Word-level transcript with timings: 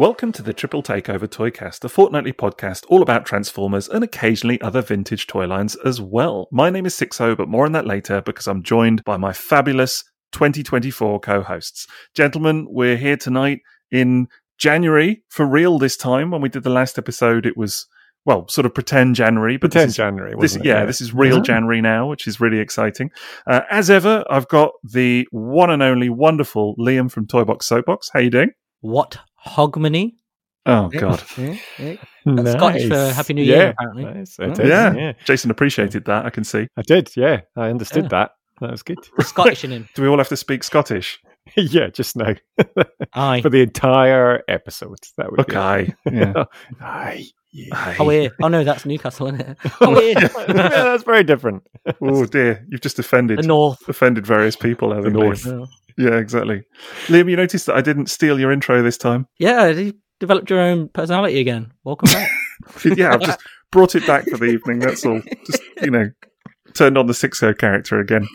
Welcome 0.00 0.32
to 0.32 0.42
the 0.42 0.54
Triple 0.54 0.82
Takeover 0.82 1.28
Toycast, 1.28 1.84
a 1.84 1.88
fortnightly 1.90 2.32
podcast 2.32 2.86
all 2.88 3.02
about 3.02 3.26
Transformers 3.26 3.86
and 3.86 4.02
occasionally 4.02 4.58
other 4.62 4.80
vintage 4.80 5.26
toy 5.26 5.46
lines 5.46 5.76
as 5.84 6.00
well. 6.00 6.48
My 6.50 6.70
name 6.70 6.86
is 6.86 6.94
Sixo, 6.94 7.36
but 7.36 7.48
more 7.48 7.66
on 7.66 7.72
that 7.72 7.86
later 7.86 8.22
because 8.22 8.48
I'm 8.48 8.62
joined 8.62 9.04
by 9.04 9.18
my 9.18 9.34
fabulous 9.34 10.02
2024 10.32 11.20
co-hosts. 11.20 11.86
Gentlemen, 12.14 12.66
we're 12.70 12.96
here 12.96 13.18
tonight 13.18 13.60
in 13.90 14.28
January 14.56 15.22
for 15.28 15.44
real 15.44 15.78
this 15.78 15.98
time. 15.98 16.30
When 16.30 16.40
we 16.40 16.48
did 16.48 16.62
the 16.62 16.70
last 16.70 16.96
episode, 16.96 17.44
it 17.44 17.58
was 17.58 17.86
well, 18.24 18.48
sort 18.48 18.64
of 18.64 18.72
pretend 18.72 19.16
January, 19.16 19.58
but 19.58 19.70
Pretend 19.70 19.88
this 19.88 19.92
is, 19.92 19.96
January, 19.98 20.30
this, 20.30 20.38
wasn't 20.52 20.64
it? 20.64 20.68
yeah, 20.68 20.86
this 20.86 21.02
is 21.02 21.12
real 21.12 21.36
Yeah. 21.36 21.42
January 21.42 21.82
now, 21.82 22.06
which 22.06 22.26
is 22.26 22.40
really 22.40 22.60
exciting. 22.60 23.10
Uh, 23.46 23.60
as 23.70 23.90
ever, 23.90 24.24
I've 24.30 24.48
got 24.48 24.72
the 24.82 25.28
one 25.30 25.68
and 25.68 25.82
only 25.82 26.08
wonderful 26.08 26.74
Liam 26.78 27.10
from 27.10 27.26
Toybox 27.26 27.64
Soapbox. 27.64 28.08
How 28.14 28.20
you 28.20 28.30
doing? 28.30 28.52
What 28.80 29.18
Hogmanay? 29.46 30.12
Oh 30.66 30.88
God, 30.88 31.22
That's 31.36 31.98
hmm. 32.24 32.46
Scottish 32.46 32.88
for 32.88 33.12
Happy 33.14 33.32
New 33.34 33.42
yeah. 33.42 33.56
Year, 33.56 33.70
apparently. 33.70 34.04
Nice. 34.04 34.38
It 34.38 34.46
Yeah. 34.46 34.52
is, 34.52 34.68
yeah. 34.68 34.94
yeah. 34.94 35.12
Jason 35.24 35.50
appreciated 35.50 36.04
that. 36.04 36.26
I 36.26 36.30
can 36.30 36.44
see. 36.44 36.66
I 36.76 36.82
did. 36.82 37.10
Yeah, 37.16 37.40
I 37.56 37.70
understood 37.70 38.04
Yeah. 38.04 38.08
that. 38.10 38.30
That 38.60 38.70
was 38.72 38.82
good. 38.82 38.98
Scottish 39.20 39.64
in 39.64 39.70
him. 39.70 39.88
Do 39.94 40.02
we 40.02 40.08
all 40.08 40.18
have 40.18 40.28
to 40.28 40.36
speak 40.36 40.62
Scottish? 40.62 41.18
yeah, 41.56 41.88
just 41.88 42.14
now 42.14 42.34
Aye. 43.14 43.40
for 43.40 43.48
the 43.48 43.62
entire 43.62 44.42
episode. 44.48 44.98
That 45.16 45.30
would 45.30 45.40
Okay. 45.40 45.94
Yeah. 46.12 46.32
be. 46.32 46.44
Aye. 46.82 47.24
Yeah. 47.52 47.74
Aye. 47.74 47.96
Oh, 47.98 48.10
yeah. 48.10 48.28
Oh, 48.42 48.48
no, 48.48 48.62
that's 48.62 48.84
Newcastle, 48.86 49.26
isn't 49.28 49.40
it? 49.40 49.56
Oh, 49.80 49.98
yeah. 50.00 50.20
yeah, 50.20 50.68
that's 50.68 51.02
very 51.04 51.24
different. 51.24 51.64
Oh 52.00 52.24
dear, 52.26 52.64
you've 52.68 52.80
just 52.82 52.98
offended 53.00 53.38
the 53.40 53.46
North. 53.46 53.88
offended 53.88 54.24
various 54.26 54.54
people. 54.54 54.92
Haven't 54.94 55.14
you? 55.14 55.20
North. 55.20 55.48
Yeah. 56.00 56.10
Yeah, 56.10 56.16
exactly. 56.18 56.62
Liam, 57.06 57.28
you 57.30 57.36
noticed 57.36 57.66
that 57.66 57.76
I 57.76 57.80
didn't 57.80 58.06
steal 58.08 58.38
your 58.40 58.52
intro 58.52 58.82
this 58.82 58.96
time. 58.96 59.26
Yeah, 59.38 59.68
you 59.68 59.94
developed 60.18 60.50
your 60.50 60.60
own 60.60 60.88
personality 60.88 61.40
again. 61.40 61.72
Welcome 61.84 62.10
back. 62.12 62.30
yeah, 62.96 63.12
I've 63.14 63.20
just 63.20 63.40
brought 63.70 63.94
it 63.94 64.06
back 64.06 64.24
for 64.26 64.36
the 64.38 64.46
evening. 64.46 64.78
That's 64.80 65.04
all. 65.04 65.20
Just 65.46 65.62
you 65.82 65.90
know, 65.90 66.10
turned 66.74 66.96
on 66.98 67.06
the 67.06 67.12
Sixo 67.12 67.56
character 67.56 67.98
again. 68.00 68.26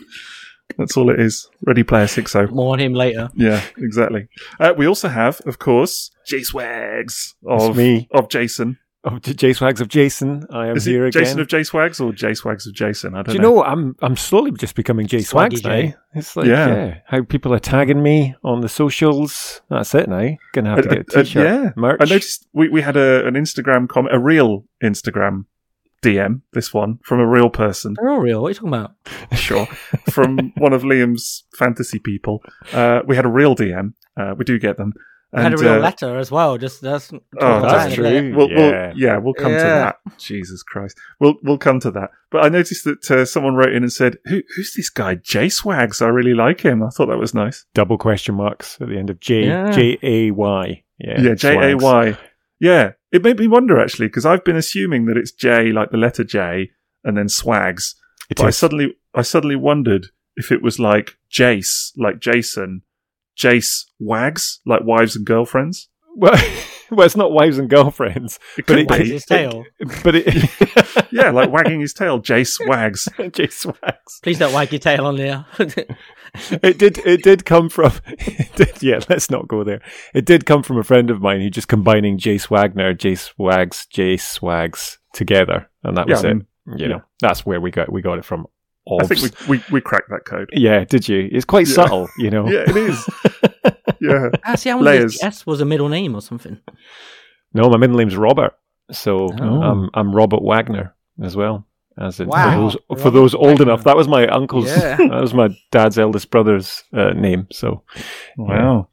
That's 0.78 0.96
all 0.96 1.10
it 1.10 1.20
is. 1.20 1.48
Ready 1.64 1.84
Player 1.84 2.06
Sixo. 2.06 2.50
More 2.50 2.72
on 2.72 2.80
him 2.80 2.92
later. 2.92 3.28
Yeah, 3.34 3.62
exactly. 3.78 4.26
Uh, 4.58 4.74
we 4.76 4.86
also 4.86 5.08
have, 5.08 5.40
of 5.46 5.58
course, 5.58 6.10
J 6.26 6.42
Swags 6.42 7.34
It's 7.42 7.64
of 7.64 7.76
me. 7.76 8.08
of 8.12 8.28
Jason. 8.28 8.78
Oh, 9.08 9.18
J- 9.20 9.34
J 9.34 9.52
Swags 9.52 9.80
of 9.80 9.86
Jason. 9.88 10.44
I 10.50 10.66
am 10.66 10.76
Is 10.76 10.84
here 10.84 11.04
it 11.06 11.10
again. 11.14 11.22
Jason 11.24 11.40
of 11.40 11.46
J 11.46 11.62
Swags 11.62 12.00
or 12.00 12.12
J 12.12 12.34
Swags 12.34 12.66
of 12.66 12.74
Jason? 12.74 13.14
I 13.14 13.18
don't 13.22 13.26
know. 13.28 13.32
Do 13.32 13.32
you 13.34 13.38
know. 13.40 13.48
know 13.50 13.54
what? 13.54 13.68
I'm 13.68 13.94
I'm 14.02 14.16
slowly 14.16 14.50
just 14.50 14.74
becoming 14.74 15.06
J 15.06 15.20
Swags 15.20 15.62
now. 15.62 15.92
It's 16.14 16.34
like 16.36 16.46
Yeah. 16.46 16.68
yeah. 16.68 16.98
how 17.06 17.22
people 17.22 17.54
are 17.54 17.60
tagging 17.60 18.02
me 18.02 18.34
on 18.42 18.62
the 18.62 18.68
socials. 18.68 19.62
That's 19.70 19.94
it 19.94 20.08
now. 20.08 20.30
Gonna 20.52 20.70
have 20.70 20.82
to 20.82 20.88
Uh, 20.90 20.94
get 20.94 21.06
a 21.14 21.16
uh, 21.16 21.20
uh, 21.20 21.22
t-shirt. 21.24 21.44
yeah, 21.46 21.70
merch. 21.76 22.00
I 22.00 22.04
noticed 22.04 22.48
we, 22.52 22.68
we 22.68 22.82
had 22.82 22.96
a, 22.96 23.24
an 23.26 23.34
Instagram 23.34 23.88
comment, 23.88 24.12
a 24.14 24.18
real 24.18 24.64
Instagram 24.82 25.44
DM, 26.02 26.40
this 26.52 26.74
one, 26.74 26.98
from 27.04 27.20
a 27.20 27.26
real 27.26 27.48
person. 27.50 27.94
They're 27.98 28.10
all 28.10 28.20
real. 28.20 28.42
What 28.42 28.48
are 28.48 28.50
you 28.50 28.54
talking 28.54 28.68
about? 28.68 28.92
sure, 29.38 29.66
from 30.10 30.52
one 30.56 30.72
of 30.72 30.82
Liam's 30.82 31.44
fantasy 31.56 31.98
people. 31.98 32.42
Uh, 32.72 33.00
we 33.06 33.14
had 33.16 33.24
a 33.24 33.28
real 33.30 33.54
DM. 33.54 33.94
Uh, 34.16 34.34
we 34.36 34.44
do 34.44 34.58
get 34.58 34.76
them. 34.78 34.92
I 35.32 35.42
had 35.42 35.54
a 35.54 35.56
real 35.56 35.72
uh, 35.74 35.78
letter 35.78 36.18
as 36.18 36.30
well. 36.30 36.56
Just 36.56 36.80
that's. 36.80 37.12
Oh, 37.12 37.60
that's 37.60 37.94
true. 37.94 38.34
We'll, 38.34 38.50
Yeah. 38.50 38.86
we'll, 38.88 38.98
yeah, 38.98 39.16
we'll 39.18 39.34
come 39.34 39.52
to 39.52 39.58
that. 39.58 39.96
Jesus 40.18 40.62
Christ, 40.62 40.96
we'll 41.20 41.34
we'll 41.42 41.58
come 41.58 41.80
to 41.80 41.90
that. 41.90 42.10
But 42.30 42.44
I 42.44 42.48
noticed 42.48 42.84
that 42.84 43.10
uh, 43.10 43.24
someone 43.24 43.54
wrote 43.54 43.72
in 43.72 43.82
and 43.82 43.92
said, 43.92 44.18
Who, 44.26 44.42
"Who's 44.54 44.74
this 44.74 44.88
guy, 44.88 45.16
J 45.16 45.48
Swags? 45.48 46.00
I 46.00 46.08
really 46.08 46.34
like 46.34 46.60
him." 46.60 46.82
I 46.82 46.88
thought 46.90 47.06
that 47.06 47.18
was 47.18 47.34
nice. 47.34 47.66
double 47.74 47.98
question 47.98 48.34
marks 48.36 48.78
at 48.80 48.88
the 48.88 48.96
end 48.98 49.10
of 49.10 49.20
J 49.20 49.44
J 49.72 49.98
A 50.02 50.30
Y. 50.30 50.84
Yeah. 50.98 51.10
J 51.10 51.12
A 51.12 51.14
Y. 51.14 51.14
Yeah, 51.16 51.20
Yeah, 51.20 51.34
J 51.34 51.72
A 51.72 51.78
Swags. 51.78 51.82
Y. 51.82 52.18
Yeah, 52.58 52.92
it 53.12 53.22
made 53.22 53.38
me 53.38 53.48
wonder 53.48 53.78
actually 53.78 54.06
because 54.06 54.24
I've 54.24 54.44
been 54.44 54.56
assuming 54.56 55.06
that 55.06 55.16
it's 55.18 55.32
J, 55.32 55.70
like 55.72 55.90
the 55.90 55.98
letter 55.98 56.24
J, 56.24 56.70
and 57.04 57.16
then 57.16 57.28
Swags. 57.28 57.94
It 58.30 58.38
But 58.38 58.46
I 58.46 58.50
suddenly 58.50 58.96
I 59.14 59.22
suddenly 59.22 59.56
wondered 59.56 60.06
if 60.36 60.50
it 60.52 60.62
was 60.62 60.78
like 60.78 61.16
Jace, 61.30 61.92
like 61.96 62.18
Jason, 62.20 62.82
Jace 63.38 63.84
Wags, 63.98 64.60
like 64.66 64.82
wives 64.84 65.16
and 65.16 65.24
girlfriends. 65.26 65.88
well, 66.14 66.32
well, 66.90 67.04
it's 67.06 67.16
not 67.16 67.32
wives 67.32 67.58
and 67.58 67.68
girlfriends, 67.68 68.38
It 68.56 68.66
but 68.66 68.66
could 68.66 68.78
it, 68.78 68.90
Wags 68.90 69.02
be. 69.04 69.10
his 69.12 69.24
tail. 69.26 69.64
but 70.02 70.14
it 70.14 71.06
yeah, 71.12 71.30
like 71.30 71.50
wagging 71.50 71.80
his 71.80 71.92
tail, 71.92 72.20
Jace 72.20 72.58
Wags. 72.68 73.08
Jace 73.18 73.66
wags. 73.66 74.20
Please 74.22 74.38
don't 74.38 74.52
wag 74.54 74.72
your 74.72 74.78
tail 74.78 75.06
on 75.06 75.16
there. 75.16 75.44
It 76.62 76.78
did. 76.78 76.98
It 76.98 77.22
did 77.22 77.44
come 77.46 77.68
from. 77.70 77.92
It 78.08 78.54
did, 78.56 78.82
yeah, 78.82 79.00
let's 79.08 79.30
not 79.30 79.48
go 79.48 79.64
there. 79.64 79.80
It 80.14 80.26
did 80.26 80.44
come 80.46 80.62
from 80.62 80.78
a 80.78 80.82
friend 80.84 81.10
of 81.10 81.20
mine 81.22 81.40
who 81.40 81.48
just 81.50 81.68
combining 81.68 82.18
Jace 82.18 82.50
Wagner, 82.50 82.94
Jace 82.94 83.32
Wags, 83.38 83.86
Jace 83.92 84.20
Swags 84.20 84.98
together, 85.14 85.68
and 85.82 85.96
that 85.96 86.08
was 86.08 86.22
Yeah, 86.22 86.28
I 86.28 86.32
it. 86.32 86.36
Mm, 86.38 86.44
you 86.68 86.76
yeah. 86.78 86.86
know, 86.88 87.02
that's 87.20 87.46
where 87.46 87.60
we 87.60 87.70
got 87.70 87.90
we 87.90 88.02
got 88.02 88.18
it 88.18 88.24
from. 88.24 88.46
I 88.88 89.06
think 89.06 89.20
we, 89.48 89.56
we, 89.58 89.64
we 89.72 89.80
cracked 89.80 90.10
that 90.10 90.24
code. 90.24 90.48
Yeah, 90.52 90.84
did 90.84 91.08
you? 91.08 91.28
It's 91.32 91.44
quite 91.44 91.66
Yeah. 91.66 91.74
subtle, 91.74 92.08
you 92.18 92.30
know. 92.30 92.48
Yeah, 92.48 92.64
it 92.68 92.76
is. 92.76 93.08
Yeah. 94.00 94.28
ah, 94.44 94.54
see, 94.56 94.68
I 94.70 94.74
wonder 94.74 94.92
if 95.06 95.24
S 95.24 95.46
was 95.46 95.60
a 95.60 95.64
middle 95.64 95.88
name 95.88 96.14
or 96.14 96.20
something. 96.20 96.58
No, 97.54 97.68
my 97.70 97.78
middle 97.78 97.96
name's 97.96 98.16
Robert, 98.16 98.52
so 98.92 99.30
Oh. 99.40 99.62
I'm 99.62 99.90
I'm 99.94 100.14
Robert 100.14 100.42
Wagner 100.42 100.94
as 101.22 101.34
well. 101.34 101.66
As 101.98 102.20
in, 102.20 102.28
Wow. 102.28 102.44
for 102.44 102.60
those 102.96 103.02
for 103.02 103.10
those 103.10 103.34
old 103.34 103.46
Wagner. 103.58 103.62
enough, 103.64 103.84
that 103.84 103.96
was 103.96 104.06
my 104.06 104.26
uncle's. 104.28 104.66
Yeah. 104.66 104.96
That 105.10 105.20
was 105.22 105.32
my 105.32 105.48
dad's 105.72 105.98
eldest 105.98 106.30
brother's 106.30 106.84
uh, 106.92 107.10
name. 107.14 107.46
So 107.50 107.82
Wow. 108.36 108.88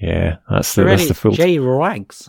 yeah, 0.00 0.38
that's 0.50 0.74
the 0.74 0.82
Already 0.82 0.96
that's 0.96 1.08
the 1.08 1.14
full. 1.14 1.30
J 1.32 1.58
Rags. 1.60 2.28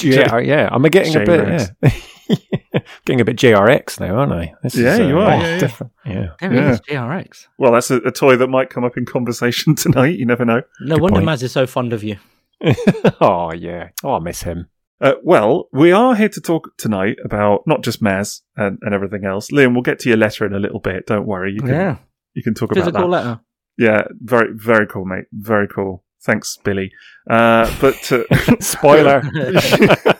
Yeah, 0.00 0.38
yeah. 0.38 0.68
I'm 0.70 0.82
getting 0.82 1.16
a 1.16 1.20
bit, 1.20 1.46
J-Rex. 1.46 1.70
yeah. 1.82 1.90
getting 3.04 3.20
a 3.20 3.24
bit 3.24 3.36
JRX 3.36 4.00
now, 4.00 4.16
aren't 4.16 4.32
I? 4.32 4.54
This 4.62 4.76
Yeah, 4.76 4.98
you 4.98 5.18
are, 5.18 5.32
oh, 5.32 5.36
yeah, 5.38 5.48
yeah. 5.48 5.58
different. 5.58 5.92
Yeah. 6.04 6.26
There 6.40 6.52
Yeah. 6.54 6.78
JRX. 6.88 7.46
Well, 7.58 7.72
that's 7.72 7.90
a, 7.90 7.96
a 7.98 8.10
toy 8.12 8.36
that 8.36 8.48
might 8.48 8.70
come 8.70 8.84
up 8.84 8.96
in 8.96 9.04
conversation 9.06 9.74
tonight. 9.76 10.18
You 10.18 10.26
never 10.26 10.44
know. 10.44 10.62
No 10.80 10.96
Good 10.96 11.02
wonder 11.02 11.20
point. 11.20 11.28
Maz 11.28 11.42
is 11.42 11.52
so 11.52 11.66
fond 11.66 11.92
of 11.92 12.02
you. 12.04 12.16
oh 13.20 13.52
yeah. 13.52 13.88
Oh, 14.02 14.14
I 14.14 14.18
miss 14.20 14.42
him. 14.42 14.68
Uh, 15.00 15.12
well, 15.22 15.68
we 15.72 15.92
are 15.92 16.14
here 16.14 16.28
to 16.30 16.40
talk 16.40 16.74
tonight 16.78 17.18
about 17.22 17.62
not 17.66 17.82
just 17.82 18.02
Maz 18.02 18.40
and, 18.56 18.78
and 18.80 18.94
everything 18.94 19.26
else. 19.26 19.50
Liam, 19.50 19.74
we'll 19.74 19.82
get 19.82 19.98
to 20.00 20.08
your 20.08 20.16
letter 20.16 20.46
in 20.46 20.54
a 20.54 20.58
little 20.58 20.80
bit. 20.80 21.06
Don't 21.06 21.26
worry. 21.26 21.52
You 21.52 21.60
can, 21.60 21.68
Yeah. 21.68 21.96
you 22.34 22.42
can 22.42 22.54
talk 22.54 22.70
about 22.72 22.80
Physical 22.84 23.02
that. 23.02 23.08
letter. 23.08 23.40
Yeah, 23.76 24.04
very, 24.22 24.48
very 24.54 24.86
cool, 24.86 25.04
mate. 25.04 25.24
Very 25.32 25.68
cool. 25.68 26.02
Thanks, 26.22 26.56
Billy. 26.64 26.90
Uh, 27.28 27.70
but, 27.78 28.10
uh, 28.10 28.24
Spoiler. 28.60 29.22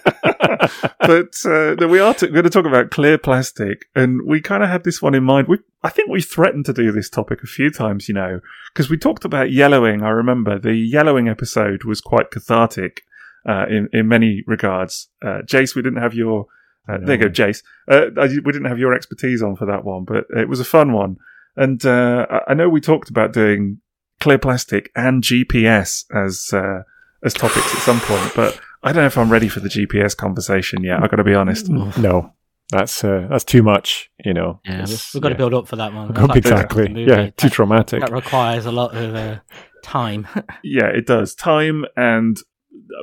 but 1.01 1.35
uh, 1.47 1.89
we 1.89 1.99
are 2.01 2.15
t- 2.15 2.29
going 2.29 2.45
to 2.45 2.51
talk 2.51 2.67
about 2.67 2.91
clear 2.91 3.19
plastic, 3.19 3.87
and 3.95 4.23
we 4.27 4.41
kind 4.41 4.63
of 4.63 4.69
had 4.69 4.85
this 4.85 5.01
one 5.03 5.15
in 5.15 5.25
mind. 5.25 5.49
We, 5.49 5.59
I 5.83 5.89
think 5.91 6.09
we 6.11 6.23
threatened 6.23 6.65
to 6.67 6.73
do 6.73 6.93
this 6.93 7.09
topic 7.11 7.43
a 7.43 7.47
few 7.47 7.71
times, 7.71 8.09
you 8.09 8.15
know, 8.15 8.41
because 8.73 8.89
we 8.91 8.97
talked 8.97 9.25
about 9.25 9.51
yellowing. 9.53 10.03
I 10.03 10.11
remember 10.11 10.59
the 10.59 10.75
yellowing 10.75 11.29
episode 11.29 11.85
was 11.85 12.01
quite 12.01 12.31
cathartic 12.31 13.03
uh, 13.49 13.67
in 13.69 13.89
in 13.93 14.09
many 14.09 14.43
regards. 14.47 15.09
Uh, 15.23 15.43
Jace, 15.45 15.75
we 15.75 15.83
didn't 15.83 16.03
have 16.03 16.15
your. 16.15 16.47
Uh, 16.89 16.99
There 17.03 17.17
you 17.17 17.23
go. 17.23 17.29
Jace. 17.29 17.63
Uh, 17.89 18.11
I- 18.21 18.27
we 18.45 18.53
didn't 18.53 18.67
have 18.67 18.79
your 18.79 18.95
expertise 18.95 19.43
on 19.43 19.57
for 19.57 19.67
that 19.67 19.85
one, 19.85 20.05
but 20.05 20.27
it 20.37 20.49
was 20.49 20.61
a 20.61 20.65
fun 20.65 20.93
one. 20.93 21.17
And 21.57 21.85
uh, 21.85 22.27
I- 22.31 22.51
I 22.53 22.55
know 22.55 22.69
we 22.69 22.81
talked 22.81 23.11
about 23.11 23.33
doing 23.33 23.81
clear 24.21 24.39
plastic 24.39 24.91
and 24.97 25.23
GPS 25.23 26.05
as 26.15 26.51
uh, 26.53 26.83
as 27.25 27.35
topics 27.35 27.75
at 27.75 27.81
some 27.83 28.01
point, 28.01 28.33
but 28.37 28.61
I 28.87 28.93
don't 28.93 29.03
know 29.03 29.07
if 29.07 29.19
I'm 29.19 29.31
ready 29.31 29.49
for 29.49 29.61
the 29.61 29.69
GPS 29.69 30.17
conversation 30.17 30.83
yet. 30.85 31.03
I've 31.03 31.11
got 31.11 31.17
to 31.17 31.25
be 31.25 31.35
honest. 31.35 31.69
no, 31.69 32.33
that's 32.71 33.03
uh, 33.05 33.27
that's 33.31 33.45
too 33.45 33.63
much. 33.63 34.11
You 34.25 34.35
know. 34.35 34.61
Yeah, 34.65 34.73
we've, 34.77 34.83
It's- 34.85 35.15
we've 35.15 35.23
got 35.23 35.31
to 35.31 35.35
build 35.35 35.55
up 35.55 35.69
for 35.69 35.77
that 35.77 35.93
one. 35.93 36.11
Up 36.17 36.29
That's 36.29 36.37
exactly. 36.39 36.85
the 36.85 36.91
movie. 36.91 37.11
Yeah, 37.11 37.25
too 37.31 37.49
That- 37.49 37.53
traumatic. 37.53 38.01
That 38.01 38.13
requires 38.13 38.67
a 38.67 38.73
lot 38.73 38.97
of 38.97 39.15
uh, 39.15 39.41
time. 39.83 40.27
Yeah, 40.65 40.87
it 40.87 41.07
does. 41.07 41.35
Time 41.35 41.85
and 41.97 42.37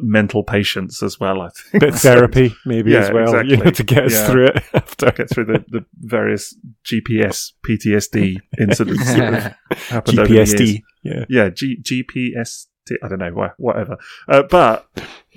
mental 0.01 0.43
patience 0.43 1.01
as 1.03 1.19
well, 1.19 1.41
I 1.41 1.49
think. 1.49 1.81
Bit 1.81 1.95
therapy, 1.95 2.53
maybe 2.65 2.91
Yeah, 2.91 2.99
as 2.99 3.11
well. 3.11 3.45
You 3.45 3.57
know, 3.57 3.71
to 3.71 3.83
get 3.83 4.05
us 4.05 4.13
Yeah. 4.13 4.27
through 4.27 4.45
it 4.47 4.63
after. 4.73 5.11
Get 5.11 5.29
through 5.29 5.45
the, 5.45 5.65
the 5.67 5.85
various 5.99 6.55
GPS 6.85 7.51
PTSD 7.67 8.37
incidents 8.59 9.05
that 9.13 9.55
have 9.71 9.87
happened 9.89 10.19
over 10.19 10.27
the 10.29 10.33
years. 10.35 10.53
Yeah. 11.03 11.25
Yeah, 11.29 11.49
G- 11.49 11.81
GPS. 11.81 12.67
I 13.03 13.07
don't 13.07 13.19
know, 13.19 13.33
wha- 13.33 13.53
whatever. 13.57 13.97
Uh, 14.27 14.43
but 14.49 14.87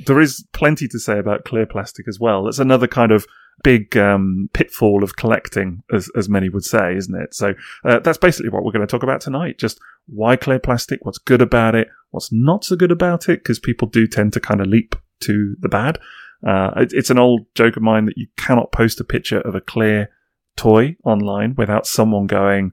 there 0.06 0.20
is 0.20 0.46
plenty 0.52 0.88
to 0.88 0.98
say 0.98 1.18
about 1.18 1.44
clear 1.44 1.66
plastic 1.66 2.08
as 2.08 2.18
well. 2.20 2.44
That's 2.44 2.58
another 2.58 2.86
kind 2.86 3.12
of 3.12 3.26
big 3.62 3.96
um, 3.96 4.50
pitfall 4.52 5.02
of 5.02 5.16
collecting, 5.16 5.82
as, 5.92 6.10
as 6.16 6.28
many 6.28 6.48
would 6.48 6.64
say, 6.64 6.94
isn't 6.96 7.20
it? 7.20 7.34
So 7.34 7.54
uh, 7.84 8.00
that's 8.00 8.18
basically 8.18 8.50
what 8.50 8.64
we're 8.64 8.72
going 8.72 8.86
to 8.86 8.90
talk 8.90 9.02
about 9.02 9.20
tonight. 9.20 9.58
Just 9.58 9.78
why 10.06 10.36
clear 10.36 10.58
plastic, 10.58 11.04
what's 11.04 11.18
good 11.18 11.40
about 11.40 11.74
it, 11.74 11.88
what's 12.10 12.30
not 12.32 12.64
so 12.64 12.76
good 12.76 12.92
about 12.92 13.28
it, 13.28 13.40
because 13.42 13.58
people 13.58 13.88
do 13.88 14.06
tend 14.06 14.32
to 14.34 14.40
kind 14.40 14.60
of 14.60 14.66
leap 14.66 14.94
to 15.20 15.56
the 15.60 15.68
bad. 15.68 15.98
Uh, 16.46 16.70
it, 16.76 16.92
it's 16.92 17.10
an 17.10 17.18
old 17.18 17.46
joke 17.54 17.76
of 17.76 17.82
mine 17.82 18.04
that 18.04 18.18
you 18.18 18.26
cannot 18.36 18.72
post 18.72 19.00
a 19.00 19.04
picture 19.04 19.40
of 19.40 19.54
a 19.54 19.60
clear 19.60 20.10
toy 20.56 20.96
online 21.04 21.54
without 21.56 21.86
someone 21.86 22.26
going, 22.26 22.72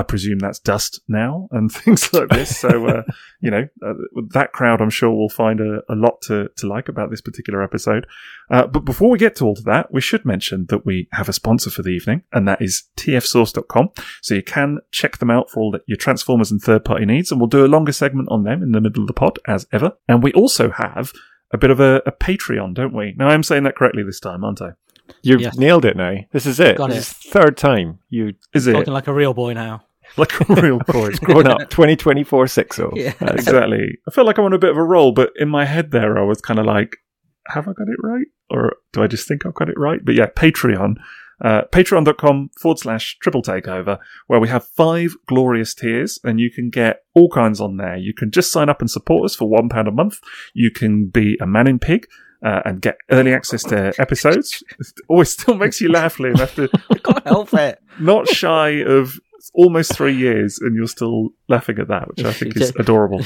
I 0.00 0.02
presume 0.02 0.38
that's 0.38 0.58
dust 0.58 1.00
now 1.08 1.46
and 1.52 1.70
things 1.72 2.10
like 2.14 2.28
this. 2.30 2.58
So, 2.58 2.86
uh, 2.86 3.02
you 3.40 3.50
know, 3.50 3.68
uh, 3.84 3.92
that 4.30 4.52
crowd, 4.52 4.80
I'm 4.80 4.88
sure, 4.90 5.10
will 5.10 5.28
find 5.28 5.60
a, 5.60 5.80
a 5.90 5.94
lot 5.94 6.22
to, 6.22 6.48
to 6.56 6.66
like 6.66 6.88
about 6.88 7.10
this 7.10 7.20
particular 7.20 7.62
episode. 7.62 8.06
Uh, 8.50 8.66
but 8.66 8.86
before 8.86 9.10
we 9.10 9.18
get 9.18 9.36
to 9.36 9.44
all 9.44 9.52
of 9.52 9.64
that, 9.64 9.92
we 9.92 10.00
should 10.00 10.24
mention 10.24 10.66
that 10.70 10.86
we 10.86 11.06
have 11.12 11.28
a 11.28 11.32
sponsor 11.34 11.68
for 11.70 11.82
the 11.82 11.90
evening, 11.90 12.22
and 12.32 12.48
that 12.48 12.62
is 12.62 12.84
tfsource.com. 12.96 13.90
So 14.22 14.34
you 14.34 14.42
can 14.42 14.78
check 14.90 15.18
them 15.18 15.30
out 15.30 15.50
for 15.50 15.60
all 15.60 15.70
that 15.72 15.82
your 15.86 15.98
Transformers 15.98 16.50
and 16.50 16.60
third 16.62 16.84
party 16.84 17.04
needs, 17.04 17.30
and 17.30 17.40
we'll 17.40 17.48
do 17.48 17.64
a 17.64 17.68
longer 17.68 17.92
segment 17.92 18.28
on 18.30 18.44
them 18.44 18.62
in 18.62 18.72
the 18.72 18.80
middle 18.80 19.02
of 19.02 19.06
the 19.06 19.12
pod, 19.12 19.38
as 19.46 19.66
ever. 19.72 19.92
And 20.08 20.22
we 20.22 20.32
also 20.32 20.70
have 20.70 21.12
a 21.52 21.58
bit 21.58 21.70
of 21.70 21.78
a, 21.80 22.00
a 22.06 22.12
Patreon, 22.12 22.74
don't 22.74 22.94
we? 22.94 23.14
Now, 23.18 23.28
I'm 23.28 23.42
saying 23.42 23.64
that 23.64 23.76
correctly 23.76 24.02
this 24.02 24.20
time, 24.20 24.44
aren't 24.44 24.62
I? 24.62 24.70
You've 25.22 25.40
Yes. 25.40 25.58
nailed 25.58 25.84
it 25.84 25.96
now. 25.96 26.14
This 26.32 26.46
is 26.46 26.60
it. 26.60 26.76
Got 26.76 26.90
this 26.90 26.96
it. 26.96 27.00
is 27.26 27.32
third 27.32 27.56
time 27.56 27.98
you 28.08 28.34
Is 28.54 28.66
it? 28.66 28.72
Talking 28.72 28.92
like 28.94 29.08
a 29.08 29.12
real 29.12 29.34
boy 29.34 29.52
now. 29.54 29.82
Like 30.16 30.40
a 30.40 30.54
real 30.60 30.78
boy. 30.80 31.10
grown 31.22 31.46
up 31.46 31.58
2024 31.70 32.46
60. 32.48 32.82
Yeah. 32.94 33.12
It. 33.20 33.30
exactly. 33.30 33.98
I 34.06 34.10
feel 34.10 34.24
like 34.26 34.38
I'm 34.38 34.44
on 34.44 34.52
a 34.52 34.58
bit 34.58 34.70
of 34.70 34.76
a 34.76 34.82
roll, 34.82 35.12
but 35.12 35.30
in 35.36 35.48
my 35.48 35.64
head 35.64 35.90
there, 35.92 36.18
I 36.18 36.22
was 36.22 36.40
kind 36.40 36.58
of 36.58 36.66
like, 36.66 36.96
have 37.48 37.68
I 37.68 37.72
got 37.72 37.88
it 37.88 37.96
right? 38.02 38.26
Or 38.50 38.72
do 38.92 39.02
I 39.02 39.06
just 39.06 39.26
think 39.28 39.46
I've 39.46 39.54
got 39.54 39.68
it 39.68 39.78
right? 39.78 40.00
But 40.04 40.14
yeah, 40.16 40.26
Patreon. 40.26 40.94
Uh, 41.42 41.62
patreon.com 41.72 42.50
forward 42.60 42.78
slash 42.78 43.16
triple 43.22 43.40
takeover, 43.40 43.98
where 44.26 44.38
we 44.40 44.48
have 44.48 44.66
five 44.76 45.14
glorious 45.26 45.72
tiers 45.74 46.18
and 46.22 46.38
you 46.38 46.50
can 46.50 46.68
get 46.68 46.98
all 47.14 47.30
kinds 47.30 47.62
on 47.62 47.78
there. 47.78 47.96
You 47.96 48.12
can 48.12 48.30
just 48.30 48.52
sign 48.52 48.68
up 48.68 48.80
and 48.82 48.90
support 48.90 49.24
us 49.24 49.34
for 49.36 49.48
one 49.48 49.70
pound 49.70 49.88
a 49.88 49.90
month. 49.92 50.18
You 50.52 50.70
can 50.70 51.06
be 51.06 51.38
a 51.40 51.46
man 51.46 51.66
in 51.66 51.78
pig. 51.78 52.06
Uh, 52.42 52.62
and 52.64 52.80
get 52.80 52.96
early 53.10 53.34
access 53.34 53.62
to 53.62 53.92
episodes. 53.98 54.64
It 54.78 54.86
always 55.08 55.30
still 55.30 55.56
makes 55.56 55.78
you 55.78 55.92
laugh, 55.92 56.16
Liam, 56.16 56.38
after 56.40 56.68
Can't 57.04 57.26
help 57.26 57.52
it. 57.52 57.78
not 58.00 58.26
shy 58.28 58.82
of 58.82 59.20
almost 59.54 59.94
three 59.94 60.14
years, 60.16 60.58
and 60.60 60.74
you're 60.74 60.86
still 60.86 61.30
laughing 61.48 61.78
at 61.78 61.88
that, 61.88 62.08
which 62.08 62.24
I 62.24 62.32
think 62.32 62.56
is 62.56 62.70
adorable. 62.78 63.22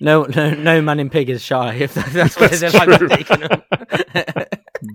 No, 0.00 0.24
no, 0.24 0.50
no 0.54 0.82
man 0.82 1.00
in 1.00 1.10
pig 1.10 1.30
is 1.30 1.42
shy. 1.42 1.74
If 1.74 1.94
that's 1.94 2.36
what 2.38 2.50
That's 2.50 2.60
they're 2.60 2.70
like 2.86 2.98
true. 2.98 3.08
taking 3.08 3.40
them. 3.40 3.62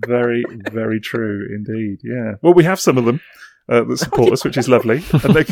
Very, 0.06 0.44
very 0.70 1.00
true 1.00 1.48
indeed. 1.52 1.98
Yeah. 2.04 2.34
Well, 2.42 2.54
we 2.54 2.62
have 2.64 2.78
some 2.78 2.96
of 2.96 3.04
them 3.06 3.20
uh, 3.70 3.84
that 3.84 3.96
support 3.98 4.32
us, 4.32 4.44
which 4.44 4.56
is 4.58 4.68
lovely, 4.68 5.02
and 5.12 5.34
they 5.34 5.44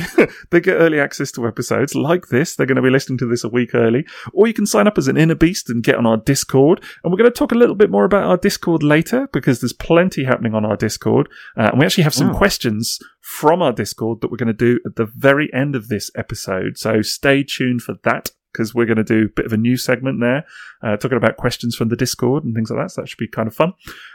they 0.50 0.60
get 0.60 0.74
early 0.74 1.00
access 1.00 1.30
to 1.32 1.46
episodes 1.46 1.94
like 1.94 2.28
this. 2.28 2.56
They're 2.56 2.66
going 2.66 2.76
to 2.76 2.82
be 2.82 2.90
listening 2.90 3.18
to 3.18 3.26
this 3.26 3.44
a 3.44 3.48
week 3.48 3.74
early, 3.74 4.04
or 4.32 4.46
you 4.46 4.54
can 4.54 4.66
sign 4.66 4.86
up 4.86 4.98
as 4.98 5.08
an 5.08 5.16
inner 5.16 5.34
beast 5.34 5.70
and 5.70 5.82
get 5.82 5.94
on 5.96 6.06
our 6.06 6.16
Discord. 6.16 6.82
And 7.02 7.12
we're 7.12 7.18
going 7.18 7.30
to 7.30 7.38
talk 7.38 7.52
a 7.52 7.56
little 7.58 7.76
bit 7.76 7.90
more 7.90 8.04
about 8.04 8.24
our 8.24 8.36
Discord 8.36 8.82
later 8.82 9.28
because 9.32 9.60
there's 9.60 9.72
plenty 9.72 10.24
happening 10.24 10.54
on 10.54 10.64
our 10.64 10.76
Discord, 10.76 11.28
uh, 11.56 11.68
and 11.70 11.78
we 11.78 11.86
actually 11.86 12.04
have 12.04 12.14
some 12.14 12.28
Wow. 12.28 12.38
questions 12.38 12.98
from 13.20 13.62
our 13.62 13.72
Discord 13.72 14.20
that 14.20 14.30
we're 14.30 14.36
going 14.36 14.48
to 14.48 14.52
do 14.52 14.80
at 14.84 14.96
the 14.96 15.06
very 15.06 15.52
end 15.54 15.76
of 15.76 15.88
this 15.88 16.10
episode. 16.16 16.76
So 16.78 17.02
stay 17.02 17.44
tuned 17.44 17.82
for 17.82 17.94
that. 18.04 18.30
Because 18.58 18.74
we're 18.74 18.86
going 18.86 18.96
to 18.96 19.04
do 19.04 19.26
a 19.26 19.28
bit 19.28 19.46
of 19.46 19.52
a 19.52 19.56
new 19.56 19.76
segment 19.76 20.18
there, 20.20 20.44
uh, 20.82 20.96
talking 20.96 21.16
about 21.16 21.36
questions 21.36 21.76
from 21.76 21.90
the 21.90 21.96
Discord 21.96 22.42
and 22.42 22.56
things 22.56 22.70
like 22.70 22.80
that. 22.84 22.90
So 22.90 23.02
that 23.02 23.06
should 23.08 23.18
be 23.18 23.28
kind 23.28 23.46
of 23.46 23.54
fun. 23.54 23.72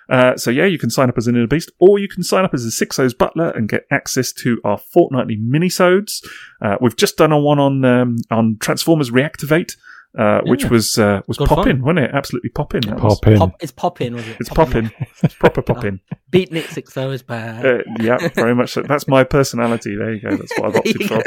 Uh, 0.10 0.36
so 0.36 0.52
yeah, 0.52 0.66
you 0.66 0.78
can 0.78 0.90
sign 0.90 1.08
up 1.08 1.18
as 1.18 1.28
an 1.28 1.36
inner 1.38 1.48
beast, 1.48 1.72
or 1.80 1.98
you 1.98 2.10
can 2.10 2.24
sign 2.24 2.44
up 2.44 2.54
as 2.54 2.66
a 2.66 2.86
Sixos 2.86 3.18
butler 3.18 3.52
and 3.52 3.70
get 3.70 3.86
access 3.90 4.34
to 4.34 4.60
our 4.66 4.78
fortnightly 4.78 5.38
minisodes. 5.38 6.22
Uh, 6.62 6.76
we've 6.82 6.98
just 6.98 7.16
done 7.18 7.32
a 7.32 7.40
one 7.40 7.58
on 7.60 7.86
um, 7.86 8.18
on 8.30 8.58
Transformers 8.60 9.12
Reactivate, 9.12 9.78
uh, 10.20 10.42
which 10.44 10.64
Yeah. 10.64 10.70
was 10.70 11.00
uh, 11.00 11.22
was 11.28 11.38
popping, 11.38 11.82
wasn't 11.82 12.00
it? 12.00 12.12
Absolutely 12.14 12.50
popping. 12.50 12.82
That 12.82 13.00
was- 13.02 13.20
Pop 13.22 13.28
in. 13.28 13.54
It's 13.62 13.72
popping, 13.72 14.14
was 14.14 14.28
it? 14.28 14.38
It's 14.42 14.50
popping. 14.50 14.92
it's 15.24 15.36
proper 15.36 15.62
popping. 15.62 16.02
Beatnik 16.32 16.68
six 16.68 16.94
though 16.94 17.12
is 17.12 17.24
bad. 17.24 17.66
Uh, 17.66 17.84
yeah, 18.02 18.18
very 18.36 18.54
much 18.54 18.72
so. 18.74 18.82
That's 18.82 19.08
my 19.08 19.24
personality. 19.24 19.96
There 19.96 20.14
you 20.14 20.22
go. 20.22 20.36
That's 20.36 20.58
what 20.60 20.66
I've 20.70 20.76
opted 20.76 21.04
for. 21.08 21.24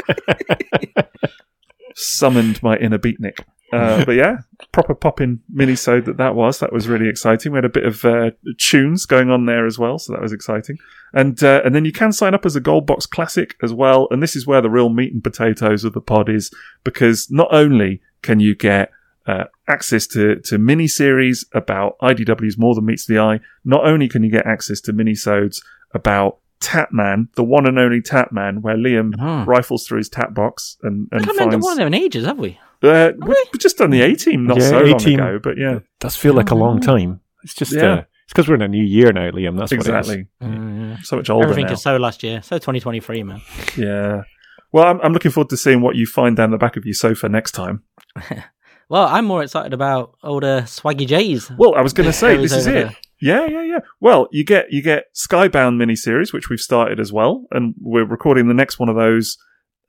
Summoned 1.99 2.61
my 2.61 2.77
inner 2.77 2.99
beatnik. 2.99 3.39
Uh, 3.73 4.05
but 4.05 4.13
yeah, 4.13 4.37
proper 4.71 4.93
popping 4.93 5.39
minisode 5.53 6.05
that 6.05 6.17
that 6.17 6.35
was. 6.35 6.59
That 6.59 6.71
was 6.71 6.87
really 6.87 7.09
exciting. 7.09 7.51
We 7.51 7.57
had 7.57 7.65
a 7.65 7.69
bit 7.69 7.85
of 7.85 8.05
uh, 8.05 8.31
tunes 8.57 9.05
going 9.05 9.29
on 9.29 9.45
there 9.45 9.65
as 9.65 9.79
well, 9.79 9.99
so 9.99 10.13
that 10.13 10.21
was 10.21 10.33
exciting. 10.33 10.77
And 11.13 11.41
uh, 11.43 11.61
and 11.65 11.73
then 11.73 11.85
you 11.85 11.91
can 11.91 12.11
sign 12.11 12.33
up 12.33 12.45
as 12.45 12.55
a 12.55 12.61
Gold 12.61 12.85
Box 12.85 13.05
Classic 13.05 13.55
as 13.63 13.73
well. 13.73 14.07
And 14.11 14.21
this 14.21 14.35
is 14.35 14.45
where 14.45 14.61
the 14.61 14.69
real 14.69 14.89
meat 14.89 15.13
and 15.13 15.23
potatoes 15.23 15.83
of 15.83 15.93
the 15.93 16.01
pod 16.01 16.29
is, 16.29 16.51
because 16.83 17.29
not 17.31 17.47
only 17.51 18.01
can 18.21 18.39
you 18.39 18.55
get 18.55 18.91
uh, 19.25 19.45
access 19.67 20.07
to 20.07 20.35
to 20.41 20.57
mini 20.57 20.87
series 20.87 21.45
about 21.53 21.97
IDW's 21.99 22.57
More 22.57 22.75
Than 22.75 22.85
Meets 22.85 23.05
the 23.05 23.19
Eye, 23.19 23.39
not 23.65 23.85
only 23.85 24.07
can 24.07 24.23
you 24.23 24.31
get 24.31 24.45
access 24.45 24.79
to 24.81 24.93
minisodes 24.93 25.61
about 25.93 26.37
Tatman, 26.61 27.27
the 27.35 27.43
one 27.43 27.67
and 27.67 27.77
only 27.79 28.01
Tatman, 28.01 28.61
where 28.61 28.75
Liam 28.75 29.13
Hmm. 29.15 29.49
rifles 29.49 29.85
through 29.87 29.99
his 29.99 30.09
tat 30.09 30.33
box 30.33 30.77
and, 30.83 31.07
We 31.11 31.17
and 31.17 31.25
haven't 31.25 31.49
done 31.51 31.59
one 31.61 31.73
of 31.73 31.77
them 31.77 31.87
in 31.87 31.93
ages, 31.93 32.25
have 32.25 32.39
we? 32.39 32.59
Uh, 32.83 33.11
we've 33.19 33.35
we've 33.51 33.59
just 33.61 33.77
done 33.77 33.89
the 33.89 34.01
A 34.01 34.15
team 34.15 34.45
not 34.45 34.57
Yeah, 34.57 34.69
so 34.69 34.79
long 34.81 34.95
A-Team. 34.95 35.19
ago, 35.19 35.39
but 35.41 35.57
yeah, 35.57 35.79
does 35.99 36.15
feel 36.15 36.33
like 36.33 36.51
a 36.51 36.55
long 36.55 36.79
time. 36.79 37.21
It's 37.43 37.53
just, 37.55 37.73
Yeah. 37.73 37.91
uh, 37.93 37.97
it's 38.23 38.33
because 38.33 38.47
we're 38.47 38.55
in 38.55 38.61
a 38.61 38.67
new 38.67 38.83
year 38.83 39.11
now, 39.13 39.31
Liam. 39.31 39.57
That's 39.57 39.71
what 39.71 39.79
it 39.79 39.79
is. 39.79 39.87
exactly. 40.09 40.25
Mm, 40.43 41.03
So 41.03 41.15
much 41.15 41.29
older 41.29 41.45
Everything 41.45 41.65
now. 41.67 41.73
is 41.73 41.81
so 41.81 41.97
last 41.97 42.21
year. 42.23 42.41
So 42.43 42.57
2023, 42.57 43.23
man. 43.23 43.41
Yeah. 43.77 44.23
Well, 44.71 44.85
I'm, 44.85 44.99
I'm 45.01 45.13
looking 45.13 45.31
forward 45.31 45.49
to 45.51 45.57
seeing 45.57 45.81
what 45.81 45.95
you 45.95 46.05
find 46.05 46.35
down 46.35 46.51
the 46.51 46.57
back 46.57 46.75
of 46.77 46.85
your 46.85 46.93
sofa 46.93 47.29
next 47.29 47.51
time. 47.53 47.83
Well, 48.89 49.05
I'm 49.05 49.25
more 49.25 49.43
excited 49.43 49.73
about 49.73 50.13
older 50.23 50.61
Swaggy 50.61 51.05
J's. 51.05 51.51
Well, 51.57 51.75
I 51.75 51.81
was 51.81 51.91
going 51.91 52.07
to 52.09 52.13
say 52.13 52.37
this 52.37 52.53
is 52.53 52.67
it. 52.67 52.71
there. 52.71 52.95
Yeah, 53.19 53.45
yeah, 53.47 53.63
yeah. 53.63 53.79
Well, 53.99 54.27
you 54.31 54.43
get 54.43 54.71
you 54.71 54.81
get 54.83 55.05
Skybound 55.15 55.81
miniseries, 55.81 56.33
which 56.33 56.49
we've 56.49 56.59
started 56.59 56.99
as 56.99 57.11
well, 57.11 57.45
and 57.51 57.73
we're 57.81 58.05
recording 58.05 58.47
the 58.47 58.53
next 58.53 58.79
one 58.79 58.89
of 58.89 58.95
those 58.95 59.37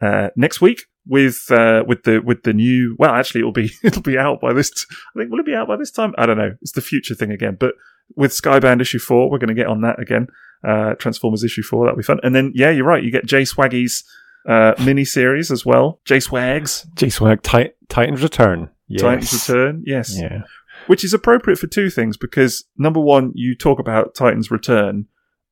uh, 0.01 0.29
next 0.37 0.61
week 0.61 0.83
with 1.07 1.47
uh, 1.51 1.85
with 1.87 2.05
the 2.05 2.21
with 2.21 2.43
the 2.45 2.53
new. 2.53 2.97
Well, 2.99 3.13
actually, 3.15 3.41
it'll 3.41 3.53
be 3.53 3.71
it'll 3.85 4.03
be 4.03 4.17
out 4.19 4.41
by 4.41 4.53
this. 4.53 4.71
T- 4.71 4.85
I 5.15 5.19
think 5.21 5.31
will 5.31 5.41
it 5.41 5.47
be 5.47 5.55
out 5.55 5.69
by 5.69 5.77
this 5.77 5.91
time? 5.91 6.15
I 6.17 6.27
don't 6.27 6.39
know. 6.39 6.55
It's 6.63 6.73
the 6.73 6.81
future 6.81 7.15
thing 7.15 7.31
again. 7.31 7.57
But 7.59 7.75
with 8.17 8.33
Skybound 8.33 8.81
issue 8.81 8.99
four, 8.99 9.31
we're 9.31 9.39
going 9.39 9.49
to 9.49 9.55
get 9.55 9.67
on 9.67 9.83
that 9.83 10.01
again. 10.01 10.29
Uh, 10.67 10.95
Transformers 10.95 11.45
issue 11.45 11.63
four, 11.63 11.85
that'll 11.85 11.97
be 11.99 12.03
fun. 12.03 12.19
And 12.23 12.35
then 12.35 12.53
yeah, 12.55 12.71
you're 12.71 12.87
right. 12.87 13.03
You 13.05 13.11
get 13.13 13.27
Jay 13.27 13.43
Swaggy's 13.43 14.03
uh, 14.49 14.73
mini 14.83 15.05
series 15.05 15.51
as 15.51 15.65
well. 15.67 16.01
Jay 16.05 16.19
Swags 16.19 16.87
J 16.95 17.11
Swag, 17.11 17.43
Tit- 17.43 17.77
Titans 17.89 18.23
Return. 18.23 18.71
Yes. 18.89 19.03
Titans 19.03 19.33
Return. 19.49 19.83
Yes, 19.87 20.19
Yeah. 20.19 20.43
Which 20.89 21.05
is 21.05 21.15
appropriate 21.15 21.59
for 21.59 21.69
two 21.69 21.89
things 21.91 22.17
because 22.17 22.65
number 22.77 22.99
one, 23.01 23.31
you 23.35 23.55
talk 23.55 23.79
about 23.79 24.15
Titan's 24.17 24.51
return, 24.51 25.07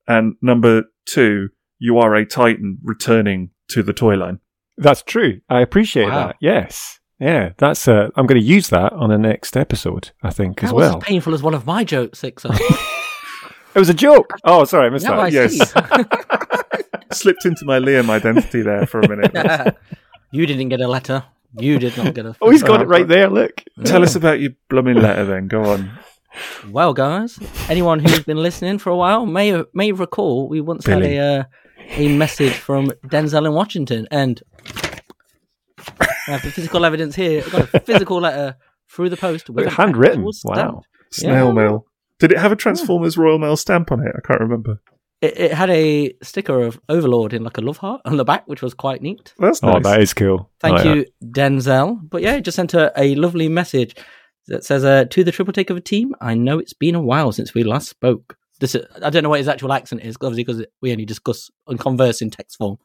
and 0.08 0.34
number 0.42 0.84
two, 1.06 1.48
you 1.78 1.98
are 1.98 2.14
a 2.14 2.26
Titan 2.26 2.78
returning 2.82 3.50
to 3.68 3.82
the 3.82 3.92
toy 3.92 4.14
line. 4.16 4.40
That's 4.76 5.02
true. 5.02 5.40
I 5.48 5.60
appreciate 5.60 6.08
Wow. 6.08 6.26
that. 6.28 6.36
Yes. 6.40 6.98
Yeah, 7.18 7.50
that's. 7.56 7.88
Uh, 7.88 8.08
I'm 8.16 8.26
going 8.26 8.38
to 8.40 8.46
use 8.46 8.68
that 8.68 8.92
on 8.92 9.08
the 9.08 9.16
next 9.16 9.56
episode. 9.56 10.10
I 10.22 10.28
think 10.30 10.62
as 10.62 10.68
That 10.70 10.74
was 10.76 10.88
well. 10.90 10.98
as 10.98 11.04
painful 11.04 11.32
as 11.32 11.42
one 11.42 11.54
of 11.54 11.64
my 11.64 11.82
jokes, 11.84 12.20
Sixo. 12.20 12.50
It 13.74 13.78
was 13.78 13.90
a 13.90 13.94
joke. 13.94 14.32
Oh, 14.42 14.64
sorry, 14.64 14.86
I 14.86 14.88
missed 14.90 15.04
Now 15.04 15.20
I 15.20 15.28
that. 15.30 15.50
see. 15.50 17.12
Slipped 17.12 17.44
into 17.44 17.66
my 17.66 17.78
Liam 17.78 18.08
identity 18.08 18.62
there 18.62 18.86
for 18.86 19.00
a 19.00 19.08
minute. 19.08 19.76
you 20.30 20.46
didn't 20.46 20.70
get 20.70 20.80
a 20.80 20.88
letter. 20.88 21.24
You 21.58 21.78
did 21.78 21.96
not 21.96 22.14
get 22.14 22.26
a. 22.26 22.34
Oh, 22.40 22.50
he's 22.50 22.62
got 22.62 22.80
it 22.82 22.88
right 22.88 23.06
there. 23.08 23.28
Look. 23.28 23.62
Tell 23.84 24.02
us 24.02 24.14
about 24.16 24.40
your 24.40 24.52
blooming 24.68 24.96
letter 24.96 25.24
then. 25.24 25.48
Go 25.48 25.62
on. 25.64 25.90
Well, 26.70 26.92
guys, 26.92 27.38
anyone 27.70 27.98
who's 28.00 28.22
been 28.24 28.36
listening 28.36 28.78
for 28.78 28.90
a 28.90 28.96
while 28.96 29.24
may 29.24 29.62
may 29.72 29.92
recall 29.92 30.48
we 30.48 30.60
once 30.60 30.84
Billy. 30.84 31.14
had 31.14 31.22
a 31.36 31.40
uh, 31.40 31.44
a 31.90 32.16
message 32.16 32.52
from 32.52 32.88
Denzel 33.06 33.46
in 33.46 33.52
Washington, 33.54 34.06
and 34.10 34.42
I 36.00 36.08
have 36.26 36.42
the 36.42 36.50
physical 36.50 36.84
evidence 36.84 37.14
here. 37.14 37.42
I 37.46 37.50
got 37.50 37.74
a 37.74 37.80
physical 37.80 38.20
letter 38.20 38.56
through 38.90 39.10
the 39.10 39.16
post 39.16 39.48
with 39.50 39.66
handwritten. 39.66 40.20
actual 40.20 40.32
stamp. 40.32 40.74
Wow. 40.74 40.82
Snail 41.10 41.46
Yeah. 41.46 41.52
mail. 41.52 41.86
Did 42.18 42.32
it 42.32 42.38
have 42.38 42.52
a 42.52 42.56
Transformers 42.56 43.16
Royal 43.16 43.38
Mail 43.38 43.56
stamp 43.56 43.92
on 43.92 44.00
it? 44.00 44.12
I 44.16 44.20
can't 44.26 44.40
remember. 44.40 44.80
It, 45.20 45.38
it 45.38 45.52
had 45.52 45.70
a 45.70 46.14
sticker 46.22 46.62
of 46.62 46.78
Overlord 46.88 47.32
in 47.32 47.42
like 47.42 47.56
a 47.56 47.62
love 47.62 47.78
heart 47.78 48.02
on 48.04 48.16
the 48.16 48.24
back, 48.24 48.46
which 48.46 48.62
was 48.62 48.74
quite 48.74 49.02
neat. 49.02 49.32
That's 49.38 49.60
Oh, 49.62 49.80
that 49.80 50.00
is 50.00 50.12
cool. 50.12 50.50
Thank 50.60 50.80
I 50.80 50.82
like 50.82 50.96
you, 50.96 51.06
Denzel. 51.24 51.98
But 52.08 52.22
yeah, 52.22 52.34
it 52.34 52.42
just 52.42 52.56
sent 52.56 52.74
a, 52.74 52.92
a 52.96 53.14
lovely 53.14 53.48
message 53.48 53.96
that 54.48 54.64
says, 54.64 54.84
uh, 54.84 55.04
"To 55.06 55.24
the 55.24 55.32
Triple 55.32 55.54
Takeover 55.54 55.82
team, 55.82 56.14
I 56.20 56.34
know 56.34 56.58
it's 56.58 56.74
been 56.74 56.94
a 56.94 57.00
while 57.02 57.32
since 57.32 57.54
we 57.54 57.64
last 57.64 57.88
spoke. 57.88 58.36
This 58.60 58.74
is, 58.74 58.86
I 59.02 59.10
don't 59.10 59.22
know 59.22 59.28
what 59.28 59.40
his 59.40 59.48
actual 59.48 59.72
accent 59.72 60.02
is, 60.02 60.16
obviously 60.16 60.44
because 60.44 60.64
we 60.80 60.92
only 60.92 61.04
discuss 61.04 61.50
and 61.66 61.78
converse 61.78 62.22
in 62.22 62.30
text 62.30 62.56
form. 62.56 62.78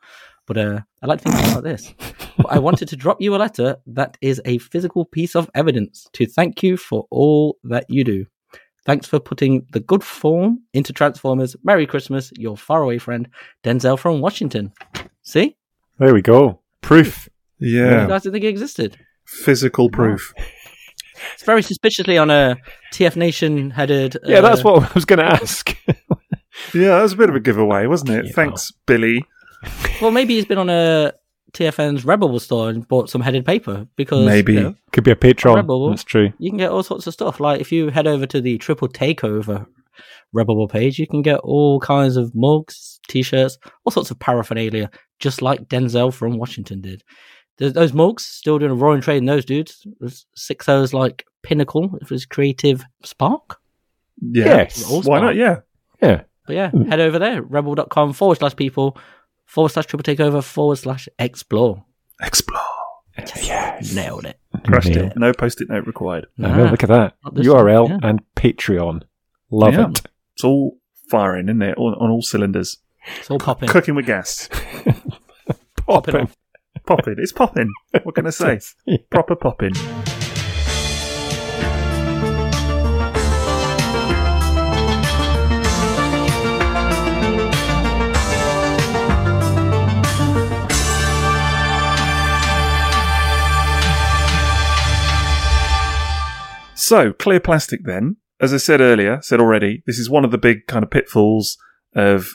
But 0.47 0.57
uh, 0.57 0.79
I 1.01 1.05
like 1.05 1.21
to 1.21 1.31
think 1.31 1.47
about 1.51 1.63
this. 1.63 1.93
But 2.37 2.47
I 2.49 2.59
wanted 2.59 2.89
to 2.89 2.95
drop 2.95 3.21
you 3.21 3.35
a 3.35 3.37
letter 3.37 3.77
that 3.87 4.17
is 4.21 4.41
a 4.43 4.57
physical 4.57 5.05
piece 5.05 5.35
of 5.35 5.49
evidence 5.55 6.07
to 6.13 6.25
thank 6.25 6.61
you 6.63 6.75
for 6.77 7.05
all 7.09 7.57
that 7.63 7.85
you 7.87 8.03
do. 8.03 8.25
Thanks 8.85 9.07
for 9.07 9.19
putting 9.19 9.65
the 9.73 9.79
good 9.79 10.03
form 10.03 10.61
into 10.73 10.91
Transformers. 10.93 11.55
Merry 11.63 11.85
Christmas, 11.85 12.31
your 12.35 12.57
faraway 12.57 12.97
friend 12.97 13.27
Denzel 13.63 13.97
from 13.99 14.21
Washington. 14.21 14.73
See. 15.21 15.55
There 15.99 16.13
we 16.13 16.21
go. 16.21 16.59
Proof. 16.81 17.29
you 17.59 17.83
Yeah. 17.85 18.07
guys 18.07 18.23
didn't 18.23 18.33
think 18.33 18.45
it 18.45 18.49
existed. 18.49 18.97
Physical 19.25 19.89
proof. 19.89 20.33
It's 21.35 21.43
very 21.43 21.61
suspiciously 21.61 22.17
on 22.17 22.31
a 22.31 22.57
TF 22.93 23.15
Nation 23.15 23.69
headed. 23.69 24.17
Yeah, 24.25 24.41
that's 24.41 24.61
uh, 24.61 24.63
what 24.63 24.89
I 24.89 24.93
was 24.95 25.05
going 25.05 25.19
to 25.19 25.25
ask. 25.25 25.77
Yeah, 26.73 26.89
that 26.97 27.01
was 27.03 27.13
a 27.13 27.17
bit 27.17 27.29
of 27.29 27.35
a 27.35 27.39
giveaway, 27.39 27.85
wasn't 27.85 28.09
it? 28.11 28.25
Yeah. 28.25 28.31
Thanks, 28.33 28.71
Billy. 28.85 29.23
Well, 30.01 30.11
maybe 30.11 30.33
he's 30.35 30.45
been 30.45 30.57
on 30.57 30.69
a 30.69 31.13
TFN's 31.53 32.03
Redbubble 32.03 32.39
store 32.41 32.69
and 32.69 32.87
bought 32.87 33.09
some 33.09 33.21
headed 33.21 33.45
paper 33.45 33.87
because 33.95 34.25
Maybe. 34.25 34.53
you, 34.53 34.59
know, 34.61 34.75
Could 34.91 35.03
be 35.03 35.11
a 35.11 35.15
Patreon. 35.15 35.55
Rebel. 35.55 35.89
That's 35.89 36.03
true. 36.03 36.31
you 36.39 36.49
can 36.49 36.57
get 36.57 36.71
all 36.71 36.83
sorts 36.83 37.07
of 37.07 37.13
stuff. 37.13 37.39
Like 37.39 37.61
if 37.61 37.71
you 37.71 37.89
head 37.89 38.07
over 38.07 38.25
to 38.27 38.41
the 38.41 38.57
Triple 38.57 38.87
Takeover 38.87 39.65
Redbubble 40.35 40.69
page, 40.71 40.97
you 40.99 41.07
can 41.07 41.21
get 41.21 41.39
all 41.39 41.79
kinds 41.79 42.15
of 42.17 42.33
mugs, 42.33 42.99
t-shirts, 43.07 43.57
all 43.85 43.91
sorts 43.91 44.11
of 44.11 44.19
paraphernalia, 44.19 44.89
just 45.19 45.41
like 45.41 45.67
Denzel 45.67 46.13
from 46.13 46.37
Washington 46.37 46.81
did. 46.81 47.03
Th- 47.57 47.73
Those 47.73 47.93
mugs 47.93 48.23
still 48.25 48.57
doing 48.57 48.71
a 48.71 48.75
roaring 48.75 49.01
trade 49.01 49.17
in 49.17 49.25
those 49.25 49.45
dudes. 49.45 49.85
There's 49.99 50.25
Six 50.35 50.69
O's 50.69 50.93
like 50.93 51.25
Pinnacle, 51.43 51.97
it 52.01 52.09
was 52.09 52.25
Creative 52.25 52.83
Spark. 53.03 53.57
Yeah. 54.21 54.45
Yes. 54.45 54.89
Why 55.05 55.19
not? 55.19 55.35
Yeah. 55.35 55.57
Yeah. 56.01 56.21
But 56.47 56.55
yeah, 56.55 56.71
head 56.89 56.99
over 56.99 57.19
there, 57.19 57.41
rebel.com 57.41 58.13
forward 58.13 58.39
slash 58.39 58.55
people 58.55 58.97
forward 59.51 59.69
slash 59.69 59.85
triple 59.87 60.03
takeover 60.15 60.41
forward 60.43 60.77
slash 60.77 61.09
explore. 61.19 61.83
Explore. 62.21 62.61
Yes. 63.43 63.93
Nailed 63.93 64.25
it. 64.25 64.39
Crushed 64.65 64.89
Yeah. 64.89 65.07
it. 65.07 65.13
No 65.17 65.33
post-it 65.33 65.69
note 65.69 65.85
required. 65.85 66.27
I 66.39 66.41
know, 66.43 66.63
Nah. 66.65 66.71
look 66.71 66.83
at 66.83 66.89
that. 66.89 67.15
URL 67.25 67.89
one, 67.89 67.99
yeah. 68.01 68.09
and 68.09 68.21
Patreon. 68.35 69.01
Love 69.51 69.73
Yeah. 69.73 69.89
it. 69.89 70.01
It's 70.35 70.43
all 70.45 70.77
firing, 71.09 71.49
isn't 71.49 71.61
it? 71.61 71.77
On, 71.77 71.93
on 71.95 72.09
all 72.09 72.21
cylinders. 72.21 72.77
It's 73.19 73.29
all 73.29 73.39
popping. 73.39 73.67
Cooking 73.67 73.95
with 73.95 74.05
gas. 74.05 74.47
Popping 75.85 76.15
off. 76.15 76.37
Popping. 76.85 77.15
It's 77.17 77.33
popping. 77.33 77.71
What 78.03 78.15
can 78.15 78.27
I 78.27 78.29
say? 78.29 78.59
Yeah. 78.85 78.97
Proper 79.09 79.35
popping. 79.35 79.73
So, 96.91 97.13
clear 97.13 97.39
plastic 97.39 97.85
then. 97.85 98.17
As 98.41 98.53
I 98.53 98.57
said 98.57 98.81
earlier, 98.81 99.21
said 99.21 99.39
already, 99.39 99.81
this 99.87 99.97
is 99.97 100.09
one 100.09 100.25
of 100.25 100.31
the 100.31 100.37
big 100.37 100.67
kind 100.67 100.83
of 100.83 100.91
pitfalls 100.91 101.57
of, 101.95 102.31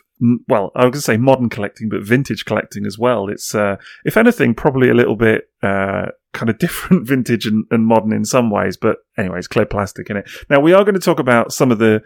well, 0.48 0.72
I 0.74 0.86
was 0.86 0.92
going 0.92 0.92
to 0.92 1.00
say 1.02 1.16
modern 1.18 1.50
collecting, 1.50 1.90
but 1.90 2.02
vintage 2.02 2.46
collecting 2.46 2.86
as 2.86 2.98
well. 2.98 3.28
It's, 3.28 3.54
uh, 3.54 3.76
if 4.06 4.16
anything, 4.16 4.54
probably 4.54 4.88
a 4.88 4.94
little 4.94 5.14
bit, 5.14 5.50
uh, 5.62 6.06
kind 6.32 6.48
of 6.48 6.56
different 6.58 7.06
vintage 7.06 7.44
and, 7.44 7.66
and 7.70 7.84
modern 7.84 8.14
in 8.14 8.24
some 8.24 8.48
ways, 8.48 8.78
but 8.78 8.96
anyways, 9.18 9.46
clear 9.46 9.66
plastic 9.66 10.08
in 10.08 10.16
it. 10.16 10.30
Now, 10.48 10.60
we 10.60 10.72
are 10.72 10.84
going 10.84 10.94
to 10.94 11.00
talk 11.00 11.20
about 11.20 11.52
some 11.52 11.70
of 11.70 11.76
the, 11.76 12.00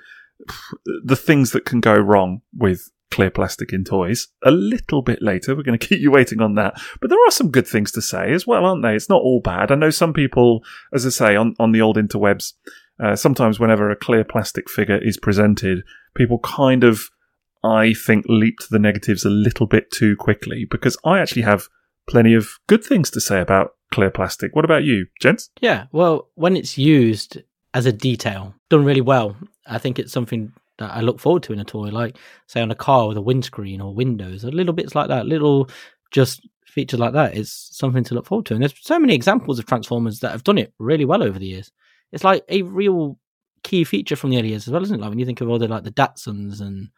the 1.05 1.15
things 1.15 1.53
that 1.53 1.65
can 1.65 1.79
go 1.79 1.95
wrong 1.95 2.41
with 2.53 2.91
clear 3.11 3.31
plastic 3.31 3.73
in 3.73 3.85
toys 3.85 4.29
a 4.43 4.51
little 4.51 5.03
bit 5.03 5.21
later. 5.23 5.55
We're 5.55 5.63
going 5.63 5.79
to 5.79 5.87
keep 5.87 6.01
you 6.01 6.11
waiting 6.11 6.41
on 6.41 6.55
that. 6.55 6.81
But 7.01 7.11
there 7.11 7.27
are 7.27 7.31
some 7.31 7.51
good 7.51 7.67
things 7.67 7.93
to 7.93 8.03
say 8.03 8.33
as 8.33 8.47
well, 8.47 8.65
aren't 8.65 8.83
they? 8.83 8.95
It's 8.95 9.09
not 9.09 9.23
all 9.23 9.41
bad. 9.41 9.71
I 9.71 9.75
know 9.75 9.91
some 9.91 10.13
people, 10.13 10.63
as 10.93 11.07
I 11.07 11.11
say, 11.11 11.37
on, 11.37 11.55
on 11.59 11.73
the 11.73 11.83
old 11.83 11.97
interwebs, 11.97 12.53
uh, 13.03 13.17
sometimes 13.17 13.59
whenever 13.59 13.91
a 13.91 13.97
clear 13.97 14.25
plastic 14.25 14.69
figure 14.69 14.99
is 14.99 15.17
presented, 15.17 15.83
people 16.15 16.39
kind 16.41 16.85
of, 16.85 17.11
I 17.65 17.95
think, 17.95 18.27
leap 18.29 18.59
to 18.61 18.67
the 18.71 18.79
negatives 18.79 19.25
a 19.25 19.31
little 19.31 19.67
bit 19.67 19.91
too 19.91 20.17
quickly 20.17 20.67
because 20.71 20.97
I 21.05 21.19
actually 21.19 21.43
have 21.43 21.69
plenty 22.09 22.35
of 22.35 22.59
good 22.67 22.85
things 22.85 23.11
to 23.13 23.21
say 23.21 23.41
about 23.41 23.75
clear 23.93 24.11
plastic. 24.11 24.55
What 24.55 24.65
about 24.65 24.85
you, 24.85 25.07
gents? 25.21 25.51
Yeah, 25.61 25.87
well, 25.93 26.29
when 26.35 26.57
it's 26.57 26.77
used 26.77 27.41
as 27.73 27.87
a 27.87 27.93
detail, 27.93 28.55
done 28.69 28.85
really 28.85 29.01
well, 29.01 29.37
I 29.67 29.79
think 29.79 29.99
it's 29.99 30.13
something 30.13 30.53
that 30.81 30.91
I 30.91 31.01
look 31.01 31.21
forward 31.21 31.45
to 31.45 31.53
in 31.53 31.61
a 31.61 31.65
toy, 31.65 31.89
like 31.89 32.17
say 32.47 32.61
on 32.61 32.71
a 32.71 32.75
car 32.75 33.07
with 33.07 33.17
a 33.17 33.23
windscreen 33.23 33.81
or 33.81 33.95
windows, 33.95 34.45
or 34.45 34.51
little 34.51 34.73
bits 34.73 34.95
like 34.95 35.09
that, 35.09 35.27
little 35.27 35.71
just 36.11 36.47
features 36.67 36.99
like 36.99 37.13
that. 37.13 37.37
It's 37.37 37.69
something 37.77 38.03
to 38.05 38.15
look 38.15 38.27
forward 38.27 38.47
to. 38.47 38.55
And 38.55 38.63
there's 38.63 38.75
so 38.81 38.99
many 38.99 39.15
examples 39.15 39.59
of 39.59 39.67
Transformers 39.67 40.21
that 40.21 40.33
have 40.33 40.45
done 40.45 40.59
it 40.59 40.73
really 40.79 41.05
well 41.05 41.23
over 41.23 41.39
the 41.39 41.47
years. 41.47 41.71
It's 42.13 42.25
like 42.25 42.45
a 42.49 42.63
real 42.63 43.19
key 43.63 43.85
feature 43.85 44.17
from 44.17 44.31
the 44.31 44.39
early 44.39 44.49
years 44.49 44.67
as 44.67 44.73
well, 44.73 44.83
isn't 44.83 44.97
it? 44.97 45.01
Like 45.01 45.11
when 45.11 45.19
you 45.19 45.27
think 45.27 45.41
of 45.41 45.49
all 45.49 45.59
the 45.59 45.69
like 45.69 45.85
the 45.85 45.93
Datsuns 45.93 46.61
and 46.61 46.89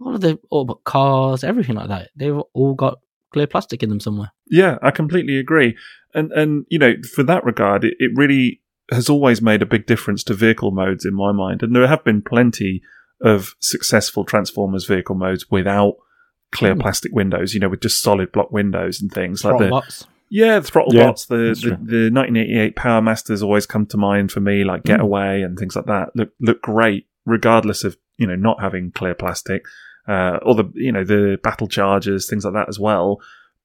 all 0.00 0.14
of 0.14 0.20
the 0.20 0.38
Autobot 0.52 0.84
cars, 0.84 1.42
everything 1.42 1.76
like 1.76 1.88
that, 1.88 2.10
they've 2.14 2.40
all 2.52 2.74
got 2.74 2.98
clear 3.32 3.46
plastic 3.46 3.82
in 3.82 3.88
them 3.88 4.00
somewhere. 4.00 4.32
Yeah, 4.48 4.78
I 4.82 4.90
completely 4.90 5.38
agree. 5.38 5.76
And 6.14 6.30
and 6.32 6.66
you 6.68 6.78
know, 6.78 6.94
for 7.14 7.22
that 7.24 7.44
regard, 7.44 7.84
it, 7.84 7.94
it 7.98 8.12
really 8.14 8.60
has 8.90 9.08
always 9.08 9.40
made 9.40 9.62
a 9.62 9.66
big 9.66 9.86
difference 9.86 10.22
to 10.24 10.34
vehicle 10.34 10.70
modes 10.70 11.04
in 11.04 11.14
my 11.14 11.32
mind. 11.32 11.62
And 11.62 11.74
there 11.74 11.86
have 11.86 12.04
been 12.04 12.22
plenty 12.22 12.82
of 13.24 13.54
successful 13.58 14.24
Transformers 14.24 14.84
vehicle 14.86 15.16
modes 15.16 15.50
without 15.50 15.96
clear 16.52 16.74
Mm. 16.76 16.80
plastic 16.80 17.10
windows, 17.12 17.52
you 17.54 17.58
know, 17.60 17.68
with 17.68 17.80
just 17.80 18.00
solid 18.00 18.30
block 18.30 18.52
windows 18.52 19.00
and 19.02 19.10
things 19.10 19.44
like 19.44 19.58
the 19.58 19.64
Throttlebots. 19.64 20.06
yeah, 20.28 20.60
the 20.60 20.66
throttle 20.66 20.94
Yeah, 20.94 21.06
bots, 21.06 21.26
the, 21.26 21.36
the 21.60 21.70
the 21.70 22.10
1988 22.12 22.76
Power 22.76 23.02
Masters 23.02 23.42
always 23.42 23.66
come 23.66 23.86
to 23.86 23.96
mind 23.96 24.30
for 24.30 24.38
me, 24.40 24.62
like 24.62 24.82
Mm. 24.82 24.86
Getaway 24.86 25.42
and 25.42 25.58
things 25.58 25.74
like 25.74 25.86
that. 25.86 26.10
Look 26.14 26.30
look 26.40 26.62
great, 26.62 27.06
regardless 27.26 27.82
of 27.82 27.96
you 28.18 28.26
know 28.28 28.36
not 28.36 28.60
having 28.60 28.92
clear 28.92 29.14
plastic, 29.14 29.64
uh, 30.06 30.38
or 30.42 30.54
the 30.54 30.70
you 30.74 30.92
know 30.92 31.02
the 31.04 31.38
Battle 31.42 31.66
Chargers, 31.66 32.28
things 32.28 32.44
like 32.44 32.54
that 32.54 32.68
as 32.68 32.78
well. 32.78 33.20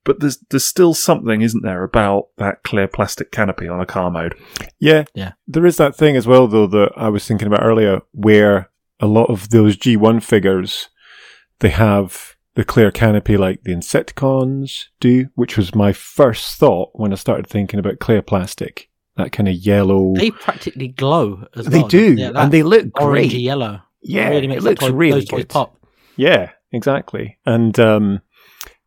But 0.05 0.21
there's 0.21 0.37
there's 0.49 0.63
still 0.65 0.93
something, 0.95 1.41
isn't 1.41 1.61
there, 1.61 1.83
about 1.83 2.29
that 2.37 2.63
clear 2.63 2.87
plastic 2.87 3.31
canopy 3.31 3.67
on 3.67 3.81
a 3.81 3.85
car 3.85 4.09
mode? 4.09 4.33
Yeah. 4.79 5.03
Yeah. 5.13 5.33
There 5.47 5.65
is 5.65 5.75
that 5.77 5.95
thing 5.95 6.15
as 6.15 6.25
well, 6.25 6.47
though, 6.47 6.67
that 6.67 6.93
I 6.95 7.09
was 7.09 7.27
thinking 7.27 7.47
about 7.47 7.63
earlier, 7.63 8.01
where 8.13 8.69
a 8.99 9.07
lot 9.07 9.29
of 9.29 9.49
those 9.49 9.77
G1 9.77 10.21
figures, 10.23 10.89
they 11.59 11.69
have 11.69 12.35
the 12.55 12.63
clear 12.63 12.91
canopy 12.91 13.37
like 13.37 13.63
the 13.63 13.71
Insecticons 13.73 14.85
do, 14.99 15.27
which 15.35 15.57
was 15.57 15.73
my 15.75 15.93
first 15.93 16.57
thought 16.57 16.89
when 16.93 17.11
I 17.11 17.15
started 17.15 17.47
thinking 17.47 17.79
about 17.79 17.99
clear 17.99 18.21
plastic. 18.21 18.89
That 19.15 19.31
kind 19.33 19.49
of 19.49 19.55
yellow. 19.55 20.13
They 20.15 20.31
practically 20.31 20.87
glow 20.89 21.45
as 21.55 21.65
They 21.65 21.79
well. 21.79 21.87
do, 21.89 22.13
Yeah, 22.15 22.31
and 22.35 22.51
they 22.53 22.63
look 22.63 22.85
orangey 22.93 23.29
great. 23.29 23.33
yellow. 23.33 23.81
Yeah, 24.01 24.29
really 24.29 24.47
makes 24.47 24.63
it 24.63 24.67
looks 24.67 24.79
toy- 24.81 24.91
really 24.93 25.25
good. 25.25 25.49
pop. 25.49 25.75
Yeah, 26.15 26.51
exactly. 26.71 27.37
And 27.45 27.77
um, 27.79 28.21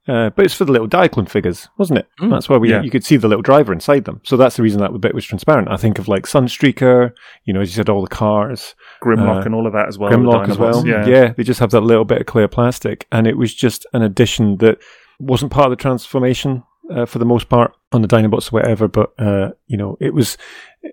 uh, 0.08 0.30
but 0.30 0.44
it's 0.44 0.54
for 0.54 0.64
the 0.64 0.72
little 0.72 0.88
Diaclone 0.88 1.28
figures, 1.28 1.68
wasn't 1.78 2.00
it? 2.00 2.08
Mm. 2.20 2.30
That's 2.30 2.48
why 2.48 2.56
we 2.56 2.70
Yeah. 2.70 2.82
you 2.82 2.90
could 2.90 3.04
see 3.04 3.16
the 3.16 3.28
little 3.28 3.42
driver 3.42 3.72
inside 3.72 4.04
them. 4.04 4.20
So 4.24 4.36
that's 4.36 4.56
the 4.56 4.62
reason 4.62 4.80
that 4.80 4.92
the 4.92 4.98
bit 4.98 5.14
was 5.14 5.24
transparent. 5.24 5.68
I 5.70 5.76
think 5.76 5.98
of 5.98 6.08
like 6.08 6.24
Sunstreaker, 6.26 7.12
you 7.44 7.52
know, 7.54 7.60
as 7.60 7.68
you 7.70 7.74
said, 7.74 7.88
all 7.88 8.02
the 8.02 8.08
cars, 8.08 8.74
Grimlock 9.02 9.42
Uh, 9.42 9.46
and 9.46 9.54
all 9.54 9.66
of 9.66 9.72
that 9.74 9.88
as 9.88 9.98
well. 9.98 10.10
Grimlock 10.10 10.48
as 10.48 10.58
well. 10.58 10.82
Dinobots, 10.82 11.06
Yeah. 11.06 11.32
they 11.36 11.42
just 11.44 11.60
have 11.60 11.70
that 11.70 11.82
little 11.82 12.04
bit 12.04 12.20
of 12.20 12.26
clear 12.26 12.48
plastic, 12.48 13.06
and 13.12 13.26
it 13.26 13.36
was 13.36 13.54
just 13.54 13.86
an 13.92 14.02
addition 14.02 14.56
that 14.58 14.78
wasn't 15.20 15.52
part 15.52 15.66
of 15.66 15.70
the 15.70 15.76
transformation 15.76 16.64
uh, 16.90 17.06
for 17.06 17.18
the 17.20 17.24
most 17.24 17.48
part 17.48 17.72
on 17.92 18.02
the 18.02 18.08
Dinobots 18.08 18.52
or 18.52 18.56
whatever. 18.58 18.88
But 18.88 19.12
uh, 19.18 19.50
you 19.68 19.76
know, 19.76 19.96
it 20.00 20.12
was, 20.12 20.36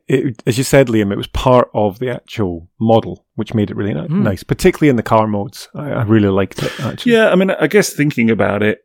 it, 0.08 0.42
as 0.46 0.58
you 0.58 0.64
said, 0.64 0.88
Liam, 0.88 1.12
it 1.12 1.18
was 1.18 1.28
part 1.28 1.70
of 1.74 1.98
the 2.00 2.10
actual 2.12 2.70
model, 2.80 3.26
which 3.36 3.54
made 3.56 3.72
it 3.72 3.76
really 3.76 3.94
ni- 3.96 4.02
Mm. 4.08 4.22
nice, 4.22 4.44
particularly 4.44 4.90
in 4.90 4.96
the 4.98 5.04
car 5.04 5.26
modes. 5.28 5.68
I, 5.76 5.90
I 5.92 6.04
really 6.04 6.30
liked 6.30 6.62
it. 6.62 6.72
Actually, 6.80 7.14
Yeah, 7.14 7.30
I 7.32 7.36
mean, 7.36 7.50
I 7.52 7.68
guess 7.68 7.92
thinking 7.92 8.30
about 8.30 8.62
it, 8.62 8.78
d- 8.78 8.84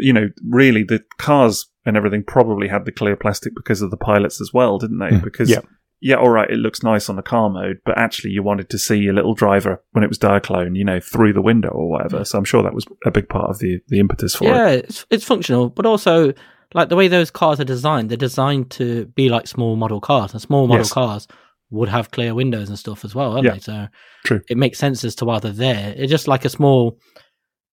you 0.00 0.12
know, 0.12 0.28
really 0.48 0.82
the 0.82 1.02
cars 1.18 1.66
and 1.86 1.96
everything 1.96 2.22
probably 2.24 2.68
had 2.68 2.84
the 2.84 2.92
clear 2.92 3.16
plastic 3.16 3.54
because 3.54 3.82
of 3.82 3.90
the 3.90 3.96
pilots 3.96 4.40
as 4.40 4.52
well, 4.52 4.78
didn't 4.78 4.98
they? 4.98 5.08
Mm, 5.10 5.24
Because 5.24 5.50
yeah. 5.50 5.60
yeah, 6.00 6.16
all 6.16 6.28
right, 6.30 6.50
it 6.50 6.56
looks 6.58 6.82
nice 6.82 7.08
on 7.08 7.16
the 7.16 7.22
car 7.22 7.48
mode, 7.50 7.78
but 7.84 7.96
actually 7.98 8.30
you 8.30 8.42
wanted 8.42 8.68
to 8.70 8.78
see 8.78 8.96
your 8.96 9.14
little 9.14 9.34
driver 9.34 9.82
when 9.92 10.04
it 10.04 10.08
was 10.08 10.18
Diaclone, 10.18 10.76
you 10.76 10.84
know, 10.84 11.00
through 11.00 11.32
the 11.32 11.42
window 11.42 11.68
or 11.70 11.88
whatever. 11.90 12.24
So 12.24 12.38
I'm 12.38 12.44
sure 12.44 12.62
that 12.62 12.74
was 12.74 12.86
a 13.04 13.10
big 13.10 13.28
part 13.28 13.50
of 13.50 13.58
the 13.58 13.80
the 13.88 14.00
impetus 14.00 14.34
for 14.34 14.44
Yeah, 14.44 14.68
it. 14.68 14.84
it's, 14.86 15.06
it's 15.10 15.24
functional, 15.24 15.68
but 15.70 15.86
also 15.86 16.32
like 16.74 16.88
the 16.88 16.96
way 16.96 17.08
those 17.08 17.30
cars 17.30 17.60
are 17.60 17.64
designed, 17.64 18.10
they're 18.10 18.16
designed 18.16 18.70
to 18.72 19.06
be 19.14 19.28
like 19.28 19.46
small 19.46 19.76
model 19.76 20.00
cars, 20.00 20.32
and 20.32 20.40
small 20.42 20.66
model 20.66 20.80
Yes. 20.84 20.92
cars 20.92 21.28
would 21.70 21.88
have 21.88 22.10
clear 22.10 22.34
windows 22.34 22.68
and 22.68 22.78
stuff 22.78 23.04
as 23.04 23.14
well, 23.14 23.32
aren't 23.32 23.44
Yeah. 23.44 23.52
they? 23.54 23.58
So 23.60 23.88
True. 24.24 24.40
it 24.48 24.56
makes 24.56 24.78
sense 24.78 25.04
as 25.04 25.14
to 25.16 25.24
why 25.24 25.38
they're 25.38 25.52
there. 25.52 25.94
It's 25.96 26.10
just 26.10 26.28
like 26.28 26.44
a 26.44 26.48
small. 26.50 26.98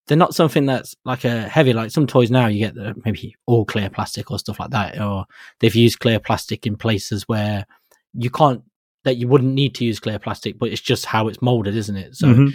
They're 0.07 0.17
not 0.17 0.35
something 0.35 0.65
that's 0.65 0.95
like 1.05 1.23
a 1.25 1.41
heavy. 1.47 1.73
Like 1.73 1.91
some 1.91 2.07
toys 2.07 2.31
now, 2.31 2.47
you 2.47 2.59
get 2.59 2.75
the, 2.75 2.95
maybe 3.05 3.35
all 3.45 3.65
clear 3.65 3.89
plastic 3.89 4.31
or 4.31 4.39
stuff 4.39 4.59
like 4.59 4.71
that, 4.71 4.99
or 4.99 5.25
they've 5.59 5.75
used 5.75 5.99
clear 5.99 6.19
plastic 6.19 6.65
in 6.65 6.75
places 6.75 7.27
where 7.27 7.65
you 8.13 8.29
can't 8.29 8.63
that 9.03 9.17
you 9.17 9.27
wouldn't 9.27 9.53
need 9.53 9.73
to 9.75 9.85
use 9.85 9.99
clear 9.99 10.19
plastic, 10.19 10.59
but 10.59 10.69
it's 10.69 10.81
just 10.81 11.05
how 11.05 11.27
it's 11.27 11.41
molded, 11.41 11.75
isn't 11.75 11.95
it? 11.97 12.15
So 12.15 12.27
Mhm. 12.27 12.53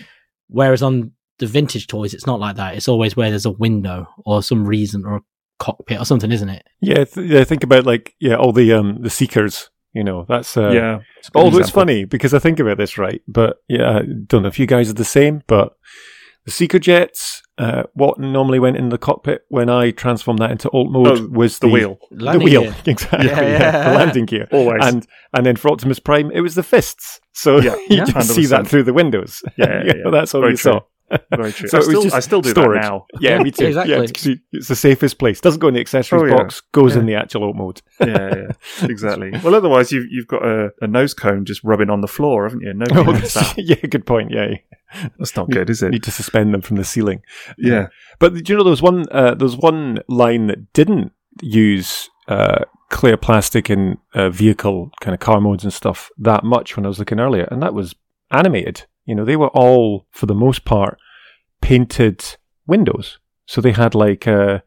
Whereas 0.49 0.83
on 0.83 1.13
the 1.39 1.47
vintage 1.47 1.87
toys, 1.87 2.15
it's 2.15 2.27
not 2.27 2.39
like 2.41 2.57
that. 2.57 2.77
It's 2.77 2.89
always 2.89 3.17
where 3.17 3.31
there's 3.31 3.47
a 3.47 3.51
window 3.51 4.07
or 4.25 4.43
some 4.43 4.65
reason 4.65 5.05
or 5.05 5.17
a 5.17 5.23
cockpit 5.59 6.01
or 6.01 6.05
something, 6.05 6.31
isn't 6.33 6.49
it? 6.49 6.67
yeah, 6.81 7.05
th- 7.05 7.29
yeah. 7.29 7.45
Think 7.45 7.65
about 7.65 7.85
like 7.87 8.15
yeah, 8.21 8.37
all 8.37 8.53
the 8.53 8.73
um 8.73 8.99
the 9.03 9.11
seekers. 9.11 9.71
You 9.93 10.05
know, 10.05 10.27
that's 10.29 10.59
uh, 10.59 10.69
yeah. 10.71 10.99
it's 11.19 11.29
a 11.29 11.31
good 11.31 11.43
Although 11.43 11.59
it's 11.59 11.71
funny 11.71 12.05
because 12.05 12.35
I 12.35 12.39
think 12.39 12.61
about 12.61 12.77
this 12.77 12.99
right, 12.99 13.23
but 13.27 13.63
yeah, 13.67 13.99
I 13.99 14.03
don't 14.03 14.43
know 14.43 14.49
if 14.49 14.59
you 14.59 14.67
guys 14.67 14.91
are 14.91 14.95
the 14.95 15.07
same, 15.07 15.43
but 15.47 15.75
the 16.47 16.51
Seeker 16.53 16.79
jets, 16.79 17.43
uh, 17.59 17.83
what 17.95 18.19
normally 18.19 18.59
went 18.59 18.77
in 18.79 18.89
the 18.89 18.97
cockpit 18.99 19.43
when 19.49 19.69
I 19.69 19.91
transformed 19.91 20.39
that 20.41 20.51
into 20.53 20.71
alt 20.71 20.91
mode 20.91 21.19
Oh, 21.19 21.29
was 21.31 21.59
the 21.59 21.69
wheel. 21.69 21.99
the 22.11 22.39
wheel, 22.39 22.63
gear. 22.63 22.77
exactly, 22.87 23.27
Yeah, 23.29 23.41
yeah, 23.43 23.51
yeah. 23.59 23.91
the 23.91 23.95
landing 23.97 24.25
gear, 24.27 24.47
Always. 24.53 24.79
and 24.83 25.07
and 25.35 25.45
then 25.45 25.57
for 25.57 25.71
Optimus 25.71 25.99
Prime, 25.99 26.31
it 26.31 26.41
was 26.41 26.55
the 26.55 26.63
fists. 26.63 27.21
So 27.35 27.59
Yeah, 27.61 27.75
you 27.91 27.99
yeah. 27.99 28.05
just 28.07 28.35
see 28.35 28.47
that 28.47 28.67
through 28.67 28.85
the 28.85 28.95
windows. 28.95 29.43
Yeah, 29.59 29.83
You 29.85 29.93
know, 29.95 30.01
yeah. 30.07 30.11
that's 30.11 30.35
all 30.35 30.41
Very 30.41 30.53
you 30.53 30.57
true. 30.57 30.73
saw. 30.73 30.81
Very 31.35 31.53
true. 31.53 31.69
So 31.71 31.79
I, 31.79 31.81
still, 31.83 32.03
just 32.03 32.15
I 32.15 32.21
still 32.21 32.41
do 32.41 32.51
storage. 32.51 32.83
that 32.83 32.89
now. 32.89 33.07
Yeah, 33.21 33.43
me 33.43 33.51
too. 33.51 33.67
Exactly. 33.67 33.95
Yeah, 33.95 34.03
it's, 34.03 34.13
'cause 34.13 34.37
it's 34.53 34.69
the 34.69 34.77
safest 34.77 35.19
place. 35.19 35.41
Doesn't 35.41 35.61
go 35.61 35.69
in 35.69 35.75
the 35.75 35.81
accessories 35.81 36.23
Oh, 36.23 36.27
yeah. 36.27 36.37
box. 36.37 36.61
Goes 36.73 36.97
in 36.97 37.07
the 37.07 37.15
actual 37.15 37.45
alt 37.45 37.57
mode. 37.57 37.83
yeah, 38.01 38.35
yeah, 38.37 38.53
exactly. 38.89 39.31
Well, 39.45 39.55
otherwise 39.55 39.93
you've 39.93 40.07
you've 40.11 40.27
got 40.27 40.45
a, 40.45 40.71
a 40.81 40.87
nose 40.87 41.15
cone 41.15 41.45
just 41.45 41.63
rubbing 41.65 41.91
on 41.91 42.01
the 42.01 42.09
floor, 42.09 42.45
haven't 42.45 42.63
you? 42.63 42.73
Nobody 42.75 43.01
Oh, 43.01 43.05
wants 43.05 43.35
that. 43.35 43.55
yeah, 43.57 43.77
good 43.77 44.07
point. 44.07 44.31
Yeah, 44.33 44.55
That's 45.19 45.37
not 45.37 45.51
good, 45.51 45.71
is 45.71 45.83
it? 45.83 45.91
need 45.91 46.03
to 46.05 46.11
suspend 46.11 46.53
them 46.55 46.61
from 46.63 46.77
the 46.77 46.85
ceiling. 46.85 47.23
Yeah. 47.59 47.89
But 48.19 48.35
do 48.35 48.53
you 48.53 48.57
know 48.57 48.65
there 48.65 48.71
was 48.71 48.83
one 48.83 49.07
uh, 49.11 49.35
there 49.35 49.45
was 49.47 49.57
one 49.57 50.01
line 50.09 50.47
that 50.49 50.73
didn't 50.73 51.13
use 51.43 52.09
uh, 52.29 52.65
clear 52.91 53.17
plastic 53.17 53.69
in 53.71 53.99
uh, 54.15 54.31
vehicle 54.31 54.91
kind 55.01 55.15
of 55.15 55.21
car 55.21 55.41
modes 55.41 55.65
and 55.65 55.73
stuff 55.73 56.11
that 56.19 56.43
much 56.45 56.77
when 56.77 56.85
I 56.85 56.89
was 56.89 56.99
looking 56.99 57.21
earlier, 57.21 57.47
and 57.51 57.63
that 57.63 57.75
was 57.75 57.95
animated. 58.31 58.87
You 59.07 59.15
know, 59.15 59.25
they 59.25 59.37
were 59.37 59.49
all 59.49 60.07
for 60.11 60.27
the 60.27 60.35
most 60.35 60.65
part 60.65 60.99
painted 61.61 62.25
windows, 62.67 63.19
so 63.47 63.61
they 63.61 63.73
had 63.73 63.95
like 63.95 64.27
uh, 64.27 64.61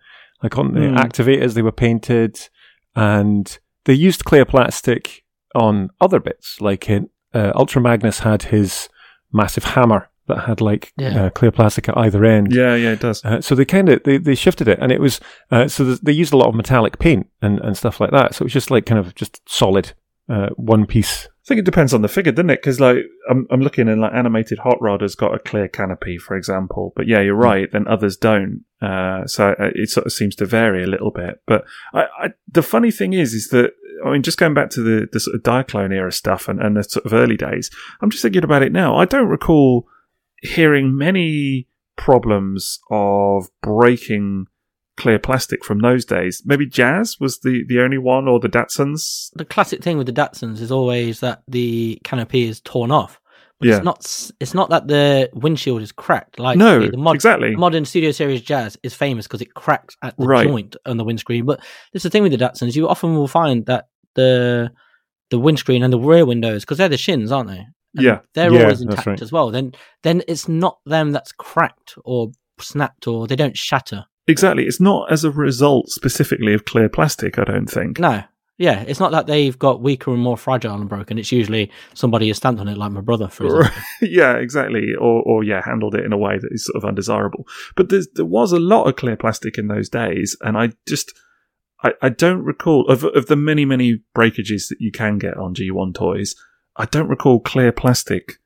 like 0.44 0.58
on 0.58 0.74
the 0.74 0.90
Hmm. 0.90 0.98
activators 0.98 1.54
they 1.54 1.62
were 1.62 1.72
painted, 1.72 2.50
and 2.96 3.60
they 3.86 3.94
used 3.94 4.26
clear 4.26 4.46
plastic 4.46 5.24
on 5.56 5.90
other 6.02 6.20
bits. 6.20 6.60
Like 6.62 6.90
in 6.90 7.10
uh, 7.34 7.52
Ultra 7.56 7.82
Magnus 7.82 8.20
had 8.20 8.44
his 8.44 8.90
massive 9.32 9.64
hammer 9.64 10.10
that 10.28 10.46
had 10.46 10.62
like 10.62 10.92
Yeah. 10.98 11.26
uh, 11.26 11.30
clear 11.30 11.52
plastic 11.52 11.90
at 11.90 11.98
either 11.98 12.24
end. 12.26 12.54
Yeah, 12.54 12.76
yeah, 12.76 12.92
it 12.92 13.00
does. 13.00 13.24
Uh, 13.26 13.42
so 13.42 13.56
they 13.56 13.66
kind 13.66 13.90
of 13.90 14.02
they, 14.04 14.18
they 14.18 14.36
shifted 14.36 14.68
it, 14.68 14.80
and 14.82 14.92
it 14.92 15.00
was 15.02 15.20
uh, 15.52 15.68
so 15.68 15.84
th- 15.86 16.02
they 16.02 16.12
used 16.14 16.34
a 16.34 16.38
lot 16.38 16.48
of 16.48 16.56
metallic 16.56 17.00
paint 17.00 17.28
and, 17.42 17.60
and 17.60 17.76
stuff 17.78 18.00
like 18.00 18.12
that. 18.12 18.36
So 18.36 18.44
it 18.44 18.46
was 18.46 18.54
just 18.54 18.72
like 18.72 18.86
kind 18.86 19.00
of 19.00 19.16
just 19.16 19.42
solid 19.50 19.94
uh, 20.30 20.50
one 20.56 20.86
piece. 20.86 21.28
I 21.50 21.54
think 21.56 21.60
it 21.62 21.66
depends 21.66 21.96
on 21.96 22.04
the 22.04 22.08
figure, 22.08 22.32
doesn't 22.32 22.52
it? 22.52 22.62
Because 22.62 22.80
like 22.80 22.98
I'm, 23.28 23.48
I'm 23.50 23.62
looking 23.62 23.88
and 23.88 24.00
like 24.00 24.14
animated 24.14 24.60
Hot 24.60 24.80
Rod 24.80 25.02
has 25.02 25.16
got 25.16 25.34
a 25.34 25.40
clear 25.40 25.68
canopy, 25.68 26.20
for 26.20 26.38
example. 26.38 26.94
But 26.96 27.08
yeah, 27.08 27.22
you're 27.22 27.34
right. 27.34 27.72
Then 27.72 27.88
others 27.88 28.18
don't. 28.18 28.66
Uh, 28.80 29.26
so 29.26 29.56
uh, 29.60 29.72
it 29.74 29.90
sort 29.90 30.06
of 30.06 30.14
seems 30.14 30.36
to 30.36 30.46
vary 30.46 30.84
a 30.84 30.88
little 30.88 31.10
bit. 31.10 31.42
But 31.48 31.66
I, 31.92 32.04
I, 32.20 32.28
the 32.48 32.62
funny 32.62 32.92
thing 32.92 33.14
is, 33.14 33.34
is 33.34 33.48
that 33.48 33.72
I 34.06 34.12
mean, 34.12 34.22
just 34.22 34.38
going 34.38 34.54
back 34.54 34.70
to 34.72 34.84
the, 34.84 35.10
the 35.12 35.20
sort 35.20 35.38
of 35.38 35.42
Diaclone 35.42 35.92
era 35.92 36.12
stuff 36.12 36.48
and, 36.48 36.62
and 36.62 36.78
the 36.78 36.84
sort 36.84 37.08
of 37.08 37.14
early 37.14 37.36
days, 37.36 37.72
I'm 38.00 38.12
just 38.12 38.22
thinking 38.22 38.44
about 38.44 38.62
it 38.62 38.72
now. 38.72 38.96
I 38.96 39.06
don't 39.06 39.28
recall 39.28 39.88
hearing 40.44 40.96
many 40.96 41.68
problems 41.96 42.80
of 42.92 43.48
breaking 43.64 44.46
clear 45.00 45.18
plastic 45.20 45.64
from 45.66 45.80
those 45.80 46.06
days. 46.06 46.42
Maybe 46.46 46.66
Jazz 46.68 47.18
was 47.20 47.40
the, 47.40 47.64
the 47.68 47.80
only 47.80 47.98
one, 47.98 48.28
or 48.28 48.40
the 48.40 48.50
Datsuns. 48.50 49.30
The 49.36 49.46
classic 49.46 49.82
thing 49.82 49.98
with 49.98 50.08
the 50.08 50.14
Datsuns 50.14 50.60
is 50.62 50.72
always 50.72 51.20
that 51.22 51.42
the 51.48 52.00
canopy 52.04 52.48
is 52.48 52.62
torn 52.62 52.92
off. 52.92 53.20
But 53.60 53.68
Yeah. 53.68 53.76
it's 53.78 53.84
not. 53.86 54.32
It's 54.40 54.54
not 54.54 54.70
that 54.70 54.88
the 54.88 55.30
windshield 55.34 55.82
is 55.82 55.92
cracked. 55.92 56.40
Like 56.40 56.58
No, 56.58 56.80
the, 56.80 56.92
the 56.92 56.98
mod, 56.98 57.16
exactly. 57.16 57.56
modern 57.56 57.84
Studio 57.86 58.12
Series 58.12 58.42
Jazz 58.42 58.78
is 58.84 58.94
famous 58.94 59.28
because 59.28 59.42
it 59.42 59.54
cracks 59.54 59.96
at 60.02 60.16
the 60.18 60.26
Right. 60.26 60.48
joint 60.48 60.76
on 60.86 60.98
the 60.98 61.04
windscreen. 61.04 61.46
But 61.46 61.60
this 61.92 62.00
is 62.00 62.04
the 62.04 62.10
thing 62.10 62.24
with 62.24 62.32
the 62.32 62.38
Datsuns. 62.38 62.76
You 62.76 62.88
often 62.88 63.16
will 63.16 63.28
find 63.28 63.66
that 63.66 63.88
the 64.16 64.72
the 65.30 65.40
windscreen 65.40 65.84
and 65.84 65.92
the 65.94 66.00
rear 66.00 66.26
windows, 66.26 66.64
because 66.64 66.78
they're 66.80 66.90
the 66.90 66.98
shins, 66.98 67.32
aren't 67.32 67.50
they? 67.50 67.66
And 67.96 68.06
Yeah. 68.06 68.20
they're 68.34 68.52
Yeah, 68.52 68.62
always 68.62 68.80
that's 68.80 68.90
intact 68.92 69.08
right. 69.08 69.22
as 69.22 69.32
well. 69.32 69.52
Then 69.52 69.74
then 70.04 70.24
it's 70.28 70.48
not 70.48 70.80
them 70.86 71.12
that's 71.12 71.32
cracked 71.34 71.96
or 72.06 72.32
snapped 72.60 73.08
or 73.08 73.28
they 73.28 73.36
don't 73.36 73.58
shatter. 73.58 74.06
Exactly. 74.30 74.66
It's 74.66 74.80
not 74.80 75.12
as 75.12 75.24
a 75.24 75.32
result 75.32 75.90
specifically 75.90 76.54
of 76.54 76.66
clear 76.66 76.88
plastic, 76.88 77.40
I 77.40 77.44
don't 77.44 77.70
think. 77.70 78.00
No. 78.00 78.24
Yeah, 78.60 78.82
it's 78.82 79.00
not 79.00 79.12
that 79.12 79.26
they've 79.26 79.58
got 79.58 79.82
weaker 79.82 80.12
and 80.12 80.22
more 80.22 80.36
fragile 80.36 80.76
and 80.76 80.90
broken. 80.90 81.18
It's 81.18 81.32
usually 81.32 81.72
somebody 81.94 82.28
has 82.28 82.38
stamped 82.38 82.60
on 82.60 82.68
it, 82.68 82.78
like 82.78 82.92
my 82.92 83.00
brother, 83.00 83.30
for 83.30 83.46
example. 83.46 83.82
yeah, 84.02 84.34
exactly. 84.36 84.94
Or, 84.96 85.24
or 85.24 85.44
yeah, 85.46 85.62
handled 85.64 85.96
it 85.96 86.04
in 86.04 86.12
a 86.12 86.18
way 86.18 86.38
that 86.38 86.52
is 86.52 86.66
sort 86.66 86.76
of 86.76 86.88
undesirable. 86.88 87.48
But 87.78 87.88
there's, 87.88 88.10
there 88.16 88.26
was 88.26 88.52
a 88.52 88.60
lot 88.60 88.84
of 88.84 88.98
clear 88.98 89.16
plastic 89.16 89.58
in 89.58 89.70
those 89.70 89.88
days, 89.88 90.36
and 90.42 90.58
I 90.58 90.74
just, 90.86 91.18
I, 91.84 91.94
I 92.02 92.10
don't 92.10 92.44
recall 92.44 92.86
of 92.90 93.06
of 93.06 93.28
the 93.28 93.38
many 93.38 93.64
many 93.64 94.02
breakages 94.14 94.68
that 94.68 94.82
you 94.82 94.92
can 94.92 95.20
get 95.20 95.38
on 95.38 95.56
G1 95.56 95.96
toys. 95.96 96.36
I 96.76 96.84
don't 96.84 97.08
recall 97.08 97.40
clear 97.40 97.72
plastic, 97.72 98.40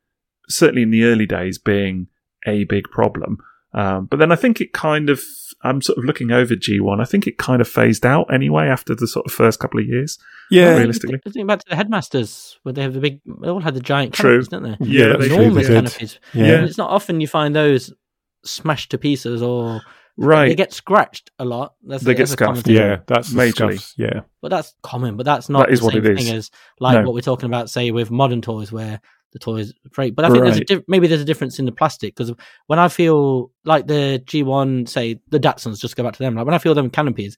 certainly 0.48 0.84
in 0.84 0.92
the 0.92 1.06
early 1.06 1.26
days, 1.26 1.58
being 1.58 2.08
a 2.46 2.66
big 2.66 2.86
problem. 2.92 3.40
Um, 3.74 4.06
but 4.06 4.20
then 4.20 4.32
I 4.32 4.36
think 4.36 4.62
it 4.62 4.74
kind 4.74 5.10
of, 5.10 5.22
I'm 5.64 5.82
sort 5.82 5.98
of 5.98 6.04
looking 6.06 6.32
over 6.32 6.56
G1. 6.56 7.02
I 7.02 7.06
think 7.06 7.26
it 7.28 7.38
kind 7.38 7.62
of 7.62 7.68
phased 7.68 8.06
out 8.06 8.32
anyway 8.34 8.68
after 8.68 8.94
the 8.96 9.08
sort 9.08 9.26
of 9.26 9.32
first 9.32 9.60
couple 9.60 9.80
of 9.80 9.86
years. 9.86 10.18
Yeah, 10.52 10.76
realistically. 10.78 11.20
I 11.26 11.30
Think 11.30 11.48
back 11.48 11.60
to 11.60 11.70
the 11.70 11.76
headmasters 11.76 12.60
where 12.64 12.74
they 12.74 12.82
have 12.82 12.94
the 12.94 13.00
big, 13.00 13.22
they 13.42 13.48
all 13.50 13.62
had 13.62 13.74
the 13.74 13.80
giant 13.80 14.14
True. 14.14 14.44
canopies, 14.44 14.48
don't 14.50 14.64
they? 14.64 14.78
Yeah, 14.86 15.08
that's 15.08 15.20
they 15.22 15.28
true, 15.30 15.38
Enormous 15.38 15.68
they 15.68 15.74
did. 15.74 15.84
canopies. 15.86 16.20
Yeah. 16.34 16.46
And 16.56 16.66
it's 16.66 16.78
not 16.78 16.90
often 16.90 17.22
you 17.22 17.28
find 17.28 17.56
those 17.56 17.94
smashed 18.46 18.92
to 18.92 18.98
pieces 18.98 19.42
or 19.42 19.82
Right. 20.16 20.50
they 20.50 20.56
get 20.56 20.72
scratched 20.74 21.32
a 21.40 21.46
lot. 21.46 21.74
That's, 21.84 22.04
They 22.04 22.14
get 22.14 22.20
that's 22.28 22.34
scuffed, 22.34 22.68
yeah, 22.68 22.98
that's 23.08 23.32
the 23.32 23.42
Majorly. 23.42 23.80
scuffs, 23.80 23.94
Yeah, 23.98 24.20
But 24.44 24.50
that's 24.50 24.76
common, 24.84 25.18
but 25.18 25.26
that's 25.26 25.50
not 25.50 25.68
That 25.68 25.74
is 25.74 25.80
the 25.80 25.86
what 25.86 25.94
same 25.96 26.06
it 26.06 26.12
is. 26.20 26.26
thing 26.28 26.36
as 26.36 26.52
like 26.80 27.00
No. 27.00 27.06
what 27.06 27.16
we're 27.16 27.22
talking 27.22 27.48
about, 27.48 27.70
say, 27.72 27.90
with 27.90 28.12
modern 28.12 28.42
toys 28.42 28.72
where 28.72 29.02
the 29.34 29.40
toys 29.40 29.74
break. 29.92 30.16
But 30.16 30.26
I 30.26 30.30
think 30.30 30.44
there's 30.44 30.56
a 30.58 30.60
Right. 30.60 30.68
diff- 30.68 30.84
maybe 30.88 31.08
there's 31.08 31.22
a 31.22 31.26
difference 31.26 31.60
in 31.60 31.66
the 31.66 31.72
plastic 31.72 32.16
because 32.16 32.34
when 32.68 32.80
I 32.80 32.88
feel 32.88 33.52
like 33.66 33.88
the 33.88 34.22
G1, 34.26 34.88
say 34.88 35.20
the 35.30 35.40
Datsuns, 35.40 35.80
just 35.80 35.96
go 35.96 36.04
back 36.04 36.14
to 36.14 36.20
them, 36.24 36.36
like 36.36 36.46
when 36.46 36.54
I 36.56 36.60
feel 36.60 36.74
them 36.76 36.90
canopies, 36.90 37.36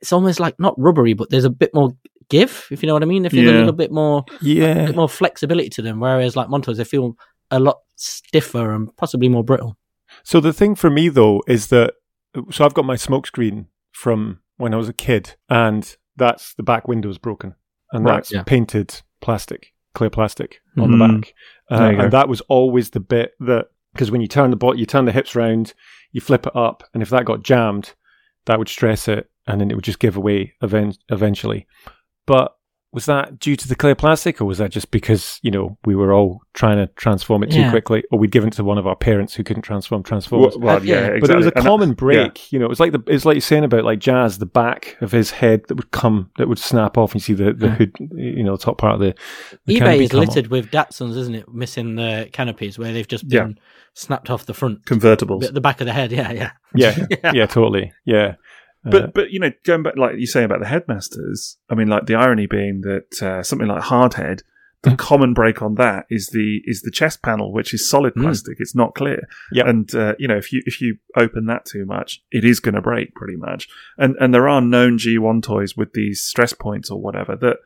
it's 0.00 0.12
almost 0.12 0.40
like 0.40 0.58
not 0.58 0.74
rubbery, 0.78 1.12
but 1.14 1.30
there's 1.30 1.44
a 1.44 1.50
bit 1.50 1.74
more 1.74 1.90
give, 2.28 2.66
if 2.70 2.82
you 2.82 2.86
know 2.86 2.94
what 2.94 3.02
I 3.02 3.06
mean. 3.06 3.22
They 3.24 3.28
feel 3.28 3.50
a 3.50 3.52
little 3.58 3.72
bit 3.72 3.92
more, 3.92 4.24
a 4.30 4.44
yeah. 4.44 4.86
bit 4.86 4.96
more 4.96 5.08
flexibility 5.08 5.68
to 5.70 5.82
them, 5.82 6.00
whereas 6.00 6.34
like 6.36 6.48
Montoys, 6.48 6.78
they 6.78 6.84
feel 6.84 7.16
a 7.50 7.60
lot 7.60 7.78
stiffer 7.96 8.72
and 8.72 8.96
possibly 8.96 9.28
more 9.28 9.44
brittle. 9.44 9.76
So 10.24 10.40
the 10.40 10.52
thing 10.52 10.74
for 10.74 10.90
me 10.90 11.08
though 11.08 11.42
is 11.46 11.68
that 11.68 11.94
so 12.50 12.64
I've 12.64 12.74
got 12.74 12.84
my 12.84 12.94
smokescreen 12.96 13.66
from 13.92 14.40
when 14.56 14.72
I 14.72 14.76
was 14.76 14.88
a 14.88 14.92
kid, 14.94 15.34
and 15.48 15.94
that's 16.16 16.54
the 16.54 16.62
back 16.62 16.86
window's 16.88 17.18
broken, 17.18 17.54
and 17.92 18.04
Right, 18.04 18.14
that's 18.16 18.32
yeah. 18.32 18.42
painted 18.44 19.02
plastic, 19.20 19.72
clear 19.94 20.10
plastic 20.10 20.60
on 20.78 20.90
the 20.90 20.96
Mhm. 20.96 21.20
back, 21.22 21.34
uh, 21.70 21.78
There 21.78 21.90
you 21.92 21.96
go. 21.98 22.02
and 22.04 22.12
that 22.12 22.28
was 22.28 22.40
always 22.42 22.90
the 22.90 23.00
bit 23.00 23.34
that 23.40 23.66
because 23.92 24.10
when 24.10 24.20
you 24.22 24.26
turn 24.26 24.50
the 24.50 24.56
bot, 24.56 24.78
you 24.78 24.86
turn 24.86 25.04
the 25.04 25.12
hips 25.12 25.34
round, 25.36 25.74
you 26.12 26.20
flip 26.20 26.46
it 26.46 26.56
up, 26.56 26.82
and 26.94 27.02
if 27.02 27.10
that 27.10 27.24
got 27.26 27.42
jammed, 27.42 27.94
that 28.46 28.58
would 28.58 28.68
stress 28.68 29.06
it, 29.08 29.30
and 29.46 29.60
then 29.60 29.70
it 29.70 29.74
would 29.74 29.84
just 29.84 29.98
give 30.00 30.16
away 30.16 30.54
event- 30.62 30.98
eventually. 31.10 31.66
But 32.26 32.56
was 32.92 33.06
that 33.06 33.38
due 33.38 33.56
to 33.56 33.66
the 33.68 33.74
clear 33.74 33.94
plastic, 33.94 34.40
or 34.40 34.44
was 34.44 34.58
that 34.58 34.70
just 34.70 34.90
because 34.90 35.38
you 35.42 35.50
know 35.50 35.78
we 35.86 35.94
were 35.96 36.12
all 36.12 36.42
trying 36.52 36.76
to 36.76 36.86
transform 36.96 37.42
it 37.42 37.50
too 37.50 37.60
Yeah. 37.60 37.70
quickly, 37.70 38.04
or 38.10 38.18
we'd 38.18 38.30
given 38.30 38.48
it 38.48 38.54
to 38.54 38.64
one 38.64 38.76
of 38.76 38.86
our 38.86 38.94
parents 38.96 39.34
who 39.34 39.42
couldn't 39.42 39.62
transform 39.62 40.02
transformers? 40.02 40.56
Well, 40.58 40.60
well, 40.60 40.76
Uh, 40.76 40.80
yeah. 40.82 40.94
yeah, 40.94 41.00
But 41.00 41.16
exactly. 41.16 41.20
But 41.20 41.30
it 41.30 41.36
was 41.36 41.46
a 41.46 41.56
And 41.56 41.64
common 41.66 41.88
that- 41.90 41.96
break, 41.98 42.52
you 42.52 42.58
know. 42.58 42.66
It 42.66 42.68
was 42.68 42.80
like 42.80 42.92
the 42.92 43.02
it's 43.06 43.24
like 43.24 43.34
you're 43.36 43.40
saying 43.40 43.64
about 43.64 43.84
like 43.84 43.98
jazz, 43.98 44.38
the 44.38 44.46
back 44.46 44.96
of 45.00 45.10
his 45.12 45.30
head 45.30 45.62
that 45.68 45.76
would 45.76 45.90
come, 45.90 46.30
that 46.36 46.48
would 46.48 46.58
snap 46.58 46.98
off. 46.98 47.12
And 47.12 47.20
you 47.20 47.24
see 47.24 47.32
the 47.32 47.52
the 47.54 47.66
Yeah. 47.68 47.74
hood, 47.76 47.92
you 48.14 48.42
know, 48.44 48.56
top 48.56 48.76
part 48.78 48.94
of 48.94 49.00
the, 49.00 49.14
the 49.64 49.76
eBay 49.80 50.02
is 50.02 50.10
come 50.10 50.20
off. 50.20 50.26
littered 50.28 50.50
with 50.50 50.70
Datsuns, 50.70 51.16
isn't 51.16 51.34
it? 51.34 51.48
Missing 51.52 51.94
the 51.96 52.28
canopies 52.32 52.78
where 52.78 52.92
they've 52.92 53.08
just 53.08 53.24
Yeah. 53.28 53.44
been 53.44 53.58
snapped 53.94 54.28
off 54.30 54.44
the 54.46 54.54
front, 54.54 54.84
convertibles. 54.84 55.40
the, 55.46 55.52
the 55.52 55.60
back 55.60 55.80
of 55.80 55.86
the 55.86 55.92
head. 55.92 56.12
Yeah, 56.12 56.30
yeah. 56.32 56.50
Yeah, 56.74 56.94
Yeah. 57.24 57.32
yeah, 57.34 57.46
totally, 57.46 57.92
yeah. 58.04 58.34
Uh, 58.84 58.90
But 58.90 59.14
but 59.14 59.30
you 59.30 59.38
know, 59.40 59.52
going 59.64 59.82
back 59.82 59.96
like 59.96 60.16
you 60.18 60.26
say 60.26 60.44
about 60.44 60.60
the 60.60 60.66
headmasters, 60.66 61.58
I 61.70 61.74
mean, 61.74 61.88
like 61.88 62.06
the 62.06 62.14
irony 62.16 62.46
being 62.46 62.80
that 62.82 63.22
uh, 63.22 63.42
something 63.42 63.68
like 63.68 63.82
Hardhead, 63.84 64.42
the 64.82 64.90
Mm. 64.90 64.98
common 64.98 65.32
break 65.34 65.62
on 65.62 65.76
that 65.76 66.06
is 66.10 66.28
the 66.28 66.60
is 66.64 66.82
the 66.82 66.90
chest 66.90 67.22
panel, 67.22 67.52
which 67.52 67.72
is 67.72 67.88
solid 67.88 68.14
Mm. 68.14 68.22
plastic. 68.22 68.56
It's 68.58 68.74
not 68.74 68.94
clear. 68.96 69.20
Yep. 69.52 69.66
And 69.66 69.94
uh, 69.94 70.14
you 70.18 70.26
know, 70.26 70.36
if 70.36 70.52
you 70.52 70.60
if 70.66 70.80
you 70.80 70.96
open 71.16 71.46
that 71.46 71.64
too 71.64 71.84
much, 71.86 72.20
it 72.32 72.44
is 72.44 72.58
going 72.58 72.74
to 72.74 72.82
break 72.82 73.14
pretty 73.14 73.36
much. 73.36 73.68
And 73.98 74.16
and 74.18 74.34
there 74.34 74.48
are 74.48 74.60
known 74.60 74.98
G1 74.98 75.42
toys 75.42 75.76
with 75.76 75.92
these 75.92 76.20
stress 76.22 76.52
points 76.52 76.90
or 76.90 77.00
whatever 77.00 77.36
that. 77.36 77.58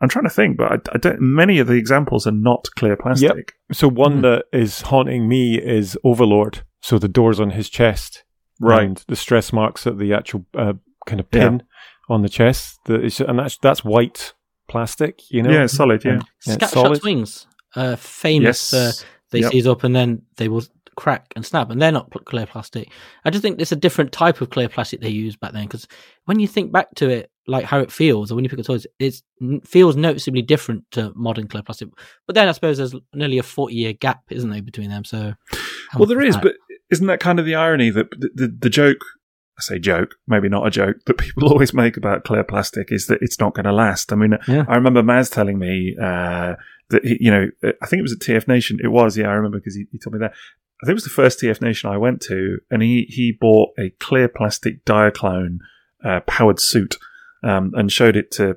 I'm 0.00 0.08
trying 0.08 0.26
to 0.26 0.30
think, 0.30 0.56
but 0.56 0.70
I, 0.70 0.94
I 0.94 0.98
don't. 0.98 1.20
Many 1.20 1.58
of 1.58 1.66
the 1.66 1.74
examples 1.74 2.24
are 2.28 2.30
not 2.30 2.68
clear 2.76 2.94
plastic. 2.96 3.54
so 3.72 3.88
one 3.88 4.18
Mhm. 4.18 4.22
that 4.22 4.44
is 4.52 4.82
haunting 4.82 5.26
me 5.28 5.58
is 5.60 5.98
Overlord. 6.04 6.60
So 6.80 7.00
the 7.00 7.08
doors 7.08 7.40
on 7.40 7.50
his 7.50 7.68
chest, 7.68 8.22
Right. 8.60 8.82
and 8.86 9.04
the 9.08 9.16
stress 9.16 9.52
marks 9.52 9.86
at 9.86 9.98
the 9.98 10.12
actual 10.14 10.44
uh, 10.56 10.74
kind 11.06 11.20
of 11.20 11.30
pin 11.30 11.62
on 12.08 12.22
the 12.22 12.28
chest. 12.28 12.78
That 12.86 13.04
is, 13.04 13.20
and 13.20 13.38
that's 13.38 13.58
that's 13.58 13.84
white 13.84 14.34
plastic, 14.68 15.30
you 15.30 15.42
know. 15.42 15.50
Yeah, 15.50 15.66
solid. 15.66 16.04
Yeah. 16.04 16.12
And- 16.14 16.24
yeah, 16.46 16.54
it's 16.54 16.64
Scattershot's 16.64 17.02
wings, 17.04 17.46
uh, 17.76 17.96
famous. 17.96 18.72
Yes. 18.72 19.02
Uh, 19.02 19.04
they 19.30 19.40
Yep. 19.40 19.52
seize 19.52 19.66
up 19.66 19.84
and 19.84 19.94
then 19.94 20.22
they 20.36 20.48
will 20.48 20.64
crack 20.96 21.26
and 21.36 21.44
snap, 21.46 21.70
and 21.70 21.80
they're 21.80 21.92
not 21.92 22.10
clear 22.24 22.46
plastic. 22.46 22.90
I 23.24 23.30
just 23.30 23.42
think 23.42 23.60
it's 23.60 23.72
a 23.72 23.76
different 23.76 24.10
type 24.10 24.40
of 24.40 24.50
clear 24.50 24.68
plastic 24.68 25.00
they 25.00 25.10
used 25.10 25.38
back 25.38 25.52
then. 25.52 25.64
Because 25.64 25.86
when 26.24 26.40
you 26.40 26.48
think 26.48 26.72
back 26.72 26.92
to 26.96 27.08
it, 27.08 27.30
like 27.46 27.64
how 27.64 27.78
it 27.78 27.92
feels, 27.92 28.30
or 28.32 28.34
when 28.34 28.44
you 28.44 28.50
pick 28.50 28.58
up 28.58 28.64
toys, 28.66 28.86
it 28.98 29.22
feels 29.64 29.96
noticeably 29.96 30.42
different 30.42 30.84
to 30.92 31.12
modern 31.14 31.46
clear 31.46 31.62
plastic. 31.62 31.88
But 32.26 32.34
then 32.34 32.48
I 32.48 32.52
suppose 32.52 32.78
there's 32.78 32.94
nearly 33.14 33.38
a 33.38 33.42
forty 33.42 33.74
year 33.76 33.92
gap, 33.92 34.22
isn't 34.30 34.50
there, 34.50 34.60
between 34.62 34.90
them? 34.90 35.04
So 35.04 35.34
Well, 35.96 36.06
there 36.06 36.20
is, 36.20 36.34
there 36.34 36.42
that? 36.44 36.54
but 36.67 36.67
isn't 36.90 37.06
that 37.06 37.20
kind 37.20 37.38
of 37.38 37.46
the 37.46 37.54
irony 37.54 37.90
that 37.90 38.10
the, 38.10 38.30
the, 38.34 38.56
the 38.60 38.70
joke, 38.70 38.98
I 39.58 39.62
say 39.62 39.78
joke, 39.78 40.14
maybe 40.26 40.48
not 40.48 40.66
a 40.66 40.70
joke, 40.70 40.96
that 41.06 41.18
people 41.18 41.48
always 41.52 41.74
make 41.74 41.96
about 41.96 42.24
clear 42.24 42.44
plastic 42.44 42.92
is 42.92 43.06
that 43.06 43.22
it's 43.22 43.40
not 43.40 43.54
going 43.54 43.64
to 43.64 43.72
last. 43.72 44.12
I 44.12 44.16
mean, 44.16 44.38
Yeah. 44.46 44.64
I 44.68 44.76
remember 44.76 45.02
Maz 45.02 45.30
telling 45.30 45.58
me 45.58 45.96
uh, 46.00 46.54
that, 46.90 47.04
he, 47.04 47.18
you 47.20 47.30
know, 47.30 47.48
I 47.82 47.86
think 47.86 48.00
it 48.00 48.02
was 48.02 48.12
at 48.12 48.20
TF 48.20 48.48
Nation. 48.48 48.78
It 48.82 48.88
was, 48.88 49.16
yeah, 49.16 49.28
I 49.28 49.32
remember 49.32 49.58
because 49.58 49.74
he, 49.74 49.86
he 49.92 49.98
told 49.98 50.14
me 50.14 50.20
that. 50.20 50.32
I 50.80 50.86
think 50.86 50.92
it 50.92 50.94
was 50.94 51.04
the 51.04 51.10
first 51.10 51.40
TF 51.40 51.60
Nation 51.60 51.90
I 51.90 51.96
went 51.96 52.20
to, 52.22 52.58
and 52.70 52.82
he 52.82 53.06
he 53.08 53.32
bought 53.32 53.70
a 53.76 53.90
clear 53.98 54.28
plastic 54.28 54.84
Diaclone 54.84 55.58
uh, 56.04 56.20
powered 56.20 56.60
suit 56.60 56.96
um, 57.42 57.72
and 57.74 57.90
showed 57.90 58.14
it 58.14 58.30
to 58.32 58.56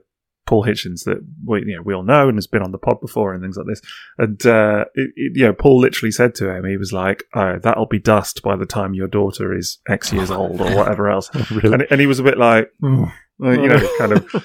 Paul 0.52 0.66
Hitchens 0.66 1.06
that 1.06 1.26
we 1.46 1.64
you 1.66 1.78
know 1.78 1.82
we 1.82 1.94
all 1.94 2.04
know 2.04 2.28
and 2.28 2.36
has 2.36 2.46
been 2.46 2.62
on 2.62 2.74
the 2.74 2.78
pod 2.78 3.00
before 3.00 3.34
and 3.34 3.42
things 3.42 3.56
like 3.56 3.68
this. 3.68 3.82
And 4.18 4.46
uh, 4.46 4.84
it, 4.96 5.12
it, 5.16 5.32
you 5.38 5.46
know, 5.46 5.54
Paul 5.54 5.80
literally 5.80 6.12
said 6.12 6.36
to 6.36 6.54
him, 6.54 6.66
he 6.66 6.76
was 6.76 6.92
like, 6.92 7.24
"Oh, 7.34 7.58
that'll 7.58 7.86
be 7.86 8.00
dust 8.00 8.42
by 8.42 8.58
the 8.58 8.66
time 8.66 8.94
your 8.94 9.08
daughter 9.08 9.56
is 9.56 9.78
X 9.88 10.12
years 10.12 10.30
old 10.40 10.60
or 10.60 10.76
whatever 10.76 11.10
else." 11.10 11.30
really? 11.52 11.74
And, 11.74 11.88
and 11.90 12.02
he 12.02 12.06
was 12.06 12.20
a 12.20 12.24
bit 12.24 12.38
like, 12.38 12.70
"Mm," 12.84 13.14
you 13.40 13.70
know, 13.70 13.90
kind 13.98 14.12
of 14.12 14.36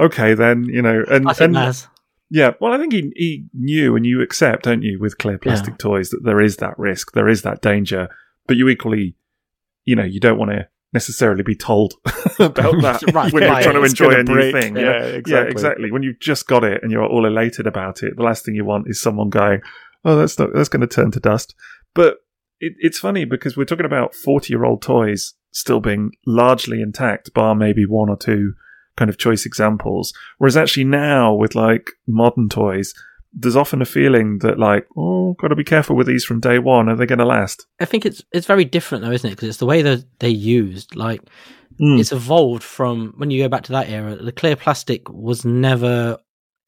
okay 0.00 0.32
then, 0.32 0.64
you 0.64 0.80
know, 0.80 1.04
and 1.10 1.28
I 1.28 1.34
think 1.34 1.44
and 1.44 1.52
Naz. 1.52 1.88
yeah, 2.30 2.52
well, 2.58 2.72
I 2.72 2.78
think 2.78 2.94
he, 2.94 3.12
he 3.14 3.44
knew 3.52 3.96
and 3.96 4.06
you 4.06 4.22
accept, 4.22 4.62
don't 4.62 4.82
you, 4.82 4.98
with 4.98 5.18
clear 5.18 5.36
plastic 5.36 5.76
toys 5.76 6.08
that 6.08 6.22
there 6.24 6.40
is 6.40 6.56
that 6.56 6.78
risk, 6.78 7.12
there 7.12 7.28
is 7.28 7.42
that 7.42 7.60
danger, 7.60 8.08
but 8.46 8.56
you 8.56 8.66
equally, 8.70 9.14
you 9.84 9.94
know, 9.94 10.04
you 10.04 10.20
don't 10.20 10.38
want 10.38 10.52
to 10.52 10.68
necessarily 10.92 11.42
be 11.42 11.54
told 11.54 11.94
about 12.38 12.72
that 12.82 13.02
Right, 13.14 13.32
when 13.32 13.44
right. 13.44 13.64
you're 13.64 13.72
trying 13.72 13.82
to 13.82 13.84
enjoy 13.84 14.10
a 14.10 14.22
new 14.24 14.52
thing. 14.52 14.76
Yeah, 14.76 14.82
Yeah, 14.82 15.02
exactly. 15.04 15.32
yeah, 15.32 15.42
exactly. 15.50 15.90
When 15.92 16.02
you've 16.02 16.20
just 16.20 16.46
got 16.46 16.64
it 16.64 16.82
and 16.82 16.90
you're 16.90 17.04
all 17.04 17.26
elated 17.26 17.66
about 17.66 18.02
it, 18.02 18.16
the 18.16 18.22
last 18.22 18.44
thing 18.44 18.54
you 18.54 18.64
want 18.64 18.88
is 18.88 19.00
someone 19.00 19.30
going, 19.30 19.60
"Oh, 20.04 20.16
that's 20.16 20.38
not 20.38 20.50
that's 20.54 20.68
going 20.68 20.80
to 20.80 20.86
turn 20.86 21.10
to 21.12 21.20
dust." 21.20 21.54
But 21.94 22.18
it, 22.60 22.74
it's 22.78 22.98
funny 22.98 23.24
because 23.24 23.56
we're 23.56 23.64
talking 23.64 23.86
about 23.86 24.14
forty-year-old 24.14 24.82
toys 24.82 25.34
still 25.52 25.80
being 25.80 26.12
largely 26.26 26.80
intact, 26.80 27.32
bar 27.34 27.54
maybe 27.54 27.84
one 27.86 28.08
or 28.08 28.16
two 28.16 28.54
kind 28.96 29.08
of 29.08 29.18
choice 29.18 29.46
examples. 29.46 30.12
Whereas 30.38 30.56
actually 30.56 30.84
now 30.84 31.32
with 31.34 31.54
like 31.54 31.90
modern 32.06 32.48
toys, 32.48 32.92
there's 33.32 33.56
often 33.56 33.80
a 33.80 33.86
feeling 33.86 34.38
that 34.38 34.58
like, 34.58 34.86
oh, 34.96 35.34
got 35.34 35.48
to 35.48 35.56
be 35.56 35.64
careful 35.64 35.96
with 35.96 36.06
these 36.06 36.24
from 36.24 36.40
day 36.40 36.58
one. 36.58 36.88
Are 36.88 36.96
they 36.96 37.06
going 37.06 37.18
to 37.20 37.24
last? 37.24 37.66
I 37.80 37.84
think 37.84 38.04
it's 38.06 38.22
it's 38.32 38.46
very 38.46 38.64
different 38.64 39.04
though, 39.04 39.12
isn't 39.12 39.28
it? 39.28 39.34
Because 39.36 39.48
it's 39.48 39.58
the 39.58 39.66
way 39.66 39.82
that 39.82 40.04
they 40.18 40.30
used. 40.30 40.96
Like 40.96 41.22
Mm. 41.80 41.98
it's 41.98 42.12
evolved 42.12 42.62
from 42.62 43.14
when 43.16 43.30
you 43.30 43.42
go 43.42 43.48
back 43.48 43.62
to 43.64 43.72
that 43.72 43.88
era. 43.88 44.14
The 44.16 44.32
clear 44.32 44.54
plastic 44.54 45.08
was 45.08 45.46
never 45.46 46.18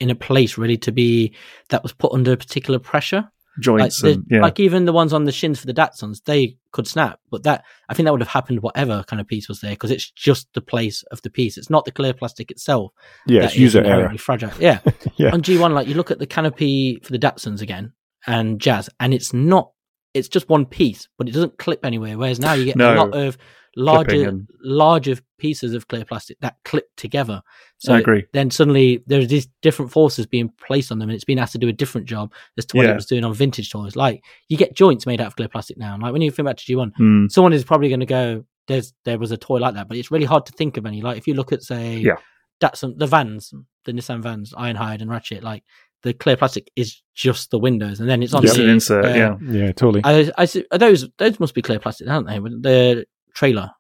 in 0.01 0.09
a 0.09 0.15
place 0.15 0.57
ready 0.57 0.79
to 0.79 0.93
be 0.93 1.35
that 1.69 1.83
was 1.83 1.93
put 1.93 2.13
under 2.13 2.35
particular 2.35 2.79
pressure. 2.79 3.29
Like, 3.59 3.63
Joints 3.65 4.01
the- 4.01 4.13
and 4.13 4.25
yeah, 4.31 4.41
like 4.41 4.59
even 4.61 4.87
the 4.87 4.93
ones 4.95 5.13
on 5.13 5.25
the 5.25 5.33
shins 5.33 5.61
for 5.61 5.67
the 5.67 5.75
Datsuns, 5.75 6.25
they 6.25 6.57
could 6.71 6.87
snap. 6.87 7.21
But 7.31 7.43
that 7.43 7.65
I 7.89 7.95
think 7.95 8.07
that 8.07 8.13
would 8.13 8.23
have 8.23 8.29
happened 8.29 8.63
whatever 8.63 9.05
kind 9.07 9.21
of 9.21 9.27
piece 9.27 9.47
was 9.49 9.61
there 9.61 9.73
because 9.73 9.91
it's 9.91 10.11
just 10.11 10.49
the 10.55 10.63
place 10.63 11.03
of 11.11 11.21
the 11.23 11.29
piece. 11.31 11.59
It's 11.59 11.69
not 11.69 11.85
the 11.85 11.93
clear 11.93 12.15
plastic 12.15 12.51
itself. 12.51 12.93
yeah, 13.27 13.45
it's 13.45 13.57
user 13.57 13.85
error. 13.85 14.17
fragile. 14.17 14.51
Yeah. 14.59 14.79
Yeah. 15.17 15.33
On 15.35 15.43
G1, 15.43 15.73
like 15.75 15.87
you 15.87 15.95
look 15.95 16.11
at 16.11 16.19
the 16.19 16.27
canopy 16.27 16.99
for 17.03 17.13
the 17.13 17.19
Datsuns 17.19 17.61
again 17.61 17.93
and 18.27 18.59
Jazz, 18.61 18.89
and 18.99 19.13
it's 19.13 19.35
not, 19.35 19.73
it's 20.15 20.29
just 20.29 20.49
one 20.49 20.65
piece, 20.65 21.09
but 21.19 21.29
it 21.29 21.33
doesn't 21.33 21.59
clip 21.59 21.85
anywhere. 21.85 22.17
Whereas 22.17 22.41
now 22.41 22.55
you 22.55 22.65
get 22.65 22.77
No. 22.77 22.95
a 22.95 22.97
lot 22.97 23.15
of 23.15 23.37
larger, 23.77 24.29
and- 24.29 24.49
larger 24.63 25.17
pieces 25.39 25.75
of 25.75 25.89
clear 25.89 26.05
plastic 26.05 26.39
that 26.41 26.57
clip 26.65 26.87
together. 26.97 27.43
So 27.79 27.95
I 27.95 27.99
agree. 28.01 28.25
then 28.33 28.51
suddenly 28.51 29.03
there's 29.07 29.29
these 29.29 29.49
different 29.61 29.91
forces 29.91 30.27
being 30.27 30.51
placed 30.65 30.93
on 30.93 30.99
them 30.99 31.09
and 31.09 31.17
it's 31.17 31.25
being 31.25 31.39
asked 31.39 31.53
to 31.53 31.59
do 31.59 31.69
a 31.69 31.73
different 31.73 32.07
job 32.07 32.33
as 32.57 32.65
to 32.67 32.77
what 32.77 32.87
Yeah. 32.87 32.93
it 32.93 32.97
was 32.97 33.07
doing 33.07 33.25
on 33.25 33.35
vintage 33.35 33.71
toys. 33.71 33.97
Like 33.97 34.23
you 34.49 34.57
get 34.57 34.77
joints 34.77 35.07
made 35.07 35.21
out 35.21 35.27
of 35.29 35.37
clear 35.37 35.49
plastic 35.49 35.79
now. 35.79 35.97
Like 36.01 36.13
when 36.13 36.23
you 36.23 36.31
think 36.31 36.47
back 36.47 36.59
to 36.59 36.65
G1, 36.65 36.93
Mm. 37.01 37.31
someone 37.33 37.53
is 37.53 37.65
probably 37.65 37.89
going 37.89 38.01
to 38.01 38.07
go, 38.07 38.45
"There's 38.69 38.93
there 39.05 39.19
was 39.19 39.33
a 39.33 39.37
toy 39.37 39.59
like 39.59 39.75
that," 39.75 39.89
but 39.89 39.97
it's 39.97 40.11
really 40.13 40.27
hard 40.27 40.47
to 40.47 40.53
think 40.53 40.77
of 40.77 40.87
any. 40.87 41.01
Like 41.03 41.19
if 41.19 41.27
you 41.27 41.35
look 41.35 41.53
at 41.53 41.63
say, 41.63 41.99
Yeah. 41.99 42.17
Datsun, 42.61 42.97
the 42.99 43.07
Vans, 43.09 43.53
the 43.85 43.93
Nissan 43.93 44.23
Vans, 44.23 44.53
Ironhide 44.53 45.01
and 45.01 45.11
Ratchet, 45.11 45.43
like 45.43 45.65
the 46.05 46.13
clear 46.13 46.37
plastic 46.37 46.71
is 46.77 47.01
just 47.15 47.51
the 47.51 47.59
windows, 47.59 47.99
and 48.01 48.09
then 48.09 48.23
it's 48.23 48.35
on 48.35 48.43
Just 48.43 48.57
the 48.57 48.63
an 48.65 48.71
insert, 48.71 49.05
uh, 49.05 49.09
yeah. 49.09 49.37
Yeah, 49.41 49.73
totally. 49.73 50.01
I, 50.05 50.31
I 50.39 50.45
see- 50.45 50.65
those 50.73 51.09
those 51.19 51.41
must 51.41 51.55
be 51.55 51.63
clear 51.63 51.79
plastic, 51.81 52.09
aren't 52.09 52.29
they? 52.29 52.39
The 52.39 53.07
trailer, 53.35 53.71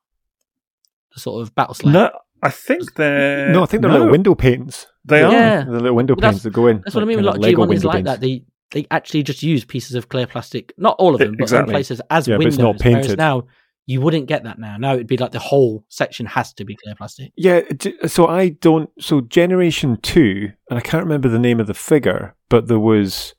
the 1.14 1.20
sort 1.20 1.42
of 1.42 1.54
battle 1.54 1.74
sled. 1.74 1.92
No, 1.92 2.10
I 2.42 2.50
think 2.50 2.94
they're 2.94 3.52
no, 3.52 3.62
I 3.62 3.66
think 3.66 3.82
they're 3.82 3.90
no, 3.90 3.98
little 3.98 4.12
window 4.12 4.34
panes. 4.34 4.86
They 5.04 5.20
The- 5.20 5.26
are. 5.26 5.32
Yeah. 5.32 5.64
The 5.64 5.70
little 5.72 5.94
window 5.96 6.14
Well, 6.18 6.30
panes 6.30 6.42
that 6.42 6.52
go 6.52 6.66
in. 6.68 6.80
That's 6.84 6.94
what 6.94 7.02
I 7.02 7.06
mean. 7.06 7.16
kind 7.18 7.26
A 7.26 7.30
lot 7.30 7.36
of 7.36 7.42
G 7.42 7.48
Lego 7.48 7.58
one 7.60 7.72
is 7.72 7.84
window 7.84 7.88
like 7.88 8.04
that. 8.04 8.20
They 8.20 8.44
they 8.70 8.86
actually 8.90 9.22
just 9.22 9.42
use 9.42 9.64
pieces 9.64 9.94
of 9.94 10.08
clear 10.08 10.26
plastic, 10.26 10.72
not 10.78 10.96
all 10.98 11.12
of 11.14 11.18
them, 11.18 11.32
but 11.36 11.42
Exactly. 11.42 11.70
in 11.72 11.74
places 11.74 12.00
as 12.08 12.26
Yeah, 12.26 12.34
but 12.36 12.38
windows. 12.38 12.54
it's 12.54 12.62
not 12.62 12.82
Whereas 12.82 13.16
now 13.18 13.44
you 13.84 14.00
wouldn't 14.00 14.26
get 14.26 14.44
that 14.44 14.58
now. 14.58 14.76
Now 14.78 14.94
it'd 14.94 15.06
be 15.08 15.16
like 15.18 15.32
the 15.32 15.38
whole 15.40 15.84
section 15.88 16.24
has 16.24 16.52
to 16.54 16.64
be 16.64 16.76
clear 16.82 16.94
plastic. 16.94 17.32
Yeah, 17.36 17.60
so 18.06 18.28
I 18.28 18.50
don't. 18.50 18.88
So 18.98 19.20
Generation 19.20 19.98
Two, 20.00 20.52
and 20.70 20.78
I 20.78 20.82
can't 20.82 21.02
remember 21.04 21.28
the 21.28 21.38
name 21.38 21.60
of 21.60 21.66
the 21.66 21.74
figure, 21.74 22.34
but 22.48 22.68
there 22.68 22.78
was 22.78 23.34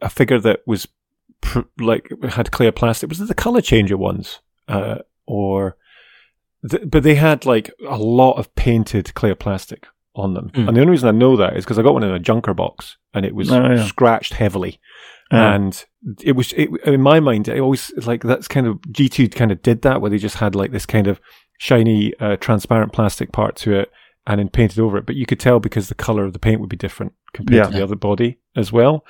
a 0.00 0.08
figure 0.10 0.38
that 0.38 0.60
was 0.66 0.86
pr- 1.40 1.60
like 1.80 2.08
had 2.30 2.52
clear 2.52 2.70
plastic. 2.72 3.08
Was 3.08 3.20
it 3.20 3.28
the 3.28 3.34
color 3.34 3.60
changer 3.60 3.96
ones, 3.96 4.40
uh, 4.68 4.98
or? 5.28 5.76
Th- 6.68 6.82
but 6.90 7.02
they 7.04 7.14
had 7.14 7.46
like 7.46 7.70
a 7.88 7.96
lot 7.96 8.32
of 8.32 8.52
painted 8.56 9.14
clear 9.14 9.34
plastic 9.36 9.86
on 10.16 10.34
them, 10.34 10.50
Mm. 10.54 10.66
and 10.68 10.76
the 10.76 10.80
only 10.80 10.90
reason 10.90 11.08
I 11.08 11.12
know 11.12 11.36
that 11.36 11.56
is 11.56 11.64
because 11.64 11.78
I 11.78 11.82
got 11.82 11.94
one 11.94 12.02
in 12.02 12.10
a 12.10 12.18
junker 12.18 12.52
box, 12.54 12.96
and 13.14 13.24
it 13.24 13.34
was 13.34 13.50
Oh, 13.52 13.62
yeah. 13.74 13.84
scratched 13.84 14.34
heavily 14.34 14.80
Ah. 15.30 15.52
and 15.54 15.84
it 16.24 16.32
was 16.32 16.52
it, 16.54 16.68
in 16.84 17.00
my 17.02 17.20
mind 17.20 17.46
it 17.48 17.60
always 17.60 17.92
like 18.06 18.22
that's 18.22 18.48
kind 18.48 18.66
of 18.66 18.76
g2 18.90 19.30
kind 19.34 19.52
of 19.52 19.60
did 19.62 19.82
that 19.82 20.00
where 20.00 20.10
they 20.10 20.16
just 20.16 20.36
had 20.36 20.54
like 20.54 20.72
this 20.72 20.86
kind 20.86 21.06
of 21.06 21.20
shiny 21.58 22.14
uh, 22.18 22.36
transparent 22.36 22.92
plastic 22.94 23.30
part 23.30 23.54
to 23.56 23.74
it 23.74 23.90
and 24.26 24.38
then 24.38 24.48
painted 24.48 24.78
over 24.80 24.96
it 24.96 25.04
but 25.04 25.16
you 25.16 25.26
could 25.26 25.38
tell 25.38 25.60
because 25.60 25.88
the 25.88 25.94
color 25.94 26.24
of 26.24 26.32
the 26.32 26.38
paint 26.38 26.60
would 26.60 26.70
be 26.70 26.76
different 26.78 27.12
compared 27.34 27.56
Yeah. 27.58 27.66
to 27.66 27.76
the 27.76 27.82
other 27.84 27.94
body 27.96 28.38
as 28.56 28.72
well 28.72 29.04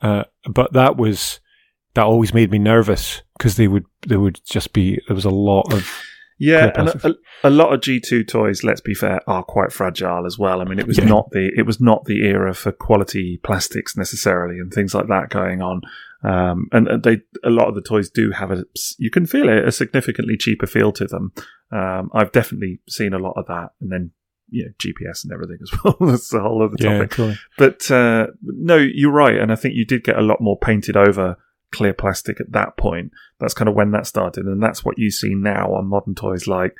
uh, 0.00 0.24
but 0.48 0.72
that 0.72 0.96
was 0.96 1.38
that 1.98 2.06
always 2.06 2.32
made 2.32 2.50
me 2.52 2.58
nervous 2.58 3.22
because 3.36 3.56
they 3.56 3.66
would 3.66 3.84
they 4.06 4.16
would 4.16 4.40
just 4.44 4.72
be 4.72 5.00
there 5.08 5.14
was 5.16 5.24
a 5.24 5.30
lot 5.30 5.72
of 5.72 5.84
Yeah, 6.38 6.70
and 6.76 6.88
a, 6.88 7.14
a 7.42 7.50
lot 7.50 7.74
of 7.74 7.80
G 7.80 7.98
two 7.98 8.22
toys, 8.22 8.62
let's 8.62 8.80
be 8.80 8.94
fair, 8.94 9.20
are 9.28 9.42
quite 9.42 9.72
fragile 9.72 10.24
as 10.24 10.38
well. 10.38 10.60
I 10.60 10.64
mean, 10.64 10.78
it 10.78 10.86
was 10.86 10.98
Yeah. 10.98 11.06
not 11.06 11.30
the 11.32 11.50
it 11.56 11.66
was 11.66 11.80
not 11.80 12.04
the 12.04 12.24
era 12.24 12.54
for 12.54 12.70
quality 12.70 13.40
plastics 13.42 13.96
necessarily, 13.96 14.60
and 14.60 14.72
things 14.72 14.94
like 14.94 15.08
that 15.08 15.28
going 15.30 15.60
on. 15.62 15.80
Um, 16.22 16.68
and 16.72 17.02
they 17.02 17.18
a 17.44 17.50
lot 17.50 17.68
of 17.68 17.74
the 17.74 17.82
toys 17.82 18.08
do 18.10 18.30
have 18.30 18.50
a 18.52 18.64
you 18.98 19.10
can 19.10 19.26
feel 19.26 19.48
it 19.48 19.66
a 19.66 19.72
significantly 19.72 20.36
cheaper 20.36 20.66
feel 20.68 20.92
to 20.92 21.06
them. 21.06 21.32
Um, 21.72 22.10
I've 22.14 22.30
definitely 22.32 22.80
seen 22.88 23.12
a 23.12 23.18
lot 23.18 23.34
of 23.36 23.46
that, 23.46 23.70
and 23.80 23.90
then 23.90 24.12
you 24.50 24.64
know 24.64 24.70
GPS 24.78 25.24
and 25.24 25.32
everything 25.32 25.58
as 25.62 25.70
well. 25.84 25.96
That's 26.00 26.30
the 26.30 26.40
whole 26.40 26.62
other 26.64 26.76
yeah 26.78 26.98
topic. 26.98 27.10
totally. 27.10 27.38
But 27.56 27.90
uh, 27.90 28.28
no, 28.42 28.76
you're 28.76 29.12
right, 29.12 29.36
and 29.36 29.50
I 29.50 29.56
think 29.56 29.74
you 29.74 29.84
did 29.84 30.04
get 30.04 30.16
a 30.18 30.22
lot 30.22 30.40
more 30.40 30.56
painted 30.58 30.96
over 30.96 31.36
clear 31.72 31.92
plastic 31.92 32.40
at 32.40 32.52
that 32.52 32.76
point. 32.76 33.12
That's 33.40 33.54
kind 33.54 33.68
of 33.68 33.74
when 33.74 33.90
that 33.92 34.06
started, 34.06 34.46
and 34.46 34.62
that's 34.62 34.84
what 34.84 34.98
you 34.98 35.10
see 35.10 35.34
now 35.34 35.74
on 35.74 35.88
modern 35.88 36.14
toys. 36.14 36.46
Like, 36.46 36.74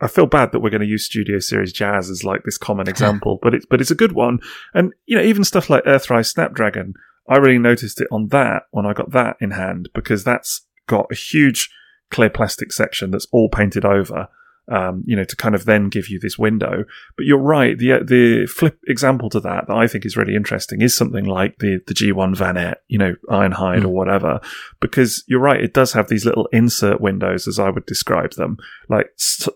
I 0.00 0.08
feel 0.08 0.26
bad 0.26 0.52
that 0.52 0.60
we're 0.60 0.70
going 0.70 0.82
to 0.82 0.86
use 0.86 1.06
Studio 1.06 1.38
Series 1.38 1.72
Jazz 1.72 2.10
as 2.10 2.24
like 2.24 2.42
this 2.44 2.58
common 2.58 2.88
example, 2.90 3.38
but 3.42 3.54
it's 3.54 3.66
but 3.66 3.80
it's 3.80 3.90
a 3.90 3.96
good 3.96 4.12
one. 4.12 4.40
And 4.72 4.92
you 5.06 5.16
know, 5.16 5.22
even 5.22 5.44
stuff 5.44 5.70
like 5.70 5.84
Earthrise 5.84 6.32
Snapdragon, 6.32 6.94
I 7.28 7.36
really 7.36 7.58
noticed 7.58 8.00
it 8.00 8.08
on 8.10 8.28
that 8.28 8.64
when 8.70 8.86
I 8.86 8.92
got 8.92 9.12
that 9.12 9.36
in 9.40 9.52
hand 9.52 9.88
because 9.94 10.24
that's 10.24 10.66
got 10.86 11.06
a 11.10 11.14
huge 11.14 11.70
clear 12.10 12.30
plastic 12.30 12.72
section 12.72 13.10
that's 13.10 13.26
all 13.32 13.48
painted 13.48 13.84
over. 13.84 14.28
Um, 14.66 15.02
you 15.06 15.14
know, 15.14 15.24
to 15.24 15.36
kind 15.36 15.54
of 15.54 15.66
then 15.66 15.90
give 15.90 16.08
you 16.08 16.18
this 16.18 16.38
window. 16.38 16.84
But 17.18 17.26
you're 17.26 17.36
right. 17.36 17.76
The 17.76 18.02
the 18.02 18.46
flip 18.46 18.78
example 18.86 19.28
to 19.30 19.40
that 19.40 19.66
that 19.68 19.76
I 19.76 19.86
think 19.86 20.06
is 20.06 20.16
really 20.16 20.34
interesting 20.34 20.80
is 20.80 20.96
something 20.96 21.26
like 21.26 21.58
the 21.58 21.80
the 21.86 21.92
G1 21.92 22.34
Vanette, 22.34 22.76
you 22.88 22.96
know, 22.96 23.14
Ironhide 23.28 23.80
Mm. 23.82 23.84
or 23.84 23.88
whatever, 23.88 24.40
because 24.80 25.22
you're 25.28 25.38
right. 25.40 25.60
It 25.60 25.74
does 25.74 25.92
have 25.92 26.08
these 26.08 26.24
little 26.24 26.48
insert 26.50 26.98
windows, 27.00 27.46
as 27.46 27.58
I 27.58 27.68
would 27.68 27.84
describe 27.84 28.32
them, 28.36 28.56
like 28.88 29.10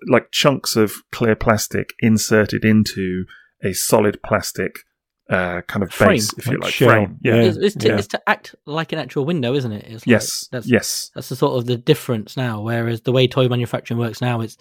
like 0.09 0.31
chunks 0.31 0.77
of 0.77 0.93
clear 1.11 1.35
plastic 1.35 1.95
inserted 2.01 2.63
into 2.65 3.25
a 3.65 3.73
solid 3.73 4.21
plastic 4.23 4.81
uh, 5.31 5.61
kind 5.63 5.83
of 5.83 5.91
Frame. 5.93 6.11
base, 6.11 6.33
if 6.39 6.47
you 6.47 6.53
Like 6.53 6.63
like, 6.65 6.73
shell. 6.75 6.89
frame. 6.89 7.19
Yeah. 7.23 7.35
It's, 7.35 7.57
it's, 7.59 7.77
to, 7.77 7.89
yeah. 7.89 7.97
it's 7.99 8.07
to 8.09 8.23
act 8.29 8.55
like 8.67 8.93
an 8.93 8.99
actual 8.99 9.27
window, 9.27 9.53
isn't 9.55 9.73
it? 9.73 9.85
It's 9.87 10.07
like- 10.07 10.11
Yes. 10.11 10.49
that's 10.53 10.67
yes. 10.67 11.11
that's 11.15 11.29
the 11.29 11.37
sort 11.37 11.57
of 11.59 11.67
the 11.67 11.77
difference 11.77 12.35
now. 12.37 12.63
Whereas 12.63 13.03
the 13.03 13.13
way 13.13 13.27
toy 13.27 13.47
manufacturing 13.49 13.99
works 14.01 14.21
now, 14.23 14.41
it's 14.41 14.57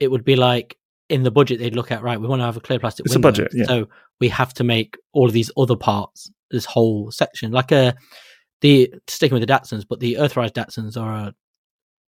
it 0.00 0.10
would 0.10 0.24
be 0.24 0.36
like 0.36 0.76
in 1.08 1.22
the 1.22 1.30
budget 1.30 1.58
they'd 1.58 1.74
look 1.76 1.90
at 1.92 2.02
right. 2.02 2.20
We 2.20 2.26
want 2.26 2.40
to 2.40 2.46
have 2.46 2.56
a 2.56 2.60
clear 2.60 2.78
plastic. 2.78 3.06
It's 3.06 3.14
a 3.14 3.18
budget, 3.20 3.52
yeah. 3.54 3.64
So 3.66 3.88
we 4.20 4.28
have 4.28 4.54
to 4.54 4.64
make 4.64 4.96
all 5.12 5.26
of 5.26 5.32
these 5.32 5.50
other 5.56 5.76
parts, 5.76 6.30
this 6.50 6.64
whole 6.64 7.10
section, 7.10 7.52
like 7.52 7.72
a 7.72 7.94
the 8.60 8.92
sticking 9.08 9.34
with 9.38 9.46
the 9.46 9.52
Datsuns, 9.52 9.84
but 9.88 10.00
the 10.00 10.14
Earthrise 10.14 10.52
Datsuns 10.52 10.96
are 11.00 11.12
a 11.12 11.34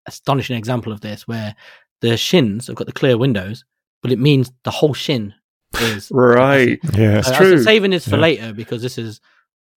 astonishing 0.07 0.57
example 0.57 0.93
of 0.93 1.01
this, 1.01 1.27
where 1.29 1.55
the 2.01 2.17
shins 2.17 2.67
have 2.69 2.77
got 2.77 2.87
the 2.87 2.93
clear 2.93 3.19
windows, 3.19 3.65
but 4.03 4.13
it 4.13 4.19
means 4.19 4.51
the 4.65 4.71
whole 4.71 4.95
shin 4.95 5.35
is 5.81 6.09
Right. 6.15 6.79
yeah 6.95 7.19
It's 7.19 7.29
Uh, 7.29 7.35
I 7.35 7.37
true. 7.39 7.63
saving 7.63 7.91
this 7.91 8.05
for 8.09 8.17
Yeah. 8.17 8.23
later 8.23 8.53
because 8.53 8.83
this 8.83 8.99
is 8.99 9.21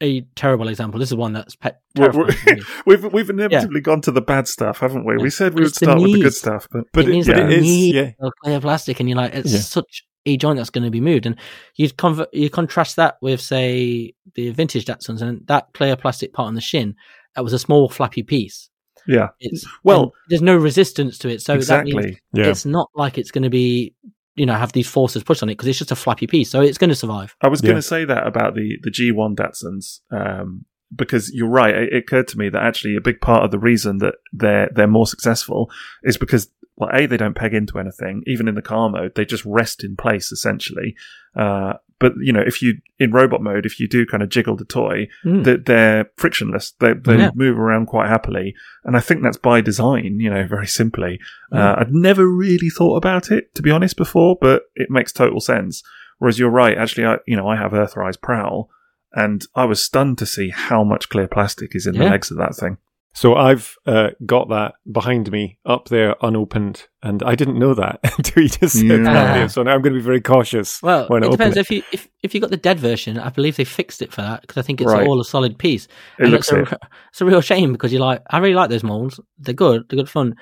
a 0.02 0.22
terrible 0.36 0.68
example. 0.70 1.00
This 1.00 1.10
is 1.12 1.16
one 1.16 1.34
that's 1.34 1.56
pe- 1.56 1.72
We're, 1.98 2.12
we're, 2.12 2.30
we've 2.86 3.14
we've 3.14 3.30
inevitably 3.30 3.82
gone 3.82 4.02
to 4.02 4.12
the 4.12 4.22
bad 4.22 4.48
stuff, 4.48 4.80
haven't 4.80 5.06
we? 5.06 5.16
Yeah. 5.18 5.24
We 5.24 5.30
said 5.30 5.54
we 5.54 5.62
would 5.62 5.70
it's 5.70 5.78
start 5.78 6.02
with 6.02 6.14
the 6.14 6.22
good 6.22 6.34
stuff, 6.34 6.68
but 6.72 6.86
but 6.94 7.08
it 7.08 7.16
it, 7.16 7.26
that 7.28 7.52
it 7.52 7.60
is 7.60 7.68
yeah 7.68 8.12
clear 8.44 8.60
plastic, 8.62 9.00
and 9.00 9.10
you're 9.10 9.18
like, 9.18 9.34
it's 9.34 9.52
Yeah. 9.52 9.60
such 9.60 10.06
a 10.26 10.38
joint 10.38 10.58
that's 10.58 10.70
going 10.70 10.84
to 10.84 10.92
be 10.92 11.02
moved. 11.02 11.26
And 11.26 11.38
you 11.76 11.90
convert, 11.90 12.34
you 12.34 12.50
contrast 12.50 12.98
that 12.98 13.16
with, 13.22 13.40
say, 13.42 14.14
the 14.36 14.50
vintage 14.52 14.86
Datsuns, 14.86 15.22
and 15.22 15.46
that 15.48 15.70
clear 15.74 15.96
plastic 15.96 16.34
part 16.34 16.48
on 16.48 16.56
the 16.56 16.62
shin, 16.62 16.96
that 17.36 17.44
was 17.44 17.54
a 17.54 17.60
small 17.60 17.90
flappy 17.90 18.22
piece. 18.24 18.70
Yeah. 19.08 19.30
It's 19.40 19.66
Well- 19.84 20.14
there's 20.28 20.42
no 20.42 20.56
resistance 20.58 21.18
to 21.20 21.30
it, 21.30 21.42
so 21.42 21.58
that 21.58 21.86
means 21.86 21.96
exactly. 21.96 22.20
Yeah. 22.34 22.48
it's 22.50 22.66
not 22.66 22.90
like 22.96 23.18
it's 23.18 23.32
going 23.32 23.44
to 23.46 23.50
be 23.50 23.94
you 24.40 24.46
know 24.46 24.56
have 24.56 24.72
these 24.72 24.88
forces 24.90 25.24
pushed 25.24 25.44
on 25.44 25.50
it 25.50 25.54
because 25.54 25.68
it's 25.68 25.78
just 25.80 25.92
a 25.92 25.96
flappy 25.96 26.26
piece, 26.28 26.50
so 26.50 26.62
it's 26.62 26.78
going 26.78 26.90
to 26.90 26.96
survive. 26.96 27.36
I 27.42 27.48
was 27.48 27.62
Yeah. 27.62 27.70
going 27.70 27.82
to 27.82 27.88
say 27.88 28.06
that 28.06 28.26
about 28.26 28.56
the 28.56 28.78
the 28.82 28.90
G1 28.92 29.36
Datsuns, 29.36 30.00
um, 30.12 30.66
because 30.96 31.32
you're 31.34 31.50
right. 31.50 31.76
It, 31.76 31.94
it 31.94 31.98
occurred 31.98 32.28
to 32.30 32.38
me 32.38 32.50
that 32.50 32.64
actually 32.64 32.96
a 32.96 33.02
big 33.02 33.22
part 33.22 33.44
of 33.44 33.52
the 33.52 33.60
reason 33.60 34.00
that 34.00 34.16
they're 34.34 34.70
they're 34.74 34.88
more 34.88 35.08
successful 35.08 35.70
is 36.04 36.18
because 36.18 36.50
well, 36.78 36.90
a 36.94 37.06
they 37.06 37.18
don't 37.18 37.36
peg 37.36 37.54
into 37.54 37.78
anything, 37.78 38.24
even 38.26 38.48
in 38.48 38.56
the 38.56 38.62
car 38.62 38.90
mode. 38.90 39.14
They 39.16 39.26
just 39.26 39.44
rest 39.46 39.84
in 39.84 39.98
place 39.98 40.32
essentially. 40.32 40.96
Uh, 41.36 41.74
but 42.00 42.14
you 42.22 42.32
know, 42.34 42.42
if 42.46 42.62
you 42.62 42.80
in 42.98 43.12
robot 43.12 43.42
mode, 43.42 43.66
if 43.66 43.80
you 43.80 43.88
do 43.88 44.06
kind 44.06 44.24
of 44.24 44.30
jiggle 44.30 44.56
the 44.56 44.66
toy, 44.66 45.08
Mm. 45.26 45.44
that 45.44 45.66
they're 45.66 46.10
frictionless. 46.18 46.72
They 46.80 46.94
they 46.94 47.18
Yeah. 47.18 47.32
move 47.36 47.60
around 47.60 47.88
quite 47.88 48.08
happily, 48.10 48.56
and 48.86 48.96
I 48.98 49.00
think 49.02 49.22
that's 49.22 49.38
by 49.38 49.62
design. 49.62 50.20
You 50.20 50.30
know, 50.30 50.46
very 50.48 50.68
simply. 50.68 51.20
Uh, 51.52 51.76
I'd 51.78 51.94
never 51.94 52.28
really 52.28 52.70
thought 52.70 52.96
about 52.98 53.32
it 53.32 53.54
to 53.56 53.62
be 53.62 53.72
honest 53.72 53.98
before, 53.98 54.38
but 54.40 54.64
it 54.76 54.90
makes 54.90 55.12
total 55.12 55.40
sense. 55.40 55.84
Whereas 56.18 56.38
you're 56.40 56.50
right. 56.50 56.78
Actually, 56.78 57.06
I 57.06 57.18
you 57.28 57.36
know 57.38 57.48
I 57.48 57.56
have 57.56 57.72
Earthrise 57.72 58.20
Prowl, 58.22 58.70
and 59.14 59.46
I 59.56 59.66
was 59.66 59.82
stunned 59.82 60.18
to 60.20 60.26
see 60.26 60.50
how 60.50 60.84
much 60.84 61.10
clear 61.10 61.28
plastic 61.28 61.76
is 61.76 61.86
in 61.88 61.96
the 61.98 62.04
legs 62.10 62.32
of 62.32 62.38
that 62.38 62.56
thing. 62.56 62.78
So 63.20 63.36
I've 63.36 63.76
uh, 63.86 64.12
got 64.26 64.48
that 64.48 64.76
behind 64.90 65.30
me 65.30 65.60
up 65.66 65.90
there 65.90 66.16
unopened, 66.22 66.88
and 67.04 67.22
I 67.22 67.36
didn't 67.36 67.60
know 67.60 67.74
that 67.74 68.00
until 68.18 68.44
you 68.44 68.48
just 68.48 68.76
said 68.80 68.86
Yeah. 68.86 69.04
that. 69.04 69.34
Dave. 69.38 69.52
So 69.52 69.62
now 69.62 69.74
I'm 69.74 69.82
going 69.82 69.94
to 69.94 70.00
be 70.00 70.06
very 70.06 70.22
cautious. 70.22 70.82
Well, 70.82 71.06
when 71.10 71.24
I 71.24 71.26
it 71.26 71.28
open 71.34 71.38
depends 71.38 71.58
it. 71.58 71.60
if 71.60 71.70
you 71.72 71.84
if 71.92 72.08
if 72.24 72.34
you 72.34 72.40
got 72.40 72.50
the 72.50 72.56
dead 72.56 72.80
version. 72.80 73.20
I 73.20 73.28
believe 73.28 73.58
they 73.58 73.66
fixed 73.66 74.02
it 74.02 74.14
for 74.14 74.22
that 74.22 74.40
because 74.40 74.58
I 74.58 74.62
think 74.62 74.80
it's 74.80 74.90
Right. 74.90 75.06
all 75.06 75.20
a 75.20 75.26
solid 75.26 75.58
piece. 75.58 75.86
It 76.18 76.24
and 76.24 76.32
looks 76.32 76.50
it's 76.50 76.72
a, 76.72 76.78
it's 77.12 77.20
a 77.20 77.26
real 77.26 77.42
shame 77.42 77.74
because 77.74 77.92
you 77.92 78.00
like 78.00 78.22
I 78.30 78.38
really 78.38 78.54
like 78.56 78.70
those 78.70 78.84
molds. 78.84 79.20
They're 79.38 79.54
good. 79.54 79.90
They're 79.90 79.98
good 79.98 80.10
fun. 80.10 80.36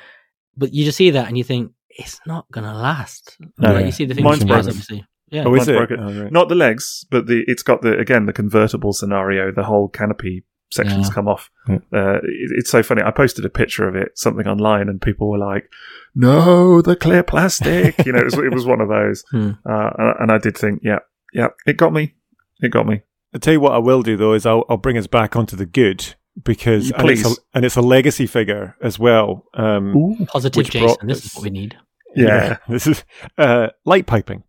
But 0.55 0.71
you 0.71 0.85
just 0.85 0.97
see 0.99 1.09
that 1.09 1.27
and 1.27 1.35
you 1.35 1.43
think 1.43 1.71
it's 1.89 2.19
not 2.27 2.45
gonna 2.51 2.75
last. 2.75 3.37
No. 3.57 3.73
Like, 3.73 3.85
you 3.87 3.91
see 3.91 4.05
the 4.05 4.13
thing 4.13 4.23
Mine's 4.23 4.41
with 4.41 4.49
Spurs, 4.49 4.65
broken. 4.65 4.69
obviously. 4.69 5.05
Yeah. 5.31 5.43
Oh, 5.47 5.55
is 5.55 5.67
it? 5.67 5.75
Oh, 5.99 6.21
right. 6.23 6.31
Not 6.31 6.47
the 6.47 6.53
legs, 6.55 7.07
but 7.09 7.25
the 7.25 7.43
it's 7.47 7.63
got 7.63 7.81
the 7.81 7.97
again 7.97 8.27
the 8.27 8.33
convertible 8.33 8.93
scenario. 8.93 9.51
The 9.51 9.63
whole 9.63 9.89
canopy 9.89 10.43
sections 10.71 11.07
Yeah. 11.07 11.13
come 11.13 11.27
off. 11.27 11.49
Yeah. 11.67 11.75
Uh, 11.93 12.17
it, 12.23 12.49
it's 12.57 12.69
so 12.69 12.83
funny. 12.83 13.01
I 13.01 13.11
posted 13.11 13.45
a 13.45 13.49
picture 13.49 13.87
of 13.87 13.95
it, 13.95 14.17
something 14.17 14.47
online, 14.47 14.89
and 14.89 15.01
people 15.01 15.29
were 15.29 15.37
like, 15.37 15.69
"No, 16.15 16.81
the 16.81 16.95
clear 16.95 17.23
plastic." 17.23 18.05
you 18.05 18.11
know, 18.13 18.19
it 18.19 18.25
was, 18.25 18.33
it 18.35 18.53
was 18.53 18.65
one 18.65 18.81
of 18.81 18.89
those. 18.89 19.23
Hmm. 19.31 19.51
Uh, 19.69 19.89
and, 19.97 20.13
and 20.21 20.31
I 20.31 20.37
did 20.37 20.57
think, 20.57 20.81
yeah, 20.83 20.99
yeah, 21.33 21.49
it 21.65 21.77
got 21.77 21.93
me. 21.93 22.15
It 22.61 22.69
got 22.69 22.87
me. 22.87 23.01
I'll 23.33 23.39
tell 23.39 23.53
you 23.53 23.59
what 23.59 23.73
I 23.73 23.77
will 23.77 24.01
do 24.03 24.17
though 24.17 24.33
is 24.33 24.45
I'll, 24.45 24.63
I'll 24.69 24.77
bring 24.77 24.97
us 24.97 25.05
back 25.07 25.35
onto 25.35 25.55
the 25.55 25.65
good 25.65 26.15
because 26.43 26.91
and 26.91 27.09
it's, 27.09 27.25
a, 27.25 27.35
and 27.53 27.65
it's 27.65 27.75
a 27.75 27.81
legacy 27.81 28.25
figure 28.25 28.75
as 28.81 28.97
well. 28.97 29.45
Um, 29.53 30.25
Positive 30.27 30.65
Jason. 30.65 30.81
brought 30.87 31.05
This 31.07 31.25
is 31.25 31.35
what 31.35 31.43
we 31.43 31.49
need. 31.49 31.77
Yeah. 32.15 32.57
this 32.69 32.87
is 32.87 33.03
uh, 33.37 33.67
light 33.85 34.07
piping, 34.07 34.43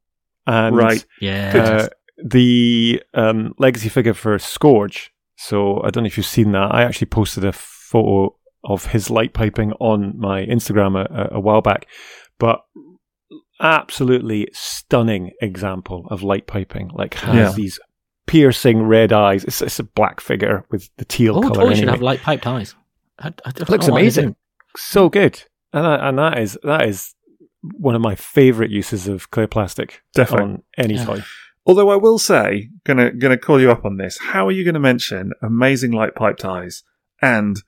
and 0.46 0.76
Right. 0.76 1.04
Yeah. 1.20 1.52
uh, 1.54 1.88
the 2.24 3.02
um, 3.14 3.54
legacy 3.58 3.88
figure 3.88 4.14
for 4.14 4.38
Scourge. 4.38 5.12
So 5.40 5.80
I 5.84 5.90
don't 5.90 6.02
know 6.04 6.08
if 6.08 6.16
you've 6.16 6.26
seen 6.26 6.52
that. 6.52 6.74
I 6.74 6.82
actually 6.82 7.06
posted 7.06 7.44
a 7.44 7.52
photo 7.52 8.34
of 8.64 8.86
his 8.86 9.08
light 9.08 9.32
piping 9.34 9.72
on 9.74 10.18
my 10.18 10.44
Instagram 10.44 10.96
a, 10.98 11.30
a- 11.32 11.36
a 11.36 11.40
while 11.40 11.60
back, 11.62 11.86
but 12.38 12.64
absolutely 13.60 14.48
stunning 14.52 15.32
example 15.40 16.06
of 16.10 16.22
light 16.22 16.46
piping. 16.46 16.88
Like 16.94 17.14
has 17.14 17.34
Yeah. 17.34 17.52
these 17.52 17.80
piercing 18.26 18.82
red 18.82 19.12
eyes. 19.12 19.44
It's, 19.44 19.62
it's 19.62 19.78
a 19.78 19.84
black 19.84 20.20
figure 20.20 20.64
with 20.70 20.90
the 20.96 21.04
teal 21.04 21.34
oh, 21.36 21.42
All 21.42 21.42
color. 21.50 21.68
toys 21.68 21.78
should 21.78 21.88
have 21.88 22.02
light 22.02 22.20
pipe 22.22 22.42
ties. 22.42 22.74
I, 23.18 23.28
I 23.44 23.50
don't 23.50 23.68
looks 23.70 23.86
know 23.86 23.94
what 23.94 23.98
they're 23.98 24.02
amazing. 24.02 24.36
so 24.76 25.08
good, 25.08 25.42
and 25.72 25.84
that, 25.84 26.00
and 26.02 26.18
that 26.18 26.38
is 26.38 26.56
that 26.62 26.82
is 26.86 27.14
one 27.62 27.96
of 27.96 28.00
my 28.00 28.14
favorite 28.14 28.70
uses 28.70 29.08
of 29.08 29.30
clear 29.32 29.48
plastic 29.48 30.02
Definitely. 30.14 30.44
on 30.44 30.62
any 30.76 30.94
Yeah. 30.94 31.04
toy. 31.04 31.22
Although 31.68 31.90
I 31.90 31.96
will 31.96 32.18
say, 32.18 32.70
gonna 32.84 33.12
gonna 33.12 33.36
call 33.36 33.60
you 33.60 33.70
up 33.70 33.84
on 33.84 33.98
this. 33.98 34.16
How 34.18 34.48
are 34.48 34.52
you 34.52 34.64
to 34.72 34.80
mention 34.80 35.32
amazing 35.42 35.92
light 35.92 36.14
pipe 36.14 36.38
ties 36.38 36.82
and 37.20 37.62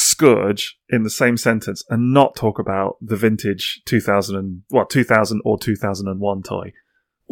Scourge 0.00 0.78
in 0.88 1.02
the 1.02 1.10
same 1.10 1.36
sentence 1.36 1.84
and 1.90 2.14
not 2.14 2.34
talk 2.34 2.58
about 2.58 2.96
the 3.02 3.14
vintage 3.14 3.82
2000 3.84 4.34
and 4.34 4.62
what 4.70 4.88
2000 4.88 5.42
or 5.44 5.58
2001 5.58 6.42
toy? 6.42 6.72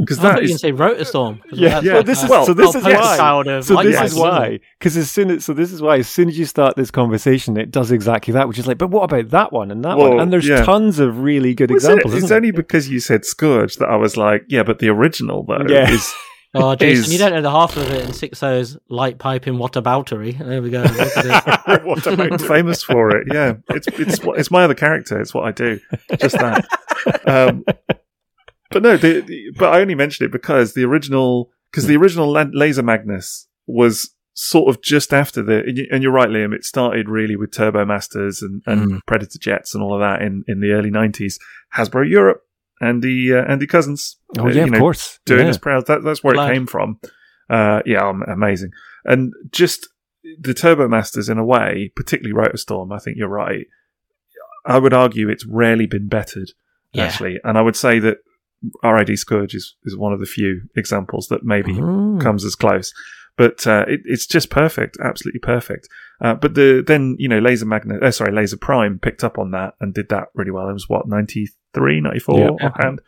Because 0.00 0.18
that 0.18 0.22
is 0.22 0.22
thought 0.22 0.34
that 0.34 0.36
you 0.36 0.36
were 0.36 0.42
is 0.42 0.48
going 0.48 0.56
to 0.56 0.58
say 0.58 0.72
Rotor 0.72 1.04
Storm. 1.04 1.42
Yeah, 1.52 1.80
yeah. 1.82 1.92
Well, 1.94 2.02
this 2.02 2.22
is 2.22 2.28
Well, 2.30 2.46
so. 2.46 2.54
This 2.54 2.74
is 2.74 2.84
why. 2.84 3.60
So 3.60 3.82
this 3.82 4.00
is 4.12 4.14
why, 4.18 4.60
because 4.78 4.96
as 4.96 5.10
soon 5.10 5.30
as 5.30 5.44
so 5.44 5.52
this 5.52 5.72
is 5.72 5.80
why 5.82 5.98
as 5.98 6.08
soon 6.08 6.28
as 6.28 6.38
you 6.38 6.44
start 6.46 6.76
this 6.76 6.90
conversation, 6.90 7.56
it 7.56 7.70
does 7.70 7.90
exactly 7.92 8.32
that, 8.32 8.48
which 8.48 8.58
is 8.58 8.66
like, 8.66 8.78
but 8.78 8.90
what 8.90 9.02
about 9.04 9.30
that 9.30 9.52
one 9.52 9.70
and 9.70 9.84
that 9.84 9.96
one? 9.96 10.18
And 10.20 10.32
there's 10.32 10.48
yeah. 10.48 10.64
tons 10.64 10.98
of 10.98 11.20
really 11.20 11.54
good 11.54 11.70
Well, 11.70 11.76
it's- 11.76 11.88
examples. 11.90 12.14
It's 12.14 12.24
isn't 12.24 12.36
only 12.36 12.50
because 12.50 12.88
you 12.88 13.00
said 13.00 13.24
Scourge 13.24 13.76
that 13.76 13.88
I 13.88 13.96
was 13.96 14.16
like, 14.16 14.44
yeah, 14.48 14.62
but 14.62 14.78
the 14.78 14.88
original 14.88 15.44
though 15.44 15.64
Yeah. 15.68 15.90
is 15.90 16.12
Oh, 16.52 16.74
Jason, 16.74 17.04
is- 17.04 17.12
you 17.12 17.18
don't 17.20 17.32
know 17.32 17.42
the 17.42 17.50
half 17.50 17.76
of 17.76 17.88
it 17.92 18.04
in 18.04 18.12
six 18.12 18.42
O's 18.42 18.76
light 18.88 19.18
piping 19.18 19.54
whataboutery. 19.54 20.36
There 20.36 20.60
we 20.60 20.70
go. 20.70 20.82
Look. 20.82 21.84
What 21.86 22.04
about 22.06 22.32
I'm 22.32 22.38
famous 22.48 22.82
for 22.82 23.16
it. 23.16 23.28
Yeah, 23.32 23.54
it's 23.68 23.86
it's 23.86 24.18
it's 24.36 24.50
my 24.50 24.64
other 24.64 24.74
character. 24.74 25.20
It's 25.20 25.32
what 25.32 25.44
I 25.44 25.52
do. 25.52 25.78
Just 26.18 26.36
that. 26.38 26.66
Um, 27.24 27.64
but 28.70 28.82
no, 28.82 28.96
the, 28.96 29.20
the- 29.20 29.52
but 29.58 29.72
I 29.74 29.80
only 29.80 29.94
mentioned 29.94 30.26
it 30.26 30.32
because 30.32 30.74
the 30.74 30.84
original 30.84 31.50
because 31.70 31.86
the 31.86 31.96
original 31.96 32.30
La- 32.30 32.46
Laser 32.52 32.82
Magnus 32.82 33.46
was 33.66 34.10
sort 34.34 34.74
of 34.74 34.80
just 34.82 35.12
after 35.12 35.42
the 35.42 35.58
and 35.60 35.76
you- 35.78 35.86
and 35.90 36.02
you're 36.02 36.12
right, 36.12 36.28
Liam. 36.28 36.54
It 36.54 36.64
started 36.64 37.08
really 37.08 37.36
with 37.36 37.52
Turbo 37.52 37.84
Masters 37.84 38.42
and, 38.42 38.62
and 38.66 38.92
Mm. 38.92 39.00
Predator 39.06 39.38
jets 39.38 39.74
and 39.74 39.82
all 39.82 39.94
of 39.94 40.00
that 40.00 40.22
in, 40.22 40.44
in 40.48 40.60
the 40.60 40.72
early 40.72 40.90
'90s. 40.90 41.34
Hasbro 41.76 42.08
Europe, 42.08 42.42
Andy 42.80 43.32
uh, 43.34 43.44
Andy 43.44 43.66
Cousins. 43.66 44.16
Oh 44.38 44.48
yeah, 44.48 44.64
of 44.64 44.70
know, 44.70 44.78
course. 44.78 45.18
doing 45.26 45.44
yeah. 45.44 45.50
us 45.50 45.58
proud. 45.58 45.86
That, 45.86 46.02
that's 46.04 46.22
where 46.24 46.34
Glad. 46.34 46.50
it 46.50 46.54
came 46.54 46.66
from. 46.66 47.00
Uh, 47.48 47.82
yeah, 47.84 48.08
um, 48.08 48.22
amazing. 48.28 48.70
And 49.04 49.32
just 49.50 49.88
the 50.38 50.54
Turbo 50.54 50.86
Masters, 50.86 51.28
in 51.28 51.38
a 51.38 51.44
way, 51.44 51.90
particularly 51.96 52.32
Rotorstorm, 52.34 52.94
I 52.94 52.98
think 53.00 53.16
you're 53.16 53.28
right. 53.28 53.66
I 54.66 54.78
would 54.78 54.92
argue 54.92 55.28
it's 55.28 55.46
rarely 55.46 55.86
been 55.86 56.06
bettered, 56.08 56.50
Yeah. 56.92 57.04
actually. 57.06 57.40
And 57.42 57.56
I 57.56 57.62
would 57.62 57.76
say 57.76 57.98
that 58.00 58.18
RID 58.84 59.18
Scourge 59.18 59.54
is, 59.54 59.74
is 59.84 59.96
one 59.96 60.12
of 60.12 60.20
the 60.20 60.26
few 60.26 60.62
examples 60.76 61.28
that 61.28 61.44
maybe 61.44 61.74
Mm. 61.78 62.20
comes 62.20 62.44
as 62.44 62.54
close. 62.54 62.92
But 63.36 63.66
uh, 63.66 63.86
it, 63.88 64.00
it's 64.04 64.26
just 64.26 64.50
perfect, 64.50 64.98
absolutely 65.02 65.40
perfect. 65.40 65.88
Uh, 66.20 66.34
but 66.34 66.54
the 66.54 66.82
then 66.86 67.16
you 67.18 67.28
know 67.28 67.38
Laser 67.38 67.64
Magnet, 67.64 68.02
uh, 68.02 68.10
sorry, 68.10 68.32
Laser 68.32 68.58
Prime 68.58 68.98
picked 68.98 69.24
up 69.24 69.38
on 69.38 69.52
that 69.52 69.74
and 69.80 69.94
did 69.94 70.10
that 70.10 70.28
really 70.34 70.50
well. 70.50 70.68
It 70.68 70.74
was 70.74 70.88
what 70.90 71.08
93, 71.08 72.00
94 72.02 72.38
Yeah. 72.38 72.66
offhand, 72.66 73.00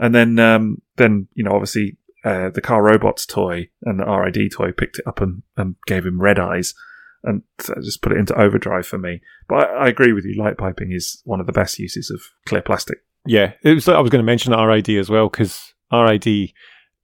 and 0.00 0.14
then 0.14 0.38
um, 0.40 0.82
then 0.96 1.28
you 1.34 1.44
know 1.44 1.52
obviously 1.52 1.96
uh, 2.24 2.50
the 2.50 2.60
Car 2.60 2.82
Robots 2.82 3.24
toy 3.24 3.68
and 3.82 4.00
the 4.00 4.04
RID 4.04 4.50
toy 4.52 4.72
picked 4.72 4.98
it 4.98 5.06
up 5.06 5.20
and, 5.20 5.42
and 5.56 5.76
gave 5.86 6.04
him 6.04 6.20
red 6.20 6.40
eyes 6.40 6.74
and 7.22 7.42
just 7.82 8.02
put 8.02 8.10
it 8.12 8.18
into 8.18 8.34
overdrive 8.40 8.86
for 8.86 8.98
me. 8.98 9.20
But 9.48 9.68
I, 9.70 9.84
I 9.84 9.88
agree 9.88 10.12
with 10.12 10.24
you. 10.24 10.34
Light 10.42 10.58
piping 10.58 10.90
is 10.90 11.20
one 11.24 11.38
of 11.40 11.46
the 11.46 11.52
best 11.52 11.78
uses 11.78 12.10
of 12.10 12.20
clear 12.46 12.62
plastic. 12.62 12.98
Yeah, 13.28 13.52
it 13.62 13.74
was. 13.74 13.88
I 13.88 14.00
was 14.00 14.10
going 14.10 14.22
to 14.22 14.26
mention 14.26 14.52
RID 14.52 14.88
as 14.90 15.08
well 15.10 15.28
because 15.28 15.74
RID 15.92 16.52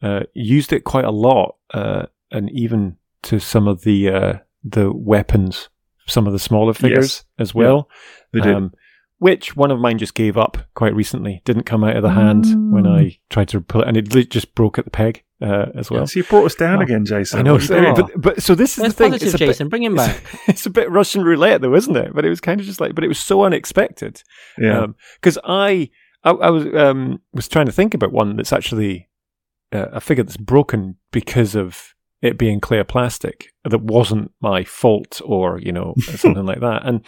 uh, 0.03 0.21
used 0.35 0.73
it 0.73 0.85
quite 0.85 1.05
a 1.05 1.11
lot, 1.11 1.57
uh, 1.73 2.07
and 2.31 2.51
even 2.51 2.97
to 3.25 3.39
some 3.39 3.69
of 3.69 3.83
the 3.83 4.09
uh, 4.09 4.33
the 4.63 4.93
weapons, 4.93 5.69
some 6.07 6.27
of 6.27 6.33
the 6.33 6.39
smaller 6.39 6.75
figures 6.75 7.25
as 7.39 7.55
well. 7.55 7.89
They 8.33 8.41
did. 8.41 8.55
Um, 8.55 8.73
which 9.19 9.57
one 9.57 9.71
of 9.71 9.79
mine 9.79 9.97
just 9.97 10.15
gave 10.15 10.37
up 10.37 10.59
quite 10.75 10.95
recently. 10.95 11.41
Didn't 11.45 11.63
come 11.63 11.85
out 11.85 11.97
of 11.97 12.03
the 12.03 12.11
hand 12.11 12.45
when 12.73 12.87
I 12.87 13.19
tried 13.31 13.49
to 13.51 13.61
pull 13.61 13.83
it, 13.83 13.89
and 13.89 13.97
it 13.97 14.31
just 14.31 14.55
broke 14.55 14.77
at 14.79 14.85
the 14.85 14.91
peg 14.91 15.23
uh, 15.41 15.67
as 15.75 15.91
well. 15.91 16.07
so 16.07 16.19
you 16.19 16.25
brought 16.25 16.45
us 16.45 16.55
down 16.55 16.79
Oh. 16.79 16.83
again, 16.83 17.05
Jason. 17.07 17.39
I 17.39 17.43
know, 17.43 17.55
What 17.55 17.71
are 17.71 17.89
you 17.89 17.97
so- 17.97 18.03
but 18.03 18.21
but 18.21 18.43
so 18.43 18.55
this 18.55 18.77
is 18.77 18.83
Where's 18.83 18.95
the 18.95 19.05
thing. 19.05 19.13
positive 19.13 19.27
It's 19.29 19.35
a 19.35 19.39
bit- 19.39 19.47
Jason? 19.47 19.69
Bring 19.69 19.85
him 19.85 19.95
back. 19.95 20.21
it's 20.49 20.67
a 20.67 20.71
bit 20.71 20.91
Russian 20.91 21.23
roulette, 21.23 21.63
though, 21.63 21.75
isn't 21.75 21.97
it? 21.97 22.13
But 22.15 22.25
it 22.27 22.29
was 22.29 22.41
kind 22.41 22.61
of 22.61 22.67
just 22.67 22.81
like, 22.81 22.95
but 22.95 23.05
it 23.05 23.09
was 23.09 23.19
so 23.19 23.45
unexpected 23.45 24.23
yeah. 24.59 24.89
because 25.21 25.39
I, 25.45 25.91
I 26.25 26.31
I 26.31 26.51
was 26.51 26.67
um 26.75 27.21
was 27.33 27.49
trying 27.49 27.67
to 27.67 27.73
think 27.73 27.95
about 27.95 28.13
one 28.13 28.37
that's 28.37 28.53
actually 28.53 29.09
uh, 29.73 29.89
a 29.93 30.01
figure 30.01 30.25
that's 30.25 30.37
broken 30.37 30.97
because 31.13 31.55
of 31.55 31.95
it 32.23 32.39
being 32.39 32.61
clear 32.61 32.85
plastic 32.85 33.53
that 33.65 33.83
wasn't 33.83 34.33
my 34.41 34.65
fault 34.65 35.21
or 35.25 35.59
you 35.61 35.73
know 35.73 35.95
something 36.01 36.47
like 36.47 36.61
that. 36.61 36.83
And 36.85 37.05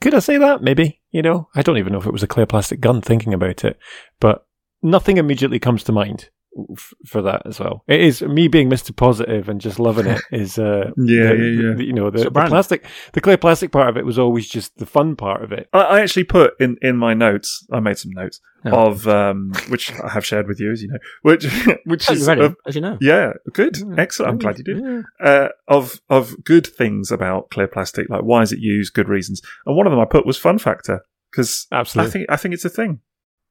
could 0.00 0.14
I 0.14 0.18
say 0.18 0.38
that? 0.38 0.62
Maybe 0.62 1.00
you 1.10 1.22
know 1.22 1.48
I 1.54 1.62
don't 1.62 1.78
even 1.78 1.92
know 1.92 2.00
if 2.00 2.06
it 2.06 2.12
was 2.12 2.22
a 2.22 2.28
clear 2.28 2.46
plastic 2.46 2.80
gun. 2.80 3.00
Thinking 3.00 3.34
about 3.34 3.64
it, 3.64 3.78
but 4.20 4.46
nothing 4.82 5.16
immediately 5.16 5.58
comes 5.58 5.84
to 5.84 5.92
mind. 5.92 6.30
F- 6.76 6.92
for 7.06 7.22
that 7.22 7.42
as 7.46 7.60
well. 7.60 7.84
It 7.86 8.00
is 8.00 8.22
me 8.22 8.48
being 8.48 8.68
Mr. 8.70 8.94
Positive 8.94 9.48
and 9.48 9.60
just 9.60 9.78
loving 9.78 10.06
it 10.06 10.20
is 10.32 10.58
uh 10.58 10.90
Yeah, 10.96 11.32
the- 11.32 11.36
yeah, 11.36 11.62
yeah. 11.68 11.74
the- 11.74 11.84
you 11.84 11.92
know 11.92 12.10
the, 12.10 12.22
a 12.26 12.30
the 12.30 12.30
plastic 12.46 12.84
the 13.12 13.20
clear 13.20 13.36
plastic 13.38 13.70
part 13.72 13.88
of 13.88 13.96
it 13.96 14.04
was 14.04 14.18
always 14.18 14.48
just 14.48 14.76
the 14.78 14.86
fun 14.86 15.16
part 15.16 15.42
of 15.42 15.52
it. 15.52 15.68
I, 15.72 15.80
I 15.80 16.00
actually 16.00 16.24
put 16.24 16.54
in, 16.60 16.76
in 16.82 16.96
my 16.96 17.14
notes. 17.14 17.66
I 17.72 17.80
made 17.80 17.98
some 17.98 18.12
notes 18.12 18.40
Oh. 18.62 18.88
of 18.90 19.08
um, 19.08 19.52
which 19.70 19.90
I 20.02 20.08
have 20.10 20.26
shared 20.26 20.46
with 20.46 20.60
you, 20.60 20.70
as 20.70 20.82
you 20.82 20.88
know. 20.88 20.98
Which 21.22 21.44
which 21.86 22.10
Oh, 22.10 22.12
is 22.12 22.20
you 22.20 22.26
read 22.28 22.40
uh, 22.40 22.50
as 22.66 22.74
you 22.74 22.82
know. 22.82 22.98
yeah, 23.00 23.32
good, 23.54 23.72
Mm. 23.74 23.98
excellent. 23.98 24.32
I'm 24.32 24.38
glad 24.38 24.58
you 24.58 24.64
did. 24.64 24.78
Yeah. 24.84 25.02
Uh, 25.18 25.48
of 25.66 26.02
of 26.10 26.44
good 26.44 26.66
things 26.66 27.10
about 27.10 27.48
clear 27.48 27.68
plastic, 27.68 28.10
like 28.10 28.20
why 28.22 28.42
is 28.42 28.52
it 28.52 28.58
used, 28.58 28.92
good 28.92 29.08
reasons, 29.08 29.40
and 29.64 29.76
one 29.76 29.86
of 29.86 29.92
them 29.92 30.00
I 30.00 30.04
put 30.04 30.26
was 30.26 30.36
fun 30.36 30.58
factor 30.58 31.00
because 31.30 31.66
absolutely, 31.72 32.08
I 32.08 32.12
think 32.12 32.30
I 32.32 32.36
think 32.36 32.52
it's 32.54 32.64
a 32.66 32.68
thing. 32.68 33.00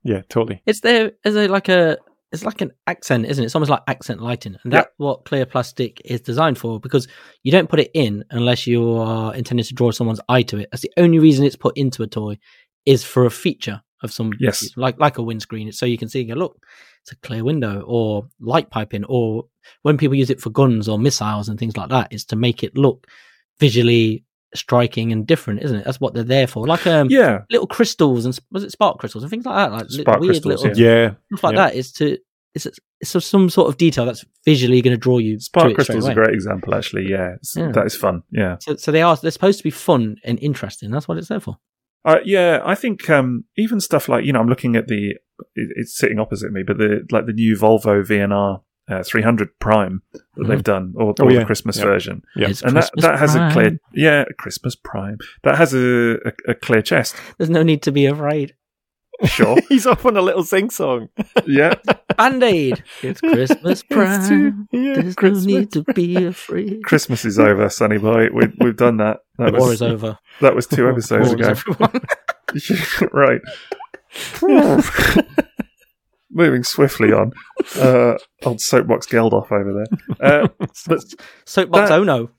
yeah, 0.03 0.21
totally. 0.29 0.61
It's 0.67 0.81
there 0.81 1.13
as 1.25 1.35
a 1.35 1.47
like 1.47 1.69
a 1.69 1.97
it's 2.31 2.43
like 2.45 2.61
an 2.61 2.71
accent, 2.87 3.25
isn't 3.25 3.43
it? 3.43 3.47
It's 3.47 3.55
almost 3.55 3.71
like 3.71 3.81
accent 3.87 4.21
lighting, 4.21 4.55
and 4.63 4.73
that's 4.73 4.89
what 4.97 5.25
clear 5.25 5.45
plastic 5.45 6.01
is 6.05 6.21
designed 6.21 6.57
for. 6.57 6.79
Because 6.79 7.07
you 7.43 7.51
don't 7.51 7.69
put 7.69 7.79
it 7.79 7.91
in 7.93 8.23
unless 8.31 8.67
you 8.67 8.97
are 8.97 9.33
intending 9.33 9.63
to 9.65 9.73
draw 9.73 9.91
someone's 9.91 10.21
eye 10.29 10.43
to 10.43 10.57
it. 10.57 10.69
That's 10.71 10.83
the 10.83 10.91
only 10.97 11.19
reason 11.19 11.45
it's 11.45 11.55
put 11.55 11.77
into 11.77 12.03
a 12.03 12.07
toy 12.07 12.37
is 12.85 13.03
for 13.03 13.25
a 13.25 13.31
feature 13.31 13.81
of 14.03 14.11
some 14.13 14.31
Yes. 14.39 14.69
like 14.77 14.99
like 14.99 15.17
a 15.17 15.23
windscreen. 15.23 15.67
It's 15.67 15.79
so 15.79 15.85
you 15.85 15.97
can 15.97 16.07
see, 16.07 16.23
go 16.23 16.35
look, 16.35 16.63
it's 17.01 17.11
a 17.11 17.17
clear 17.17 17.43
window, 17.43 17.81
or 17.81 18.27
light 18.39 18.69
piping, 18.69 19.05
or 19.05 19.45
when 19.81 19.97
people 19.97 20.15
use 20.15 20.29
it 20.29 20.39
for 20.39 20.51
guns 20.51 20.87
or 20.87 20.99
missiles 20.99 21.49
and 21.49 21.57
things 21.59 21.75
like 21.77 21.89
that, 21.89 22.13
is 22.13 22.25
to 22.25 22.35
make 22.35 22.63
it 22.63 22.77
look 22.77 23.07
visually 23.59 24.23
striking 24.55 25.11
and 25.11 25.27
different, 25.27 25.61
isn't 25.63 25.77
it? 25.77 25.85
That's 25.85 25.99
what 25.99 26.13
they're 26.13 26.23
there 26.23 26.47
for. 26.47 26.65
Like 26.67 26.85
um, 26.87 27.07
Yeah, 27.09 27.41
little 27.51 27.67
crystals 27.67 28.25
and 28.25 28.37
was 28.51 28.63
it 28.63 28.71
spark 28.71 28.97
crystals 28.99 29.23
and 29.23 29.29
things 29.29 29.45
like 29.45 29.55
that, 29.55 29.71
like 29.71 29.89
Spark 29.89 30.19
weird 30.19 30.41
crystals, 30.41 30.63
little 30.65 30.77
Yeah. 30.77 31.11
stuff 31.31 31.43
like 31.43 31.55
Yeah. 31.55 31.67
that. 31.67 31.75
Is 31.75 31.91
to 31.93 32.17
it's 32.55 32.65
it's 32.99 33.25
some 33.25 33.49
sort 33.49 33.69
of 33.69 33.77
detail 33.77 34.05
that's 34.05 34.25
visually 34.43 34.81
going 34.81 34.93
to 34.95 34.99
draw 34.99 35.19
you. 35.19 35.39
spark 35.39 35.73
crystals 35.75 36.03
is 36.03 36.07
a 36.09 36.13
great 36.13 36.33
example. 36.33 36.73
Actually, 36.73 37.07
yeah, 37.09 37.35
Yeah. 37.55 37.71
that 37.71 37.85
is 37.85 37.95
fun. 37.95 38.23
Yeah, 38.31 38.57
So, 38.59 38.75
so 38.75 38.91
they 38.91 39.01
are 39.03 39.15
they're 39.15 39.29
supposed 39.31 39.59
to 39.59 39.63
be 39.63 39.69
fun 39.69 40.15
and 40.23 40.39
interesting. 40.39 40.89
That's 40.91 41.07
what 41.07 41.17
it's 41.17 41.27
there 41.27 41.39
for. 41.39 41.57
Uh, 42.05 42.19
yeah, 42.25 42.61
I 42.65 42.75
think 42.75 43.09
um, 43.09 43.43
even 43.57 43.79
stuff 43.79 44.09
like 44.09 44.25
you 44.25 44.33
know, 44.33 44.39
I'm 44.39 44.47
looking 44.49 44.75
at 44.75 44.87
the 44.87 45.11
it, 45.55 45.69
it's 45.75 45.95
sitting 45.97 46.17
opposite 46.19 46.51
me, 46.51 46.63
but 46.65 46.77
the 46.77 47.05
like 47.11 47.25
the 47.27 47.33
new 47.33 47.55
Volvo 47.55 48.03
VNR 48.05 48.61
uh, 48.89 49.03
300 49.03 49.49
Prime 49.59 50.01
that 50.13 50.21
Mhm. 50.37 50.47
they've 50.47 50.63
done, 50.63 50.93
or, 50.95 51.13
Oh, 51.19 51.29
yeah. 51.29 51.39
the 51.39 51.45
Christmas 51.45 51.77
Yeah. 51.77 51.85
version, 51.85 52.21
Yeah. 52.35 52.47
It's 52.49 52.61
and 52.61 52.75
that 52.75 52.91
Christmas 52.91 53.05
that 53.05 53.19
has 53.19 53.35
a 53.35 53.49
clear 53.51 53.65
Prime. 53.69 53.79
yeah 53.93 54.23
Christmas 54.37 54.75
Prime 54.75 55.17
that 55.43 55.57
has 55.57 55.73
a, 55.73 56.15
a, 56.25 56.31
a 56.49 56.53
clear 56.55 56.81
chest. 56.81 57.15
There's 57.37 57.49
no 57.49 57.63
need 57.63 57.81
to 57.83 57.91
be 57.91 58.05
afraid. 58.05 58.55
Sure, 59.25 59.57
He's 59.69 59.85
off 59.85 60.05
on 60.05 60.15
a 60.15 60.21
little 60.21 60.45
sing 60.45 60.69
song. 60.69 61.09
yeah, 61.45 61.73
Band 62.17 62.41
Aid. 62.41 62.81
It's 63.03 63.19
Christmas 63.19 63.83
Prime. 63.91 64.67
yeah, 64.71 64.93
There's 64.93 65.05
no 65.07 65.13
Christmas. 65.13 65.45
need 65.45 65.71
to 65.73 65.83
be 65.93 66.25
afraid. 66.25 66.83
Christmas 66.83 67.25
is 67.25 67.37
over, 67.37 67.67
Sonny 67.69 67.97
boy. 67.97 68.29
We, 68.33 68.47
we've 68.61 68.77
done 68.77 68.95
that. 68.97 69.19
That 69.37 69.51
War 69.53 69.67
was 69.67 69.73
is 69.75 69.81
over. 69.81 70.17
that 70.39 70.55
was 70.55 70.67
two 70.67 70.87
episodes 70.89 71.27
War 71.35 71.35
ago. 71.35 71.53
is 72.55 73.03
right. 73.11 73.41
Moving 76.39 76.63
swiftly 76.63 77.11
on. 77.11 77.33
Uh, 77.75 78.17
old 78.45 78.61
soapbox 78.61 79.05
Geldof 79.05 79.51
over 79.51 79.83
there. 80.19 80.43
Uh, 80.43 80.47
but 80.87 81.03
Soapbox 81.45 81.89
That- 81.89 81.99
Oh 81.99 82.03
no. 82.05 82.29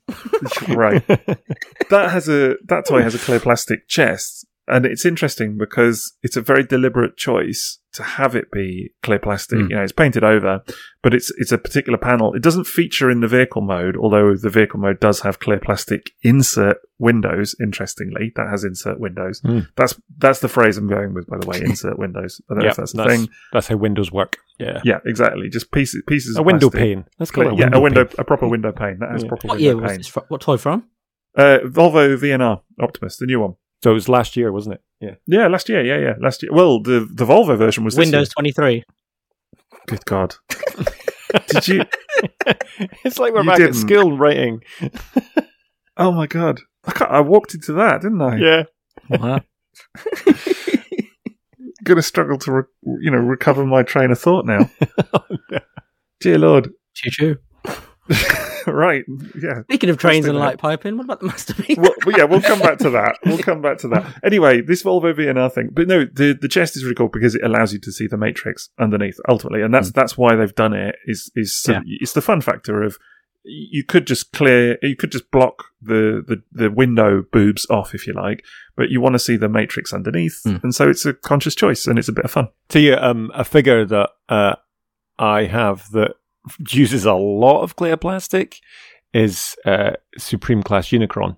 right. 0.75 1.05
that 1.07 2.09
has 2.11 2.27
a 2.27 2.55
that 2.65 2.85
toy 2.87 3.01
has 3.03 3.13
a 3.15 3.19
clear 3.19 3.39
plastic 3.39 3.87
chest, 3.87 4.45
and 4.67 4.85
it's 4.85 5.05
interesting 5.05 5.57
because 5.57 6.13
it's 6.23 6.37
a 6.37 6.41
very 6.41 6.63
deliberate 6.63 7.17
choice 7.17 7.79
to 7.93 8.03
have 8.03 8.35
it 8.35 8.49
be 8.51 8.93
clear 9.03 9.19
plastic. 9.19 9.59
Mm. 9.59 9.69
You 9.69 9.75
know, 9.75 9.83
it's 9.83 9.91
painted 9.91 10.23
over, 10.23 10.63
but 11.03 11.13
it's 11.13 11.31
it's 11.37 11.51
a 11.51 11.57
particular 11.57 11.97
panel. 11.97 12.33
It 12.33 12.41
doesn't 12.41 12.65
feature 12.65 13.09
in 13.11 13.19
the 13.19 13.27
vehicle 13.27 13.61
mode, 13.61 13.97
although 13.97 14.35
the 14.35 14.49
vehicle 14.49 14.79
mode 14.79 14.99
does 14.99 15.21
have 15.21 15.39
clear 15.39 15.59
plastic 15.59 16.11
insert 16.23 16.77
windows. 16.99 17.55
Interestingly, 17.61 18.31
that 18.35 18.47
has 18.49 18.63
insert 18.63 18.99
windows. 18.99 19.41
Mm. 19.41 19.67
That's 19.75 19.99
that's 20.17 20.39
the 20.39 20.47
phrase 20.47 20.77
I'm 20.77 20.87
going 20.87 21.13
with, 21.13 21.27
by 21.27 21.37
the 21.39 21.47
way. 21.47 21.59
Insert 21.65 21.97
windows. 21.99 22.39
I 22.49 22.53
don't 22.53 22.63
know 22.63 22.69
if 22.69 22.75
that's 22.77 22.93
a 22.93 22.97
that's, 22.97 23.09
thing. 23.09 23.29
that's 23.51 23.67
how 23.67 23.75
windows 23.77 24.11
work. 24.11 24.37
Yeah. 24.59 24.79
Yeah, 24.85 24.99
exactly. 25.05 25.49
Just 25.49 25.71
pieces 25.71 26.01
pieces. 26.07 26.37
A 26.37 26.39
of 26.41 26.45
window 26.45 26.69
plastic. 26.69 26.95
pane. 26.95 27.05
Let's 27.19 27.31
call 27.31 27.43
Clear- 27.43 27.53
it 27.53 27.55
a 27.55 27.57
yeah, 27.57 27.65
window 27.65 27.77
a 27.77 27.81
window, 27.81 28.05
pane. 28.05 28.15
a 28.19 28.23
proper 28.23 28.47
window 28.47 28.71
pane 28.71 28.99
that 28.99 29.11
has 29.11 29.23
Yeah. 29.23 29.29
proper 29.29 29.47
What 29.47 29.57
window 29.59 29.79
year 29.79 29.87
pane. 29.97 30.03
What 30.29 30.41
toy 30.41 30.57
from? 30.57 30.83
Uh, 31.35 31.59
Volvo 31.65 32.15
VNR 32.17 32.61
Optimus, 32.79 33.17
the 33.17 33.25
new 33.25 33.39
one. 33.39 33.55
So 33.83 33.91
it 33.91 33.93
was 33.95 34.07
last 34.09 34.37
year, 34.37 34.51
wasn't 34.51 34.75
it? 34.75 34.81
Yeah. 34.99 35.15
Yeah, 35.25 35.47
last 35.47 35.67
year. 35.69 35.83
Yeah, 35.83 35.97
yeah, 35.97 36.13
last 36.21 36.43
year. 36.43 36.51
Well, 36.53 36.81
the 36.81 37.07
the 37.11 37.25
Volvo 37.25 37.57
version 37.57 37.83
was 37.83 37.95
this 37.95 38.05
Windows 38.05 38.29
23. 38.29 38.83
Good 39.87 40.05
God! 40.05 40.35
Did 41.47 41.67
you? 41.67 41.83
it's 43.03 43.17
like 43.17 43.33
we're 43.33 43.41
You 43.41 43.47
back 43.49 43.57
didn't. 43.57 43.69
at 43.71 43.75
school 43.75 44.15
writing. 44.17 44.61
Oh 45.97 46.11
my 46.11 46.27
God! 46.27 46.59
I, 46.85 46.91
can't, 46.91 47.11
I 47.11 47.21
walked 47.21 47.55
into 47.55 47.73
that, 47.73 48.01
didn't 48.01 48.21
I? 48.21 48.37
Yeah. 48.37 48.63
Wow. 49.09 49.41
Going 51.83 51.95
to 51.95 52.03
struggle 52.03 52.37
to, 52.37 52.51
re- 52.51 52.63
you 53.01 53.09
know, 53.09 53.17
recover 53.17 53.65
my 53.65 53.81
train 53.81 54.11
of 54.11 54.19
thought 54.19 54.45
now. 54.45 54.69
Oh, 55.13 55.59
Dear 56.19 56.37
Lord! 56.37 56.69
Choo 56.93 57.09
choo. 57.09 57.37
right? 58.67 59.03
Yeah. 59.41 59.63
Speaking 59.63 59.89
of 59.89 59.97
trains 59.97 60.25
and 60.25 60.37
light 60.37 60.57
piping, 60.57 60.97
what 60.97 61.05
about 61.05 61.19
the 61.19 61.27
masterpiece? 61.27 61.77
well, 61.77 61.93
well, 62.05 62.17
yeah, 62.17 62.23
we'll 62.25 62.41
come 62.41 62.59
back 62.59 62.77
to 62.79 62.89
that. 62.91 63.17
We'll 63.25 63.37
come 63.39 63.61
back 63.61 63.77
to 63.79 63.87
that. 63.89 64.05
Anyway, 64.23 64.61
this 64.61 64.83
Volvo 64.83 65.13
VNR 65.13 65.51
thing, 65.51 65.69
but 65.71 65.87
no, 65.87 66.05
the 66.05 66.37
the 66.39 66.47
chest 66.49 66.75
is 66.75 66.83
really 66.83 66.95
cool 66.95 67.07
because 67.09 67.35
it 67.35 67.43
allows 67.43 67.73
you 67.73 67.79
to 67.79 67.91
see 67.91 68.07
the 68.07 68.17
matrix 68.17 68.69
underneath 68.79 69.17
ultimately, 69.29 69.61
and 69.61 69.73
that's 69.73 69.91
that's 69.91 70.17
why 70.17 70.35
they've 70.35 70.55
done 70.55 70.73
it. 70.73 70.95
Is 71.05 71.31
is 71.35 71.55
so, 71.55 71.73
Yeah. 71.73 71.81
it's 71.85 72.13
the 72.13 72.21
fun 72.21 72.41
factor 72.41 72.83
of 72.83 72.97
you 73.43 73.83
could 73.83 74.05
just 74.05 74.31
clear, 74.33 74.77
you 74.83 74.95
could 74.95 75.11
just 75.11 75.31
block 75.31 75.63
the 75.81 76.23
the 76.27 76.43
the 76.51 76.69
window 76.69 77.23
boobs 77.31 77.65
off 77.69 77.95
if 77.95 78.05
you 78.05 78.13
like, 78.13 78.43
but 78.75 78.89
you 78.89 79.01
want 79.01 79.13
to 79.13 79.19
see 79.19 79.35
the 79.35 79.49
matrix 79.49 79.93
underneath, 79.93 80.41
Mm. 80.45 80.63
and 80.63 80.75
so 80.75 80.89
it's 80.89 81.05
a 81.05 81.13
conscious 81.13 81.55
choice 81.55 81.87
and 81.87 81.97
it's 81.97 82.07
a 82.09 82.13
bit 82.13 82.25
of 82.25 82.31
fun. 82.31 82.49
Tell 82.69 82.81
you 82.81 82.95
um, 82.97 83.31
a 83.33 83.43
figure 83.43 83.83
that 83.85 84.09
uh, 84.29 84.55
I 85.17 85.45
have 85.45 85.89
that 85.91 86.15
uses 86.69 87.05
a 87.05 87.13
lot 87.13 87.61
of 87.61 87.75
clear 87.75 87.97
plastic 87.97 88.59
is 89.13 89.55
uh, 89.65 89.91
Supreme 90.17 90.63
Class 90.63 90.89
Unicron 90.89 91.37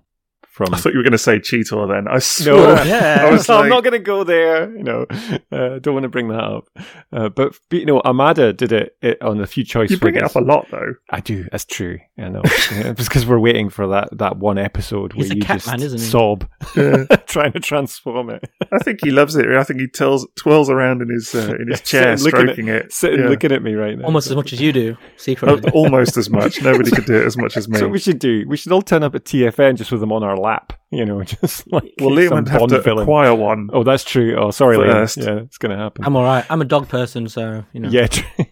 from. 0.54 0.72
I 0.72 0.78
thought 0.78 0.92
you 0.92 0.98
were 0.98 1.02
going 1.02 1.12
to 1.12 1.18
say 1.18 1.38
Cheetor 1.38 1.88
then. 1.88 2.06
I 2.08 2.20
No. 2.46 2.82
Yeah. 2.84 3.18
I 3.26 3.30
was 3.30 3.48
I'm 3.50 3.68
not 3.68 3.82
going 3.82 3.92
to 3.92 3.98
go 3.98 4.24
there. 4.24 4.74
You 4.76 4.82
know, 4.84 5.06
uh, 5.52 5.78
don't 5.80 5.94
want 5.94 6.04
to 6.04 6.08
bring 6.08 6.28
that 6.28 6.42
up. 6.42 6.68
Uh, 7.12 7.28
but, 7.28 7.58
but, 7.68 7.78
you 7.78 7.86
know, 7.86 8.00
Armada 8.04 8.52
did 8.52 8.72
it, 8.72 8.96
it 9.02 9.20
on 9.20 9.40
a 9.40 9.46
few 9.46 9.64
choice 9.64 9.90
You 9.90 9.98
bring 9.98 10.14
it 10.16 10.22
up 10.22 10.34
a 10.36 10.40
lot 10.40 10.66
though. 10.70 10.94
I 11.10 11.20
do. 11.20 11.44
That's 11.50 11.64
true. 11.64 11.98
I 12.18 12.28
know. 12.28 12.42
Yeah, 12.44 12.90
it's 12.92 13.08
because 13.08 13.26
we're 13.26 13.38
waiting 13.40 13.68
for 13.68 13.88
that, 13.88 14.16
that 14.18 14.36
one 14.36 14.58
episode 14.58 15.12
He's 15.12 15.28
where 15.28 15.36
you 15.36 15.42
just 15.42 15.66
man, 15.66 15.82
isn't 15.82 15.98
sob 15.98 16.48
Yeah. 16.76 17.04
trying 17.26 17.52
to 17.52 17.60
transform 17.60 18.30
it. 18.30 18.48
I 18.72 18.78
think 18.78 19.00
he 19.04 19.10
loves 19.10 19.34
it. 19.36 19.46
I 19.48 19.64
think 19.64 19.80
he 19.80 19.88
twirls, 19.88 20.26
twirls 20.36 20.70
around 20.70 21.02
in 21.02 21.10
his 21.10 21.34
uh, 21.34 21.54
in 21.60 21.68
his 21.70 21.80
chair, 21.82 22.16
sitting 22.16 22.32
looking 22.46 22.48
at- 22.48 22.54
stroking 22.54 22.68
it. 22.68 22.92
Sitting 22.92 23.20
Yeah. 23.20 23.28
looking 23.28 23.52
at 23.52 23.62
me 23.62 23.74
right 23.74 23.98
now. 23.98 24.04
Almost 24.04 24.28
as 24.28 24.36
much 24.36 24.52
as 24.52 24.60
you 24.60 24.72
do, 24.72 24.96
Oh, 24.98 25.06
secretly. 25.16 25.70
almost 25.72 26.16
as 26.16 26.30
much. 26.30 26.62
Nobody 26.62 26.90
could 26.90 27.06
do 27.06 27.14
it 27.16 27.26
as 27.26 27.36
much 27.36 27.56
as 27.56 27.68
me. 27.68 27.78
So 27.78 27.88
we 27.88 27.98
should 27.98 28.18
do. 28.18 28.44
We 28.46 28.56
should 28.56 28.70
all 28.72 28.82
turn 28.82 29.02
up 29.02 29.14
at 29.14 29.24
TFN 29.24 29.76
just 29.76 29.90
with 29.90 30.00
them 30.00 30.12
on 30.12 30.22
our 30.22 30.36
lap. 30.44 30.72
You 30.90 31.04
know, 31.04 31.22
just 31.24 31.70
like 31.72 31.92
well, 32.00 32.10
Liam 32.10 32.28
some 32.28 32.36
would 32.38 32.48
have 32.48 32.58
Bond 32.60 32.70
to 32.70 32.80
villain. 32.82 33.02
acquire 33.02 33.34
one. 33.34 33.68
Oh, 33.72 33.82
that's 33.82 34.04
true. 34.04 34.36
Oh, 34.38 34.50
sorry, 34.52 34.76
Liam. 34.76 35.16
Yeah, 35.16 35.40
it's 35.44 35.58
going 35.58 35.76
to 35.76 35.82
happen. 35.82 36.04
I'm 36.04 36.14
all 36.16 36.22
right. 36.22 36.44
I'm 36.48 36.60
a 36.60 36.64
dog 36.64 36.88
person, 36.88 37.28
so 37.28 37.64
you 37.72 37.80
know. 37.80 37.88
Yeah, 37.88 38.06
true. 38.06 38.24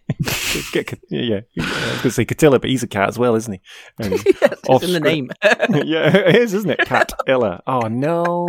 Get, 0.73 0.93
yeah, 1.11 1.21
yeah. 1.21 1.41
I 1.59 1.63
was 1.63 1.67
going 1.67 2.03
to 2.03 2.11
say 2.11 2.25
Catilla, 2.25 2.61
but 2.61 2.69
he's 2.71 2.83
a 2.83 2.87
cat 2.87 3.09
as 3.09 3.19
well, 3.19 3.35
isn't 3.37 3.53
he? 3.53 3.61
Um, 4.05 4.13
and- 4.13 4.23
it's 4.69 4.85
in 4.85 4.93
the 4.93 5.01
name. 5.01 5.31
yeah, 5.43 6.17
it 6.17 6.37
is, 6.37 6.55
isn't 6.55 6.71
it? 6.71 6.79
Cat 6.81 7.13
Illa. 7.27 7.63
Oh 7.67 7.81
no, 7.89 8.47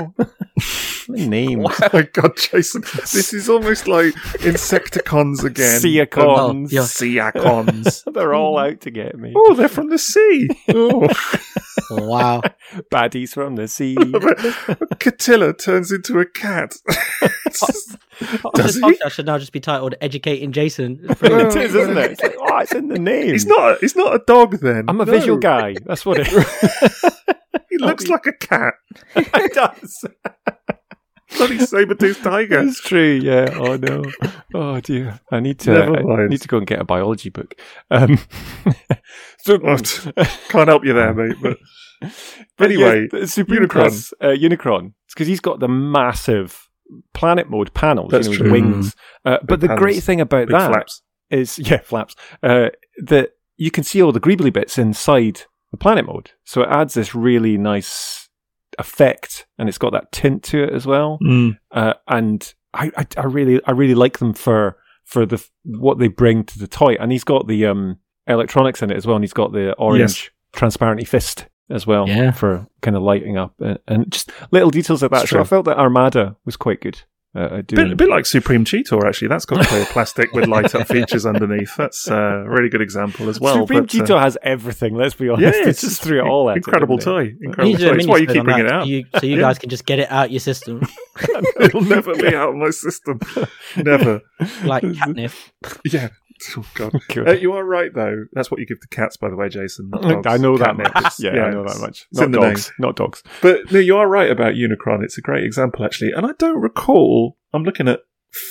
the 1.08 1.28
names. 1.28 1.65
Oh 1.82 1.89
my 1.93 2.02
god, 2.13 2.36
Jason! 2.38 2.82
This 2.82 3.34
is 3.34 3.50
almost 3.50 3.88
like 3.88 4.13
Insecticons 4.39 5.43
again. 5.43 5.80
Seacons. 5.80 6.72
Oh, 6.74 6.76
yeah. 6.76 6.84
Seacons. 6.84 8.04
They're 8.12 8.34
all 8.34 8.58
out 8.58 8.82
to 8.82 8.91
get 8.91 9.18
me. 9.18 9.34
oh, 9.36 9.53
they're 9.55 9.68
from 9.70 9.89
the 9.89 9.97
sea. 9.97 10.47
Oh, 10.70 11.08
wow. 11.91 12.41
Baddies 12.91 13.34
from 13.34 13.55
the 13.55 13.68
sea. 13.68 13.83
Catilla 15.00 15.58
turns 15.58 15.92
into 15.92 16.20
a 16.20 16.26
cat. 16.26 16.76
this 17.46 17.96
Does 18.56 18.76
he? 18.76 18.82
podcast 18.82 19.12
should 19.12 19.26
now 19.26 19.38
just 19.38 19.52
be 19.52 19.60
titled 19.60 19.96
"Educating 20.02 20.52
Jason." 20.52 21.00
It's 21.10 21.22
is, 21.56 21.76
isn't 21.76 21.98
it? 21.98 22.12
It's 22.12 22.24
like, 22.24 22.36
oh, 22.40 22.58
it's 22.60 22.74
in 22.74 22.88
the 22.88 23.00
name. 23.00 23.32
he's 23.32 23.46
not. 23.46 23.80
He's 23.80 23.96
not 23.96 24.16
a 24.16 24.20
dog. 24.26 24.60
Then 24.60 24.86
I'm 24.88 25.00
a 25.02 25.06
No. 25.06 25.12
visual 25.12 25.38
guy. 25.38 25.76
That's 25.86 26.06
what 26.06 26.18
it 26.20 26.28
He 27.70 27.78
looks 27.80 28.08
like 28.08 28.26
a 28.28 28.34
cat. 28.34 28.74
it 29.16 29.54
does. 29.54 30.06
Bloody 31.38 31.58
saber-toothed 31.58 32.22
tiger. 32.24 32.60
It's 32.60 32.80
true, 32.80 33.20
yeah. 33.24 33.48
Oh 33.56 33.76
no. 33.78 34.04
Oh 34.54 34.80
dear. 34.82 35.20
I 35.32 35.40
need 35.40 35.58
to 35.62 35.72
Never 35.72 36.22
I 36.24 36.28
need 36.28 36.42
to 36.42 36.48
go 36.48 36.58
and 36.58 36.68
get 36.68 36.80
a 36.80 36.84
biology 36.84 37.30
book. 37.32 37.56
Um, 37.90 38.20
so 39.40 39.60
Oh, 39.64 39.78
Can't 40.50 40.68
help 40.68 40.86
you 40.86 40.94
there, 40.94 41.12
mate. 41.16 41.38
But 41.42 41.58
But 42.58 42.72
Anyway, 42.72 43.08
yeah, 43.14 43.20
the 43.20 43.28
Supreme 43.28 43.64
Unicron. 43.64 43.70
Class 43.70 44.14
uh, 44.22 44.28
Unicron. 44.28 44.93
It's 45.06 45.14
because 45.14 45.28
he's 45.28 45.39
got 45.39 45.60
the 45.60 45.68
massive 45.68 46.70
planet 47.14 47.49
mode 47.49 47.74
panels, 47.74 48.12
That's 48.12 48.28
you 48.28 48.34
know, 48.34 48.38
true. 48.38 48.51
with 48.51 48.62
wings. 48.64 48.95
Uh, 49.26 49.38
but 49.43 49.60
the 49.62 49.68
panels. 49.68 49.80
great 49.80 50.04
thing 50.04 50.22
about 50.22 50.47
big 50.47 50.56
that 50.58 50.70
flaps. 50.72 51.01
is 51.30 51.58
yeah 51.70 51.80
flaps 51.80 52.16
uh, 52.43 52.70
that 52.97 53.32
you 53.58 53.72
can 53.72 53.84
see 53.84 54.01
all 54.01 54.12
the 54.12 54.20
greebly 54.20 54.51
bits 54.54 54.78
inside 54.78 55.41
the 55.72 55.78
planet 55.78 56.06
mode, 56.06 56.32
so 56.43 56.62
it 56.62 56.70
adds 56.70 56.93
this 56.93 57.16
really 57.16 57.58
nice 57.58 58.30
effect, 58.80 59.45
and 59.58 59.70
it's 59.70 59.78
got 59.78 59.91
that 59.93 60.12
tint 60.12 60.43
to 60.43 60.64
it 60.64 60.72
as 60.74 60.86
well. 60.86 61.18
Mm. 61.24 61.58
Uh, 61.72 61.93
and 62.08 62.54
I, 62.74 62.91
I, 62.97 63.08
I 63.18 63.26
really, 63.26 63.62
I 63.66 63.72
really 63.72 63.95
like 63.95 64.18
them 64.20 64.34
for 64.34 64.78
for 65.04 65.26
the 65.26 65.43
what 65.64 65.99
they 65.99 66.08
bring 66.08 66.43
to 66.45 66.60
the 66.60 66.68
toy. 66.68 66.95
And 66.99 67.12
he's 67.12 67.24
got 67.24 67.47
the 67.47 67.66
um, 67.68 67.99
electronics 68.28 68.82
in 68.82 68.91
it 68.91 68.97
as 68.97 69.06
well, 69.08 69.16
and 69.16 69.24
he's 69.24 69.34
got 69.34 69.51
the 69.51 69.74
orange 69.74 69.99
Yes. 70.01 70.30
transparent 70.54 71.08
fist 71.08 71.47
as 71.74 71.86
well 71.88 72.07
Yeah. 72.07 72.32
for 72.32 72.67
kind 72.82 72.95
of 72.95 73.03
lighting 73.03 73.38
up 73.38 73.53
and, 73.59 73.80
and 73.88 74.11
just 74.11 74.32
little 74.51 74.69
details 74.69 75.01
like 75.01 75.11
that. 75.11 75.21
It's 75.24 75.32
So 75.32 75.39
I 75.39 75.43
felt 75.43 75.65
that 75.65 75.78
Armada 75.78 76.36
was 76.45 76.55
quite 76.55 76.82
good. 76.82 77.01
Uh, 77.36 77.57
at 77.57 77.67
Bit, 77.67 77.91
a 77.91 77.95
bit 77.95 78.09
like 78.09 78.28
Supreme 78.28 78.63
Cheetor, 78.63 79.03
actually. 79.07 79.28
That's 79.28 79.45
got 79.45 79.65
clear 79.65 79.86
plastic 79.89 80.32
with 80.34 80.45
light 80.47 80.76
up 80.76 80.88
features 80.95 81.26
underneath. 81.26 81.76
That's 81.76 82.07
a 82.07 82.45
really 82.47 82.69
good 82.69 82.82
example 82.82 83.28
as 83.28 83.39
well. 83.39 83.61
Supreme 83.61 83.86
but, 83.88 83.95
uh, 83.95 83.97
Cheetor 84.03 84.21
has 84.21 84.38
everything. 84.43 84.93
Let's 84.93 85.15
be 85.15 85.30
honest. 85.30 85.41
yeah, 85.41 85.49
it's 85.61 85.67
it's 85.67 85.82
just 85.82 86.03
threw 86.03 86.19
it 86.24 86.28
all 86.30 86.47
at 86.51 86.57
Incredible 86.57 86.97
didn't 86.97 87.11
toy. 87.11 87.36
Incredible 87.41 87.65
You 87.65 87.71
need 87.71 87.78
to 87.80 87.86
do 87.86 87.89
toy. 87.89 87.95
That's 87.95 88.07
why 88.07 88.17
you 88.17 88.28
mini-spin 88.28 88.34
keep 88.36 88.39
on 88.39 88.45
bringing 88.45 88.65
it 88.67 88.71
out. 88.71 88.84
So 88.84 88.89
you, 88.89 89.05
so 89.19 89.26
you 89.26 89.36
Yeah. 89.38 89.41
guys 89.41 89.57
can 89.57 89.69
just 89.71 89.86
get 89.88 89.97
it 89.97 90.11
out 90.11 90.30
your 90.30 90.41
system 90.41 90.84
It'll 91.59 91.82
never 91.82 92.13
be 92.13 92.36
out 92.36 92.49
of 92.49 92.55
my 92.55 92.69
system. 92.69 93.19
Never. 93.78 94.21
like 94.63 94.84
catnip. 94.95 95.32
Yeah. 95.86 96.09
Oh, 96.58 96.66
God. 96.74 96.94
Cool. 97.10 97.28
Uh, 97.30 97.34
you 97.34 97.54
are 97.54 97.64
right, 97.66 97.94
though. 97.94 98.26
That's 98.34 98.50
what 98.52 98.60
you 98.60 98.66
give 98.66 98.80
to 98.82 98.88
cats, 98.88 99.18
by 99.18 99.30
the 99.30 99.36
way, 99.36 99.50
Jason. 99.50 99.89
not 99.94 100.02
dogs. 100.02 100.28
I 100.28 100.38
know 100.38 100.58
that 100.58 100.76
much. 100.78 100.88
It's- 100.96 101.20
Yeah, 101.20 101.32
I 101.46 101.50
know 101.52 101.64
that 101.66 101.80
much. 101.80 102.06
Not 102.12 102.32
dogs. 102.32 102.68
name. 102.70 102.76
Not 102.80 102.96
dogs. 102.96 103.24
But 103.41 103.72
no, 103.72 103.80
you 103.80 103.98
are 103.98 104.08
right 104.08 104.30
about 104.32 104.54
Unicron. 104.56 105.04
It's 105.04 105.18
a 105.18 105.22
great 105.22 105.44
example, 105.44 105.86
actually. 105.86 106.12
And 106.12 106.26
I 106.26 106.32
don't 106.39 106.60
recall. 106.62 107.38
I'm 107.54 107.64
looking 107.64 107.88
at 107.88 108.02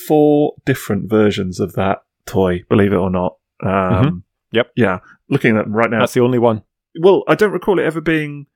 four 0.06 0.54
different 0.64 1.10
versions 1.10 1.58
of 1.60 1.72
that 1.74 2.02
toy. 2.26 2.62
Believe 2.68 2.92
it 2.92 2.96
or 2.96 3.10
not. 3.10 3.36
Um, 3.62 3.70
Mhm. 3.70 4.22
Yep. 4.52 4.70
Yeah. 4.76 4.98
Looking 5.28 5.56
at 5.56 5.64
them 5.64 5.74
right 5.74 5.90
now. 5.90 6.00
That's 6.00 6.12
the 6.14 6.20
only 6.20 6.38
one. 6.38 6.62
well, 7.00 7.24
I 7.26 7.34
don't 7.34 7.52
recall 7.52 7.78
it 7.78 7.84
ever 7.84 8.00
being 8.00 8.46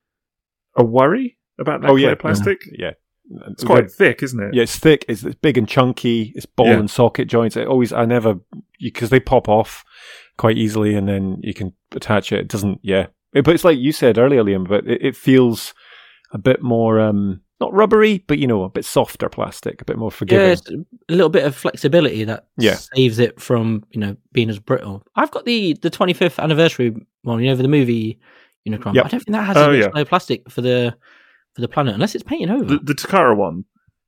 a 0.76 0.84
worry 0.84 1.38
about 1.58 1.80
that 1.80 1.90
Oh, 1.90 1.96
yeah. 1.96 2.14
plastic. 2.14 2.60
Yeah. 2.70 2.92
It's 3.48 3.64
quite 3.64 3.90
thick, 3.90 4.22
isn't 4.22 4.40
it? 4.42 4.54
Yeah, 4.54 4.62
it's 4.62 4.78
thick. 4.78 5.04
It's, 5.08 5.24
it's 5.24 5.34
big 5.36 5.58
and 5.58 5.68
chunky. 5.68 6.32
It's 6.36 6.46
ball 6.46 6.68
Yeah. 6.68 6.78
and 6.78 6.90
socket 6.90 7.28
joints. 7.28 7.56
It 7.56 7.66
always, 7.66 7.92
I 7.92 8.04
never, 8.04 8.36
because 8.80 9.10
they 9.10 9.20
pop 9.20 9.48
off 9.48 9.84
quite 10.38 10.56
easily, 10.58 10.94
and 10.94 11.08
then 11.08 11.38
you 11.42 11.52
can 11.54 11.72
attach 11.92 12.30
it. 12.32 12.40
It 12.40 12.48
doesn't, 12.48 12.80
yeah. 12.82 13.06
It- 13.34 13.44
but 13.44 13.54
it's 13.54 13.64
like 13.64 13.78
you 13.78 13.92
said 13.92 14.18
earlier, 14.18 14.42
Liam. 14.44 14.68
But 14.68 14.86
it, 14.86 15.02
it 15.04 15.16
feels 15.16 15.74
a 16.32 16.38
bit 16.38 16.62
more, 16.62 17.00
um, 17.00 17.40
not 17.60 17.72
rubbery, 17.72 18.22
but 18.26 18.38
you 18.38 18.46
know, 18.46 18.64
a 18.64 18.68
bit 18.68 18.84
softer 18.84 19.28
plastic, 19.28 19.80
a 19.80 19.84
bit 19.86 19.96
more 19.96 20.10
forgiving. 20.10 20.56
Yeah, 20.68 20.76
a 21.08 21.12
little 21.12 21.30
bit 21.30 21.44
of 21.46 21.56
flexibility 21.56 22.22
that 22.24 22.46
Yeah. 22.58 22.74
saves 22.74 23.18
it 23.18 23.40
from 23.40 23.82
you 23.92 24.00
know 24.00 24.16
being 24.32 24.50
as 24.50 24.58
brittle. 24.58 25.02
I've 25.16 25.30
got 25.30 25.46
the 25.46 25.72
the 25.80 25.90
25th 25.90 26.38
anniversary 26.38 26.94
one, 27.22 27.40
you 27.42 27.48
know, 27.48 27.56
for 27.56 27.62
the 27.62 27.68
movie 27.68 28.18
Unicron. 28.68 28.94
Yep. 28.94 29.06
I 29.06 29.08
don't 29.08 29.20
think 29.20 29.32
that 29.32 29.44
has 29.46 29.56
Oh, 29.56 29.70
any 29.70 29.78
yeah. 29.78 30.04
plastic 30.04 30.50
for 30.50 30.60
the 30.60 30.94
for 31.56 31.60
the 31.62 31.68
planet 31.68 31.94
unless 31.94 32.14
it's 32.14 32.22
painted 32.22 32.50
over. 32.50 32.64
The, 32.64 32.78
the 32.78 32.94
Takara 32.94 33.36
one. 33.36 33.64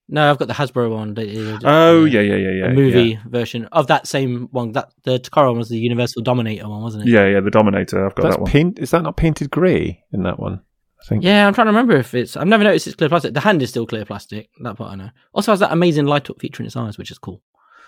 no, 0.08 0.30
I've 0.30 0.38
got 0.38 0.46
the 0.48 0.54
Hasbro 0.54 0.90
one. 0.94 1.14
The, 1.14 1.24
the- 1.24 1.60
Oh, 1.64 2.04
the- 2.04 2.10
yeah, 2.10 2.20
yeah, 2.20 2.36
yeah, 2.36 2.50
yeah. 2.50 2.68
the 2.68 2.74
movie 2.74 3.18
version 3.26 3.64
of 3.72 3.88
that 3.88 4.06
same 4.06 4.48
one. 4.52 4.72
That 4.72 4.92
the 5.02 5.18
Takara 5.18 5.48
one 5.48 5.58
was 5.58 5.68
the 5.68 5.78
Universal 5.78 6.22
Dominator 6.22 6.68
one, 6.68 6.82
wasn't 6.82 7.08
it? 7.08 7.10
Yeah, 7.10 7.26
yeah, 7.26 7.40
the 7.40 7.50
Dominator. 7.50 8.06
I've 8.06 8.14
got 8.14 8.22
That's 8.22 8.36
that 8.36 8.42
one. 8.42 8.50
paint. 8.52 8.78
Is 8.78 8.92
that 8.92 9.02
not 9.02 9.16
painted 9.16 9.50
grey 9.50 10.04
in 10.12 10.22
that 10.22 10.38
one? 10.38 10.60
I 11.00 11.04
think. 11.08 11.24
Yeah, 11.24 11.46
I'm 11.46 11.54
trying 11.54 11.66
to 11.66 11.72
remember 11.72 11.96
if 11.96 12.14
it's. 12.14 12.36
I've 12.36 12.46
never 12.48 12.64
noticed 12.64 12.86
it's 12.86 12.96
clear 12.96 13.08
plastic. 13.08 13.34
The 13.34 13.40
hand 13.40 13.62
is 13.62 13.70
still 13.70 13.86
clear 13.86 14.04
plastic. 14.04 14.50
That 14.62 14.76
part 14.76 14.92
I 14.92 14.96
know. 14.96 15.10
Also 15.32 15.52
has 15.52 15.60
that 15.60 15.72
amazing 15.72 16.06
light 16.06 16.28
up 16.30 16.40
feature 16.40 16.62
in 16.62 16.66
its 16.66 16.76
eyes, 16.76 16.96
which 16.98 17.10
is 17.10 17.18
cool. 17.18 17.42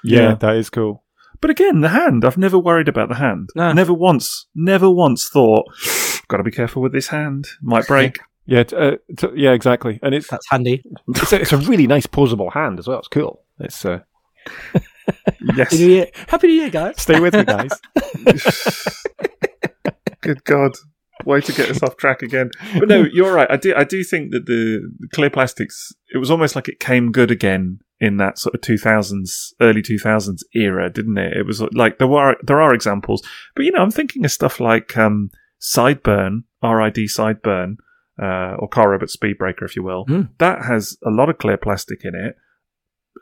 Yeah, 0.05 0.21
Yeah. 0.31 0.35
that 0.37 0.57
is 0.57 0.71
cool. 0.71 1.05
But 1.41 1.51
again, 1.51 1.81
the 1.81 1.89
hand. 1.89 2.25
I've 2.25 2.37
never 2.39 2.59
worried 2.59 2.89
about 2.89 3.09
the 3.09 3.15
hand. 3.17 3.49
No. 3.57 3.73
Never 3.73 3.95
once, 3.95 4.47
never 4.55 4.91
once 4.91 5.29
thought, 5.29 5.65
got 6.29 6.37
to 6.37 6.43
be 6.43 6.51
careful 6.51 6.83
with 6.83 6.93
this 6.93 7.09
hand. 7.09 7.47
Might 7.63 7.87
break. 7.87 8.17
Yeah, 8.47 8.63
t- 8.65 8.77
uh, 8.77 8.97
t- 9.17 9.29
yeah, 9.37 9.53
exactly. 9.53 10.01
And 10.03 10.15
it's 10.15 10.29
That's 10.29 10.47
handy. 10.51 10.83
it's 11.09 11.33
a, 11.33 11.41
it's 11.41 11.53
a 11.53 11.59
really 11.59 11.87
nice 11.87 12.07
posable 12.07 12.53
hand 12.53 12.79
as 12.79 12.89
well. 12.89 12.99
It's 12.99 13.09
cool. 13.09 13.43
It's 13.61 13.85
uh, 13.85 14.01
yes. 15.57 15.71
Happy 15.71 15.79
New 15.79 15.91
Year, 15.91 16.07
Happy 16.29 16.47
New 16.49 16.55
Year, 16.55 16.71
guys. 16.71 17.01
stay 17.01 17.21
with 17.21 17.35
me, 17.35 17.45
guys. 17.45 17.71
Good 20.23 20.45
God. 20.45 20.73
Way 21.27 21.43
to 21.43 21.53
get 21.53 21.69
us 21.71 21.83
off 21.83 21.97
track 21.99 22.23
again. 22.23 22.51
But 22.79 22.89
no, 22.89 23.03
you're 23.05 23.35
right. 23.35 23.51
I 23.51 23.57
do 23.57 23.75
I 23.77 23.85
do 23.85 24.03
think 24.03 24.33
that 24.33 24.47
the 24.47 24.81
the 25.01 25.09
clear 25.13 25.29
plastics 25.29 25.93
it 26.15 26.19
was 26.19 26.31
almost 26.31 26.57
like 26.57 26.67
it 26.69 26.81
came 26.81 27.13
good 27.13 27.31
again 27.31 27.81
in 28.01 28.17
that 28.17 28.39
sort 28.39 28.55
of 28.55 28.63
2000s 28.63 29.53
early 29.61 29.83
2000s 29.83 30.39
era, 30.55 30.89
didn't 30.89 31.19
it? 31.19 31.37
It 31.37 31.45
was 31.47 31.61
like 31.75 31.99
there 31.99 32.07
were 32.09 32.37
there 32.43 32.63
are 32.63 32.73
examples. 32.73 33.23
But 33.55 33.67
you 33.67 33.73
know, 33.73 33.83
I'm 33.83 33.91
thinking 33.91 34.25
of 34.25 34.31
stuff 34.33 34.61
like 34.61 34.97
um 34.97 35.31
Sideburn, 35.61 36.45
RID 36.63 36.97
Sideburn, 37.11 37.77
uh, 38.21 38.57
or 38.59 38.69
Car 38.69 38.91
Robot 38.91 39.09
Speedbreaker 39.09 39.63
if 39.63 39.75
you 39.77 39.83
will. 39.83 40.05
Hmm. 40.05 40.23
That 40.39 40.65
has 40.65 40.97
a 41.07 41.11
lot 41.11 41.29
of 41.31 41.39
clear 41.39 41.57
plastic 41.57 42.05
in 42.05 42.15
it. 42.15 42.37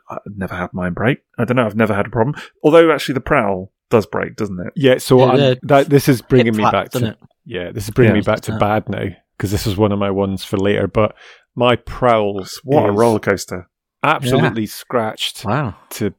I've 0.09 0.19
never 0.35 0.55
had 0.55 0.69
mine 0.73 0.93
break. 0.93 1.19
I 1.37 1.45
don't 1.45 1.55
know, 1.57 1.65
I've 1.65 1.75
never 1.75 1.93
had 1.93 2.07
a 2.07 2.09
problem. 2.09 2.35
Although 2.63 2.91
actually 2.91 3.13
the 3.13 3.21
Prowl 3.21 3.71
does 3.89 4.05
break, 4.05 4.35
doesn't 4.35 4.59
it? 4.59 4.73
Yeah, 4.75 4.97
so 4.99 5.35
Yeah, 5.35 5.55
that 5.63 5.89
this 5.89 6.07
is 6.07 6.21
bringing 6.21 6.55
me 6.55 6.61
flap, 6.63 6.71
back 6.73 6.89
to 6.91 7.07
it? 7.09 7.17
yeah, 7.45 7.71
this 7.71 7.85
is 7.85 7.91
bringing 7.91 8.15
Yeah. 8.15 8.19
me 8.21 8.25
back 8.25 8.41
to 8.41 8.51
Yeah. 8.51 8.57
bad 8.59 8.89
now 8.89 9.05
because 9.37 9.51
this 9.51 9.65
is 9.65 9.77
one 9.77 9.91
of 9.91 9.97
my 9.99 10.11
ones 10.11 10.43
for 10.43 10.57
later. 10.57 10.87
But 10.87 11.15
my 11.55 11.75
prowls, 11.75 12.59
What 12.63 12.87
a 12.87 12.91
roller 12.91 13.19
coaster. 13.19 13.67
absolutely 14.03 14.65
scratched 14.67 15.43
Wow. 15.45 15.75
to. 15.91 16.13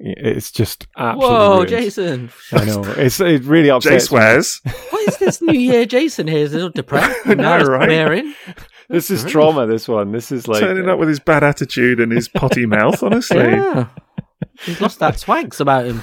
F- 0.00 0.14
It's 0.18 0.50
just 0.50 0.86
absolutely. 0.96 1.28
Whoa, 1.36 1.54
ruined. 1.56 1.68
Jason. 1.68 2.30
I 2.52 2.64
know 2.64 2.82
it's 2.96 3.20
it 3.20 3.42
really 3.44 3.64
Jay 3.68 3.70
upsets. 3.70 3.94
me. 4.04 4.18
swears. 4.18 4.60
What 4.90 5.08
is 5.08 5.16
this 5.18 5.42
New 5.42 5.58
Year 5.58 5.86
Jason 5.86 6.26
here? 6.28 6.38
Is 6.44 6.52
a 6.52 6.56
little 6.56 6.70
depressed? 6.70 7.18
no, 7.26 7.34
Now 7.34 7.64
right? 7.64 7.86
swearing. 7.86 8.34
This 8.88 9.10
is 9.10 9.22
Grief. 9.22 9.32
trauma. 9.32 9.66
This 9.66 9.88
one. 9.88 10.12
This 10.12 10.30
is 10.32 10.46
like 10.48 10.60
turning 10.60 10.88
uh, 10.88 10.92
up 10.92 10.98
with 10.98 11.08
his 11.08 11.20
bad 11.20 11.42
attitude 11.42 12.00
and 12.00 12.12
his 12.12 12.28
potty 12.28 12.66
mouth, 12.66 13.02
honestly. 13.02 13.38
Yeah. 13.38 13.86
He's 14.62 14.80
lost 14.80 14.98
that 14.98 15.14
swanks 15.18 15.58
about 15.60 15.86
him. 15.86 16.02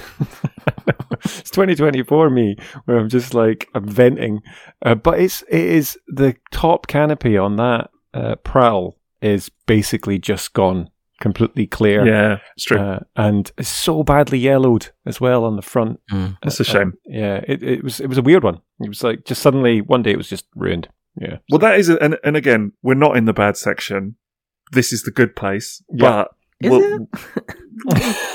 it's 1.24 1.50
2024 1.52 2.30
me 2.30 2.56
where 2.86 2.98
I'm 2.98 3.10
just 3.10 3.34
like 3.34 3.68
I'm 3.76 3.88
venting, 3.88 4.42
uh, 4.84 4.96
but 4.96 5.20
it's 5.20 5.44
it 5.44 5.62
is 5.62 5.98
the 6.08 6.36
top 6.52 6.88
canopy 6.88 7.38
on 7.38 7.56
that 7.58 7.90
uh, 8.14 8.36
prowl 8.38 8.98
is 9.22 9.50
basically 9.66 10.18
just 10.20 10.54
gone 10.54 10.90
completely 11.20 11.68
clear. 11.68 12.06
Yeah, 12.06 12.38
it's 12.56 12.66
true. 12.66 12.80
Uh, 12.80 13.00
and 13.16 13.52
it's 13.58 13.70
so 13.70 14.04
badly 14.04 14.40
yellowed 14.40 14.90
as 15.06 15.20
well 15.22 15.44
on 15.46 15.56
the 15.56 15.62
front. 15.62 16.00
Mm. 16.12 16.38
That's 16.44 16.60
a 16.60 16.64
uh, 16.64 16.66
uh, 16.68 16.72
shame. 16.72 16.94
Yeah, 17.06 17.44
it, 17.48 17.64
it 17.64 17.84
was 17.84 18.00
it 18.00 18.08
was 18.08 18.18
a 18.18 18.22
weird 18.22 18.44
one. 18.44 18.62
It 18.80 18.88
was 18.90 19.04
like 19.04 19.26
just 19.26 19.42
suddenly 19.42 19.82
one 19.82 20.04
day 20.04 20.12
it 20.12 20.18
was 20.18 20.30
just 20.30 20.46
ruined. 20.56 20.90
Yeah. 21.20 21.38
Well, 21.50 21.60
that 21.60 21.80
is, 21.80 21.90
a, 21.90 21.98
and, 22.02 22.18
and 22.24 22.38
again, 22.38 22.74
we're 22.84 22.94
not 22.94 23.18
in 23.18 23.26
the 23.26 23.34
bad 23.34 23.58
section. 23.58 24.18
This 24.72 24.94
is 24.94 25.02
the 25.02 25.10
good 25.12 25.36
place, 25.36 25.82
Yeah. 25.92 26.10
but 26.10 26.32
Is 26.62 26.70
well, 26.70 27.08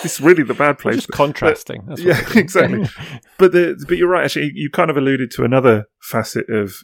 this 0.02 0.04
is 0.18 0.20
really 0.20 0.42
the 0.42 0.54
bad 0.54 0.78
place. 0.78 0.96
just 0.96 1.08
contrasting. 1.08 1.84
That's 1.86 2.00
yeah, 2.02 2.20
exactly. 2.34 2.88
But 3.38 3.52
the 3.52 3.82
but 3.88 3.98
you're 3.98 4.08
right. 4.08 4.24
Actually, 4.24 4.52
you 4.54 4.70
kind 4.70 4.90
of 4.90 4.96
alluded 4.96 5.30
to 5.32 5.44
another 5.44 5.86
facet 6.00 6.48
of 6.48 6.74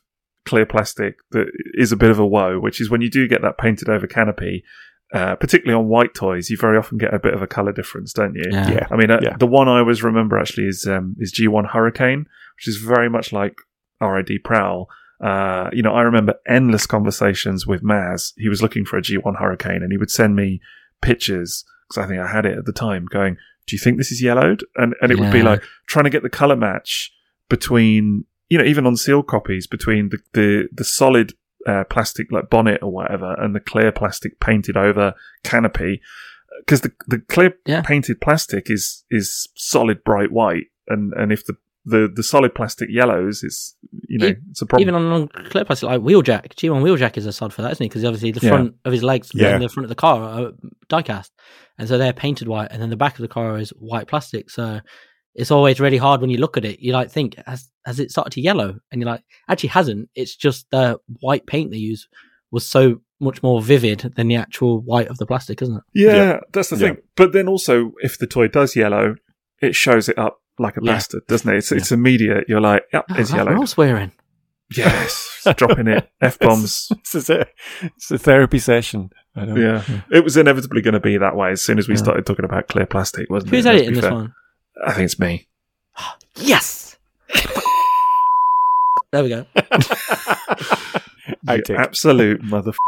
clear 0.45 0.67
plastic 0.67 1.17
that 1.33 1.47
is 1.75 1.93
a 1.93 1.97
bit 1.97 2.11
of 2.11 2.19
a 2.19 2.27
woe, 2.27 2.59
which 2.59 2.81
is 2.81 2.91
when 2.91 3.01
you 3.01 3.11
do 3.11 3.29
get 3.29 3.43
that 3.43 3.59
painted 3.59 3.89
over 3.89 4.07
canopy. 4.07 4.65
Uh, 5.13 5.35
particularly 5.37 5.79
on 5.79 5.89
white 5.89 6.13
toys, 6.13 6.51
you 6.51 6.57
very 6.59 6.77
often 6.77 6.99
get 6.99 7.15
a 7.15 7.19
bit 7.19 7.33
of 7.33 7.41
a 7.41 7.47
color 7.47 7.73
difference, 7.73 8.13
don't 8.13 8.35
you? 8.35 8.45
Yeah. 8.51 8.71
yeah. 8.71 8.87
I 8.91 8.97
mean, 8.97 9.11
uh, 9.11 9.21
Yeah. 9.23 9.37
the 9.39 9.47
one 9.47 9.67
I 9.67 9.79
always 9.79 10.03
remember 10.03 10.39
actually 10.39 10.67
is 10.67 10.87
um, 10.87 11.17
is 11.19 11.33
G1 11.33 11.71
Hurricane, 11.71 12.27
which 12.57 12.69
is 12.69 12.77
very 12.77 13.09
much 13.09 13.33
like 13.33 13.57
RID 14.03 14.31
Prowl. 14.45 14.89
Uh, 15.21 15.71
you 15.73 15.83
know, 15.83 15.95
I 15.95 16.03
remember 16.03 16.35
endless 16.47 16.87
conversations 16.87 17.67
with 17.67 17.83
Maz. 17.83 18.33
He 18.37 18.49
was 18.49 18.61
looking 18.63 18.85
for 18.85 18.99
a 18.99 19.03
G1 19.03 19.39
Hurricane, 19.39 19.83
and 19.83 19.91
he 19.91 19.97
would 19.99 20.11
send 20.11 20.37
me 20.37 20.61
pictures 21.01 21.65
because 21.89 22.05
I 22.05 22.07
think 22.07 22.21
I 22.21 22.27
had 22.27 22.45
it 22.45 22.59
at 22.59 22.67
the 22.67 22.73
time. 22.73 23.07
Going, 23.07 23.37
do 23.67 23.75
you 23.77 23.81
think 23.81 23.97
this 23.97 24.13
is 24.13 24.23
yellowed? 24.23 24.63
And 24.77 24.95
and 25.01 25.11
it 25.11 25.19
would 25.19 25.33
be 25.33 25.43
like 25.43 25.63
trying 25.87 26.05
to 26.05 26.11
get 26.11 26.23
the 26.23 26.29
color 26.31 26.57
match 26.57 27.11
between 27.49 28.25
you 28.51 28.59
know 28.59 28.65
even 28.65 28.87
on 28.87 28.97
sealed 28.97 29.27
copies 29.27 29.67
between 29.67 30.11
the 30.11 30.19
the 30.35 30.69
the 30.73 30.85
solid 30.85 31.33
uh, 31.67 31.85
plastic 31.85 32.31
like 32.31 32.49
bonnet 32.51 32.83
or 32.83 32.91
whatever 32.93 33.35
and 33.35 33.55
the 33.55 33.61
clear 33.61 33.91
plastic 33.93 34.39
painted 34.41 34.77
over 34.77 35.15
canopy 35.45 36.01
because 36.61 36.81
the 36.83 36.93
the 37.07 37.19
clear 37.19 37.55
Yeah. 37.67 37.83
painted 37.83 38.21
plastic 38.21 38.71
is 38.71 39.05
is 39.11 39.49
solid 39.57 40.05
bright 40.05 40.31
white 40.33 40.67
and 40.87 41.13
and 41.15 41.33
if 41.33 41.45
the 41.45 41.57
the, 41.85 42.07
the 42.15 42.23
solid 42.23 42.55
plastic 42.55 42.89
yellows 42.91 43.43
it's 43.43 43.75
you 44.09 44.19
know 44.19 44.27
E- 44.27 44.35
it's 44.51 44.61
a 44.61 44.67
problem 44.67 44.89
Even 44.89 44.95
on, 44.95 45.29
clear 45.29 45.65
plastic, 45.65 45.89
like 45.89 46.01
Wheeljack, 46.03 46.49
G1 46.55 46.83
Wheeljack 46.83 47.17
is 47.17 47.25
a 47.25 47.33
sod 47.33 47.55
for 47.55 47.63
that, 47.63 47.73
isn't 47.73 47.83
he? 47.83 47.89
Because 47.89 48.05
obviously 48.05 48.31
the 48.31 48.41
Yeah. 48.43 48.51
front 48.51 48.75
of 48.85 48.93
his 48.93 49.03
legs 49.03 49.31
Yeah. 49.33 49.55
and 49.55 49.63
the 49.65 49.71
front 49.71 49.85
of 49.87 49.89
the 49.89 49.95
car 49.95 50.23
are 50.23 50.53
diecast. 50.91 51.31
And 51.79 51.89
so 51.89 51.97
they're 51.97 52.13
painted 52.13 52.47
white, 52.47 52.69
and 52.73 52.83
then 52.83 52.91
the 52.91 52.97
back 52.97 53.15
of 53.15 53.21
the 53.23 53.29
car 53.29 53.57
is 53.59 53.71
white 53.71 54.07
plastic. 54.07 54.51
So 54.51 54.81
it's 55.39 55.51
always 55.51 55.81
really 55.81 55.97
hard 55.97 56.21
when 56.21 56.31
you 56.31 56.39
look 56.39 56.57
at 56.59 56.65
it. 56.65 56.81
You 56.81 56.93
like 56.93 57.11
think, 57.11 57.37
has, 57.47 57.71
has 57.87 57.99
it 58.01 58.11
started 58.11 58.33
to 58.33 58.41
yellow? 58.41 58.79
And 58.93 59.01
you're 59.01 59.11
like, 59.11 59.23
actually 59.49 59.71
hasn't. 59.71 60.11
It's 60.15 60.35
just 60.37 60.71
the 60.71 60.99
white 61.21 61.47
paint 61.47 61.71
they 61.71 61.77
use 61.79 62.09
was 62.51 62.67
so 62.67 63.01
much 63.21 63.43
more 63.43 63.61
vivid 63.63 64.01
than 64.17 64.29
the 64.29 64.37
actual 64.37 64.81
white 64.81 65.09
of 65.09 65.19
the 65.19 65.27
plastic, 65.27 65.61
isn't 65.63 65.77
it? 65.77 65.83
yeah, 65.95 66.15
Yeah. 66.15 66.41
that's 66.53 66.71
the 66.71 66.77
Yeah. 66.77 66.89
thing 66.89 66.97
but 67.17 67.33
then 67.33 67.49
also 67.49 67.93
if 68.01 68.19
the 68.19 68.27
toy 68.27 68.47
does 68.49 68.77
yellow 68.77 69.17
it 69.61 69.75
shows 69.75 70.09
it 70.09 70.17
up 70.19 70.41
like 70.59 70.77
a 70.77 70.81
Yeah. 70.83 70.93
bastard, 70.93 71.23
doesn't 71.29 71.53
it? 71.53 71.57
It's, 71.59 71.73
it's 71.73 71.93
immediate. 71.93 72.45
You're 72.49 72.61
like, 72.61 72.85
yep, 72.93 73.05
Oh, 73.11 73.15
it's 73.15 73.31
that's 73.31 73.37
yellow. 73.39 73.57
all 73.57 73.67
swearing. 73.67 74.13
Yes, 74.77 75.47
dropping 75.57 75.89
it. 75.89 76.11
F 76.21 76.39
bombs. 76.39 76.91
This 77.05 77.15
is 77.15 77.31
it. 77.31 77.49
It's 77.83 78.11
a 78.11 78.19
therapy 78.19 78.59
session. 78.59 79.11
I 79.35 79.47
know. 79.47 79.57
Yeah. 79.57 79.83
It 80.13 80.23
was 80.25 80.37
inevitably 80.37 80.83
going 80.83 80.95
to 80.95 81.01
be 81.01 81.17
that 81.17 81.37
way 81.37 81.53
as 81.53 81.63
soon 81.63 81.79
as 81.79 81.89
we 81.89 81.95
Yeah. 81.95 81.99
started 82.03 82.27
talking 82.27 82.45
about 82.45 82.69
clear 82.69 82.85
plastic, 82.87 83.31
wasn't 83.31 83.51
Who's 83.51 83.65
it? 83.65 83.69
Let's 83.69 83.77
editing 83.77 83.91
be 83.91 83.95
this 84.01 84.05
fair. 84.05 84.15
one? 84.15 84.35
I 84.87 84.93
think 84.93 85.05
it's 85.07 85.19
me. 85.19 85.47
Yes. 86.37 86.97
there 89.13 89.23
we 89.23 89.29
go. 89.29 89.47
You 89.55 89.65
Outtake. 91.47 91.79
absolute 91.79 92.43
mother. 92.45 92.73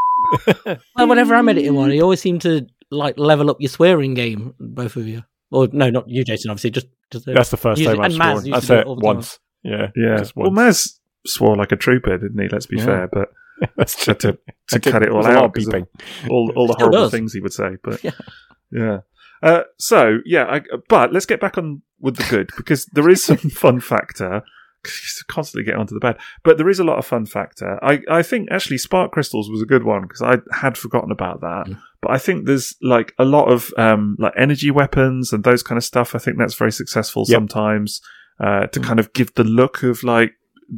Well, 0.97 1.09
whenever 1.09 1.35
I'm 1.35 1.49
editing 1.49 1.75
one, 1.75 1.91
you 1.93 2.03
always 2.03 2.21
seem 2.21 2.39
to 2.41 2.67
like 2.91 3.19
level 3.19 3.51
up 3.51 3.57
your 3.61 3.69
swearing 3.71 4.15
game, 4.15 4.55
both 4.61 4.97
of 4.97 5.07
you. 5.09 5.23
Or 5.51 5.69
no, 5.73 5.91
not 5.91 6.09
you, 6.09 6.23
Jason. 6.25 6.51
Obviously, 6.51 6.71
just 6.71 6.87
just 7.11 7.27
That's 7.27 7.51
the 7.51 7.57
first 7.57 7.83
time 7.83 7.99
I've 8.01 8.13
and 8.13 8.21
Maz 8.21 8.33
sworn. 8.33 8.35
used 8.35 8.45
to 8.47 8.51
That's 8.53 8.71
it 8.71 8.79
it. 8.81 8.87
all 8.87 8.95
the 8.97 9.01
time. 9.03 9.15
Once. 9.17 9.39
Yeah. 9.65 9.87
Yeah. 9.97 10.19
Just 10.19 10.37
Well, 10.37 10.53
once. 10.53 10.87
Maz 10.87 11.31
swore 11.31 11.57
like 11.57 11.73
a 11.73 11.77
trooper, 11.77 12.17
didn't 12.19 12.39
he? 12.41 12.49
Let's 12.49 12.67
be 12.67 12.77
Yeah. 12.77 12.85
fair, 12.85 13.09
but 13.13 13.29
That's 13.77 14.05
true. 14.05 14.15
to, 14.15 14.29
I 14.29 14.53
to 14.69 14.79
did- 14.79 14.93
cut 14.93 15.03
it 15.03 15.09
all 15.11 15.23
there's 15.23 15.37
out 15.37 15.45
of 15.47 15.53
'cause 15.55 15.67
of 15.69 15.87
all, 16.31 16.53
all 16.55 16.67
the 16.67 16.75
horrible 16.75 16.99
does. 16.99 17.11
things 17.11 17.33
he 17.33 17.41
would 17.41 17.53
say. 17.53 17.77
But 17.83 18.05
Yeah. 18.05 18.11
yeah. 18.71 18.99
Uh, 19.43 19.63
so 19.79 20.19
yeah, 20.25 20.45
I, 20.45 20.61
but 20.89 21.13
let's 21.13 21.27
get 21.27 21.41
back 21.41 21.57
on 21.59 21.83
with 22.01 22.17
the 22.17 22.25
good 22.29 22.51
because 22.57 22.87
there 22.87 23.09
is 23.09 23.25
some 23.25 23.37
fun 23.63 23.81
factor. 23.81 24.43
Constantly 25.29 25.65
get 25.71 25.79
onto 25.79 25.93
the 25.93 26.01
bad, 26.01 26.17
but 26.43 26.57
there 26.57 26.69
is 26.71 26.79
a 26.79 26.85
lot 26.85 26.97
of 26.99 27.05
fun 27.05 27.27
factor. 27.27 27.79
I, 27.85 28.01
I 28.11 28.23
think 28.23 28.49
actually 28.51 28.79
spark 28.79 29.13
crystals 29.13 29.51
was 29.51 29.61
a 29.61 29.67
good 29.67 29.85
one 29.85 30.03
because 30.03 30.23
I 30.23 30.39
had 30.57 30.79
forgotten 30.79 31.11
about 31.13 31.43
that. 31.43 31.67
Mm. 31.67 31.79
But 32.01 32.13
I 32.13 32.19
think 32.19 32.47
there's 32.47 32.75
like 32.81 33.13
a 33.19 33.27
lot 33.27 33.53
of 33.53 33.75
um, 33.77 34.17
like 34.19 34.33
energy 34.39 34.71
weapons 34.71 35.35
and 35.35 35.45
those 35.45 35.63
kind 35.63 35.77
of 35.77 35.85
stuff. 35.85 36.15
I 36.15 36.19
think 36.19 36.39
that's 36.39 36.55
very 36.55 36.73
successful 36.73 37.25
Yep. 37.29 37.37
sometimes 37.37 38.01
uh, 38.43 38.69
to 38.69 38.81
Mm. 38.81 38.85
kind 38.85 38.99
of 39.01 39.13
give 39.13 39.35
the 39.35 39.45
look 39.45 39.83
of 39.83 40.03
like 40.03 40.33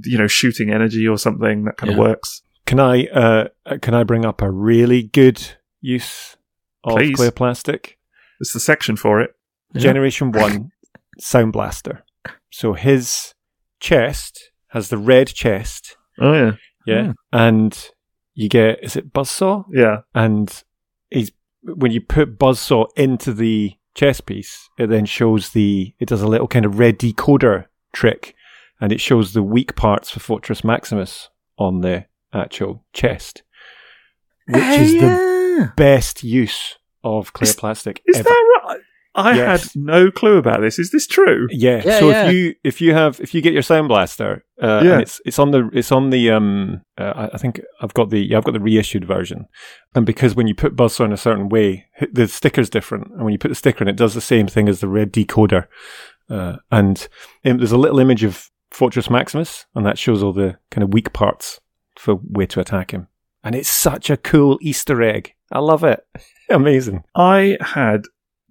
you 0.05 0.19
know 0.19 0.27
shooting 0.27 0.73
energy 0.73 1.07
or 1.07 1.17
something 1.17 1.63
that 1.67 1.77
kind 1.77 1.93
Yeah. 1.93 1.99
of 1.99 2.01
works. 2.05 2.43
Can 2.67 2.81
I 2.81 3.07
uh, 3.07 3.49
can 3.83 3.95
I 3.95 4.03
bring 4.03 4.25
up 4.25 4.43
a 4.43 4.51
really 4.51 5.05
good 5.05 5.41
use 5.81 6.37
of 6.83 6.97
Please. 6.97 7.15
clear 7.15 7.31
plastic? 7.31 7.99
It's 8.43 8.53
the 8.53 8.61
section 8.61 8.97
for 8.97 9.21
it. 9.23 9.31
Yeah. 9.73 9.81
Generation 9.81 10.33
one 10.45 10.73
Sound 11.19 11.53
Blaster. 11.55 12.05
So 12.51 12.75
his 12.75 13.35
chest 13.81 14.51
has 14.69 14.89
the 14.91 14.99
red 14.99 15.29
chest, 15.29 15.97
Oh 16.21 16.33
yeah, 16.35 16.53
yeah, 16.87 17.05
Hmm. 17.05 17.11
and 17.33 17.91
you 18.35 18.49
get 18.51 18.83
is 18.83 18.97
it 18.97 19.13
buzzsaw, 19.13 19.65
yeah. 19.73 20.01
and 20.15 20.63
he's 21.11 21.31
when 21.63 21.93
you 21.93 22.01
put 22.01 22.39
buzzsaw 22.39 22.87
into 22.97 23.33
the 23.33 23.75
chest 23.95 24.27
piece, 24.27 24.69
it 24.79 24.89
then 24.89 25.05
shows 25.07 25.51
the 25.51 25.95
it 26.01 26.09
does 26.09 26.23
a 26.23 26.27
little 26.27 26.49
kind 26.49 26.65
of 26.67 26.79
red 26.79 26.99
decoder 26.99 27.67
trick, 27.93 28.35
and 28.81 28.91
it 28.93 29.01
shows 29.01 29.33
the 29.33 29.43
weak 29.43 29.77
parts 29.77 30.11
for 30.11 30.21
Fortress 30.21 30.65
Maximus 30.65 31.29
on 31.59 31.81
the 31.83 32.07
actual 32.35 32.85
chest, 32.93 33.43
which 34.49 34.63
Hey, 34.63 34.83
is 34.85 34.93
the 34.95 35.73
best 35.77 36.23
use 36.25 36.77
of 37.05 37.33
clear 37.33 37.49
Is- 37.51 37.57
plastic 37.57 38.03
Is 38.07 38.17
ever. 38.19 38.29
that 38.29 38.61
right? 38.67 38.81
I 39.15 39.37
Yes. 39.37 39.75
had 39.75 39.83
no 39.83 40.11
clue 40.11 40.39
about 40.39 40.63
this. 40.63 40.79
Is 40.79 40.91
this 40.91 41.07
true? 41.07 41.47
Yeah. 41.51 41.83
Yeah, 41.85 41.99
so 42.01 42.09
yeah. 42.09 42.27
if 42.29 42.33
you 42.35 42.55
if 42.65 42.81
you 42.81 42.95
have 42.95 43.21
if 43.21 43.35
you 43.35 43.43
get 43.43 43.53
your 43.53 43.61
sound 43.61 43.89
blaster, 43.89 44.43
uh, 44.63 44.81
Yeah. 44.83 44.93
and 44.93 45.03
it's 45.03 45.21
it's 45.27 45.39
on 45.39 45.51
the 45.51 45.69
it's 45.75 45.93
on 45.93 46.09
the 46.09 46.31
um 46.31 46.81
uh, 46.97 47.13
I- 47.15 47.31
I 47.35 47.37
think 47.39 47.61
I've 47.83 47.93
got 47.93 48.09
the 48.09 48.21
yeah 48.21 48.39
I've 48.39 48.45
got 48.45 48.55
the 48.55 48.61
reissued 48.61 49.05
version, 49.05 49.49
and 49.95 50.07
because 50.07 50.35
when 50.35 50.47
you 50.47 50.55
put 50.55 50.75
buzzsaw 50.77 51.05
in 51.05 51.13
a 51.13 51.19
certain 51.19 51.51
way, 51.51 51.85
h- 52.01 52.09
the 52.11 52.27
sticker's 52.27 52.71
different, 52.71 53.09
and 53.13 53.23
when 53.23 53.33
you 53.33 53.39
put 53.39 53.49
the 53.49 53.55
sticker 53.55 53.85
in, 53.85 53.89
it 53.89 53.97
does 53.97 54.15
the 54.15 54.23
same 54.23 54.47
thing 54.47 54.67
as 54.67 54.81
the 54.81 54.89
red 54.89 55.13
decoder, 55.13 55.67
uh, 56.31 56.57
and 56.71 57.07
um, 57.45 57.59
there's 57.59 57.73
a 57.73 57.77
little 57.77 57.99
image 57.99 58.25
of 58.25 58.49
Fortress 58.71 59.11
Maximus, 59.11 59.67
and 59.75 59.85
that 59.85 59.99
shows 59.99 60.23
all 60.23 60.33
the 60.33 60.57
kind 60.71 60.83
of 60.83 60.95
weak 60.95 61.13
parts 61.13 61.61
for 61.99 62.19
way 62.23 62.47
to 62.47 62.61
attack 62.61 62.93
him, 62.93 63.09
and 63.45 63.55
it's 63.55 63.69
such 63.69 64.09
a 64.09 64.17
cool 64.17 64.59
Easter 64.63 65.03
egg. 65.03 65.35
I 65.53 65.61
love 65.61 65.85
it. 65.85 66.01
Amazing. 66.51 67.05
I 67.15 67.57
had 67.61 68.03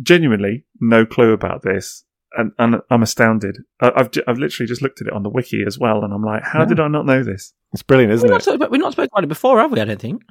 genuinely 0.02 0.66
no 0.80 1.06
clue 1.06 1.34
about 1.34 1.62
this, 1.64 2.04
and, 2.38 2.52
and 2.58 2.76
I'm 2.90 3.04
astounded. 3.04 3.58
I, 3.80 3.92
I've 3.96 4.12
ju- 4.12 4.24
I've 4.28 4.38
literally 4.40 4.68
just 4.68 4.82
looked 4.82 5.02
at 5.02 5.08
it 5.08 5.14
on 5.14 5.24
the 5.24 5.30
wiki 5.30 5.64
as 5.66 5.78
well, 5.80 6.04
and 6.04 6.14
I'm 6.14 6.24
like, 6.24 6.44
how 6.44 6.60
Yeah. 6.60 6.66
did 6.66 6.80
I 6.80 6.88
not 6.88 7.06
know 7.06 7.24
this? 7.24 7.54
It's 7.74 7.84
brilliant, 7.84 8.10
We've 8.12 8.18
isn't 8.18 8.30
not, 8.30 8.42
it? 8.42 8.44
spoke, 8.44 8.72
we've 8.72 8.82
not 8.82 8.94
spoken 8.94 9.10
about 9.14 9.24
it 9.24 9.28
before, 9.28 9.60
have 9.60 9.72
we? 9.72 9.80
I 9.80 9.86
don't 9.86 10.00
think. 10.02 10.24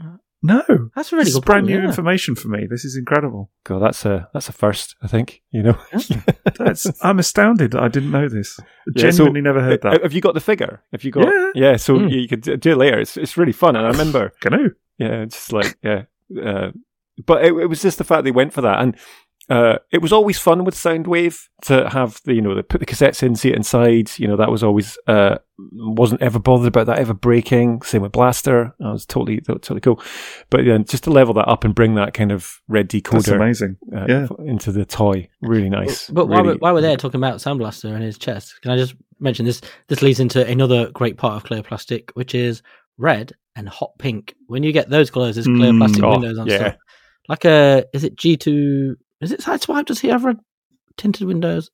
No, 0.42 0.62
That's 0.96 1.12
a 1.12 1.16
really 1.16 1.24
this 1.24 1.34
is 1.34 1.38
good 1.40 1.44
brand 1.44 1.64
point, 1.66 1.74
new 1.76 1.82
yeah. 1.82 1.88
information 1.88 2.34
for 2.34 2.48
me. 2.48 2.66
This 2.68 2.86
is 2.86 2.96
incredible. 2.96 3.50
God, 3.64 3.80
that's 3.80 4.06
a 4.06 4.26
that's 4.32 4.48
a 4.48 4.52
first. 4.52 4.96
I 5.02 5.06
think 5.06 5.42
you 5.50 5.62
know. 5.62 5.78
That's 6.58 6.86
I'm 7.04 7.18
astounded. 7.18 7.72
that 7.72 7.82
I 7.82 7.88
didn't 7.88 8.10
know 8.10 8.26
this. 8.26 8.58
Yeah, 8.96 9.10
so- 9.10 9.18
Genuinely 9.18 9.42
never 9.42 9.60
heard 9.60 9.82
that. 9.82 10.02
Have 10.02 10.14
you 10.14 10.22
got 10.22 10.32
the 10.32 10.40
figure? 10.40 10.82
Have 10.92 11.04
you 11.04 11.10
got? 11.10 11.26
Yeah. 11.28 11.50
Yeah. 11.54 11.76
so 11.76 11.94
Mm. 11.98 12.10
you 12.10 12.26
could 12.26 12.40
do 12.40 12.72
it 12.72 12.76
later. 12.78 12.98
It's 12.98 13.18
it's 13.18 13.36
really 13.36 13.52
fun, 13.52 13.76
and 13.76 13.84
I 13.86 13.90
remember. 13.96 14.32
Canoe. 14.40 14.70
Yeah, 14.96 15.26
just 15.26 15.52
like 15.52 15.76
yeah, 15.82 16.04
uh, 16.42 16.70
but 17.26 17.44
it, 17.44 17.52
it 17.54 17.66
was 17.66 17.82
just 17.82 17.98
the 17.98 18.04
fact 18.04 18.24
they 18.24 18.30
went 18.30 18.52
for 18.52 18.60
that, 18.62 18.80
and 18.80 18.96
uh, 19.50 19.78
it 19.90 20.00
was 20.00 20.12
always 20.12 20.38
fun 20.38 20.64
with 20.64 20.76
Soundwave 20.76 21.48
to 21.62 21.88
have 21.90 22.20
the 22.24 22.34
you 22.34 22.40
know 22.40 22.54
they 22.54 22.62
put 22.62 22.78
the 22.78 22.86
cassettes 22.86 23.20
in, 23.20 23.34
see 23.34 23.48
it 23.48 23.56
inside. 23.56 24.10
You 24.16 24.28
know 24.28 24.36
that 24.36 24.50
was 24.50 24.62
always 24.62 24.96
uh, 25.08 25.38
wasn't 25.58 26.22
ever 26.22 26.38
bothered 26.38 26.68
about 26.68 26.86
that 26.86 27.00
ever 27.00 27.14
breaking. 27.14 27.82
Same 27.82 28.02
with 28.02 28.12
Blaster, 28.12 28.72
that 28.78 28.92
was 28.92 29.04
totally 29.04 29.40
totally 29.40 29.80
cool. 29.80 30.00
But 30.50 30.64
yeah, 30.64 30.78
just 30.78 31.04
to 31.04 31.10
level 31.10 31.34
that 31.34 31.48
up 31.48 31.64
and 31.64 31.74
bring 31.74 31.96
that 31.96 32.14
kind 32.14 32.30
of 32.30 32.60
red 32.68 32.88
That's 32.88 33.02
decoder 33.02 33.34
amazing. 33.34 33.76
uh, 33.94 34.06
yeah. 34.08 34.28
into 34.46 34.70
the 34.70 34.84
toy, 34.84 35.28
really 35.42 35.68
nice. 35.68 36.08
But 36.08 36.26
while, 36.26 36.42
really, 36.42 36.54
we're, 36.54 36.58
while 36.58 36.74
we're 36.74 36.82
there 36.82 36.96
talking 36.96 37.20
about 37.20 37.40
Sound 37.40 37.58
Blaster 37.58 37.88
and 37.88 38.04
his 38.04 38.18
chest, 38.18 38.54
can 38.62 38.70
I 38.70 38.76
just 38.76 38.94
mention 39.18 39.46
this? 39.46 39.60
This 39.88 40.00
leads 40.00 40.20
into 40.20 40.46
another 40.46 40.90
great 40.92 41.16
part 41.16 41.34
of 41.34 41.44
clear 41.44 41.64
plastic, 41.64 42.12
which 42.14 42.36
is 42.36 42.62
red 43.00 43.32
and 43.56 43.68
hot 43.68 43.92
pink. 43.98 44.34
When 44.46 44.62
you 44.62 44.72
get 44.72 44.88
those 44.90 45.10
colours, 45.10 45.34
there's 45.36 45.46
clear 45.46 45.72
Mm. 45.72 45.78
plastic 45.78 46.04
Oh, 46.04 46.10
windows 46.12 46.38
on 46.38 46.46
yeah. 46.46 46.56
stuff. 46.58 46.76
Like 47.28 47.44
a, 47.44 47.84
is 47.92 48.04
it 48.04 48.16
G2? 48.16 48.94
Is 49.20 49.32
it 49.32 49.40
Sideswipe? 49.40 49.86
Does 49.86 50.00
he 50.00 50.08
have 50.08 50.24
red 50.24 50.38
tinted 50.96 51.26
windows? 51.26 51.70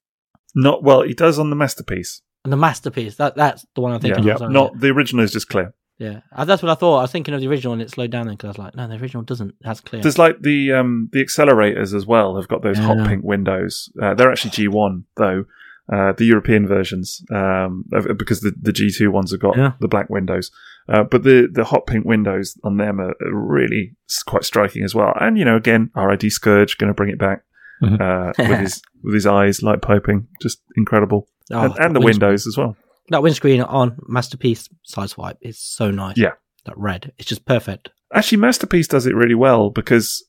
Not 0.55 0.83
well. 0.83 1.03
He 1.03 1.15
does 1.15 1.39
on 1.39 1.51
the 1.51 1.57
masterpiece. 1.57 2.23
And 2.45 2.53
the 2.53 2.57
masterpiece. 2.57 3.17
That 3.17 3.37
that's 3.37 3.67
the 3.75 3.81
one 3.81 3.93
I'm 3.93 4.01
thinking. 4.01 4.25
Yeah. 4.25 4.35
of. 4.35 4.39
sorry, 4.39 4.53
Not 4.53 4.79
the 4.81 4.89
original 4.89 5.25
is 5.25 5.33
just 5.33 5.49
clear. 5.49 5.75
Yeah, 5.99 6.21
Uh, 6.35 6.45
that's 6.45 6.63
what 6.63 6.71
I 6.71 6.75
thought. 6.75 6.99
I 6.99 7.03
was 7.03 7.11
thinking 7.11 7.33
of 7.33 7.41
the 7.41 7.49
original, 7.49 7.73
and 7.73 7.81
it 7.81 7.91
slowed 7.91 8.11
down 8.11 8.27
then 8.27 8.37
because 8.37 8.49
I 8.49 8.51
was 8.51 8.59
like, 8.59 8.75
no, 8.77 8.87
the 8.87 8.97
original 8.97 9.23
doesn't. 9.23 9.55
It 9.61 9.67
has 9.67 9.81
clear. 9.81 10.03
There's 10.03 10.19
like 10.19 10.43
the 10.43 10.73
um 10.73 11.09
the 11.13 11.25
accelerators 11.25 11.95
as 11.95 12.05
well 12.07 12.37
have 12.37 12.49
got 12.49 12.63
those 12.63 12.77
hot 12.79 13.07
pink 13.09 13.25
windows. 13.25 13.91
Uh, 14.01 14.13
they're 14.15 14.31
actually 14.31 14.51
G1 14.51 15.05
though. 15.17 15.45
Uh, 15.93 16.13
the 16.13 16.25
European 16.25 16.67
versions, 16.67 17.23
um, 17.33 17.85
because 18.19 18.41
the, 18.41 18.53
the 18.61 18.73
G2 18.73 19.09
ones 19.09 19.31
have 19.31 19.39
got 19.41 19.57
Yeah. 19.57 19.73
the 19.81 19.87
black 19.87 20.11
windows. 20.11 20.51
Uh, 20.89 21.05
but 21.05 21.23
the, 21.23 21.49
the 21.53 21.63
hot 21.65 21.87
pink 21.87 22.05
windows 22.05 22.59
on 22.65 22.77
them 22.77 23.01
are, 23.01 23.11
are 23.11 23.33
really 23.33 23.95
quite 24.27 24.43
striking 24.45 24.83
as 24.83 24.95
well. 24.97 25.13
And, 25.21 25.39
you 25.39 25.45
know, 25.45 25.55
again, 25.57 25.91
RID 25.95 26.33
Scourge 26.33 26.77
going 26.79 26.89
to 26.89 26.95
bring 26.95 27.11
it 27.11 27.19
back, 27.21 27.43
Mhm. 27.83 28.01
uh, 28.01 28.33
with 28.51 28.59
his, 28.61 28.83
with 29.05 29.15
his 29.15 29.27
eyes 29.27 29.63
light 29.63 29.81
piping. 29.81 30.27
Just 30.43 30.61
incredible. 30.77 31.29
Oh, 31.53 31.61
and, 31.67 31.75
and 31.79 31.95
the 31.95 32.01
windows 32.01 32.47
as 32.49 32.57
well. 32.57 32.77
That 33.11 33.23
windscreen 33.23 33.61
on 33.63 33.97
masterpiece 34.09 34.69
sideswipe 34.93 35.37
is 35.41 35.61
so 35.61 35.93
nice. 35.93 36.17
Yeah. 36.17 36.33
that 36.65 36.77
red. 36.77 37.13
It's 37.19 37.29
just 37.29 37.45
perfect. 37.45 37.91
Actually, 38.13 38.39
Masterpiece 38.39 38.89
does 38.89 39.07
it 39.07 39.15
really 39.15 39.37
well 39.37 39.71
because 39.71 40.25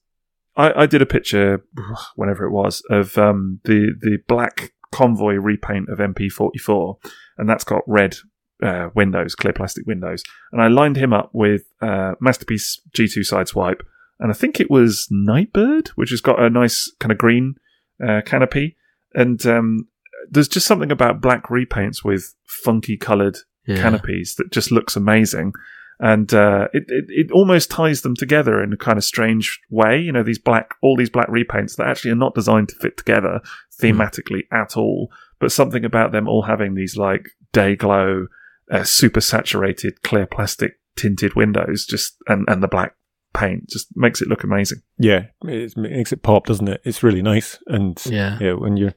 I, 0.56 0.84
I 0.84 0.86
did 0.86 1.02
a 1.02 1.06
picture 1.08 1.64
whenever 2.16 2.46
it 2.46 2.52
was 2.52 2.84
of 2.92 3.18
um, 3.18 3.60
the 3.64 3.94
the 4.00 4.20
black 4.28 4.72
convoy 4.92 5.34
repaint 5.36 5.90
of 5.90 6.00
MP44, 6.00 6.98
and 7.38 7.48
that's 7.50 7.64
got 7.64 7.82
red 7.88 8.16
uh, 8.64 8.90
windows, 8.96 9.36
clear 9.36 9.54
plastic 9.54 9.86
windows, 9.86 10.24
and 10.52 10.62
I 10.62 10.68
lined 10.68 10.98
him 10.98 11.14
up 11.14 11.30
with 11.34 11.64
uh, 11.82 12.14
Masterpiece 12.20 12.82
G2 12.96 13.20
Sideswipe, 13.20 13.82
and 14.20 14.32
I 14.32 14.34
think 14.34 14.60
it 14.60 14.72
was 14.72 15.08
Nightbird, 15.12 15.90
which 15.90 16.10
has 16.10 16.22
got 16.22 16.42
a 16.42 16.50
nice 16.50 16.92
kind 17.00 17.12
of 17.12 17.18
green 17.18 17.56
uh, 18.06 18.22
canopy, 18.26 18.76
and 19.14 19.46
um, 19.46 19.88
there's 20.30 20.48
just 20.48 20.66
something 20.68 20.92
about 20.92 21.22
black 21.22 21.46
repaints 21.50 22.04
with 22.04 22.34
funky 22.46 22.98
coloured 22.98 23.38
Yeah. 23.68 23.82
canopies 23.82 24.36
that 24.38 24.52
just 24.52 24.72
looks 24.72 24.96
amazing. 24.96 25.54
And 26.00 26.32
uh, 26.34 26.68
it, 26.74 26.84
it 26.88 27.06
it 27.10 27.32
almost 27.32 27.72
ties 27.72 28.02
them 28.02 28.16
together 28.16 28.62
in 28.62 28.72
a 28.72 28.78
kind 28.78 28.98
of 28.98 29.04
strange 29.04 29.60
way. 29.70 30.00
You 30.00 30.12
know, 30.12 30.24
these 30.24 30.38
black, 30.40 30.76
all 30.84 30.96
these 30.96 31.10
black 31.10 31.28
repaints 31.28 31.76
that 31.78 31.88
actually 31.88 32.12
are 32.12 32.16
not 32.16 32.36
designed 32.36 32.70
to 32.70 32.76
fit 32.76 32.98
together 32.98 33.42
thematically 33.82 34.44
at 34.52 34.78
all. 34.78 35.12
But 35.40 35.52
something 35.52 35.86
about 35.86 36.12
them 36.12 36.28
all 36.28 36.44
having 36.44 36.76
these 36.76 36.98
like 36.98 37.30
day 37.52 37.76
glow, 37.76 38.28
uh, 38.72 38.84
super 38.84 39.22
saturated 39.22 40.02
clear 40.04 40.26
plastic 40.28 40.74
tinted 40.96 41.36
windows, 41.36 41.86
just 41.86 42.18
and 42.28 42.46
and 42.48 42.62
the 42.62 42.68
black 42.68 42.96
paint 43.34 43.70
just 43.70 43.88
makes 43.96 44.22
it 44.22 44.28
look 44.28 44.44
amazing. 44.44 44.82
Yeah, 44.98 45.26
it 45.44 45.76
makes 45.78 46.12
it 46.12 46.24
pop, 46.24 46.48
doesn't 46.48 46.68
it? 46.68 46.82
It's 46.84 47.04
really 47.04 47.22
nice, 47.22 47.58
and 47.68 48.00
Yeah. 48.06 48.38
yeah, 48.42 48.54
when 48.54 48.78
you're 48.78 48.96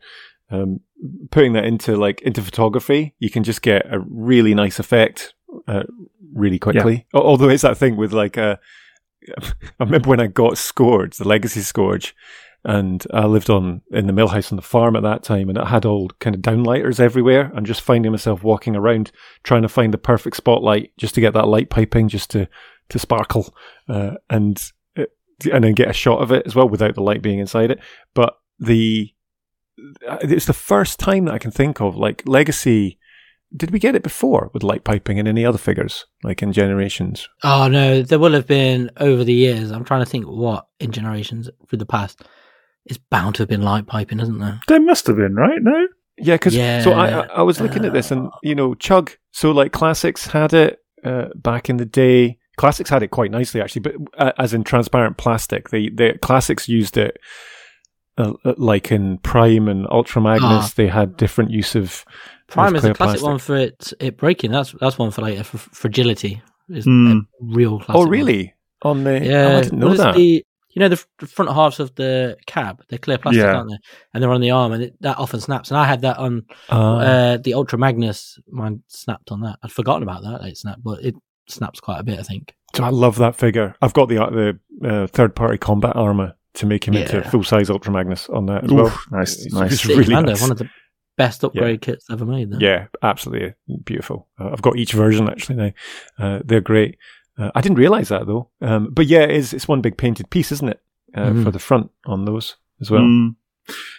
um, 0.50 0.80
putting 1.30 1.52
that 1.52 1.64
into 1.64 1.96
like 1.96 2.20
into 2.22 2.42
photography, 2.42 3.14
you 3.18 3.30
can 3.30 3.42
just 3.44 3.62
get 3.62 3.86
a 3.92 4.00
really 4.00 4.54
nice 4.54 4.78
effect 4.78 5.34
uh, 5.66 5.82
really 6.32 6.58
quickly. 6.58 7.06
Al- 7.14 7.22
Although 7.22 7.48
it's 7.48 7.62
that 7.62 7.76
thing 7.76 7.96
with 7.96 8.12
like 8.12 8.38
uh, 8.38 8.56
I 9.38 9.52
remember 9.84 10.08
when 10.08 10.20
I 10.20 10.26
got 10.26 10.58
Scourge, 10.58 11.16
the 11.16 11.28
Legacy 11.28 11.60
Scourge, 11.60 12.14
and 12.64 13.04
I 13.12 13.26
lived 13.26 13.48
on 13.50 13.82
in 13.90 14.06
the 14.06 14.12
mill 14.12 14.28
house 14.28 14.52
on 14.52 14.56
the 14.56 14.62
farm 14.62 14.96
at 14.96 15.02
that 15.02 15.22
time, 15.22 15.48
and 15.48 15.58
it 15.58 15.66
had 15.66 15.84
all 15.84 16.10
kind 16.20 16.34
of 16.34 16.42
downlighters 16.42 17.00
everywhere, 17.00 17.50
and 17.54 17.66
just 17.66 17.80
finding 17.80 18.12
myself 18.12 18.42
walking 18.42 18.76
around 18.76 19.12
trying 19.42 19.62
to 19.62 19.68
find 19.68 19.94
the 19.94 19.98
perfect 19.98 20.36
spotlight 20.36 20.92
just 20.96 21.14
to 21.14 21.20
get 21.20 21.32
that 21.34 21.48
light 21.48 21.70
piping, 21.70 22.08
just 22.08 22.30
to 22.30 22.48
to 22.90 22.98
sparkle, 22.98 23.54
uh, 23.88 24.12
and 24.28 24.72
and 25.50 25.64
then 25.64 25.74
get 25.74 25.88
a 25.88 25.94
shot 25.94 26.20
of 26.20 26.32
it 26.32 26.46
as 26.46 26.54
well 26.54 26.68
without 26.68 26.94
the 26.94 27.02
light 27.02 27.22
being 27.22 27.38
inside 27.38 27.70
it. 27.70 27.80
But 28.14 28.36
the 28.58 29.10
it's 30.22 30.46
the 30.46 30.52
first 30.52 30.98
time 30.98 31.24
that 31.24 31.34
I 31.34 31.38
can 31.38 31.50
think 31.50 31.80
of 31.80 31.96
like 31.96 32.22
Legacy. 32.26 32.98
Did 33.56 33.72
we 33.72 33.78
get 33.80 33.96
it 33.96 34.02
before 34.04 34.50
with 34.54 34.62
light 34.62 34.84
piping 34.84 35.18
and 35.18 35.26
any 35.26 35.44
other 35.44 35.58
figures 35.58 36.06
like 36.22 36.40
in 36.42 36.52
Generations? 36.52 37.28
Oh 37.42 37.66
no, 37.68 38.02
there 38.02 38.18
will 38.18 38.32
have 38.32 38.46
been 38.46 38.90
over 38.98 39.24
the 39.24 39.32
years. 39.32 39.70
I'm 39.72 39.84
trying 39.84 40.04
to 40.04 40.10
think 40.10 40.26
what 40.26 40.68
in 40.78 40.92
generations 40.92 41.50
through 41.68 41.78
the 41.80 41.86
past. 41.86 42.22
It's 42.86 42.98
bound 42.98 43.34
to 43.36 43.42
have 43.42 43.48
been 43.48 43.62
light 43.62 43.86
piping, 43.86 44.20
isn't 44.20 44.38
there? 44.38 44.60
There 44.68 44.80
must 44.80 45.06
have 45.08 45.16
been, 45.16 45.34
right? 45.34 45.58
No? 45.60 45.86
Yeah, 46.16 46.34
because 46.36 46.54
Yeah. 46.54 46.82
so 46.82 46.92
I, 46.92 47.08
I 47.08 47.26
I 47.38 47.42
was 47.42 47.60
looking 47.60 47.84
at 47.84 47.92
this 47.92 48.10
and 48.10 48.30
you 48.42 48.54
know 48.54 48.74
Chug. 48.74 49.12
So 49.32 49.50
like 49.50 49.72
Classics 49.72 50.26
had 50.28 50.52
it 50.52 50.78
uh, 51.04 51.26
back 51.34 51.68
in 51.68 51.76
the 51.78 51.84
day. 51.86 52.38
Classics 52.56 52.90
had 52.90 53.02
it 53.02 53.08
quite 53.10 53.30
nicely 53.30 53.60
actually, 53.60 53.80
but 53.82 53.94
uh, 54.16 54.32
as 54.38 54.54
in 54.54 54.62
transparent 54.64 55.16
plastic. 55.16 55.70
They 55.70 55.88
the 55.88 56.18
Classics 56.22 56.68
used 56.68 56.96
it 56.96 57.16
uh, 58.18 58.34
uh, 58.44 58.54
like 58.58 58.92
in 58.92 59.18
Prime 59.18 59.66
and 59.68 59.86
Ultra 59.90 60.20
Magnus. 60.22 60.66
Ah. 60.66 60.72
They 60.76 60.88
had 60.88 61.16
different 61.16 61.50
use 61.50 61.74
of 61.74 62.04
Prime 62.50 62.76
is 62.76 62.84
a 62.84 62.94
classic 62.94 63.20
plastic. 63.20 63.22
one 63.26 63.38
for 63.38 63.56
it 63.56 63.92
it 64.00 64.16
breaking. 64.16 64.50
That's 64.52 64.72
that's 64.80 64.98
one 64.98 65.10
for 65.10 65.22
like 65.22 65.44
for 65.44 65.58
fragility. 65.58 66.42
Is 66.68 66.86
a 66.86 67.20
real 67.40 67.78
classic. 67.78 67.94
Oh 67.96 68.00
one. 68.00 68.10
really? 68.10 68.54
On 68.82 69.04
the 69.04 69.24
Yeah, 69.24 69.46
oh, 69.46 69.58
I 69.58 69.62
didn't 69.62 69.78
know 69.78 69.94
that. 69.94 70.14
The, 70.14 70.44
you 70.72 70.78
know 70.80 70.88
the, 70.88 70.94
f- 70.94 71.06
the 71.18 71.26
front 71.26 71.50
halves 71.52 71.80
of 71.80 71.92
the 71.96 72.36
cab, 72.46 72.80
they're 72.88 72.98
clear 73.00 73.18
plastic, 73.18 73.42
Yeah. 73.42 73.56
aren't 73.56 73.70
they? 73.70 73.76
And 74.14 74.22
they're 74.22 74.30
on 74.30 74.40
the 74.40 74.52
arm, 74.52 74.70
and 74.72 74.84
it, 74.84 74.94
that 75.00 75.18
often 75.18 75.40
snaps. 75.40 75.70
And 75.72 75.76
I 75.78 75.84
had 75.84 76.02
that 76.02 76.16
on 76.18 76.44
Ah. 76.68 76.96
uh, 76.98 77.36
the 77.38 77.54
Ultra 77.54 77.76
Magnus. 77.78 78.38
Mine 78.48 78.82
snapped 78.86 79.32
on 79.32 79.40
that. 79.40 79.58
I'd 79.64 79.72
forgotten 79.72 80.04
about 80.04 80.22
that. 80.22 80.46
It 80.46 80.56
snapped, 80.56 80.84
but 80.84 81.04
it 81.04 81.16
snaps 81.48 81.80
quite 81.80 81.98
a 81.98 82.04
bit. 82.04 82.20
I 82.20 82.22
think. 82.22 82.54
So 82.76 82.84
I 82.84 82.90
love 82.90 83.16
that 83.18 83.34
figure. 83.34 83.74
I've 83.82 83.92
got 83.94 84.08
the 84.08 84.22
uh, 84.22 84.30
the 84.30 84.58
uh, 84.88 85.06
third 85.08 85.34
party 85.34 85.58
combat 85.58 85.96
armor 85.96 86.34
to 86.54 86.66
make 86.66 86.86
him 86.86 86.94
into 86.94 87.16
Yeah. 87.16 87.28
full 87.30 87.42
size 87.42 87.68
Ultra 87.68 87.92
Magnus 87.92 88.28
on 88.28 88.46
that 88.46 88.62
as 88.64 88.70
well. 88.70 88.96
Nice, 89.10 89.38
It's- 89.44 89.52
nice. 89.52 89.72
it's 89.72 89.86
really 89.86 90.04
Commander, 90.04 90.30
nice. 90.32 90.40
one 90.40 90.52
of 90.52 90.58
the 90.58 90.68
best 91.24 91.44
upgrade 91.44 91.80
kits 91.86 92.04
ever 92.10 92.24
made. 92.24 92.50
Then. 92.50 92.60
Yeah, 92.60 92.86
absolutely 93.02 93.54
beautiful. 93.84 94.26
Uh, 94.38 94.48
I've 94.52 94.62
got 94.62 94.78
each 94.78 94.92
version 94.92 95.28
actually 95.28 95.56
now. 95.56 95.72
Uh, 96.18 96.38
they're 96.44 96.60
great. 96.72 96.96
Uh, 97.38 97.50
I 97.54 97.60
didn't 97.60 97.78
realize 97.78 98.08
that 98.08 98.26
though. 98.26 98.48
Um, 98.60 98.82
but 98.92 99.06
yeah, 99.06 99.24
it's 99.36 99.52
it's 99.52 99.68
one 99.68 99.80
big 99.82 99.96
painted 99.96 100.30
piece, 100.30 100.50
isn't 100.52 100.68
it? 100.74 100.80
Uh, 101.14 101.30
Mhm. 101.30 101.44
For 101.44 101.50
the 101.50 101.58
front 101.68 101.90
on 102.06 102.24
those 102.24 102.56
as 102.80 102.90
well. 102.90 103.02
Mm. 103.02 103.34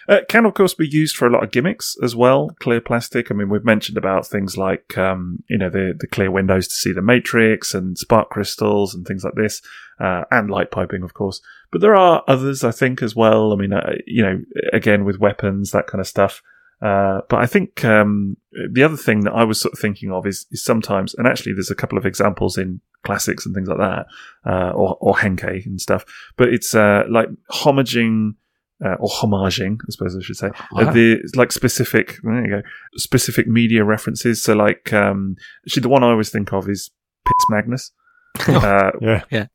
Uh, 0.08 0.20
can 0.28 0.44
of 0.46 0.54
course 0.54 0.74
be 0.74 0.88
used 0.88 1.16
for 1.16 1.26
a 1.26 1.30
lot 1.30 1.44
of 1.44 1.50
gimmicks 1.52 1.96
as 2.02 2.14
well. 2.14 2.50
Clear 2.60 2.80
plastic. 2.80 3.30
I 3.30 3.34
mean, 3.34 3.48
we've 3.48 3.64
mentioned 3.74 3.96
about 3.98 4.26
things 4.26 4.56
like 4.56 4.98
um, 4.98 5.38
you 5.48 5.58
know 5.58 5.70
the 5.70 5.94
the 5.98 6.06
clear 6.06 6.30
windows 6.30 6.66
to 6.68 6.74
see 6.74 6.92
the 6.92 7.02
matrix 7.12 7.74
and 7.74 7.96
spark 7.96 8.28
crystals 8.30 8.94
and 8.94 9.06
things 9.06 9.24
like 9.24 9.34
this, 9.42 9.62
uh, 10.00 10.24
and 10.30 10.50
light 10.50 10.70
piping, 10.70 11.02
of 11.02 11.14
course. 11.14 11.40
But 11.70 11.80
there 11.80 11.96
are 11.96 12.22
others, 12.28 12.64
I 12.64 12.72
think, 12.80 13.02
as 13.02 13.14
well. 13.16 13.52
I 13.52 13.56
mean, 13.56 13.72
uh, 13.72 13.94
you 14.06 14.22
know, 14.22 14.36
again 14.72 15.04
with 15.04 15.18
weapons, 15.26 15.70
that 15.70 15.86
kind 15.86 16.00
of 16.00 16.06
stuff. 16.08 16.42
Uh, 16.82 17.20
but 17.28 17.38
I 17.38 17.46
think 17.46 17.84
um, 17.84 18.36
the 18.72 18.82
other 18.82 18.96
thing 18.96 19.20
that 19.20 19.32
I 19.32 19.44
was 19.44 19.60
sort 19.60 19.72
of 19.74 19.78
thinking 19.78 20.10
of 20.10 20.26
is, 20.26 20.46
is 20.50 20.64
sometimes, 20.64 21.14
and 21.14 21.26
actually, 21.28 21.52
there's 21.52 21.70
a 21.70 21.76
couple 21.76 21.96
of 21.96 22.04
examples 22.04 22.58
in 22.58 22.80
classics 23.04 23.46
and 23.46 23.54
things 23.54 23.68
like 23.68 23.78
that, 23.78 24.06
uh, 24.44 24.70
or 24.70 24.96
or 25.00 25.14
Henkei 25.14 25.64
and 25.64 25.80
stuff. 25.80 26.04
But 26.36 26.48
it's 26.48 26.74
uh, 26.74 27.04
like 27.08 27.28
homaging 27.52 28.34
uh, 28.84 28.94
or 28.98 29.08
homaging, 29.08 29.78
I 29.82 29.90
suppose 29.90 30.16
I 30.16 30.22
should 30.22 30.36
say, 30.36 30.48
uh, 30.48 30.52
Wow. 30.72 30.92
the 30.92 31.18
like 31.36 31.52
specific. 31.52 32.16
There 32.22 32.44
you 32.44 32.50
go, 32.50 32.62
specific 32.96 33.46
media 33.46 33.84
references. 33.84 34.42
So 34.42 34.54
like, 34.54 34.92
um, 34.92 35.36
actually, 35.66 35.82
the 35.82 35.88
one 35.88 36.02
I 36.02 36.08
always 36.08 36.30
think 36.30 36.52
of 36.52 36.68
is 36.68 36.90
Piss 37.24 37.46
Magnus. 37.48 37.92
uh, 38.48 38.90
Yeah. 39.00 39.46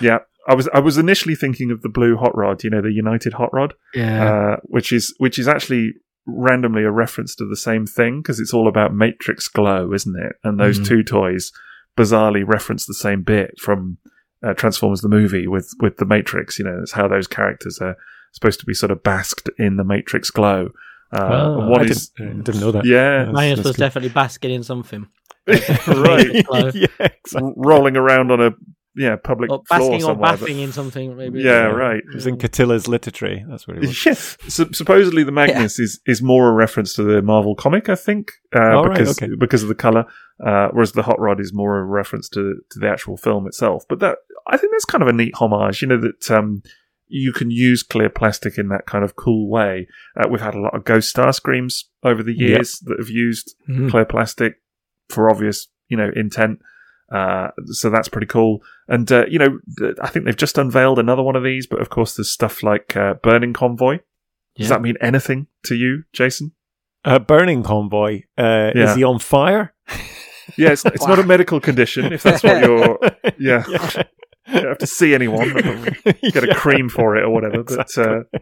yeah, 0.00 0.18
I 0.48 0.54
was 0.54 0.68
I 0.72 0.78
was 0.80 0.96
initially 0.96 1.34
thinking 1.34 1.70
of 1.70 1.82
the 1.82 1.88
blue 1.88 2.16
hot 2.16 2.34
rod, 2.36 2.64
you 2.64 2.70
know, 2.70 2.80
the 2.80 2.92
United 2.92 3.34
hot 3.34 3.52
rod, 3.52 3.74
yeah. 3.94 4.24
uh, 4.24 4.56
which 4.64 4.92
is 4.92 5.14
which 5.18 5.38
is 5.38 5.46
actually 5.46 5.92
randomly 6.26 6.82
a 6.84 6.90
reference 6.90 7.34
to 7.36 7.46
the 7.46 7.56
same 7.56 7.86
thing 7.86 8.20
because 8.20 8.38
it's 8.40 8.52
all 8.54 8.68
about 8.68 8.94
Matrix 8.94 9.48
glow, 9.48 9.92
isn't 9.92 10.16
it? 10.18 10.36
And 10.44 10.58
those 10.60 10.78
Mhm. 10.78 10.86
two 10.86 11.02
toys 11.02 11.52
bizarrely 11.98 12.44
reference 12.46 12.86
the 12.86 12.94
same 12.94 13.22
bit 13.22 13.58
from 13.60 13.98
uh, 14.42 14.54
Transformers 14.54 15.02
the 15.02 15.08
movie 15.08 15.46
with 15.46 15.70
with 15.80 15.98
the 15.98 16.06
Matrix. 16.06 16.58
You 16.58 16.64
know, 16.64 16.78
it's 16.80 16.92
how 16.92 17.06
those 17.08 17.26
characters 17.26 17.78
are 17.80 17.96
supposed 18.32 18.58
to 18.60 18.64
be 18.66 18.72
sort 18.72 18.90
of 18.90 19.02
basked 19.02 19.50
in 19.58 19.76
the 19.76 19.84
Matrix 19.84 20.30
glow. 20.30 20.70
Uh, 21.12 21.18
Ah, 21.20 21.68
what 21.68 21.82
I 21.82 21.84
is- 21.84 22.08
didn't, 22.16 22.44
didn't 22.44 22.60
know 22.62 22.70
that. 22.72 22.84
yeah, 22.86 23.18
That's- 23.18 23.34
Magnus 23.34 23.58
that's 23.58 23.66
was 23.68 23.76
good. 23.76 23.82
definitely 23.82 24.10
basking 24.10 24.50
in 24.52 24.62
something. 24.62 25.08
right, 25.46 26.26
yeah, 26.74 26.86
exactly. 26.98 27.52
rolling 27.56 27.96
around 27.96 28.30
on 28.30 28.40
a 28.40 28.52
yeah 28.96 29.16
public 29.16 29.50
Or 29.50 29.62
floor 29.66 29.78
basking 29.78 29.94
or 29.94 30.00
somewhere. 30.00 30.32
but- 30.32 30.40
bathing 30.40 30.60
in 30.60 30.72
something, 30.72 31.16
maybe. 31.16 31.40
Yeah, 31.42 31.66
right. 31.66 31.98
It 31.98 32.14
was 32.14 32.26
in 32.26 32.36
Catilla's 32.38 32.88
literature. 32.88 33.44
That's 33.48 33.66
what 33.68 33.76
it 33.76 33.80
was. 33.80 34.04
Yes. 34.06 34.36
So, 34.48 34.66
supposedly 34.72 35.22
the 35.22 35.32
Magnus 35.32 35.78
is, 35.78 36.00
is 36.06 36.20
more 36.22 36.48
a 36.48 36.52
reference 36.52 36.94
to 36.94 37.02
the 37.02 37.22
Marvel 37.22 37.54
comic, 37.54 37.88
I 37.88 37.94
think, 37.94 38.32
uh, 38.54 38.58
Oh, 38.60 38.82
right, 38.84 38.98
because 38.98 39.20
okay. 39.22 39.32
because 39.38 39.62
of 39.62 39.68
the 39.68 39.74
color, 39.74 40.04
uh, 40.44 40.68
whereas 40.72 40.92
the 40.92 41.02
Hot 41.02 41.20
Rod 41.20 41.40
is 41.40 41.52
more 41.54 41.78
a 41.78 41.84
reference 41.84 42.28
to 42.30 42.56
to 42.70 42.78
the 42.78 42.88
actual 42.88 43.16
film 43.16 43.46
itself. 43.46 43.84
But 43.88 44.00
that 44.00 44.18
I 44.46 44.56
think 44.56 44.72
that's 44.72 44.84
kind 44.84 45.02
of 45.02 45.08
a 45.08 45.12
neat 45.12 45.34
homage. 45.36 45.82
You 45.82 45.88
know 45.88 46.00
that 46.00 46.30
um, 46.30 46.62
you 47.12 47.32
can 47.32 47.50
use 47.50 47.82
clear 47.82 48.08
plastic 48.08 48.56
in 48.58 48.68
that 48.68 48.86
kind 48.86 49.04
of 49.04 49.14
cool 49.16 49.48
way. 49.50 49.86
Uh, 50.16 50.28
we've 50.28 50.40
had 50.40 50.54
a 50.54 50.60
lot 50.60 50.74
of 50.74 50.84
Ghost 50.84 51.14
Starscreams 51.14 51.84
over 52.02 52.22
the 52.22 52.32
Yep. 52.32 52.48
years 52.48 52.78
that 52.86 52.98
have 52.98 53.08
used 53.10 53.54
Mhm. 53.68 53.90
clear 53.90 54.04
plastic 54.04 54.54
for 55.08 55.28
obvious, 55.30 55.68
you 55.88 55.96
know, 55.96 56.10
intent. 56.14 56.60
Uh, 57.10 57.48
so 57.66 57.90
that's 57.90 58.08
pretty 58.08 58.26
cool. 58.26 58.62
And, 58.88 59.10
uh, 59.10 59.26
you 59.28 59.38
know, 59.38 59.58
I 60.00 60.08
think 60.08 60.24
they've 60.24 60.36
just 60.36 60.58
unveiled 60.58 60.98
another 60.98 61.22
one 61.22 61.36
of 61.36 61.42
these, 61.42 61.66
but 61.66 61.80
of 61.80 61.90
course 61.90 62.16
there's 62.16 62.30
stuff 62.30 62.62
like, 62.62 62.96
uh, 62.96 63.14
Burning 63.14 63.52
Convoy. 63.52 63.98
Does 64.56 64.68
Yeah. 64.68 64.76
that 64.76 64.82
mean 64.82 64.96
anything 65.00 65.46
to 65.64 65.74
you, 65.74 66.04
Jason? 66.12 66.52
Uh, 67.04 67.18
burning 67.18 67.62
convoy. 67.62 68.22
Uh, 68.36 68.72
Yeah. 68.74 68.90
Is 68.90 68.96
he 68.96 69.04
on 69.04 69.18
fire? 69.20 69.72
Yeah, 70.58 70.70
it's, 70.72 70.84
it's 70.84 71.06
not 71.06 71.18
a 71.18 71.22
medical 71.22 71.58
condition 71.60 72.12
if 72.12 72.22
that's 72.24 72.42
what 72.42 72.62
you're, 72.62 72.98
yeah. 73.38 73.64
yeah. 73.68 74.02
You 74.48 74.54
don't 74.60 74.68
have 74.68 74.78
to 74.78 74.86
see 74.86 75.14
anyone, 75.14 75.48
get 76.04 76.44
a 76.44 76.48
Yeah. 76.48 76.54
cream 76.54 76.88
for 76.88 77.16
it 77.16 77.22
or 77.24 77.30
whatever. 77.30 77.62
But, 77.62 77.80
Exactly. 77.80 78.04
uh, 78.34 78.38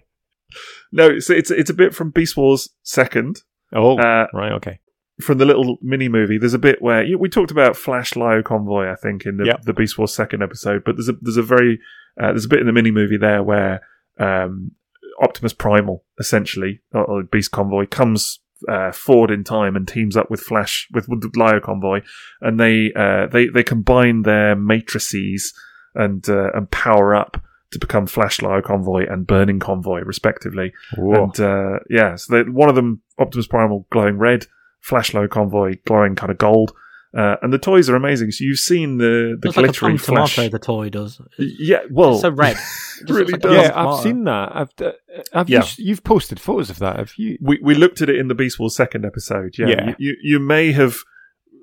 no, 0.90 1.06
it's, 1.08 1.28
it's, 1.30 1.50
it's 1.50 1.70
a 1.70 1.74
bit 1.74 1.94
from 1.94 2.10
Beast 2.10 2.36
Wars 2.36 2.70
second. 2.82 3.42
Oh, 3.72 3.98
Uh, 3.98 4.26
right. 4.32 4.52
Okay. 4.52 4.80
From 5.20 5.38
the 5.38 5.44
little 5.44 5.78
mini 5.82 6.08
movie, 6.08 6.38
there's 6.38 6.54
a 6.54 6.58
bit 6.58 6.80
where 6.80 7.02
you, 7.02 7.18
we 7.18 7.28
talked 7.28 7.50
about 7.50 7.76
Flash 7.76 8.14
Lio 8.16 8.42
Convoy, 8.42 8.90
I 8.90 8.94
think, 8.94 9.26
in 9.26 9.36
the, 9.36 9.46
Yep. 9.46 9.62
the 9.62 9.72
Beast 9.72 9.98
Wars 9.98 10.14
second 10.14 10.42
episode. 10.42 10.84
But 10.84 10.96
there's 10.96 11.08
a 11.08 11.14
there's 11.20 11.36
a 11.36 11.42
very 11.42 11.80
uh, 12.20 12.28
there's 12.28 12.44
a 12.44 12.48
bit 12.48 12.60
in 12.60 12.66
the 12.66 12.72
mini 12.72 12.90
movie 12.90 13.18
there 13.18 13.42
where 13.42 13.80
um, 14.18 14.72
Optimus 15.20 15.52
Primal, 15.52 16.04
essentially, 16.18 16.80
or, 16.92 17.04
or 17.04 17.22
Beast 17.24 17.50
Convoy, 17.50 17.86
comes 17.86 18.40
uh, 18.68 18.92
forward 18.92 19.30
in 19.30 19.44
time 19.44 19.76
and 19.76 19.86
teams 19.86 20.16
up 20.16 20.30
with 20.30 20.40
Flash 20.40 20.88
with, 20.92 21.08
with 21.08 21.24
Lio 21.36 21.60
Convoy, 21.60 22.00
and 22.40 22.58
they 22.58 22.92
uh, 22.94 23.26
they 23.26 23.46
they 23.46 23.62
combine 23.62 24.22
their 24.22 24.54
matrices 24.56 25.52
and 25.94 26.28
uh, 26.28 26.50
and 26.54 26.70
power 26.70 27.14
up 27.14 27.42
to 27.70 27.78
become 27.78 28.06
Flash 28.06 28.40
Lio 28.40 28.62
Convoy 28.62 29.06
and 29.10 29.26
Burning 29.26 29.58
Convoy, 29.58 30.00
respectively. 30.00 30.72
Whoa. 30.96 31.24
And 31.24 31.40
uh, 31.40 31.78
yeah, 31.90 32.16
so 32.16 32.32
they, 32.32 32.50
one 32.50 32.68
of 32.68 32.76
them, 32.76 33.02
Optimus 33.18 33.46
Primal, 33.46 33.86
glowing 33.90 34.16
red, 34.16 34.46
Flash 34.88 35.12
Lio 35.14 35.28
Convoy, 35.28 35.76
glowing 35.86 36.14
kind 36.16 36.30
of 36.32 36.38
gold. 36.38 36.72
Uh, 37.16 37.36
and 37.42 37.52
the 37.54 37.58
toys 37.58 37.88
are 37.88 37.96
amazing. 37.96 38.30
So 38.30 38.44
you've 38.44 38.58
seen 38.58 38.98
the 38.98 39.36
the 39.40 39.48
Looks 39.48 39.56
like 39.82 39.94
a 39.94 39.98
flash. 39.98 40.34
tomato. 40.36 40.48
The 40.50 40.58
toy 40.58 40.90
does. 40.90 41.20
yeah, 41.38 41.80
well, 41.90 42.12
It's 42.12 42.20
so 42.22 42.30
red. 42.30 42.56
It 43.00 43.08
really 43.10 43.32
like 43.32 43.40
does. 43.42 43.52
yeah, 43.54 43.68
I've 43.68 43.72
tomato. 43.84 44.02
seen 44.02 44.24
that. 44.24 44.50
I've, 44.56 44.70
uh, 44.84 44.90
have 45.32 45.48
Yeah. 45.48 45.62
you, 45.76 45.84
you've 45.86 46.02
posted 46.04 46.40
photos 46.40 46.68
of 46.68 46.80
that. 46.80 46.96
Have 46.96 47.12
you? 47.16 47.38
we 47.40 47.58
we 47.62 47.74
looked 47.74 48.02
at 48.02 48.08
it 48.10 48.16
in 48.16 48.28
the 48.28 48.34
Beast 48.34 48.58
Wars 48.58 48.74
second 48.76 49.04
episode. 49.06 49.54
Yeah, 49.56 49.68
Yeah. 49.68 49.86
You, 49.88 49.94
you 49.98 50.16
you 50.22 50.38
may 50.40 50.72
have 50.72 50.96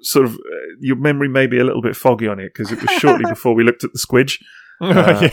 sort 0.01 0.25
of 0.25 0.33
uh, 0.35 0.37
your 0.79 0.95
memory 0.95 1.27
may 1.29 1.45
be 1.45 1.59
a 1.59 1.63
little 1.63 1.81
bit 1.81 1.95
foggy 1.95 2.27
on 2.27 2.39
it 2.39 2.53
because 2.53 2.71
it 2.71 2.81
was 2.81 2.89
shortly 2.99 3.25
before 3.29 3.53
we 3.53 3.63
looked 3.63 3.83
at 3.83 3.91
the 3.93 3.99
squidge. 3.99 4.37
Uh, 4.81 5.29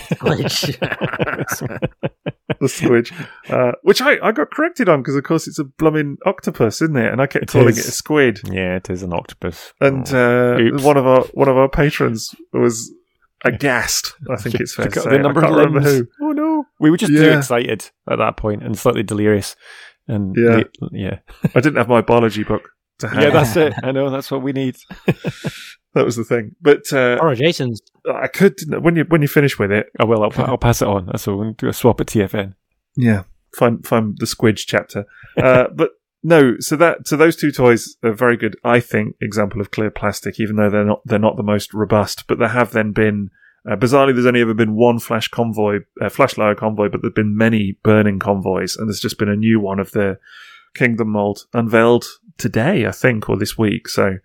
the 2.60 2.66
squidge, 2.66 3.12
uh, 3.50 3.72
which 3.82 4.00
I, 4.00 4.18
I 4.22 4.32
got 4.32 4.50
corrected 4.50 4.88
on 4.88 5.00
because 5.00 5.16
of 5.16 5.24
course 5.24 5.46
it's 5.46 5.58
a 5.58 5.64
blooming 5.64 6.16
octopus, 6.26 6.82
isn't 6.82 6.96
it? 6.96 7.10
And 7.12 7.20
I 7.20 7.26
kept 7.26 7.44
It 7.44 7.48
calling 7.50 7.68
is. 7.70 7.78
it 7.78 7.88
a 7.88 7.90
squid. 7.92 8.40
yeah, 8.50 8.76
it 8.76 8.90
is 8.90 9.02
an 9.02 9.12
octopus. 9.12 9.72
and 9.80 10.06
Oh. 10.12 10.56
uh, 10.76 10.82
one 10.82 10.96
of 10.96 11.06
our 11.06 11.22
one 11.34 11.48
of 11.48 11.56
our 11.56 11.68
patrons 11.68 12.34
was 12.52 12.92
aghast. 13.44 14.14
I 14.30 14.36
think 14.36 14.56
it's 14.56 14.74
fair 14.74 14.86
to 14.88 15.00
say. 15.00 15.10
the 15.10 15.18
number 15.18 15.44
of 15.44 15.50
remember 15.50 15.80
limbs. 15.80 16.08
who. 16.20 16.26
Oh 16.28 16.32
no, 16.32 16.64
we 16.80 16.90
were 16.90 16.96
just 16.96 17.12
too 17.12 17.30
excited 17.30 17.90
at 18.10 18.18
that 18.18 18.36
point 18.36 18.62
and 18.62 18.78
slightly 18.78 19.02
delirious. 19.02 19.56
And 20.08 20.34
Yeah. 20.36 20.56
late- 20.56 20.76
yeah, 20.92 21.18
I 21.54 21.60
didn't 21.60 21.76
have 21.76 21.88
my 21.88 22.00
biology 22.02 22.44
book 22.44 22.70
yeah, 23.02 23.30
that's 23.30 23.56
it. 23.56 23.72
I 23.82 23.90
know 23.92 24.10
that's 24.10 24.30
what 24.30 24.42
we 24.42 24.52
need. 24.52 24.76
that 25.94 26.04
was 26.04 26.16
the 26.16 26.24
thing. 26.24 26.54
But 26.60 26.92
uh, 26.92 27.18
Or 27.20 27.34
Jason's. 27.34 27.80
I 28.12 28.26
could 28.28 28.58
when 28.82 28.96
you 28.96 29.04
when 29.08 29.22
you 29.22 29.28
finish 29.28 29.58
with 29.58 29.70
it. 29.70 29.86
Oh 30.00 30.06
well, 30.06 30.24
I'll, 30.24 30.32
I'll 30.46 30.58
pass 30.58 30.82
it 30.82 30.88
on. 30.88 31.16
So 31.18 31.36
we'll 31.36 31.52
do 31.52 31.68
a 31.68 31.72
swap 31.72 32.00
at 32.00 32.08
TFN. 32.08 32.54
Yeah, 32.96 33.24
find 33.56 33.86
find 33.86 34.16
the 34.18 34.26
Squidge 34.26 34.64
chapter. 34.66 35.06
Uh, 35.36 35.68
but 35.74 35.90
no, 36.22 36.56
so 36.60 36.76
that 36.76 37.06
so 37.06 37.16
those 37.16 37.36
two 37.36 37.52
toys 37.52 37.96
are 38.02 38.12
very 38.12 38.36
good. 38.36 38.56
I 38.64 38.80
think 38.80 39.16
example 39.20 39.60
of 39.60 39.70
clear 39.70 39.90
plastic, 39.90 40.38
even 40.40 40.56
though 40.56 40.70
they're 40.70 40.84
not 40.84 41.00
they're 41.04 41.18
not 41.18 41.36
the 41.36 41.42
most 41.42 41.72
robust, 41.74 42.26
but 42.26 42.38
there 42.38 42.48
have 42.48 42.72
then 42.72 42.92
been. 42.92 43.30
Uh, 43.70 43.76
bizarrely, 43.76 44.12
there's 44.12 44.26
only 44.26 44.40
ever 44.40 44.54
been 44.54 44.74
one 44.74 44.98
flash 44.98 45.28
convoy, 45.28 45.78
uh, 46.00 46.08
flash 46.08 46.36
Lio 46.36 46.52
convoy, 46.52 46.88
but 46.88 47.00
there've 47.00 47.14
been 47.14 47.36
many 47.36 47.76
burning 47.84 48.18
convoys, 48.18 48.74
and 48.74 48.88
there's 48.88 48.98
just 48.98 49.20
been 49.20 49.28
a 49.28 49.36
new 49.36 49.60
one 49.60 49.78
of 49.78 49.92
the 49.92 50.18
Kingdom 50.74 51.10
mold 51.10 51.46
unveiled 51.52 52.04
today, 52.38 52.86
I 52.86 52.90
think, 52.90 53.28
or 53.28 53.36
this 53.36 53.56
week. 53.56 53.86
So, 53.88 54.16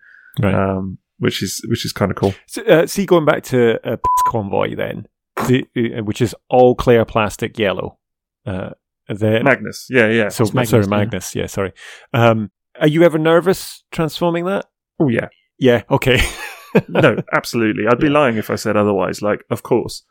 Right. 0.41 0.55
um, 0.55 0.97
which 1.19 1.41
is 1.41 1.61
which 1.67 1.85
is 1.85 1.91
kind 1.91 2.11
of 2.11 2.17
cool. 2.17 2.33
So, 2.47 2.63
uh, 2.63 2.87
see, 2.87 3.05
going 3.05 3.25
back 3.25 3.43
to 3.43 3.79
uh, 3.87 3.97
convoy 4.25 4.75
then, 4.75 5.07
the, 5.47 5.65
uh, 5.75 6.03
which 6.03 6.21
is 6.21 6.35
all 6.49 6.75
clear 6.75 7.05
plastic 7.05 7.57
yellow. 7.57 7.97
Uh, 8.45 8.71
the, 9.07 9.41
Magnus, 9.43 9.87
yeah, 9.89 10.07
yeah. 10.07 10.29
so 10.29 10.45
Magnus, 10.45 10.69
sorry. 10.69 10.87
Magnus. 10.87 11.35
Yeah, 11.35 11.47
sorry. 11.47 11.73
Um, 12.13 12.51
are 12.79 12.87
you 12.87 13.03
ever 13.03 13.17
nervous 13.17 13.83
transforming 13.91 14.45
that? 14.45 14.65
Oh 14.99 15.07
yeah. 15.07 15.29
Yeah. 15.59 15.83
Okay. 15.89 16.19
no, 16.87 17.21
absolutely. 17.33 17.87
I'd 17.87 17.99
be 17.99 18.09
lying 18.09 18.37
if 18.37 18.49
I 18.49 18.55
said 18.55 18.77
otherwise. 18.77 19.21
Like, 19.21 19.43
of 19.49 19.63
course. 19.63 20.03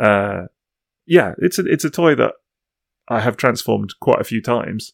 Uh, 0.00 0.42
yeah, 1.06 1.34
it's 1.38 1.58
a 1.58 1.64
it's 1.66 1.84
a 1.84 1.90
toy 1.90 2.14
that 2.16 2.34
I 3.08 3.20
have 3.20 3.36
transformed 3.36 3.94
quite 4.00 4.20
a 4.20 4.24
few 4.24 4.42
times, 4.42 4.92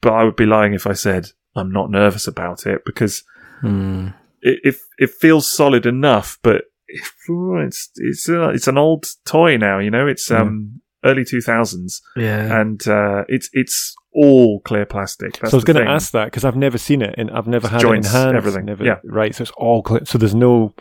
but 0.00 0.12
I 0.12 0.24
would 0.24 0.36
be 0.36 0.46
lying 0.46 0.74
if 0.74 0.86
I 0.86 0.92
said 0.92 1.30
I'm 1.56 1.70
not 1.70 1.90
nervous 1.90 2.26
about 2.26 2.66
it 2.66 2.82
because 2.84 3.24
Hmm. 3.62 4.08
It 4.42 4.60
it, 4.64 4.76
it 4.98 5.10
feels 5.10 5.50
solid 5.50 5.86
enough. 5.86 6.38
But 6.42 6.64
it's 6.88 7.90
it's 7.96 8.28
a, 8.28 8.50
it's 8.50 8.68
an 8.68 8.78
old 8.78 9.06
toy 9.24 9.56
now. 9.56 9.78
You 9.78 9.90
know, 9.90 10.06
it's 10.06 10.30
um 10.30 10.80
early 11.04 11.24
two 11.24 11.40
thousands, 11.40 12.00
Yeah. 12.16 12.60
and 12.60 12.86
uh, 12.86 13.24
it's 13.28 13.48
it's 13.52 13.94
all 14.14 14.60
clear 14.60 14.84
plastic. 14.86 15.38
That's 15.38 15.50
so 15.50 15.56
I 15.56 15.58
was 15.58 15.64
going 15.64 15.84
to 15.84 15.90
ask 15.90 16.12
that 16.12 16.26
because 16.26 16.44
I've 16.44 16.56
never 16.56 16.76
seen 16.78 17.00
it 17.02 17.14
and 17.16 17.30
I've 17.30 17.46
never 17.48 17.66
had 17.66 17.80
Joints, 17.80 18.08
it 18.12 18.16
in 18.16 18.22
hand. 18.24 18.36
everything, 18.36 18.66
Never, 18.66 18.84
yeah. 18.84 18.96
Right. 19.04 19.34
So 19.34 19.42
it's 19.42 19.50
all 19.56 19.82
clear. 19.82 20.04
So 20.04 20.18
there's 20.18 20.34
no, 20.34 20.74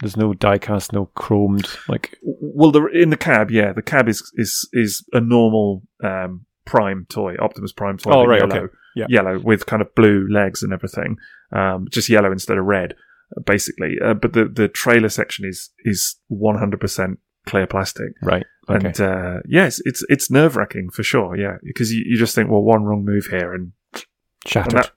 there's 0.00 0.16
no 0.16 0.32
die 0.32 0.56
cast, 0.56 0.92
no 0.94 1.10
chromed. 1.14 1.68
Like, 1.86 2.16
Well, 2.22 2.70
the, 2.72 2.86
in 2.86 3.10
the 3.10 3.18
cab, 3.18 3.50
yeah, 3.50 3.72
the 3.74 3.82
cab 3.82 4.08
is 4.08 4.22
is 4.36 4.68
is 4.72 5.04
a 5.12 5.20
normal 5.20 5.82
um, 6.02 6.46
Prime 6.64 7.06
toy, 7.10 7.36
Optimus 7.38 7.72
Prime 7.72 7.98
toy. 7.98 8.10
Oh, 8.12 8.24
right, 8.24 8.40
yellow, 8.40 8.56
okay. 8.64 8.74
Yeah. 8.96 9.06
yellow 9.10 9.38
with 9.38 9.66
kind 9.66 9.80
of 9.82 9.94
blue 9.94 10.26
legs 10.30 10.62
and 10.62 10.72
everything, 10.72 11.16
um, 11.52 11.86
just 11.90 12.08
yellow 12.08 12.32
instead 12.32 12.58
of 12.58 12.64
red, 12.64 12.94
uh, 13.36 13.40
basically. 13.44 13.96
Uh, 14.04 14.14
but 14.14 14.32
the 14.32 14.44
the 14.46 14.68
trailer 14.68 15.08
section 15.08 15.44
is 15.44 15.70
is 15.84 16.16
one 16.28 16.58
hundred 16.58 16.80
percent 16.80 17.18
clear 17.46 17.66
plastic, 17.66 18.12
right. 18.22 18.46
Okay. 18.68 18.86
and 18.86 19.00
uh, 19.00 19.40
yes, 19.48 19.80
it's 19.84 20.04
it's 20.08 20.30
nerve 20.30 20.56
wracking 20.56 20.90
for 20.90 21.02
sure, 21.02 21.36
yeah, 21.36 21.56
because 21.64 21.92
you, 21.92 22.04
you 22.06 22.16
just 22.18 22.34
think, 22.34 22.50
well, 22.50 22.62
one 22.62 22.84
wrong 22.84 23.04
move 23.04 23.26
here, 23.26 23.52
and 23.52 23.72
and, 23.94 24.04
Shattered. 24.46 24.72
that, 24.72 24.90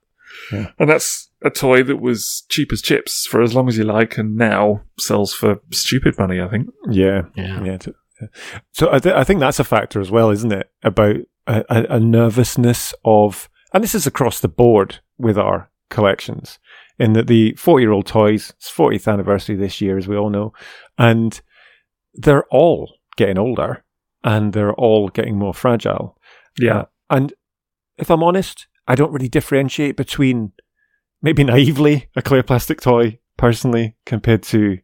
Yeah. 0.51 0.71
and 0.79 0.89
that's 0.89 1.29
a 1.43 1.49
toy 1.49 1.83
that 1.83 1.97
was 1.97 2.43
cheap 2.49 2.71
as 2.71 2.81
chips 2.81 3.25
for 3.27 3.41
as 3.41 3.53
long 3.53 3.67
as 3.67 3.77
you 3.77 3.83
like, 3.83 4.17
and 4.17 4.35
now 4.35 4.81
sells 4.99 5.33
for 5.33 5.59
stupid 5.71 6.17
money. 6.17 6.39
I 6.41 6.47
think. 6.47 6.67
yeah. 6.89 7.23
yeah. 7.35 7.63
Yeah. 7.63 7.77
yeah. 8.21 8.27
So 8.71 8.91
I, 8.91 8.99
th- 8.99 9.13
I 9.15 9.23
think 9.23 9.39
that's 9.41 9.59
a 9.59 9.63
factor 9.65 9.99
as 9.99 10.09
well, 10.09 10.29
isn't 10.31 10.51
it? 10.53 10.69
About 10.83 11.17
a, 11.47 11.65
a, 11.69 11.95
a 11.95 11.99
nervousness 11.99 12.93
of, 13.03 13.49
and 13.73 13.83
this 13.83 13.93
is 13.93 14.07
across 14.07 14.39
the 14.39 14.47
board 14.47 14.99
with 15.17 15.37
our 15.37 15.69
collections, 15.89 16.59
in 16.99 17.13
that 17.13 17.27
the 17.27 17.53
40 17.53 17.83
year 17.83 17.91
old 17.91 18.05
toys, 18.07 18.51
it's 18.57 18.71
40th 18.71 19.11
anniversary 19.11 19.55
this 19.55 19.81
year, 19.81 19.97
as 19.97 20.07
we 20.07 20.15
all 20.17 20.29
know, 20.29 20.53
and 20.97 21.41
they're 22.13 22.45
all 22.45 22.93
getting 23.17 23.37
older 23.37 23.83
and 24.23 24.53
they're 24.53 24.73
all 24.73 25.09
getting 25.09 25.37
more 25.37 25.53
fragile. 25.53 26.17
Yeah. 26.59 26.77
Uh, 26.77 26.85
and 27.09 27.33
if 27.97 28.09
I'm 28.09 28.23
honest, 28.23 28.67
I 28.87 28.95
don't 28.95 29.11
really 29.11 29.27
differentiate 29.29 29.95
between 29.97 30.51
maybe 31.21 31.43
naively 31.43 32.07
a 32.15 32.21
clear 32.21 32.43
plastic 32.43 32.81
toy 32.81 33.19
personally 33.37 33.95
compared 34.05 34.43
to 34.43 34.77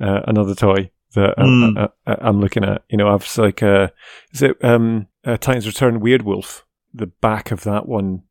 uh, 0.00 0.20
another 0.26 0.54
toy 0.54 0.90
that 1.14 1.34
I'm, 1.38 1.74
Mm. 1.74 1.90
I, 2.06 2.12
I- 2.12 2.28
I'm 2.28 2.40
looking 2.40 2.64
at. 2.64 2.82
You 2.88 2.98
know, 2.98 3.08
I've 3.08 3.36
like, 3.38 3.62
uh, 3.62 3.88
is 4.32 4.42
it 4.42 4.62
um, 4.64 5.06
uh, 5.24 5.36
Titans 5.36 5.66
Return 5.66 6.00
Weirdwolf? 6.00 6.62
The 6.94 7.06
back 7.06 7.50
of 7.50 7.64
that 7.64 7.86
one 7.86 8.22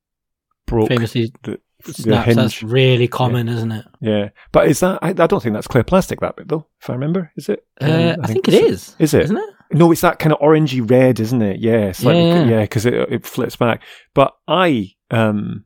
broke. 0.65 0.89
Famously 0.89 1.31
the, 1.43 1.51
the 1.51 1.59
snaps. 1.95 2.25
hinge. 2.25 2.35
That's 2.35 2.63
really 2.63 3.07
common, 3.07 3.47
isn't 3.49 3.71
it? 3.71 3.85
Yeah, 4.01 4.29
but 4.51 4.67
is 4.67 4.79
that? 4.81 4.99
I, 5.01 5.09
I 5.09 5.13
don't 5.27 5.41
think 5.41 5.53
that's 5.53 5.67
clear 5.67 5.83
plastic. 5.83 6.19
That 6.21 6.35
bit 6.35 6.47
though, 6.47 6.67
if 6.81 6.89
I 6.89 6.93
remember, 6.93 7.31
is 7.35 7.49
it? 7.49 7.65
Uh, 7.81 8.15
Um, 8.17 8.23
I, 8.23 8.27
think, 8.27 8.47
it 8.47 8.51
so. 8.53 8.65
is. 8.65 8.95
Is 8.99 9.13
it? 9.13 9.23
Isn't 9.23 9.37
it? 9.37 9.49
No, 9.73 9.91
it's 9.91 10.01
that 10.01 10.19
kind 10.19 10.31
of 10.33 10.39
orangey 10.39 10.87
red, 10.89 11.19
isn't 11.19 11.41
it? 11.41 11.59
Yeah, 11.59 11.91
slightly, 11.91 12.27
Yeah. 12.27 12.45
yeah, 12.45 12.61
because 12.61 12.85
it 12.85 12.93
it 12.93 13.25
flips 13.25 13.55
back. 13.55 13.83
But 14.13 14.33
I 14.47 14.91
um 15.11 15.65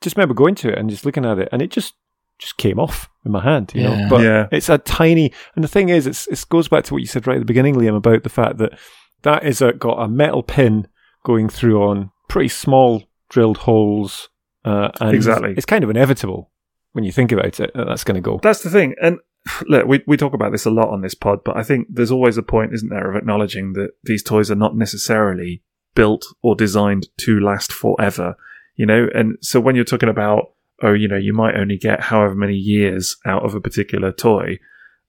just 0.00 0.16
remember 0.16 0.34
going 0.34 0.54
to 0.56 0.68
it 0.70 0.78
and 0.78 0.88
just 0.90 1.04
looking 1.04 1.24
at 1.24 1.38
it, 1.38 1.48
and 1.52 1.62
it 1.62 1.70
just 1.70 1.94
just 2.38 2.56
came 2.56 2.78
off 2.78 3.08
in 3.24 3.32
my 3.32 3.42
hand, 3.42 3.72
you 3.74 3.82
know. 3.82 4.06
But 4.08 4.22
Yeah. 4.22 4.46
it's 4.52 4.68
a 4.68 4.78
tiny, 4.78 5.32
and 5.56 5.64
the 5.64 5.68
thing 5.68 5.88
is, 5.88 6.06
it's 6.06 6.26
it 6.28 6.44
goes 6.48 6.68
back 6.68 6.84
to 6.84 6.94
what 6.94 7.00
you 7.00 7.06
said 7.08 7.26
right 7.26 7.36
at 7.36 7.40
the 7.40 7.44
beginning, 7.46 7.74
Liam, 7.74 7.96
about 7.96 8.22
the 8.22 8.28
fact 8.28 8.58
that 8.58 8.78
that 9.22 9.44
is 9.44 9.60
a, 9.60 9.72
got 9.72 10.00
a 10.00 10.06
metal 10.08 10.42
pin 10.44 10.86
going 11.24 11.48
through 11.48 11.82
on 11.82 12.10
pretty 12.28 12.48
small 12.48 13.02
drilled 13.28 13.58
holes, 13.58 14.28
uh, 14.64 14.90
and 15.00 15.14
Exactly. 15.14 15.54
It's 15.56 15.66
kind 15.66 15.84
of 15.84 15.90
inevitable 15.90 16.50
when 16.92 17.04
you 17.04 17.12
think 17.12 17.32
about 17.32 17.60
it 17.60 17.72
that 17.74 17.86
that's 17.86 18.04
going 18.04 18.16
to 18.16 18.20
go. 18.20 18.38
That's 18.42 18.62
the 18.62 18.70
thing. 18.70 18.94
And 19.00 19.18
look, 19.66 19.86
we, 19.86 20.02
we 20.06 20.16
talk 20.16 20.34
about 20.34 20.52
this 20.52 20.66
a 20.66 20.70
lot 20.70 20.90
on 20.90 21.02
this 21.02 21.14
pod, 21.14 21.44
but 21.44 21.56
I 21.56 21.62
think 21.62 21.88
there's 21.90 22.10
always 22.10 22.36
a 22.36 22.42
point, 22.42 22.74
isn't 22.74 22.88
there, 22.88 23.10
of 23.10 23.16
acknowledging 23.16 23.74
that 23.74 23.90
these 24.04 24.22
toys 24.22 24.50
are 24.50 24.56
not 24.56 24.76
necessarily 24.76 25.62
built 25.94 26.24
or 26.42 26.54
designed 26.54 27.08
to 27.18 27.40
last 27.40 27.72
forever, 27.72 28.36
you 28.76 28.86
know? 28.86 29.08
And 29.14 29.36
so 29.40 29.60
when 29.60 29.74
you're 29.74 29.84
talking 29.84 30.08
about, 30.08 30.52
oh, 30.82 30.92
you 30.92 31.08
know, 31.08 31.16
you 31.16 31.32
might 31.32 31.56
only 31.56 31.76
get 31.76 32.00
however 32.00 32.34
many 32.34 32.54
years 32.54 33.16
out 33.26 33.44
of 33.44 33.54
a 33.54 33.60
particular 33.60 34.12
toy, 34.12 34.58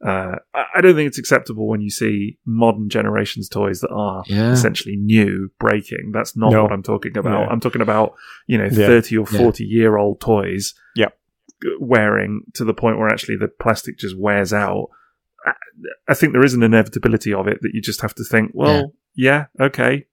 uh, 0.06 0.36
I 0.54 0.66
I 0.76 0.82
don't 0.82 0.95
think 0.95 1.08
it's 1.08 1.18
acceptable 1.18 1.68
when 1.68 1.82
you 1.82 1.89
see 1.89 2.38
modern 2.45 2.89
generations 2.89 3.50
toys 3.50 3.82
that 3.82 3.91
are 3.91 4.24
Yeah. 4.28 4.52
essentially 4.52 4.95
new 4.95 5.52
breaking. 5.60 6.12
That's 6.14 6.38
not 6.38 6.52
No. 6.54 6.64
what 6.64 6.72
I'm 6.72 6.84
talking 6.84 7.18
about. 7.18 7.41
Yeah. 7.41 7.47
I'm 7.50 7.60
talking 7.60 7.82
about, 7.82 8.14
you 8.47 8.58
know, 8.58 8.66
Yeah. 8.66 8.88
30 8.88 9.18
or 9.18 9.26
Yeah. 9.32 9.38
40 9.39 9.66
year 9.66 9.97
old 9.97 10.22
toys 10.22 10.74
Yep. 10.95 11.18
wearing 11.80 12.41
to 12.54 12.64
the 12.64 12.74
point 12.74 12.97
where 12.97 13.10
actually 13.10 13.38
the 13.38 13.47
plastic 13.47 13.97
just 13.97 14.18
wears 14.18 14.54
out. 14.54 14.88
I- 15.45 15.54
I 16.10 16.14
think 16.14 16.34
there 16.34 16.43
is 16.45 16.54
an 16.54 16.64
inevitability 16.64 17.34
of 17.34 17.47
it 17.47 17.60
that 17.62 17.72
you 17.74 17.82
just 17.82 18.02
have 18.02 18.14
to 18.16 18.24
think, 18.24 18.52
well, 18.54 18.93
yeah, 19.16 19.45
okay, 19.60 20.06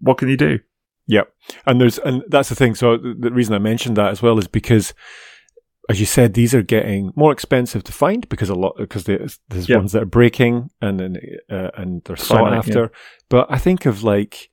what 0.00 0.18
can 0.18 0.28
you 0.28 0.36
do? 0.36 0.58
Yep. 1.06 1.32
And 1.66 1.80
there's 1.80 1.98
and 1.98 2.22
that's 2.28 2.50
the 2.50 2.54
thing. 2.54 2.74
So 2.74 2.96
the, 2.98 3.14
the 3.18 3.30
reason 3.30 3.54
I 3.54 3.58
mentioned 3.58 3.96
that 3.96 4.10
as 4.10 4.20
well 4.22 4.38
is 4.38 4.46
because, 4.46 4.92
as 5.88 6.00
you 6.00 6.06
said, 6.06 6.34
these 6.34 6.54
are 6.54 6.62
getting 6.62 7.12
more 7.16 7.32
expensive 7.32 7.82
to 7.84 7.92
find 7.92 8.28
because 8.28 8.50
a 8.50 8.54
lot 8.54 8.74
because 8.78 9.04
there's, 9.04 9.38
there's 9.48 9.68
Yeah. 9.68 9.76
ones 9.78 9.92
that 9.92 10.02
are 10.02 10.06
breaking 10.06 10.70
and 10.82 11.00
then 11.00 11.16
uh, 11.50 11.70
and 11.76 12.02
they're 12.04 12.16
sought 12.16 12.40
Finite, 12.44 12.58
after. 12.58 12.92
But 13.28 13.46
I 13.50 13.58
think 13.58 13.86
of 13.86 14.02
like, 14.02 14.50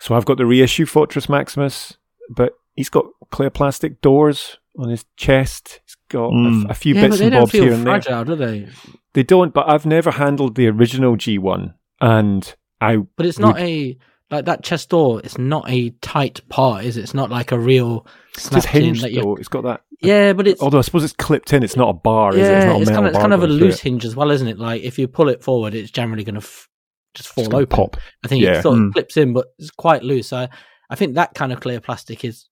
so 0.00 0.14
I've 0.14 0.24
got 0.26 0.36
the 0.38 0.46
reissue 0.46 0.84
Fortress 0.86 1.28
Maximus, 1.28 1.96
but 2.28 2.52
he's 2.74 2.90
got 2.90 3.06
clear 3.30 3.50
plastic 3.50 4.00
doors 4.00 4.58
on 4.78 4.88
his 4.90 5.04
chest. 5.16 5.80
He's 5.86 5.96
got 6.08 6.26
a, 6.26 6.32
Mm. 6.32 6.64
f- 6.64 6.70
a 6.70 6.74
few 6.74 6.94
yeah, 6.94 7.00
bits 7.02 7.12
but 7.12 7.18
they 7.18 7.24
and 7.26 7.32
don't 7.32 7.40
bobs 7.42 7.52
feel 7.52 7.62
here 7.64 7.72
and 7.72 7.86
there. 7.86 8.02
fragile, 8.02 8.24
do 8.24 8.34
they? 8.36 8.68
They 9.14 9.22
don't. 9.22 9.54
But 9.54 9.68
I've 9.68 9.86
never 9.86 10.10
handled 10.10 10.56
the 10.56 10.66
original 10.68 11.16
G1, 11.16 11.72
and 12.00 12.54
I 12.80 12.96
But 13.16 13.26
it's 13.26 13.38
would- 13.38 13.46
not 13.46 13.58
a 13.58 13.96
like 14.30 14.46
that 14.46 14.62
chest 14.64 14.88
door. 14.90 15.20
It's 15.22 15.38
not 15.38 15.68
a 15.68 15.90
tight 16.00 16.40
part, 16.48 16.84
is 16.84 16.96
it? 16.96 17.02
It's 17.02 17.14
not 17.14 17.30
like 17.30 17.52
a 17.52 17.58
real 17.58 18.06
it's 18.34 18.44
snap 18.44 18.74
in 18.74 18.82
hinged 18.82 19.02
that 19.04 19.12
you. 19.12 19.22
though. 19.22 19.36
It's 19.36 19.48
got 19.48 19.64
that. 19.64 19.82
Yeah, 20.00 20.32
but 20.32 20.46
it's 20.46 20.60
Although 20.60 20.78
I 20.78 20.82
suppose 20.82 21.04
it's 21.04 21.12
clipped 21.14 21.52
in, 21.52 21.62
it's 21.62 21.76
not 21.76 21.88
a 21.88 21.92
bar, 21.94 22.30
is 22.34 22.36
it? 22.36 22.40
It's 22.40 22.48
yeah, 22.50 22.64
not 22.66 22.76
a 22.78 22.80
it's 22.82 22.90
metal 22.90 22.94
kind 23.02 23.06
of 23.06 23.10
it's 23.10 23.14
bar 23.16 23.22
kind 23.22 23.32
of 23.34 23.42
a 23.42 23.46
loose 23.46 23.74
it. 23.76 23.80
hinge 23.82 24.04
as 24.04 24.16
well, 24.16 24.30
isn't 24.30 24.48
it? 24.48 24.58
Like 24.58 24.82
if 24.82 24.98
you 24.98 25.08
pull 25.08 25.28
it 25.28 25.42
forward, 25.42 25.74
it's 25.74 25.90
generally 25.90 26.24
going 26.24 26.34
to 26.34 26.40
f- 26.40 26.68
just 27.14 27.28
fall 27.28 27.44
It's 27.44 27.54
open. 27.54 27.66
Pop 27.76 27.96
I 28.24 28.28
think 28.28 28.42
Yeah. 28.42 28.58
it 28.58 28.62
sort 28.62 28.78
of 28.78 28.84
Mm. 28.86 28.92
clips 28.92 29.16
in, 29.16 29.32
but 29.32 29.46
it's 29.58 29.70
quite 29.70 30.02
loose. 30.02 30.32
I 30.32 30.48
I 30.90 30.96
think 30.96 31.14
that 31.14 31.34
kind 31.34 31.52
of 31.52 31.60
clear 31.60 31.80
plastic 31.80 32.24
is 32.24 32.48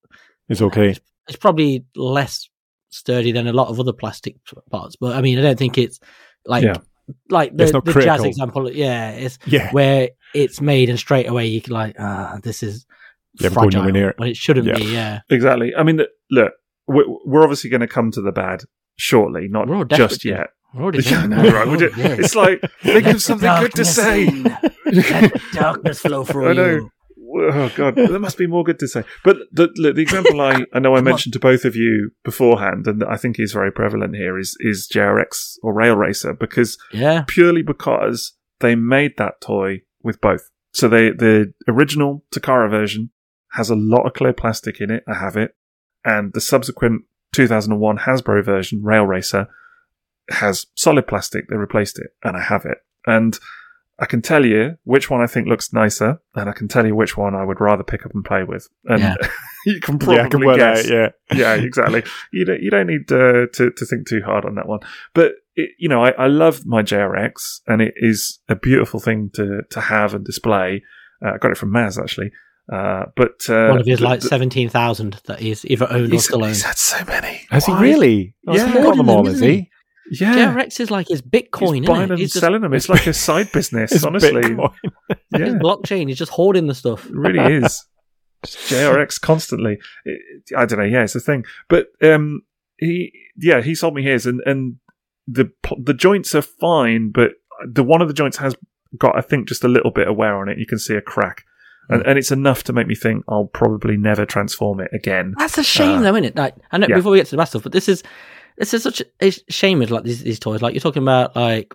is 0.49 0.63
okay. 0.63 0.97
it's 1.29 1.37
probably 1.39 1.85
less 1.97 2.49
sturdy 2.91 3.33
than 3.33 3.47
a 3.47 3.53
lot 3.53 3.69
of 3.69 3.81
other 3.81 3.93
plastic 3.93 4.37
parts. 4.71 4.97
But 4.97 5.17
I 5.17 5.21
mean, 5.21 5.39
I 5.39 5.43
don't 5.43 5.59
think 5.59 5.79
it's 5.79 5.99
like 6.47 6.65
Yeah. 6.65 6.77
like 7.29 7.55
the, 7.57 7.65
It's 7.65 7.73
not 7.73 7.85
the 7.85 7.93
jazz 7.93 8.25
example. 8.25 8.71
Yeah, 8.71 9.11
it's 9.11 9.39
Yeah, 9.47 9.71
where 9.73 10.11
it's 10.35 10.61
made 10.61 10.89
and 10.91 10.99
straight 10.99 11.29
away 11.29 11.47
you 11.47 11.61
can 11.61 11.73
like, 11.73 11.97
ah, 11.99 12.39
this 12.43 12.63
is 12.63 12.87
Yeah, 13.41 13.49
fragile 13.51 13.85
near 13.85 14.11
it. 14.11 14.19
when 14.19 14.29
it 14.29 14.37
shouldn't 14.37 14.67
Yeah. 14.67 14.79
be. 14.79 14.85
Yeah, 14.93 15.21
Exactly. 15.31 15.75
I 15.75 15.83
mean, 15.83 16.01
look, 16.31 16.53
we're, 16.87 17.05
we're 17.25 17.43
obviously 17.43 17.71
going 17.71 17.81
to 17.81 17.87
come 17.87 18.11
to 18.13 18.21
the 18.21 18.33
bad 18.33 18.63
shortly, 18.97 19.49
not 19.49 19.69
We're 19.69 19.85
just 19.85 20.25
yet. 20.25 20.49
We're 20.75 20.83
already 20.83 21.03
Yeah, 21.05 21.27
know, 21.27 21.43
right? 21.51 21.69
We 21.69 21.77
do- 21.77 21.93
Yeah. 21.97 22.17
It's 22.19 22.35
like, 22.35 22.61
think 22.83 23.07
of 23.07 23.23
something 23.23 23.51
good 23.61 23.73
to 23.75 23.85
say. 23.85 24.27
Let 24.87 25.33
darkness 25.53 26.01
flow 26.01 26.25
through 26.25 26.49
I 26.51 26.53
know. 26.55 26.71
you. 26.71 26.91
Oh 27.35 27.73
god, 27.75 27.95
there 27.97 28.19
must 28.19 28.37
be 28.37 28.47
more 28.47 28.63
good 28.63 28.79
to 28.81 28.87
say. 28.89 29.05
But 29.25 29.39
the 29.53 29.69
the 29.95 30.03
example 30.03 30.39
I, 30.43 30.67
I 30.75 30.81
know 30.81 30.95
I 30.97 31.01
mentioned 31.01 31.33
to 31.33 31.39
both 31.39 31.65
of 31.65 31.75
you 31.75 32.11
beforehand, 32.25 32.87
and 32.87 33.03
I 33.05 33.17
think 33.17 33.41
is 33.41 33.55
very 33.55 33.73
prevalent 33.73 34.15
here 34.17 34.39
is 34.39 34.55
is 34.61 34.87
JRX 34.93 35.55
or 35.63 35.73
Rail 35.73 35.97
Racer 35.97 36.35
because 36.35 36.77
Yeah, 36.93 37.25
purely 37.27 37.63
because 37.63 38.35
they 38.61 38.75
made 38.75 39.13
that 39.17 39.41
toy 39.41 39.81
with 40.03 40.21
both. 40.21 40.51
So 40.73 40.89
they, 40.89 41.11
the 41.11 41.53
original 41.69 42.25
Takara 42.35 42.71
version 42.71 43.11
has 43.53 43.71
a 43.71 43.77
lot 43.77 44.07
of 44.07 44.15
clear 44.15 44.33
plastic 44.33 44.81
in 44.81 44.91
it. 44.91 45.05
I 45.07 45.15
have 45.15 45.37
it. 45.37 45.55
And 46.05 46.33
the 46.33 46.41
subsequent 46.41 47.05
2001 47.33 47.99
Hasbro 47.99 48.45
version, 48.45 48.83
Rail 48.83 49.05
Racer, 49.05 49.49
has 50.31 50.67
solid 50.75 51.07
plastic. 51.07 51.49
They 51.49 51.57
replaced 51.57 51.99
it 51.99 52.15
and 52.23 52.37
I 52.37 52.41
have 52.41 52.65
it. 52.65 52.79
And 53.07 53.39
I 54.03 54.07
can 54.07 54.21
tell 54.21 54.45
you 54.45 54.77
which 54.85 55.09
one 55.09 55.21
I 55.23 55.27
think 55.29 55.47
looks 55.47 55.73
nicer, 55.73 56.21
and 56.35 56.51
I 56.51 56.53
can 56.53 56.67
tell 56.69 56.85
you 56.87 56.95
which 56.97 57.17
one 57.17 57.35
I 57.37 57.45
would 57.45 57.61
rather 57.61 57.85
pick 57.85 58.05
up 58.05 58.13
and 58.15 58.25
play 58.25 58.43
with. 58.43 58.69
And 58.87 59.01
Yeah. 59.01 59.15
you 59.67 59.81
can 59.81 59.99
probably 59.99 60.17
yeah, 60.17 60.25
I 60.27 60.29
can 60.29 60.41
guess. 60.57 60.91
out, 60.91 61.13
yeah. 61.33 61.37
yeah, 61.39 61.55
exactly. 61.55 62.03
You 62.33 62.45
don't 62.45 62.61
you 62.61 62.71
don't 62.71 62.89
need 62.89 63.11
uh, 63.13 63.47
to 63.55 63.71
to 63.71 63.87
think 63.87 64.09
too 64.09 64.21
hard 64.25 64.45
on 64.45 64.57
that 64.57 64.67
one. 64.67 64.81
But 65.15 65.33
it, 65.55 65.71
you 65.79 65.89
know, 65.89 66.03
I, 66.05 66.11
I 66.13 66.27
love 66.27 66.67
my 66.67 66.83
JRX, 66.83 67.61
and 67.69 67.81
it 67.81 67.95
is 67.97 68.41
a 68.49 68.57
beautiful 68.57 68.99
thing 69.01 69.31
to 69.35 69.63
to 69.71 69.81
have 69.81 70.15
and 70.15 70.25
display. 70.25 70.83
Uh, 71.25 71.35
I 71.35 71.39
got 71.39 71.53
it 71.53 71.59
from 71.59 71.71
Maz 71.73 71.97
actually. 72.03 72.33
Uh, 72.73 73.07
but 73.17 73.49
uh, 73.51 73.69
One 73.69 73.81
of 73.81 73.87
his 73.87 73.99
the- 73.99 74.05
like 74.05 74.21
the- 74.21 74.29
seventeen 74.29 74.69
thousand 74.69 75.21
that 75.27 75.41
he's 75.41 75.65
either 75.67 75.87
owned 75.91 76.11
or 76.13 76.15
he's, 76.17 76.25
still 76.25 76.41
he's 76.45 76.49
owns. 76.49 76.63
had 76.63 76.79
so 76.79 77.05
many. 77.07 77.47
Has 77.51 77.67
he 77.67 77.73
really? 77.75 78.35
Oh, 78.47 78.55
Yeah. 78.57 78.67
he's 78.73 78.83
got 78.83 78.97
them 78.97 79.09
all, 79.11 79.27
Isn't 79.27 79.35
is 79.49 79.57
he? 79.57 79.71
Yeah. 80.11 80.55
JRX 80.55 80.81
is 80.81 80.91
like 80.91 81.09
his 81.09 81.23
Bitcoin, 81.23 81.79
He's 81.81 81.87
buying 81.87 82.03
it? 82.03 82.11
and 82.11 82.19
He's 82.19 82.33
just 82.33 82.41
selling 82.41 82.61
them. 82.63 82.75
It's 82.75 82.89
like 82.89 83.07
a 83.07 83.15
side 83.15 83.51
business, 83.53 84.05
honestly. 84.05 84.33
Bitcoin. 84.43 84.73
his 85.09 85.41
Yeah, 85.41 85.47
blockchain. 85.59 86.09
He's 86.09 86.19
just 86.19 86.33
hoarding 86.33 86.67
the 86.67 86.75
stuff. 86.75 87.07
It 87.07 87.15
really 87.15 87.55
is. 87.65 87.87
Just 88.45 88.59
JRX 88.73 89.21
constantly. 89.21 89.79
It- 90.05 90.43
I 90.57 90.67
don't 90.67 90.81
know. 90.81 90.85
Yeah, 90.85 91.05
it's 91.05 91.15
a 91.15 91.21
thing. 91.21 91.45
But 91.69 91.87
um, 92.03 92.43
he, 92.77 93.13
yeah, 93.37 93.63
he 93.63 93.77
sold 93.77 93.95
me 93.95 94.03
his, 94.03 94.27
and 94.27 94.41
and 94.45 94.77
the 95.29 95.53
the 95.79 95.95
joints 95.95 96.35
are 96.35 96.43
fine, 96.43 97.13
but 97.13 97.31
the 97.65 97.85
one 97.85 98.03
of 98.03 98.09
the 98.09 98.15
joints 98.15 98.39
has 98.39 98.57
got, 98.99 99.17
I 99.17 99.21
think, 99.21 99.47
just 99.47 99.63
a 99.63 99.69
little 99.69 99.93
bit 99.93 100.09
of 100.09 100.17
wear 100.17 100.37
on 100.41 100.49
it. 100.49 100.59
You 100.59 100.67
can 100.67 100.81
see 100.81 100.97
a 100.97 101.01
crack, 101.01 101.45
and, 101.89 102.05
and 102.05 102.19
it's 102.19 102.33
enough 102.33 102.65
to 102.65 102.73
make 102.73 102.89
me 102.89 102.97
think 102.97 103.23
I'll 103.29 103.47
probably 103.47 103.97
never 103.97 104.27
transform 104.27 104.81
it 104.81 104.91
again. 104.93 105.35
That's 105.39 105.57
a 105.59 105.63
shame, 105.63 105.99
Uh, 105.99 106.03
though, 106.03 106.15
isn't 106.17 106.25
it? 106.25 106.37
Like, 106.37 106.57
I 106.73 106.79
know 106.79 106.89
yeah. 106.91 106.97
before 106.97 107.13
we 107.13 107.19
get 107.19 107.27
to 107.27 107.31
the 107.31 107.37
bad 107.37 107.45
stuff, 107.45 107.63
but 107.63 107.71
this 107.71 107.89
is 107.89 108.03
this 108.59 108.75
is 108.75 108.83
such 108.83 109.03
a 109.21 109.31
shame 109.49 109.79
with 109.79 109.91
like 109.91 110.05
these 110.05 110.23
these 110.23 110.39
toys. 110.39 110.63
Like 110.63 110.75
you're 110.75 110.81
talking 110.81 111.03
about 111.03 111.35
like 111.37 111.75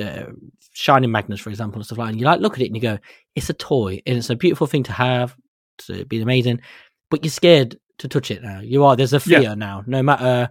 uh, 0.00 0.26
shining 0.72 1.10
magnets, 1.10 1.40
for 1.42 1.50
example, 1.50 1.78
and 1.78 1.86
stuff 1.86 1.98
like. 1.98 2.06
that. 2.06 2.12
And 2.12 2.20
you 2.20 2.26
like 2.26 2.40
look 2.40 2.54
at 2.54 2.60
it 2.62 2.66
and 2.66 2.76
you 2.76 2.82
go, 2.82 2.98
"It's 3.34 3.50
a 3.50 3.54
toy, 3.54 4.00
and 4.06 4.16
it's 4.18 4.30
a 4.30 4.36
beautiful 4.36 4.66
thing 4.66 4.82
to 4.84 4.92
have, 4.92 5.36
to 5.86 6.04
be 6.06 6.20
amazing," 6.20 6.60
but 7.10 7.24
you're 7.24 7.30
scared 7.30 7.78
to 7.98 8.08
touch 8.08 8.30
it 8.30 8.42
now. 8.42 8.60
You 8.60 8.84
are. 8.84 8.96
There's 8.96 9.12
a 9.12 9.22
Yeah. 9.26 9.40
fear 9.40 9.56
now. 9.56 9.84
No 9.86 10.02
matter 10.02 10.48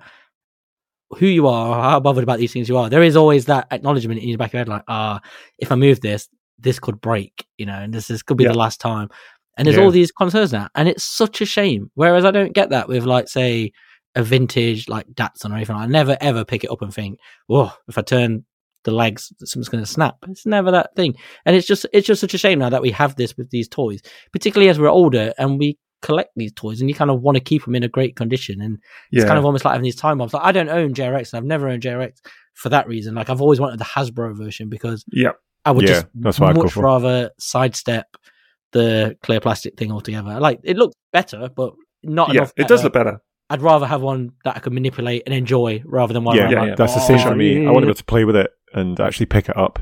who 1.18 1.28
you 1.28 1.48
are 1.48 1.70
or 1.70 1.76
how 1.84 2.00
bothered 2.00 2.24
about 2.24 2.40
these 2.40 2.52
things 2.54 2.68
you 2.68 2.78
are, 2.78 2.90
there 2.90 3.04
is 3.04 3.16
always 3.16 3.46
that 3.46 3.68
acknowledgement 3.72 4.22
in 4.22 4.30
your 4.30 4.38
back 4.38 4.50
of 4.50 4.54
your 4.54 4.60
head, 4.62 4.68
like, 4.70 4.84
"Ah, 4.88 5.22
if 5.60 5.72
I 5.72 5.76
move 5.76 6.02
this, 6.02 6.28
this 6.58 6.80
could 6.80 7.00
break," 7.02 7.46
you 7.58 7.66
know, 7.66 7.78
and 7.80 7.94
this 7.94 8.10
is 8.10 8.24
could 8.24 8.38
be 8.38 8.46
Yeah. 8.46 8.52
the 8.54 8.58
last 8.58 8.80
time. 8.82 9.10
And 9.58 9.68
there's 9.68 9.78
Yeah. 9.78 9.84
all 9.84 9.92
these 9.92 10.12
concerns 10.12 10.52
now, 10.52 10.70
and 10.74 10.90
it's 10.90 11.04
such 11.04 11.40
a 11.42 11.46
shame. 11.46 11.92
Whereas 11.94 12.26
I 12.26 12.32
don't 12.32 12.54
get 12.54 12.70
that 12.72 12.88
with 12.88 13.04
like 13.06 13.28
say 13.28 13.72
a 14.16 14.24
vintage 14.24 14.88
like 14.88 15.08
Datsun 15.14 15.52
or 15.52 15.56
anything. 15.56 15.76
I 15.76 15.86
never 15.86 16.18
ever 16.22 16.46
pick 16.46 16.64
it 16.64 16.72
up 16.72 16.82
and 16.82 16.94
think, 16.94 17.20
"Whoa, 17.48 17.72
if 17.88 17.98
I 17.98 18.02
turn 18.02 18.46
the 18.84 18.92
legs, 18.92 19.32
something's 19.40 19.70
going 19.70 19.84
to 19.84 19.90
snap." 19.90 20.18
It's 20.28 20.46
never 20.46 20.72
that 20.72 20.96
thing, 20.96 21.16
and 21.46 21.56
it's 21.56 21.68
just 21.68 21.86
it's 21.94 22.08
just 22.08 22.22
such 22.22 22.34
a 22.34 22.38
shame 22.38 22.60
now 22.60 22.70
that 22.70 22.82
we 22.82 22.92
have 22.92 23.16
this 23.16 23.36
with 23.38 23.50
these 23.50 23.68
toys, 23.68 24.02
particularly 24.32 24.70
as 24.70 24.80
we're 24.80 24.90
older 24.90 25.34
and 25.38 25.60
we 25.60 25.78
collect 26.02 26.32
these 26.36 26.54
toys, 26.54 26.82
and 26.82 26.90
you 26.90 26.96
kind 26.96 27.10
of 27.10 27.22
want 27.22 27.36
to 27.36 27.44
keep 27.44 27.66
them 27.66 27.76
in 27.76 27.84
a 27.84 27.88
great 27.88 28.16
condition, 28.16 28.62
and 28.62 28.78
Yeah, 29.12 29.22
it's 29.22 29.28
kind 29.28 29.40
of 29.40 29.46
almost 29.46 29.66
like 29.66 29.74
having 29.74 29.84
these 29.84 29.96
time 29.96 30.18
bombs. 30.18 30.34
Like 30.34 30.46
I 30.46 30.52
don't 30.52 30.70
own 30.70 30.94
JRX, 30.94 31.34
and 31.34 31.38
I've 31.38 31.46
never 31.46 31.68
owned 31.68 31.84
JRX 31.84 32.20
for 32.54 32.70
that 32.70 32.88
reason. 32.88 33.16
Like 33.16 33.30
I've 33.30 33.42
always 33.42 33.60
wanted 33.60 33.80
the 33.80 33.86
Hasbro 33.86 34.38
version 34.38 34.70
because 34.70 35.04
yeah, 35.12 35.32
I 35.66 35.72
would 35.72 35.84
Yeah, 35.88 35.94
just 35.94 36.08
that's 36.14 36.40
what 36.40 36.50
I'd 36.52 36.58
much 36.58 36.76
rather 36.76 37.32
sidestep 37.40 38.06
the 38.74 39.18
clear 39.24 39.40
plastic 39.40 39.78
thing 39.78 39.92
altogether. 39.92 40.40
Like 40.40 40.60
it 40.64 40.78
looks 40.78 40.96
better, 41.12 41.50
but 41.56 41.74
not 42.04 42.30
yeah. 42.30 42.42
enough. 42.42 42.54
It 42.58 42.68
does 42.68 42.84
look 42.84 42.94
better. 42.94 43.22
I'd 43.54 43.62
rather 43.62 43.86
have 43.86 44.02
one 44.02 44.32
that 44.46 44.56
I 44.58 44.60
can 44.60 44.74
manipulate 44.74 45.24
and 45.28 45.34
enjoy 45.36 45.84
rather 45.86 46.12
than 46.14 46.24
one 46.24 46.36
Yeah, 46.36 46.50
yeah, 46.50 46.60
like, 46.60 46.70
yeah. 46.70 46.76
that's 46.76 46.96
the 46.96 47.02
same 47.02 47.20
"Oh, 47.20 47.30
for 47.30 47.36
me. 47.36 47.68
I 47.68 47.72
want 47.72 47.84
to 47.84 47.88
be 47.88 47.92
able 47.92 47.96
to 47.96 48.04
play 48.04 48.26
with 48.26 48.36
it 48.36 48.50
and 48.74 49.00
actually 49.00 49.28
pick 49.28 49.48
it 49.48 49.56
up. 49.56 49.78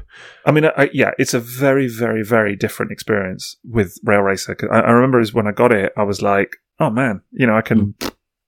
I 0.45 0.51
mean, 0.51 0.65
I, 0.65 0.89
yeah, 0.91 1.11
it's 1.17 1.33
a 1.33 1.39
very, 1.39 1.87
very, 1.87 2.23
very 2.23 2.57
different 2.57 2.91
experience 2.91 3.57
with 3.63 3.97
Rail 4.03 4.19
Racer. 4.21 4.53
'Cause 4.55 4.67
I, 4.71 4.79
I 4.81 4.91
remember 4.91 5.21
is 5.21 5.33
when 5.33 5.47
I 5.47 5.53
got 5.53 5.71
it, 5.71 5.93
I 5.95 6.03
was 6.03 6.21
like, 6.21 6.57
oh 6.81 6.89
man, 6.89 7.21
you 7.31 7.47
know, 7.47 7.55
I 7.55 7.61
can 7.61 7.95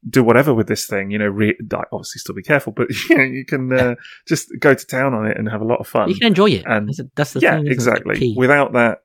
do 0.10 0.22
whatever 0.26 0.54
with 0.54 0.68
this 0.68 0.86
thing. 0.86 1.12
You 1.12 1.20
know, 1.20 1.28
re- 1.28 1.58
obviously 1.94 2.20
still 2.20 2.36
be 2.36 2.44
careful, 2.44 2.74
but 2.74 2.88
you 3.10 3.18
know, 3.18 3.24
you 3.24 3.46
can 3.46 3.72
uh, 3.72 3.96
just 4.28 4.52
go 4.60 4.74
to 4.74 4.86
town 4.86 5.14
on 5.14 5.26
it 5.28 5.38
and 5.38 5.48
have 5.50 5.62
a 5.62 5.66
lot 5.66 5.80
of 5.80 5.88
fun. 5.88 6.10
You 6.10 6.16
can 6.16 6.28
enjoy 6.28 6.50
it. 6.50 6.64
And- 6.66 6.90
That's, 6.90 7.02
that's 7.16 7.34
the 7.34 7.40
yeah, 7.40 7.56
thing. 7.58 7.68
exactly. 7.68 8.34
Without 8.36 8.74
that 8.74 8.98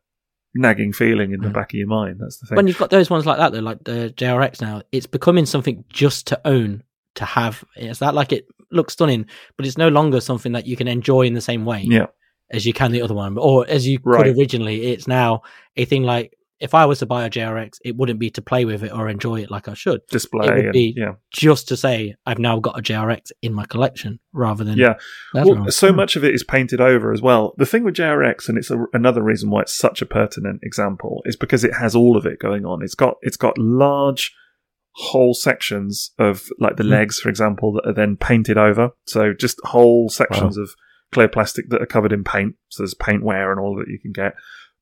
nagging 0.55 0.93
feeling 0.93 1.33
in 1.33 1.41
the 1.41 1.49
Mm. 1.49 1.53
back 1.55 1.73
of 1.73 1.79
your 1.79 1.87
mind, 1.89 2.17
that's 2.21 2.39
the 2.39 2.47
thing. 2.47 2.57
when 2.57 2.67
you've 2.67 2.79
got 2.79 2.91
those 2.91 3.11
ones 3.11 3.27
like 3.27 3.39
that, 3.39 3.53
though, 3.53 3.61
like 3.61 3.85
the 3.85 4.13
JRX 4.17 4.61
now, 4.61 4.83
it's 4.93 5.07
becoming 5.07 5.47
something 5.47 5.85
just 5.91 6.27
to 6.29 6.41
own, 6.45 6.83
to 7.17 7.25
have. 7.25 7.65
It's 7.77 7.99
that 8.01 8.15
like 8.15 8.33
it 8.33 8.47
looks 8.71 8.93
stunning, 8.95 9.27
but 9.57 9.67
it's 9.67 9.79
no 9.79 9.89
longer 9.89 10.21
something 10.21 10.53
that 10.53 10.67
you 10.67 10.77
can 10.77 10.89
enjoy 10.89 11.23
in 11.23 11.35
the 11.35 11.41
same 11.41 11.65
way 11.65 11.83
yeah, 11.85 12.07
as 12.51 12.67
you 12.67 12.73
can 12.73 12.93
the 12.93 13.03
other 13.03 13.15
one, 13.15 13.37
or 13.39 13.67
as 13.69 13.87
you 13.87 13.99
Right. 14.03 14.25
could 14.27 14.39
originally. 14.39 14.87
It's 14.93 15.07
now 15.09 15.43
a 15.77 15.85
thing 15.85 16.03
like 16.05 16.37
if 16.61 16.75
I 16.75 16.87
was 16.87 16.99
to 16.99 17.07
buy 17.07 17.25
a 17.25 17.31
JRX, 17.31 17.79
it 17.85 17.97
wouldn't 17.97 18.19
be 18.19 18.31
to 18.31 18.43
play 18.43 18.65
with 18.65 18.83
it 18.83 18.93
or 18.93 19.09
enjoy 19.09 19.41
it 19.43 19.51
like 19.51 19.69
I 19.69 19.75
should, 19.75 20.01
display 20.11 20.47
it 20.49 20.55
would 20.57 20.65
and 20.67 20.73
be- 20.73 20.95
yeah, 20.97 21.13
just 21.33 21.69
to 21.69 21.77
say 21.77 22.17
I've 22.27 22.39
now 22.41 22.59
got 22.59 22.79
a 22.79 22.83
JRX 22.83 23.31
in 23.43 23.55
my 23.55 23.65
collection 23.67 24.19
rather 24.33 24.65
than 24.65 24.77
yeah. 24.79 24.95
Well, 25.35 25.71
so 25.71 25.93
much 25.93 26.17
of 26.17 26.25
it 26.25 26.35
is 26.35 26.43
painted 26.43 26.81
over 26.81 27.13
as 27.13 27.23
well. 27.23 27.55
The 27.59 27.67
thing 27.67 27.85
with 27.85 27.95
JRX, 27.95 28.49
and 28.49 28.59
it's 28.59 28.71
a, 28.71 28.85
another 28.93 29.23
reason 29.23 29.51
why 29.51 29.63
it's 29.63 29.77
such 29.77 30.03
a 30.03 30.07
pertinent 30.07 30.61
example, 30.63 31.23
is 31.27 31.37
because 31.37 31.63
it 31.63 31.75
has 31.75 31.95
all 31.95 32.17
of 32.17 32.27
it 32.27 32.39
going 32.41 32.65
on. 32.65 32.83
It's 32.83 32.95
got 32.97 33.15
it's 33.23 33.37
got 33.37 33.57
large 33.57 34.35
whole 34.95 35.35
sections 35.35 36.11
of 36.19 36.49
like 36.59 36.77
the 36.77 36.83
Mm. 36.83 36.91
legs, 36.91 37.21
for 37.21 37.29
example, 37.29 37.73
that 37.75 37.87
are 37.89 37.93
then 37.95 38.17
painted 38.17 38.59
over. 38.59 38.91
So 39.07 39.33
just 39.33 39.61
whole 39.65 40.09
sections 40.09 40.57
of 40.59 40.71
clear 41.13 41.29
plastic 41.29 41.69
that 41.71 41.81
are 41.81 41.87
covered 41.87 42.13
in 42.13 42.25
paint. 42.25 42.57
So 42.69 42.83
there's 42.83 42.95
paint 42.95 43.23
wear 43.23 43.53
and 43.53 43.61
all 43.61 43.77
that 43.77 43.87
you 43.89 43.99
can 44.01 44.13
get. 44.13 44.35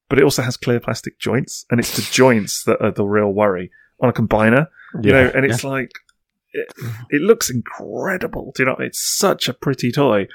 But 0.08 0.18
it 0.18 0.24
also 0.24 0.42
has 0.42 0.56
clear 0.56 0.78
plastic 0.80 1.18
joints, 1.18 1.64
and 1.70 1.80
it's 1.80 1.96
the 1.96 2.02
joints 2.12 2.64
that 2.64 2.80
are 2.80 2.92
the 2.92 3.04
real 3.04 3.32
worry 3.32 3.70
on 4.00 4.08
a 4.08 4.12
combiner. 4.12 4.68
You 5.02 5.12
know, 5.12 5.30
and 5.34 5.44
it's 5.44 5.64
like 5.64 5.90
it, 6.52 6.68
it 7.10 7.22
looks 7.22 7.50
incredible. 7.50 8.52
Do 8.54 8.62
you 8.62 8.66
know? 8.66 8.76
It's 8.78 9.00
such 9.00 9.48
a 9.48 9.52
pretty 9.54 9.90
toy, 9.92 10.28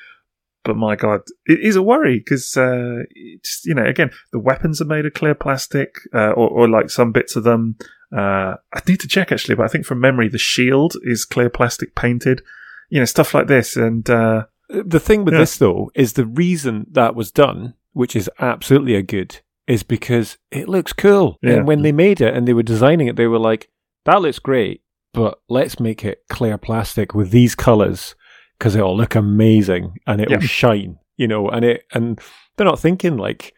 but 0.64 0.76
my 0.76 0.96
god, 0.96 1.22
it 1.46 1.60
is 1.62 1.76
a 1.76 1.82
worry 1.82 2.20
because 2.20 2.56
uh, 2.58 3.04
it's 3.12 3.64
you 3.66 3.74
know 3.74 3.86
again 3.86 4.12
the 4.32 4.40
weapons 4.40 4.82
are 4.82 4.86
made 4.86 5.06
of 5.06 5.14
clear 5.14 5.34
plastic, 5.36 5.96
uh, 6.14 6.32
or, 6.32 6.50
or 6.50 6.70
like 6.70 6.90
some 6.90 7.12
bits 7.12 7.36
of 7.36 7.44
them. 7.44 7.78
Uh, 8.16 8.56
I 8.74 8.82
need 8.88 9.00
to 9.00 9.08
check 9.08 9.32
actually, 9.32 9.56
but 9.56 9.64
I 9.64 9.70
think 9.70 9.86
from 9.86 10.02
memory 10.02 10.28
the 10.28 10.38
shield 10.38 10.96
is 11.04 11.24
clear 11.26 11.50
plastic 11.50 11.96
painted. 11.96 12.42
You 12.90 13.00
know, 13.00 13.06
stuff 13.06 13.34
like 13.34 13.48
this, 13.48 13.78
and 13.78 14.08
uh, 14.10 14.46
the 14.70 15.00
thing 15.00 15.24
with 15.24 15.34
Yeah. 15.34 15.40
this 15.40 15.58
though 15.58 15.92
is 15.96 16.14
the 16.14 16.26
reason 16.26 16.88
that 16.92 17.16
was 17.16 17.32
done, 17.32 17.74
which 17.94 18.18
is 18.18 18.30
absolutely 18.40 18.96
a 18.96 19.02
good, 19.02 19.40
is 19.68 19.84
because 19.84 20.38
it 20.52 20.68
looks 20.68 20.94
cool. 20.94 21.38
Yeah. 21.42 21.54
And 21.54 21.68
when 21.68 21.82
they 21.82 21.92
made 21.92 22.22
it 22.22 22.34
and 22.34 22.48
they 22.48 22.54
were 22.54 22.64
designing 22.64 23.08
it, 23.08 23.16
they 23.16 23.28
were 23.28 23.40
like, 23.40 23.70
"That 24.06 24.22
looks 24.22 24.40
great, 24.40 24.82
but 25.14 25.40
let's 25.50 25.80
make 25.80 26.04
it 26.04 26.24
clear 26.30 26.58
plastic 26.58 27.14
with 27.14 27.32
these 27.32 27.56
colors 27.56 28.16
because 28.58 28.76
it'll 28.76 28.98
look 28.98 29.16
amazing 29.16 29.98
and 30.08 30.20
it'll 30.22 30.34
Yeah. 30.34 30.40
shine." 30.48 30.98
You 31.18 31.28
know, 31.28 31.50
and 31.50 31.64
it 31.64 31.84
and 31.94 32.20
they're 32.58 32.66
not 32.66 32.80
thinking 32.80 33.18
like 33.18 33.54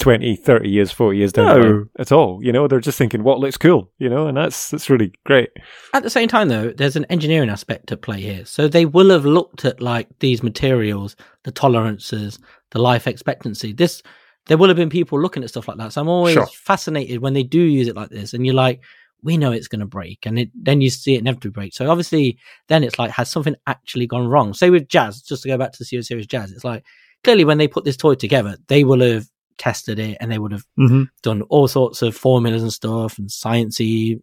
20, 0.00 0.34
30 0.36 0.68
years, 0.68 0.90
40 0.90 1.16
years 1.18 1.32
down 1.32 1.46
the 1.46 1.64
No. 1.66 1.70
line 1.72 1.88
at 1.98 2.12
all. 2.12 2.40
You 2.42 2.52
know, 2.52 2.66
they're 2.66 2.80
just 2.80 2.98
thinking 2.98 3.22
what 3.22 3.38
looks 3.38 3.56
cool, 3.56 3.90
you 3.98 4.08
know, 4.10 4.26
and 4.26 4.36
that's 4.36 4.70
that's 4.70 4.90
really 4.90 5.12
great. 5.24 5.50
At 5.94 6.02
the 6.02 6.10
same 6.10 6.28
time, 6.28 6.48
though, 6.48 6.70
there's 6.76 6.96
an 6.96 7.06
engineering 7.06 7.48
aspect 7.48 7.92
at 7.92 8.02
play 8.02 8.20
here. 8.20 8.44
So 8.44 8.66
they 8.68 8.84
will 8.86 9.10
have 9.10 9.24
looked 9.24 9.64
at 9.64 9.80
like 9.80 10.08
these 10.18 10.42
materials, 10.42 11.16
the 11.44 11.52
tolerances, 11.52 12.38
the 12.72 12.80
life 12.80 13.06
expectancy. 13.06 13.72
This 13.72 14.02
there 14.46 14.58
will 14.58 14.68
have 14.68 14.76
been 14.76 14.90
people 14.90 15.20
looking 15.20 15.42
at 15.42 15.48
stuff 15.48 15.68
like 15.68 15.78
that. 15.78 15.92
So 15.92 16.00
I'm 16.00 16.08
always 16.08 16.34
Sure. 16.34 16.46
fascinated 16.46 17.20
when 17.20 17.32
they 17.34 17.42
do 17.42 17.60
use 17.60 17.88
it 17.88 17.96
like 17.96 18.10
this, 18.10 18.34
and 18.34 18.44
you're 18.44 18.54
like, 18.54 18.80
we 19.22 19.38
know 19.38 19.52
it's 19.52 19.68
going 19.68 19.80
to 19.80 19.86
break, 19.86 20.26
and 20.26 20.38
it, 20.38 20.50
then 20.54 20.80
you 20.80 20.90
see 20.90 21.14
it 21.14 21.20
inevitably 21.20 21.50
break. 21.50 21.74
So 21.74 21.90
obviously, 21.90 22.38
then 22.68 22.84
it's 22.84 22.98
like, 22.98 23.10
has 23.12 23.30
something 23.30 23.56
actually 23.66 24.06
gone 24.06 24.28
wrong? 24.28 24.52
Say 24.52 24.70
with 24.70 24.88
Jazz, 24.88 25.22
just 25.22 25.42
to 25.44 25.48
go 25.48 25.56
back 25.56 25.72
to 25.72 25.78
the 25.78 25.84
Series 25.84 26.08
Series 26.08 26.26
Jazz, 26.26 26.52
it's 26.52 26.64
like 26.64 26.84
clearly 27.22 27.44
when 27.44 27.58
they 27.58 27.66
put 27.66 27.84
this 27.84 27.96
toy 27.96 28.14
together, 28.14 28.56
they 28.68 28.84
will 28.84 29.00
have 29.00 29.26
tested 29.56 29.98
it 29.98 30.18
and 30.20 30.30
they 30.30 30.38
would 30.38 30.52
have 30.52 30.64
mm-hmm. 30.78 31.04
done 31.22 31.42
all 31.42 31.68
sorts 31.68 32.02
of 32.02 32.14
formulas 32.14 32.62
and 32.62 32.72
stuff 32.72 33.18
and 33.18 33.28
sciencey 33.28 34.20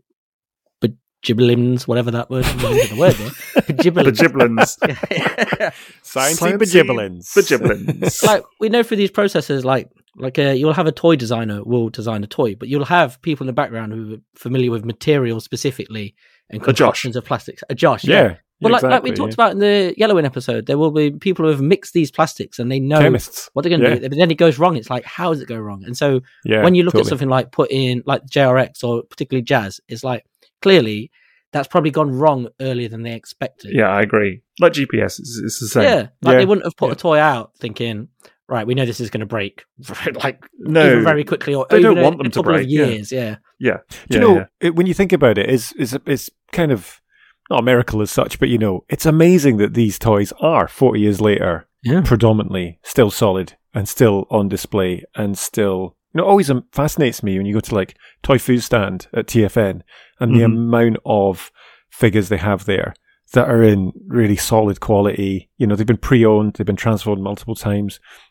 bajibbalins, 1.24 1.88
whatever 1.88 2.12
that 2.12 2.30
word, 2.30 2.46
I'm 2.46 2.58
not 2.58 2.70
gonna 2.70 2.88
the 2.88 2.96
word 2.96 3.14
there. 3.14 3.30
the 3.56 3.74
Bajibbalins. 3.74 4.18
giblins, 4.18 4.78
Sciencey 6.04 6.58
Sciencey 6.58 6.58
bajibbalins. 6.58 7.48
giblins. 7.48 8.24
like 8.24 8.44
we 8.60 8.70
know 8.70 8.84
through 8.84 8.98
these 8.98 9.12
processes, 9.12 9.64
like 9.64 9.90
like 10.18 10.38
uh, 10.38 10.52
you'll 10.52 10.74
have 10.74 10.88
a 10.88 10.92
toy 10.92 11.16
designer 11.16 11.64
will 11.64 11.90
design 11.90 12.24
a 12.24 12.28
toy, 12.28 12.56
but 12.56 12.68
you'll 12.68 12.86
have 12.86 13.22
people 13.22 13.44
in 13.44 13.48
the 13.48 13.54
background 13.54 13.94
who 13.94 14.16
are 14.16 14.18
familiar 14.36 14.72
with 14.72 14.86
materials 14.86 15.44
specifically 15.46 16.16
and 16.50 16.62
concoctions 16.62 17.16
of 17.16 17.26
plastics. 17.26 17.64
A 17.70 17.76
Josh, 17.76 18.04
yeah. 18.04 18.24
Yeah. 18.24 18.36
Well, 18.62 18.74
like, 18.74 18.84
like 18.84 19.04
we 19.04 19.12
talked 19.12 19.32
yeah. 19.32 19.34
about 19.46 19.52
in 19.54 19.60
the 19.60 19.96
Yellowing 19.98 20.24
episode, 20.26 20.68
there 20.68 20.78
will 20.78 20.92
be 20.92 21.10
people 21.12 21.46
who 21.46 21.52
have 21.52 21.62
mixed 21.62 21.94
these 21.94 22.12
plastics 22.12 22.60
and 22.60 22.72
they 22.72 22.80
know 22.80 23.00
chemists. 23.00 23.50
what 23.54 23.64
they're 23.64 23.72
going 23.72 23.82
to 23.82 23.90
Yeah. 23.90 23.96
do. 23.96 24.10
But 24.10 24.18
then 24.20 24.30
it 24.30 24.38
goes 24.38 24.60
wrong. 24.60 24.76
It's 24.78 24.90
like, 24.90 25.04
how 25.04 25.32
does 25.32 25.42
it 25.42 25.48
go 25.48 25.58
wrong? 25.58 25.84
And 25.84 25.98
so 25.98 26.22
Yeah, 26.46 26.64
when 26.64 26.76
you 26.76 26.84
look 26.84 26.94
totally. 26.94 27.08
at 27.08 27.10
something 27.10 27.30
like 27.30 27.52
put 27.52 27.72
in 27.72 28.04
like 28.06 28.24
JRX 28.28 28.84
or 28.84 29.02
particularly 29.02 29.42
Jazz, 29.44 29.80
it's 29.88 30.04
like 30.04 30.26
clearly 30.62 31.10
that's 31.52 31.68
probably 31.68 31.90
gone 31.90 32.12
wrong 32.12 32.50
earlier 32.62 32.88
than 32.88 33.02
they 33.02 33.14
expected. 33.14 33.74
Yeah, 33.74 33.90
I 33.90 34.02
agree. 34.02 34.44
Like 34.60 34.74
GPS, 34.74 35.20
it's, 35.20 35.42
it's 35.44 35.60
the 35.60 35.68
same. 35.68 35.84
Yeah, 35.84 36.08
like 36.22 36.38
they 36.38 36.46
wouldn't 36.46 36.66
have 36.66 36.78
put 36.78 36.92
a 36.92 36.96
toy 36.96 37.18
out 37.18 37.54
thinking, 37.58 38.10
right, 38.52 38.68
we 38.68 38.76
know 38.76 38.86
this 38.86 39.00
is 39.00 39.10
going 39.10 39.22
to 39.22 39.26
break, 39.26 39.64
like 40.24 40.44
No, 40.60 40.86
even 40.92 41.04
very 41.04 41.24
quickly 41.24 41.56
or 41.56 41.66
they 41.70 41.80
even 41.80 41.96
don't 41.96 41.98
a, 42.00 42.04
want 42.04 42.18
them 42.18 42.28
a 42.28 42.30
to 42.30 42.40
couple 42.40 42.52
break, 42.54 42.66
of 42.66 42.70
yeah. 42.70 42.86
years. 42.86 43.12
Yeah, 43.12 43.38
yeah. 43.60 43.78
Do 43.88 43.96
yeah, 44.10 44.16
you 44.16 44.20
know 44.20 44.36
yeah. 44.38 44.46
it, 44.60 44.76
when 44.76 44.86
you 44.88 44.94
think 44.94 45.14
about 45.14 45.38
it, 45.38 45.50
it's, 45.50 45.74
it's 45.78 45.96
it's 46.06 46.30
kind 46.52 46.72
of 46.72 47.02
not 47.50 47.60
a 47.60 47.64
miracle 47.64 48.02
as 48.02 48.12
such, 48.12 48.40
but 48.40 48.50
you 48.50 48.58
know 48.58 48.84
it's 48.90 49.06
amazing 49.06 49.58
that 49.58 49.74
these 49.74 49.98
toys 49.98 50.32
are 50.40 50.68
forty 50.68 51.00
years 51.00 51.20
later 51.22 51.68
yeah, 51.84 52.02
predominantly 52.02 52.80
still 52.84 53.10
solid 53.10 53.58
and 53.74 53.88
still 53.90 54.28
on 54.30 54.48
display 54.50 55.04
and 55.16 55.38
still. 55.38 55.96
You 56.14 56.18
know, 56.20 56.26
it 56.28 56.30
always 56.30 56.50
um, 56.52 56.66
fascinates 56.74 57.24
me 57.24 57.38
when 57.38 57.46
you 57.46 57.54
go 57.54 57.62
to 57.62 57.74
like 57.76 57.96
Toy 58.22 58.38
Food 58.38 58.62
Stand 58.64 59.08
at 59.14 59.28
TFN 59.28 59.82
and 60.20 60.36
the 60.36 60.42
Mhm. 60.42 60.46
amount 60.46 60.98
of 61.06 61.52
figures 61.90 62.28
they 62.28 62.36
have 62.38 62.66
there 62.66 62.94
that 63.34 63.48
are 63.50 63.64
in 63.64 63.94
really 64.08 64.36
solid 64.36 64.82
quality. 64.82 65.50
You 65.58 65.68
know, 65.68 65.76
they've 65.76 65.88
been 65.88 65.96
pre-owned, 65.96 66.56
they've 66.56 66.66
been 66.68 66.76
transformed 66.76 67.24
multiple 67.24 67.56
times, 67.56 68.02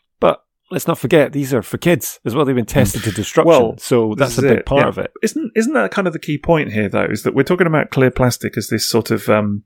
let's 0.71 0.87
not 0.87 0.97
forget 0.97 1.33
these 1.33 1.53
are 1.53 1.61
for 1.61 1.77
kids 1.77 2.19
as 2.25 2.33
well. 2.33 2.45
They've 2.45 2.55
been 2.55 2.65
tested 2.65 3.03
to 3.03 3.11
destruction, 3.11 3.47
Well, 3.47 3.77
so 3.77 4.15
that's 4.17 4.37
a 4.37 4.41
big 4.41 4.59
it, 4.59 4.65
part 4.65 4.81
yeah. 4.81 4.87
of 4.87 4.97
it. 4.97 5.11
Isn't 5.21 5.51
isn't 5.55 5.73
that 5.73 5.91
kind 5.91 6.07
of 6.07 6.13
the 6.13 6.19
key 6.19 6.37
point 6.37 6.71
here, 6.71 6.89
though? 6.89 7.05
Is 7.05 7.23
that 7.23 7.35
we're 7.35 7.43
talking 7.43 7.67
about 7.67 7.91
clear 7.91 8.11
plastic 8.11 8.57
as 8.57 8.67
this 8.67 8.87
sort 8.87 9.11
of 9.11 9.29
um, 9.29 9.63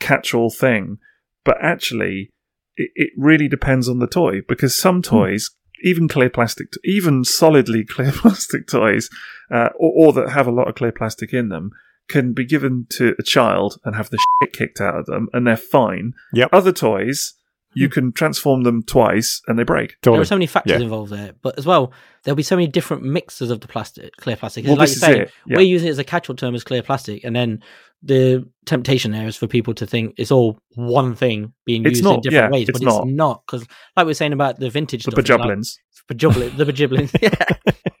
catch-all 0.00 0.50
thing, 0.50 0.98
but 1.44 1.56
actually, 1.60 2.30
it, 2.76 2.90
it 2.94 3.10
really 3.16 3.48
depends 3.48 3.88
on 3.88 3.98
the 3.98 4.06
toy 4.06 4.40
because 4.46 4.78
some 4.78 5.02
toys, 5.02 5.50
even 5.82 6.08
clear 6.08 6.30
plastic, 6.30 6.68
even 6.84 7.24
solidly 7.24 7.84
clear 7.88 8.12
plastic 8.12 8.66
toys, 8.66 9.08
uh, 9.50 9.70
or, 9.78 10.08
or 10.08 10.12
that 10.12 10.30
have 10.30 10.46
a 10.46 10.52
lot 10.52 10.68
of 10.68 10.74
clear 10.74 10.92
plastic 10.92 11.32
in 11.32 11.48
them, 11.48 11.70
can 12.08 12.32
be 12.32 12.44
given 12.44 12.86
to 12.90 13.14
a 13.18 13.22
child 13.22 13.78
and 13.84 13.96
have 13.96 14.10
the 14.10 14.18
shit 14.42 14.52
kicked 14.52 14.80
out 14.80 14.96
of 14.98 15.06
them, 15.06 15.28
and 15.32 15.46
they're 15.46 15.56
fine. 15.56 16.12
Yep. 16.34 16.50
Other 16.52 16.72
toys, 16.72 17.34
you 17.74 17.88
can 17.88 18.12
transform 18.12 18.62
them 18.62 18.82
twice 18.82 19.40
and 19.46 19.58
they 19.58 19.64
break. 19.64 19.96
there 20.02 20.12
are 20.14 20.24
so 20.24 20.34
many 20.36 20.46
factors 20.46 20.78
Yeah. 20.78 20.84
involved 20.84 21.12
there, 21.12 21.32
but 21.42 21.58
as 21.58 21.66
well, 21.66 21.92
there'll 22.22 22.36
be 22.36 22.42
so 22.42 22.56
many 22.56 22.66
different 22.68 23.02
mixes 23.02 23.50
of 23.50 23.60
the 23.60 23.68
plastic, 23.68 24.14
clear 24.16 24.36
plastic. 24.36 24.64
Well, 24.66 24.76
like 24.76 24.88
this 24.88 25.02
you 25.02 25.08
is 25.08 25.14
say, 25.14 25.20
it. 25.22 25.30
Yeah. 25.46 25.56
we're 25.56 25.62
using 25.62 25.88
it 25.88 25.92
as 25.92 25.98
a 25.98 26.04
catch-all 26.04 26.36
term 26.36 26.54
as 26.54 26.64
clear 26.64 26.82
plastic, 26.82 27.24
and 27.24 27.34
then 27.34 27.62
the 28.02 28.46
temptation 28.66 29.12
there 29.12 29.26
is 29.26 29.34
for 29.36 29.46
people 29.46 29.72
to 29.74 29.86
think 29.86 30.14
it's 30.18 30.30
all 30.30 30.58
one 30.74 31.14
thing 31.14 31.52
being 31.64 31.84
It's 31.86 32.00
used 32.00 32.04
in 32.06 32.20
different 32.20 32.52
yeah, 32.52 32.56
ways, 32.58 32.68
it's 32.68 32.78
but 32.78 32.84
not. 32.84 33.04
it's 33.06 33.12
not 33.14 33.42
because, 33.46 33.66
like 33.96 34.04
we 34.06 34.12
are 34.12 34.14
saying 34.14 34.32
about 34.34 34.58
the 34.58 34.68
vintage 34.70 35.04
The 35.04 35.10
stuff, 35.12 35.18
it's 35.20 35.30
like- 35.30 35.38
bajublins. 35.40 35.78
Bajublin, 36.06 36.54
the 36.58 36.66
bajublin, 36.66 37.10
yeah. 37.22 37.30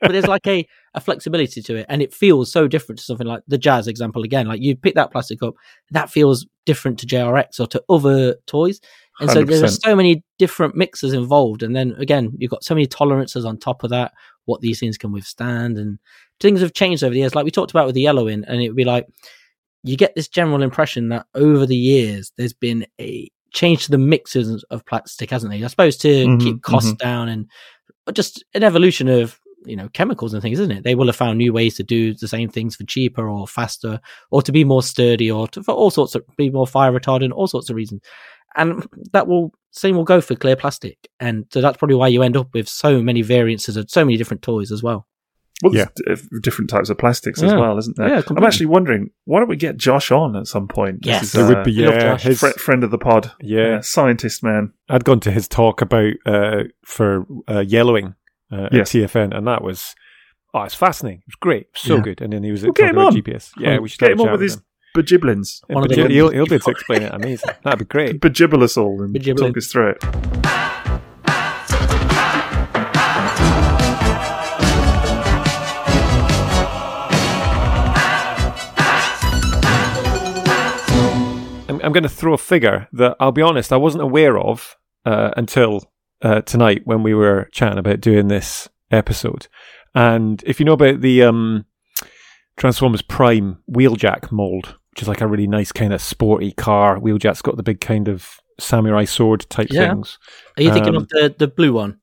But 0.02 0.12
there's 0.12 0.26
like 0.26 0.46
a, 0.46 0.66
a 0.92 1.00
flexibility 1.00 1.62
to 1.62 1.76
it, 1.76 1.86
and 1.88 2.02
it 2.02 2.12
feels 2.12 2.52
so 2.52 2.68
different 2.68 2.98
to 2.98 3.04
something 3.06 3.26
like 3.26 3.42
the 3.48 3.56
jazz 3.56 3.88
example 3.88 4.22
again. 4.24 4.46
Like 4.46 4.60
you 4.60 4.76
pick 4.76 4.94
that 4.96 5.10
plastic 5.10 5.42
up, 5.42 5.54
that 5.92 6.10
feels 6.10 6.46
different 6.66 6.98
to 6.98 7.06
JRX 7.06 7.60
or 7.60 7.66
to 7.68 7.82
other 7.88 8.36
toys, 8.46 8.78
and 9.20 9.30
so 9.30 9.44
there 9.44 9.58
are 9.64 9.66
100%. 9.68 9.80
so 9.82 9.94
many 9.96 10.22
different 10.38 10.74
mixes 10.74 11.12
involved. 11.12 11.62
And 11.62 11.74
then 11.74 11.94
again, 11.98 12.32
you've 12.38 12.50
got 12.50 12.64
so 12.64 12.74
many 12.74 12.86
tolerances 12.86 13.44
on 13.44 13.58
top 13.58 13.84
of 13.84 13.90
that, 13.90 14.12
what 14.46 14.60
these 14.60 14.80
things 14.80 14.98
can 14.98 15.12
withstand, 15.12 15.78
and 15.78 15.98
things 16.40 16.60
have 16.60 16.72
changed 16.74 17.04
over 17.04 17.12
the 17.14 17.20
years. 17.20 17.34
Like 17.34 17.44
we 17.44 17.50
talked 17.50 17.70
about 17.70 17.86
with 17.86 17.94
the 17.94 18.02
yellowing, 18.02 18.44
and 18.46 18.60
it 18.62 18.68
would 18.68 18.76
be 18.76 18.84
like 18.84 19.06
you 19.82 19.96
get 19.96 20.14
this 20.14 20.28
general 20.28 20.62
impression 20.62 21.10
that 21.10 21.26
over 21.34 21.66
the 21.66 21.76
years 21.76 22.32
there's 22.38 22.54
been 22.54 22.86
a 23.00 23.30
change 23.52 23.84
to 23.84 23.90
the 23.90 23.98
mixes 23.98 24.64
of 24.70 24.84
plastic, 24.86 25.30
hasn't 25.30 25.52
there? 25.52 25.64
I 25.64 25.68
suppose 25.68 25.96
to 25.98 26.08
Mhm, 26.26 26.40
keep 26.42 26.62
costs 26.62 26.92
down 26.94 27.28
and 27.28 27.46
just 28.12 28.44
an 28.54 28.62
evolution 28.62 29.08
of 29.08 29.38
you 29.66 29.76
know 29.76 29.88
chemicals 29.94 30.34
and 30.34 30.42
things, 30.42 30.58
isn't 30.58 30.76
it? 30.76 30.84
They 30.84 30.94
will 30.94 31.06
have 31.06 31.16
found 31.16 31.38
new 31.38 31.52
ways 31.52 31.74
to 31.76 31.82
do 31.82 32.14
the 32.14 32.28
same 32.28 32.48
things 32.50 32.76
for 32.76 32.84
cheaper 32.84 33.28
or 33.28 33.46
faster, 33.46 34.00
or 34.30 34.42
to 34.42 34.52
be 34.52 34.64
more 34.64 34.82
sturdy, 34.82 35.30
or 35.30 35.48
to, 35.48 35.62
for 35.62 35.72
all 35.72 35.90
sorts 35.90 36.14
of 36.14 36.22
be 36.36 36.50
more 36.50 36.66
fire 36.66 36.92
retardant, 36.92 37.32
all 37.32 37.46
sorts 37.46 37.70
of 37.70 37.76
reasons. 37.76 38.02
And 38.56 38.86
that 39.12 39.26
will 39.26 39.52
same 39.72 39.96
will 39.96 40.04
go 40.04 40.20
for 40.20 40.34
clear 40.36 40.54
plastic, 40.56 40.96
and 41.18 41.46
so 41.52 41.60
that's 41.60 41.76
probably 41.76 41.96
why 41.96 42.08
you 42.08 42.22
end 42.22 42.36
up 42.36 42.52
with 42.54 42.68
so 42.68 43.02
many 43.02 43.22
variances 43.22 43.76
of 43.76 43.90
so 43.90 44.04
many 44.04 44.16
different 44.16 44.42
toys 44.42 44.70
as 44.70 44.82
well. 44.82 45.06
Well, 45.62 45.72
there's 45.72 45.86
d- 45.96 46.04
uh, 46.12 46.16
different 46.42 46.68
types 46.70 46.90
of 46.90 46.98
plastics 46.98 47.40
as 47.42 47.52
well, 47.54 47.78
isn't 47.78 47.96
there? 47.96 48.08
Yeah, 48.08 48.22
I'm 48.36 48.44
actually 48.44 48.66
wondering, 48.66 49.10
why 49.24 49.38
don't 49.40 49.48
we 49.48 49.56
get 49.56 49.76
Josh 49.76 50.10
on 50.10 50.36
at 50.36 50.46
some 50.48 50.66
point? 50.68 51.00
Yes. 51.02 51.22
is, 51.22 51.34
It 51.36 51.44
would 51.46 51.58
uh, 51.58 51.62
be 51.64 51.72
yeah, 51.72 52.18
his, 52.18 52.40
fri- 52.40 52.52
friend 52.52 52.82
of 52.84 52.90
the 52.90 52.98
pod. 52.98 53.32
yeah. 53.40 53.80
scientist 53.80 54.42
man. 54.42 54.72
I'd 54.88 55.04
gone 55.04 55.20
to 55.20 55.30
his 55.30 55.46
talk 55.48 55.80
about 55.80 56.12
uh, 56.26 56.64
for 56.84 57.24
uh, 57.48 57.60
yellowing 57.60 58.14
uh, 58.52 58.68
Yes. 58.72 58.94
at 58.94 59.02
TFN, 59.02 59.36
and 59.36 59.46
that 59.46 59.62
was 59.62 59.94
oh, 60.52 60.62
it's 60.62 60.74
fascinating. 60.74 61.20
It 61.20 61.26
was 61.28 61.36
great, 61.36 61.62
It 61.62 61.68
was 61.74 61.82
so 61.82 61.96
Yeah. 61.96 62.02
good. 62.02 62.20
And 62.20 62.32
then 62.32 62.42
he 62.44 62.50
was 62.50 62.62
Well, 62.62 62.68
talking 62.72 62.84
get 62.86 62.90
him 62.90 62.98
about 62.98 63.14
on. 63.14 63.20
GPS. 63.22 63.52
Yeah, 63.58 63.78
we 63.78 63.88
should 63.88 64.00
Get 64.00 64.10
have 64.10 64.18
him 64.18 64.26
on 64.26 64.32
with 64.32 64.40
with 64.40 64.50
his 64.50 64.62
him. 64.96 65.02
bajiblins. 65.02 65.60
Yeah, 65.68 65.74
One 65.74 65.84
of 65.84 65.88
the 65.90 65.94
he'll, 65.96 66.04
good- 66.04 66.10
he'll, 66.12 66.30
he'll 66.30 66.46
be 66.46 66.54
able 66.56 66.64
to 66.64 66.70
explain 66.72 67.02
it. 67.02 67.12
Amazing. 67.14 67.50
That'd 67.62 67.78
be 67.80 67.84
great. 67.84 68.20
Bajibble 68.20 68.62
us 68.62 68.76
all 68.76 69.02
and 69.02 69.14
Bajibble. 69.14 69.38
talk 69.38 69.56
us 69.56 69.66
through 69.66 69.90
it. 69.90 71.14
I'm, 81.66 81.80
I'm 81.82 81.92
going 81.92 82.02
to 82.02 82.08
throw 82.10 82.34
a 82.34 82.38
figure 82.38 82.88
that 82.92 83.16
I'll 83.18 83.32
be 83.32 83.40
honest, 83.42 83.72
I 83.72 83.76
wasn't 83.78 84.02
aware 84.04 84.38
of 84.38 84.76
uh, 85.06 85.30
until 85.36 85.90
uh, 86.22 86.42
tonight 86.42 86.82
when 86.84 87.02
we 87.02 87.14
were 87.14 87.48
chatting 87.52 87.78
about 87.78 88.00
doing 88.00 88.28
this 88.28 88.68
episode. 88.90 89.48
And 89.94 90.42
if 90.46 90.60
you 90.60 90.66
know 90.66 90.74
about 90.74 91.00
the 91.00 91.22
um, 91.22 91.64
Transformers 92.56 93.02
Prime 93.02 93.58
wheeljack 93.70 94.30
mold, 94.30 94.76
which 94.94 95.02
is 95.02 95.08
like 95.08 95.20
a 95.20 95.26
really 95.26 95.48
nice 95.48 95.72
kind 95.72 95.92
of 95.92 96.00
sporty 96.00 96.52
car, 96.52 97.00
wheeljack's 97.00 97.42
got 97.42 97.56
the 97.56 97.64
big 97.64 97.80
kind 97.80 98.06
of 98.06 98.38
samurai 98.60 99.04
sword 99.04 99.44
type 99.50 99.66
Yeah. 99.68 99.88
things. 99.90 100.18
Are 100.56 100.62
you 100.62 100.72
thinking 100.72 100.94
Um, 100.94 101.02
of 101.02 101.08
the 101.08 101.34
the 101.36 101.48
blue 101.48 101.72
one? 101.72 101.98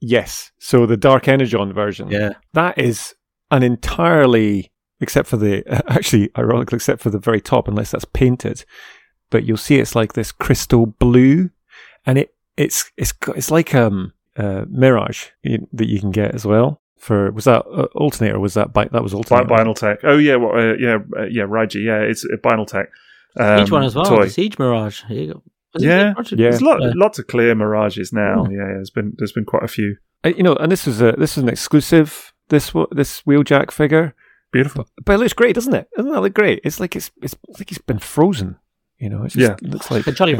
Yes. 0.00 0.52
So 0.60 0.86
the 0.86 0.96
Dark 0.96 1.26
Energon 1.26 1.72
version. 1.72 2.08
Yeah, 2.12 2.34
That 2.52 2.78
is 2.78 3.16
an 3.50 3.64
entirely, 3.64 4.70
except 5.00 5.28
for 5.28 5.36
the, 5.36 5.64
actually, 5.90 6.30
ironically, 6.38 6.76
except 6.76 7.02
for 7.02 7.10
the 7.10 7.18
very 7.18 7.40
top, 7.40 7.66
unless 7.66 7.90
that's 7.90 8.04
painted. 8.04 8.64
But 9.30 9.42
you'll 9.44 9.56
see 9.56 9.80
it's 9.80 9.96
like 9.96 10.12
this 10.12 10.30
crystal 10.30 10.86
blue, 10.86 11.50
and 12.06 12.18
it 12.18 12.34
it's 12.56 12.92
it's 12.96 13.10
got- 13.10 13.36
it's 13.36 13.50
like 13.50 13.74
um 13.74 14.12
uh, 14.36 14.64
Mirage 14.68 15.30
that 15.72 15.88
you 15.88 15.98
can 15.98 16.12
get 16.12 16.32
as 16.36 16.44
well. 16.46 16.80
For 16.98 17.30
was 17.32 17.44
that 17.44 17.64
uh, 17.66 17.86
alternator? 17.94 18.36
or 18.36 18.40
Was 18.40 18.54
that 18.54 18.72
bi- 18.72 18.88
that 18.92 19.02
was 19.02 19.12
Bi- 19.12 19.18
alternator? 19.18 19.48
Binaltech. 19.54 19.98
Oh 20.04 20.18
yeah, 20.18 20.36
well, 20.36 20.52
uh, 20.54 20.74
yeah, 20.74 20.98
uh, 21.16 21.24
yeah, 21.30 21.44
Raiji. 21.44 21.84
Yeah, 21.84 22.00
it's 22.00 22.24
uh, 22.24 22.36
Binaltech. 22.42 22.86
Um, 23.36 23.58
Siege 23.60 23.70
one 23.70 23.84
as 23.84 23.94
well. 23.94 24.04
Toy. 24.04 24.24
The 24.24 24.30
Siege 24.30 24.58
Mirage. 24.58 25.04
Here 25.04 25.22
you 25.22 25.32
go. 25.34 25.42
Yeah, 25.78 26.12
Mirage? 26.14 26.32
yeah. 26.32 26.36
There's 26.50 26.62
lot, 26.62 26.82
Yeah. 26.82 26.92
lots 26.96 27.18
of 27.18 27.26
clear 27.28 27.54
mirages 27.54 28.12
now. 28.12 28.44
Hmm. 28.44 28.50
Yeah, 28.52 28.58
yeah, 28.58 28.66
there's 28.74 28.90
been 28.90 29.12
there's 29.18 29.32
been 29.32 29.44
quite 29.44 29.62
a 29.62 29.68
few. 29.68 29.96
Uh, 30.24 30.30
you 30.36 30.42
know, 30.42 30.54
and 30.56 30.72
this 30.72 30.86
is 30.88 31.00
a 31.00 31.12
this 31.12 31.36
is 31.38 31.42
an 31.42 31.48
exclusive. 31.48 32.32
This 32.48 32.72
this 32.90 33.22
wheeljack 33.22 33.70
figure, 33.70 34.14
Beautiful. 34.52 34.88
but 35.04 35.12
it 35.12 35.18
looks 35.18 35.34
great, 35.34 35.54
doesn't 35.54 35.74
it? 35.74 35.86
Doesn't 35.94 36.10
that 36.10 36.20
look 36.22 36.32
great? 36.34 36.60
It's 36.64 36.80
like 36.80 36.96
it's 36.96 37.10
it's 37.22 37.36
like 37.58 37.70
it's 37.70 37.80
been 37.80 37.98
frozen. 37.98 38.56
You 38.98 39.10
know, 39.10 39.22
it's 39.24 39.34
just, 39.34 39.48
Yeah. 39.62 39.68
it 39.68 39.70
looks 39.72 39.90
like 39.90 40.06
Like 40.06 40.16
Jolly 40.16 40.34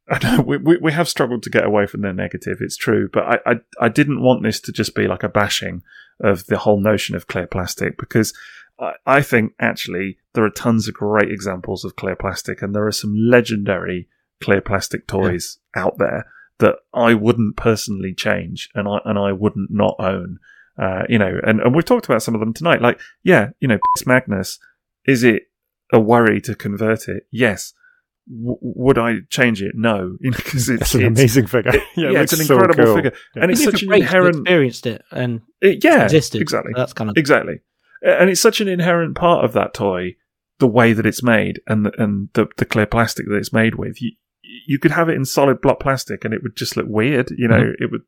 I 0.11 0.19
know 0.23 0.43
we, 0.43 0.57
we, 0.57 0.77
we 0.79 0.93
have 0.93 1.09
struggled 1.09 1.43
to 1.43 1.51
get 1.51 1.67
away 1.67 1.87
from 1.87 2.01
the 2.01 2.15
negative, 2.15 2.59
it's 2.61 2.79
true, 2.79 3.11
but 3.13 3.25
I, 3.25 3.53
I, 3.53 3.55
I 3.79 3.89
didn't 3.91 4.23
want 4.23 4.43
this 4.43 4.59
to 4.61 4.73
just 4.73 4.95
be 4.95 5.07
like 5.07 5.23
a 5.23 5.29
bashing 5.29 5.83
of 6.21 6.47
the 6.47 6.57
whole 6.57 6.81
notion 6.81 7.15
of 7.15 7.27
clear 7.27 7.47
plastic 7.47 7.99
because 7.99 8.33
I, 8.81 8.93
I 9.07 9.23
think 9.23 9.53
actually 9.61 10.17
there 10.33 10.45
are 10.45 10.51
tons 10.51 10.89
of 10.89 10.95
great 10.95 11.31
examples 11.31 11.85
of 11.85 11.97
clear 11.97 12.17
plastic 12.17 12.63
and 12.63 12.75
there 12.75 12.87
are 12.87 12.93
some 12.93 13.15
legendary 13.17 14.09
clear 14.41 14.63
plastic 14.63 15.07
toys 15.07 15.59
out 15.77 15.99
there 15.99 16.27
that 16.59 16.77
I 16.93 17.15
wouldn't 17.15 17.57
personally 17.57 18.15
change 18.15 18.69
and 18.75 18.89
I 18.89 18.99
and 19.05 19.19
I 19.19 19.33
wouldn't 19.33 19.71
not 19.71 19.97
own. 19.99 20.39
Uh, 20.81 21.03
you 21.09 21.19
know, 21.19 21.41
and, 21.45 21.61
and 21.61 21.75
we've 21.75 21.85
talked 21.85 22.07
about 22.07 22.23
some 22.23 22.35
of 22.35 22.41
them 22.41 22.55
tonight. 22.55 22.81
Like, 22.81 23.01
yeah, 23.25 23.49
you 23.59 23.67
know, 23.67 23.79
Piss 23.97 24.07
Magnus, 24.07 24.59
is 25.07 25.25
it 25.25 25.45
a 25.93 25.99
worry 25.99 26.41
to 26.43 26.55
convert 26.55 27.09
it? 27.09 27.25
Yes. 27.33 27.73
W- 28.31 28.59
would 28.61 28.97
I 28.97 29.17
change 29.29 29.61
it? 29.61 29.73
No, 29.75 30.17
you 30.21 30.31
know, 30.31 30.37
because 30.37 30.69
it's, 30.69 30.83
It's 30.83 30.95
an 30.95 31.01
it's 31.03 31.19
amazing 31.19 31.47
figure. 31.49 31.73
yeah, 31.97 32.11
it 32.11 32.15
it's 32.21 32.33
an 32.33 32.39
looks 32.39 32.47
so 32.49 32.55
incredible 32.55 32.85
cool. 32.85 32.95
figure, 32.97 33.13
Yeah. 33.35 33.43
and 33.43 33.51
it's 33.51 33.65
such 33.65 33.83
an 33.83 33.89
breaks, 33.89 34.01
we 34.03 34.07
inherent, 34.07 34.37
experienced 34.37 34.87
it 34.87 35.03
and 35.11 35.41
it, 35.61 35.83
yeah, 35.83 36.05
existed. 36.05 36.41
exactly, 36.43 36.73
That's 36.77 36.93
kind 36.93 37.11
of 37.11 37.17
exactly, 37.17 37.61
and 38.03 38.31
it's 38.31 38.41
such 38.41 38.61
an 38.61 38.69
inherent 38.69 39.17
part 39.17 39.45
of 39.45 39.55
that 39.55 39.75
toy, 39.75 40.15
the 40.61 40.69
way 40.69 40.93
that 40.93 41.07
it's 41.07 41.23
made 41.25 41.61
and 41.67 41.87
the, 41.87 41.93
and 42.01 42.29
the 42.35 42.47
the 42.57 42.65
clear 42.67 42.87
plastic 42.87 43.27
that 43.29 43.37
it's 43.37 43.53
made 43.53 43.75
with. 43.77 44.01
You, 44.03 44.13
you 44.67 44.79
could 44.79 44.91
have 44.93 45.09
it 45.09 45.15
in 45.17 45.25
solid 45.25 45.61
block 45.61 45.81
plastic 45.81 46.25
and 46.25 46.33
it 46.35 46.43
would 46.43 46.57
just 46.57 46.77
look 46.77 46.87
weird. 46.89 47.31
You 47.37 47.49
know, 47.49 47.57
Mm-hmm. 47.61 47.83
it 47.85 47.91
would 47.91 48.03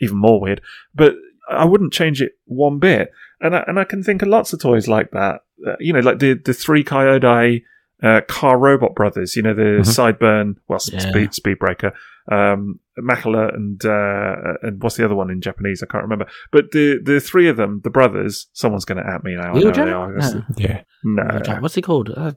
even 0.00 0.16
more 0.18 0.40
weird. 0.40 0.60
But 0.94 1.14
I 1.50 1.64
wouldn't 1.64 1.92
change 1.92 2.22
it 2.22 2.32
one 2.46 2.78
bit. 2.78 3.10
And 3.40 3.56
I, 3.56 3.64
and 3.66 3.78
I 3.78 3.84
can 3.84 4.02
think 4.02 4.22
of 4.22 4.28
lots 4.28 4.52
of 4.52 4.60
toys 4.60 4.86
like 4.88 5.10
that. 5.12 5.40
Uh, 5.66 5.76
you 5.80 5.92
know, 5.92 6.00
like 6.00 6.18
the 6.20 6.34
the 6.34 6.54
three 6.54 6.84
Kyodai 6.84 7.62
uh, 8.02 8.20
car 8.28 8.58
robot 8.58 8.94
brothers. 8.94 9.34
You 9.36 9.42
know, 9.42 9.54
the 9.54 9.82
Mhm. 9.82 10.16
Sideburn, 10.18 10.56
well, 10.68 10.78
Yeah. 10.92 10.98
Speed 11.00 11.30
Speedbreaker, 11.30 11.92
um, 12.30 12.80
Makala, 12.98 13.54
and 13.54 13.84
uh, 13.84 14.56
and 14.62 14.82
what's 14.82 14.96
the 14.96 15.04
other 15.04 15.14
one 15.14 15.30
in 15.30 15.40
Japanese? 15.40 15.82
I 15.82 15.86
can't 15.86 16.04
remember. 16.04 16.26
But 16.52 16.70
the 16.72 16.98
the 17.02 17.18
three 17.20 17.48
of 17.48 17.56
them, 17.56 17.80
the 17.84 17.90
brothers. 17.90 18.46
Someone's 18.52 18.84
going 18.84 19.02
to 19.02 19.10
at 19.10 19.24
me 19.24 19.34
now. 19.36 19.52
I 19.52 19.58
know 19.58 19.70
Wheeljack? 19.70 19.84
they 19.84 19.92
are. 19.92 20.12
No. 20.16 20.42
Yeah. 20.56 20.82
No, 21.04 21.22
Wheeljack. 21.24 21.60
What's 21.62 21.74
he 21.74 21.82
called? 21.82 22.10
Uh, 22.14 22.32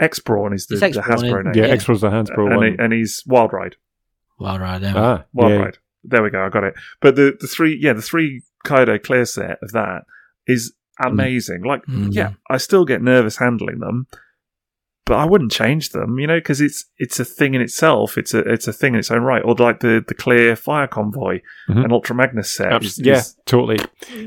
X 0.00 0.18
Brawn 0.18 0.52
is 0.52 0.66
the, 0.66 0.76
the 0.76 0.86
X-Brawn, 0.86 1.06
Hasbro 1.08 1.24
isn't 1.24 1.44
name. 1.44 1.54
Yeah, 1.54 1.66
Yeah. 1.66 1.72
X-Pro's 1.74 2.00
the 2.00 2.10
Hasbro 2.10 2.46
and, 2.46 2.56
one. 2.56 2.66
he- 2.72 2.76
and 2.78 2.92
he's 2.92 3.22
Wild 3.26 3.52
Ride. 3.52 3.76
well, 4.38 4.58
right 4.58 4.78
there. 4.80 4.92
ah, 4.96 5.24
Wild 5.32 5.52
yeah. 5.52 5.58
Ride. 5.58 5.78
There 6.04 6.22
we 6.22 6.30
go. 6.30 6.44
I 6.44 6.48
got 6.50 6.64
it. 6.64 6.74
But 7.00 7.16
the, 7.16 7.36
the 7.40 7.46
three, 7.46 7.78
yeah, 7.80 7.92
the 7.94 8.02
three 8.02 8.42
Kaido 8.64 8.98
clear 8.98 9.24
set 9.24 9.58
of 9.62 9.72
that 9.72 10.02
is 10.46 10.74
amazing. 11.02 11.62
Like, 11.64 11.84
Mm. 11.86 12.08
yeah, 12.12 12.32
I 12.50 12.56
still 12.58 12.84
get 12.84 13.02
nervous 13.02 13.36
handling 13.38 13.78
them, 13.78 14.06
but 15.06 15.16
I 15.16 15.24
wouldn't 15.26 15.52
change 15.52 15.90
them, 15.90 16.18
you 16.18 16.26
know, 16.26 16.38
because 16.38 16.60
it's 16.60 16.86
it's 16.98 17.20
a 17.20 17.24
thing 17.24 17.54
in 17.54 17.60
itself. 17.60 18.16
It's 18.16 18.32
a 18.32 18.38
it's 18.40 18.66
a 18.66 18.72
thing 18.72 18.94
in 18.94 19.00
its 19.00 19.10
own 19.10 19.22
right. 19.22 19.42
Or 19.44 19.54
like 19.54 19.80
the 19.80 20.02
the 20.06 20.14
clear 20.14 20.56
fire 20.56 20.86
convoy 20.86 21.40
Mhm. 21.68 21.84
and 21.84 21.92
Ultra 21.92 22.16
Magnus 22.16 22.50
set. 22.50 22.72
Abs- 22.72 22.98
is- 22.98 23.06
yeah, 23.06 23.18
is- 23.18 23.36
totally. 23.46 23.78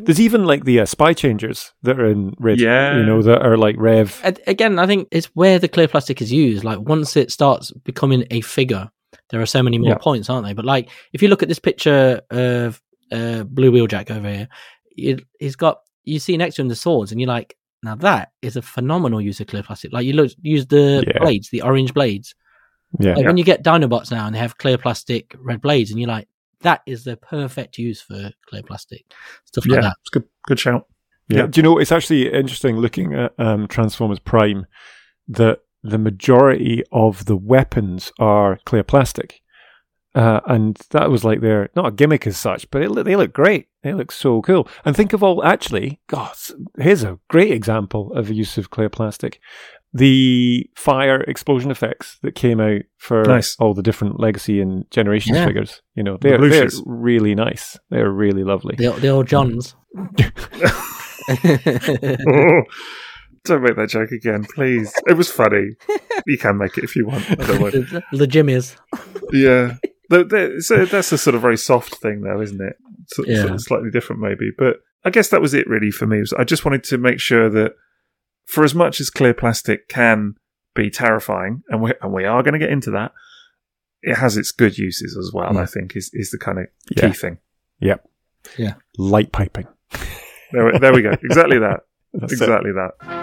There's 0.01 0.19
even 0.19 0.45
like 0.45 0.65
the 0.65 0.79
uh, 0.81 0.85
spy 0.85 1.13
changers 1.13 1.73
that 1.83 1.99
are 1.99 2.05
in 2.05 2.33
red. 2.39 2.59
Yeah. 2.59 2.97
you 2.97 3.05
know 3.05 3.21
that 3.23 3.41
are 3.41 3.57
like 3.57 3.75
Rev. 3.79 4.19
And 4.23 4.39
again, 4.47 4.77
I 4.79 4.85
think 4.85 5.07
it's 5.11 5.27
where 5.35 5.57
the 5.59 5.67
clear 5.67 5.87
plastic 5.87 6.21
is 6.21 6.31
used. 6.31 6.63
Like 6.63 6.79
once 6.79 7.15
it 7.17 7.31
starts 7.31 7.71
becoming 7.83 8.25
a 8.29 8.41
figure, 8.41 8.89
there 9.31 9.41
are 9.41 9.45
so 9.47 9.63
many 9.63 9.77
more 9.79 9.89
Yeah. 9.91 9.97
points, 9.97 10.29
aren't 10.29 10.45
they? 10.45 10.53
But 10.53 10.65
like, 10.65 10.89
if 11.13 11.21
you 11.23 11.27
look 11.29 11.41
at 11.41 11.49
this 11.49 11.59
picture 11.59 12.21
of 12.29 12.79
uh, 13.11 13.43
Blue 13.45 13.71
Wheeljack 13.71 14.11
over 14.11 14.29
here, 14.29 14.47
it, 14.95 15.23
he's 15.39 15.55
got 15.55 15.79
you 16.03 16.19
see 16.19 16.37
next 16.37 16.55
to 16.55 16.61
him 16.61 16.67
the 16.69 16.75
swords, 16.75 17.11
and 17.11 17.19
you're 17.19 17.27
like, 17.27 17.55
now 17.87 17.95
that 17.95 18.31
is 18.41 18.55
a 18.55 18.61
phenomenal 18.61 19.21
use 19.21 19.39
of 19.39 19.47
clear 19.47 19.63
plastic. 19.63 19.91
Like 19.93 20.05
you 20.05 20.13
look, 20.13 20.31
use 20.41 20.65
the 20.67 21.03
Yeah. 21.07 21.19
blades, 21.19 21.49
the 21.49 21.61
orange 21.61 21.93
blades. 21.93 22.35
Yeah, 22.99 23.15
Like 23.15 23.25
when 23.25 23.37
you 23.37 23.43
get 23.43 23.63
Dinobots 23.63 24.11
now 24.11 24.25
and 24.25 24.33
they 24.35 24.39
have 24.39 24.57
clear 24.57 24.77
plastic 24.77 25.35
red 25.39 25.61
blades, 25.61 25.91
and 25.91 25.99
you're 25.99 26.07
like, 26.07 26.27
that 26.61 26.81
is 26.85 27.03
the 27.03 27.17
perfect 27.17 27.77
use 27.77 28.01
for 28.01 28.31
clear 28.47 28.63
plastic 28.63 29.03
stuff 29.45 29.65
like 29.67 29.75
yeah, 29.75 29.81
that. 29.81 29.95
it's 30.01 30.09
good. 30.09 30.23
Good 30.47 30.59
shout. 30.59 30.85
Yeah. 31.29 31.39
Yeah. 31.39 31.47
Do 31.47 31.59
you 31.59 31.63
know, 31.63 31.77
it's 31.77 31.91
actually 31.91 32.31
interesting 32.31 32.77
looking 32.77 33.13
at 33.13 33.33
um, 33.37 33.67
Transformers 33.67 34.19
Prime 34.19 34.65
that 35.27 35.59
the 35.83 35.97
majority 35.97 36.83
of 36.91 37.25
the 37.25 37.35
weapons 37.35 38.11
are 38.19 38.57
clear 38.65 38.83
plastic. 38.83 39.41
Uh, 40.17 40.39
and 40.47 40.75
that 40.89 41.11
was 41.11 41.23
like 41.23 41.41
their, 41.41 41.69
not 41.75 41.85
a 41.87 41.91
gimmick 41.91 42.25
as 42.25 42.37
such, 42.37 42.69
but 42.71 42.81
it, 42.81 43.05
they 43.05 43.15
look 43.15 43.33
great. 43.33 43.67
They 43.83 43.93
look 43.93 44.11
so 44.11 44.41
cool. 44.41 44.67
And 44.83 44.95
think 44.95 45.13
of 45.13 45.21
all, 45.21 45.43
actually, 45.43 45.99
God, 46.07 46.35
here's 46.79 47.03
a 47.03 47.19
great 47.29 47.51
example 47.51 48.11
of 48.13 48.27
the 48.27 48.33
use 48.33 48.57
of 48.57 48.71
clear 48.71 48.89
plastic. 48.89 49.39
The 49.93 50.67
fire 50.75 51.21
explosion 51.21 51.69
effects 51.69 52.17
that 52.23 52.33
came 52.35 52.59
out 52.59 52.81
for 52.97 53.23
Nice. 53.25 53.55
all 53.59 53.73
the 53.75 53.83
different 53.83 54.19
Legacy 54.19 54.59
and 54.59 54.89
Generations 54.89 55.37
Yeah. 55.37 55.45
figures, 55.45 55.81
you 55.95 56.01
know, 56.03 56.17
they're, 56.19 56.37
blue 56.39 56.49
they're 56.49 56.67
really 56.85 57.35
nice. 57.35 57.77
They're 57.91 58.09
really 58.11 58.43
lovely. 58.43 58.75
The, 58.75 58.91
the 58.93 59.09
old 59.09 59.27
Johns. 59.27 59.75
Oh, 59.95 60.07
don't 63.45 63.61
make 63.63 63.75
that 63.75 63.89
joke 63.89 64.11
again, 64.11 64.45
please. 64.55 64.93
It 65.07 65.13
was 65.13 65.31
funny. 65.31 65.75
you 66.25 66.37
can 66.37 66.57
make 66.57 66.77
it 66.77 66.83
if 66.83 66.95
you 66.95 67.05
want. 67.07 67.29
I 67.31 67.35
don't 67.35 67.61
mind. 67.61 67.73
the, 67.73 68.03
the 68.11 68.27
Jimmies. 68.27 68.75
Yeah. 69.31 69.75
The, 70.09 70.23
the, 70.23 70.61
so 70.61 70.85
that's 70.85 71.11
a 71.11 71.17
sort 71.17 71.35
of 71.35 71.41
very 71.41 71.57
soft 71.57 71.95
thing, 71.95 72.21
though, 72.21 72.41
isn't 72.41 72.61
it? 72.61 72.77
So, 73.07 73.23
Yeah. 73.25 73.41
sort 73.41 73.51
of 73.53 73.61
slightly 73.61 73.89
different, 73.91 74.21
maybe. 74.21 74.51
But 74.57 74.77
I 75.03 75.09
guess 75.09 75.29
that 75.29 75.41
was 75.41 75.53
it, 75.53 75.67
really, 75.67 75.91
for 75.91 76.07
me. 76.07 76.19
Was 76.19 76.33
I 76.33 76.43
just 76.43 76.63
wanted 76.65 76.83
to 76.85 76.97
make 76.97 77.19
sure 77.19 77.49
that, 77.49 77.73
for 78.45 78.63
as 78.63 78.73
much 78.73 78.99
as 79.01 79.09
clear 79.09 79.33
plastic 79.33 79.89
can 79.89 80.35
be 80.75 80.89
terrifying, 80.89 81.63
and 81.69 81.81
we 81.81 81.93
and 82.01 82.13
we 82.13 82.23
are 82.25 82.41
going 82.43 82.53
to 82.53 82.59
get 82.59 82.69
into 82.69 82.91
that, 82.91 83.11
it 84.01 84.15
has 84.15 84.37
its 84.37 84.51
good 84.51 84.77
uses 84.77 85.17
as 85.17 85.31
well. 85.33 85.51
Mm. 85.51 85.57
I 85.61 85.65
think 85.65 85.95
is 85.95 86.09
is 86.13 86.31
the 86.31 86.37
kind 86.37 86.59
of 86.59 86.65
Yeah. 86.95 87.07
key 87.09 87.13
thing. 87.13 87.37
Yep. 87.81 88.07
Yeah. 88.57 88.73
Light 88.97 89.31
piping. 89.31 89.67
There, 90.53 90.65
we- 90.71 90.79
there 90.79 90.93
we 90.93 91.01
go. 91.01 91.11
Exactly 91.23 91.59
that. 91.59 91.81
That's 92.13 92.31
it. 92.33 92.41
exactly 92.41 92.71
that. 92.71 93.16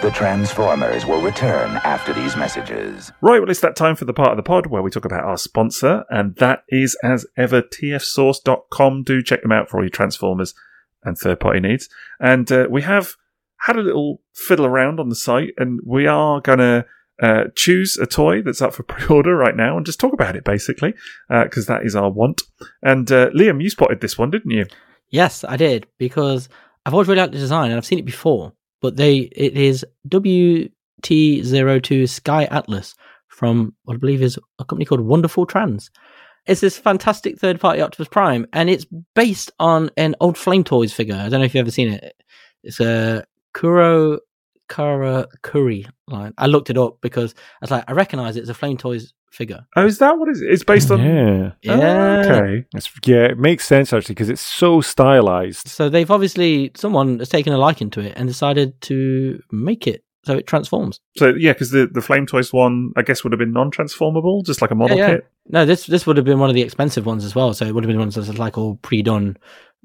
The 0.00 0.12
Transformers 0.12 1.04
will 1.04 1.20
return 1.20 1.80
after 1.82 2.12
these 2.12 2.36
messages. 2.36 3.10
Right, 3.20 3.40
well, 3.40 3.50
it's 3.50 3.62
that 3.62 3.74
time 3.74 3.96
for 3.96 4.04
the 4.04 4.12
part 4.12 4.30
of 4.30 4.36
the 4.36 4.44
pod 4.44 4.66
where 4.66 4.80
we 4.80 4.92
talk 4.92 5.04
about 5.04 5.24
our 5.24 5.36
sponsor, 5.36 6.04
and 6.08 6.36
that 6.36 6.62
is, 6.68 6.96
as 7.02 7.26
ever, 7.36 7.62
tfsource.com. 7.62 9.02
Do 9.02 9.22
check 9.24 9.42
them 9.42 9.50
out 9.50 9.68
for 9.68 9.78
all 9.78 9.82
your 9.82 9.90
Transformers 9.90 10.54
and 11.02 11.18
third 11.18 11.40
party 11.40 11.58
needs. 11.58 11.88
And 12.20 12.50
uh, 12.52 12.68
we 12.70 12.82
have 12.82 13.16
had 13.62 13.76
a 13.76 13.82
little 13.82 14.22
fiddle 14.32 14.66
around 14.66 15.00
on 15.00 15.08
the 15.08 15.16
site, 15.16 15.54
and 15.56 15.80
we 15.84 16.06
are 16.06 16.40
going 16.40 16.60
to 16.60 16.86
uh, 17.20 17.44
choose 17.56 17.98
a 17.98 18.06
toy 18.06 18.40
that's 18.40 18.62
up 18.62 18.74
for 18.74 18.82
pre 18.84 19.04
order 19.12 19.34
right 19.34 19.56
now 19.56 19.76
and 19.76 19.84
just 19.84 19.98
talk 19.98 20.12
about 20.12 20.36
it, 20.36 20.44
basically, 20.44 20.94
because 21.28 21.66
that 21.66 21.84
is 21.84 21.96
our 21.96 22.08
want. 22.08 22.42
And 22.82 23.10
uh, 23.10 23.30
Liam, 23.30 23.60
you 23.60 23.68
spotted 23.68 24.00
this 24.00 24.16
one, 24.16 24.30
didn't 24.30 24.52
you? 24.52 24.66
Yes, 25.10 25.42
I 25.42 25.56
did 25.56 25.88
because 25.98 26.48
I've 26.86 26.94
always 26.94 27.08
really 27.08 27.20
liked 27.20 27.32
the 27.32 27.38
design 27.38 27.70
and 27.70 27.78
I've 27.78 27.86
seen 27.86 27.98
it 27.98 28.04
before. 28.04 28.52
But 28.80 28.96
they 28.96 29.18
it 29.18 29.56
is 29.56 29.84
WT02 30.08 32.08
Sky 32.08 32.44
Atlas 32.44 32.94
from 33.28 33.74
what 33.84 33.94
I 33.94 33.98
believe 33.98 34.22
is 34.22 34.38
a 34.58 34.64
company 34.64 34.84
called 34.84 35.00
Wonderful 35.00 35.46
Trans. 35.46 35.90
It's 36.46 36.60
this 36.60 36.78
fantastic 36.78 37.38
third 37.38 37.60
party 37.60 37.80
Optimus 37.80 38.08
Prime 38.08 38.46
and 38.52 38.70
it's 38.70 38.86
based 39.14 39.50
on 39.58 39.90
an 39.96 40.14
old 40.20 40.38
Flame 40.38 40.64
Toys 40.64 40.92
figure. 40.92 41.14
I 41.14 41.28
don't 41.28 41.40
know 41.40 41.46
if 41.46 41.54
you've 41.54 41.62
ever 41.62 41.70
seen 41.70 41.92
it. 41.92 42.14
It's 42.62 42.80
a 42.80 43.24
Kuro 43.52 44.18
Karakuri 44.68 45.88
line. 46.06 46.34
I 46.38 46.46
looked 46.46 46.70
it 46.70 46.78
up 46.78 46.98
because 47.00 47.34
I 47.36 47.58
was 47.62 47.70
like, 47.70 47.84
I 47.88 47.92
recognize 47.92 48.36
it 48.36 48.42
as 48.42 48.48
a 48.48 48.54
Flame 48.54 48.76
Toys 48.76 49.12
figure. 49.30 49.66
Oh, 49.76 49.86
is 49.86 49.98
that 49.98 50.18
what 50.18 50.28
it 50.28 50.32
is? 50.32 50.42
It's 50.42 50.64
based 50.64 50.90
on. 50.90 51.00
Yeah. 51.00 51.52
Yeah. 51.62 52.24
Oh, 52.26 52.30
okay. 52.30 52.64
It's, 52.74 52.90
yeah, 53.04 53.24
it 53.24 53.38
makes 53.38 53.66
sense 53.66 53.92
actually 53.92 54.14
because 54.14 54.30
it's 54.30 54.42
so 54.42 54.80
stylized. 54.80 55.68
So 55.68 55.88
they've 55.88 56.10
obviously 56.10 56.72
someone 56.76 57.18
has 57.18 57.28
taken 57.28 57.52
a 57.52 57.58
liking 57.58 57.90
to 57.90 58.00
it 58.00 58.14
and 58.16 58.28
decided 58.28 58.80
to 58.82 59.42
make 59.50 59.86
it 59.86 60.04
so 60.28 60.36
it 60.36 60.46
transforms. 60.46 61.00
So, 61.16 61.28
yeah, 61.28 61.54
because 61.54 61.70
the, 61.70 61.86
the 61.86 62.02
Flame 62.02 62.26
Toys 62.26 62.52
one, 62.52 62.92
I 62.96 63.02
guess, 63.02 63.24
would 63.24 63.32
have 63.32 63.38
been 63.38 63.52
non 63.52 63.70
transformable, 63.70 64.42
just 64.42 64.60
like 64.60 64.70
a 64.70 64.74
model 64.74 64.98
Yeah, 64.98 65.06
yeah. 65.06 65.14
kit. 65.14 65.26
No, 65.48 65.64
this 65.64 65.86
this 65.86 66.06
would 66.06 66.18
have 66.18 66.26
been 66.26 66.38
one 66.38 66.50
of 66.50 66.54
the 66.54 66.60
expensive 66.60 67.06
ones 67.06 67.24
as 67.24 67.34
well. 67.34 67.54
So 67.54 67.64
it 67.64 67.74
would 67.74 67.82
have 67.82 67.88
been 67.88 67.98
ones 67.98 68.16
that's 68.16 68.36
like 68.36 68.58
all 68.58 68.76
pre-done, 68.82 69.38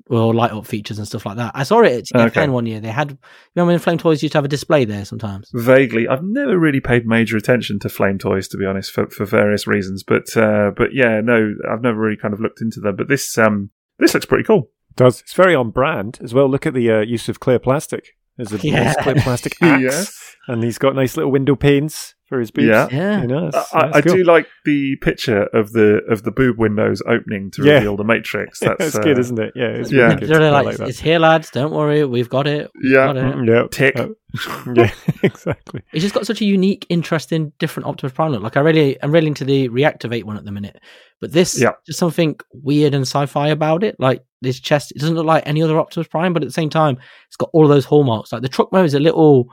well, 0.09 0.33
light 0.33 0.51
up 0.51 0.65
features 0.65 0.97
and 0.97 1.07
stuff 1.07 1.25
like 1.25 1.37
that. 1.37 1.51
I 1.55 1.63
saw 1.63 1.81
it 1.81 1.93
at 1.93 2.03
TFN 2.05 2.27
Okay. 2.27 2.47
one 2.49 2.65
year. 2.65 2.79
They 2.81 2.89
had, 2.89 3.11
you 3.11 3.17
remember 3.55 3.71
when 3.73 3.79
Flame 3.79 3.97
Toys 3.97 4.21
used 4.21 4.33
to 4.33 4.37
have 4.37 4.45
a 4.45 4.49
display 4.49 4.83
there 4.85 5.05
sometimes. 5.05 5.49
Vaguely, 5.53 6.07
I've 6.07 6.23
never 6.23 6.57
really 6.59 6.81
paid 6.81 7.05
major 7.05 7.37
attention 7.37 7.79
to 7.79 7.89
flame 7.89 8.17
toys, 8.17 8.47
to 8.49 8.57
be 8.57 8.65
honest, 8.65 8.91
for, 8.91 9.09
for 9.09 9.25
various 9.25 9.65
reasons. 9.67 10.03
But 10.03 10.35
uh, 10.35 10.71
but 10.75 10.89
yeah, 10.93 11.21
no, 11.21 11.53
I've 11.71 11.81
never 11.81 11.97
really 11.97 12.17
kind 12.17 12.33
of 12.33 12.39
looked 12.41 12.61
into 12.61 12.79
them. 12.81 12.95
But 12.95 13.07
this 13.07 13.37
um 13.37 13.69
this 13.99 14.13
looks 14.13 14.25
pretty 14.25 14.43
cool. 14.43 14.69
does 14.95 15.21
it's 15.21 15.33
very 15.33 15.55
on 15.55 15.69
brand 15.71 16.19
as 16.23 16.33
well. 16.33 16.49
Look 16.49 16.65
at 16.65 16.73
the 16.73 16.91
uh, 16.91 16.99
use 17.01 17.29
of 17.29 17.39
clear 17.39 17.59
plastic. 17.59 18.09
There's 18.37 18.51
a 18.51 18.57
Yeah. 18.67 18.83
nice 18.85 18.95
clear 18.97 19.15
plastic 19.15 19.55
axe, 19.61 19.81
Yes. 19.81 20.35
and 20.47 20.63
he's 20.63 20.77
got 20.79 20.95
nice 20.95 21.15
little 21.15 21.31
window 21.31 21.55
panes 21.55 22.12
for 22.27 22.39
his 22.39 22.51
boobs. 22.51 22.67
Yeah. 22.67 22.87
Yeah, 22.91 23.21
you 23.21 23.27
know, 23.27 23.45
I, 23.45 23.47
it's- 23.49 23.69
I, 23.73 23.81
that's 23.87 23.97
I 23.97 24.01
cool. 24.01 24.15
do 24.15 24.23
like 24.23 24.47
the 24.65 24.95
picture 25.01 25.43
of 25.53 25.71
the 25.73 26.01
of 26.09 26.23
the 26.23 26.31
boob 26.31 26.57
windows 26.57 27.01
opening 27.07 27.51
to 27.51 27.63
Yeah. 27.63 27.73
reveal 27.75 27.97
the 27.97 28.03
Matrix. 28.05 28.59
That's 28.61 28.77
That's 28.79 28.95
uh, 28.95 29.01
good, 29.01 29.19
isn't 29.19 29.39
it? 29.39 29.51
Yeah, 29.55 29.65
it's 29.65 29.91
Yeah. 29.91 30.03
really 30.03 30.13
It's 30.15 30.21
good. 30.27 30.37
really 30.37 30.49
like, 30.51 30.79
like 30.79 30.89
it's 30.89 30.99
here, 30.99 31.19
lads. 31.19 31.49
Don't 31.51 31.71
worry, 31.73 32.05
we've 32.05 32.29
got 32.29 32.47
it. 32.47 32.71
We've 32.81 32.93
Yeah. 32.93 33.05
got 33.07 33.17
it. 33.17 33.35
Mm, 33.35 33.47
yeah, 33.47 33.67
Tick. 33.69 33.99
Uh, 33.99 34.07
yeah, 34.73 34.91
exactly. 35.23 35.81
It's 35.91 36.01
just 36.01 36.15
got 36.15 36.25
such 36.25 36.41
a 36.41 36.45
unique, 36.45 36.85
interesting, 36.89 37.51
different 37.59 37.87
Optimus 37.87 38.13
Prime 38.13 38.31
look. 38.31 38.41
Like 38.41 38.57
I 38.57 38.61
really, 38.61 39.01
I'm 39.03 39.11
really 39.11 39.27
into 39.27 39.45
the 39.45 39.69
reactivate 39.69 40.23
one 40.23 40.37
at 40.37 40.45
the 40.45 40.51
minute, 40.51 40.79
but 41.21 41.31
this, 41.33 41.59
Yeah. 41.61 41.73
just 41.85 41.99
something 41.99 42.37
weird 42.53 42.93
and 42.93 43.03
sci-fi 43.05 43.49
about 43.49 43.83
it. 43.83 43.95
Like 43.99 44.23
this 44.41 44.59
chest, 44.59 44.91
it 44.95 44.99
doesn't 44.99 45.15
look 45.15 45.25
like 45.25 45.43
any 45.45 45.61
other 45.61 45.77
Optimus 45.77 46.07
Prime, 46.07 46.33
but 46.33 46.41
at 46.41 46.47
the 46.47 46.53
same 46.53 46.69
time, 46.69 46.97
it's 47.27 47.35
got 47.37 47.49
all 47.53 47.63
of 47.63 47.69
those 47.69 47.85
hallmarks. 47.85 48.31
Like 48.31 48.41
the 48.41 48.49
truck 48.49 48.71
mode 48.71 48.85
is 48.85 48.93
a 48.95 48.99
little 48.99 49.49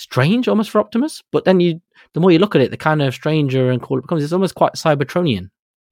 strange, 0.00 0.48
almost 0.48 0.70
for 0.70 0.80
Optimus, 0.80 1.22
but 1.30 1.44
then 1.44 1.60
you, 1.60 1.80
the 2.14 2.20
more 2.20 2.32
you 2.32 2.38
look 2.38 2.54
at 2.54 2.62
it, 2.62 2.70
the 2.70 2.76
kind 2.76 3.02
of 3.02 3.14
stranger 3.14 3.70
and 3.70 3.82
cool 3.82 3.98
it 3.98 4.02
becomes. 4.02 4.24
It's 4.24 4.32
almost 4.32 4.54
quite 4.54 4.72
Cybertronian. 4.72 5.50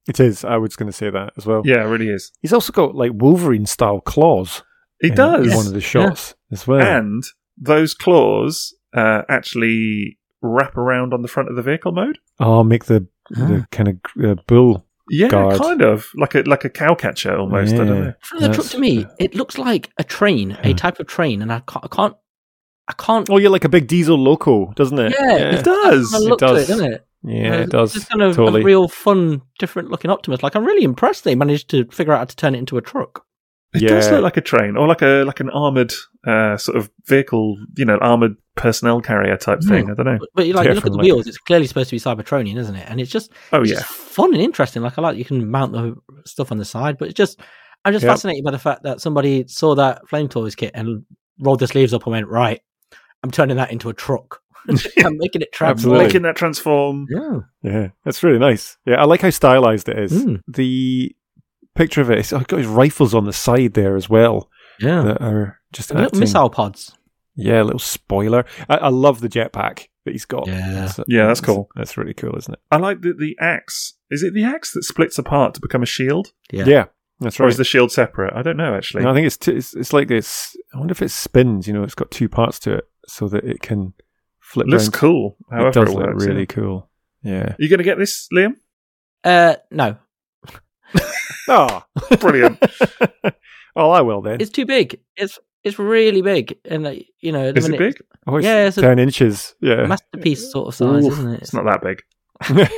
It 0.08 0.18
is. 0.18 0.44
I 0.44 0.56
was 0.56 0.74
going 0.74 0.90
to 0.90 0.96
say 0.96 1.10
that 1.10 1.34
as 1.36 1.44
well. 1.44 1.62
Yeah, 1.64 1.84
it 1.84 1.88
really 1.88 2.08
is. 2.08 2.32
He's 2.40 2.52
also 2.52 2.72
got 2.72 2.94
like 2.94 3.12
Wolverine 3.14 3.66
style 3.66 4.00
claws. 4.00 4.62
He 5.00 5.08
in 5.08 5.14
does. 5.14 5.54
one 5.54 5.66
of 5.66 5.74
the 5.74 5.80
shots 5.80 6.34
as 6.50 6.66
well. 6.66 6.80
And 6.80 7.22
those 7.58 7.92
claws 7.92 8.74
uh, 8.94 9.22
actually 9.28 10.18
wrap 10.40 10.76
around 10.76 11.12
on 11.12 11.22
the 11.22 11.28
front 11.28 11.50
of 11.50 11.56
the 11.56 11.62
vehicle 11.62 11.92
mode. 11.92 12.18
oh, 12.40 12.64
make 12.64 12.86
the 12.86 13.06
the 13.30 13.66
kind 13.70 13.88
of 13.88 14.24
uh, 14.24 14.42
bull. 14.46 14.86
Yeah, 15.10 15.28
Guard. 15.28 15.60
kind 15.60 15.82
of 15.82 16.08
like 16.16 16.34
a 16.34 16.40
like 16.40 16.64
a 16.64 16.70
cow 16.70 16.94
catcher 16.94 17.36
almost. 17.36 17.74
I 17.74 17.78
don't 17.78 17.88
know. 17.88 18.14
From 18.22 18.40
the 18.40 18.52
truck 18.52 18.66
to 18.68 18.78
me, 18.78 19.06
it 19.18 19.34
looks 19.34 19.58
like 19.58 19.90
a 19.98 20.04
train, 20.04 20.56
a 20.62 20.74
type 20.74 21.00
of 21.00 21.06
train, 21.06 21.42
and 21.42 21.52
I 21.52 21.60
can't, 21.60 21.84
I 21.84 21.88
can't 21.88 22.16
I 22.88 22.94
can't. 22.94 23.28
Oh, 23.30 23.36
you're 23.36 23.50
like 23.50 23.64
a 23.64 23.68
big 23.68 23.86
diesel 23.86 24.16
loco, 24.16 24.72
doesn't 24.74 24.98
it? 24.98 25.14
Yeah, 25.18 25.36
yeah, 25.36 25.58
It 25.58 25.64
does. 25.64 26.14
I 26.14 26.18
look 26.18 26.40
it 26.42 26.46
to 26.46 26.52
does. 26.54 26.64
it, 26.64 26.72
doesn't 26.72 26.92
it? 26.92 27.06
Yeah, 27.22 27.54
it 27.56 27.70
does. 27.70 27.94
It's 27.96 28.04
kind 28.06 28.22
of 28.22 28.34
totally. 28.34 28.62
a 28.62 28.64
real 28.64 28.88
fun, 28.88 29.42
different 29.58 29.90
looking 29.90 30.10
Optimus. 30.10 30.42
Like 30.42 30.54
I'm 30.54 30.64
really 30.64 30.84
impressed 30.84 31.24
they 31.24 31.34
managed 31.34 31.68
to 31.70 31.84
figure 31.86 32.12
out 32.12 32.18
how 32.18 32.24
to 32.24 32.36
turn 32.36 32.54
it 32.54 32.58
into 32.58 32.78
a 32.78 32.80
truck. 32.82 33.24
It 33.74 33.80
does 33.86 34.10
look 34.10 34.22
like 34.22 34.38
a 34.38 34.40
train, 34.40 34.78
or 34.78 34.86
like 34.86 35.02
a 35.02 35.24
like 35.26 35.40
an 35.40 35.50
armored 35.50 35.92
uh, 36.26 36.56
sort 36.56 36.78
of 36.78 36.90
vehicle, 37.06 37.58
you 37.76 37.84
know, 37.84 37.98
armored 37.98 38.36
personnel 38.54 39.02
carrier 39.02 39.36
type 39.36 39.60
thing. 39.62 39.90
I 39.90 39.94
don't 39.94 40.06
know. 40.06 40.16
But, 40.18 40.28
but 40.34 40.46
you 40.46 40.54
like 40.54 40.68
look 40.70 40.86
at 40.86 40.92
the 40.92 40.96
wheels; 40.98 41.26
it's 41.26 41.36
clearly 41.36 41.66
supposed 41.66 41.90
to 41.90 41.96
be 41.96 42.00
Cybertronian, 42.00 42.56
isn't 42.56 42.74
it? 42.76 42.86
And 42.88 42.98
it's 42.98 43.10
just 43.10 43.30
Oh 43.52 43.60
it's 43.60 43.72
yeah, 43.72 43.80
just 43.80 43.90
fun 43.90 44.32
and 44.32 44.42
interesting. 44.42 44.80
Like 44.82 44.96
I 44.96 45.02
like 45.02 45.18
you 45.18 45.24
can 45.26 45.50
mount 45.50 45.72
the 45.72 45.96
stuff 46.24 46.50
on 46.50 46.56
the 46.56 46.64
side, 46.64 46.96
but 46.96 47.08
it's 47.08 47.16
just 47.16 47.40
I'm 47.84 47.92
just 47.92 48.04
Yep. 48.04 48.12
fascinated 48.12 48.42
by 48.44 48.52
the 48.52 48.58
fact 48.58 48.84
that 48.84 49.02
somebody 49.02 49.44
saw 49.48 49.74
that 49.74 50.08
Flame 50.08 50.28
Toys 50.28 50.54
kit 50.54 50.70
and 50.74 51.04
rolled 51.40 51.58
the 51.60 51.66
sleeves 51.68 51.92
up 51.92 52.06
and 52.06 52.12
went 52.12 52.28
right. 52.28 52.60
I'm 53.22 53.30
turning 53.30 53.56
that 53.56 53.70
into 53.72 53.88
a 53.88 53.94
truck. 53.94 54.40
I'm 54.98 55.16
making 55.18 55.42
it 55.42 55.52
transform. 55.52 55.70
Absolutely. 55.94 56.04
making 56.06 56.22
that 56.22 56.36
transform. 56.36 57.06
Yeah. 57.10 57.38
Yeah, 57.62 57.88
that's 58.04 58.22
really 58.22 58.38
nice. 58.38 58.76
Yeah, 58.86 59.00
I 59.00 59.04
like 59.04 59.22
how 59.22 59.30
stylized 59.30 59.88
it 59.88 59.98
is. 59.98 60.12
Mm. 60.24 60.40
The 60.48 61.14
picture 61.74 62.00
of 62.00 62.10
it, 62.10 62.18
it's 62.18 62.32
got 62.32 62.50
his 62.50 62.66
rifles 62.66 63.14
on 63.14 63.24
the 63.24 63.32
side 63.32 63.74
there 63.74 63.96
as 63.96 64.08
well 64.10 64.50
Yeah. 64.80 65.02
that 65.02 65.22
are 65.22 65.60
just 65.72 65.94
Little 65.94 66.18
missile 66.18 66.50
pods. 66.50 66.94
Yeah, 67.36 67.62
a 67.62 67.64
little 67.64 67.78
spoiler. 67.78 68.44
I, 68.68 68.76
I 68.78 68.88
love 68.88 69.20
the 69.20 69.28
jetpack 69.28 69.88
that 70.04 70.10
he's 70.12 70.24
got. 70.24 70.48
Yeah. 70.48 70.70
That's- 70.72 71.00
Yeah, 71.06 71.26
that's 71.28 71.40
cool. 71.40 71.70
That's 71.76 71.96
really 71.96 72.14
cool, 72.14 72.36
isn't 72.36 72.52
it? 72.52 72.60
I 72.70 72.76
like 72.78 73.00
the 73.02 73.12
the 73.14 73.36
axe. 73.40 73.94
Is 74.10 74.22
it 74.22 74.34
the 74.34 74.44
axe 74.44 74.72
that 74.72 74.82
splits 74.82 75.18
apart 75.18 75.54
to 75.54 75.60
become 75.60 75.82
a 75.82 75.86
shield, 75.86 76.32
Yeah. 76.50 76.64
Yeah, 76.66 76.84
that's 77.20 77.38
or 77.38 77.44
right. 77.44 77.50
is 77.50 77.56
the 77.58 77.64
shield 77.64 77.92
separate? 77.92 78.34
I 78.34 78.42
don't 78.42 78.56
know 78.56 78.74
actually. 78.74 79.04
No, 79.04 79.10
I 79.10 79.14
think 79.14 79.26
it's, 79.28 79.36
t- 79.36 79.52
it's 79.52 79.74
it's 79.74 79.92
like 79.92 80.08
this. 80.08 80.56
I 80.74 80.78
wonder 80.78 80.92
if 80.92 81.00
it 81.02 81.10
spins. 81.10 81.66
You 81.68 81.74
know, 81.74 81.84
it's 81.84 81.94
got 81.94 82.10
two 82.10 82.28
parts 82.28 82.58
to 82.60 82.72
it, 82.74 82.88
so 83.08 83.28
that 83.28 83.44
it 83.44 83.60
can 83.62 83.94
flip. 84.40 84.66
It 84.66 84.70
looks 84.70 84.84
round. 84.84 84.92
cool. 84.94 85.36
However, 85.50 85.68
it 85.68 85.74
does 85.74 85.88
it 85.88 85.94
look 85.94 86.06
works, 86.06 86.24
really 86.26 86.40
yeah. 86.40 86.46
cool. 86.46 86.90
Yeah. 87.22 87.54
You 87.58 87.68
going 87.68 87.78
to 87.78 87.84
get 87.84 87.98
this, 87.98 88.28
Liam? 88.32 88.54
Uh, 89.24 89.56
no, 89.70 89.96
Oh, 91.48 91.82
Brilliant. 92.20 92.62
oh, 93.76 93.90
I 93.90 94.00
will 94.02 94.20
then. 94.20 94.40
it's 94.40 94.50
too 94.50 94.66
big. 94.66 95.00
It's 95.16 95.38
it's 95.64 95.78
really 95.78 96.22
big, 96.22 96.58
and 96.66 97.02
you 97.20 97.32
know, 97.32 97.48
at 97.48 97.54
the 97.54 97.58
Is 97.58 97.68
it 97.68 97.78
big? 97.78 98.02
Oh, 98.26 98.36
it's 98.36 98.44
yeah, 98.44 98.66
it's 98.66 98.78
a- 98.78 98.82
ten 98.82 98.98
inches. 98.98 99.54
Yeah. 99.60 99.86
masterpiece 99.86 100.52
sort 100.52 100.68
of 100.68 100.74
size, 100.74 101.04
Ooh, 101.04 101.10
isn't 101.10 101.34
it? 101.34 101.42
It's 101.42 101.54
not 101.54 101.64
that 101.64 101.82
big. 101.82 102.02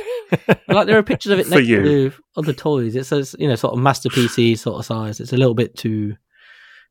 like 0.69 0.87
there 0.87 0.97
are 0.97 1.03
pictures 1.03 1.31
of 1.33 1.39
it 1.39 1.47
For 1.47 1.55
next 1.55 1.67
to 1.67 2.13
other 2.37 2.53
toys. 2.53 2.95
It 2.95 3.05
says 3.05 3.35
you 3.37 3.47
know 3.47 3.55
sort 3.55 3.73
of 3.73 3.79
masterpiece 3.79 4.61
sort 4.61 4.79
of 4.79 4.85
size. 4.85 5.19
It's 5.19 5.33
a 5.33 5.37
little 5.37 5.53
bit 5.53 5.75
too. 5.77 6.15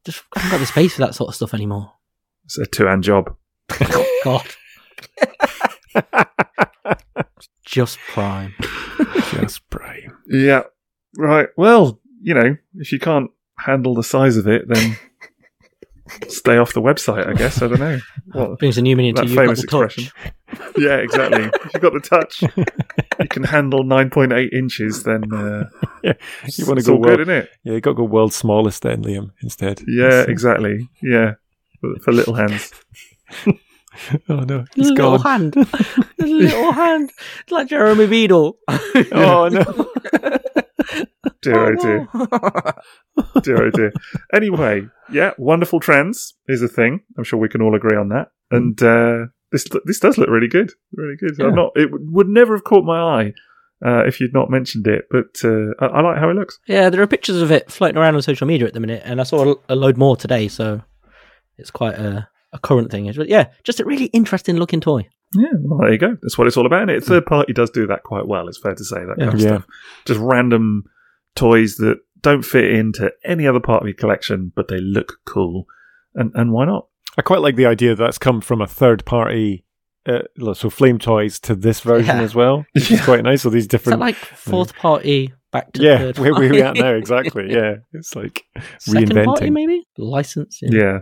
Just 0.05 0.23
haven't 0.35 0.51
got 0.53 0.59
the 0.61 0.67
space 0.67 0.95
for 0.95 1.01
that 1.01 1.15
sort 1.15 1.29
of 1.29 1.35
stuff 1.35 1.55
anymore. 1.55 1.93
It's 2.51 2.59
a 2.59 2.67
two 2.67 2.87
hand 2.87 3.05
job. 3.05 3.37
God, 4.25 4.45
just 7.65 7.99
prime. 8.09 8.55
Just 9.31 9.69
prime. 9.71 10.17
Yeah. 10.27 10.63
Right. 11.17 11.49
Well, 11.57 12.01
you 12.23 12.35
know, 12.35 12.57
if 12.75 12.91
you 12.93 12.99
can't 12.99 13.31
handle 13.59 13.95
the 13.95 14.03
size 14.03 14.37
of 14.37 14.49
it, 14.49 14.63
then 14.69 14.97
stay 16.29 16.57
off 16.57 16.73
the 16.73 16.83
website. 16.83 17.27
I 17.27 17.35
guess. 17.35 17.63
I 17.63 17.69
don't 17.69 17.79
know. 17.81 18.01
What? 18.33 18.59
Brings 18.59 18.79
a 18.79 18.83
new 18.83 18.97
meaning 18.97 19.15
to 19.15 19.23
That 19.23 19.29
you. 19.29 19.37
Got 19.37 19.43
famous 19.43 19.61
the 19.61 19.67
touch. 19.69 19.99
expression. 19.99 20.13
Yeah, 20.77 20.97
exactly. 20.97 21.45
if 21.45 21.75
you've 21.75 21.83
got 21.83 21.93
the 21.93 22.01
touch, 22.01 22.43
you 22.43 23.29
can 23.29 23.45
handle 23.45 23.85
nine 23.85 24.11
point 24.11 24.33
eight 24.33 24.53
inches. 24.53 25.05
Then 25.05 25.33
uh, 25.33 25.69
Yeah. 26.03 26.15
You 26.47 26.67
want 26.67 26.79
to 26.79 26.81
it's 26.81 26.87
go 26.89 26.95
all 26.95 27.01
world, 27.01 27.19
good, 27.19 27.29
isn't 27.29 27.35
it? 27.45 27.51
Yeah, 27.65 27.75
you 27.75 27.81
got 27.81 27.91
to 27.93 27.97
go 27.97 28.05
world's 28.05 28.35
smallest 28.37 28.83
then, 28.83 29.03
Liam. 29.05 29.31
Instead. 29.43 29.83
Yeah, 29.87 30.25
So- 30.25 30.31
exactly. 30.31 30.89
Yeah, 31.03 31.35
for, 31.81 31.99
for 32.01 32.13
little 32.13 32.35
hands. 32.35 32.73
Oh 34.29 34.41
no, 34.41 34.65
he's 34.75 34.87
His 34.87 34.91
little 34.93 35.19
gone. 35.19 35.53
hand. 35.53 35.55
His 36.17 36.31
little 36.31 36.73
hand. 36.73 37.11
It's 37.43 37.51
like 37.51 37.67
Jeremy 37.67 38.07
Beadle. 38.07 38.57
Oh 39.13 39.49
no. 39.49 39.91
Dear, 41.43 41.73
oh 41.73 41.75
dear, 41.77 42.09
dear, 43.43 43.67
oh 43.67 43.71
dear. 43.71 43.93
Anyway, 44.33 44.87
yeah, 45.11 45.33
wonderful 45.39 45.81
trends 45.81 46.35
is 46.47 46.63
a 46.63 46.69
thing. 46.69 47.01
I'm 47.19 47.25
sure 47.25 47.39
we 47.39 47.49
can 47.49 47.63
all 47.63 47.75
agree 47.75 47.97
on 47.97 48.11
that. 48.11 48.29
And 48.51 48.81
uh, 48.83 49.27
this 49.51 49.67
this 49.85 49.99
does 49.99 50.19
look 50.19 50.29
really 50.29 50.49
good, 50.49 50.73
really 50.93 51.17
good. 51.17 51.35
Yeah. 51.39 51.47
I'm 51.47 51.55
not. 51.55 51.73
It 51.75 51.91
would 51.93 52.29
never 52.29 52.55
have 52.55 52.65
caught 52.65 52.85
my 52.85 53.01
eye 53.01 53.33
uh, 53.85 54.05
if 54.07 54.21
you'd 54.21 54.35
not 54.35 54.51
mentioned 54.51 54.87
it, 54.87 55.07
but 55.11 55.37
uh, 55.45 55.73
I, 55.81 55.87
I 55.87 56.01
like 56.03 56.19
how 56.19 56.31
it 56.31 56.35
looks. 56.35 56.59
Yeah, 56.67 56.91
there 56.91 57.03
are 57.03 57.07
pictures 57.07 57.43
of 57.43 57.51
it 57.51 57.71
floating 57.73 57.97
around 57.97 58.15
on 58.15 58.23
social 58.23 58.47
media 58.47 58.67
at 58.69 58.75
the 58.75 58.81
minute, 58.81 59.03
and 59.05 59.21
I 59.21 59.25
saw 59.25 59.53
a, 59.53 59.57
a 59.71 59.77
load 59.77 59.97
more 59.97 60.17
today, 60.17 60.47
so 60.47 60.83
it's 61.61 61.71
quite 61.71 61.95
a, 61.95 62.29
a 62.53 62.59
current 62.59 62.91
thing. 62.91 63.13
But 63.17 63.29
yeah, 63.29 63.49
just 63.65 63.81
a 63.81 63.85
really 63.85 64.07
interesting 64.07 64.57
looking 64.57 64.81
toy. 64.81 65.09
Yeah, 65.35 65.49
well, 65.61 65.79
there 65.81 65.93
you 65.93 65.99
go. 65.99 66.17
That's 66.23 66.37
what 66.37 66.47
it's 66.49 66.57
all 66.57 66.67
about. 66.67 66.91
And 66.91 67.05
third 67.05 67.25
party 67.27 67.53
does 67.53 67.71
do 67.71 67.87
that 67.87 68.03
quite 68.03 68.27
well. 68.27 68.49
It's 68.49 68.59
fair 68.59 68.75
to 68.75 68.85
say 68.85 68.97
that 69.05 69.17
kind 69.19 69.35
of 69.35 69.41
Yeah. 69.41 69.47
stuff. 69.49 69.67
Just 70.07 70.21
random 70.21 70.85
toys 71.37 71.77
that 71.77 71.99
don't 72.23 72.43
fit 72.45 72.71
into 72.73 73.13
any 73.25 73.47
other 73.47 73.61
part 73.61 73.83
of 73.83 73.87
your 73.89 73.95
collection, 73.97 74.53
but 74.57 74.67
they 74.69 74.79
look 74.81 75.19
cool. 75.27 75.67
And 76.15 76.33
and 76.35 76.51
why 76.53 76.65
not? 76.67 76.87
I 77.17 77.23
quite 77.23 77.41
like 77.41 77.55
the 77.57 77.67
idea 77.67 77.95
that 77.95 78.03
that's 78.03 78.19
come 78.19 78.41
from 78.41 78.61
a 78.61 78.67
third 78.67 79.05
party. 79.05 79.65
Uh, 80.09 80.23
so 80.55 80.71
Flame 80.71 80.99
Toys 80.99 81.39
to 81.41 81.55
this 81.55 81.81
version 81.81 82.17
Yeah. 82.17 82.23
as 82.23 82.35
well, 82.35 82.65
which 82.73 82.91
is 82.91 83.01
quite 83.05 83.23
nice. 83.23 83.43
So 83.43 83.51
these 83.51 83.65
Is 83.65 83.69
different, 83.69 83.99
that 84.01 84.05
like 84.07 84.17
fourth 84.17 84.75
party 84.75 85.33
back 85.53 85.73
to 85.75 85.83
yeah, 85.83 85.99
third 85.99 86.19
where 86.19 86.33
where 86.35 86.51
we 86.51 86.61
at 86.63 86.75
party? 86.75 86.81
now 86.81 86.95
exactly. 86.95 87.53
Yeah, 87.53 87.77
it's 87.93 88.17
like 88.17 88.43
Second 88.81 89.25
party, 89.25 89.47
reinventing. 89.47 89.53
maybe 89.53 89.85
licensing. 89.99 90.73
Yeah, 90.73 91.01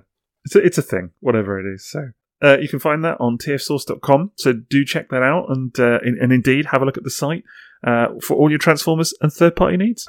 it's 0.49 0.57
a, 0.57 0.59
it's 0.65 0.79
a 0.79 0.83
thing, 0.83 1.11
whatever 1.21 1.61
it 1.61 1.71
is. 1.71 1.87
So 1.87 2.11
uh, 2.43 2.57
you 2.59 2.69
can 2.69 2.79
find 2.79 3.05
that 3.05 3.19
on 3.21 3.37
tfsource.com. 3.37 4.33
So 4.37 4.55
do 4.55 4.83
check 4.83 5.11
that 5.11 5.23
out, 5.23 5.51
and 5.51 5.79
uh, 5.79 5.99
in, 6.03 6.17
and 6.21 6.33
indeed 6.33 6.67
have 6.67 6.81
a 6.81 6.87
look 6.87 6.97
at 6.97 7.05
the 7.05 7.11
site 7.11 7.45
uh, 7.87 8.07
for 8.23 8.35
all 8.35 8.49
your 8.49 8.59
Transformers 8.59 9.13
and 9.21 9.31
third 9.31 9.57
party 9.57 9.77
needs. 9.77 10.07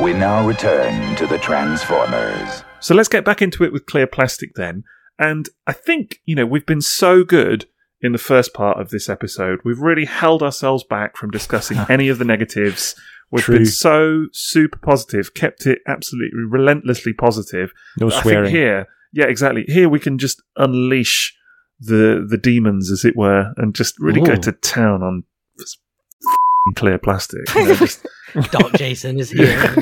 We 0.00 0.14
now 0.14 0.46
return 0.46 1.16
to 1.16 1.26
the 1.26 1.38
Transformers. 1.38 2.64
So 2.80 2.94
let's 2.94 3.10
get 3.10 3.26
back 3.26 3.42
into 3.42 3.62
it 3.62 3.72
with 3.72 3.84
clear 3.84 4.06
plastic 4.06 4.54
then. 4.54 4.84
And 5.18 5.50
I 5.66 5.72
think, 5.72 6.20
you 6.24 6.34
know, 6.34 6.46
we've 6.46 6.66
been 6.66 6.80
so 6.80 7.24
good 7.24 7.66
in 8.00 8.12
the 8.12 8.18
first 8.18 8.54
part 8.54 8.80
of 8.80 8.88
this 8.88 9.10
episode. 9.10 9.60
We've 9.64 9.78
really 9.78 10.06
held 10.06 10.42
ourselves 10.42 10.82
back 10.82 11.18
from 11.18 11.30
discussing 11.30 11.78
any 11.90 12.08
of 12.08 12.18
the 12.18 12.24
negatives. 12.24 12.96
We've 13.32 13.42
True. 13.42 13.56
been 13.56 13.66
so 13.66 14.26
super 14.32 14.78
positive, 14.78 15.32
kept 15.34 15.66
it 15.66 15.78
absolutely 15.88 16.38
relentlessly 16.48 17.12
positive. 17.14 17.72
No 17.98 18.08
I 18.08 18.10
think 18.10 18.22
swearing. 18.22 18.50
here, 18.54 18.86
yeah, 19.14 19.24
exactly. 19.24 19.64
Here 19.66 19.88
we 19.88 19.98
can 19.98 20.18
just 20.18 20.42
unleash 20.56 21.34
the 21.80 22.24
the 22.28 22.36
demons, 22.38 22.92
as 22.92 23.04
it 23.04 23.16
were, 23.16 23.52
and 23.56 23.74
just 23.74 23.98
really 23.98 24.20
go 24.20 24.36
to 24.36 24.52
town 24.52 25.02
on 25.02 25.24
this 25.56 25.78
f***ing 26.22 26.74
clear 26.74 26.98
plastic. 26.98 27.40
You 27.54 27.68
know, 27.68 27.74
just 27.74 28.06
Dark 28.52 28.74
Jason 28.74 29.18
is 29.18 29.30
here. 29.30 29.74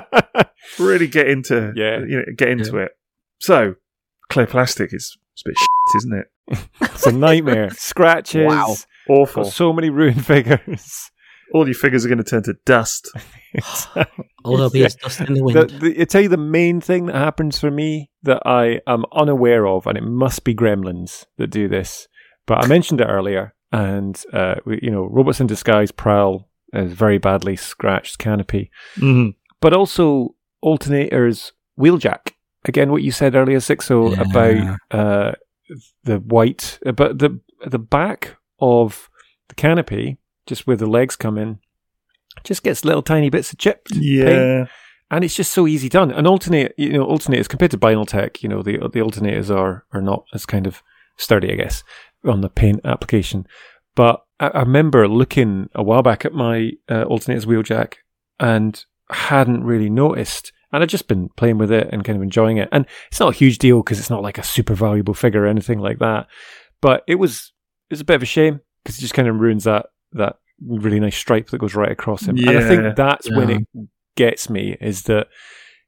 really 0.78 1.06
get 1.06 1.28
into 1.28 1.72
Yeah. 1.76 1.98
you 2.00 2.16
know, 2.18 2.24
get 2.36 2.48
into 2.48 2.78
it. 2.78 2.92
So 3.40 3.74
clear 4.30 4.46
plastic 4.46 4.92
is 4.92 5.16
it's 5.34 5.42
a 5.46 5.48
bit 5.50 5.58
shit, 5.58 5.96
isn't 5.96 6.18
it? 6.18 6.68
it's 6.80 7.06
a 7.06 7.12
nightmare. 7.12 7.70
Scratches. 7.70 8.46
Wow. 8.46 8.76
Awful. 9.08 9.44
Got 9.44 9.52
so 9.52 9.72
many 9.72 9.90
ruined 9.90 10.24
figures. 10.26 11.10
All 11.54 11.66
your 11.66 11.74
figures 11.74 12.04
are 12.04 12.08
going 12.08 12.18
to 12.18 12.24
turn 12.24 12.42
to 12.44 12.54
dust. 12.66 13.10
All 14.44 14.56
there'll 14.56 14.70
be 14.70 14.82
is 14.84 14.94
dust 14.96 15.20
in 15.20 15.34
the 15.34 15.42
wind. 15.42 15.56
The, 15.58 15.66
the, 15.78 16.00
I 16.02 16.04
tell 16.04 16.20
you 16.20 16.28
the 16.28 16.36
main 16.36 16.80
thing 16.80 17.06
that 17.06 17.16
happens 17.16 17.58
for 17.58 17.70
me 17.70 18.10
that 18.22 18.42
I 18.46 18.80
am 18.86 19.04
unaware 19.12 19.66
of, 19.66 19.86
and 19.86 19.96
it 19.96 20.04
must 20.04 20.44
be 20.44 20.54
Gremlins 20.54 21.24
that 21.38 21.48
do 21.48 21.68
this. 21.68 22.06
But 22.46 22.64
I 22.64 22.68
mentioned 22.68 23.00
it 23.00 23.04
earlier, 23.06 23.54
and 23.72 24.22
uh, 24.32 24.56
we, 24.64 24.80
you 24.82 24.90
know, 24.90 25.04
robots 25.10 25.40
in 25.40 25.46
disguise 25.46 25.90
prowl 25.90 26.48
is 26.72 26.92
very 26.92 27.18
badly 27.18 27.56
scratched 27.56 28.18
canopy, 28.18 28.70
Mm-hmm. 28.96 29.30
but 29.60 29.72
also 29.72 30.34
alternators 30.64 31.52
wheeljack. 31.78 32.32
Again, 32.64 32.90
what 32.90 33.02
you 33.02 33.10
said 33.12 33.34
earlier, 33.34 33.58
Sixo, 33.58 34.14
Yeah. 34.14 34.22
about 34.22 34.78
uh, 34.90 35.32
the 36.04 36.18
white, 36.18 36.78
but 36.94 37.18
the 37.18 37.40
the 37.66 37.78
back 37.78 38.36
of 38.60 39.08
the 39.48 39.54
canopy, 39.54 40.18
just 40.48 40.66
where 40.66 40.76
the 40.76 40.86
legs 40.86 41.14
come 41.14 41.38
in, 41.38 41.60
just 42.42 42.62
gets 42.64 42.84
little 42.84 43.02
tiny 43.02 43.30
bits 43.30 43.52
of 43.52 43.58
chipped 43.58 43.92
paint 43.92 44.02
Yeah. 44.04 44.66
and 45.10 45.24
it's 45.24 45.36
just 45.36 45.52
so 45.52 45.66
easy 45.68 45.88
done. 45.88 46.10
And 46.10 46.26
alternate, 46.26 46.74
you 46.76 46.92
know, 46.92 47.06
alternators 47.06 47.48
compared 47.48 47.70
to 47.72 47.78
Binaltech, 47.78 48.42
you 48.42 48.48
know, 48.48 48.62
the 48.62 48.78
the 48.78 49.00
alternators 49.00 49.54
are 49.54 49.84
are 49.92 50.02
not 50.02 50.24
as 50.34 50.44
kind 50.46 50.66
of 50.66 50.82
sturdy, 51.16 51.52
I 51.52 51.56
guess, 51.56 51.84
on 52.24 52.40
the 52.40 52.48
paint 52.48 52.80
application. 52.84 53.46
But 53.94 54.22
I, 54.40 54.48
I 54.48 54.60
remember 54.60 55.06
looking 55.08 55.68
a 55.74 55.82
while 55.82 56.02
back 56.02 56.24
at 56.24 56.32
my 56.32 56.72
uh, 56.88 57.04
alternators 57.04 57.46
wheeljack 57.46 57.94
and 58.40 58.84
hadn't 59.10 59.64
really 59.64 59.90
noticed. 59.90 60.52
And 60.70 60.82
I'd 60.82 60.88
just 60.90 61.08
been 61.08 61.30
playing 61.30 61.56
with 61.58 61.72
it 61.72 61.88
and 61.92 62.04
kind 62.04 62.16
of 62.16 62.22
enjoying 62.22 62.58
it. 62.58 62.68
And 62.70 62.86
it's 63.10 63.18
not 63.20 63.32
a 63.34 63.36
huge 63.36 63.56
deal 63.58 63.82
because 63.82 63.98
it's 63.98 64.10
not 64.10 64.22
like 64.22 64.36
a 64.38 64.42
super 64.44 64.74
valuable 64.74 65.14
figure 65.14 65.42
or 65.44 65.46
anything 65.46 65.78
like 65.80 65.98
that. 65.98 66.26
But 66.80 67.02
it 67.08 67.14
was 67.16 67.52
it 67.90 67.94
was 67.94 68.00
a 68.02 68.04
bit 68.04 68.16
of 68.16 68.22
a 68.22 68.26
shame 68.26 68.60
because 68.84 68.98
it 68.98 69.00
just 69.00 69.14
kind 69.14 69.26
of 69.28 69.40
ruins 69.40 69.64
that 69.64 69.86
that 70.12 70.36
really 70.66 71.00
nice 71.00 71.16
stripe 71.16 71.48
that 71.50 71.58
goes 71.58 71.74
right 71.74 71.90
across 71.92 72.22
him. 72.26 72.36
And 72.38 72.50
I 72.50 72.66
think 72.68 72.96
that's 72.96 73.30
when 73.30 73.50
it 73.50 73.66
gets 74.16 74.50
me 74.50 74.76
is 74.80 75.02
that 75.04 75.28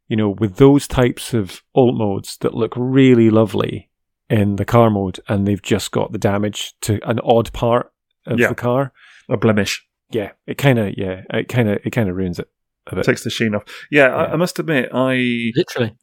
you 0.08 0.16
know, 0.16 0.30
with 0.30 0.56
those 0.56 0.88
types 0.88 1.32
of 1.34 1.62
alt 1.74 1.94
modes 1.94 2.36
that 2.38 2.52
look 2.52 2.72
really 2.76 3.30
lovely 3.30 3.88
in 4.28 4.56
the 4.56 4.64
car 4.64 4.90
mode, 4.90 5.20
and 5.28 5.46
they've 5.46 5.62
just 5.62 5.92
got 5.92 6.10
the 6.10 6.18
damage 6.18 6.74
to 6.80 6.98
an 7.08 7.20
odd 7.22 7.52
part 7.52 7.92
of 8.26 8.38
Yeah. 8.40 8.48
the 8.48 8.54
car. 8.56 8.92
A 9.28 9.36
blemish 9.36 9.86
Yeah, 10.10 10.32
it 10.48 10.58
kind 10.58 10.80
of, 10.80 10.94
yeah, 10.98 11.22
it 11.32 11.48
kind 11.48 11.68
of, 11.68 11.78
it 11.84 11.90
kind 11.90 12.08
of 12.08 12.16
ruins 12.16 12.40
it 12.40 12.48
a 12.88 12.96
bit. 12.96 13.04
takes 13.04 13.22
the 13.22 13.30
sheen 13.30 13.54
off. 13.54 13.62
Yeah, 13.90 14.08
I, 14.08 14.26
Yeah. 14.26 14.32
I 14.32 14.36
must 14.36 14.58
admit, 14.58 14.88
I 14.92 15.52
Literally. 15.54 15.94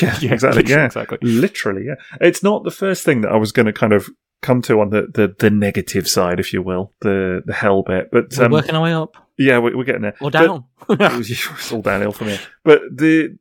yeah, 0.00 0.16
exactly, 0.32 0.62
yeah, 0.68 0.84
exactly. 0.86 1.18
literally, 1.22 1.82
yeah. 1.86 1.94
It's 2.20 2.44
not 2.44 2.62
the 2.62 2.70
first 2.70 3.04
thing 3.04 3.22
that 3.22 3.32
I 3.32 3.36
was 3.36 3.50
going 3.50 3.66
to 3.66 3.72
kind 3.72 3.92
of 3.92 4.08
come 4.42 4.62
to 4.62 4.80
on 4.80 4.90
the, 4.90 5.08
the, 5.12 5.34
the 5.38 5.50
negative 5.50 6.06
side, 6.08 6.38
if 6.40 6.52
you 6.52 6.62
will, 6.62 6.92
the 7.00 7.42
the 7.44 7.52
hell 7.54 7.82
bit. 7.82 8.10
But 8.12 8.36
We're 8.36 8.44
um, 8.46 8.52
working 8.52 8.74
our 8.74 8.82
way 8.82 8.92
up 8.92 9.16
yeah, 9.38 9.58
we're, 9.58 9.76
we're 9.76 9.84
getting 9.84 10.02
there. 10.02 10.16
or 10.20 10.30
But- 10.30 10.44
down. 10.46 10.64
it's 10.90 11.72
all 11.72 11.80
downhill 11.80 12.12
from 12.12 12.26
here. 12.28 12.40
But 12.64 12.82
the 12.92 13.38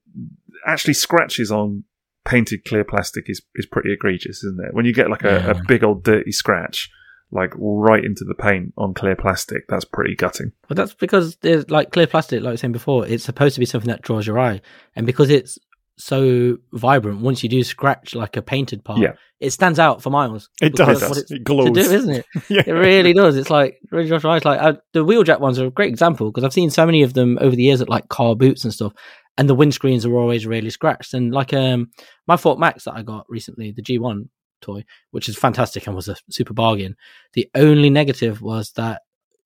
actually 0.65 0.93
scratches 0.93 1.51
on 1.51 1.83
painted 2.25 2.63
clear 2.65 2.83
plastic 2.83 3.29
is 3.29 3.41
is 3.55 3.65
pretty 3.65 3.91
egregious, 3.91 4.43
isn't 4.43 4.63
it? 4.63 4.73
When 4.73 4.85
you 4.85 4.93
get 4.93 5.09
like 5.09 5.23
a, 5.23 5.27
Yeah. 5.29 5.51
a 5.51 5.63
big 5.67 5.83
old 5.83 6.03
dirty 6.03 6.31
scratch, 6.31 6.89
like 7.31 7.51
right 7.57 8.03
into 8.03 8.23
the 8.25 8.35
paint 8.35 8.73
on 8.77 8.93
clear 8.93 9.15
plastic, 9.15 9.67
that's 9.67 9.85
pretty 9.85 10.15
gutting. 10.15 10.51
But 10.67 10.77
that's 10.77 10.93
because 10.93 11.35
there's 11.37 11.69
like 11.69 11.91
clear 11.91 12.07
plastic, 12.07 12.41
like 12.41 12.49
I 12.49 12.51
was 12.51 12.61
saying 12.61 12.73
before, 12.73 13.07
it's 13.07 13.23
supposed 13.23 13.55
to 13.55 13.59
be 13.59 13.65
something 13.65 13.89
that 13.89 14.01
draws 14.03 14.27
your 14.27 14.39
eye. 14.39 14.61
And 14.95 15.05
because 15.07 15.29
it's 15.29 15.57
so 15.97 16.57
vibrant, 16.73 17.21
once 17.21 17.41
you 17.43 17.49
do 17.49 17.63
scratch 17.63 18.13
like 18.15 18.37
a 18.37 18.41
painted 18.41 18.83
part, 18.83 18.99
Yeah. 18.99 19.13
it 19.39 19.51
stands 19.51 19.79
out 19.79 20.01
for 20.03 20.09
miles. 20.09 20.49
It 20.61 20.75
does. 20.75 21.29
It 21.31 21.43
glows. 21.43 21.71
do, 21.71 21.79
isn't 21.79 22.09
it? 22.15 22.25
yeah. 22.49 22.63
It 22.65 22.71
really 22.71 23.13
does. 23.13 23.35
It's 23.35 23.49
like 23.49 23.79
really 23.91 24.07
draws 24.07 24.23
your. 24.23 24.33
Like 24.39 24.61
uh, 24.61 24.73
the 24.93 25.03
wheeljack 25.05 25.39
ones 25.39 25.59
are 25.59 25.65
a 25.67 25.71
great 25.71 25.89
example 25.89 26.29
because 26.31 26.43
I've 26.43 26.53
seen 26.53 26.69
so 26.69 26.85
many 26.85 27.01
of 27.03 27.13
them 27.13 27.37
over 27.41 27.55
the 27.55 27.63
years 27.63 27.81
at 27.81 27.89
like 27.89 28.09
car 28.09 28.35
boots 28.35 28.63
and 28.63 28.73
stuff, 28.73 28.93
and 29.37 29.49
the 29.49 29.55
windscreens 29.55 30.05
are 30.05 30.15
always 30.17 30.45
really 30.45 30.69
scratched. 30.69 31.13
And 31.13 31.33
like 31.33 31.53
um 31.53 31.89
my 32.27 32.37
Fort 32.37 32.59
Max 32.59 32.83
that 32.85 32.93
I 32.93 33.01
got 33.01 33.25
recently, 33.29 33.71
the 33.71 33.81
G1 33.81 34.29
toy, 34.61 34.83
which 35.11 35.29
is 35.29 35.37
fantastic 35.37 35.87
and 35.87 35.95
was 35.95 36.07
a 36.07 36.15
super 36.29 36.53
bargain. 36.53 36.95
The 37.33 37.49
only 37.55 37.89
negative 37.89 38.41
was 38.41 38.71
that 38.73 39.01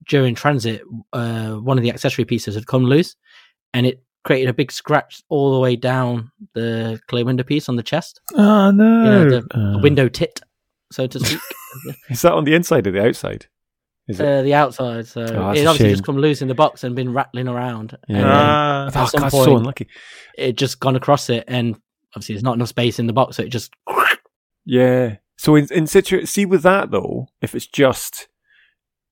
during 0.08 0.34
transit, 0.34 0.82
uh, 1.12 1.52
one 1.52 1.78
of 1.78 1.84
the 1.84 1.90
accessory 1.90 2.24
pieces 2.24 2.54
had 2.56 2.66
come 2.66 2.84
loose, 2.84 3.14
and 3.72 3.86
it 3.86 4.02
created 4.24 4.48
a 4.48 4.54
big 4.54 4.70
scratch 4.72 5.22
all 5.28 5.52
the 5.54 5.58
way 5.60 5.74
down 5.76 6.30
the 6.54 7.00
clear 7.08 7.24
window 7.24 7.42
piece 7.44 7.68
on 7.68 7.76
the 7.76 7.82
chest, 7.82 8.20
Oh 8.34 8.66
you 8.70 8.72
no! 8.72 9.04
know, 9.04 9.28
the, 9.28 9.46
Uh, 9.58 9.72
the 9.72 9.78
window 9.78 10.08
tit, 10.08 10.40
so 10.92 11.06
to 11.06 11.18
speak. 11.20 11.40
Is 12.10 12.22
that 12.22 12.32
on 12.32 12.44
the 12.44 12.54
inside 12.54 12.86
or 12.86 12.90
the 12.92 13.04
outside? 13.04 13.46
Is 14.08 14.18
it? 14.20 14.26
Uh, 14.26 14.42
the 14.42 14.54
outside, 14.54 15.06
so 15.06 15.22
Oh, 15.22 15.50
it 15.50 15.64
obviously 15.66 15.76
shame. 15.76 15.90
just 15.90 16.04
come 16.04 16.18
loose 16.18 16.42
in 16.42 16.48
the 16.48 16.54
box 16.54 16.82
and 16.84 16.94
been 16.96 17.12
rattling 17.12 17.48
around. 17.48 17.96
Yeah. 18.08 18.16
And 18.16 18.24
then 18.24 18.32
Ah, 18.32 18.90
oh, 18.94 19.00
at 19.02 19.08
some 19.08 19.20
God, 19.22 19.30
point- 19.30 19.44
so 19.44 19.56
unlucky. 19.56 19.86
it 20.36 20.56
just 20.56 20.80
gone 20.80 20.96
across 20.96 21.30
it, 21.30 21.44
and 21.48 21.76
obviously 22.14 22.34
there's 22.34 22.42
not 22.44 22.54
enough 22.54 22.68
space 22.68 22.98
in 22.98 23.06
the 23.06 23.12
box, 23.12 23.36
so 23.36 23.42
it 23.44 23.48
just 23.48 23.72
Yeah. 24.64 25.16
So 25.38 25.56
in 25.56 25.66
in 25.72 25.86
situ, 25.86 26.24
see 26.26 26.46
with 26.46 26.62
that 26.62 26.90
though, 26.90 27.28
if 27.40 27.54
it's 27.54 27.66
just 27.66 28.28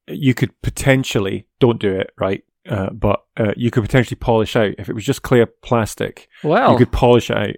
you 0.06 0.34
could 0.34 0.50
potentially 0.62 1.46
don't 1.60 1.80
do 1.80 1.94
it 1.94 2.10
right, 2.18 2.42
uh, 2.68 2.90
but 2.90 3.24
uh, 3.36 3.52
you 3.56 3.70
could 3.70 3.82
potentially 3.82 4.16
polish 4.18 4.56
out 4.56 4.74
if 4.78 4.88
it 4.88 4.94
was 4.94 5.04
just 5.04 5.22
clear 5.22 5.46
plastic. 5.46 6.28
well. 6.44 6.72
You 6.72 6.78
could 6.78 6.92
polish 6.92 7.30
it 7.30 7.36
out, 7.36 7.56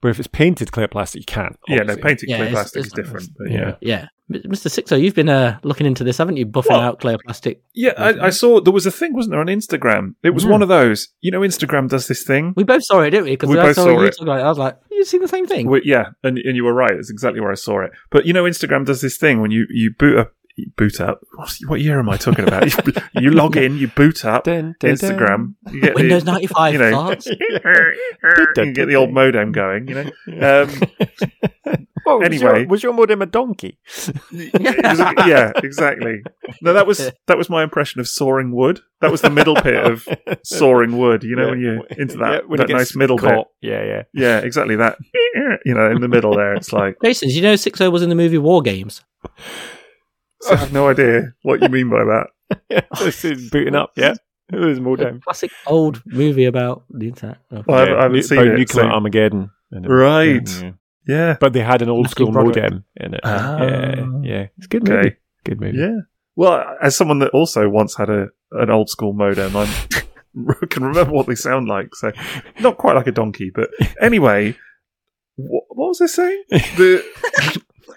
but 0.00 0.08
if 0.08 0.18
it's 0.18 0.28
painted 0.28 0.72
clear 0.72 0.88
plastic, 0.88 1.20
you 1.22 1.26
can't. 1.26 1.56
yeah, 1.68 1.82
no, 1.82 1.96
painted 1.96 2.28
Yeah, 2.28 2.36
clear 2.36 2.48
it's- 2.48 2.54
plastic 2.54 2.80
is 2.80 2.86
it's- 2.92 3.04
different. 3.04 3.30
But 3.36 3.50
Yeah. 3.50 3.74
yeah, 3.80 4.06
yeah, 4.30 4.40
Mr. 4.46 4.68
Sixo, 4.70 5.00
you've 5.00 5.14
been 5.14 5.28
uh, 5.28 5.58
looking 5.62 5.86
into 5.86 6.04
this, 6.04 6.18
haven't 6.18 6.36
you? 6.36 6.46
Buffing 6.46 6.70
Well- 6.70 6.80
out 6.80 7.00
clear 7.00 7.16
plastic. 7.24 7.62
yeah. 7.74 7.92
I, 7.96 8.26
I 8.26 8.30
saw 8.30 8.60
there 8.60 8.72
was 8.72 8.86
a 8.86 8.90
thing, 8.90 9.14
wasn't 9.14 9.32
there, 9.32 9.40
on 9.40 9.46
Instagram? 9.46 10.14
It 10.22 10.30
was 10.30 10.44
Hmm. 10.44 10.50
one 10.50 10.62
of 10.62 10.68
those. 10.68 11.08
You 11.20 11.30
know, 11.30 11.40
Instagram 11.40 11.88
does 11.88 12.06
this 12.08 12.22
thing. 12.24 12.52
We 12.56 12.64
both 12.64 12.84
saw 12.84 13.00
it, 13.00 13.10
didn't 13.10 13.24
we? 13.24 13.30
Because 13.32 13.50
We 13.50 13.58
I 13.58 13.66
both 13.66 13.76
saw, 13.76 13.84
saw 13.84 14.02
it. 14.02 14.16
it. 14.20 14.28
I 14.28 14.48
was 14.48 14.58
like, 14.58 14.76
you 14.90 15.04
seen 15.04 15.20
the 15.22 15.28
same 15.28 15.46
thing? 15.46 15.68
Well, 15.68 15.80
yeah, 15.84 16.06
and 16.24 16.38
and 16.38 16.56
you 16.56 16.64
were 16.64 16.74
right. 16.74 16.90
It's 16.92 17.10
exactly 17.10 17.40
where 17.40 17.50
I 17.52 17.54
saw 17.54 17.80
it. 17.82 17.92
But 18.10 18.26
you 18.26 18.32
know, 18.32 18.44
Instagram 18.44 18.84
does 18.84 19.00
this 19.00 19.16
thing 19.16 19.40
when 19.40 19.50
you 19.50 19.66
you 19.70 19.92
boot 19.98 20.18
up. 20.18 20.32
You 20.58 20.70
Boot 20.76 21.00
up. 21.00 21.20
What 21.66 21.80
year 21.80 21.98
am 21.98 22.08
I 22.08 22.16
talking 22.16 22.46
about? 22.46 22.66
you, 22.86 22.92
you 23.22 23.30
log 23.30 23.56
in, 23.56 23.78
you 23.78 23.88
boot 23.88 24.24
up 24.24 24.44
Dun, 24.44 24.74
dun, 24.80 24.90
Instagram. 24.90 25.54
You 25.72 25.80
get 25.80 25.94
the- 25.94 26.02
Windows 26.02 26.24
95 26.24 26.72
you 26.72 26.78
know, 26.78 26.90
starts. 26.90 27.26
you 28.56 28.72
get 28.72 28.86
the 28.86 28.94
old 28.96 29.12
modem 29.12 29.52
going. 29.52 29.88
You 29.88 29.94
know. 29.94 30.60
Um, 30.60 30.70
What, 32.04 32.20
was 32.20 32.26
Anyway. 32.26 32.60
your, 32.60 32.68
was 32.68 32.82
your 32.82 32.92
modem 32.94 33.20
a 33.20 33.26
donkey? 33.26 33.78
yeah, 34.32 35.52
exactly. 35.56 36.22
No, 36.62 36.72
that 36.72 36.86
was 36.86 37.10
that 37.26 37.36
was 37.36 37.50
my 37.50 37.62
impression 37.62 38.00
of 38.00 38.08
sawing 38.08 38.50
wood. 38.52 38.80
That 39.00 39.10
was 39.10 39.20
the 39.20 39.28
middle 39.30 39.54
bit 39.54 39.84
of 39.84 40.08
sawing 40.42 40.96
wood. 40.96 41.22
You 41.22 41.36
know, 41.36 41.44
Yeah. 41.44 41.50
when 41.50 41.60
you're 41.60 41.84
into 41.98 42.16
that, 42.18 42.32
Yeah, 42.32 42.40
when 42.46 42.58
that 42.60 42.68
nice 42.70 42.96
middle 42.96 43.18
bit. 43.18 43.46
Yeah, 43.60 43.84
yeah. 43.84 44.02
Yeah, 44.14 44.38
exactly 44.38 44.76
that. 44.76 44.96
You 45.66 45.74
know, 45.74 45.90
in 45.90 46.00
the 46.00 46.08
middle 46.08 46.34
there, 46.34 46.54
it's 46.54 46.72
like 46.72 46.96
Jason, 47.04 47.28
you 47.30 47.42
know 47.42 47.54
Sixo 47.54 47.92
was 47.92 48.02
in 48.02 48.08
the 48.08 48.14
movie 48.14 48.38
War 48.38 48.62
Games? 48.62 49.02
I 50.50 50.56
have 50.56 50.72
no 50.72 50.88
idea 50.88 51.34
what 51.42 51.62
you 51.62 51.68
mean 51.68 51.90
by 51.90 52.04
that. 52.04 52.86
this 53.00 53.24
is 53.24 53.50
booting 53.50 53.74
up. 53.74 53.92
Yeah, 53.96 54.14
it 54.52 54.56
was 54.56 54.78
A 54.78 54.80
modem. 54.80 55.20
classic 55.20 55.50
old 55.66 56.02
movie 56.06 56.44
about 56.46 56.84
the 56.90 57.08
internet. 57.08 57.38
Oh. 57.50 57.62
Well, 57.66 57.76
I 57.76 57.80
haven't- 57.80 57.98
I 57.98 58.02
haven't 58.02 58.22
seen 58.22 58.38
about 58.38 58.52
it, 58.54 58.58
Nuclear 58.58 58.84
so- 58.84 58.90
Armageddon. 58.90 59.50
Right. 59.72 60.48
yeah. 60.62 60.70
Yeah. 61.06 61.36
But 61.40 61.52
they 61.54 61.60
had 61.60 61.80
an 61.82 61.88
old 61.88 62.04
Matthew 62.04 62.10
school 62.26 62.32
Broderick. 62.32 62.56
modem 62.64 62.84
in 62.96 63.14
it. 63.14 63.20
Ah. 63.24 63.62
yeah, 63.62 64.04
yeah. 64.22 64.46
It's 64.58 64.66
a 64.66 64.68
good 64.68 64.86
movie. 64.86 64.98
Okay. 65.08 65.16
Good 65.44 65.60
movie. 65.60 65.78
Yeah. 65.78 65.96
Well, 66.36 66.76
as 66.82 66.94
someone 66.96 67.18
that 67.20 67.30
also 67.30 67.68
once 67.68 67.96
had 67.96 68.10
a 68.10 68.28
an 68.52 68.70
old 68.70 68.88
school 68.90 69.12
modem, 69.14 69.56
I 69.56 69.66
can 70.70 70.84
remember 70.84 71.12
what 71.12 71.26
they 71.26 71.34
sound 71.34 71.66
like. 71.68 71.94
So, 71.94 72.12
not 72.60 72.76
quite 72.78 72.94
like 72.96 73.06
a 73.06 73.12
donkey, 73.12 73.50
but 73.54 73.70
anyway. 74.00 74.54
What, 75.36 75.64
what 75.68 75.88
was 75.88 76.00
I 76.00 76.06
saying? 76.06 76.44
The 76.50 77.04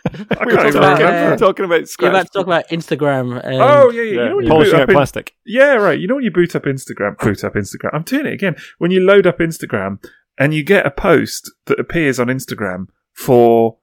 I 0.14 0.15
We 0.18 0.18
were 0.19 0.26
can't 0.28 0.38
talking 0.38 0.68
even 0.68 0.78
about, 0.78 0.78
about, 0.78 1.02
uh, 1.02 1.03
remember. 1.06 1.38
talking 1.38 1.65
about 1.65 1.76
You're 1.80 1.86
scratch. 1.86 2.10
about 2.10 2.22
to 2.26 2.32
talk 2.32 2.45
about 2.48 2.68
Instagram. 2.69 3.44
And 3.44 3.56
oh 3.61 3.91
yeah, 3.91 4.02
yeah. 4.02 4.10
You 4.11 4.15
know 4.30 4.36
when 4.38 4.45
you 4.45 4.52
polishing 4.52 4.72
boot 4.73 4.78
out 4.78 4.84
up 4.84 4.90
in, 4.90 4.95
plastic. 4.95 5.36
Yeah, 5.45 5.73
right. 5.76 5.99
You 5.99 6.07
know 6.07 6.15
when 6.15 6.23
you 6.23 6.32
boot 6.32 6.56
up 6.56 6.64
Instagram, 6.64 7.18
boot 7.19 7.44
up 7.44 7.53
Instagram. 7.53 7.90
I'm 7.94 8.03
doing 8.03 8.26
it 8.26 8.34
again. 8.34 8.56
When 8.80 8.91
you 8.91 9.02
load 9.02 9.28
up 9.28 9.40
Instagram 9.40 10.03
and 10.40 10.53
you 10.53 10.64
get 10.64 10.86
a 10.86 10.91
post 10.91 11.52
that 11.65 11.80
appears 11.80 12.19
on 12.19 12.28
Instagram 12.28 12.88
for 13.14 13.78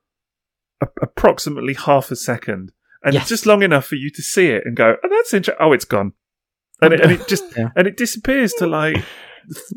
a- 0.81 0.89
approximately 1.03 1.74
half 1.74 2.11
a 2.11 2.16
second, 2.16 2.73
and 3.05 3.15
Yes. 3.15 3.28
just 3.28 3.47
long 3.47 3.62
enough 3.62 3.86
for 3.86 3.95
you 3.97 4.11
to 4.11 4.23
see 4.23 4.49
it 4.49 4.62
and 4.65 4.77
go, 4.77 4.97
"Oh, 5.05 5.09
that's 5.09 5.32
interesting." 5.32 5.65
Oh, 5.65 5.73
it's 5.73 5.85
gone, 5.85 6.15
and 6.82 6.95
it, 6.95 7.01
and 7.01 7.12
it 7.12 7.28
just 7.28 7.45
Yeah. 7.57 7.69
and 7.77 7.86
it 7.86 7.97
disappears 7.97 8.53
to 8.55 8.66
like. 8.66 8.97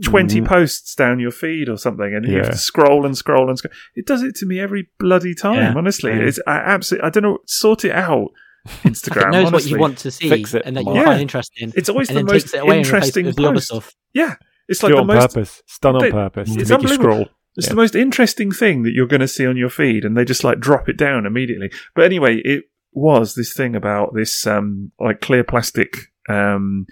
20 0.03 0.41
Mm. 0.41 0.45
posts 0.45 0.95
down 0.95 1.19
your 1.19 1.31
feed 1.31 1.69
or 1.69 1.77
something 1.77 2.14
and 2.14 2.26
you 2.26 2.38
have 2.38 2.52
to 2.52 2.57
scroll 2.57 3.06
and 3.06 3.18
scroll 3.18 3.49
and 3.49 3.57
scroll 3.57 3.73
it 3.95 4.06
does 4.06 4.22
it 4.23 4.35
to 4.35 4.45
me 4.45 4.60
every 4.60 4.89
bloody 4.99 5.34
time 5.34 5.56
Yeah. 5.57 5.73
honestly 5.76 6.11
Yeah. 6.11 6.19
it's 6.27 6.39
I 6.48 6.57
absolutely 6.57 7.07
i 7.07 7.10
don't 7.10 7.23
know 7.23 7.38
sort 7.45 7.85
it 7.85 7.91
out 7.91 8.30
it 8.65 8.69
instagram 8.84 9.31
knows 9.31 9.52
what 9.52 9.65
you 9.65 9.80
want 9.80 9.98
to 9.99 10.11
see 10.11 10.30
Fix 10.30 10.53
it 10.53 10.64
and 10.65 10.76
that 10.77 10.81
you 10.85 10.93
more. 10.93 11.06
find 11.06 11.22
interesting. 11.22 11.72
it's 11.76 11.89
always 11.89 12.10
and 12.10 12.18
the 12.19 12.23
most 12.23 12.43
takes 12.43 12.53
it 12.53 12.61
and 12.64 12.73
interesting 12.73 13.26
with 13.26 13.35
the 13.35 13.43
post 13.43 13.68
stuff. 13.68 13.95
yeah 14.14 14.35
it's 14.68 14.84
like 14.84 14.91
it 14.91 14.95
the 14.95 15.02
on 15.02 15.07
most 15.07 15.34
purpose. 15.34 15.61
It's 15.65 15.80
done 15.80 15.95
on 15.95 16.02
They- 16.02 16.11
purpose 16.11 16.53
to 16.53 16.60
it's 16.61 16.69
make 16.69 16.81
you 16.81 16.88
unbelievable. 16.89 17.11
scroll. 17.26 17.30
It's 17.57 17.68
Yeah. 17.68 17.72
the 17.72 17.76
most 17.76 17.95
interesting 17.95 18.52
thing 18.53 18.84
that 18.84 18.91
you're 18.93 19.07
going 19.07 19.19
to 19.19 19.27
see 19.27 19.45
on 19.45 19.57
your 19.57 19.68
feed, 19.69 20.06
and 20.06 20.15
they 20.15 20.23
just 20.23 20.45
like 20.45 20.61
drop 20.61 20.88
it 20.88 20.95
down 20.95 21.26
immediately. 21.26 21.69
But 21.93 22.06
anyway, 22.06 22.38
it 22.45 22.65
was 22.93 23.35
this 23.35 23.52
thing 23.53 23.76
about 23.76 24.14
this 24.15 24.48
um, 24.48 24.91
like 24.98 25.19
clear 25.19 25.43
plastic 25.43 25.98
um, 26.30 26.85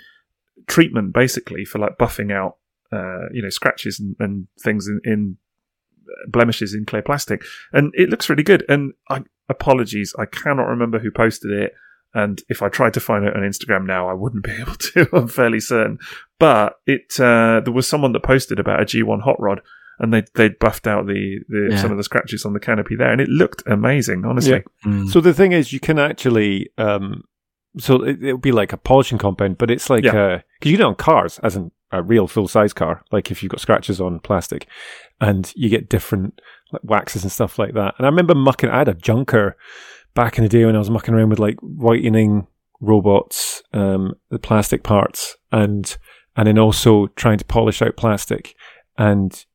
treatment, 0.68 1.14
basically 1.14 1.64
for 1.64 1.80
like 1.80 1.98
buffing 1.98 2.34
out, 2.34 2.58
uh, 2.92 3.30
you 3.32 3.42
know, 3.42 3.50
scratches 3.50 4.00
and, 4.00 4.16
and 4.20 4.48
things 4.64 4.88
in, 4.88 5.00
in 5.04 5.38
blemishes 6.28 6.74
in 6.74 6.86
clear 6.86 7.02
plastic, 7.02 7.44
and 7.74 7.92
it 7.96 8.10
looks 8.10 8.30
really 8.30 8.44
good. 8.44 8.64
And 8.68 8.94
I 9.10 9.24
apologies, 9.48 10.14
I 10.18 10.26
cannot 10.26 10.64
remember 10.68 11.00
who 11.00 11.12
posted 11.12 11.52
it. 11.52 11.74
And 12.16 12.42
if 12.50 12.64
I 12.64 12.70
tried 12.70 12.96
to 12.96 13.00
find 13.00 13.24
it 13.26 13.36
on 13.36 13.44
Instagram 13.44 13.86
now, 13.86 14.10
I 14.10 14.14
wouldn't 14.14 14.44
be 14.44 14.52
able 14.60 14.74
to. 14.76 15.08
I'm 15.14 15.28
fairly 15.28 15.60
certain. 15.60 16.00
But 16.40 16.76
it 16.88 17.20
uh, 17.20 17.62
there 17.64 17.74
was 17.74 17.88
someone 17.88 18.14
that 18.14 18.24
posted 18.24 18.60
about 18.60 18.82
a 18.82 18.86
G1 18.86 19.22
hot 19.22 19.40
rod, 19.40 19.62
and 20.00 20.12
they 20.14 20.24
they'd 20.34 20.58
buffed 20.58 20.88
out 20.88 21.06
the, 21.06 21.40
the 21.48 21.68
Yeah. 21.72 21.78
some 21.82 21.92
of 21.92 21.98
the 21.98 22.04
scratches 22.04 22.46
on 22.46 22.54
the 22.54 22.60
canopy 22.60 22.96
there, 22.96 23.12
and 23.12 23.22
it 23.22 23.30
looked 23.30 23.62
amazing. 23.68 24.26
Honestly, 24.26 24.64
So 25.12 25.22
the 25.22 25.34
thing 25.34 25.52
is, 25.52 25.72
you 25.72 25.80
can 25.80 26.00
actually, 26.00 26.70
um, 26.80 27.24
so 27.78 28.04
it, 28.04 28.24
it'll 28.24 28.40
be 28.40 28.52
like 28.52 28.74
a 28.74 28.78
polishing 28.78 29.20
compound, 29.20 29.60
but 29.60 29.70
it's 29.70 29.90
like, 29.92 30.04
Yeah. 30.04 30.40
because 30.60 30.72
you 30.72 30.78
get 30.78 30.84
it 30.84 30.88
on 30.88 30.96
cars, 30.96 31.38
as 31.44 31.56
in 31.56 31.72
a 31.92 32.02
real 32.04 32.28
full 32.28 32.48
size 32.48 32.74
car, 32.74 33.04
like 33.12 33.32
if 33.32 33.42
you've 33.42 33.50
got 33.52 33.62
scratches 33.62 34.00
on 34.00 34.20
plastic, 34.20 34.68
and 35.22 35.52
you 35.56 35.70
get 35.70 35.90
different 35.90 36.40
like 36.72 36.84
waxes 36.84 37.24
and 37.24 37.32
stuff 37.32 37.58
like 37.60 37.74
that. 37.74 37.96
And 37.98 38.06
I 38.06 38.10
remember 38.10 38.36
mucking, 38.36 38.70
I 38.70 38.78
had 38.80 38.88
a 38.88 38.94
junker 38.94 39.58
back 40.14 40.38
in 40.38 40.44
the 40.44 40.50
day 40.50 40.66
when 40.66 40.76
I 40.76 40.80
was 40.80 40.90
mucking 40.90 41.14
around 41.14 41.30
with 41.30 41.40
like 41.40 41.58
whitening 41.62 42.48
robots, 42.82 43.62
um, 43.74 44.14
the 44.30 44.40
plastic 44.40 44.84
parts, 44.84 45.36
and 45.52 45.98
and 46.36 46.48
then 46.48 46.58
also 46.60 47.08
trying 47.16 47.38
to 47.38 47.46
polish 47.46 47.82
out 47.82 47.98
plastic, 47.98 48.56
and 48.98 49.46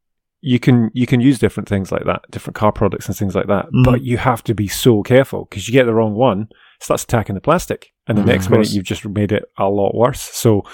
you 0.41 0.59
can 0.59 0.91
you 0.93 1.07
can 1.07 1.21
use 1.21 1.39
different 1.39 1.69
things 1.69 1.91
like 1.91 2.05
that, 2.05 2.23
different 2.31 2.57
car 2.57 2.73
products 2.73 3.07
and 3.07 3.17
things 3.17 3.35
like 3.35 3.47
that. 3.47 3.67
Mhm. 3.73 3.85
But 3.85 4.03
you 4.03 4.19
have 4.19 4.43
to 4.45 4.55
be 4.55 4.69
so 4.69 5.03
careful 5.03 5.47
because 5.49 5.69
you 5.69 5.73
get 5.73 5.85
the 5.87 5.95
wrong 5.95 6.15
one, 6.15 6.49
starts 6.81 7.05
attacking 7.05 7.35
the 7.37 7.41
plastic, 7.41 7.93
and 8.07 8.19
the 8.19 8.23
Mhm. 8.23 8.27
next 8.27 8.51
minute 8.51 8.73
you've 8.73 8.85
just 8.85 9.07
made 9.07 9.33
it 9.33 9.45
a 9.57 9.69
lot 9.69 9.95
worse. 9.95 10.21
So 10.21 10.65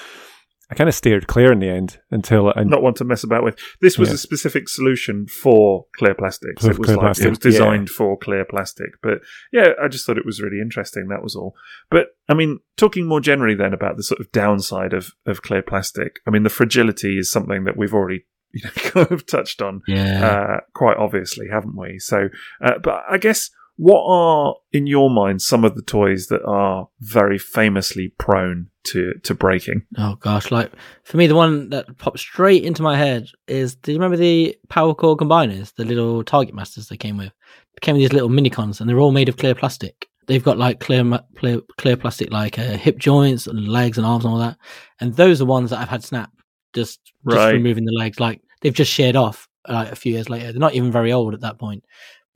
I 0.71 0.75
kind 0.75 0.89
of 0.89 0.95
steered 0.95 1.27
clear 1.27 1.51
in 1.51 1.59
the 1.59 1.69
end 1.69 1.99
until 2.13 2.53
I 2.55 2.63
not 2.63 2.83
one 2.83 2.95
to 2.95 3.05
mess 3.05 3.25
about 3.25 3.43
with. 3.43 3.59
This 3.81 3.99
was 3.99 4.09
Yeah. 4.11 4.15
a 4.15 4.19
specific 4.19 4.69
solution 4.69 5.27
for 5.27 5.87
clear 5.97 6.15
plastics. 6.15 6.65
It 6.65 6.69
was 6.69 6.79
clear 6.79 6.97
like 6.97 7.05
plastic, 7.05 7.27
it 7.27 7.31
was 7.31 7.39
designed 7.39 7.91
for 7.91 8.17
clear 8.17 8.45
plastic. 8.45 8.91
But 9.03 9.21
yeah, 9.53 9.71
I 9.83 9.89
just 9.89 10.07
thought 10.07 10.19
it 10.19 10.27
was 10.27 10.41
really 10.41 10.61
interesting. 10.61 11.09
That 11.09 11.23
was 11.23 11.35
all. 11.35 11.55
But 11.91 12.09
I 12.29 12.35
mean, 12.35 12.61
talking 12.77 13.07
more 13.07 13.21
generally 13.21 13.57
then 13.57 13.75
about 13.75 13.97
the 13.97 14.05
sort 14.05 14.21
of 14.21 14.31
downside 14.33 14.93
of 14.93 15.11
of 15.27 15.43
clear 15.43 15.63
plastic. 15.63 16.21
I 16.27 16.31
mean, 16.31 16.45
the 16.45 16.51
fragility 16.51 17.19
is 17.19 17.31
something 17.31 17.65
that 17.65 17.77
we've 17.77 17.95
already 17.95 18.27
you 18.53 18.63
know 18.65 18.71
kind 18.77 19.11
of 19.13 19.27
touched 19.27 19.61
on 19.63 19.83
Yeah. 19.89 20.27
uh, 20.27 20.61
quite 20.75 20.97
obviously, 20.97 21.49
haven't 21.51 21.77
we? 21.77 21.99
So, 21.99 22.29
uh, 22.65 22.79
but 22.83 23.03
I 23.11 23.19
guess 23.19 23.51
what 23.81 24.05
are 24.07 24.57
in 24.73 24.87
your 24.87 25.09
mind 25.09 25.41
some 25.41 25.65
of 25.65 25.75
the 25.75 25.81
toys 25.81 26.27
that 26.27 26.45
are 26.45 26.89
very 27.01 27.39
famously 27.39 28.13
prone 28.19 28.67
to 28.85 29.15
to 29.23 29.35
breaking? 29.35 29.87
Oh 29.97 30.17
gosh, 30.17 30.51
like 30.51 30.71
for 31.03 31.17
me, 31.17 31.27
the 31.27 31.35
one 31.35 31.71
that 31.71 31.97
popped 31.97 32.19
straight 32.19 32.63
into 32.63 32.83
my 32.83 32.99
head 32.99 33.29
is: 33.49 33.75
Do 33.77 33.93
you 33.93 33.99
remember 33.99 34.19
the 34.19 34.55
Power 34.69 34.95
Core 34.95 35.17
combiners, 35.17 35.75
the 35.77 35.87
little 35.87 36.23
Target 36.23 36.55
Masters 36.55 36.89
they 36.89 36.99
came 36.99 37.17
with? 37.17 37.33
They 37.73 37.79
came 37.81 37.95
with 37.95 38.03
these 38.03 38.13
little 38.13 38.29
minicons, 38.29 38.81
and 38.81 38.89
they're 38.89 38.99
all 39.01 39.13
made 39.13 39.31
of 39.31 39.39
clear 39.39 39.55
plastic. 39.55 40.09
They've 40.27 40.45
got 40.45 40.59
like 40.59 40.79
clear, 40.79 41.03
clear, 41.39 41.61
clear 41.79 41.97
plastic, 41.97 42.31
like 42.31 42.59
uh, 42.59 42.77
hip 42.77 42.99
joints 42.99 43.47
and 43.47 43.67
legs 43.67 43.97
and 43.97 44.07
arms 44.07 44.27
and 44.27 44.35
all 44.35 44.41
that. 44.41 44.59
And 45.01 45.15
those 45.17 45.41
are 45.41 45.47
ones 45.47 45.71
that 45.71 45.79
I've 45.79 45.89
had 45.89 46.05
snap, 46.05 46.31
just 46.75 47.01
just 47.31 47.37
Right. 47.39 47.53
removing 47.55 47.87
the 47.87 47.93
legs. 47.99 48.21
Like 48.21 48.43
they've 48.61 48.75
just 48.75 48.93
sheared 48.93 49.17
off 49.17 49.49
like 49.67 49.91
a 49.91 49.97
few 49.97 50.13
years 50.13 50.29
later. 50.29 50.53
They're 50.53 50.61
not 50.61 50.75
even 50.75 50.93
very 50.93 51.13
old 51.13 51.33
at 51.33 51.41
that 51.41 51.59
point. 51.59 51.83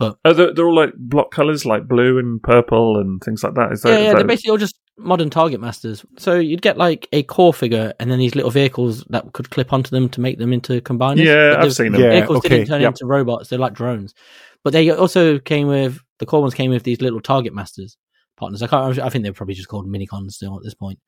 Oh, 0.00 0.16
they're, 0.32 0.52
they're 0.52 0.66
all 0.66 0.74
like 0.74 0.92
block 0.96 1.30
colors, 1.30 1.64
like 1.64 1.86
blue 1.86 2.18
and 2.18 2.42
purple 2.42 2.98
and 2.98 3.22
things 3.22 3.44
like 3.44 3.54
that. 3.54 3.72
Is 3.72 3.82
that, 3.82 3.88
yeah, 3.90 3.94
is 3.94 4.02
yeah, 4.02 4.10
that- 4.10 4.18
they're 4.18 4.26
basically 4.26 4.50
all 4.50 4.58
just 4.58 4.78
modern 4.96 5.30
target 5.30 5.60
masters. 5.60 6.04
So 6.18 6.38
you'd 6.38 6.62
get 6.62 6.76
like 6.76 7.08
a 7.12 7.22
core 7.24 7.54
figure 7.54 7.92
and 7.98 8.10
then 8.10 8.18
these 8.18 8.34
little 8.34 8.50
vehicles 8.50 9.04
that 9.10 9.32
could 9.32 9.50
clip 9.50 9.72
onto 9.72 9.90
them 9.90 10.08
to 10.10 10.20
make 10.20 10.38
them 10.38 10.52
into 10.52 10.80
combiners. 10.80 11.24
Yeah, 11.24 11.50
But 11.50 11.58
I've 11.60 11.68
the 11.68 11.74
seen 11.74 11.92
them. 11.92 12.00
Yeah, 12.00 12.10
Vehicles 12.10 12.38
okay, 12.38 12.48
didn't 12.48 12.68
turn 12.68 12.80
yep. 12.80 12.90
into 12.90 13.06
robots; 13.06 13.48
they're 13.48 13.58
like 13.58 13.74
drones. 13.74 14.14
But 14.62 14.72
they 14.72 14.90
also 14.90 15.38
came 15.38 15.68
with 15.68 16.00
the 16.18 16.26
core 16.26 16.40
ones 16.40 16.54
came 16.54 16.70
with 16.70 16.84
these 16.84 17.00
little 17.00 17.20
target 17.20 17.54
masters 17.54 17.96
partners. 18.36 18.62
I 18.62 18.66
can't. 18.66 18.98
I 18.98 19.08
think 19.08 19.24
they're 19.24 19.32
probably 19.32 19.54
just 19.54 19.68
called 19.68 19.86
minicons 19.86 20.32
still 20.32 20.56
at 20.56 20.62
this 20.62 20.74
point. 20.74 20.98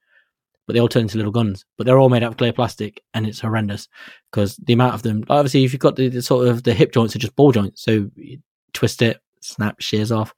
But 0.66 0.72
they 0.72 0.80
all 0.80 0.88
turn 0.88 1.02
into 1.02 1.16
little 1.16 1.32
guns. 1.32 1.64
But 1.78 1.86
they're 1.86 1.98
all 1.98 2.08
made 2.08 2.24
out 2.24 2.32
of 2.32 2.36
clear 2.38 2.52
plastic, 2.52 3.02
and 3.14 3.26
it's 3.26 3.40
horrendous 3.40 3.88
because 4.30 4.56
the 4.56 4.72
amount 4.72 4.94
of 4.94 5.02
them. 5.02 5.24
Obviously, 5.28 5.64
if 5.64 5.72
you've 5.72 5.80
got 5.80 5.96
the, 5.96 6.08
the 6.08 6.22
sort 6.22 6.48
of 6.48 6.64
the 6.64 6.74
hip 6.74 6.92
joints 6.92 7.14
are 7.14 7.20
just 7.20 7.36
ball 7.36 7.52
joints, 7.52 7.82
so 7.82 8.10
you 8.16 8.38
twist 8.76 9.02
it, 9.02 9.20
snap, 9.40 9.80
shears 9.80 10.12
off. 10.12 10.34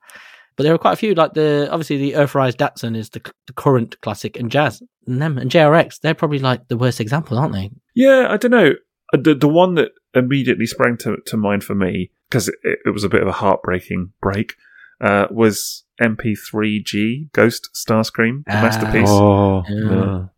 But 0.57 0.65
there 0.65 0.75
are 0.75 0.79
quite 0.79 0.95
a 0.95 0.97
few, 0.97 1.15
like 1.15 1.35
the 1.35 1.69
obviously 1.71 1.99
the 1.99 2.13
Earthrise 2.15 2.55
Datsun 2.57 2.97
is 2.97 3.11
the, 3.11 3.21
the 3.47 3.53
current 3.53 4.01
classic, 4.01 4.37
and 4.39 4.51
Jazz 4.51 4.83
and 5.07 5.21
them 5.23 5.39
and 5.39 5.51
JRX, 5.51 6.01
they're 6.01 6.15
probably 6.15 6.39
like 6.41 6.67
the 6.69 6.77
worst 6.77 7.01
examples, 7.01 7.39
aren't 7.39 7.53
they? 7.53 7.71
Yeah, 7.95 8.27
I 8.29 8.37
don't 8.37 8.51
know. 8.51 8.73
Uh, 9.15 9.19
The 9.23 9.35
the 9.35 9.49
one 9.49 9.75
that 9.77 9.93
immediately 10.15 10.67
sprang 10.67 10.97
to, 10.99 11.19
to 11.27 11.37
mind 11.37 11.63
for 11.65 11.75
me 11.77 12.11
because 12.29 12.49
it, 12.49 12.57
it 12.85 12.91
was 12.93 13.05
a 13.05 13.09
bit 13.09 13.23
of 13.23 13.29
a 13.29 13.33
heartbreaking 13.33 14.13
break 14.21 14.55
uh, 15.01 15.27
was 15.31 15.85
MP3G 16.03 17.31
Ghost 17.33 17.71
Starscream, 17.75 18.45
the 18.47 18.53
Ah. 18.57 18.63
masterpiece. 18.63 19.09
Oh, 19.11 19.63
Yeah. 19.69 19.81
no. 19.85 20.31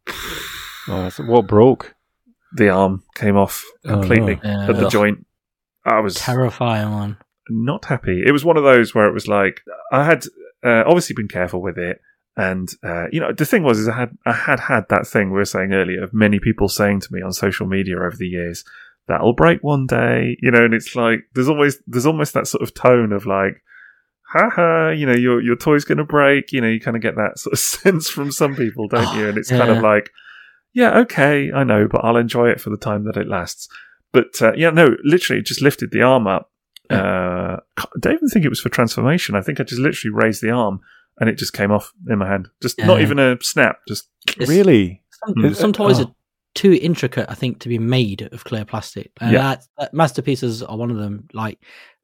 oh 0.88 1.10
what 1.26 1.46
broke? 1.46 1.94
The 2.52 2.68
arm 2.68 3.02
came 3.14 3.36
off 3.36 3.64
Oh, 3.84 3.88
no. 3.88 3.94
completely 4.00 4.40
Yeah. 4.44 4.68
at 4.68 4.76
the 4.76 4.86
Ugh. 4.86 4.90
joint. 4.92 5.26
I 5.84 6.00
was 6.00 6.14
Terrifying 6.16 6.90
one. 6.90 7.16
Not 7.50 7.86
happy. 7.86 8.22
It 8.24 8.32
was 8.32 8.44
one 8.44 8.56
of 8.56 8.64
those 8.64 8.94
where 8.94 9.08
it 9.08 9.14
was 9.14 9.28
like 9.28 9.60
I 9.92 10.04
had 10.04 10.24
uh, 10.64 10.84
obviously 10.86 11.14
been 11.14 11.28
careful 11.28 11.62
with 11.62 11.78
it, 11.78 12.00
and 12.36 12.68
uh, 12.84 13.06
you 13.10 13.20
know 13.20 13.32
the 13.32 13.46
thing 13.46 13.62
was 13.62 13.78
is 13.78 13.88
I 13.88 13.96
had 13.96 14.16
I 14.26 14.32
had 14.32 14.60
had 14.60 14.84
that 14.88 15.06
thing 15.06 15.30
we 15.30 15.36
were 15.36 15.44
saying 15.44 15.72
earlier 15.72 16.02
of 16.02 16.14
many 16.14 16.38
people 16.38 16.68
saying 16.68 17.00
to 17.00 17.08
me 17.12 17.22
on 17.22 17.32
social 17.32 17.66
media 17.66 17.96
over 17.96 18.16
the 18.16 18.28
years 18.28 18.64
that'll 19.08 19.34
break 19.34 19.62
one 19.62 19.86
day, 19.86 20.36
you 20.40 20.50
know, 20.50 20.64
and 20.64 20.74
it's 20.74 20.94
like 20.94 21.20
there's 21.34 21.48
always 21.48 21.78
there's 21.86 22.06
almost 22.06 22.34
that 22.34 22.46
sort 22.46 22.62
of 22.62 22.74
tone 22.74 23.12
of 23.12 23.26
like. 23.26 23.62
Haha, 24.32 24.90
you 24.90 25.06
know, 25.06 25.16
your 25.16 25.42
your 25.42 25.56
toy's 25.56 25.84
gonna 25.84 26.04
break. 26.04 26.52
You 26.52 26.60
know, 26.60 26.68
you 26.68 26.78
kind 26.78 26.96
of 26.96 27.02
get 27.02 27.16
that 27.16 27.36
sort 27.36 27.52
of 27.52 27.58
sense 27.58 28.08
from 28.08 28.30
some 28.30 28.54
people, 28.54 28.86
don't 28.86 29.16
you? 29.16 29.28
And 29.28 29.36
it's 29.36 29.48
kind 29.60 29.72
of 29.72 29.82
like, 29.82 30.08
yeah, 30.72 30.98
okay, 31.00 31.50
I 31.52 31.64
know, 31.64 31.88
but 31.90 32.04
I'll 32.04 32.16
enjoy 32.16 32.48
it 32.48 32.60
for 32.60 32.70
the 32.70 32.76
time 32.76 33.02
that 33.06 33.16
it 33.16 33.26
lasts. 33.26 33.68
But 34.12 34.40
uh, 34.40 34.52
yeah, 34.56 34.70
no, 34.70 34.96
literally, 35.04 35.42
just 35.42 35.62
lifted 35.62 35.90
the 35.90 36.02
arm 36.02 36.26
up. 36.26 36.49
Uh, 36.96 37.56
I 37.78 37.84
don't 38.00 38.14
even 38.14 38.28
think 38.28 38.44
it 38.44 38.48
was 38.50 38.60
for 38.60 38.68
transformation. 38.68 39.34
I 39.34 39.42
think 39.42 39.60
I 39.60 39.64
just 39.64 39.80
literally 39.80 40.14
raised 40.14 40.42
the 40.42 40.50
arm 40.50 40.80
and 41.20 41.28
it 41.28 41.38
just 41.38 41.52
came 41.52 41.70
off 41.70 41.92
in 42.08 42.18
my 42.18 42.28
hand. 42.28 42.48
Just 42.62 42.78
not 42.78 43.00
even 43.00 43.18
a 43.18 43.36
snap. 43.42 43.76
Just 43.88 44.08
It's- 44.28 44.48
really? 44.48 45.02
Some, 45.26 45.34
Mm. 45.34 45.54
some 45.56 45.72
toys 45.72 46.00
Oh. 46.00 46.04
are 46.04 46.14
too 46.54 46.72
intricate, 46.82 47.26
I 47.28 47.34
think, 47.34 47.60
to 47.60 47.68
be 47.68 47.78
made 47.78 48.28
of 48.32 48.44
clear 48.44 48.64
plastic. 48.64 49.12
And 49.20 49.32
Yeah. 49.32 49.42
that, 49.42 49.64
that 49.78 49.94
masterpieces 49.94 50.62
are 50.62 50.76
one 50.76 50.90
of 50.90 50.96
them. 50.96 51.28
Like, 51.32 51.58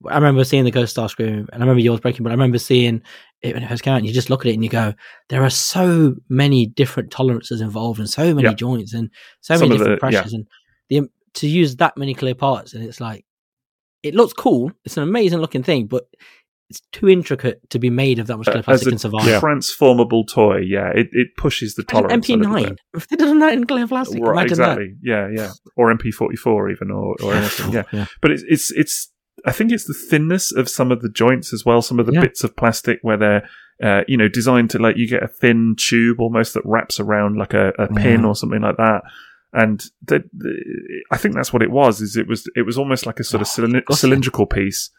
I 0.06 0.14
remember 0.14 0.44
seeing 0.44 0.64
the 0.64 0.70
Ghost 0.70 0.96
Starscream, 0.96 1.48
and 1.48 1.48
I 1.52 1.58
remember 1.58 1.80
yours 1.80 2.00
breaking, 2.00 2.22
but 2.22 2.30
I 2.30 2.34
remember 2.34 2.58
seeing 2.58 3.02
it 3.42 3.54
when 3.54 3.62
it 3.64 3.68
first 3.68 3.82
came 3.82 3.94
out, 3.94 3.98
and 3.98 4.06
you 4.06 4.12
just 4.12 4.30
look 4.30 4.42
at 4.46 4.50
it 4.50 4.54
and 4.54 4.62
you 4.62 4.70
go, 4.70 4.94
there 5.30 5.42
are 5.42 5.50
so 5.50 6.14
many 6.28 6.66
different 6.66 7.10
tolerances 7.10 7.60
involved, 7.60 7.98
and 7.98 8.08
so 8.08 8.34
many 8.34 8.46
Yeah. 8.48 8.54
joints, 8.54 8.92
and 8.94 9.10
so 9.40 9.56
Some 9.56 9.68
many 9.70 9.74
of 9.74 9.78
the- 9.80 9.94
different 9.96 10.12
yeah. 10.12 10.20
pressures, 10.20 10.32
and 10.34 10.46
the 10.90 11.08
to 11.34 11.46
use 11.48 11.76
that 11.76 11.96
many 11.98 12.14
clear 12.14 12.34
parts, 12.34 12.72
and 12.72 12.82
it's 12.84 12.98
like, 13.00 13.25
it 14.08 14.14
looks 14.14 14.32
cool. 14.32 14.72
It's 14.84 14.96
an 14.96 15.02
amazing 15.02 15.38
looking 15.40 15.62
thing, 15.62 15.86
but 15.86 16.04
it's 16.68 16.80
too 16.92 17.08
intricate 17.08 17.68
to 17.70 17.78
be 17.78 17.90
made 17.90 18.18
of 18.18 18.26
that 18.26 18.36
much 18.38 18.48
uh, 18.48 18.52
clear 18.52 18.62
plastic 18.64 18.88
a 18.88 18.90
and 18.90 19.00
survive. 19.00 19.40
transformable 19.40 20.24
toy. 20.24 20.58
Yeah, 20.58 20.88
it, 20.94 21.08
it 21.12 21.28
pushes 21.36 21.74
the 21.76 21.84
tolerance. 21.84 22.28
a 22.28 22.32
MP9. 22.32 22.76
If 22.94 23.06
they 23.08 23.16
did 23.16 23.40
that 23.40 23.52
in 23.52 23.66
clear 23.66 23.86
plastic, 23.86 24.20
Right, 24.20 24.32
imagine 24.32 24.50
exactly. 24.52 24.94
Yeah, 25.02 25.28
yeah. 25.32 25.50
Or 25.76 25.94
MP44 25.94 26.72
even, 26.72 26.90
or, 26.90 27.14
or 27.22 27.34
anything. 27.34 27.72
Yeah. 27.92 28.06
But 28.20 28.32
it's 28.32 28.42
it's 28.48 28.70
it's. 28.72 29.12
I 29.44 29.52
think 29.52 29.70
it's 29.70 29.84
the 29.86 29.94
thinness 29.94 30.50
of 30.50 30.68
some 30.68 30.90
of 30.90 31.02
the 31.02 31.08
joints 31.10 31.52
as 31.52 31.64
well. 31.64 31.82
Some 31.82 32.00
of 32.00 32.06
the 32.06 32.12
Yeah. 32.14 32.22
bits 32.22 32.42
of 32.42 32.56
plastic 32.56 32.98
where 33.02 33.16
they're, 33.18 33.48
uh, 33.82 34.02
you 34.08 34.16
know, 34.16 34.28
designed 34.28 34.70
to 34.70 34.78
like 34.80 34.96
you 34.96 35.06
get 35.06 35.22
a 35.22 35.28
thin 35.28 35.76
tube 35.78 36.20
almost 36.20 36.54
that 36.54 36.62
wraps 36.64 36.98
around 36.98 37.36
like 37.36 37.54
a, 37.54 37.68
a 37.78 37.86
pin 37.94 38.22
Yeah. 38.22 38.26
or 38.26 38.34
something 38.34 38.62
like 38.62 38.78
that. 38.78 39.02
And 39.56 39.82
the, 40.02 40.22
the, 40.32 40.52
I 41.10 41.16
think 41.16 41.34
that's 41.34 41.52
what 41.52 41.62
it 41.62 41.70
was. 41.70 42.00
Is 42.00 42.16
it 42.16 42.28
was 42.28 42.48
it 42.54 42.62
was 42.66 42.76
almost 42.76 43.06
like 43.06 43.18
a 43.18 43.24
sort 43.24 43.40
of 43.40 43.48
Oh, 43.48 43.62
cylind- 43.62 43.94
cylindrical 43.96 44.46
piece 44.46 44.90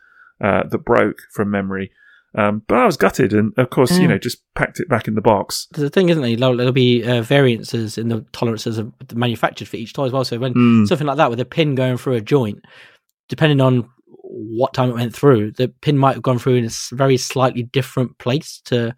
uh, 0.44 0.64
that 0.68 0.80
broke 0.84 1.20
from 1.34 1.52
memory. 1.52 1.92
Um, 2.36 2.62
but 2.68 2.78
I 2.78 2.86
was 2.86 2.98
gutted, 2.98 3.34
and 3.34 3.54
of 3.58 3.70
course, 3.70 3.98
you 3.98 4.08
know, 4.08 4.18
just 4.18 4.40
packed 4.54 4.80
it 4.80 4.90
back 4.90 5.08
in 5.08 5.16
the 5.16 5.22
box. 5.22 5.68
There's 5.72 5.88
a 5.88 5.90
thing, 5.90 6.10
isn't 6.10 6.22
there? 6.22 6.36
There'll, 6.36 6.58
there'll 6.58 6.74
be 6.74 7.04
uh, 7.04 7.22
variances 7.22 7.98
in 7.98 8.10
the 8.10 8.26
tolerances 8.34 8.78
of 8.78 8.92
manufactured 9.16 9.68
for 9.68 9.78
each 9.78 9.94
toy 9.94 10.06
as 10.08 10.12
well. 10.12 10.26
So 10.26 10.38
when 10.38 10.54
Mm. 10.54 10.88
something 10.88 11.08
like 11.08 11.18
that 11.18 11.30
with 11.30 11.40
a 11.40 11.46
pin 11.46 11.74
going 11.76 11.98
through 11.98 12.14
a 12.16 12.22
joint, 12.22 12.60
depending 13.30 13.62
on 13.62 13.90
what 14.10 14.74
time 14.74 14.90
it 14.90 14.94
went 14.96 15.16
through, 15.16 15.52
the 15.52 15.70
pin 15.82 15.98
might 15.98 16.14
have 16.16 16.22
gone 16.24 16.38
through 16.38 16.56
in 16.56 16.66
a 16.66 16.70
very 16.96 17.18
slightly 17.18 17.64
different 17.64 18.18
place 18.20 18.62
to, 18.66 18.94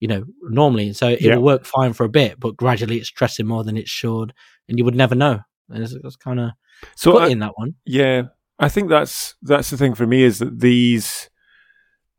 you 0.00 0.08
know, 0.08 0.24
normally. 0.42 0.92
So 0.94 1.08
it 1.08 1.20
Yeah. 1.20 1.36
will 1.36 1.42
work 1.44 1.64
fine 1.66 1.92
for 1.92 2.04
a 2.04 2.08
bit, 2.08 2.40
but 2.40 2.56
gradually 2.56 2.96
it's 2.96 3.08
stressing 3.08 3.46
more 3.46 3.62
than 3.62 3.76
it 3.76 3.88
should, 3.88 4.32
and 4.70 4.78
you 4.78 4.84
would 4.86 4.94
never 4.94 5.14
know. 5.14 5.40
And 5.68 5.82
it's, 5.82 5.92
it's 5.92 6.16
kind 6.16 6.40
of 6.40 6.50
So 6.96 7.18
I- 7.18 7.28
in 7.28 7.40
that 7.40 7.52
one. 7.56 7.74
Yeah, 7.84 8.22
I 8.58 8.68
think 8.70 8.88
that's 8.88 9.34
that's 9.42 9.68
the 9.70 9.76
thing 9.76 9.94
for 9.94 10.06
me 10.06 10.22
is 10.22 10.38
that 10.38 10.60
these 10.60 11.28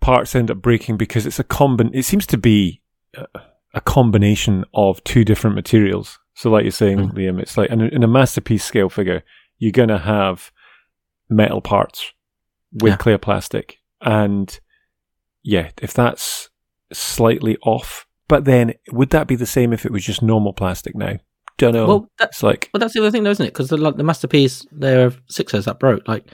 parts 0.01 0.35
end 0.35 0.51
up 0.51 0.57
breaking 0.61 0.97
because 0.97 1.25
it's 1.25 1.39
a 1.39 1.43
combin. 1.43 1.89
It 1.93 2.03
seems 2.03 2.25
to 2.27 2.37
be 2.37 2.81
a, 3.15 3.25
a 3.73 3.81
combination 3.81 4.65
of 4.73 5.03
two 5.03 5.23
different 5.23 5.55
materials. 5.55 6.19
So, 6.35 6.49
like 6.49 6.63
you're 6.63 6.71
saying, 6.71 6.97
Mm. 6.99 7.13
Liam, 7.13 7.39
it's 7.41 7.57
like 7.57 7.69
in 7.69 7.81
a, 7.81 7.85
in 7.87 8.03
a 8.03 8.07
masterpiece 8.07 8.63
scale 8.63 8.89
figure, 8.89 9.23
you're 9.59 9.71
gonna 9.71 9.99
have 9.99 10.51
metal 11.29 11.61
parts 11.61 12.11
with 12.73 12.91
Yeah. 12.93 12.97
clear 12.97 13.17
plastic, 13.17 13.77
and 14.01 14.59
yeah, 15.43 15.69
if 15.81 15.93
that's 15.93 16.49
slightly 16.93 17.57
off, 17.63 18.05
but 18.27 18.45
then 18.45 18.73
would 18.91 19.09
that 19.11 19.27
be 19.27 19.35
the 19.35 19.45
same 19.45 19.73
if 19.73 19.85
it 19.85 19.91
was 19.91 20.03
just 20.05 20.21
normal 20.21 20.53
plastic? 20.53 20.95
Now, 20.95 21.17
don't 21.61 21.73
know. 21.73 21.87
Well, 21.87 22.09
that, 22.19 22.29
it's 22.29 22.43
like 22.43 22.69
Well, 22.73 22.79
that's 22.79 22.93
the 22.93 22.99
other 22.99 23.11
thing, 23.11 23.23
though, 23.23 23.31
isn't 23.31 23.45
it? 23.45 23.53
Because 23.53 23.69
the, 23.69 23.77
like, 23.77 23.95
the 23.95 24.03
masterpiece, 24.03 24.65
there 24.71 25.07
are 25.07 25.13
sixers 25.29 25.65
that 25.65 25.79
broke. 25.79 26.07
Like, 26.07 26.25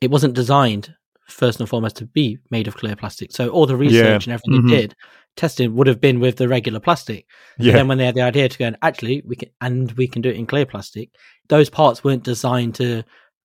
it 0.00 0.10
wasn't 0.10 0.34
designed 0.34 0.94
first 1.28 1.58
and 1.60 1.68
foremost 1.68 1.96
to 1.96 2.06
be 2.06 2.38
made 2.50 2.68
of 2.68 2.76
clear 2.76 2.94
plastic. 2.96 3.32
So 3.32 3.48
all 3.48 3.66
the 3.66 3.76
research 3.76 4.26
and 4.26 4.32
everything 4.34 4.62
Mhm. 4.62 4.70
they 4.70 4.76
did, 4.76 4.94
testing 5.36 5.74
would 5.74 5.88
have 5.88 6.00
been 6.00 6.20
with 6.20 6.36
the 6.36 6.48
regular 6.48 6.78
plastic. 6.80 7.26
And 7.58 7.66
yeah, 7.66 7.72
then 7.74 7.88
when 7.88 7.98
they 7.98 8.06
had 8.06 8.14
the 8.14 8.22
idea 8.22 8.48
to 8.48 8.58
go, 8.58 8.66
and 8.66 8.76
actually, 8.82 9.22
we 9.26 9.34
can, 9.36 9.48
and 9.60 9.90
we 9.92 10.06
can 10.06 10.22
do 10.22 10.30
it 10.30 10.36
in 10.36 10.46
clear 10.46 10.64
plastic. 10.66 11.10
Those 11.48 11.68
parts 11.68 12.04
weren't 12.04 12.22
designed 12.22 12.76
to 12.76 13.02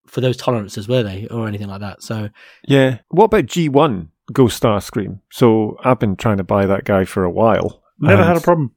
for 0.07 0.21
those 0.21 0.37
tolerances, 0.37 0.87
were 0.87 1.03
they, 1.03 1.27
or 1.31 1.47
anything 1.47 1.67
like 1.69 1.81
that? 1.81 2.03
So 2.03 2.29
Yeah. 2.67 2.99
What 3.09 3.25
about 3.25 3.45
G1 3.45 4.09
Ghost 4.31 4.61
Starscream? 4.61 5.19
So 5.31 5.77
I've 5.83 5.99
been 5.99 6.15
trying 6.15 6.37
to 6.37 6.43
buy 6.43 6.65
that 6.67 6.83
guy 6.85 7.05
for 7.05 7.23
a 7.23 7.31
while. 7.31 7.81
Never 7.99 8.23
had 8.23 8.37
a 8.37 8.41
problem. 8.41 8.73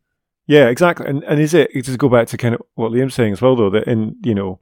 Yeah, 0.47 0.69
exactly. 0.69 1.07
And 1.07 1.25
and 1.25 1.41
is 1.41 1.55
it 1.55 1.71
it 1.75 1.83
just 1.83 1.99
go 1.99 2.09
back 2.09 2.29
to 2.29 2.37
kind 2.37 2.55
of 2.55 2.63
what 2.75 2.93
Liam's 2.93 3.15
saying 3.15 3.33
as 3.33 3.43
well 3.43 3.57
though, 3.57 3.71
that 3.71 3.87
in 3.87 4.17
you 4.23 4.35
know 4.35 4.61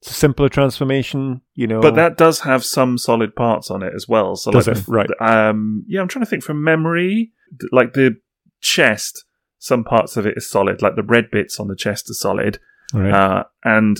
it's 0.00 0.10
a 0.10 0.14
simpler 0.14 0.48
transformation, 0.48 1.40
you 1.54 1.66
know 1.66 1.80
But 1.80 1.94
that 1.96 2.16
does 2.16 2.40
have 2.40 2.64
some 2.64 2.98
solid 2.98 3.34
parts 3.34 3.70
on 3.70 3.82
it 3.82 3.92
as 3.94 4.06
well. 4.06 4.36
So 4.36 4.50
Does 4.50 4.68
like 4.68 4.76
it? 4.76 4.88
Right. 4.88 5.10
Um, 5.20 5.84
yeah, 5.88 6.00
I'm 6.00 6.08
trying 6.08 6.24
to 6.24 6.30
think 6.30 6.44
from 6.44 6.62
memory. 6.62 7.32
Like 7.72 7.94
the 7.94 8.16
chest, 8.60 9.24
some 9.58 9.84
parts 9.84 10.16
of 10.16 10.26
it 10.26 10.34
is 10.36 10.48
solid. 10.48 10.82
Like 10.82 10.96
the 10.96 11.02
red 11.02 11.30
bits 11.30 11.58
on 11.58 11.68
the 11.68 11.76
chest 11.76 12.10
are 12.10 12.14
solid. 12.14 12.58
Right. 12.92 13.10
Uh, 13.10 13.44
and 13.64 13.96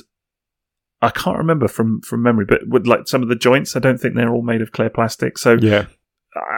I 1.02 1.10
can't 1.10 1.38
remember 1.38 1.68
from, 1.68 2.00
from 2.02 2.22
memory, 2.22 2.44
but 2.46 2.68
with 2.68 2.86
like 2.86 3.08
some 3.08 3.22
of 3.22 3.28
the 3.28 3.34
joints, 3.34 3.74
I 3.74 3.80
don't 3.80 3.98
think 3.98 4.14
they're 4.14 4.32
all 4.32 4.42
made 4.42 4.62
of 4.62 4.72
clear 4.72 4.90
plastic. 4.90 5.38
So 5.38 5.56
yeah. 5.60 5.86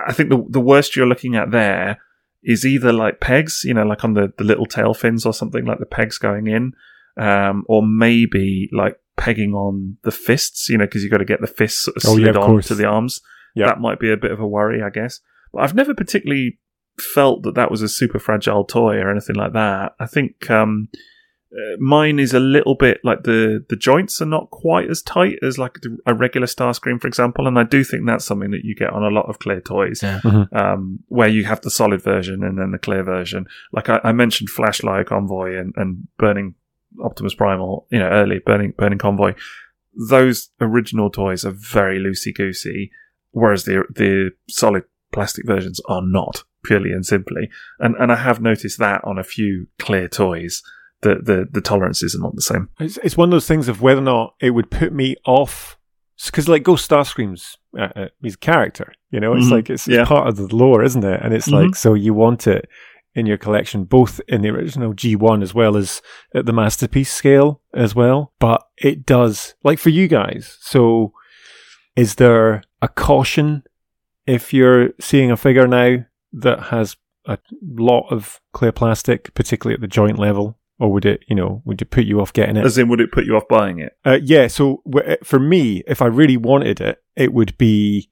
I 0.06 0.12
think 0.12 0.30
the 0.30 0.44
the 0.48 0.60
worst 0.60 0.96
you're 0.96 1.06
looking 1.06 1.36
at 1.36 1.52
there 1.52 2.00
is 2.42 2.64
either 2.64 2.92
like 2.92 3.20
pegs, 3.20 3.62
you 3.64 3.74
know, 3.74 3.84
like 3.84 4.04
on 4.04 4.14
the, 4.14 4.32
the 4.38 4.44
little 4.44 4.66
tail 4.66 4.94
fins 4.94 5.26
or 5.26 5.32
something 5.32 5.64
like 5.64 5.78
the 5.78 5.86
pegs 5.86 6.18
going 6.18 6.46
in, 6.46 6.72
um, 7.16 7.64
or 7.68 7.82
maybe 7.82 8.68
like 8.72 8.98
pegging 9.16 9.52
on 9.52 9.96
the 10.04 10.10
fists, 10.12 10.68
you 10.68 10.78
know, 10.78 10.86
because 10.86 11.02
you've 11.02 11.10
got 11.12 11.18
to 11.18 11.24
get 11.24 11.40
the 11.40 11.46
fists 11.46 11.84
sort 11.84 11.96
of 11.96 12.02
Oh, 12.06 12.14
slid 12.14 12.34
yeah, 12.34 12.40
on 12.40 12.62
to 12.62 12.74
the 12.74 12.86
arms. 12.86 13.20
Yeah. 13.54 13.66
That 13.66 13.80
might 13.80 13.98
be 13.98 14.10
a 14.10 14.16
bit 14.16 14.30
of 14.30 14.40
a 14.40 14.46
worry, 14.46 14.82
I 14.82 14.90
guess. 14.90 15.20
But 15.52 15.62
I've 15.62 15.74
never 15.74 15.94
particularly 15.94 16.58
felt 17.00 17.42
that 17.42 17.54
that 17.54 17.70
was 17.70 17.82
a 17.82 17.88
super 17.88 18.18
fragile 18.18 18.64
toy 18.64 18.96
or 18.96 19.10
anything 19.10 19.36
like 19.36 19.52
that. 19.54 19.94
I 19.98 20.06
think 20.06 20.50
um, 20.50 20.88
uh, 21.50 21.76
mine 21.78 22.18
is 22.18 22.34
a 22.34 22.40
little 22.40 22.74
bit 22.74 23.00
like 23.04 23.22
the 23.22 23.64
the 23.70 23.76
joints 23.76 24.20
are 24.20 24.26
not 24.26 24.50
quite 24.50 24.90
as 24.90 25.00
tight 25.02 25.38
as 25.42 25.56
like 25.56 25.78
a 26.06 26.12
regular 26.14 26.46
Starscream 26.46 27.00
for 27.00 27.08
example. 27.08 27.46
And 27.46 27.58
I 27.58 27.62
do 27.64 27.82
think 27.84 28.06
that's 28.06 28.24
something 28.26 28.50
that 28.50 28.64
you 28.64 28.74
get 28.74 28.90
on 28.90 29.02
a 29.02 29.08
lot 29.08 29.28
of 29.30 29.38
clear 29.38 29.60
toys 29.60 30.02
Yeah. 30.02 30.20
um, 30.52 30.98
where 31.08 31.28
you 31.28 31.44
have 31.44 31.62
the 31.62 31.70
solid 31.70 32.02
version 32.02 32.42
and 32.44 32.58
then 32.58 32.72
the 32.72 32.78
clear 32.78 33.02
version. 33.02 33.46
Like 33.72 33.88
I, 33.88 34.00
I 34.04 34.12
mentioned, 34.12 34.50
Flash 34.50 34.82
Lio 34.82 35.04
Convoy 35.04 35.56
and, 35.58 35.72
and 35.76 36.06
Burning 36.18 36.54
Optimus 37.02 37.34
Primal, 37.34 37.86
you 37.90 37.98
know, 37.98 38.08
early 38.08 38.40
Burning 38.40 38.74
Burning 38.76 38.98
Convoy. 38.98 39.34
Those 40.10 40.50
original 40.60 41.10
toys 41.10 41.44
are 41.44 41.50
very 41.50 41.98
loosey 41.98 42.34
goosey, 42.34 42.90
whereas 43.30 43.64
the 43.64 43.84
the 43.94 44.32
solid 44.48 44.84
plastic 45.12 45.46
versions 45.46 45.80
are 45.88 46.02
not 46.02 46.44
purely 46.62 46.92
and 46.92 47.06
simply. 47.06 47.48
And 47.78 47.94
and 47.98 48.12
I 48.12 48.16
have 48.16 48.42
noticed 48.42 48.78
that 48.78 49.02
on 49.04 49.18
a 49.18 49.24
few 49.24 49.68
clear 49.78 50.08
toys 50.08 50.62
that 51.02 51.24
the 51.26 51.46
the 51.50 51.60
tolerances 51.60 52.14
are 52.14 52.20
not 52.20 52.34
the 52.34 52.42
same. 52.42 52.68
It's, 52.80 52.98
it's 53.04 53.16
one 53.16 53.28
of 53.28 53.32
those 53.32 53.46
things 53.46 53.68
of 53.68 53.80
whether 53.82 54.00
or 54.00 54.04
not 54.04 54.34
it 54.40 54.50
would 54.50 54.70
put 54.70 54.92
me 54.92 55.16
off. 55.26 55.76
Because, 56.26 56.48
like, 56.48 56.64
Ghost 56.64 56.90
Starscream's 56.90 57.56
uh, 57.78 57.88
uh, 57.94 58.06
he's 58.20 58.34
a 58.34 58.38
character, 58.38 58.92
you 59.12 59.20
know? 59.20 59.34
It's 59.34 59.46
Mhm. 59.46 59.50
like, 59.52 59.70
it's, 59.70 59.86
Yeah. 59.86 60.00
it's 60.00 60.08
part 60.08 60.26
of 60.26 60.36
the 60.36 60.52
lore, 60.54 60.82
isn't 60.82 61.04
it? 61.04 61.20
And 61.22 61.32
it's 61.32 61.46
Mhm. 61.48 61.52
like, 61.66 61.76
so 61.76 61.94
you 61.94 62.12
want 62.12 62.48
it 62.48 62.68
in 63.14 63.24
your 63.26 63.38
collection, 63.38 63.84
both 63.84 64.20
in 64.26 64.42
the 64.42 64.48
original 64.48 64.92
G1 64.94 65.42
as 65.42 65.54
well 65.54 65.76
as 65.76 66.02
at 66.34 66.44
the 66.46 66.52
Masterpiece 66.52 67.12
scale 67.12 67.60
as 67.72 67.94
well. 67.94 68.32
But 68.40 68.64
it 68.76 69.06
does, 69.06 69.54
like, 69.62 69.78
for 69.78 69.90
you 69.90 70.08
guys, 70.08 70.58
so 70.60 71.12
is 71.94 72.16
there 72.16 72.62
a 72.82 72.88
caution 72.88 73.62
if 74.26 74.52
you're 74.52 74.90
seeing 75.00 75.30
a 75.30 75.36
figure 75.36 75.68
now 75.68 76.04
that 76.32 76.60
has 76.64 76.96
a 77.26 77.38
lot 77.62 78.08
of 78.10 78.40
clear 78.52 78.72
plastic, 78.72 79.32
particularly 79.34 79.74
at 79.74 79.80
the 79.80 79.86
joint 79.86 80.18
level? 80.18 80.57
Or 80.80 80.92
would 80.92 81.04
it, 81.04 81.24
you 81.28 81.34
know, 81.34 81.60
would 81.64 81.82
it 81.82 81.90
put 81.90 82.04
you 82.04 82.20
off 82.20 82.32
getting 82.32 82.56
it? 82.56 82.64
As 82.64 82.78
in, 82.78 82.88
would 82.88 83.00
it 83.00 83.10
put 83.10 83.24
you 83.24 83.34
off 83.36 83.48
buying 83.48 83.80
it? 83.80 83.94
Uh, 84.04 84.18
yeah, 84.22 84.46
so 84.46 84.80
w- 84.88 85.16
for 85.24 85.40
me, 85.40 85.82
if 85.88 86.00
I 86.00 86.06
really 86.06 86.36
wanted 86.36 86.80
it, 86.80 87.02
it 87.16 87.32
would 87.32 87.58
be, 87.58 88.08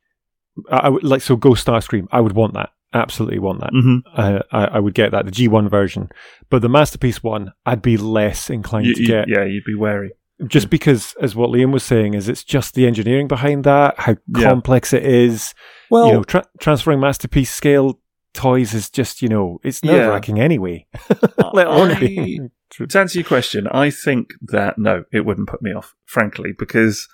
I, 0.71 0.77
I 0.79 0.89
would 0.89 1.05
like 1.05 1.23
so 1.23 1.37
Ghost 1.37 1.65
Starscream. 1.65 2.09
I 2.11 2.21
would 2.21 2.33
want 2.33 2.55
that, 2.55 2.71
absolutely 2.93 3.39
want 3.39 3.61
that. 3.61 3.71
Mm-hmm. 3.73 3.99
Uh, 4.17 4.41
I, 4.51 4.65
I 4.65 4.79
would 4.81 4.95
get 4.95 5.13
that, 5.13 5.27
the 5.27 5.31
G1 5.31 5.71
version, 5.71 6.09
but 6.51 6.61
the 6.61 6.69
masterpiece 6.69 7.23
one, 7.23 7.53
I'd 7.65 7.83
be 7.83 7.97
less 7.97 8.51
inclined 8.51 8.87
You, 8.87 8.95
to 8.95 9.01
you- 9.03 9.07
get, 9.07 9.29
yeah, 9.29 9.45
you'd 9.45 9.63
be 9.65 9.77
wary. 9.77 10.11
just 10.49 10.69
because, 10.69 11.15
as 11.23 11.37
what 11.37 11.51
Liam 11.51 11.73
was 11.73 11.85
saying, 11.85 12.15
is 12.15 12.29
it's 12.29 12.43
just 12.43 12.75
the 12.75 12.87
engineering 12.89 13.29
behind 13.29 13.63
that, 13.63 13.95
how 14.01 14.17
Yeah. 14.37 14.49
complex 14.51 14.93
it 14.93 15.05
is. 15.05 15.55
Well, 15.89 16.07
you 16.09 16.13
know, 16.15 16.25
tra- 16.25 16.49
transferring 16.61 16.99
masterpiece 16.99 17.53
scale 17.53 18.01
toys 18.35 18.75
is 18.75 18.91
just, 18.91 19.23
you 19.23 19.29
know, 19.29 19.61
it's 19.63 19.81
Yeah. 19.85 19.93
nerve 19.93 20.09
wracking 20.13 20.41
anyway. 20.41 20.87
Let 21.55 21.69
alone 21.69 21.93
I- 21.93 22.01
being. 22.01 22.51
To 22.79 22.99
answer 22.99 23.19
your 23.19 23.27
question, 23.27 23.67
I 23.69 23.91
think 23.91 24.35
that 24.43 24.79
no, 24.79 25.05
it 25.13 25.25
wouldn't 25.25 25.49
put 25.49 25.63
me 25.63 25.73
off, 25.73 25.95
frankly, 26.05 26.53
because 26.59 27.09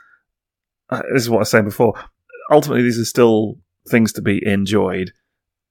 uh, 0.91 1.03
this 1.13 1.23
is 1.23 1.31
what 1.31 1.39
I 1.39 1.41
was 1.41 1.51
saying 1.51 1.67
before. 1.67 1.95
Ultimately, 2.51 2.83
these 2.83 2.99
are 2.99 3.05
still 3.05 3.59
things 3.89 4.13
to 4.15 4.23
be 4.23 4.45
enjoyed 4.47 5.13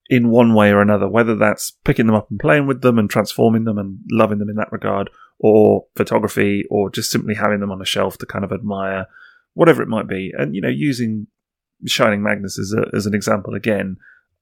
in 0.10 0.30
one 0.30 0.54
way 0.54 0.72
or 0.72 0.82
another, 0.82 1.10
whether 1.10 1.36
that's 1.36 1.72
picking 1.84 2.06
them 2.06 2.16
up 2.16 2.30
and 2.30 2.40
playing 2.40 2.68
with 2.68 2.82
them 2.82 3.00
and 3.00 3.10
transforming 3.10 3.66
them 3.66 3.78
and 3.78 4.00
loving 4.10 4.40
them 4.40 4.50
in 4.50 4.56
that 4.56 4.72
regard, 4.72 5.10
or 5.40 5.86
photography, 5.96 6.64
or 6.70 6.90
just 6.90 7.12
simply 7.12 7.36
having 7.36 7.60
them 7.60 7.72
on 7.72 7.82
a 7.82 7.86
shelf 7.86 8.18
to 8.18 8.26
kind 8.26 8.46
of 8.46 8.52
admire, 8.52 9.08
whatever 9.54 9.82
it 9.82 9.90
might 9.90 10.08
be. 10.08 10.32
And, 10.38 10.56
you 10.56 10.62
know, 10.62 10.70
using 10.70 11.28
Shining 11.86 12.24
Magnus 12.24 12.60
as, 12.60 12.74
a, 12.78 12.96
as 12.96 13.06
an 13.06 13.14
example 13.14 13.56
again, 13.56 13.98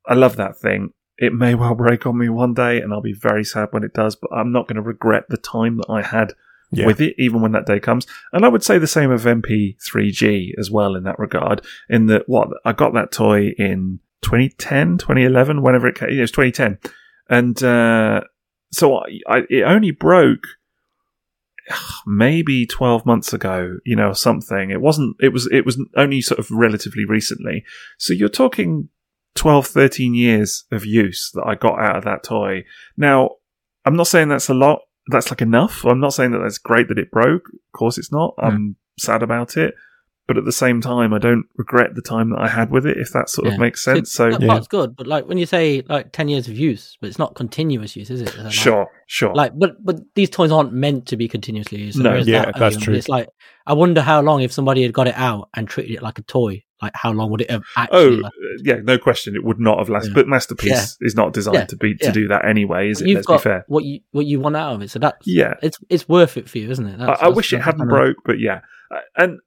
I 0.08 0.14
love 0.14 0.36
that 0.36 0.58
thing. 0.58 0.94
It 1.20 1.34
may 1.34 1.54
well 1.54 1.76
break 1.76 2.06
on 2.06 2.18
me 2.18 2.30
one 2.30 2.54
day, 2.54 2.80
and 2.82 2.94
I'll 2.94 3.02
be 3.02 3.14
very 3.14 3.44
sad 3.44 3.68
when 3.72 3.84
it 3.84 3.94
does, 3.94 4.16
but 4.16 4.32
I'm 4.34 4.52
not 4.52 4.68
going 4.68 4.78
to 4.78 4.82
regret 4.82 5.26
the 5.30 5.38
time 5.38 5.78
that 5.78 5.90
I 5.90 6.02
had 6.02 6.34
Yeah. 6.72 6.86
with 6.86 7.02
it, 7.02 7.16
even 7.18 7.42
when 7.42 7.52
that 7.52 7.66
day 7.66 7.80
comes. 7.80 8.08
And 8.32 8.46
I 8.46 8.48
would 8.48 8.64
say 8.64 8.78
the 8.78 8.88
same 8.88 9.12
of 9.12 9.24
MP3G 9.26 10.54
as 10.58 10.72
well 10.72 10.96
in 10.96 11.04
that 11.04 11.20
regard, 11.20 11.62
in 11.90 12.06
that, 12.08 12.24
what, 12.28 12.48
I 12.64 12.72
got 12.72 12.94
that 12.94 13.12
toy 13.12 13.50
in 13.58 14.00
2010, 14.22 14.98
2011, 14.98 15.62
whenever 15.62 15.88
it 15.88 15.96
came, 15.96 16.10
it 16.10 16.22
was 16.22 16.32
2010. 16.32 16.78
And, 17.30 17.62
uh, 17.64 18.22
so 18.72 18.98
I, 18.98 19.20
I, 19.28 19.42
it 19.50 19.64
only 19.64 19.92
broke 19.92 20.44
maybe 22.06 22.66
12 22.66 23.06
months 23.06 23.34
ago, 23.34 23.78
you 23.86 23.96
know, 23.96 24.14
something. 24.14 24.70
It 24.70 24.82
wasn't, 24.82 25.16
it 25.20 25.30
was, 25.34 25.48
it 25.52 25.66
was 25.66 25.82
only 25.96 26.22
sort 26.22 26.40
of 26.40 26.50
relatively 26.52 27.04
recently. 27.06 27.64
So 27.98 28.14
you're 28.14 28.30
talking 28.30 28.90
12, 29.36 29.68
13 29.68 30.14
years 30.14 30.66
of 30.72 30.86
use 30.86 31.32
that 31.34 31.44
I 31.46 31.56
got 31.56 31.80
out 31.80 31.98
of 31.98 32.04
that 32.06 32.24
toy. 32.24 32.66
Now, 32.98 33.32
I'm 33.86 33.96
not 33.96 34.08
saying 34.08 34.30
that's 34.30 34.50
a 34.50 34.54
lot. 34.54 34.82
That's 35.08 35.30
like 35.32 35.42
enough. 35.42 35.86
I'm 35.86 36.00
not 36.00 36.14
saying 36.14 36.32
that 36.32 36.40
that's 36.40 36.58
great 36.58 36.88
that 36.90 37.00
it 37.00 37.10
broke. 37.12 37.48
Of 37.48 37.72
course 37.78 37.98
it's 37.98 38.12
not. 38.12 38.34
I'm 38.38 38.76
sad 39.00 39.24
about 39.24 39.58
it. 39.58 39.74
But 40.28 40.38
at 40.38 40.46
the 40.46 40.52
same 40.52 40.80
time, 40.80 41.12
I 41.12 41.18
don't 41.18 41.46
regret 41.58 41.96
the 41.96 42.04
time 42.04 42.30
that 42.30 42.40
I 42.40 42.48
had 42.48 42.70
with 42.70 42.86
it, 42.86 42.98
if 43.00 43.12
that 43.14 43.30
sort 43.30 43.48
Yeah. 43.48 43.54
of 43.56 43.60
makes 43.60 43.84
sense. 43.84 44.12
So, 44.12 44.30
that 44.30 44.40
Yeah. 44.40 44.48
part's 44.48 44.68
good, 44.68 44.96
but 44.96 45.08
like 45.08 45.28
when 45.28 45.40
you 45.40 45.48
say 45.48 45.82
like 45.90 46.12
ten 46.12 46.28
years 46.28 46.48
of 46.48 46.56
use, 46.56 46.96
but 47.02 47.08
it's 47.08 47.18
not 47.18 47.34
continuous 47.34 47.96
use, 47.96 48.12
is 48.12 48.22
it? 48.22 48.38
Like- 48.38 48.52
sure, 48.54 48.88
sure. 49.08 49.34
Like, 49.34 49.54
but 49.58 49.84
but 49.84 49.96
these 50.14 50.30
toys 50.30 50.52
aren't 50.52 50.72
meant 50.72 51.08
to 51.08 51.18
be 51.18 51.28
continuously 51.28 51.80
used. 51.82 51.98
So 51.98 52.04
No, 52.04 52.18
yeah, 52.18 52.46
that 52.46 52.54
that's 52.60 52.62
element. 52.76 52.84
true. 52.84 52.94
It's 52.94 53.10
like 53.10 53.28
I 53.66 53.74
wonder 53.74 54.02
how 54.02 54.22
long 54.22 54.42
if 54.42 54.52
somebody 54.52 54.84
had 54.84 54.94
got 54.94 55.08
it 55.08 55.16
out 55.18 55.50
and 55.56 55.68
treated 55.68 55.96
it 55.96 56.04
like 56.04 56.20
a 56.20 56.24
toy, 56.24 56.62
like 56.82 56.92
how 56.96 57.12
long 57.12 57.30
would 57.32 57.42
it 57.42 57.52
have 57.52 57.64
Oh, 57.76 57.82
actually? 57.82 58.22
lasted? 58.22 58.40
uh, 58.44 58.62
yeah, 58.64 58.76
no 58.84 58.98
question. 58.98 59.36
It 59.36 59.44
would 59.44 59.60
not 59.60 59.80
have 59.80 59.90
lasted. 59.90 60.10
Yeah. 60.12 60.16
But 60.16 60.28
Masterpiece 60.28 60.98
is 61.02 61.16
not 61.16 61.34
designed 61.34 61.56
Yeah, 61.56 61.66
to 61.66 61.76
be 61.78 61.96
to 61.96 62.06
yeah. 62.06 62.12
do 62.12 62.28
that 62.30 62.46
anyway, 62.46 62.90
is 62.90 63.02
it? 63.02 63.08
Let's 63.14 63.26
got 63.28 63.38
be 63.40 63.44
fair. 63.44 63.66
what 63.68 63.84
you 63.84 64.00
what 64.12 64.26
you 64.26 64.40
want 64.40 64.56
out 64.56 64.74
of 64.76 64.82
it, 64.82 64.90
so 64.90 65.00
that's 65.00 65.26
Yeah, 65.26 65.56
it's 65.62 65.78
it's 65.90 66.08
worth 66.08 66.38
it 66.38 66.50
for 66.50 66.58
you, 66.58 66.70
isn't 66.72 66.86
it? 66.88 66.96
I, 67.02 67.06
That's, 67.06 67.10
I 67.10 67.14
that's- 67.26 67.36
wish 67.36 67.54
it 67.54 67.62
hadn't 67.62 67.88
broke, 67.88 68.18
but 68.26 68.40
yeah. 68.40 68.62
Uh, 68.92 69.00
And 69.18 69.40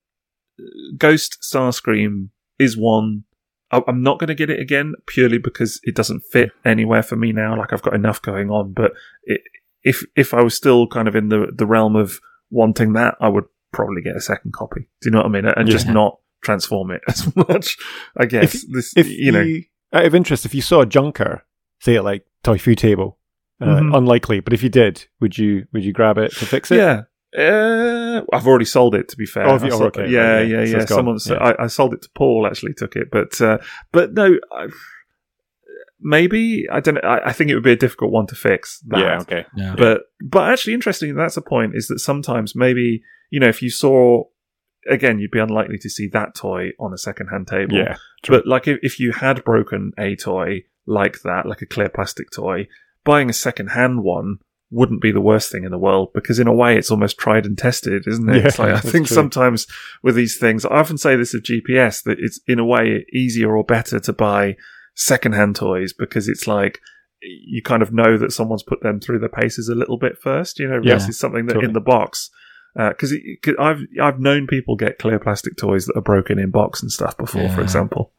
uh, 0.60 0.64
Ghost 0.96 1.38
Starscream 1.42 2.28
is 2.58 2.76
one. 2.76 3.24
I- 3.70 3.82
I'm 3.88 4.02
not 4.02 4.18
going 4.18 4.28
to 4.28 4.34
get 4.34 4.50
it 4.50 4.60
again 4.60 4.94
purely 5.06 5.38
because 5.38 5.80
it 5.84 5.94
doesn't 5.94 6.20
fit 6.30 6.50
anywhere 6.64 7.02
for 7.02 7.16
me 7.16 7.32
now. 7.32 7.56
Like 7.56 7.72
I've 7.72 7.82
got 7.82 7.94
enough 7.94 8.20
going 8.20 8.50
on. 8.50 8.72
But 8.72 8.92
it, 9.24 9.40
if 9.82 10.04
if 10.14 10.34
I 10.34 10.42
was 10.42 10.54
still 10.54 10.86
kind 10.86 11.08
of 11.08 11.16
in 11.16 11.28
the 11.30 11.48
the 11.52 11.66
realm 11.66 11.96
of 11.96 12.20
wanting 12.50 12.92
that, 12.92 13.14
I 13.20 13.28
would 13.28 13.44
probably 13.72 14.02
get 14.02 14.14
a 14.14 14.20
second 14.20 14.52
copy. 14.52 14.82
Do 15.00 15.08
you 15.08 15.10
know 15.12 15.18
what 15.18 15.26
I 15.26 15.30
mean? 15.30 15.46
And 15.46 15.68
just 15.68 15.88
not 15.88 16.18
transform 16.42 16.90
it 16.90 17.00
as 17.08 17.34
much. 17.36 17.76
I 18.16 18.26
guess 18.26 18.64
this, 18.70 18.92
if 18.96 19.08
you 19.08 19.32
know, 19.32 19.46
out 19.92 20.04
of 20.04 20.14
interest, 20.14 20.44
if 20.44 20.54
you 20.54 20.62
saw 20.62 20.80
a 20.82 20.86
junker, 20.86 21.44
say 21.80 21.96
at 21.96 22.04
like 22.04 22.24
Toy 22.42 22.58
Food 22.58 22.78
Table, 22.78 23.18
uh, 23.60 23.66
Mhm. 23.66 23.96
unlikely, 23.96 24.40
but 24.40 24.52
if 24.52 24.62
you 24.62 24.68
did, 24.68 25.06
would 25.20 25.38
you 25.38 25.66
would 25.72 25.84
you 25.84 25.92
grab 25.92 26.18
it 26.18 26.32
to 26.32 26.46
fix 26.46 26.70
it? 26.70 26.76
Yeah. 26.78 27.02
Uh, 27.34 28.20
I've 28.30 28.46
already 28.46 28.66
sold 28.66 28.94
it. 28.94 29.08
To 29.08 29.16
be 29.16 29.24
fair, 29.24 29.48
Oh, 29.48 29.56
you? 29.64 29.70
Oh, 29.72 29.84
okay, 29.84 30.06
yeah, 30.10 30.34
right, 30.36 30.48
yeah. 30.48 30.58
yeah, 30.60 30.64
So 30.66 30.70
yeah. 30.72 30.78
gone. 30.84 30.86
Someone, 30.98 31.18
so 31.18 31.34
Yeah. 31.34 31.40
I, 31.58 31.64
I 31.64 31.66
sold 31.68 31.94
it 31.94 32.02
to 32.02 32.08
Paul. 32.14 32.46
Actually, 32.46 32.74
took 32.74 32.94
it, 32.94 33.08
but 33.10 33.40
uh, 33.40 33.56
but 33.90 34.12
no, 34.12 34.36
I, 34.52 34.66
maybe 36.00 36.66
I 36.70 36.80
don't. 36.80 36.94
know. 36.96 37.00
I, 37.02 37.28
I 37.28 37.32
think 37.32 37.50
it 37.50 37.54
would 37.54 37.64
be 37.64 37.72
a 37.72 37.76
difficult 37.76 38.12
one 38.12 38.26
to 38.26 38.34
fix. 38.34 38.80
That. 38.88 38.98
yeah, 39.00 39.18
okay. 39.20 39.46
Yeah. 39.56 39.74
But 39.76 40.02
but 40.22 40.50
actually, 40.52 40.74
interesting. 40.74 41.14
That's 41.14 41.36
a 41.36 41.42
point. 41.42 41.72
Is 41.74 41.86
that 41.88 42.00
sometimes 42.00 42.54
maybe 42.54 43.02
you 43.30 43.40
know 43.40 43.48
if 43.48 43.62
you 43.62 43.70
saw 43.70 44.24
again, 44.90 45.18
you'd 45.18 45.30
be 45.30 45.38
unlikely 45.38 45.78
to 45.78 45.90
see 45.90 46.08
that 46.08 46.34
toy 46.34 46.70
on 46.78 46.92
a 46.92 46.98
second-hand 46.98 47.46
table. 47.48 47.74
Yeah, 47.76 47.96
true. 48.22 48.36
But 48.38 48.46
like 48.46 48.66
if, 48.68 48.78
if 48.82 48.98
you 49.00 49.12
had 49.12 49.44
broken 49.44 49.92
a 49.98 50.16
toy 50.16 50.64
like 50.86 51.22
that, 51.22 51.46
like 51.46 51.62
a 51.62 51.66
clear 51.66 51.88
plastic 51.88 52.30
toy, 52.30 52.68
buying 53.04 53.30
a 53.30 53.34
second-hand 53.34 54.02
one 54.02 54.38
wouldn't 54.74 55.02
be 55.02 55.12
the 55.12 55.20
worst 55.20 55.52
thing 55.52 55.64
in 55.64 55.70
the 55.70 55.78
world 55.78 56.08
because 56.14 56.38
in 56.38 56.46
a 56.46 56.52
way 56.54 56.78
it's 56.78 56.90
almost 56.90 57.18
tried 57.18 57.44
and 57.44 57.58
tested, 57.58 58.04
isn't 58.06 58.28
it? 58.30 58.36
Yeah, 58.40 58.46
it's 58.48 58.58
like 58.58 58.72
I 58.74 58.80
think 58.80 59.06
true. 59.06 59.14
sometimes 59.14 59.66
with 60.02 60.14
these 60.14 60.38
things, 60.38 60.64
I 60.64 60.70
often 60.70 60.96
say 60.96 61.14
this 61.14 61.34
of 61.34 61.42
GPS 61.42 62.02
that 62.04 62.18
it's 62.18 62.40
in 62.48 62.58
a 62.58 62.64
way 62.64 63.04
easier 63.12 63.54
or 63.54 63.64
better 63.64 64.00
to 64.00 64.12
buy 64.14 64.56
second-hand 64.94 65.56
toys 65.56 65.92
because 65.92 66.28
it's 66.28 66.46
like 66.46 66.80
you 67.22 67.62
kind 67.62 67.82
of 67.82 67.92
know 67.92 68.18
that 68.18 68.32
someone's 68.32 68.64
put 68.64 68.82
them 68.82 68.98
through 68.98 69.18
the 69.20 69.28
paces 69.28 69.68
a 69.68 69.74
little 69.76 69.96
bit 69.96 70.18
first, 70.20 70.58
you 70.58 70.66
know, 70.66 70.80
Yeah, 70.82 70.94
versus 70.94 71.18
something 71.18 71.46
that 71.46 71.52
totally. 71.54 71.68
in 71.68 71.72
the 71.74 71.80
box. 71.80 72.30
Because 72.74 73.14
I've 73.58 73.80
I've 74.00 74.18
known 74.20 74.46
people 74.46 74.76
get 74.76 74.98
clear 74.98 75.18
plastic 75.18 75.56
toys 75.56 75.86
that 75.86 75.96
are 75.96 76.00
broken 76.02 76.38
in 76.38 76.50
box 76.50 76.80
and 76.82 76.90
stuff 76.90 77.16
before, 77.16 77.48
for 77.50 77.60
Yeah. 77.60 77.64
example. 77.64 78.12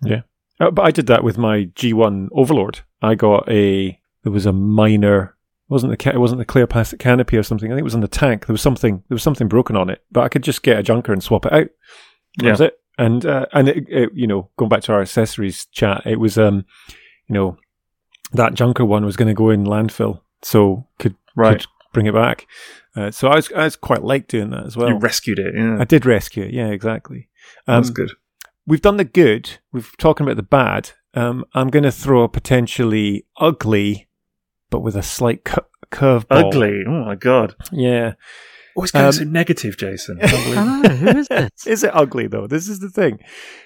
Uh, 0.60 0.70
but 0.70 0.84
I 0.86 0.92
did 0.92 1.08
that 1.08 1.24
with 1.24 1.38
my 1.38 1.66
G1 1.76 2.30
Overlord. 2.32 2.82
I 3.02 3.16
got 3.16 3.50
a 3.50 4.00
there 4.24 4.32
was 4.32 4.46
a 4.46 4.54
minor 4.54 5.36
wasn't 5.70 5.90
the 5.92 5.98
ca- 5.98 6.12
it 6.12 6.20
wasn't 6.20 6.38
the 6.40 6.46
clear 6.46 6.68
plastic 6.68 7.00
canopy 7.00 7.36
or 7.38 7.42
something. 7.44 7.72
I 7.72 7.74
think 7.74 7.82
it 7.82 7.84
was 7.84 7.96
on 7.96 8.02
the 8.02 8.08
tank. 8.08 8.46
There 8.46 8.54
was 8.54 8.62
something 8.62 8.98
there 9.10 9.16
was 9.16 9.24
something 9.24 9.48
broken 9.48 9.76
on 9.76 9.90
it, 9.90 10.04
but 10.12 10.22
I 10.24 10.30
could 10.30 10.44
just 10.44 10.62
get 10.62 10.78
a 10.78 10.84
junker 10.84 11.12
and 11.12 11.24
swap 11.24 11.46
it 11.48 11.54
out. 11.54 11.68
That 12.38 12.46
Yeah. 12.46 12.52
was 12.52 12.62
it. 12.62 12.80
And 13.00 13.26
uh, 13.26 13.48
and 13.54 13.68
it, 13.70 13.86
it, 13.90 14.10
you 14.14 14.28
know, 14.28 14.50
going 14.58 14.70
back 14.70 14.82
to 14.84 14.94
our 14.94 15.02
accessories 15.02 15.66
chat, 15.72 16.04
it 16.06 16.20
was 16.20 16.38
um, 16.38 16.64
you 17.28 17.34
know, 17.34 17.58
that 18.34 18.54
junker 18.54 18.86
one 18.86 19.04
was 19.04 19.16
going 19.18 19.30
to 19.30 19.34
go 19.34 19.50
in 19.50 19.64
landfill, 19.66 20.22
so 20.44 20.86
could 21.00 21.16
Right. 21.36 21.58
could 21.60 21.68
bring 21.94 22.06
it 22.07 22.14
back. 22.14 22.48
Uh, 22.95 23.10
so 23.11 23.28
I 23.30 23.36
was 23.36 23.52
I 23.53 23.64
was 23.64 23.76
quite 23.76 24.03
like 24.03 24.28
doing 24.28 24.49
that 24.52 24.65
as 24.65 24.76
well. 24.76 24.90
you 24.90 24.95
rescued 24.98 25.40
it. 25.40 25.56
Yeah. 25.56 25.80
I 25.80 25.86
did 25.86 26.06
rescue 26.06 26.44
it. 26.44 26.53
Yeah, 26.53 26.68
exactly. 26.68 27.30
Um, 27.68 27.82
That's 27.82 27.90
good. 27.90 28.11
we've 28.68 28.82
done 28.82 28.98
the 28.98 29.06
good. 29.06 29.49
We've 29.72 29.95
talking 29.98 30.26
about 30.26 30.36
the 30.36 30.44
bad. 30.44 30.91
Um, 31.14 31.45
I'm 31.53 31.70
going 31.70 31.84
to 31.84 31.91
throw 31.91 32.24
a 32.24 32.30
potentially 32.30 33.26
ugly, 33.38 34.07
but 34.70 34.82
with 34.82 34.95
a 34.95 35.03
slight 35.03 35.44
cu- 35.45 35.61
curveball. 35.91 36.26
Ugly. 36.49 36.84
Oh 36.88 37.06
my 37.06 37.15
god. 37.15 37.56
Yeah. 37.72 38.14
Always 38.76 38.90
going 38.91 39.06
Um, 39.06 39.11
so 39.11 39.24
negative, 39.24 39.78
Jason. 39.78 40.18
I 40.24 40.28
who 40.28 41.07
is 41.20 41.28
this? 41.28 41.52
Is 41.68 41.84
it 41.84 41.91
ugly 41.94 42.26
though? 42.28 42.48
This 42.48 42.68
is 42.68 42.80
the 42.80 42.90
thing. 42.90 43.20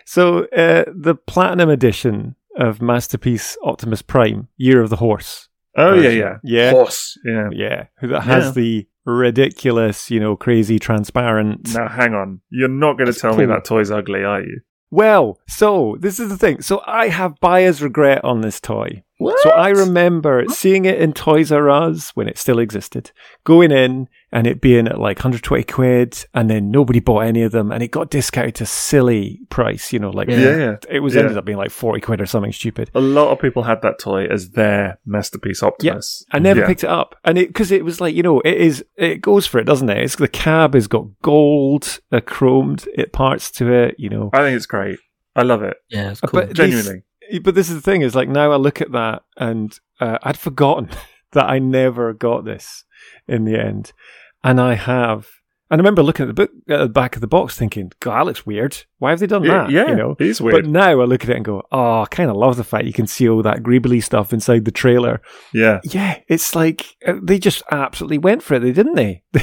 So 0.06 0.44
uh, 0.48 0.84
the 0.94 1.16
platinum 1.16 1.70
edition 1.70 2.36
of 2.58 2.82
Masterpiece 2.82 3.58
Optimus 3.64 4.02
Prime, 4.02 4.50
Year 4.58 4.82
of 4.82 4.90
the 4.90 4.98
Horse. 4.98 5.48
Oh 5.78 5.94
yeah, 5.94 6.02
version. 6.02 6.20
yeah. 6.20 6.38
yeah, 6.44 6.72
Horse. 6.72 7.18
Yeah. 7.24 7.50
yeah. 7.52 7.86
That 8.02 8.22
has 8.24 8.46
Yeah. 8.48 8.52
the 8.52 8.88
ridiculous, 9.06 10.10
you 10.12 10.20
know, 10.20 10.36
crazy 10.36 10.80
transparent. 10.80 11.74
Now 11.74 11.88
hang 11.88 12.14
on. 12.14 12.42
You're 12.50 12.68
not 12.70 12.94
going 12.94 13.06
to 13.08 13.12
That's 13.12 13.22
tell 13.22 13.36
me 13.38 13.46
that 13.46 13.66
toy's 13.66 13.92
ugly, 13.92 14.24
are 14.24 14.42
you? 14.42 14.62
Well, 14.90 15.38
so 15.48 15.98
this 16.00 16.20
is 16.20 16.30
the 16.30 16.38
thing. 16.38 16.62
So 16.62 16.82
I 16.86 17.10
have 17.10 17.40
buyer's 17.42 17.82
regret 17.82 18.24
on 18.24 18.42
this 18.42 18.60
toy. 18.62 19.04
So 19.42 19.50
I 19.50 19.70
remember 19.70 20.46
seeing 20.50 20.86
it 20.86 21.00
in 21.02 21.12
Toys 21.12 21.52
R 21.52 21.70
Us 21.70 22.12
when 22.16 22.28
it 22.30 22.38
still 22.38 22.60
existed, 22.60 23.12
going 23.44 23.72
in 23.72 24.08
and 24.32 24.46
it 24.46 24.60
being 24.60 24.88
at 24.88 25.00
like 25.00 25.18
120 25.20 25.64
quid, 25.64 26.26
and 26.34 26.50
then 26.50 26.70
nobody 26.70 27.00
bought 27.00 27.22
any 27.22 27.44
of 27.44 27.52
them, 27.52 27.72
and 27.72 27.82
it 27.82 27.92
got 27.92 28.10
discounted 28.10 28.56
to 28.56 28.66
silly 28.66 29.40
price, 29.50 29.94
you 29.94 30.00
know, 30.00 30.10
like 30.10 30.28
Yeah. 30.28 30.38
Yeah, 30.38 30.58
yeah. 30.58 30.76
it 30.90 31.00
was 31.00 31.16
Yeah. 31.16 31.22
ended 31.22 31.38
up 31.38 31.46
being 31.46 31.58
like 31.58 31.72
40 31.72 32.02
quid 32.02 32.20
or 32.22 32.26
something 32.26 32.52
stupid. 32.52 32.90
A 32.94 33.00
lot 33.02 33.32
of 33.32 33.40
people 33.40 33.64
had 33.64 33.82
that 33.84 34.00
toy 34.00 34.26
as 34.26 34.50
their 34.52 35.00
masterpiece 35.06 35.64
Optimus. 35.64 36.26
I 36.32 36.40
never 36.40 36.60
Yeah. 36.62 36.68
picked 36.68 36.84
it 36.84 36.90
up, 36.90 37.16
and 37.24 37.38
it 37.38 37.48
because 37.48 37.72
it 37.72 37.86
was 37.86 38.02
like 38.02 38.16
you 38.16 38.24
know 38.24 38.42
it 38.42 38.56
is 38.58 38.84
it 38.98 39.22
goes 39.22 39.48
for 39.48 39.60
it, 39.60 39.64
doesn't 39.66 39.90
it? 39.90 39.98
It's 40.04 40.16
the 40.18 40.28
cab 40.28 40.74
has 40.74 40.88
got 40.88 41.06
gold, 41.22 42.00
uh, 42.12 42.20
chromed 42.20 42.88
it 42.96 43.14
parts 43.14 43.50
to 43.52 43.72
it, 43.72 43.96
you 43.98 44.10
know. 44.10 44.30
I 44.34 44.40
think 44.40 44.56
it's 44.58 44.66
great. 44.66 45.00
I 45.36 45.44
love 45.44 45.62
it. 45.64 45.78
Yeah, 45.90 46.12
it's 46.12 46.22
cool. 46.22 46.32
But 46.42 46.48
these- 46.50 46.58
Genuinely. 46.58 47.04
but 47.44 47.56
this 47.56 47.70
is 47.70 47.76
the 47.76 47.82
thing 47.82 48.02
is 48.02 48.16
like 48.16 48.28
now 48.28 48.52
I 48.52 48.56
look 48.56 48.82
at 48.82 48.92
that 48.92 49.24
and 49.38 49.78
uh, 50.02 50.18
I'd 50.24 50.38
forgotten 50.38 50.90
that 51.38 51.50
I 51.50 51.60
never 51.60 52.14
got 52.14 52.46
this 52.46 52.84
in 53.28 53.46
the 53.46 53.58
end, 53.60 53.94
and 54.44 54.60
I 54.60 54.76
have. 54.76 55.28
And 55.70 55.80
I 55.80 55.84
remember 55.84 56.02
looking 56.02 56.24
at 56.24 56.28
the 56.28 56.34
book 56.34 56.52
at 56.70 56.80
the 56.80 56.88
back 56.88 57.16
of 57.16 57.22
the 57.22 57.28
box, 57.28 57.58
thinking, 57.58 57.92
"God, 58.00 58.20
that 58.20 58.26
looks 58.26 58.46
weird. 58.46 58.78
Why 59.00 59.10
have 59.10 59.20
they 59.20 59.28
done 59.28 59.44
Yeah, 59.44 59.64
that?" 59.64 59.70
yeah, 59.72 59.90
you 59.90 59.96
know. 59.98 60.16
it 60.18 60.26
is 60.28 60.40
But 60.40 60.66
now 60.66 61.02
I 61.02 61.06
look 61.06 61.24
at 61.26 61.30
it 61.30 61.36
and 61.36 61.44
go, 61.44 61.62
"Oh, 61.74 62.04
I 62.04 62.06
kind 62.10 62.30
of 62.30 62.38
love 62.38 62.56
the 62.56 62.64
fact 62.64 62.86
you 62.86 62.94
can 62.94 63.06
see 63.08 63.28
all 63.28 63.42
that 63.44 63.64
greebly 63.64 64.02
stuff 64.02 64.32
inside 64.32 64.64
the 64.64 64.72
trailer." 64.72 65.22
yeah. 65.54 65.82
Yeah, 65.84 66.20
it's 66.30 66.56
like 66.56 66.86
uh, 67.06 67.16
they 67.22 67.38
just 67.38 67.64
absolutely 67.70 68.18
went 68.18 68.44
for 68.44 68.54
it, 68.56 68.60
they 68.60 68.72
didn't 68.72 68.96
they? 68.96 69.24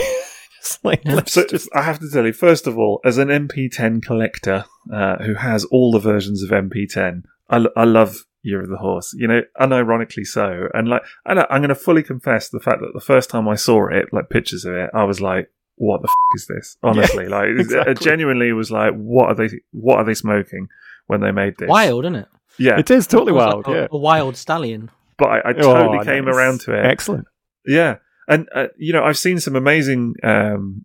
Like 0.82 1.02
So 1.28 1.46
just 1.46 1.68
I 1.74 1.82
have 1.82 1.98
to 1.98 2.10
tell 2.10 2.24
you, 2.24 2.32
first 2.32 2.66
of 2.66 2.78
all, 2.78 3.00
as 3.04 3.18
an 3.18 3.28
MP10 3.28 4.02
collector 4.02 4.64
uh, 4.90 5.16
who 5.22 5.34
has 5.34 5.66
all 5.66 5.92
the 5.92 5.98
versions 5.98 6.42
of 6.42 6.48
MP10, 6.48 7.22
I, 7.50 7.58
lo- 7.58 7.70
I 7.76 7.84
love 7.84 8.24
Year 8.44 8.62
of 8.62 8.68
the 8.68 8.76
Horse. 8.76 9.12
You 9.18 9.26
know, 9.26 9.40
unironically 9.60 10.24
so. 10.26 10.68
And 10.74 10.86
like, 10.88 11.02
I 11.26 11.34
know, 11.34 11.46
I'm 11.50 11.60
going 11.60 11.68
to 11.70 11.74
fully 11.74 12.02
confess 12.04 12.48
the 12.48 12.60
fact 12.60 12.80
that 12.80 12.92
the 12.94 13.00
first 13.00 13.30
time 13.30 13.48
I 13.48 13.56
saw 13.56 13.88
it, 13.88 14.06
like 14.12 14.28
pictures 14.30 14.64
of 14.64 14.74
it, 14.74 14.90
I 14.94 15.02
was 15.04 15.20
like, 15.20 15.50
"What 15.76 16.02
the 16.02 16.08
f- 16.08 16.36
is 16.36 16.46
this?" 16.46 16.76
Honestly, 16.82 17.26
like, 17.36 17.48
exactly. 17.58 17.92
it 17.92 18.00
genuinely 18.00 18.52
was 18.52 18.70
like, 18.70 18.92
"What 18.94 19.26
are 19.30 19.34
they? 19.34 19.48
What 19.72 19.96
are 19.98 20.04
they 20.04 20.14
smoking 20.14 20.68
when 21.08 21.20
they 21.20 21.32
made 21.32 21.54
this?" 21.58 21.68
Wild, 21.68 22.04
isn't 22.04 22.16
it? 22.16 22.28
yeah. 22.58 22.78
it 22.78 22.88
is 22.90 23.06
totally 23.08 23.32
Almost 23.32 23.46
wild. 23.48 23.66
like 23.66 23.76
a, 23.76 23.80
yeah, 23.80 23.86
a 23.90 23.98
wild 23.98 24.36
stallion. 24.36 24.90
But 25.18 25.28
I, 25.28 25.38
I 25.38 25.50
Oh, 25.58 25.74
totally 25.74 26.04
came 26.04 26.26
nice. 26.26 26.34
around 26.36 26.60
to 26.62 26.74
it. 26.78 26.84
Excellent. 26.86 27.26
Yeah, 27.66 27.96
and 28.28 28.48
uh, 28.54 28.66
you 28.76 28.92
know, 28.92 29.02
I've 29.02 29.18
seen 29.18 29.40
some 29.40 29.56
amazing 29.56 30.14
um, 30.22 30.84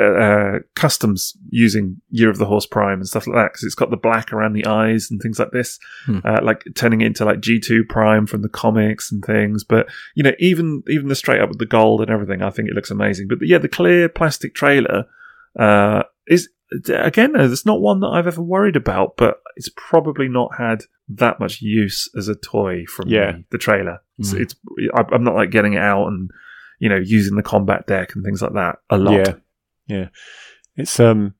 uh, 0.00 0.58
customs 0.74 1.36
using 1.50 2.00
Year 2.10 2.30
of 2.30 2.38
the 2.38 2.46
Horse 2.46 2.66
Prime 2.66 2.98
and 2.98 3.06
stuff 3.08 3.26
like 3.26 3.36
that 3.36 3.52
because 3.52 3.64
it's 3.64 3.74
got 3.74 3.90
the 3.90 3.96
black 3.96 4.32
around 4.32 4.52
the 4.54 4.66
eyes 4.66 5.10
and 5.10 5.20
things 5.20 5.38
like 5.38 5.50
this, 5.52 5.78
Hmm. 6.06 6.18
uh, 6.24 6.40
like 6.42 6.64
turning 6.74 7.00
it 7.02 7.06
into 7.06 7.24
like 7.24 7.40
G 7.40 7.60
two 7.60 7.84
Prime 7.84 8.26
from 8.26 8.42
the 8.42 8.48
comics 8.48 9.12
and 9.12 9.24
things. 9.24 9.64
But 9.64 9.88
you 10.14 10.22
know, 10.22 10.32
even 10.38 10.82
even 10.88 11.08
the 11.08 11.14
straight 11.14 11.40
up 11.40 11.48
with 11.48 11.58
the 11.58 11.66
gold 11.66 12.00
and 12.00 12.10
everything, 12.10 12.42
I 12.42 12.50
think 12.50 12.68
it 12.68 12.74
looks 12.74 12.90
amazing. 12.90 13.28
But 13.28 13.38
yeah, 13.42 13.58
the 13.58 13.68
clear 13.68 14.08
plastic 14.08 14.54
trailer 14.54 15.04
uh, 15.58 16.02
is 16.26 16.48
again, 16.92 17.34
uh, 17.34 17.44
it's 17.50 17.64
not 17.64 17.80
one 17.80 18.00
that 18.00 18.08
I've 18.08 18.26
ever 18.26 18.42
worried 18.42 18.76
about, 18.76 19.16
but 19.16 19.38
it's 19.56 19.70
probably 19.76 20.28
not 20.28 20.56
had 20.58 20.82
that 21.08 21.40
much 21.40 21.62
use 21.62 22.10
as 22.16 22.28
a 22.28 22.34
toy 22.34 22.84
from 22.86 23.08
Yeah. 23.08 23.32
the, 23.32 23.44
the 23.52 23.58
trailer. 23.58 24.00
It's, 24.18 24.34
Mm. 24.34 24.40
it's 24.40 24.54
I- 24.94 25.06
I'm 25.14 25.24
not 25.24 25.34
like 25.34 25.50
getting 25.50 25.72
it 25.74 25.80
out 25.82 26.08
and 26.08 26.30
you 26.80 26.88
know 26.88 26.96
using 27.02 27.36
the 27.36 27.42
combat 27.42 27.86
deck 27.86 28.14
and 28.14 28.22
things 28.24 28.42
like 28.42 28.52
that 28.52 28.76
a 28.90 28.98
lot. 28.98 29.14
Yeah, 29.14 29.34
yeah. 29.88 30.08
It's 30.76 31.00
um, 31.00 31.34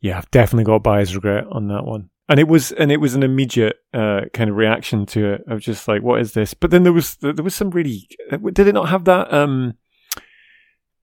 yeah. 0.00 0.18
I've 0.18 0.30
definitely 0.30 0.64
got 0.64 0.82
buyer's 0.82 1.14
regret 1.14 1.46
on 1.50 1.68
that 1.68 1.84
one, 1.84 2.10
and 2.28 2.38
it 2.38 2.48
was 2.48 2.72
and 2.72 2.92
it 2.92 2.98
was 2.98 3.14
an 3.14 3.22
immediate 3.22 3.76
uh 3.94 4.22
kind 4.34 4.50
of 4.50 4.56
reaction 4.56 5.06
to 5.06 5.34
it 5.34 5.44
of 5.46 5.60
just 5.60 5.88
like, 5.88 6.02
what 6.02 6.20
is 6.20 6.32
this? 6.32 6.52
But 6.54 6.70
then 6.70 6.82
there 6.82 6.92
was 6.92 7.16
there 7.16 7.32
was 7.34 7.54
some 7.54 7.70
really 7.70 8.08
did 8.52 8.68
it 8.68 8.74
not 8.74 8.90
have 8.90 9.04
that 9.04 9.32
um 9.32 9.74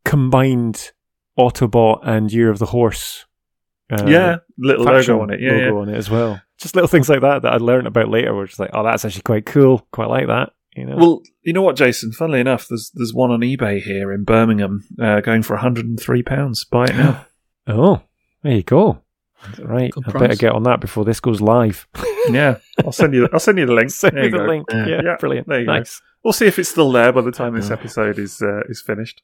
combined 0.05 0.91
Autobot 1.38 2.01
and 2.03 2.31
Year 2.31 2.49
of 2.49 2.59
the 2.59 2.67
Horse? 2.67 3.26
Uh, 3.91 4.05
yeah, 4.05 4.38
little 4.57 4.85
logo 4.85 5.21
on 5.21 5.31
it. 5.31 5.41
Yeah, 5.41 5.51
logo 5.51 5.63
yeah. 5.63 5.81
on 5.81 5.89
it 5.89 5.97
as 5.97 6.09
well. 6.09 6.41
Just 6.59 6.76
little 6.76 6.88
things 6.88 7.09
like 7.09 7.21
that 7.21 7.41
that 7.41 7.53
I 7.53 7.57
learned 7.57 7.88
about 7.88 8.09
later. 8.09 8.34
Were 8.34 8.45
just 8.45 8.59
like, 8.59 8.71
oh, 8.73 8.84
that's 8.84 9.05
actually 9.05 9.23
quite 9.23 9.45
cool. 9.45 9.88
Quite 9.91 10.09
like 10.09 10.27
that. 10.27 10.51
You 10.75 10.85
know. 10.85 10.95
Well, 10.97 11.21
you 11.41 11.53
know 11.53 11.61
what, 11.61 11.75
Jason? 11.75 12.11
Funnily 12.11 12.39
enough, 12.39 12.67
there's 12.67 12.91
there's 12.93 13.13
one 13.13 13.31
on 13.31 13.41
eBay 13.41 13.81
here 13.81 14.11
in 14.13 14.23
Birmingham, 14.23 14.83
uh, 15.01 15.19
going 15.21 15.41
for 15.43 15.53
103 15.55 16.23
pounds. 16.23 16.63
Buy 16.63 16.85
it 16.85 16.95
now. 16.95 17.25
oh, 17.67 18.01
there 18.43 18.53
you 18.53 18.63
go. 18.63 19.01
Right, 19.57 19.91
Good 19.91 20.03
I 20.07 20.11
price. 20.11 20.21
better 20.21 20.35
get 20.35 20.51
on 20.51 20.63
that 20.63 20.81
before 20.81 21.05
this 21.05 21.19
goes 21.21 21.39
live. 21.41 21.87
yeah, 22.29 22.57
I'll 22.85 22.91
send 22.91 23.13
you. 23.13 23.27
I'll 23.31 23.39
send 23.39 23.57
you 23.57 23.65
the 23.65 23.73
link. 23.73 23.89
Send 23.91 24.15
There 24.15 24.23
me 24.23 24.27
you 24.29 24.31
the 24.31 24.37
go. 24.39 24.45
link. 24.45 24.65
Yeah. 24.71 24.87
Yeah, 24.87 25.01
Yeah, 25.03 25.15
brilliant. 25.17 25.47
there 25.47 25.59
you 25.61 25.65
go. 25.65 25.73
nice. 25.77 26.01
We'll 26.23 26.33
see 26.33 26.45
if 26.47 26.59
it's 26.59 26.67
still 26.69 26.91
there 26.91 27.13
by 27.13 27.21
the 27.21 27.31
time 27.31 27.55
this 27.55 27.71
episode 27.71 28.19
is 28.19 28.41
uh, 28.41 28.61
is 28.67 28.81
finished. 28.81 29.21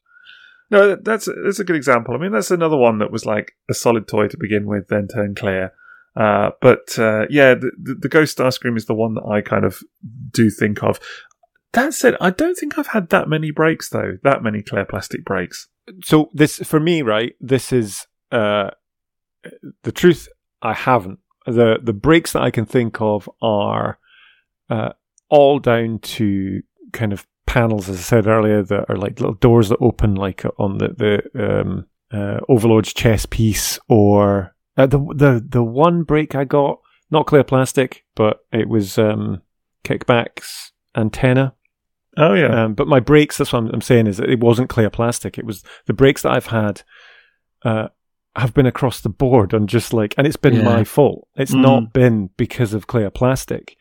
No, 0.70 0.96
that's 0.96 1.28
that's 1.44 1.60
a 1.60 1.64
good 1.64 1.76
example. 1.76 2.14
I 2.14 2.18
mean, 2.18 2.32
that's 2.32 2.50
another 2.50 2.76
one 2.78 2.98
that 2.98 3.12
was 3.12 3.24
like 3.26 3.52
a 3.70 3.74
solid 3.74 4.08
toy 4.08 4.26
to 4.28 4.36
begin 4.38 4.66
with, 4.66 4.88
then 4.88 5.06
turned 5.06 5.36
clear. 5.36 5.72
Uh, 6.16 6.50
but 6.62 6.98
uh, 6.98 7.26
yeah, 7.28 7.52
the, 7.54 7.70
the, 7.80 7.94
the 7.94 8.08
Ghost 8.08 8.38
Starscream 8.38 8.76
is 8.78 8.86
the 8.86 8.94
one 8.94 9.12
that 9.14 9.26
I 9.26 9.42
kind 9.42 9.66
of 9.66 9.80
do 10.30 10.48
think 10.50 10.82
of. 10.82 10.98
That 11.76 11.92
said, 11.92 12.16
I 12.22 12.30
don't 12.30 12.54
think 12.54 12.78
I've 12.78 12.86
had 12.86 13.10
that 13.10 13.28
many 13.28 13.50
breaks 13.50 13.90
though. 13.90 14.16
That 14.22 14.42
many 14.42 14.62
clear 14.62 14.86
plastic 14.86 15.26
breaks. 15.26 15.68
So 16.02 16.30
this, 16.32 16.56
for 16.56 16.80
me, 16.80 17.02
right? 17.02 17.34
This 17.38 17.70
is 17.70 18.06
uh, 18.32 18.70
the 19.82 19.92
truth. 19.92 20.26
I 20.62 20.72
haven't. 20.72 21.18
the 21.44 21.78
The 21.82 21.92
breaks 21.92 22.32
that 22.32 22.40
I 22.40 22.50
can 22.50 22.64
think 22.64 23.02
of 23.02 23.28
are 23.42 23.98
uh, 24.70 24.92
all 25.28 25.58
down 25.58 25.98
to 26.16 26.62
kind 26.94 27.12
of 27.12 27.26
panels, 27.46 27.90
as 27.90 27.98
I 27.98 28.02
said 28.02 28.26
earlier, 28.26 28.62
that 28.62 28.86
are 28.88 28.96
like 28.96 29.20
little 29.20 29.34
doors 29.34 29.68
that 29.68 29.78
open, 29.78 30.14
like 30.14 30.44
on 30.58 30.78
the 30.78 30.88
the 31.34 31.60
um, 31.60 31.86
uh, 32.10 32.40
Overlord's 32.48 32.94
chess 32.94 33.26
piece, 33.26 33.78
or 33.86 34.56
uh, 34.78 34.86
the 34.86 34.98
the 34.98 35.46
the 35.46 35.62
one 35.62 36.04
break 36.04 36.34
I 36.34 36.44
got, 36.44 36.80
not 37.10 37.26
clear 37.26 37.44
plastic, 37.44 38.06
but 38.14 38.46
it 38.50 38.66
was 38.66 38.96
um, 38.96 39.42
kickbacks 39.84 40.70
antenna. 40.96 41.52
Oh 42.16 42.34
yeah, 42.34 42.64
Um, 42.64 42.74
but 42.74 42.88
my 42.88 43.00
brakes, 43.00 43.36
that's 43.38 43.52
what 43.52 43.60
I'm, 43.64 43.68
I'm 43.74 43.80
saying, 43.82 44.06
is 44.06 44.16
that 44.16 44.30
it 44.30 44.40
wasn't 44.40 44.68
clear 44.70 44.88
plastic. 44.90 45.38
It 45.38 45.44
was 45.44 45.62
the 45.86 45.92
brakes 45.92 46.22
that 46.22 46.32
I've 46.32 46.46
had 46.46 46.82
uh, 47.64 47.88
have 48.36 48.54
been 48.54 48.66
across 48.66 49.00
the 49.00 49.08
board 49.08 49.52
on 49.54 49.66
just 49.66 49.92
like, 49.92 50.14
and 50.16 50.26
it's 50.26 50.36
been 50.36 50.54
Yeah. 50.54 50.62
my 50.62 50.84
fault. 50.84 51.28
It's 51.36 51.52
Mm. 51.54 51.62
not 51.62 51.92
been 51.92 52.30
because 52.36 52.72
of 52.74 52.86
clear 52.86 53.10
plastic. 53.10 53.76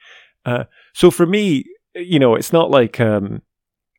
Uh, 0.45 0.65
so 0.93 1.11
for 1.11 1.25
me, 1.25 1.65
you 1.93 2.19
know, 2.19 2.35
it's 2.35 2.51
not 2.53 2.69
like 2.69 2.99
um, 2.99 3.41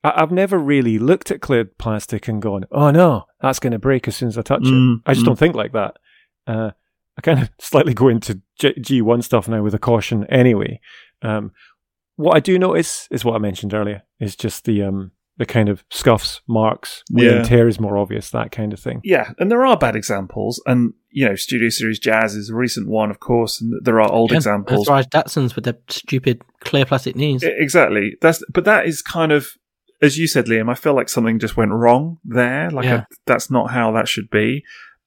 I, 0.04 0.12
I've 0.22 0.32
never 0.32 0.58
really 0.58 0.98
looked 0.98 1.30
at 1.30 1.40
clear 1.40 1.64
plastic 1.64 2.28
and 2.28 2.40
gone, 2.42 2.64
"Oh 2.70 2.90
no, 2.90 3.24
that's 3.40 3.58
going 3.58 3.72
to 3.72 3.78
break 3.78 4.06
as 4.06 4.16
soon 4.16 4.28
as 4.28 4.38
I 4.38 4.42
touch 4.42 4.62
it." 4.62 4.66
Mm, 4.72 5.00
I 5.06 5.12
just 5.14 5.24
mm. 5.24 5.28
don't 5.28 5.38
think 5.38 5.54
like 5.54 5.72
that. 5.72 5.96
Uh, 6.46 6.70
I 7.16 7.20
kind 7.22 7.40
of 7.40 7.50
slightly 7.60 7.94
go 7.94 8.08
into 8.08 8.40
G- 8.58 8.74
G1 8.78 9.24
stuff 9.24 9.48
now 9.48 9.62
with 9.62 9.74
a 9.74 9.78
caution 9.78 10.24
anyway. 10.26 10.80
Um, 11.22 11.52
what 12.16 12.36
I 12.36 12.40
do 12.40 12.58
notice 12.58 13.08
is 13.10 13.24
what 13.24 13.34
I 13.34 13.38
mentioned 13.38 13.72
earlier 13.74 14.02
is 14.20 14.36
just 14.36 14.64
the 14.64 14.82
um, 14.82 15.12
the 15.38 15.46
kind 15.46 15.68
of 15.68 15.84
scuffs, 15.90 16.40
marks, 16.48 17.04
wear 17.10 17.26
Yeah. 17.26 17.36
and 17.36 17.44
tear 17.44 17.68
is 17.68 17.78
more 17.78 17.98
obvious, 17.98 18.30
that 18.30 18.50
kind 18.52 18.72
of 18.72 18.80
thing. 18.80 19.00
Yeah, 19.04 19.32
and 19.38 19.50
there 19.50 19.66
are 19.66 19.76
bad 19.76 19.94
examples, 19.94 20.62
and 20.66 20.94
you 21.10 21.26
know, 21.28 21.34
Studio 21.34 21.68
Series 21.68 21.98
Jazz 21.98 22.34
is 22.34 22.50
a 22.50 22.54
recent 22.54 22.88
one, 22.88 23.10
of 23.10 23.20
course, 23.20 23.60
and 23.60 23.72
there 23.84 24.00
are 24.00 24.10
old 24.10 24.30
Yeah, 24.30 24.38
examples. 24.38 24.86
That's 24.86 24.90
right, 24.90 25.10
Datsuns 25.10 25.54
with 25.54 25.64
their 25.64 25.76
stupid 25.88 26.42
clear 26.60 26.84
plastic 26.86 27.16
knees. 27.16 27.42
Exactly. 27.42 28.16
That's 28.20 28.42
but 28.52 28.64
that 28.64 28.86
is 28.86 29.02
kind 29.02 29.32
of 29.32 29.48
as 30.02 30.18
you 30.18 30.26
said, 30.26 30.44
Liam, 30.44 30.70
I 30.70 30.74
feel 30.74 30.92
like 30.94 31.08
something 31.08 31.38
just 31.38 31.56
went 31.56 31.72
wrong 31.72 32.18
there. 32.22 32.70
Like 32.70 32.84
Yeah. 32.84 32.96
I, 33.10 33.14
that's 33.26 33.50
not 33.50 33.70
how 33.70 33.92
that 33.92 34.08
should 34.08 34.28
be. 34.28 34.62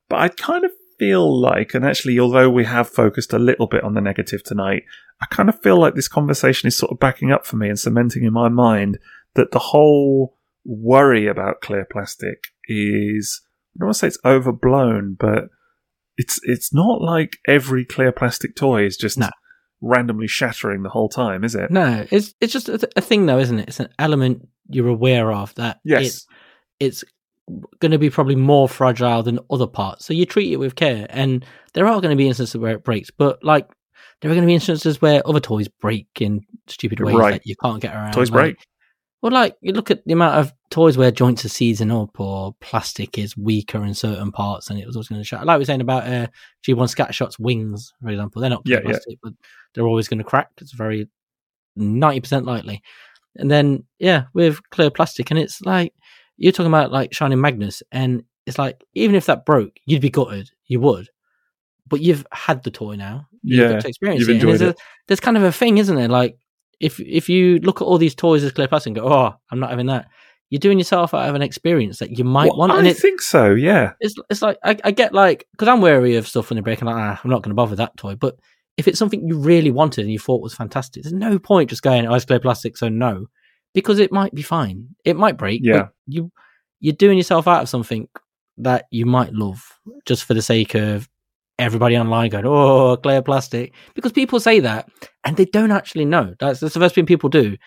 But 0.10 0.18
I 0.20 0.28
kind 0.30 0.66
of 0.66 0.72
feel 1.00 1.40
like, 1.42 1.74
and 1.74 1.86
actually, 1.86 2.20
although 2.20 2.50
we 2.50 2.66
have 2.66 2.88
focused 2.90 3.34
a 3.34 3.40
little 3.40 3.68
bit 3.68 3.84
on 3.84 3.94
the 3.94 4.02
negative 4.02 4.44
tonight, 4.44 4.84
I 5.22 5.26
kind 5.28 5.50
of 5.50 5.60
feel 5.62 5.80
like 5.80 5.96
this 5.96 6.08
conversation 6.08 6.68
is 6.68 6.78
sort 6.78 6.92
of 6.92 7.00
backing 7.00 7.32
up 7.32 7.46
for 7.46 7.56
me 7.56 7.70
and 7.70 7.80
cementing 7.80 8.24
in 8.24 8.34
my 8.34 8.50
mind 8.50 9.00
that 9.36 9.52
the 9.52 9.60
whole 9.60 10.36
worry 10.66 11.26
about 11.28 11.62
clear 11.62 11.86
plastic 11.90 12.48
is, 12.68 13.42
I 13.76 13.80
don't 13.80 13.88
want 13.88 13.96
to 13.96 14.00
say 14.00 14.08
it's 14.08 14.20
overblown, 14.26 15.16
but 15.20 15.46
it's 16.18 16.40
it's 16.44 16.74
not 16.74 17.02
like 17.02 17.38
every 17.48 17.86
clear 17.86 18.12
plastic 18.12 18.56
toy 18.56 18.86
is 18.86 18.98
just 18.98 19.18
No. 19.18 19.30
randomly 19.82 20.28
shattering 20.28 20.84
the 20.84 20.90
whole 20.90 21.08
time, 21.10 21.44
is 21.46 21.56
it? 21.56 21.72
No, 21.72 22.06
it's 22.12 22.34
it's 22.42 22.52
just 22.54 22.68
a, 22.70 22.78
th- 22.78 22.92
a 22.98 23.02
thing 23.02 23.26
though, 23.26 23.40
isn't 23.40 23.60
it? 23.60 23.70
It's 23.70 23.80
an 23.80 23.90
element 23.98 24.48
you're 24.68 24.90
aware 24.90 25.32
of 25.32 25.56
that 25.56 25.80
Yes. 25.86 26.26
it, 26.80 26.86
it's 26.88 27.04
going 27.80 27.92
to 27.92 27.98
be 27.98 28.10
probably 28.10 28.36
more 28.36 28.68
fragile 28.70 29.24
than 29.24 29.40
other 29.50 29.68
parts. 29.68 30.06
So 30.06 30.14
you 30.14 30.26
treat 30.26 30.52
it 30.52 30.58
with 30.58 30.76
care, 30.76 31.08
and 31.10 31.46
there 31.74 31.88
are 31.88 32.02
going 32.02 32.12
to 32.12 32.16
be 32.18 32.28
instances 32.28 32.58
where 32.60 32.74
it 32.76 32.84
breaks, 32.84 33.12
but 33.12 33.44
like 33.44 33.68
there 34.22 34.30
are 34.30 34.34
going 34.34 34.44
to 34.46 34.48
be 34.48 34.54
instances 34.56 35.02
where 35.02 35.26
other 35.28 35.40
toys 35.40 35.68
break 35.68 36.08
in 36.20 36.42
stupid 36.68 37.00
ways 37.00 37.16
Right. 37.16 37.32
that 37.34 37.46
you 37.46 37.56
can't 37.64 37.82
get 37.82 37.94
around. 37.96 38.12
Toys 38.14 38.32
like- 38.32 38.42
break. 38.56 38.66
Well, 39.22 39.34
like 39.34 39.56
you 39.60 39.74
look 39.74 39.92
at 39.92 40.06
the 40.06 40.14
amount 40.14 40.36
of 40.38 40.54
toys 40.70 40.98
where 40.98 41.12
joints 41.12 41.44
are 41.44 41.50
seizing 41.50 41.92
up 41.92 42.18
or 42.22 42.56
plastic 42.62 43.18
is 43.18 43.36
weaker 43.36 43.84
in 43.84 43.94
certain 43.94 44.32
parts 44.32 44.70
and 44.70 44.80
it 44.80 44.88
was 44.88 44.96
always 44.96 45.10
going 45.10 45.20
to 45.20 45.26
shatter. 45.26 45.44
Like 45.44 45.58
we 45.58 45.62
were 45.64 45.66
saying 45.66 45.82
about 45.82 46.04
uh, 46.08 46.28
G1 46.66 46.96
Scattershot's 46.96 47.38
wings, 47.38 47.92
for 48.02 48.08
example, 48.08 48.40
they're 48.40 48.50
not 48.50 48.62
Yeah, 48.64 48.78
clear 48.78 48.86
yeah. 48.86 48.92
plastic, 48.94 49.20
but 49.22 49.34
they're 49.74 49.86
always 49.88 50.08
going 50.08 50.20
to 50.20 50.24
crack. 50.24 50.48
It's 50.62 50.72
very 50.72 51.10
90% 51.78 52.46
likely. 52.46 52.82
And 53.36 53.52
then, 53.52 53.84
yeah, 54.00 54.26
with 54.34 54.62
clear 54.70 54.90
plastic, 54.90 55.32
and 55.32 55.40
it's 55.40 55.62
like 55.62 55.94
you're 56.40 56.52
talking 56.52 56.72
about 56.72 56.92
like 56.92 57.14
Shining 57.14 57.40
Magnus, 57.42 57.84
and 57.92 58.24
it's 58.46 58.58
like 58.58 58.84
even 58.94 59.16
if 59.16 59.28
that 59.28 59.46
broke, 59.46 59.74
you'd 59.86 60.02
be 60.02 60.10
gutted, 60.10 60.50
you 60.66 60.80
would. 60.80 61.10
But 61.88 62.02
you've 62.02 62.26
had 62.32 62.64
the 62.64 62.72
toy 62.72 62.96
now. 62.96 63.28
You've 63.44 63.72
Yeah, 63.72 63.80
to 63.80 63.88
experience 63.88 64.22
you've 64.22 64.30
it. 64.30 64.34
Enjoyed 64.36 64.60
there's, 64.60 64.62
it. 64.62 64.78
A, 64.80 64.84
there's 65.08 65.20
kind 65.20 65.38
of 65.38 65.44
a 65.44 65.52
thing, 65.52 65.78
isn't 65.78 65.96
there? 65.96 66.08
Like 66.08 66.38
if 66.80 67.00
if 67.00 67.30
you 67.30 67.60
look 67.60 67.82
at 67.82 67.86
all 67.86 67.98
these 67.98 68.16
toys 68.16 68.44
as 68.44 68.52
clear 68.52 68.68
plastic 68.68 68.92
and 68.92 68.96
go, 68.96 69.12
oh, 69.12 69.36
I'm 69.52 69.60
not 69.60 69.70
having 69.72 69.88
that, 69.88 70.08
you're 70.50 70.60
doing 70.60 70.78
yourself 70.78 71.14
out 71.14 71.28
of 71.28 71.36
an 71.36 71.42
experience 71.42 72.00
that 72.00 72.18
you 72.18 72.24
might 72.24 72.50
Well, 72.50 72.58
want. 72.58 72.72
I 72.72 72.80
And 72.80 72.88
it, 72.88 72.98
think 72.98 73.22
so. 73.22 73.52
Yeah. 73.52 73.94
it's 74.00 74.16
it's 74.30 74.42
like 74.42 74.58
I, 74.64 74.78
I 74.84 74.92
get 74.92 75.14
like 75.14 75.48
because 75.52 75.68
I'm 75.68 75.82
wary 75.82 76.16
of 76.16 76.28
stuff 76.28 76.50
when 76.50 76.56
they 76.56 76.62
break. 76.62 76.82
I'm 76.82 76.88
like, 76.88 76.96
ah, 76.96 77.20
I'm 77.24 77.30
not 77.30 77.42
going 77.44 77.52
to 77.52 77.56
bother 77.56 77.76
that 77.76 77.98
toy. 77.98 78.16
But 78.16 78.38
if 78.78 78.88
it's 78.88 78.98
something 78.98 79.28
you 79.28 79.38
really 79.38 79.72
wanted 79.72 80.04
and 80.04 80.12
you 80.12 80.20
thought 80.20 80.42
was 80.42 80.54
fantastic, 80.56 81.04
there's 81.04 81.12
no 81.12 81.38
point 81.38 81.70
just 81.70 81.82
going, 81.82 82.06
oh, 82.08 82.14
it's 82.14 82.24
clear 82.26 82.40
plastic, 82.40 82.78
so 82.78 82.88
no, 82.88 83.26
because 83.74 84.00
it 84.00 84.12
might 84.12 84.34
be 84.34 84.42
fine. 84.42 84.90
It 85.06 85.16
might 85.16 85.38
break. 85.38 85.62
Yeah. 85.64 85.78
but 85.84 85.90
you 86.08 86.32
you're 86.80 86.94
doing 86.96 87.18
yourself 87.18 87.48
out 87.48 87.62
of 87.62 87.70
something 87.70 88.08
that 88.58 88.86
you 88.92 89.06
might 89.06 89.34
love 89.34 89.64
just 90.06 90.24
for 90.26 90.34
the 90.34 90.42
sake 90.42 90.76
of 90.76 91.08
everybody 91.58 91.98
online 91.98 92.30
going, 92.30 92.46
oh, 92.46 92.96
clear 92.98 93.22
plastic, 93.22 93.74
because 93.96 94.12
people 94.14 94.40
say 94.40 94.62
that 94.62 94.88
and 95.26 95.36
they 95.38 95.46
don't 95.46 95.72
actually 95.72 96.06
know. 96.06 96.34
That's, 96.40 96.60
that's 96.62 96.74
the 96.74 96.80
first 96.80 96.96
thing 96.96 97.06
people 97.06 97.30
do 97.30 97.58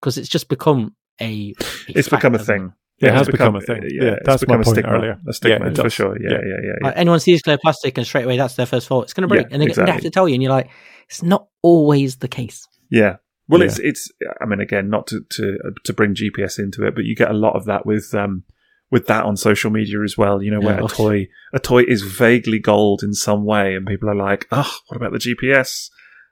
because 0.00 0.18
it's 0.18 0.28
just 0.28 0.48
become 0.48 0.94
a. 1.20 1.54
It's 1.88 2.08
become 2.08 2.34
a 2.34 2.38
hasn't 2.38 2.56
it? 2.56 2.60
thing. 2.60 2.72
It 3.00 3.12
has 3.12 3.26
become 3.26 3.56
a 3.56 3.60
thing. 3.60 3.82
Yeah, 3.88 4.04
Yeah, 4.04 4.10
it's 4.12 4.26
that's 4.26 4.42
my 4.46 4.56
become 4.56 4.60
a 4.60 4.64
point 4.64 4.74
stigma. 4.76 4.92
earlier. 4.92 5.20
A 5.28 5.32
stigma 5.32 5.64
Yeah, 5.66 5.70
it 5.72 5.76
for 5.78 5.90
sure. 5.90 6.16
Yeah, 6.20 6.30
Yeah. 6.30 6.38
yeah, 6.44 6.54
yeah. 6.62 6.72
yeah. 6.80 6.86
Like 6.86 6.96
anyone 6.96 7.20
sees 7.20 7.42
clear 7.42 7.58
plastic 7.58 7.98
and 7.98 8.06
straight 8.06 8.24
away 8.24 8.36
that's 8.36 8.54
their 8.54 8.66
first 8.66 8.86
thought. 8.88 9.02
It's 9.04 9.14
going 9.14 9.22
to 9.22 9.28
break, 9.28 9.48
Yeah, 9.48 9.54
and 9.58 9.62
they, 9.62 9.66
they 9.66 9.90
have 9.90 10.02
to 10.02 10.10
tell 10.10 10.28
you, 10.28 10.34
and 10.34 10.42
you're 10.42 10.52
like, 10.52 10.70
it's 11.08 11.22
not 11.22 11.46
always 11.62 12.16
the 12.16 12.28
case. 12.28 12.66
Yeah. 12.90 13.16
Well, 13.48 13.60
Yeah. 13.60 13.66
it's 13.66 13.78
it's. 13.80 14.10
I 14.40 14.46
mean, 14.46 14.60
again, 14.60 14.88
not 14.88 15.06
to 15.08 15.20
to 15.30 15.58
to 15.84 15.92
bring 15.92 16.14
GPS 16.14 16.58
into 16.58 16.86
it, 16.86 16.94
but 16.94 17.04
you 17.04 17.14
get 17.14 17.30
a 17.30 17.34
lot 17.34 17.56
of 17.56 17.64
that 17.66 17.84
with 17.86 18.14
um 18.14 18.44
with 18.90 19.06
that 19.06 19.24
on 19.24 19.36
social 19.36 19.70
media 19.70 20.02
as 20.02 20.16
well. 20.16 20.42
You 20.42 20.50
know, 20.52 20.60
where 20.60 20.78
Yeah. 20.78 20.84
a 20.86 20.88
toy 20.88 21.28
a 21.52 21.58
toy 21.58 21.82
is 21.86 22.02
vaguely 22.02 22.58
gold 22.58 23.02
in 23.02 23.12
some 23.12 23.44
way, 23.44 23.74
and 23.74 23.86
people 23.86 24.08
are 24.08 24.14
like, 24.14 24.46
"Oh, 24.50 24.72
what 24.88 24.96
about 24.96 25.12
the 25.12 25.18
GPS?" 25.18 25.90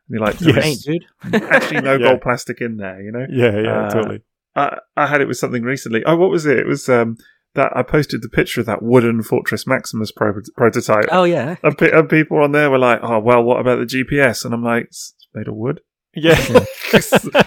And 0.09 0.16
you're 0.18 0.26
like, 0.26 0.40
Yes. 0.40 0.55
"There's 0.55 0.89
Ain't, 0.89 1.02
dude. 1.32 1.43
actually 1.51 1.80
no 1.82 1.93
Yeah. 1.97 2.09
gold 2.09 2.22
plastic 2.22 2.60
in 2.60 2.76
there." 2.78 3.01
You 3.02 3.12
know. 3.12 3.26
Yeah, 3.30 3.60
yeah, 3.60 3.78
Uh, 3.86 3.90
totally. 3.90 4.22
I, 4.55 4.78
I 4.97 5.06
had 5.06 5.20
it 5.20 5.28
with 5.28 5.39
something 5.39 5.62
recently. 5.62 6.02
Oh, 6.05 6.16
what 6.16 6.30
was 6.30 6.47
it? 6.47 6.59
It 6.59 6.66
was 6.66 6.89
um 6.89 7.16
that 7.55 7.72
I 7.76 7.82
posted 7.82 8.22
the 8.22 8.28
picture 8.30 8.60
of 8.60 8.66
that 8.66 8.82
wooden 8.82 9.22
Fortress 9.22 9.66
Maximus 9.66 10.10
pro- 10.10 10.32
prototype, 10.56 11.05
Oh 11.12 11.24
yeah, 11.24 11.56
and, 11.62 11.76
pe- 11.76 11.90
and 11.90 12.09
people 12.09 12.39
on 12.39 12.52
there 12.52 12.70
were 12.70 12.78
like, 12.78 13.01
"Oh, 13.02 13.18
well, 13.18 13.43
what 13.43 13.60
about 13.60 13.78
the 13.78 13.84
GPS?" 13.84 14.44
And 14.47 14.55
I'm 14.55 14.64
like, 14.64 14.84
"It's 14.84 15.14
made 15.34 15.48
of 15.48 15.55
wood." 15.56 15.80
Yeah. 16.14 16.64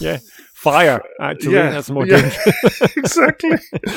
yeah. 0.00 0.18
Fire, 0.54 1.02
actually. 1.20 1.54
Yeah, 1.54 1.70
That's 1.70 1.90
more 1.90 2.06
yeah. 2.06 2.20
dangerous. 2.20 2.80
exactly. 2.96 3.50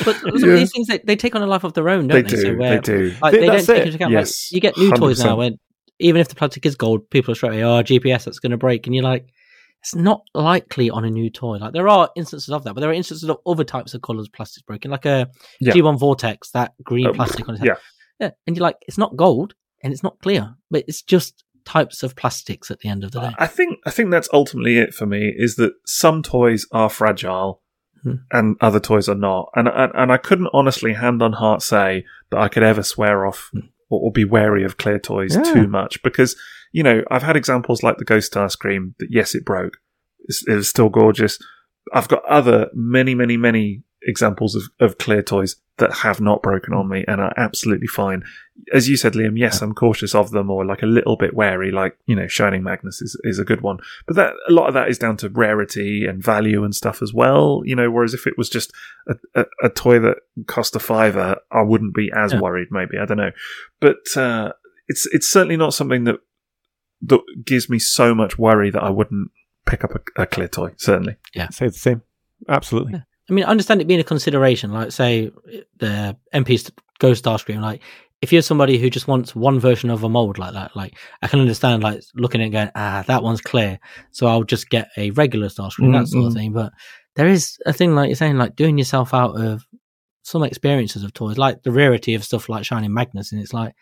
but 0.04 0.16
some 0.16 0.38
Yeah. 0.38 0.52
of 0.54 0.58
these 0.58 0.72
things 0.72 0.88
they, 0.88 0.98
they 0.98 1.16
take 1.16 1.34
on 1.34 1.42
a 1.42 1.46
life 1.46 1.64
of 1.64 1.74
their 1.74 1.88
own, 1.88 2.06
They 2.08 2.22
don't 2.22 2.30
they? 2.30 2.36
do. 2.36 2.42
So 2.42 2.54
where, 2.54 2.80
They 2.80 2.80
do. 2.80 3.14
Like, 3.20 3.32
Th- 3.32 3.40
they 3.40 3.46
don't 3.46 3.66
take 3.66 3.76
it. 3.78 3.82
into 3.86 3.96
account. 3.96 4.12
Yes, 4.12 4.50
Like, 4.50 4.56
you 4.56 4.60
get 4.60 4.76
new 4.78 4.90
toys 4.92 5.20
100%. 5.20 5.24
now 5.26 5.36
where 5.36 5.50
even 6.00 6.20
if 6.20 6.28
the 6.28 6.34
plastic 6.34 6.64
is 6.66 6.74
gold, 6.76 7.08
people 7.10 7.32
are 7.32 7.34
straight 7.34 7.60
away, 7.60 7.62
oh, 7.62 7.82
GPS 7.82 8.24
that's 8.24 8.38
going 8.40 8.50
to 8.52 8.56
break, 8.56 8.86
and 8.86 8.94
you're 8.94 9.04
like, 9.04 9.26
it's 9.80 9.94
not 9.94 10.22
likely 10.34 10.88
on 10.90 11.04
a 11.04 11.10
new 11.10 11.28
toy. 11.30 11.56
Like 11.58 11.72
there 11.74 11.88
are 11.88 12.08
instances 12.16 12.48
of 12.48 12.64
that, 12.64 12.74
but 12.74 12.80
there 12.80 12.90
are 12.90 12.94
instances 12.94 13.28
of 13.28 13.36
other 13.46 13.64
types 13.64 13.92
of 13.94 14.00
colors 14.02 14.28
plastics 14.28 14.62
breaking, 14.62 14.90
like 14.90 15.04
a 15.04 15.28
Yeah. 15.60 15.74
G1 15.74 15.98
Vortex, 15.98 16.50
that 16.52 16.72
green 16.82 17.06
Oh, 17.06 17.12
plastic 17.12 17.46
on 17.48 17.56
its 17.56 17.64
yeah. 17.64 17.74
yeah, 18.18 18.30
and 18.46 18.56
you're 18.56 18.62
like, 18.62 18.78
it's 18.88 18.96
not 18.98 19.14
gold 19.14 19.54
and 19.82 19.92
it's 19.92 20.02
not 20.02 20.18
clear, 20.20 20.54
but 20.70 20.84
it's 20.88 21.02
just 21.02 21.44
types 21.64 22.02
of 22.02 22.14
plastics 22.16 22.70
at 22.70 22.80
the 22.80 22.88
end 22.88 23.04
of 23.04 23.12
the 23.12 23.20
day. 23.20 23.34
I 23.38 23.46
think 23.46 23.78
I 23.86 23.90
think 23.90 24.10
that's 24.10 24.28
ultimately 24.32 24.78
it 24.78 24.94
for 24.94 25.06
me. 25.06 25.32
Is 25.36 25.56
that 25.56 25.74
some 25.86 26.22
toys 26.22 26.66
are 26.72 26.90
fragile. 26.90 27.60
Hmm. 28.02 28.16
And 28.30 28.56
other 28.60 28.80
toys 28.80 29.08
are 29.08 29.14
not, 29.14 29.48
and, 29.56 29.66
and 29.66 29.90
and 29.94 30.12
I 30.12 30.18
couldn't 30.18 30.50
honestly, 30.52 30.92
hand 30.92 31.22
on 31.22 31.32
heart, 31.32 31.62
say 31.62 32.04
that 32.30 32.38
I 32.38 32.48
could 32.48 32.62
ever 32.62 32.82
swear 32.82 33.24
off 33.24 33.50
or, 33.88 33.98
or 33.98 34.12
be 34.12 34.26
wary 34.26 34.62
of 34.62 34.76
clear 34.76 34.98
toys 34.98 35.34
Yeah. 35.34 35.42
too 35.54 35.66
much 35.66 36.02
because 36.02 36.36
you 36.70 36.82
know 36.82 37.02
I've 37.10 37.22
had 37.22 37.34
examples 37.34 37.82
like 37.82 37.96
the 37.96 38.04
Ghost 38.04 38.30
Starscream 38.34 38.92
that 38.98 39.08
yes 39.10 39.34
it 39.34 39.42
broke, 39.46 39.78
it's, 40.26 40.46
it 40.46 40.54
was 40.54 40.68
still 40.68 40.90
gorgeous. 40.90 41.38
I've 41.94 42.08
got 42.08 42.22
other 42.26 42.68
many 42.74 43.14
many 43.14 43.38
many 43.38 43.84
examples 44.06 44.54
of, 44.54 44.62
of 44.80 44.98
clear 44.98 45.22
toys 45.22 45.56
that 45.78 45.92
have 45.92 46.20
not 46.20 46.40
broken 46.42 46.72
on 46.72 46.88
me 46.88 47.04
and 47.08 47.20
are 47.20 47.32
absolutely 47.36 47.88
fine. 47.88 48.22
As 48.72 48.88
you 48.88 48.96
said, 48.96 49.14
Liam, 49.14 49.36
yes, 49.36 49.60
I'm 49.60 49.74
cautious 49.74 50.14
of 50.14 50.30
them 50.30 50.48
or 50.50 50.64
like 50.64 50.82
a 50.82 50.86
little 50.86 51.16
bit 51.16 51.34
wary, 51.34 51.72
like, 51.72 51.98
you 52.06 52.14
know, 52.14 52.28
Shining 52.28 52.62
Magnus 52.62 53.02
is, 53.02 53.20
is 53.24 53.40
a 53.40 53.44
good 53.44 53.60
one. 53.60 53.78
But 54.06 54.14
that, 54.16 54.34
a 54.48 54.52
lot 54.52 54.68
of 54.68 54.74
that 54.74 54.88
is 54.88 54.98
down 54.98 55.16
to 55.18 55.28
rarity 55.28 56.06
and 56.06 56.22
value 56.22 56.62
and 56.62 56.74
stuff 56.74 57.02
as 57.02 57.12
well, 57.12 57.62
you 57.64 57.74
know, 57.74 57.90
whereas 57.90 58.14
if 58.14 58.26
it 58.28 58.38
was 58.38 58.48
just 58.48 58.72
a, 59.08 59.16
a, 59.34 59.44
a 59.64 59.68
toy 59.68 59.98
that 59.98 60.18
cost 60.46 60.76
a 60.76 60.78
fiver, 60.80 61.36
I 61.50 61.62
wouldn't 61.62 61.94
be 61.94 62.12
as 62.14 62.32
Yeah. 62.32 62.40
worried, 62.40 62.68
maybe. 62.70 62.96
I 62.98 63.04
don't 63.06 63.16
know. 63.18 63.32
But, 63.80 64.16
uh, 64.16 64.52
it's, 64.86 65.06
it's 65.12 65.28
certainly 65.28 65.56
not 65.56 65.74
something 65.74 66.04
that, 66.04 66.20
that 67.02 67.20
gives 67.44 67.68
me 67.68 67.80
so 67.80 68.14
much 68.14 68.38
worry 68.38 68.70
that 68.70 68.82
I 68.82 68.90
wouldn't 68.90 69.30
pick 69.66 69.82
up 69.82 69.90
a, 69.94 70.22
a 70.22 70.26
clear 70.26 70.46
toy, 70.48 70.74
certainly. 70.76 71.16
Yeah. 71.34 71.48
Say 71.48 71.66
the 71.66 71.72
same. 71.72 72.02
Absolutely. 72.48 73.02
I 73.28 73.32
mean, 73.32 73.44
I 73.44 73.48
understand 73.48 73.80
it 73.80 73.86
being 73.86 74.00
a 74.00 74.04
consideration. 74.04 74.72
Like, 74.72 74.92
say, 74.92 75.30
the 75.78 76.16
MP's 76.34 76.70
Ghost 76.98 77.24
Starscream. 77.24 77.60
Like, 77.60 77.80
if 78.20 78.32
you're 78.32 78.42
somebody 78.42 78.78
who 78.78 78.90
just 78.90 79.08
wants 79.08 79.34
one 79.34 79.58
version 79.60 79.90
of 79.90 80.02
a 80.02 80.08
mold 80.08 80.38
like 80.38 80.52
that, 80.54 80.76
like, 80.76 80.96
I 81.22 81.28
can 81.28 81.40
understand, 81.40 81.82
like, 81.82 82.02
looking 82.14 82.40
at 82.40 82.46
it 82.48 82.50
going, 82.50 82.70
ah, 82.74 83.04
that 83.06 83.22
one's 83.22 83.40
clear. 83.40 83.78
So 84.12 84.26
I'll 84.26 84.44
just 84.44 84.70
get 84.70 84.88
a 84.96 85.10
regular 85.12 85.48
Starscream, 85.48 85.92
that 85.92 86.08
sort 86.08 86.26
of 86.26 86.34
thing. 86.34 86.52
But 86.52 86.72
there 87.16 87.28
is 87.28 87.58
a 87.66 87.72
thing, 87.72 87.94
like 87.94 88.08
you're 88.08 88.16
saying, 88.16 88.36
like, 88.36 88.56
doing 88.56 88.78
yourself 88.78 89.14
out 89.14 89.40
of 89.40 89.64
some 90.22 90.42
experiences 90.42 91.02
of 91.02 91.12
toys, 91.12 91.36
like 91.36 91.62
the 91.62 91.72
rarity 91.72 92.14
of 92.14 92.24
stuff 92.24 92.48
like 92.48 92.64
Shining 92.64 92.94
Magnus. 92.94 93.30
And 93.30 93.40
it's 93.42 93.52
like, 93.52 93.74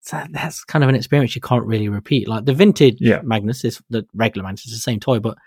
so 0.00 0.22
that's 0.30 0.64
kind 0.64 0.82
of 0.82 0.88
an 0.88 0.96
experience 0.96 1.34
you 1.34 1.40
can't 1.40 1.66
really 1.66 1.88
repeat. 1.88 2.28
Like, 2.28 2.44
the 2.44 2.54
vintage 2.54 2.96
Yeah. 3.00 3.20
Magnus 3.22 3.64
is 3.64 3.80
the 3.90 4.06
regular 4.14 4.44
Magnus 4.44 4.66
is 4.66 4.72
the 4.72 4.78
same 4.78 5.00
toy, 5.00 5.18
but 5.20 5.38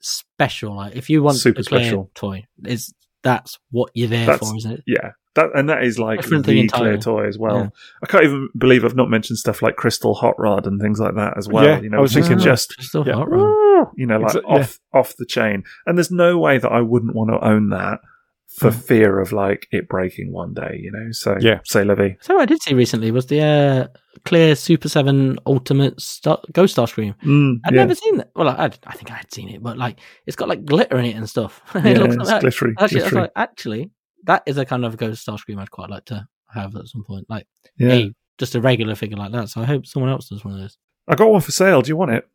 special. 0.00 0.76
Like, 0.76 0.96
if 0.96 1.08
you 1.10 1.22
want 1.22 1.36
Super 1.38 1.60
a 1.60 1.64
clear 1.64 1.80
special. 1.84 2.10
toy, 2.14 2.44
is 2.64 2.92
that's 3.22 3.58
what 3.70 3.90
you're 3.94 4.08
there 4.08 4.26
That's- 4.26 4.48
for, 4.50 4.56
isn't 4.56 4.72
it? 4.72 4.84
Yeah. 4.86 5.10
That, 5.34 5.50
and 5.54 5.68
that 5.68 5.84
is 5.84 6.00
like 6.00 6.20
Different 6.22 6.46
the 6.46 6.60
thing 6.62 6.68
clear 6.68 6.96
toy 6.96 7.26
as 7.28 7.38
well. 7.38 7.58
Yeah. 7.58 7.68
I 8.02 8.06
can't 8.06 8.24
even 8.24 8.48
believe 8.58 8.84
I've 8.84 8.96
not 8.96 9.08
mentioned 9.08 9.38
stuff 9.38 9.62
like 9.62 9.76
Crystal 9.76 10.14
Hot 10.14 10.34
Rod 10.36 10.66
and 10.66 10.80
things 10.80 10.98
like 10.98 11.14
that 11.14 11.36
as 11.38 11.46
well. 11.48 11.64
Yeah, 11.64 11.80
you 11.80 11.90
know, 11.90 11.98
I 11.98 12.00
was 12.00 12.12
thinking 12.12 12.38
just 12.38 12.74
Just 12.76 12.92
yeah. 12.94 13.12
hot 13.12 13.30
rod. 13.30 13.88
you 13.96 14.04
know, 14.06 14.18
like 14.18 14.32
Exa- 14.32 14.42
yeah. 14.42 14.48
off 14.56 14.80
off 14.92 15.16
the 15.16 15.26
chain. 15.26 15.62
And 15.86 15.96
there's 15.96 16.10
no 16.10 16.38
way 16.38 16.58
that 16.58 16.72
I 16.72 16.80
wouldn't 16.80 17.14
want 17.14 17.30
to 17.30 17.44
own 17.46 17.68
that 17.68 18.00
for 18.48 18.70
Mm. 18.70 18.82
fear 18.82 19.20
of 19.20 19.30
like 19.30 19.68
it 19.70 19.88
breaking 19.88 20.32
one 20.32 20.54
day. 20.54 20.80
You 20.82 20.90
know, 20.90 21.12
so 21.12 21.36
Yeah. 21.40 21.60
say 21.64 21.84
Levy. 21.84 22.16
So 22.20 22.40
I 22.40 22.44
did 22.46 22.60
see 22.62 22.74
recently 22.74 23.12
was 23.12 23.26
the 23.26 23.40
uh, 23.40 23.86
clear 24.24 24.54
Super 24.56 24.88
Seven 24.88 25.38
Ultimate 25.46 26.00
Star- 26.00 26.40
Ghost 26.52 26.76
Starscream. 26.76 27.14
Mm, 27.22 27.60
I'd 27.64 27.74
yeah. 27.74 27.80
never 27.80 27.94
seen 27.94 28.18
that. 28.18 28.30
Well, 28.34 28.48
I, 28.48 28.64
I'd- 28.64 28.78
I 28.86 28.92
think 28.94 29.10
I 29.10 29.14
had 29.14 29.32
seen 29.32 29.48
it, 29.48 29.62
but 29.62 29.76
like 29.78 30.00
it's 30.26 30.36
got 30.36 30.48
like 30.48 30.64
glitter 30.64 30.98
in 30.98 31.04
it 31.06 31.16
and 31.16 31.28
stuff. 31.28 31.62
yeah, 31.74 31.86
it 31.88 31.98
looks 31.98 32.14
it's 32.16 32.28
that. 32.28 32.40
glittery. 32.40 32.74
Actually, 32.78 33.00
glittery. 33.00 33.20
like, 33.22 33.32
actually, 33.36 33.90
that 34.24 34.42
is 34.46 34.58
a 34.58 34.64
kind 34.64 34.84
of 34.84 34.96
Ghost 34.96 35.26
Starscream 35.26 35.58
I'd 35.58 35.70
quite 35.70 35.90
like 35.90 36.04
to 36.06 36.26
have 36.50 36.74
at 36.76 36.88
some 36.88 37.04
point. 37.04 37.26
Like, 37.28 37.46
yeah. 37.78 37.92
a 37.92 38.14
just 38.38 38.54
a 38.54 38.60
regular 38.60 38.94
figure 38.94 39.16
like 39.16 39.32
that. 39.32 39.48
So 39.48 39.60
I 39.60 39.64
hope 39.64 39.86
someone 39.86 40.10
else 40.10 40.28
does 40.28 40.44
one 40.44 40.54
of 40.54 40.60
those. 40.60 40.78
I 41.08 41.14
got 41.14 41.30
one 41.30 41.40
for 41.40 41.52
sale. 41.52 41.82
Do 41.82 41.88
you 41.88 41.96
want 41.96 42.12
it? 42.12 42.28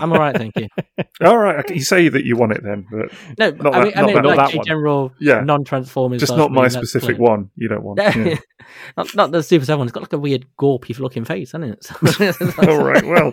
I'm 0.00 0.12
all 0.12 0.18
right, 0.18 0.36
thank 0.36 0.54
you. 0.56 0.68
All 1.22 1.38
right, 1.38 1.68
you 1.70 1.80
say 1.82 2.08
that 2.08 2.24
you 2.24 2.36
want 2.36 2.52
it 2.52 2.62
then, 2.64 2.84
but 2.90 3.12
No, 3.38 3.50
Not 3.50 3.74
I 3.74 3.78
that- 3.78 3.84
mean, 3.84 3.92
I 3.96 4.00
not 4.00 4.06
mean 4.06 4.14
that- 4.16 4.24
like 4.24 4.36
not 4.36 4.46
that 4.48 4.54
a 4.54 4.56
one. 4.58 4.66
general 4.66 5.12
Yeah. 5.20 5.40
non-transformers. 5.40 6.20
just 6.20 6.36
not 6.36 6.50
my 6.50 6.68
specific 6.68 7.16
fine. 7.16 7.24
one. 7.24 7.50
You 7.56 7.68
don't 7.68 7.82
want. 7.82 8.00
Yeah. 8.00 8.36
not, 8.96 9.14
not 9.14 9.30
the 9.32 9.42
Super 9.42 9.64
Seven 9.64 9.78
one. 9.78 9.86
It's 9.88 9.94
got 9.94 10.02
like 10.02 10.12
a 10.12 10.18
weird 10.18 10.46
gorpy 10.60 10.98
looking 10.98 11.24
face, 11.24 11.52
hasn't 11.52 11.78
it? 11.78 12.58
All 12.68 12.84
right, 12.84 13.04
well, 13.06 13.32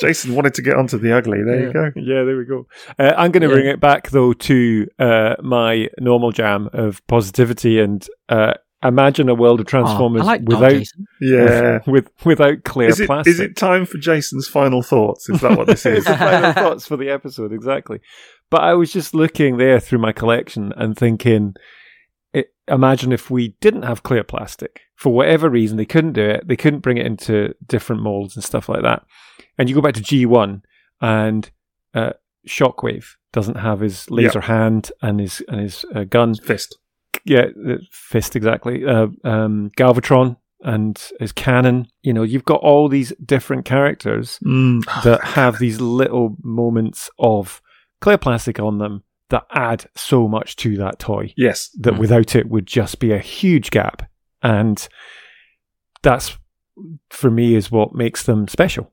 Jason 0.00 0.34
wanted 0.34 0.52
to 0.54 0.62
get 0.62 0.76
onto 0.76 0.98
the 0.98 1.16
ugly. 1.16 1.42
There 1.42 1.66
you 1.66 1.72
go. 1.72 1.90
Yeah, 1.96 2.24
there 2.24 2.36
we 2.36 2.44
go. 2.44 2.66
Uh, 2.98 3.14
I'm 3.16 3.30
going 3.32 3.42
to 3.42 3.48
Yeah. 3.48 3.54
bring 3.54 3.66
it 3.66 3.80
back 3.80 4.10
though 4.10 4.32
to 4.34 4.86
uh, 4.98 5.36
my 5.42 5.88
normal 5.98 6.32
jam 6.32 6.68
of 6.74 7.06
positivity 7.06 7.80
and 7.80 8.06
uh, 8.28 8.54
imagine 8.82 9.28
a 9.28 9.34
world 9.34 9.60
of 9.60 9.66
Oh, 9.66 9.70
Transformers 9.70 10.22
I 10.22 10.24
like 10.24 10.42
without 10.42 10.70
Jason. 10.70 11.06
Yeah. 11.20 11.78
with 11.86 12.10
without 12.24 12.64
clear 12.64 12.88
Is 12.88 13.00
it, 13.00 13.06
plastic. 13.06 13.30
is 13.30 13.40
it 13.40 13.56
time 13.56 13.86
for 13.86 13.98
Jason's 13.98 14.48
final 14.48 14.82
thoughts? 14.82 15.28
Is 15.28 15.40
that 15.40 15.56
what 15.56 15.66
this 15.66 15.86
is? 15.86 16.04
Final 16.06 16.52
thoughts 16.52 16.86
for 16.86 16.96
the 16.96 17.10
episode, 17.10 17.52
exactly. 17.52 18.00
But 18.50 18.62
I 18.62 18.74
was 18.74 18.92
just 18.92 19.14
looking 19.14 19.56
there 19.56 19.80
through 19.80 19.98
my 19.98 20.12
collection 20.12 20.72
and 20.76 20.96
thinking, 20.96 21.54
it, 22.32 22.54
imagine 22.68 23.12
if 23.12 23.30
we 23.30 23.56
didn't 23.60 23.82
have 23.82 24.02
clear 24.02 24.22
plastic 24.22 24.82
for 24.94 25.12
whatever 25.12 25.48
reason, 25.50 25.76
they 25.76 25.84
couldn't 25.84 26.12
do 26.12 26.24
it, 26.24 26.46
they 26.46 26.56
couldn't 26.56 26.80
bring 26.80 26.96
it 26.98 27.06
into 27.06 27.54
different 27.66 28.02
molds 28.02 28.36
and 28.36 28.44
stuff 28.44 28.68
like 28.68 28.82
that. 28.82 29.04
And 29.58 29.68
you 29.68 29.74
go 29.74 29.80
back 29.80 29.94
to 29.94 30.02
G1 30.02 30.62
and 31.00 31.50
uh, 31.94 32.12
Shockwave 32.48 33.06
doesn't 33.32 33.56
have 33.56 33.80
his 33.80 34.10
laser 34.10 34.40
hand 34.42 34.92
and 35.02 35.20
his 35.20 35.42
and 35.48 35.60
his 35.60 35.84
uh, 35.94 36.04
gun. 36.04 36.34
Fist. 36.34 36.78
Yeah, 37.26 37.46
fist 37.90 38.36
exactly. 38.36 38.84
Uh, 38.86 39.08
um, 39.24 39.70
Galvatron 39.76 40.36
and 40.62 41.00
his 41.20 41.32
cannon. 41.32 41.88
You 42.02 42.12
know, 42.12 42.22
you've 42.22 42.44
got 42.44 42.60
all 42.60 42.88
these 42.88 43.12
different 43.24 43.64
characters 43.64 44.38
Mm. 44.44 44.82
that 45.04 45.22
have 45.22 45.58
these 45.58 45.80
little 45.80 46.36
moments 46.42 47.10
of 47.18 47.60
clear 48.00 48.16
plastic 48.18 48.58
on 48.60 48.78
them 48.78 49.02
that 49.30 49.44
add 49.50 49.86
so 49.96 50.28
much 50.28 50.54
to 50.56 50.76
that 50.76 50.98
toy 51.00 51.34
Yes. 51.36 51.68
that 51.80 51.94
Mm. 51.94 51.98
without 51.98 52.36
it 52.36 52.48
would 52.48 52.66
just 52.66 53.00
be 53.00 53.12
a 53.12 53.18
huge 53.18 53.70
gap. 53.70 54.08
And 54.42 54.86
that's 56.02 56.38
for 57.10 57.30
me 57.30 57.54
is 57.54 57.70
what 57.70 57.94
makes 57.94 58.22
them 58.22 58.46
special 58.48 58.92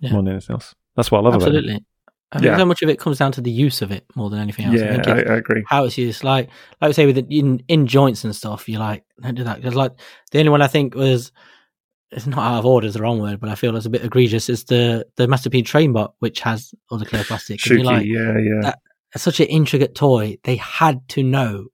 Yeah. 0.00 0.12
more 0.12 0.22
than 0.22 0.32
anything 0.32 0.54
else. 0.54 0.74
That's 0.96 1.10
what 1.10 1.18
I 1.18 1.22
love 1.22 1.34
about 1.34 1.48
Absolutely. 1.48 1.84
I 2.32 2.38
think 2.38 2.46
Yeah. 2.50 2.56
so 2.58 2.64
much 2.64 2.82
of 2.82 2.88
it 2.88 2.98
comes 3.00 3.18
down 3.18 3.32
to 3.32 3.40
the 3.40 3.50
use 3.50 3.82
of 3.82 3.90
it 3.90 4.04
more 4.14 4.30
than 4.30 4.38
anything 4.38 4.66
else. 4.66 4.80
I 4.80 4.84
Yeah, 4.84 4.92
think 4.92 5.08
I, 5.08 5.12
I 5.34 5.36
agree. 5.38 5.64
how 5.66 5.84
it's 5.84 5.98
used. 5.98 6.22
Like, 6.22 6.48
like 6.80 6.90
we 6.90 6.92
say 6.92 7.06
with 7.06 7.16
the, 7.16 7.38
in 7.38 7.62
in 7.68 7.86
joints 7.86 8.24
and 8.24 8.34
stuff, 8.36 8.68
you're 8.68 8.78
like, 8.80 9.04
don't 9.20 9.34
do 9.34 9.44
that 9.44 9.56
because 9.56 9.74
like 9.74 9.92
the 10.30 10.38
only 10.38 10.50
one 10.50 10.62
I 10.62 10.68
think 10.68 10.94
was 10.94 11.32
it's 12.12 12.26
not 12.26 12.38
out 12.38 12.58
of 12.58 12.66
order 12.66 12.86
is 12.88 12.94
the 12.94 13.02
wrong 13.02 13.20
word, 13.20 13.38
but 13.40 13.50
I 13.50 13.54
feel 13.54 13.76
it's 13.76 13.86
a 13.86 13.90
bit 13.90 14.04
egregious. 14.04 14.48
Is 14.48 14.64
the 14.64 15.06
the 15.16 15.26
Master 15.28 15.50
P 15.50 15.62
Trainbot, 15.62 16.12
which 16.20 16.40
has 16.40 16.72
all 16.90 16.98
the 16.98 17.06
clear 17.06 17.24
plastic. 17.24 17.60
Shouki, 17.60 17.84
like, 17.84 18.06
yeah, 18.06 18.36
yeah. 18.38 18.60
that- 18.62 18.78
it's 19.12 19.24
such 19.24 19.40
an 19.40 19.46
intricate 19.46 19.96
toy. 19.96 20.38
They 20.44 20.54
had 20.54 21.08
to 21.10 21.24
know 21.24 21.66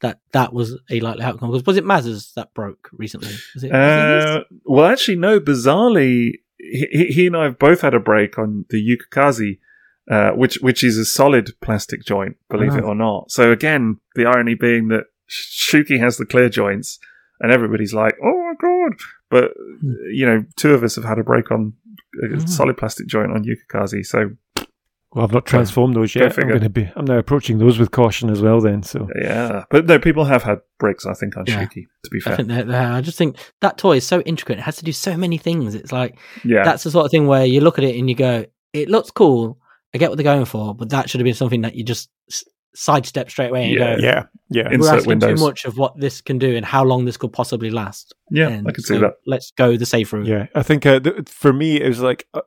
that 0.00 0.20
that 0.32 0.54
was 0.54 0.78
a 0.90 1.00
likely 1.00 1.22
outcome. 1.22 1.50
Because 1.50 1.66
was 1.66 1.76
it 1.76 1.84
Maz's 1.84 2.32
that 2.34 2.54
broke 2.54 2.88
recently? 2.92 3.28
Was 3.54 3.62
it, 3.64 3.70
was? 3.72 4.24
Uh, 4.24 4.40
well, 4.64 4.86
actually, 4.86 5.16
no. 5.16 5.38
Bizarrely, 5.38 6.32
he, 6.58 7.06
he 7.10 7.26
and 7.26 7.36
I 7.36 7.44
have 7.44 7.58
both 7.58 7.82
had 7.82 7.92
a 7.92 8.00
break 8.00 8.38
on 8.38 8.64
the 8.70 8.78
Yukikaze, 8.78 9.58
uh, 10.10 10.30
which 10.32 10.56
which 10.60 10.82
is 10.84 10.96
a 10.98 11.04
solid 11.04 11.50
plastic 11.60 12.04
joint, 12.04 12.36
believe 12.50 12.74
it 12.74 12.84
Oh. 12.84 12.88
or 12.88 12.94
not. 12.94 13.30
So 13.30 13.52
again, 13.52 13.98
the 14.14 14.26
irony 14.26 14.54
being 14.54 14.88
that 14.88 15.04
Shouki 15.30 15.98
has 16.00 16.16
the 16.16 16.24
clear 16.26 16.48
joints, 16.48 16.98
and 17.40 17.52
everybody's 17.52 17.92
like, 17.94 18.16
"Oh 18.22 18.44
my 18.48 18.54
god!" 18.60 18.98
But 19.30 19.52
Hmm. 19.80 19.92
you 20.12 20.24
know, 20.26 20.44
two 20.56 20.72
of 20.72 20.82
us 20.82 20.96
have 20.96 21.04
had 21.04 21.18
a 21.18 21.24
break 21.24 21.50
on 21.50 21.74
a 22.22 22.26
Mm. 22.36 22.48
solid 22.48 22.76
plastic 22.76 23.06
joint 23.06 23.30
on 23.32 23.44
Yukikaze. 23.44 24.04
So 24.06 24.30
Well, 25.14 25.24
I've 25.24 25.32
not 25.32 25.46
transformed 25.46 25.96
those 25.96 26.12
Go 26.12 26.20
yet. 26.20 26.38
I'm 26.38 26.48
going 26.48 26.60
to 26.60 26.68
be. 26.68 26.90
I'm 26.94 27.06
now 27.06 27.16
approaching 27.16 27.56
those 27.58 27.78
with 27.78 27.90
caution 27.90 28.28
as 28.28 28.42
well. 28.42 28.60
Then, 28.60 28.82
so 28.82 29.08
yeah, 29.20 29.64
but 29.70 29.86
no, 29.86 29.98
people 29.98 30.24
have 30.24 30.42
had 30.42 30.58
breaks. 30.78 31.06
I 31.06 31.14
think 31.14 31.34
on 31.36 31.44
Yeah. 31.46 31.64
Shouki. 31.64 31.84
To 32.04 32.10
be 32.10 32.20
fair, 32.20 32.34
I 32.34 32.36
fair, 32.36 32.44
think 32.44 32.48
that, 32.48 32.66
that- 32.68 32.92
I 32.92 33.00
just 33.00 33.16
think 33.16 33.36
that 33.62 33.78
toy 33.78 33.96
is 33.96 34.06
so 34.06 34.20
intricate. 34.20 34.58
It 34.58 34.62
has 34.64 34.76
to 34.76 34.84
do 34.84 34.92
so 34.92 35.16
many 35.16 35.38
things. 35.38 35.74
It's 35.74 35.92
like 35.92 36.18
yeah, 36.44 36.62
that's 36.64 36.84
the 36.84 36.90
sort 36.90 37.04
of 37.06 37.10
thing 37.10 37.26
where 37.26 37.46
you 37.46 37.60
look 37.62 37.78
at 37.78 37.84
it 37.84 37.96
and 37.96 38.08
you 38.10 38.14
go, 38.16 38.44
"It 38.74 38.88
looks 38.90 39.10
cool. 39.10 39.58
I 39.94 39.98
get 39.98 40.10
what 40.10 40.16
they're 40.16 40.24
going 40.24 40.44
for, 40.44 40.74
but 40.74 40.90
that 40.90 41.08
should 41.08 41.20
have 41.20 41.24
been 41.24 41.34
something 41.34 41.62
that 41.62 41.74
you 41.74 41.82
just 41.84 42.10
s- 42.30 42.44
sidestep 42.74 43.30
straight 43.30 43.48
away 43.50 43.64
and 43.64 43.72
Yeah. 43.72 43.96
go, 43.96 44.02
yeah, 44.02 44.22
yeah. 44.50 44.68
We're 44.68 44.74
Insert 44.74 44.94
asking 44.96 45.08
windows. 45.08 45.38
too 45.40 45.44
much 45.46 45.64
of 45.64 45.78
what 45.78 45.98
this 45.98 46.20
can 46.20 46.38
do 46.38 46.54
and 46.56 46.64
how 46.66 46.84
long 46.84 47.04
this 47.06 47.16
could 47.16 47.32
possibly 47.32 47.70
last." 47.70 48.14
yeah, 48.30 48.48
And 48.48 48.68
I 48.68 48.72
can 48.72 48.84
so 48.84 48.94
see 48.94 49.00
that. 49.00 49.14
Let's 49.26 49.50
go 49.52 49.76
the 49.76 49.86
safe 49.86 50.12
route. 50.12 50.26
Yeah, 50.26 50.46
I 50.54 50.62
think 50.62 50.84
uh, 50.86 51.00
th- 51.00 51.28
for 51.28 51.52
me 51.52 51.80
it 51.80 51.88
was 51.88 52.00
like 52.00 52.26
uh, 52.34 52.42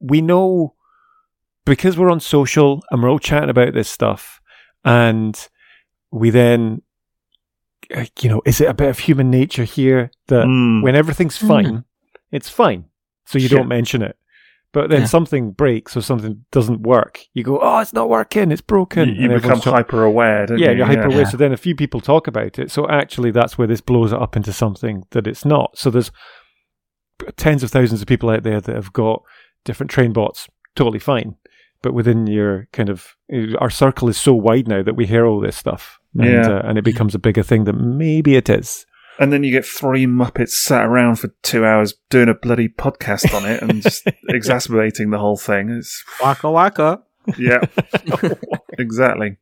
we 0.00 0.20
know 0.20 0.74
because 1.64 1.96
we're 1.98 2.10
on 2.10 2.20
social 2.20 2.82
and 2.90 3.02
we're 3.02 3.10
all 3.10 3.18
chatting 3.18 3.50
about 3.50 3.74
this 3.74 3.88
stuff, 3.88 4.40
and 4.84 5.48
we 6.10 6.30
then, 6.30 6.82
uh, 7.94 8.04
you 8.20 8.28
know, 8.28 8.42
is 8.46 8.60
it 8.60 8.68
a 8.68 8.74
bit 8.74 8.88
of 8.88 8.98
human 9.00 9.30
nature 9.30 9.64
here 9.64 10.10
that 10.28 10.44
Mm. 10.46 10.82
when 10.82 10.94
everything's 10.94 11.36
fine, 11.36 11.84
it's 12.30 12.48
fine, 12.48 12.84
so 13.26 13.38
you 13.38 13.48
Sure. 13.48 13.58
don't 13.58 13.68
mention 13.68 14.02
it. 14.02 14.16
But 14.72 14.88
then 14.88 15.00
Yeah. 15.00 15.06
something 15.06 15.50
breaks 15.50 15.96
or 15.96 16.00
something 16.00 16.44
doesn't 16.50 16.80
work. 16.80 17.20
You 17.34 17.44
go, 17.44 17.58
oh, 17.60 17.80
it's 17.80 17.92
not 17.92 18.08
working. 18.08 18.50
It's 18.50 18.62
broken. 18.62 19.10
You, 19.10 19.14
you 19.14 19.30
And 19.32 19.42
become 19.42 19.60
talk- 19.60 19.74
hyper 19.74 20.02
aware, 20.02 20.46
don't 20.46 20.58
yeah, 20.58 20.70
you? 20.70 20.78
you're 20.78 20.86
hyper 20.86 21.06
aware. 21.08 21.18
Yeah. 21.20 21.28
So 21.28 21.36
then 21.36 21.52
a 21.52 21.58
few 21.58 21.74
people 21.74 22.00
talk 22.00 22.26
about 22.26 22.58
it. 22.58 22.70
So 22.70 22.88
actually, 22.88 23.32
that's 23.32 23.58
where 23.58 23.66
this 23.68 23.82
blows 23.82 24.12
it 24.12 24.18
up 24.22 24.34
into 24.34 24.52
something 24.52 25.04
that 25.10 25.26
it's 25.26 25.44
not. 25.44 25.76
So 25.76 25.90
there's 25.90 26.10
tens 27.36 27.62
of 27.62 27.70
thousands 27.70 28.00
of 28.02 28.08
people 28.08 28.30
out 28.30 28.42
there 28.42 28.60
that 28.60 28.74
have 28.74 28.92
got 28.92 29.22
different 29.64 29.90
train 29.90 30.12
bots, 30.12 30.48
totally 30.74 30.98
fine. 30.98 31.36
But 31.82 31.94
within 31.94 32.26
your 32.26 32.68
kind 32.72 32.88
of 32.88 33.14
our 33.58 33.70
circle 33.70 34.08
is 34.08 34.16
so 34.16 34.32
wide 34.34 34.68
now 34.68 34.82
that 34.82 34.94
we 34.96 35.04
hear 35.06 35.26
all 35.26 35.40
this 35.40 35.56
stuff, 35.56 35.98
and, 36.18 36.24
Yeah. 36.30 36.48
uh, 36.50 36.62
and 36.64 36.78
it 36.78 36.84
becomes 36.84 37.14
a 37.14 37.18
bigger 37.18 37.42
thing 37.42 37.64
than 37.64 37.98
maybe 37.98 38.36
it 38.36 38.48
is. 38.48 38.86
And 39.18 39.32
then 39.32 39.44
you 39.44 39.50
get 39.52 39.64
three 39.66 40.06
Muppets 40.06 40.50
sat 40.52 40.86
around 40.86 41.16
for 41.16 41.28
two 41.42 41.64
hours 41.64 41.94
doing 42.10 42.28
a 42.28 42.34
bloody 42.34 42.68
podcast 42.68 43.34
on 43.34 43.44
it 43.48 43.62
and 43.62 43.82
just 43.82 44.04
exacerbating 44.28 45.10
the 45.10 45.18
whole 45.18 45.36
thing. 45.36 45.68
It's, 45.70 46.02
Waka 46.20 46.50
waka. 46.50 47.02
yeah, 47.38 47.60
exactly. 48.78 49.36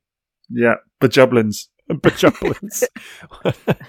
Yeah, 0.50 0.74
bajublins. 1.00 1.68
Bajublins, 1.90 2.84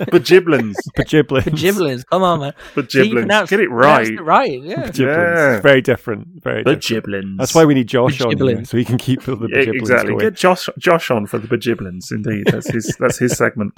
Bajiblins. 0.10 0.76
bajublins, 0.96 1.46
Giblins. 1.62 2.04
Come 2.10 2.24
on, 2.24 2.40
man. 2.40 2.54
Bajiblins. 2.74 3.12
pronounced- 3.14 3.50
Get 3.52 3.60
it 3.60 3.70
pronounced 3.70 4.10
right. 4.10 4.20
it 4.20 4.22
right. 4.24 4.62
Yeah. 4.64 4.84
Bajublins. 4.90 4.98
Yeah. 5.00 5.60
Very 5.62 5.82
different. 5.82 6.28
Very 6.44 6.64
different. 6.64 6.82
Bajiblins. 7.06 7.38
That's 7.38 7.54
why 7.54 7.66
we 7.66 7.76
need 7.76 7.88
Josh 7.88 8.20
on 8.22 8.36
here, 8.38 8.66
so 8.66 8.78
he 8.78 8.86
can 8.86 8.98
keep 8.98 9.22
the 9.24 9.38
Yeah, 9.52 9.72
exactly. 9.74 10.14
going. 10.14 10.20
Get 10.20 10.34
Josh 10.36 10.68
Josh 10.80 11.12
on 11.12 11.28
for 11.28 11.38
the 11.38 11.48
bajiblins. 11.48 12.12
Indeed, 12.12 12.46
that's 12.48 12.70
his 12.72 12.96
that's 13.00 13.20
his 13.20 13.38
segment. 13.38 13.74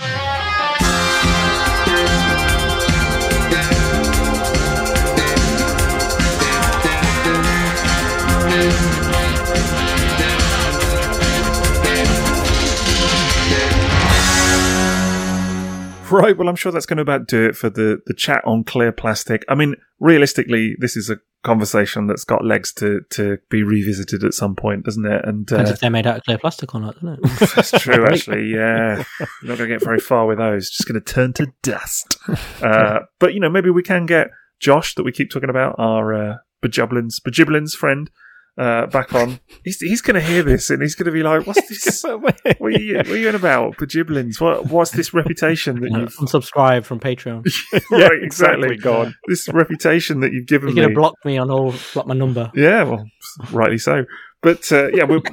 Right, 16.23 16.37
well, 16.37 16.47
I'm 16.47 16.55
sure 16.55 16.71
that's 16.71 16.85
going 16.85 16.97
to 16.97 17.01
about 17.01 17.27
do 17.27 17.45
it 17.45 17.55
for 17.55 17.69
the, 17.69 17.99
the 18.05 18.13
chat 18.13 18.43
on 18.45 18.63
clear 18.63 18.91
plastic. 18.91 19.43
I 19.49 19.55
mean, 19.55 19.75
realistically, 19.99 20.75
this 20.79 20.95
is 20.95 21.09
a 21.09 21.17
conversation 21.43 22.07
that's 22.07 22.23
got 22.23 22.45
legs 22.45 22.71
to, 22.73 23.01
to 23.11 23.37
be 23.49 23.63
revisited 23.63 24.23
at 24.23 24.33
some 24.33 24.55
point, 24.55 24.85
doesn't 24.85 25.05
it? 25.05 25.25
And 25.25 25.45
Depends 25.45 25.71
uh, 25.71 25.73
if 25.73 25.79
they're 25.79 25.89
made 25.89 26.05
out 26.05 26.17
of 26.17 26.23
clear 26.23 26.37
plastic 26.37 26.73
or 26.75 26.81
not, 26.81 26.95
doesn't 26.95 27.19
it? 27.23 27.39
that's 27.55 27.71
true, 27.71 28.05
actually. 28.09 28.51
Yeah, 28.51 29.03
you're 29.19 29.27
not 29.49 29.57
going 29.57 29.69
to 29.69 29.75
get 29.75 29.83
very 29.83 29.99
far 29.99 30.27
with 30.27 30.37
those. 30.37 30.69
Just 30.69 30.87
going 30.87 31.01
to 31.01 31.13
turn 31.13 31.33
to 31.33 31.51
dust. 31.63 32.17
Uh, 32.61 32.99
but 33.19 33.33
you 33.33 33.39
know, 33.39 33.49
maybe 33.49 33.69
we 33.69 33.83
can 33.83 34.05
get 34.05 34.27
Josh 34.59 34.95
that 34.95 35.03
we 35.03 35.11
keep 35.11 35.31
talking 35.31 35.49
about, 35.49 35.75
our 35.77 36.13
uh, 36.13 36.35
Bajublins, 36.63 37.19
Bajiblins 37.25 37.71
friend, 37.71 38.09
uh, 38.57 38.85
back 38.87 39.13
on. 39.13 39.39
He's 39.63 39.79
he's 39.79 40.01
going 40.01 40.15
to 40.15 40.21
hear 40.21 40.43
this 40.43 40.69
and 40.69 40.81
he's 40.81 40.95
going 40.95 41.05
to 41.05 41.11
be 41.11 41.23
like, 41.23 41.47
"What's 41.47 41.67
this? 41.69 42.03
What 42.03 42.35
are 42.45 42.69
you, 42.69 42.97
what 42.97 43.07
are 43.07 43.17
you 43.17 43.29
on 43.29 43.35
about, 43.35 43.77
Bajiblins? 43.77 44.39
What 44.39 44.67
what's 44.67 44.91
this 44.91 45.13
reputation 45.13 45.81
that 45.81 45.89
You 45.89 45.93
know, 45.93 45.99
you've?" 46.01 46.15
unsubscribe 46.17 46.85
from 46.85 46.99
Patreon. 46.99 47.45
yeah, 47.91 48.09
exactly. 48.21 48.77
Gone. 48.77 49.15
This 49.27 49.49
reputation 49.49 50.19
that 50.21 50.33
you've 50.33 50.47
given 50.47 50.69
You're 50.69 50.75
going 50.85 50.89
me. 50.89 50.93
to 50.93 50.99
block 50.99 51.15
me 51.25 51.37
on 51.37 51.49
all, 51.49 51.73
block 51.93 52.07
my 52.07 52.13
number. 52.15 52.51
Yeah, 52.53 52.83
well, 52.83 53.05
rightly 53.51 53.77
so. 53.77 54.05
But 54.41 54.69
uh, 54.71 54.89
yeah, 54.93 55.05
we'd 55.05 55.23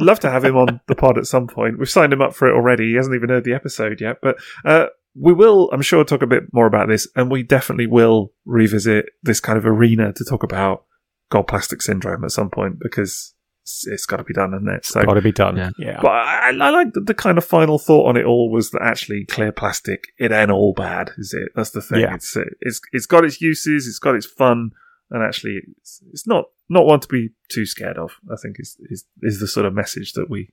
love 0.00 0.18
to 0.20 0.30
have 0.30 0.44
him 0.44 0.56
on 0.56 0.80
the 0.88 0.96
pod 0.96 1.18
at 1.18 1.26
some 1.26 1.46
point. 1.46 1.78
We've 1.78 1.88
signed 1.88 2.12
him 2.12 2.20
up 2.20 2.34
for 2.34 2.48
it 2.48 2.54
already. 2.54 2.88
He 2.90 2.94
hasn't 2.96 3.14
even 3.14 3.28
heard 3.28 3.44
the 3.44 3.54
episode 3.54 4.00
yet. 4.00 4.16
But 4.20 4.38
uh, 4.64 4.86
we 5.14 5.32
will, 5.32 5.70
I'm 5.72 5.82
sure, 5.82 6.02
talk 6.04 6.22
a 6.22 6.26
bit 6.26 6.42
more 6.52 6.66
about 6.66 6.88
this. 6.88 7.06
And 7.14 7.30
we 7.30 7.44
definitely 7.44 7.86
will 7.86 8.32
revisit 8.44 9.06
this 9.22 9.38
kind 9.38 9.56
of 9.56 9.66
arena 9.66 10.12
to 10.12 10.24
talk 10.24 10.42
about 10.42 10.84
gold 11.30 11.48
plastic 11.48 11.82
syndrome 11.82 12.24
at 12.24 12.30
some 12.30 12.50
point 12.50 12.78
because 12.80 13.34
it's, 13.62 13.86
it's 13.86 14.06
got 14.06 14.18
to 14.18 14.24
be 14.24 14.32
done, 14.34 14.54
isn't 14.54 14.68
it? 14.68 14.84
So, 14.86 15.02
Got 15.04 15.14
to 15.14 15.22
be 15.22 15.32
done. 15.32 15.56
Yeah. 15.56 15.70
yeah. 15.78 15.98
but 16.00 16.10
I, 16.12 16.50
I 16.50 16.70
like 16.70 16.92
the, 16.92 17.00
the 17.00 17.14
kind 17.14 17.36
of 17.38 17.44
final 17.44 17.78
thought 17.78 18.08
on 18.08 18.16
it 18.16 18.24
all 18.24 18.50
was 18.50 18.70
that 18.70 18.82
actually 18.82 19.24
clear 19.24 19.50
plastic, 19.52 20.08
it 20.18 20.30
ain't 20.32 20.50
all 20.50 20.72
bad, 20.72 21.10
is 21.18 21.34
it? 21.34 21.48
That's 21.56 21.70
the 21.70 21.82
thing. 21.82 22.00
Yeah. 22.00 22.14
It's, 22.14 22.36
it's, 22.60 22.80
it's 22.92 23.06
got 23.06 23.24
its 23.24 23.40
uses, 23.40 23.86
it's 23.88 23.98
got 23.98 24.14
its 24.14 24.26
fun. 24.26 24.70
and 25.10 25.22
actually, 25.22 25.60
it's, 25.80 26.00
it's 26.12 26.26
not 26.26 26.44
not 26.68 26.84
one 26.86 26.98
to 27.00 27.08
be 27.08 27.30
too 27.48 27.64
scared 27.66 27.96
of. 27.96 28.12
I 28.30 28.34
think 28.42 28.56
is 28.58 28.76
is 28.90 29.04
is 29.22 29.38
the 29.40 29.46
sort 29.46 29.66
of 29.66 29.72
message 29.74 30.12
that 30.14 30.28
we. 30.30 30.50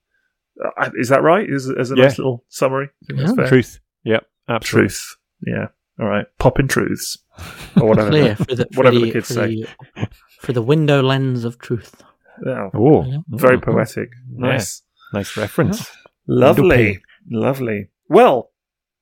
Uh, 0.64 0.90
is 0.96 1.10
that 1.10 1.24
right? 1.24 1.48
Is 1.50 1.68
as 1.70 1.90
a 1.92 1.96
Yeah. 1.96 2.04
nice 2.04 2.18
little 2.20 2.46
summary? 2.50 2.90
I 3.10 3.14
Yeah. 3.16 3.34
fair. 3.34 3.48
Truth. 3.48 3.80
Yep. 4.04 4.26
Absolutely. 4.50 4.90
Truth. 4.90 5.16
Yeah. 5.48 5.68
All 6.00 6.08
right. 6.08 6.26
Popping 6.40 6.68
truths 6.68 7.18
or 7.82 7.88
whatever. 7.90 8.10
Clear 8.10 8.36
for 8.36 8.44
the, 8.56 8.68
for 8.72 8.78
Whatever 8.78 9.00
the, 9.00 9.06
the 9.06 9.12
kids 9.12 9.28
for 9.30 9.34
say. 9.34 9.66
The, 9.96 10.08
for 10.44 10.52
the 10.54 10.62
window 10.62 11.02
lens 11.02 11.46
of 11.46 11.58
truth. 11.58 12.04
Oh, 12.46 13.06
Yeah. 13.06 13.20
Very 13.30 13.58
oh, 13.58 13.62
poetic. 13.62 14.10
Yeah. 14.32 14.48
Nice. 14.50 14.82
Nice 15.14 15.38
reference. 15.38 15.90
Lovely. 16.28 17.00
Lovely. 17.30 17.90
Well, 18.10 18.52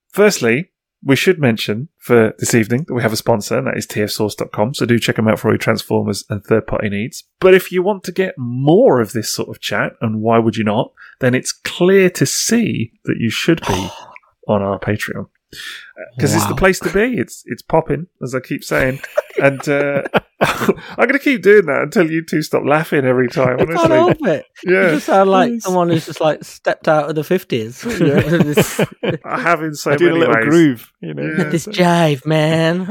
firstly, 0.10 0.72
we 1.04 1.16
should 1.16 1.40
mention 1.40 1.90
for 1.98 2.34
this 2.38 2.54
evening 2.54 2.86
that 2.88 2.94
we 2.94 3.02
have 3.02 3.14
a 3.14 3.18
sponsor, 3.18 3.58
and 3.58 3.66
that 3.66 3.78
is 3.78 3.88
tfsource.com. 3.88 4.76
So 4.76 4.86
do 4.86 5.00
check 5.00 5.16
them 5.16 5.28
out 5.28 5.40
for 5.40 5.48
all 5.48 5.54
your 5.54 5.58
Transformers 5.58 6.24
and 6.30 6.44
third 6.44 6.68
party 6.68 6.90
needs. 6.90 7.24
But 7.40 7.56
if 7.56 7.72
you 7.72 7.82
want 7.82 8.04
to 8.04 8.12
get 8.12 8.36
more 8.38 9.02
of 9.02 9.14
this 9.14 9.34
sort 9.34 9.50
of 9.50 9.60
chat, 9.60 9.94
and 10.02 10.22
why 10.22 10.38
would 10.38 10.58
you 10.58 10.64
not, 10.64 10.92
then 11.20 11.34
it's 11.34 11.52
clear 11.52 12.10
to 12.12 12.26
see 12.26 12.92
that 13.06 13.18
you 13.18 13.32
should 13.32 13.62
be 13.62 13.90
on 14.48 14.62
our 14.62 14.80
Patreon. 14.80 15.28
Because 16.16 16.34
it's 16.34 16.48
the 16.48 16.56
place 16.56 16.80
to 16.80 16.92
be. 16.92 17.18
It's 17.18 17.44
it's 17.46 17.62
popping, 17.62 18.08
as 18.24 18.34
I 18.34 18.40
keep 18.40 18.64
saying. 18.64 19.02
and 19.42 19.68
uh, 19.70 20.04
I'm 20.42 20.76
going 21.08 21.14
to 21.14 21.20
keep 21.20 21.42
doing 21.44 21.66
that 21.68 21.82
until 21.84 22.10
you 22.10 22.24
two 22.26 22.42
stop 22.42 22.64
laughing 22.66 23.06
every 23.06 23.28
time, 23.28 23.60
I 23.60 23.66
can't 23.66 23.92
help 23.92 24.18
it. 24.28 24.46
You 24.64 24.74
Yeah. 24.82 24.90
just 24.92 25.06
sound 25.06 25.30
like 25.30 25.52
Yes. 25.52 25.64
someone 25.64 25.90
who's 25.90 26.06
just 26.08 26.22
like 26.22 26.44
stepped 26.44 26.88
out 26.88 27.10
of 27.10 27.16
the 27.16 27.24
fifties. 27.24 27.86
I 29.26 29.40
have 29.42 29.62
in 29.62 29.76
so 29.76 29.92
I 29.92 29.98
do 29.98 30.06
many 30.06 30.18
a 30.18 30.20
little 30.20 30.36
ways. 30.36 30.46
groove, 30.46 30.92
you 31.02 31.14
know. 31.14 31.36
Yeah. 31.38 31.44
this 31.50 31.68
jive, 31.68 32.26
man. 32.26 32.86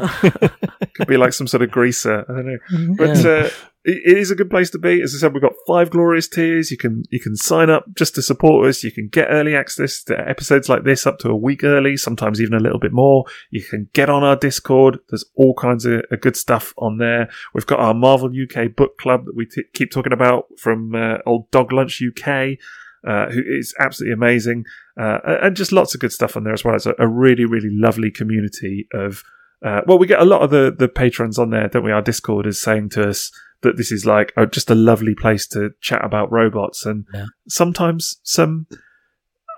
Could 0.94 1.08
be 1.08 1.16
like 1.16 1.32
some 1.32 1.46
sort 1.46 1.62
of 1.62 1.70
greaser. 1.70 2.24
I 2.28 2.32
don't 2.32 2.46
know. 2.46 2.94
But 2.96 3.24
uh, 3.26 3.48
it, 3.84 4.18
is 4.18 4.30
a 4.30 4.34
good 4.34 4.50
place 4.50 4.70
to 4.70 4.78
be. 4.78 5.00
As 5.00 5.14
I 5.14 5.18
said, 5.18 5.32
we've 5.32 5.42
got 5.42 5.54
five 5.66 5.90
glorious 5.90 6.28
tiers. 6.28 6.70
You 6.70 6.76
can 6.76 7.04
you 7.10 7.20
can 7.20 7.36
sign 7.36 7.70
up 7.70 7.84
just 7.96 8.14
to 8.16 8.22
support 8.22 8.68
us. 8.68 8.84
You 8.84 8.92
can 8.92 9.08
get 9.08 9.28
early 9.30 9.56
access 9.56 10.02
to 10.04 10.28
episodes 10.28 10.68
like 10.68 10.84
this 10.84 11.06
up 11.06 11.18
to 11.20 11.30
a 11.30 11.36
week 11.36 11.64
early, 11.64 11.96
sometimes 11.96 12.40
even 12.40 12.54
a 12.54 12.60
little 12.60 12.78
bit 12.78 12.92
more. 12.92 13.24
You 13.50 13.62
can 13.62 13.88
get 13.92 14.10
on 14.10 14.22
our 14.22 14.36
Discord. 14.36 14.98
There's 15.08 15.24
all 15.34 15.54
kinds 15.54 15.86
of, 15.86 16.02
of 16.10 16.20
good 16.20 16.36
stuff 16.36 16.74
on 16.76 16.98
there. 16.98 17.30
We've 17.54 17.66
got 17.66 17.80
our 17.80 17.94
Marvel 17.94 18.30
UK 18.30 18.74
book 18.76 18.98
club 18.98 19.24
that 19.26 19.36
we 19.36 19.46
t- 19.46 19.64
keep 19.72 19.90
talking 19.90 20.12
about 20.12 20.46
from 20.58 20.94
uh, 20.94 21.18
old 21.26 21.50
Dog 21.50 21.72
Lunch 21.72 22.02
UK. 22.02 22.58
Uh, 23.02 23.30
who 23.30 23.40
is 23.46 23.74
absolutely 23.78 24.12
amazing, 24.12 24.62
uh, 25.00 25.20
and 25.24 25.56
just 25.56 25.72
lots 25.72 25.94
of 25.94 26.02
good 26.02 26.12
stuff 26.12 26.36
on 26.36 26.44
there 26.44 26.52
as 26.52 26.62
well. 26.62 26.74
It's 26.74 26.84
a, 26.84 26.94
a 26.98 27.08
really, 27.08 27.46
really 27.46 27.70
lovely 27.70 28.10
community 28.10 28.88
of 28.92 29.24
uh, 29.64 29.82
well, 29.86 29.98
we 29.98 30.06
get 30.06 30.20
a 30.20 30.24
lot 30.24 30.42
of 30.42 30.50
the, 30.50 30.74
the 30.76 30.88
patrons 30.88 31.38
on 31.38 31.50
there, 31.50 31.68
don't 31.68 31.84
we? 31.84 31.92
Our 31.92 32.02
Discord 32.02 32.46
is 32.46 32.60
saying 32.60 32.90
to 32.90 33.08
us 33.08 33.30
that 33.62 33.76
this 33.76 33.92
is 33.92 34.06
like 34.06 34.32
oh, 34.36 34.46
just 34.46 34.70
a 34.70 34.74
lovely 34.74 35.14
place 35.14 35.46
to 35.48 35.70
chat 35.80 36.04
about 36.04 36.30
robots 36.32 36.86
and 36.86 37.04
Yeah. 37.12 37.26
sometimes 37.48 38.20
some 38.22 38.66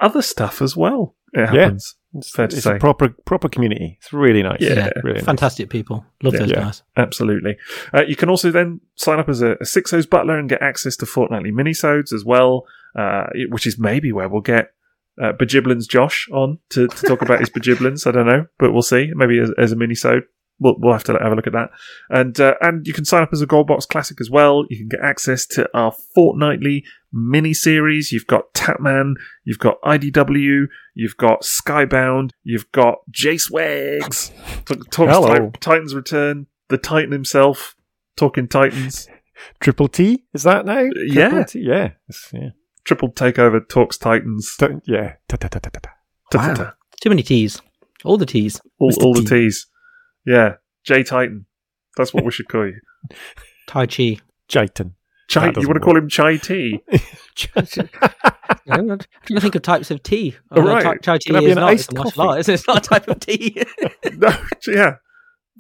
other 0.01 0.23
stuff 0.23 0.61
as 0.63 0.77
well. 0.77 1.17
It 1.33 1.41
Yeah. 1.55 1.63
happens. 1.63 1.97
It's, 2.15 2.31
Fair 2.31 2.47
to 2.47 2.57
it's 2.57 2.65
say. 2.65 2.77
a 2.77 2.79
proper 2.79 3.09
proper 3.25 3.49
community. 3.49 3.97
It's 3.99 4.13
really 4.13 4.43
nice. 4.43 4.59
Yeah. 4.61 4.91
really 5.03 5.15
nice. 5.19 5.25
Fantastic 5.25 5.71
people. 5.71 6.05
Love 6.23 6.35
Yeah. 6.35 6.41
those 6.41 6.51
Yeah. 6.51 6.61
guys. 6.61 6.83
Absolutely. 6.97 7.57
Uh, 7.95 8.03
you 8.03 8.17
can 8.17 8.29
also 8.29 8.51
then 8.51 8.81
sign 8.97 9.19
up 9.19 9.29
as 9.31 9.41
a, 9.41 9.57
a 9.61 9.65
Six 9.65 9.93
O's 9.95 10.05
Butler 10.07 10.39
and 10.39 10.49
get 10.49 10.61
access 10.61 10.95
to 10.97 11.07
fortnightly 11.07 11.53
minisodes 11.53 12.13
as 12.13 12.25
well, 12.25 12.67
uh, 12.99 13.25
which 13.49 13.67
is 13.67 13.79
maybe 13.79 14.13
where 14.13 14.29
we'll 14.29 14.43
get 14.43 14.73
uh, 15.23 15.33
Bajiblin's 15.33 15.87
Josh 15.87 16.29
on 16.33 16.59
to, 16.71 16.87
to 16.89 17.07
talk 17.07 17.23
about 17.23 17.41
his 17.41 17.51
Bajiblins. 17.57 18.07
I 18.07 18.11
don't 18.13 18.27
know, 18.27 18.47
but 18.59 18.73
we'll 18.73 18.83
see. 18.83 19.11
Maybe 19.15 19.39
as, 19.39 19.51
as 19.57 19.73
a 19.73 19.77
minisode. 19.77 20.23
We'll, 20.63 20.77
we'll 20.79 20.93
have 20.93 21.05
to 21.05 21.13
have 21.15 21.33
a 21.33 21.35
look 21.35 21.47
at 21.47 21.53
that. 21.55 21.71
And 22.09 22.39
uh, 22.41 22.55
and 22.61 22.87
you 22.87 22.93
can 22.93 23.05
sign 23.05 23.23
up 23.23 23.31
as 23.33 23.41
a 23.43 23.47
Gold 23.47 23.67
Box 23.67 23.85
Classic 23.87 24.21
as 24.21 24.31
well. 24.31 24.65
You 24.71 24.79
can 24.79 24.89
get 24.89 25.01
access 25.01 25.45
to 25.47 25.69
our 25.77 25.93
fortnightly 26.15 26.85
mini 27.13 27.53
series. 27.53 28.13
You've 28.13 28.27
got 28.27 28.53
Tapman, 28.55 29.15
you've 29.45 29.59
got 29.59 29.81
IDW, 29.83 30.67
you've 30.95 31.17
got 31.17 31.43
Skybound, 31.43 32.31
you've 32.45 32.71
got 32.73 32.99
Jace 33.11 33.51
Wags. 33.51 34.31
Talk, 34.65 34.91
talks 34.91 35.13
Hello. 35.13 35.51
Titans 35.61 35.95
Return, 35.95 36.47
the 36.69 36.79
Titan 36.79 37.13
himself, 37.13 37.75
talking 38.17 38.47
Titans. 38.49 39.09
Triple 39.61 39.89
T 39.89 40.25
is 40.33 40.45
that 40.45 40.65
now? 40.65 40.89
yeah. 41.07 41.43
T? 41.43 41.61
yeah, 41.61 41.93
yeah, 42.33 42.51
Triple 42.85 43.11
Takeover 43.11 43.67
talks 43.69 43.99
Titans. 43.99 44.55
Don't- 44.59 44.83
yeah. 44.87 45.15
Ta- 45.29 45.37
ta- 45.37 45.49
ta- 45.49 45.59
ta- 45.59 45.71
ta- 45.71 45.81
ta. 45.83 45.91
Ta-ta-ta. 46.31 46.75
Too 47.01 47.09
many 47.11 47.23
T's. 47.23 47.61
All 48.05 48.17
the 48.17 48.27
T's. 48.27 48.61
All, 48.79 48.93
all 49.03 49.15
the 49.15 49.23
T. 49.23 49.27
T's. 49.29 49.67
Yeah, 50.27 50.55
J 50.85 51.03
Titan. 51.03 51.47
That's 51.97 52.15
what 52.15 52.25
we 52.25 52.31
should 52.31 52.49
call 52.49 52.67
you. 52.67 52.81
Tai 53.67 53.87
Chi. 53.87 54.19
Jaitan. 54.49 54.93
Chai, 55.29 55.47
you 55.47 55.53
doesn't 55.53 55.69
want 55.69 55.77
to 55.77 55.85
call 55.85 55.97
him 55.97 56.09
Chai 56.09 56.37
T? 56.37 56.83
I'm 57.57 58.87
not- 58.87 59.07
I'm 59.23 59.27
trying 59.27 59.37
to 59.37 59.41
think 59.41 59.55
of 59.55 59.63
types 59.63 59.91
of 59.91 60.03
tea. 60.03 60.37
Oh, 60.51 60.59
Although 60.59 60.75
right. 60.75 60.83
Tai, 60.83 60.97
tai 60.97 61.19
chi 61.19 61.37
I 61.37 61.41
be 61.41 61.47
is 61.47 61.53
an 61.53 61.61
not, 61.61 61.71
iced 61.71 61.85
it's 61.85 61.93
a 61.93 61.95
martial 61.95 62.13
coffee? 62.13 62.29
art, 62.29 62.39
it? 62.49 62.53
It's 62.53 62.69
not 62.69 62.87
a 62.87 62.89
type 62.89 63.09
of 63.09 63.21
tea. 63.21 63.63
no, 64.17 64.29
yeah. 64.67 64.97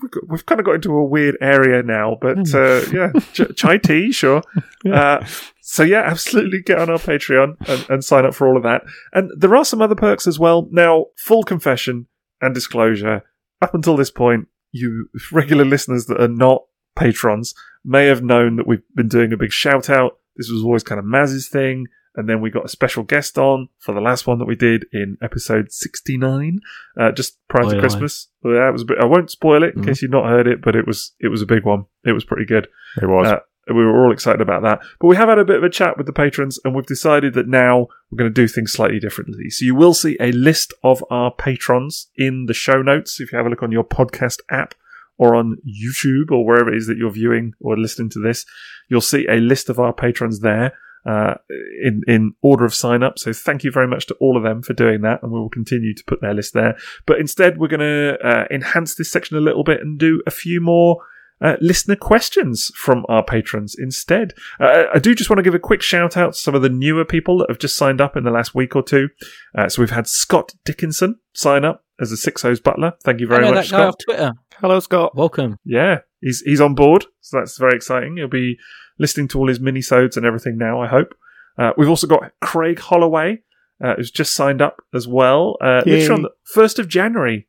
We've, 0.00 0.10
got, 0.10 0.28
we've 0.28 0.46
kind 0.46 0.58
of 0.60 0.66
got 0.66 0.74
into 0.74 0.92
a 0.92 1.04
weird 1.04 1.36
area 1.40 1.82
now, 1.82 2.16
but 2.20 2.52
uh, 2.54 2.82
yeah, 2.92 3.12
Ch- 3.32 3.54
chai 3.56 3.78
tea, 3.78 4.10
sure. 4.10 4.42
Uh, 4.90 5.24
so 5.60 5.82
yeah, 5.84 6.00
absolutely 6.02 6.60
get 6.60 6.78
on 6.78 6.90
our 6.90 6.98
Patreon 6.98 7.54
and, 7.68 7.86
and 7.88 8.04
sign 8.04 8.24
up 8.26 8.34
for 8.34 8.48
all 8.48 8.56
of 8.56 8.62
that. 8.64 8.82
And 9.12 9.30
there 9.38 9.54
are 9.54 9.64
some 9.64 9.80
other 9.80 9.94
perks 9.94 10.26
as 10.26 10.38
well. 10.40 10.66
Now, 10.72 11.06
full 11.16 11.44
confession 11.44 12.08
and 12.40 12.52
disclosure: 12.54 13.22
up 13.62 13.74
until 13.74 13.96
this 13.96 14.10
point, 14.10 14.48
you 14.72 15.08
regular 15.30 15.64
listeners 15.64 16.06
that 16.06 16.20
are 16.20 16.28
not 16.28 16.64
patrons 16.96 17.54
may 17.84 18.06
have 18.06 18.22
known 18.22 18.56
that 18.56 18.66
we've 18.66 18.82
been 18.94 19.08
doing 19.08 19.32
a 19.32 19.36
big 19.36 19.52
shout 19.52 19.88
out. 19.90 20.18
This 20.36 20.50
was 20.50 20.62
always 20.62 20.82
kind 20.82 20.98
of 20.98 21.04
Maz's 21.04 21.48
thing. 21.48 21.86
And 22.14 22.28
then 22.28 22.42
we 22.42 22.50
got 22.50 22.66
a 22.66 22.68
special 22.68 23.04
guest 23.04 23.38
on 23.38 23.70
for 23.78 23.94
the 23.94 24.00
last 24.02 24.26
one 24.26 24.38
that 24.38 24.44
we 24.44 24.54
did 24.54 24.84
in 24.92 25.16
episode 25.22 25.72
69, 25.72 26.60
uh, 27.00 27.10
just 27.12 27.38
prior 27.48 27.64
Oh, 27.64 27.68
to 27.70 27.74
yeah. 27.76 27.80
Christmas. 27.80 28.28
Well, 28.42 28.52
that 28.54 28.70
was 28.70 28.82
a 28.82 28.84
bit, 28.84 28.98
I 28.98 29.06
won't 29.06 29.30
spoil 29.30 29.62
it 29.62 29.74
in 29.74 29.80
Mhm. 29.80 29.86
case 29.86 30.02
you've 30.02 30.10
not 30.10 30.26
heard 30.28 30.46
it, 30.46 30.60
but 30.60 30.76
it 30.76 30.86
was, 30.86 31.14
it 31.20 31.28
was 31.28 31.40
a 31.40 31.46
big 31.46 31.64
one. 31.64 31.86
It 32.04 32.12
was 32.12 32.24
pretty 32.26 32.44
good. 32.44 32.68
It 33.00 33.06
was. 33.06 33.28
Uh, 33.28 33.38
we 33.68 33.74
were 33.74 34.04
all 34.04 34.12
excited 34.12 34.40
about 34.40 34.62
that. 34.62 34.80
But 35.00 35.06
we 35.06 35.16
have 35.16 35.28
had 35.28 35.38
a 35.38 35.44
bit 35.44 35.56
of 35.56 35.64
a 35.64 35.70
chat 35.70 35.96
with 35.96 36.06
the 36.06 36.12
patrons 36.12 36.58
and 36.64 36.74
we've 36.74 36.86
decided 36.86 37.34
that 37.34 37.48
now 37.48 37.86
we're 38.10 38.18
going 38.18 38.32
to 38.32 38.42
do 38.42 38.48
things 38.48 38.72
slightly 38.72 38.98
differently. 38.98 39.50
So 39.50 39.64
you 39.64 39.74
will 39.74 39.94
see 39.94 40.16
a 40.20 40.32
list 40.32 40.74
of 40.82 41.04
our 41.10 41.30
patrons 41.32 42.08
in 42.16 42.46
the 42.46 42.54
show 42.54 42.82
notes 42.82 43.20
if 43.20 43.32
you 43.32 43.38
have 43.38 43.46
a 43.46 43.50
look 43.50 43.62
on 43.62 43.72
your 43.72 43.84
podcast 43.84 44.40
app 44.50 44.74
or 45.16 45.36
on 45.36 45.58
YouTube 45.66 46.32
or 46.32 46.44
wherever 46.44 46.72
it 46.72 46.76
is 46.76 46.86
that 46.88 46.96
you're 46.96 47.12
viewing 47.12 47.54
or 47.60 47.78
listening 47.78 48.10
to 48.10 48.20
this. 48.20 48.44
You'll 48.88 49.00
see 49.00 49.26
a 49.28 49.36
list 49.36 49.68
of 49.68 49.78
our 49.78 49.92
patrons 49.92 50.40
there. 50.40 50.72
Uh, 51.04 51.34
in 51.82 52.00
in 52.06 52.32
order 52.42 52.64
of 52.64 52.72
sign 52.72 53.02
up. 53.02 53.18
So 53.18 53.32
thank 53.32 53.64
you 53.64 53.72
very 53.72 53.88
much 53.88 54.06
to 54.06 54.14
all 54.20 54.36
of 54.36 54.44
them 54.44 54.62
for 54.62 54.72
doing 54.72 55.00
that, 55.00 55.20
and 55.20 55.32
we 55.32 55.40
will 55.40 55.48
continue 55.48 55.92
to 55.94 56.04
put 56.06 56.20
their 56.20 56.32
list 56.32 56.54
there. 56.54 56.76
But 57.06 57.18
instead, 57.18 57.58
we're 57.58 57.66
going 57.66 57.80
to 57.80 58.16
uh, 58.24 58.44
enhance 58.52 58.94
this 58.94 59.10
section 59.10 59.36
a 59.36 59.40
little 59.40 59.64
bit 59.64 59.80
and 59.80 59.98
do 59.98 60.22
a 60.28 60.30
few 60.30 60.60
more 60.60 61.02
uh, 61.42 61.56
listener 61.60 61.96
questions 61.96 62.70
from 62.76 63.04
our 63.08 63.24
patrons 63.24 63.74
instead. 63.78 64.32
Uh, 64.60 64.84
I 64.94 64.98
do 64.98 65.14
just 65.14 65.28
want 65.28 65.38
to 65.38 65.42
give 65.42 65.54
a 65.54 65.58
quick 65.58 65.82
shout 65.82 66.16
out 66.16 66.34
to 66.34 66.38
some 66.38 66.54
of 66.54 66.62
the 66.62 66.68
newer 66.68 67.04
people 67.04 67.38
that 67.38 67.50
have 67.50 67.58
just 67.58 67.76
signed 67.76 68.00
up 68.00 68.16
in 68.16 68.24
the 68.24 68.30
last 68.30 68.54
week 68.54 68.76
or 68.76 68.82
two. 68.82 69.08
Uh, 69.56 69.68
so 69.68 69.82
we've 69.82 69.90
had 69.90 70.06
Scott 70.06 70.52
Dickinson 70.64 71.18
sign 71.34 71.64
up 71.64 71.84
as 72.00 72.12
a 72.12 72.16
Six 72.16 72.44
O's 72.44 72.60
butler. 72.60 72.92
Thank 73.02 73.20
you 73.20 73.26
I 73.26 73.30
very 73.30 73.44
know 73.44 73.54
much, 73.54 73.70
that 73.70 73.76
guy 73.76 73.78
Scott. 73.78 73.88
off 73.88 73.94
Twitter. 74.04 74.32
Hello, 74.60 74.80
Scott. 74.80 75.16
Welcome. 75.16 75.58
Yeah, 75.64 75.98
he's 76.20 76.40
he's 76.42 76.60
on 76.60 76.74
board, 76.74 77.06
so 77.20 77.38
that's 77.38 77.58
very 77.58 77.74
exciting. 77.74 78.16
He'll 78.16 78.28
be 78.28 78.58
listening 78.98 79.28
to 79.28 79.38
all 79.38 79.48
his 79.48 79.58
minisodes 79.58 80.16
and 80.16 80.24
everything 80.24 80.56
now. 80.58 80.80
I 80.80 80.86
hope. 80.86 81.14
Uh, 81.58 81.72
we've 81.76 81.88
also 81.88 82.06
got 82.06 82.32
Craig 82.40 82.78
Holloway, 82.78 83.42
uh, 83.82 83.94
who's 83.96 84.10
just 84.10 84.34
signed 84.34 84.62
up 84.62 84.80
as 84.94 85.06
well. 85.06 85.56
Uh, 85.60 85.82
literally 85.84 86.08
on 86.08 86.22
the 86.22 86.30
first 86.44 86.78
of 86.78 86.88
January. 86.88 87.46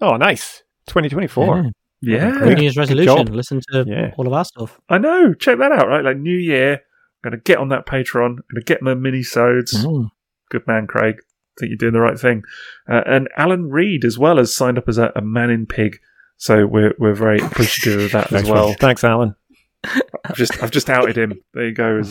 Oh, 0.00 0.16
nice. 0.16 0.62
2024. 0.86 1.56
Yeah, 1.56 1.70
New 2.02 2.56
Year's 2.62 2.76
resolution. 2.76 3.26
Listen 3.34 3.60
to 3.72 3.84
Yeah. 3.86 4.14
all 4.16 4.26
of 4.26 4.32
our 4.32 4.44
stuff. 4.44 4.80
I 4.88 4.98
know. 4.98 5.34
Check 5.34 5.58
that 5.58 5.72
out. 5.72 5.88
Right, 5.88 6.04
like 6.04 6.16
New 6.16 6.36
Year. 6.36 6.74
I'm 7.24 7.30
going 7.30 7.32
to 7.40 7.42
get 7.42 7.58
on 7.58 7.68
that 7.70 7.86
Patreon. 7.86 8.26
I'm 8.26 8.34
going 8.36 8.44
to 8.56 8.62
get 8.64 8.82
my 8.82 8.94
minisodes. 8.94 9.74
Mm. 9.74 10.08
Good 10.50 10.62
man, 10.68 10.86
Craig. 10.86 11.16
think 11.58 11.70
you're 11.70 11.76
doing 11.76 11.92
the 11.94 12.00
right 12.00 12.18
thing. 12.18 12.42
Uh, 12.88 13.02
and 13.06 13.28
Alan 13.36 13.68
Reed 13.68 14.04
as 14.04 14.16
well 14.18 14.36
has 14.36 14.54
signed 14.54 14.78
up 14.78 14.88
as 14.88 14.98
a, 14.98 15.10
a 15.16 15.20
man 15.22 15.50
in 15.50 15.66
pig. 15.66 15.98
So 16.36 16.64
we're 16.66 16.94
we're 17.00 17.14
very 17.14 17.40
appreciative 17.40 18.00
of 18.04 18.12
that 18.12 18.32
as 18.32 18.48
well. 18.48 18.72
Thanks, 18.74 19.02
Alan. 19.02 19.34
I've 19.84 20.36
just 20.36 20.62
I've 20.62 20.70
just 20.70 20.88
outed 20.88 21.18
him. 21.18 21.40
There 21.54 21.66
you 21.66 21.74
go. 21.74 22.02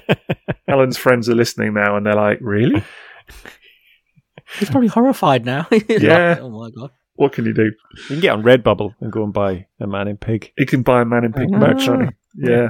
Alan's 0.68 0.98
friends 0.98 1.30
are 1.30 1.34
listening 1.34 1.72
now, 1.72 1.96
and 1.96 2.04
they're 2.04 2.14
like, 2.14 2.38
"Really? 2.42 2.82
He's 4.58 4.68
probably 4.68 4.88
horrified 4.88 5.46
now. 5.46 5.62
He's 5.70 5.88
like, 5.88 6.02
Yeah. 6.02 6.36
oh 6.40 6.50
my 6.50 6.70
god. 6.70 6.90
What 7.14 7.32
can 7.32 7.44
you 7.44 7.52
do? 7.54 7.64
You 7.64 8.04
can 8.08 8.20
get 8.20 8.30
on 8.32 8.42
Redbubble 8.42 8.94
and 9.00 9.12
go 9.12 9.22
and 9.24 9.32
buy 9.32 9.66
a 9.80 9.86
man 9.86 10.08
in 10.08 10.16
pig. 10.16 10.52
You 10.56 10.66
can 10.66 10.82
buy 10.82 11.02
a 11.02 11.04
man 11.04 11.24
in 11.24 11.32
pig 11.32 11.48
Ah. 11.52 11.58
merch, 11.58 11.84
can't 11.84 12.02
he? 12.36 12.50
Yeah, 12.50 12.68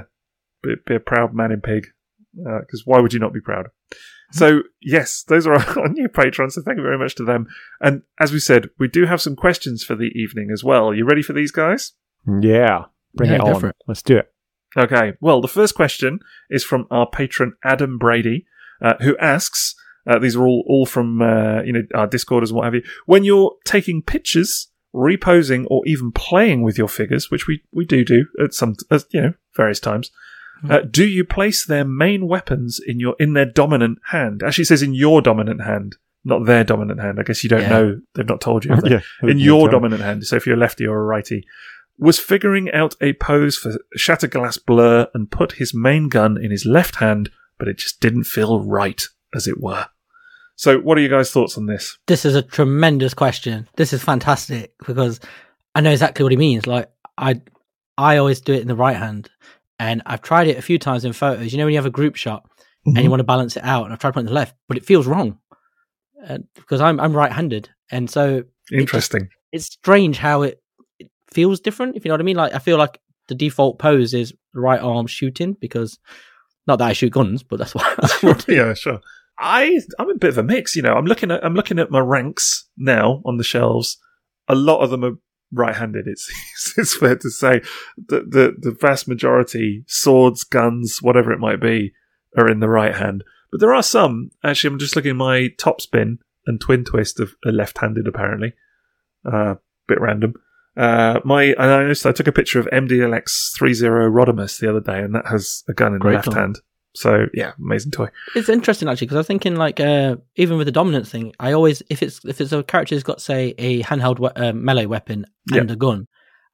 be, 0.62 0.74
be 0.86 0.96
a 0.96 1.00
proud 1.00 1.32
man 1.34 1.52
in 1.52 1.60
pig. 1.60 1.86
Because 2.34 2.82
why 2.84 2.98
would 3.00 3.12
you 3.12 3.20
not 3.20 3.32
be 3.32 3.40
proud? 3.40 3.66
So 4.32 4.62
yes, 4.80 5.22
those 5.28 5.46
are 5.46 5.52
our, 5.54 5.78
our 5.80 5.88
new 5.88 6.08
patrons. 6.08 6.54
So 6.54 6.62
thank 6.62 6.76
you 6.78 6.82
very 6.82 6.98
much 6.98 7.14
to 7.16 7.24
them. 7.24 7.46
And 7.80 8.02
as 8.18 8.32
we 8.32 8.38
said, 8.40 8.70
we 8.78 8.88
do 8.88 9.04
have 9.06 9.20
some 9.20 9.36
questions 9.36 9.84
for 9.84 9.94
the 9.94 10.10
evening 10.14 10.48
as 10.52 10.64
well. 10.64 10.88
Are 10.88 10.94
you 10.94 11.04
ready 11.04 11.22
for 11.22 11.34
these 11.34 11.52
guys? 11.52 11.92
Yeah. 12.40 12.84
Bring 13.14 13.30
Yeah, 13.30 13.36
it 13.36 13.40
go 13.42 13.54
on. 13.54 13.60
for 13.60 13.68
it. 13.68 13.76
Let's 13.86 14.02
do 14.02 14.16
it. 14.16 14.32
Okay. 14.76 15.12
Well, 15.20 15.40
the 15.42 15.48
first 15.48 15.74
question 15.74 16.18
is 16.48 16.64
from 16.64 16.86
our 16.90 17.06
patron 17.08 17.52
Adam 17.62 17.98
Brady, 17.98 18.46
uh, 18.80 18.94
who 19.02 19.16
asks. 19.18 19.74
Uh, 20.06 20.18
these 20.18 20.36
are 20.36 20.44
all 20.46 20.64
all 20.66 20.86
from 20.86 21.22
uh, 21.22 21.62
you 21.62 21.72
know 21.72 21.82
our 21.94 22.06
Discorders 22.06 22.50
and 22.50 22.56
what 22.56 22.64
have 22.64 22.74
you. 22.74 22.82
When 23.06 23.24
you're 23.24 23.54
taking 23.64 24.02
pictures, 24.02 24.68
reposing, 24.92 25.66
or 25.66 25.82
even 25.86 26.12
playing 26.12 26.62
with 26.62 26.76
your 26.78 26.88
figures, 26.88 27.30
which 27.30 27.46
we, 27.46 27.62
we 27.72 27.84
do 27.84 28.04
do 28.04 28.26
at 28.42 28.54
some 28.54 28.76
at, 28.90 29.04
you 29.10 29.20
know 29.20 29.34
various 29.56 29.80
times, 29.80 30.10
uh, 30.68 30.80
do 30.80 31.06
you 31.06 31.24
place 31.24 31.64
their 31.66 31.84
main 31.84 32.26
weapons 32.26 32.80
in 32.84 32.98
your 33.00 33.14
in 33.18 33.34
their 33.34 33.46
dominant 33.46 33.98
hand? 34.10 34.42
Actually, 34.42 34.64
says 34.64 34.82
in 34.82 34.94
your 34.94 35.20
dominant 35.22 35.62
hand, 35.62 35.96
not 36.24 36.46
their 36.46 36.64
dominant 36.64 37.00
hand. 37.00 37.18
I 37.18 37.22
guess 37.22 37.42
you 37.42 37.50
don't 37.50 37.62
Yeah. 37.62 37.68
know. 37.68 38.00
They've 38.14 38.28
not 38.28 38.40
told 38.40 38.64
you. 38.64 38.74
they? 38.80 39.00
in 39.22 39.38
your 39.38 39.68
dominant 39.68 40.02
hand. 40.02 40.26
So 40.26 40.36
if 40.36 40.46
you're 40.46 40.56
a 40.56 40.58
lefty 40.58 40.86
or 40.86 40.98
a 40.98 41.04
righty, 41.04 41.46
was 41.98 42.18
figuring 42.18 42.70
out 42.72 42.94
a 43.00 43.12
pose 43.14 43.56
for 43.56 43.76
Shatterglass 43.96 44.64
Blur 44.64 45.08
and 45.14 45.30
put 45.30 45.52
his 45.52 45.74
main 45.74 46.08
gun 46.08 46.36
in 46.42 46.50
his 46.50 46.64
left 46.64 46.96
hand, 46.96 47.30
but 47.58 47.68
it 47.68 47.78
just 47.78 48.00
didn't 48.00 48.24
feel 48.24 48.60
right, 48.60 49.02
as 49.34 49.46
it 49.46 49.60
were. 49.60 49.86
So, 50.62 50.78
what 50.78 50.96
are 50.96 51.00
you 51.00 51.08
guys' 51.08 51.32
thoughts 51.32 51.58
on 51.58 51.66
this? 51.66 51.98
This 52.06 52.24
is 52.24 52.36
a 52.36 52.42
tremendous 52.42 53.14
question. 53.14 53.68
This 53.74 53.92
is 53.92 54.00
fantastic 54.00 54.72
because 54.86 55.18
I 55.74 55.80
know 55.80 55.90
exactly 55.90 56.22
what 56.22 56.30
he 56.30 56.38
means. 56.38 56.68
Like 56.68 56.88
I, 57.18 57.40
I 57.98 58.18
always 58.18 58.40
do 58.40 58.52
it 58.52 58.62
in 58.62 58.68
the 58.68 58.76
right 58.76 58.96
hand, 58.96 59.28
and 59.80 60.02
I've 60.06 60.22
tried 60.22 60.46
it 60.46 60.58
a 60.58 60.62
few 60.62 60.78
times 60.78 61.04
in 61.04 61.14
photos. 61.14 61.50
You 61.50 61.58
know 61.58 61.64
when 61.64 61.72
you 61.72 61.78
have 61.78 61.86
a 61.86 61.90
group 61.90 62.14
shot 62.14 62.48
and 62.86 62.96
you 62.98 63.10
want 63.10 63.18
to 63.18 63.24
balance 63.24 63.56
it 63.56 63.64
out, 63.64 63.86
and 63.86 63.92
I've 63.92 63.98
tried 63.98 64.14
putting 64.14 64.28
the 64.28 64.32
left, 64.32 64.54
but 64.68 64.76
it 64.76 64.86
feels 64.86 65.08
wrong 65.08 65.36
uh, 66.28 66.38
because 66.54 66.80
I'm 66.80 67.00
I'm 67.00 67.12
right-handed, 67.12 67.68
and 67.90 68.08
so 68.08 68.44
Interesting. 68.70 69.30
it's 69.50 69.64
strange 69.64 70.18
how 70.18 70.42
it, 70.42 70.62
it 71.00 71.10
feels 71.32 71.58
different. 71.58 71.96
If 71.96 72.04
you 72.04 72.10
know 72.10 72.14
what 72.14 72.20
I 72.20 72.24
mean. 72.24 72.36
Like 72.36 72.54
I 72.54 72.60
feel 72.60 72.78
like 72.78 73.00
the 73.26 73.34
default 73.34 73.80
pose 73.80 74.14
is 74.14 74.32
right 74.54 74.80
arm 74.80 75.08
shooting 75.08 75.56
because 75.60 75.98
not 76.68 76.78
that 76.78 76.86
I 76.86 76.92
shoot 76.92 77.10
guns, 77.10 77.42
but 77.42 77.58
that's 77.58 77.74
what. 77.74 78.44
yeah, 78.48 78.74
sure. 78.74 79.00
I 79.42 79.80
I'm 79.98 80.10
a 80.10 80.14
bit 80.14 80.30
of 80.30 80.38
a 80.38 80.42
mix. 80.42 80.76
You 80.76 80.82
know, 80.82 80.94
I'm 80.94 81.06
looking 81.06 81.30
at 81.30 81.44
I'm 81.44 81.54
looking 81.54 81.78
at 81.78 81.90
my 81.90 81.98
ranks 81.98 82.68
now 82.76 83.20
on 83.24 83.36
the 83.36 83.44
shelves. 83.44 83.98
A 84.48 84.54
lot 84.54 84.80
of 84.80 84.90
them 84.90 85.04
are 85.04 85.18
right-handed. 85.52 86.06
It's 86.06 86.30
it's 86.78 86.96
fair 86.96 87.16
to 87.16 87.30
say 87.30 87.60
that 88.08 88.30
the 88.30 88.54
the 88.58 88.76
vast 88.80 89.08
majority 89.08 89.84
swords, 89.86 90.44
guns, 90.44 91.02
whatever 91.02 91.32
it 91.32 91.40
might 91.40 91.60
be, 91.60 91.92
are 92.38 92.48
in 92.48 92.60
the 92.60 92.68
right 92.68 92.94
hand. 92.94 93.24
But 93.50 93.60
there 93.60 93.74
are 93.74 93.82
some. 93.82 94.30
Actually, 94.42 94.74
I'm 94.74 94.78
just 94.78 94.96
looking 94.96 95.10
at 95.10 95.16
my 95.16 95.48
top 95.58 95.80
spin 95.80 96.18
and 96.46 96.60
twin 96.60 96.84
twist 96.84 97.20
of 97.20 97.34
are 97.44 97.52
left-handed. 97.52 98.06
Apparently, 98.06 98.54
uh, 99.30 99.56
bit 99.88 100.00
random. 100.00 100.34
Uh, 100.74 101.20
my 101.24 101.54
I 101.58 101.66
noticed 101.66 102.06
I 102.06 102.12
took 102.12 102.28
a 102.28 102.32
picture 102.32 102.58
of 102.58 102.66
MDLX 102.72 103.58
30 103.58 103.74
Rodimus 104.10 104.58
the 104.58 104.70
other 104.70 104.80
day, 104.80 105.00
and 105.00 105.14
that 105.14 105.26
has 105.26 105.64
a 105.68 105.74
gun 105.74 105.92
in 105.92 105.98
Great 105.98 106.12
the 106.12 106.16
left 106.16 106.32
toy. 106.32 106.34
hand. 106.34 106.58
So 106.94 107.26
yeah, 107.34 107.52
amazing 107.58 107.92
toy. 107.92 108.08
It's 108.34 108.48
interesting 108.48 108.88
actually 108.88 109.06
because 109.06 109.16
I 109.16 109.20
was 109.20 109.26
thinking 109.26 109.56
like 109.56 109.80
uh, 109.80 110.16
even 110.36 110.58
with 110.58 110.66
the 110.66 110.72
dominant 110.72 111.08
thing, 111.08 111.32
I 111.40 111.52
always 111.52 111.82
if 111.88 112.02
it's 112.02 112.24
if 112.24 112.40
it's 112.40 112.52
a 112.52 112.62
character 112.62 112.94
who's 112.94 113.02
got 113.02 113.20
say 113.20 113.54
a 113.58 113.82
handheld 113.82 114.18
we- 114.18 114.28
uh, 114.42 114.52
melee 114.52 114.86
weapon 114.86 115.24
and 115.52 115.70
a 115.70 115.76
gun, 115.76 116.06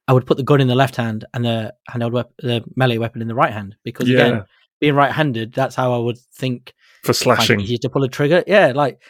I 0.07 0.13
would 0.13 0.25
put 0.25 0.37
the 0.37 0.43
gun 0.43 0.61
in 0.61 0.67
the 0.67 0.75
left 0.75 0.95
hand 0.95 1.25
and 1.33 1.43
the 1.43 1.73
handheld 1.89 2.11
wep- 2.13 2.31
the 2.39 2.63
melee 2.75 2.97
weapon 2.97 3.21
in 3.21 3.27
the 3.27 3.35
right 3.35 3.51
hand 3.51 3.75
because 3.83 4.07
Yeah. 4.07 4.19
again, 4.25 4.43
being 4.79 4.95
right-handed, 4.95 5.53
that's 5.53 5.75
how 5.75 5.91
I 5.93 5.97
would 5.97 6.17
think. 6.35 6.73
for 7.03 7.11
find 7.13 7.15
it 7.15 7.23
slashing. 7.23 7.59
easier 7.61 7.77
to 7.79 7.89
pull 7.89 8.03
a 8.03 8.07
trigger. 8.07 8.43
Yeah, 8.47 8.71
like 8.73 9.01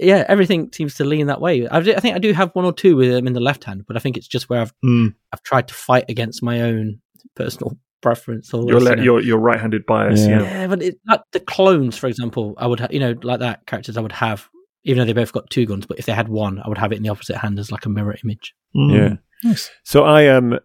yeah, 0.00 0.24
everything 0.28 0.70
seems 0.72 0.94
to 0.94 1.04
lean 1.04 1.26
that 1.26 1.40
way. 1.40 1.68
I, 1.68 1.80
do- 1.80 1.94
I 1.94 2.00
think 2.00 2.14
I 2.16 2.18
do 2.18 2.32
have 2.32 2.50
one 2.54 2.64
or 2.64 2.72
two 2.72 2.96
with 2.96 3.10
them 3.10 3.26
in 3.26 3.34
the 3.34 3.40
left 3.40 3.64
hand, 3.64 3.84
but 3.86 3.96
I 3.96 4.00
think 4.00 4.16
it's 4.16 4.28
just 4.28 4.48
where 4.48 4.60
I've 4.62 4.72
Mm. 4.82 5.14
I've 5.34 5.42
tried 5.42 5.68
to 5.68 5.74
fight 5.74 6.04
against 6.08 6.42
my 6.42 6.62
own 6.62 7.00
personal 7.34 7.76
preference. 8.00 8.52
Or 8.54 8.62
Your, 8.68 8.78
you 8.78 8.84
le- 8.84 8.96
know. 8.96 9.02
your 9.02 9.20
your 9.22 9.38
right-handed 9.38 9.86
bias. 9.86 10.20
Yeah. 10.20 10.40
Yeah. 10.40 10.60
Yeah, 10.60 10.66
but 10.66 10.82
it, 10.82 10.98
like 11.06 11.20
the 11.32 11.40
clones, 11.40 11.96
for 11.98 12.06
example, 12.06 12.54
I 12.58 12.66
would, 12.66 12.80
ha- 12.80 12.88
you 12.90 13.00
know, 13.00 13.14
like 13.22 13.40
that 13.40 13.66
characters 13.66 13.96
I 13.96 14.00
would 14.00 14.12
have, 14.12 14.48
even 14.84 14.98
though 14.98 15.04
they 15.04 15.12
both 15.12 15.32
got 15.32 15.50
two 15.50 15.66
guns, 15.66 15.86
but 15.86 15.98
if 15.98 16.06
they 16.06 16.12
had 16.12 16.28
one, 16.28 16.60
I 16.64 16.68
would 16.68 16.78
have 16.78 16.92
it 16.92 16.96
in 16.96 17.02
the 17.02 17.08
opposite 17.10 17.36
hand 17.36 17.58
as 17.58 17.70
like 17.72 17.86
a 17.86 17.88
mirror 17.88 18.16
image. 18.24 18.54
Mm. 18.76 18.92
Yeah. 18.96 19.16
Nice. 19.50 19.70
So 19.84 20.02
I 20.04 20.26
um, 20.28 20.58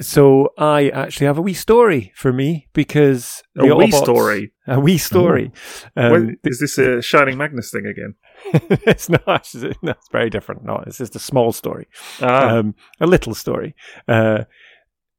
so 0.00 0.50
I 0.58 0.88
actually 0.90 1.26
have 1.26 1.38
a 1.38 1.42
wee 1.42 1.54
story 1.54 2.12
for 2.16 2.32
me 2.32 2.66
because 2.74 3.42
A 3.56 3.66
the 3.66 3.76
wee 3.76 3.86
Autobots- 3.86 4.02
story. 4.02 4.52
a 4.66 4.80
wee 4.80 4.98
story. 4.98 5.52
Um, 5.96 6.10
When- 6.12 6.36
is 6.44 6.58
this 6.60 6.76
a 6.78 7.00
Shining 7.00 7.38
Magnus 7.38 7.70
thing 7.70 7.86
again? 7.86 8.14
it's 8.86 9.08
not. 9.08 9.48
It's, 9.54 9.54
no, 9.82 9.92
it's 9.92 10.08
very 10.10 10.28
different. 10.28 10.64
No, 10.64 10.82
it's 10.86 10.98
just 10.98 11.14
a 11.16 11.20
small 11.20 11.52
story. 11.52 11.86
Ah, 12.20 12.56
um, 12.58 12.74
a 13.00 13.06
little 13.06 13.34
story. 13.34 13.74
Uh, 14.08 14.44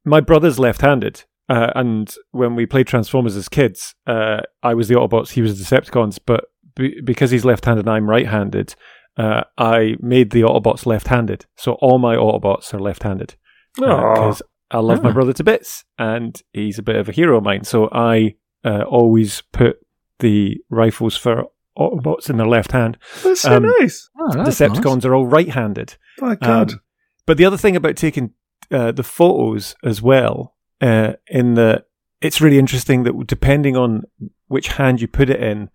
my 0.06 0.20
brother's 0.22 0.60
left-handed, 0.60 1.24
uh, 1.50 1.72
and 1.76 2.14
when 2.32 2.56
we 2.56 2.66
played 2.66 2.88
Transformers 2.88 3.36
as 3.36 3.50
kids, 3.50 3.96
uh, 4.06 4.42
I 4.64 4.74
was 4.74 4.88
the 4.88 4.96
Autobots, 4.96 5.30
he 5.32 5.42
was 5.42 5.58
the 5.58 5.64
Decepticons. 5.64 6.20
But 6.26 6.46
be- 6.76 7.02
because 7.04 7.32
he's 7.32 7.46
left-handed 7.46 7.86
and 7.86 7.96
I'm 7.96 8.10
right-handed, 8.10 8.76
uh, 9.18 9.44
I 9.58 9.96
made 10.00 10.32
the 10.32 10.42
Autobots 10.42 10.86
left-handed. 10.86 11.46
So 11.56 11.74
all 11.74 12.00
my 12.00 12.16
Autobots 12.16 12.74
are 12.74 12.80
left-handed 12.80 13.36
Aw. 13.82 14.14
because 14.14 14.42
I 14.70 14.80
love 14.80 15.02
my 15.02 15.10
Ah. 15.10 15.14
brother 15.14 15.34
to 15.34 15.44
bits, 15.44 15.86
and 15.98 16.40
he's 16.54 16.78
a 16.78 16.84
bit 16.84 16.98
of 16.98 17.08
a 17.10 17.14
hero 17.14 17.38
of 17.38 17.44
mine. 17.44 17.64
So 17.64 17.90
I 17.92 18.36
uh, 18.66 18.84
always 18.84 19.42
put 19.54 19.78
the 20.20 20.58
rifles 20.70 21.16
for 21.16 21.46
Autobots 21.80 22.30
in 22.30 22.38
their 22.38 22.48
left 22.48 22.72
hand. 22.74 22.98
that's 23.24 23.42
so 23.42 23.56
um, 23.58 23.64
nice. 23.80 24.10
Oh, 24.20 24.30
Decepticons 24.32 25.06
are 25.06 25.16
all 25.16 25.28
right-handed. 25.28 25.96
My 26.20 26.36
God. 26.36 26.74
Um, 26.74 26.82
but 27.26 27.38
the 27.38 27.46
other 27.46 27.56
thing 27.58 27.76
about 27.76 27.96
taking 27.96 28.32
uh, 28.72 28.92
the 28.92 29.04
photos 29.04 29.76
as 29.84 30.02
well, 30.02 30.56
uh, 30.82 31.14
in 31.28 31.54
the 31.56 31.84
it's 32.22 32.42
really 32.42 32.58
interesting 32.60 33.04
that 33.04 33.28
depending 33.28 33.78
on 33.78 34.04
which 34.48 34.70
hand 34.70 35.02
you 35.02 35.08
put 35.08 35.30
it 35.30 35.42
in, 35.42 35.70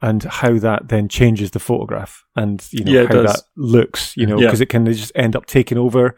and 0.00 0.22
how 0.24 0.58
that 0.58 0.88
then 0.88 1.08
changes 1.08 1.50
the 1.52 1.58
photograph, 1.58 2.24
and 2.36 2.66
you 2.70 2.84
know 2.84 2.92
Yeah, 2.92 3.02
how 3.06 3.22
does. 3.22 3.32
that 3.32 3.42
looks, 3.56 4.16
you 4.16 4.26
know, 4.26 4.38
Yeah. 4.38 4.46
because 4.46 4.60
it 4.60 4.68
can 4.68 4.84
just 4.86 5.12
end 5.14 5.34
up 5.36 5.46
taking 5.46 5.78
over 5.78 6.14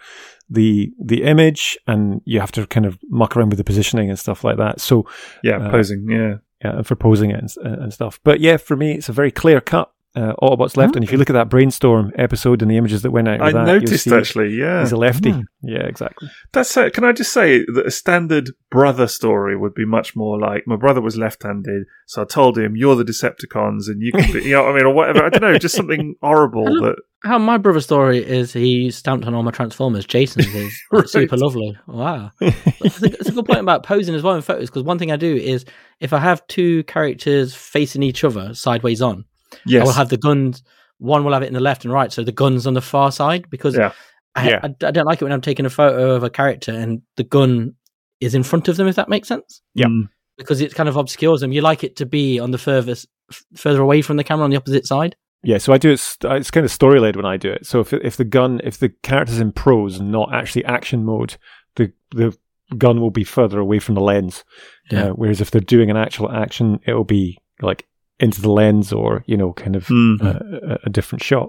the 0.50 0.92
the 1.02 1.22
image, 1.22 1.78
and 1.86 2.20
you 2.24 2.40
have 2.40 2.52
to 2.52 2.66
kind 2.66 2.84
of 2.86 2.98
muck 3.08 3.36
around 3.36 3.50
with 3.50 3.58
the 3.58 3.64
positioning 3.64 4.10
and 4.10 4.18
stuff 4.18 4.44
like 4.44 4.58
that. 4.58 4.80
So 4.80 5.06
yeah, 5.42 5.56
uh, 5.58 5.70
posing. 5.70 6.06
Yeah. 6.10 6.34
yeah, 6.62 6.76
and 6.78 6.86
for 6.86 6.96
posing 6.96 7.30
it 7.30 7.40
and, 7.40 7.50
and 7.82 7.92
stuff. 7.92 8.20
But 8.24 8.40
yeah, 8.40 8.58
for 8.58 8.76
me, 8.76 8.92
it's 8.92 9.08
a 9.08 9.12
very 9.12 9.30
clear 9.30 9.60
cut. 9.62 9.90
Uh, 10.16 10.32
Autobots 10.40 10.76
left, 10.76 10.94
and 10.94 11.04
if 11.04 11.10
you 11.10 11.18
look 11.18 11.28
at 11.28 11.32
that 11.32 11.48
brainstorm 11.48 12.12
episode 12.16 12.62
and 12.62 12.70
the 12.70 12.76
images 12.76 13.02
that 13.02 13.10
went 13.10 13.26
out, 13.26 13.40
I 13.40 13.46
with 13.46 13.54
that, 13.54 13.66
you'll 13.66 13.80
noticed 13.80 14.04
see 14.04 14.14
actually. 14.14 14.54
Yeah, 14.54 14.78
He's 14.80 14.92
a 14.92 14.96
lefty. 14.96 15.32
Hmm. 15.32 15.40
Yeah, 15.62 15.82
exactly. 15.86 16.30
That's 16.52 16.76
uh, 16.76 16.90
can 16.90 17.02
I 17.02 17.10
just 17.10 17.32
say 17.32 17.64
that 17.74 17.84
a 17.86 17.90
standard 17.90 18.50
brother 18.70 19.08
story 19.08 19.56
would 19.56 19.74
be 19.74 19.84
much 19.84 20.14
more 20.14 20.38
like 20.38 20.68
my 20.68 20.76
brother 20.76 21.00
was 21.00 21.16
left-handed, 21.16 21.86
so 22.06 22.22
I 22.22 22.26
told 22.26 22.56
him 22.56 22.76
you're 22.76 22.94
the 22.94 23.02
Decepticons 23.04 23.88
and 23.88 24.00
you 24.00 24.12
can 24.12 24.32
be, 24.32 24.44
you 24.44 24.52
know, 24.52 24.62
what 24.62 24.70
I 24.72 24.74
mean, 24.76 24.86
or 24.86 24.94
whatever. 24.94 25.24
I 25.24 25.30
don't 25.30 25.40
know, 25.42 25.58
just 25.58 25.74
something 25.74 26.14
horrible 26.22 26.64
that. 26.82 26.96
How 27.24 27.38
my 27.38 27.56
brother's 27.56 27.84
story 27.84 28.18
is 28.18 28.52
he 28.52 28.90
stamped 28.92 29.26
on 29.26 29.34
all 29.34 29.42
my 29.42 29.50
Transformers. 29.50 30.04
Jason's 30.04 30.46
is 30.54 30.80
Right. 30.92 31.08
super 31.08 31.36
lovely. 31.38 31.76
Wow. 31.88 32.30
It's 32.40 33.02
a, 33.02 33.06
it's 33.06 33.28
a 33.30 33.32
good 33.32 33.46
point 33.46 33.60
about 33.60 33.82
posing 33.82 34.14
as 34.14 34.22
well 34.22 34.34
in 34.36 34.42
photos 34.42 34.68
because 34.68 34.82
one 34.82 34.98
thing 34.98 35.10
I 35.10 35.16
do 35.16 35.34
is 35.34 35.64
if 36.00 36.12
I 36.12 36.18
have 36.18 36.46
two 36.48 36.84
characters 36.84 37.54
facing 37.54 38.02
each 38.02 38.22
other 38.24 38.52
sideways 38.52 39.00
on, 39.00 39.24
Yes. 39.66 39.82
I 39.82 39.84
will 39.84 39.92
have 39.92 40.08
the 40.08 40.16
guns. 40.16 40.62
One 40.98 41.24
will 41.24 41.32
have 41.32 41.42
it 41.42 41.48
in 41.48 41.54
the 41.54 41.60
left 41.60 41.84
and 41.84 41.92
right, 41.92 42.12
so 42.12 42.22
the 42.22 42.32
guns 42.32 42.66
on 42.66 42.74
the 42.74 42.80
far 42.80 43.10
side 43.12 43.48
because 43.50 43.76
Yeah. 43.76 43.92
I, 44.34 44.48
Yeah. 44.50 44.60
I, 44.62 44.66
I 44.86 44.90
don't 44.90 45.06
like 45.06 45.20
it 45.20 45.24
when 45.24 45.32
I'm 45.32 45.40
taking 45.40 45.66
a 45.66 45.70
photo 45.70 46.12
of 46.12 46.22
a 46.22 46.30
character 46.30 46.72
and 46.72 47.02
the 47.16 47.24
gun 47.24 47.74
is 48.20 48.34
in 48.34 48.42
front 48.42 48.68
of 48.68 48.76
them. 48.76 48.86
If 48.86 48.96
that 48.96 49.08
makes 49.08 49.28
sense, 49.28 49.60
Yeah. 49.74 49.86
Mm. 49.86 50.08
because 50.38 50.60
it 50.60 50.74
kind 50.74 50.88
of 50.88 50.96
obscures 50.96 51.40
them. 51.40 51.52
You 51.52 51.60
like 51.62 51.84
it 51.84 51.96
to 51.96 52.06
be 52.06 52.38
on 52.38 52.50
the 52.52 52.58
furthest, 52.58 53.06
f- 53.30 53.44
further 53.56 53.82
away 53.82 54.02
from 54.02 54.16
the 54.16 54.24
camera 54.24 54.44
on 54.44 54.50
the 54.50 54.56
opposite 54.56 54.86
side. 54.86 55.16
Yeah, 55.42 55.58
so 55.58 55.72
I 55.74 55.78
do 55.78 55.90
it. 55.90 55.98
st- 56.00 56.32
It's 56.32 56.50
kind 56.50 56.64
of 56.64 56.70
story 56.72 57.00
led 57.00 57.16
when 57.16 57.26
I 57.26 57.36
do 57.36 57.50
it. 57.50 57.66
So 57.66 57.80
if 57.80 57.92
if 57.92 58.16
the 58.16 58.24
gun, 58.24 58.60
if 58.64 58.78
the 58.78 58.88
character's 59.02 59.40
in 59.40 59.52
prose, 59.52 60.00
not 60.00 60.32
actually 60.32 60.64
action 60.64 61.04
mode, 61.04 61.36
the 61.76 61.92
the 62.12 62.34
gun 62.78 63.00
will 63.00 63.10
be 63.10 63.24
further 63.24 63.58
away 63.60 63.78
from 63.78 63.94
the 63.94 64.00
lens. 64.00 64.42
Yeah. 64.90 65.08
Uh, 65.08 65.10
whereas 65.10 65.42
if 65.42 65.50
they're 65.50 65.60
doing 65.60 65.90
an 65.90 65.98
actual 65.98 66.30
action, 66.32 66.80
it'll 66.86 67.04
be 67.04 67.38
like 67.60 67.86
into 68.24 68.40
the 68.40 68.50
lens 68.50 68.92
or 68.92 69.22
you 69.26 69.36
know, 69.36 69.52
kind 69.52 69.76
of 69.76 69.86
Mm. 69.88 70.22
uh, 70.22 70.74
a, 70.74 70.78
a 70.86 70.90
different 70.90 71.22
shot. 71.22 71.48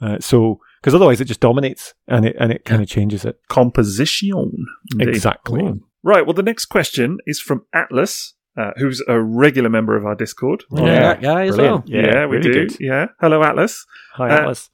Uh, 0.00 0.18
so 0.20 0.60
because 0.80 0.94
otherwise 0.94 1.20
it 1.20 1.24
just 1.26 1.40
dominates 1.40 1.94
and 2.08 2.26
it 2.26 2.36
and 2.38 2.52
it 2.52 2.64
kind 2.64 2.82
of 2.82 2.88
changes 2.88 3.24
it 3.24 3.36
Composition. 3.48 4.66
Indeed. 4.92 5.08
exactly. 5.08 5.62
Ooh. 5.62 5.80
Right. 6.02 6.24
Well, 6.26 6.34
the 6.34 6.42
next 6.42 6.66
question 6.66 7.18
is 7.26 7.40
from 7.40 7.64
Atlas, 7.72 8.34
uh, 8.56 8.70
who's 8.76 9.02
a 9.08 9.20
regular 9.20 9.68
member 9.68 9.96
of 9.96 10.04
our 10.06 10.14
Discord. 10.14 10.62
Yeah, 10.72 10.84
yeah. 10.84 11.00
that 11.00 11.22
guy 11.22 11.46
as 11.46 11.56
well. 11.56 11.78
Brilliant. 11.78 12.14
Yeah, 12.14 12.26
we 12.26 12.36
really 12.36 12.52
do. 12.52 12.52
good. 12.68 12.80
Yeah. 12.80 13.06
Hello, 13.20 13.42
Atlas. 13.42 13.84
Hi, 14.14 14.28
Uh, 14.30 14.40
Atlas. 14.40 14.70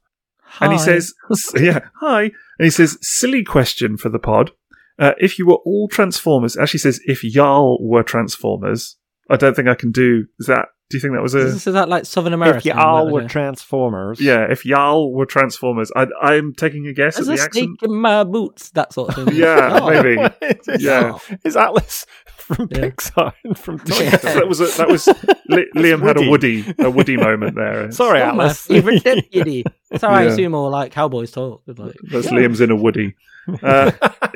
And 0.59 0.71
he 0.71 0.77
says, 0.77 1.13
yeah, 1.55 1.79
hi. 1.99 2.23
And 2.59 2.65
he 2.65 2.69
says, 2.69 2.99
silly 3.01 3.43
question 3.43 3.97
for 3.97 4.09
the 4.09 4.19
pod. 4.19 4.51
Uh, 4.99 5.13
if 5.19 5.39
you 5.39 5.47
were 5.47 5.57
all 5.65 5.87
Transformers, 5.87 6.55
actually 6.55 6.81
says, 6.81 6.99
if 7.07 7.23
y'all 7.23 7.79
were 7.81 8.03
Transformers, 8.03 8.97
I 9.31 9.37
don't 9.37 9.55
think 9.55 9.67
I 9.67 9.73
can 9.75 9.91
do 9.91 10.25
is 10.39 10.45
that. 10.45 10.67
Do 10.93 10.97
you 10.97 11.01
think 11.01 11.15
that 11.15 11.23
was 11.23 11.33
Is, 11.33 11.41
a 11.41 11.53
this- 11.55 11.65
is 11.65 11.73
that 11.73 11.89
like 11.89 12.05
Southern 12.05 12.33
America? 12.33 12.57
if 12.59 12.65
you 12.65 12.73
all 12.73 13.09
were 13.09 13.27
Transformers, 13.27 14.21
yeah? 14.21 14.45
If 14.47 14.63
y'all 14.63 15.11
were 15.11 15.25
Transformers, 15.25 15.91
I, 15.95 16.05
I'm 16.21 16.53
taking 16.53 16.85
a 16.85 16.93
guess 16.93 17.15
There's 17.15 17.29
at 17.29 17.33
a 17.33 17.37
the 17.37 17.41
accent. 17.43 17.79
snake 17.79 17.89
in 17.89 17.95
my 17.95 18.23
boots. 18.23 18.69
That 18.71 18.93
sort 18.93 19.09
of 19.17 19.25
thing. 19.25 19.35
Yeah, 19.43 19.79
Oh. 19.81 19.89
maybe. 19.89 20.15
yeah, 20.67 20.77
Yeah. 20.77 21.17
is 21.43 21.57
Atlas 21.57 22.05
from 22.37 22.67
Yeah. 22.69 22.77
Pixar 22.89 23.33
and 23.43 23.57
from 23.57 23.79
Toy 23.79 24.03
Yeah. 24.03 24.17
That 24.17 24.47
was 24.47 24.61
a, 24.61 24.65
that 24.77 24.87
was 24.87 25.07
Li- 25.49 25.71
Liam 25.75 26.03
had 26.03 26.17
a 26.17 26.29
Woody. 26.29 26.61
Woody 26.61 26.75
a 26.77 26.91
Woody 26.91 27.17
moment 27.17 27.55
there. 27.55 27.91
Sorry, 27.91 28.19
my 28.19 28.27
Atlas. 28.27 28.61
favorite 28.67 29.03
deputy. 29.03 29.63
That's 29.89 30.03
how 30.03 30.09
I 30.09 30.25
Yeah. 30.25 30.29
assume 30.29 30.53
all 30.53 30.69
like 30.69 30.91
cowboys 30.91 31.31
talk. 31.31 31.63
It's 31.65 31.79
Like, 31.79 31.95
That's 32.11 32.27
Liam's 32.27 32.61
in 32.61 32.69
a 32.69 32.75
Woody. 32.75 33.15
Uh, 33.61 33.91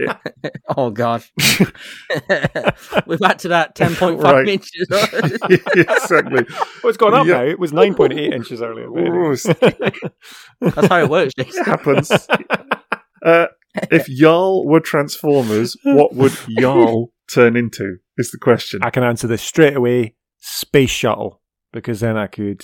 oh 0.78 0.90
god, 0.90 1.24
we're 3.06 3.18
back 3.18 3.38
to 3.40 3.48
that 3.50 3.74
ten 3.76 3.96
point 3.96 4.20
Right. 4.22 4.48
inches. 4.48 4.88
exactly. 4.90 6.46
Oh, 6.84 6.90
it's 6.90 6.98
gone 6.98 7.14
up 7.14 7.26
Yeah. 7.26 7.38
now. 7.38 7.44
It 7.46 7.60
was 7.60 7.72
9.8 7.72 8.34
inches 8.34 8.62
earlier. 8.62 8.90
but 8.90 9.00
anyway. 9.02 9.18
Ooh, 9.18 10.70
That's 10.72 10.88
how 10.88 11.00
it 11.02 11.10
works. 11.10 11.34
it 11.38 11.66
happens. 11.66 12.12
Uh, 13.26 13.48
if 13.92 14.08
y'all 14.10 14.66
were 14.68 14.80
Transformers, 14.80 15.76
what 15.84 16.14
would 16.16 16.34
y'all 16.48 17.12
turn 17.30 17.56
into? 17.56 17.98
Is 18.18 18.32
the 18.32 18.38
question. 18.40 18.82
I 18.84 18.90
can 18.90 19.04
answer 19.04 19.28
this 19.28 19.42
straight 19.42 19.76
away. 19.76 20.16
Space 20.40 20.90
shuttle, 20.92 21.42
because 21.74 22.00
then 22.00 22.16
I 22.18 22.28
could 22.28 22.64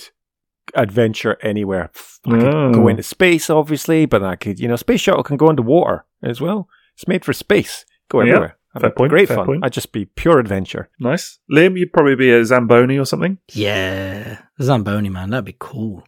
adventure 0.74 1.36
anywhere. 1.42 1.90
I 2.26 2.30
could 2.30 2.42
Oh. 2.54 2.72
go 2.72 2.80
mm. 2.80 2.90
into 2.90 3.02
space, 3.02 3.50
obviously, 3.50 4.06
but 4.06 4.22
I 4.22 4.36
could, 4.36 4.58
you 4.58 4.68
know, 4.68 4.76
space 4.76 5.00
shuttle 5.00 5.22
can 5.22 5.36
go 5.36 5.50
into 5.50 5.62
water 5.62 6.04
as 6.22 6.40
well. 6.40 6.68
It's 6.94 7.06
made 7.08 7.24
for 7.24 7.32
space. 7.32 7.84
Go 8.08 8.20
Yeah, 8.22 8.28
everywhere. 8.28 8.56
Have 8.74 8.80
fair 8.82 8.90
point, 8.90 9.10
Great 9.10 9.28
fair 9.28 9.36
fun. 9.38 9.46
point. 9.46 9.64
I'd 9.64 9.72
just 9.72 9.92
be 9.92 10.04
pure 10.06 10.38
adventure. 10.40 10.88
Nice, 10.98 11.38
Liam. 11.52 11.78
You'd 11.78 11.92
probably 11.92 12.16
be 12.16 12.32
a 12.32 12.44
Zamboni 12.44 12.98
or 12.98 13.04
something. 13.04 13.38
Yeah, 13.52 14.40
Zamboni 14.60 15.10
man, 15.10 15.30
that'd 15.30 15.44
be 15.44 15.56
cool. 15.58 16.02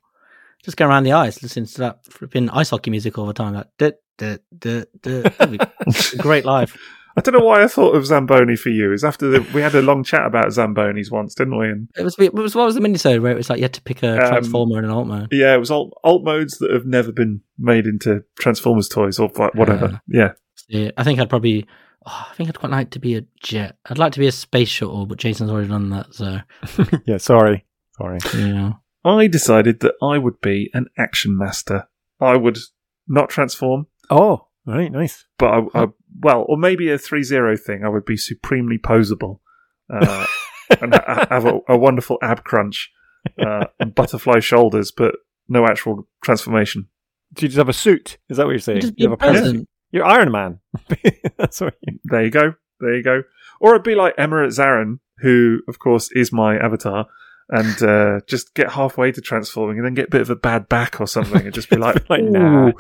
Just 0.65 0.77
go 0.77 0.89
around 0.89 1.05
the 1.05 1.13
ice, 1.13 1.41
listening 1.43 1.67
to 1.67 1.79
that 1.79 2.05
flipping 2.07 2.51
ice 2.51 2.71
hockey 2.71 2.91
music 2.91 3.19
all 3.19 3.27
the 3.27 3.33
time. 3.33 3.55
Like, 3.55 3.69
duh, 3.79 3.93
duh, 4.19 4.39
duh, 4.59 4.85
duh. 5.01 5.23
That'd 5.39 5.59
be 5.59 5.65
a 6.15 6.17
great 6.17 6.45
life. 6.45 6.77
I 7.17 7.23
don't 7.23 7.33
know 7.33 7.45
why 7.45 7.63
I 7.63 7.67
thought 7.67 7.95
of 7.95 8.05
Zamboni 8.07 8.57
for 8.57 8.69
you. 8.69 8.93
Is 8.93 9.03
after 9.05 9.29
the, 9.29 9.41
we 9.55 9.63
had 9.63 9.75
a 9.75 9.81
long 9.83 10.05
chat 10.05 10.27
about 10.27 10.47
Zambonis 10.49 11.11
once, 11.11 11.35
didn't 11.35 11.57
we? 11.59 11.69
And 11.71 11.89
It 11.97 12.03
was, 12.03 12.15
it 12.19 12.35
was 12.35 12.55
what 12.55 12.67
was 12.67 12.75
the 12.75 12.81
minisode 12.83 13.23
where 13.23 13.33
it 13.33 13.37
was 13.37 13.49
like 13.49 13.59
you 13.59 13.65
had 13.65 13.73
to 13.75 13.83
pick 13.83 14.03
a 14.03 14.13
Um, 14.23 14.29
transformer 14.29 14.77
and 14.77 14.87
an 14.87 14.93
alt 14.93 15.07
mode. 15.07 15.29
yeah, 15.33 15.55
it 15.55 15.59
was 15.59 15.71
alt, 15.71 15.93
alt 16.05 16.25
modes 16.25 16.59
that 16.59 16.71
have 16.71 16.85
never 16.87 17.13
been 17.13 17.41
made 17.59 17.87
into 17.87 18.23
Transformers 18.39 18.89
toys 18.89 19.19
or 19.19 19.31
wha- 19.35 19.51
whatever. 19.55 20.01
yeah, 20.09 20.33
Yeah, 20.69 20.91
I 20.97 21.05
think 21.05 21.19
I'd 21.21 21.31
probably. 21.31 21.67
Oh, 22.09 22.27
I 22.31 22.35
think 22.35 22.49
I'd 22.49 22.59
quite 22.59 22.71
like 22.71 22.91
to 22.91 23.01
be 23.01 23.17
a 23.17 23.25
jet. 23.43 23.77
I'd 23.87 23.99
like 23.99 24.13
to 24.13 24.21
be 24.21 24.29
a 24.29 24.33
space 24.33 24.69
shuttle, 24.69 25.07
but 25.07 25.19
Jason's 25.19 25.51
already 25.51 25.69
done 25.69 25.91
that, 25.91 26.15
so 26.15 26.39
yeah, 27.07 27.17
sorry. 27.17 27.65
Sorry. 27.99 28.19
yeah. 28.37 28.75
I 29.05 29.27
decided 29.27 29.81
that 29.81 29.95
I 30.03 30.19
would 30.19 30.41
be 30.41 30.71
an 30.75 30.87
action 30.99 31.37
master. 31.37 31.89
I 32.21 32.37
would 32.37 32.59
not 33.09 33.29
transform, 33.31 33.87
Oh, 34.11 34.47
right, 34.67 34.93
nice. 34.93 35.25
but 35.39 35.47
I, 35.75 35.83
I 35.83 35.87
well, 36.21 36.45
or 36.49 36.57
maybe 36.57 36.91
a 36.91 36.99
three 36.99 37.23
zero 37.23 37.57
thing. 37.57 37.85
I 37.85 37.89
would 37.89 38.05
be 38.05 38.17
supremely 38.17 38.79
posable 38.79 39.41
uh, 39.93 40.27
and 40.81 40.95
ha- 40.95 41.27
have 41.31 41.45
a, 41.47 41.61
a 41.69 41.77
wonderful 41.77 42.19
ab 42.23 42.45
crunch 42.45 42.91
uh, 43.45 43.67
and 43.81 43.95
butterfly 43.95 44.41
shoulders, 44.41 44.93
but 44.97 45.15
no 45.49 45.65
actual 45.67 46.09
transformation. 46.25 46.89
Do 47.33 47.45
you 47.45 47.49
just 47.49 47.59
have 47.59 47.69
a 47.69 47.73
suit? 47.73 48.19
Is 48.29 48.37
that 48.37 48.47
what 48.47 48.53
you're 48.53 48.59
saying? 48.61 48.81
Just 48.81 48.97
be 48.97 49.03
You 49.03 49.11
have 49.11 49.15
a 49.15 49.17
present? 49.17 49.43
present. 49.45 49.69
You're 49.91 50.05
Iron 50.05 50.31
Man. 50.33 50.61
That's 51.39 51.61
what 51.61 51.75
you. 51.83 51.99
There 52.05 52.25
you 52.25 52.31
go. 52.31 52.55
There 52.81 52.95
you 52.95 53.03
go. 53.03 53.23
Or 53.61 53.71
it'd 53.75 53.83
be 53.85 53.95
like 53.95 54.17
Emirate 54.17 54.49
Xaaron, 54.57 54.99
who, 55.19 55.61
of 55.69 55.79
course, 55.79 56.11
is 56.13 56.33
my 56.33 56.57
avatar, 56.59 57.07
and 57.49 57.83
uh, 57.83 58.21
just 58.29 58.55
get 58.55 58.73
halfway 58.73 59.13
to 59.13 59.21
transforming 59.21 59.79
and 59.79 59.87
then 59.87 59.95
get 59.95 60.09
a 60.09 60.11
bit 60.11 60.21
of 60.21 60.31
a 60.31 60.37
bad 60.37 60.69
back 60.69 61.01
or 61.01 61.07
something 61.07 61.43
and 61.43 61.55
just 61.55 61.71
be 61.71 61.77
like, 61.87 62.09
Like, 62.11 62.21
"Ooh, 62.23 62.31
nah." 62.31 62.73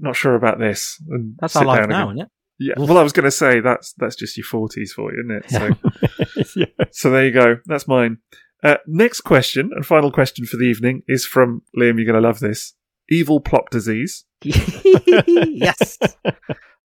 not 0.00 0.16
sure 0.16 0.34
about 0.34 0.58
this. 0.58 1.00
And 1.08 1.36
That's 1.40 1.52
sit 1.54 1.60
our 1.60 1.64
life 1.66 1.88
now, 1.88 2.10
again. 2.10 2.16
isn't 2.18 2.26
it? 2.26 2.30
Yeah. 2.58 2.74
Well, 2.78 2.98
I 2.98 3.02
was 3.02 3.12
going 3.12 3.24
to 3.24 3.30
say 3.30 3.60
that's 3.60 3.92
that's 3.94 4.16
just 4.16 4.36
your 4.36 4.44
forties 4.44 4.92
for 4.92 5.12
you, 5.12 5.20
isn't 5.20 5.44
it? 5.44 6.46
So, 6.46 6.50
yeah. 6.60 6.86
so 6.90 7.10
there 7.10 7.26
you 7.26 7.32
go. 7.32 7.56
That's 7.66 7.86
mine. 7.86 8.18
Uh, 8.62 8.76
next 8.86 9.20
question 9.20 9.70
and 9.74 9.84
final 9.84 10.10
question 10.10 10.46
for 10.46 10.56
the 10.56 10.64
evening 10.64 11.02
is 11.06 11.26
from 11.26 11.62
Liam. 11.76 11.96
You're 11.96 12.10
going 12.10 12.20
to 12.20 12.26
love 12.26 12.40
this. 12.40 12.74
Evil 13.08 13.40
plop 13.40 13.70
disease. 13.70 14.24
yes. 14.42 15.98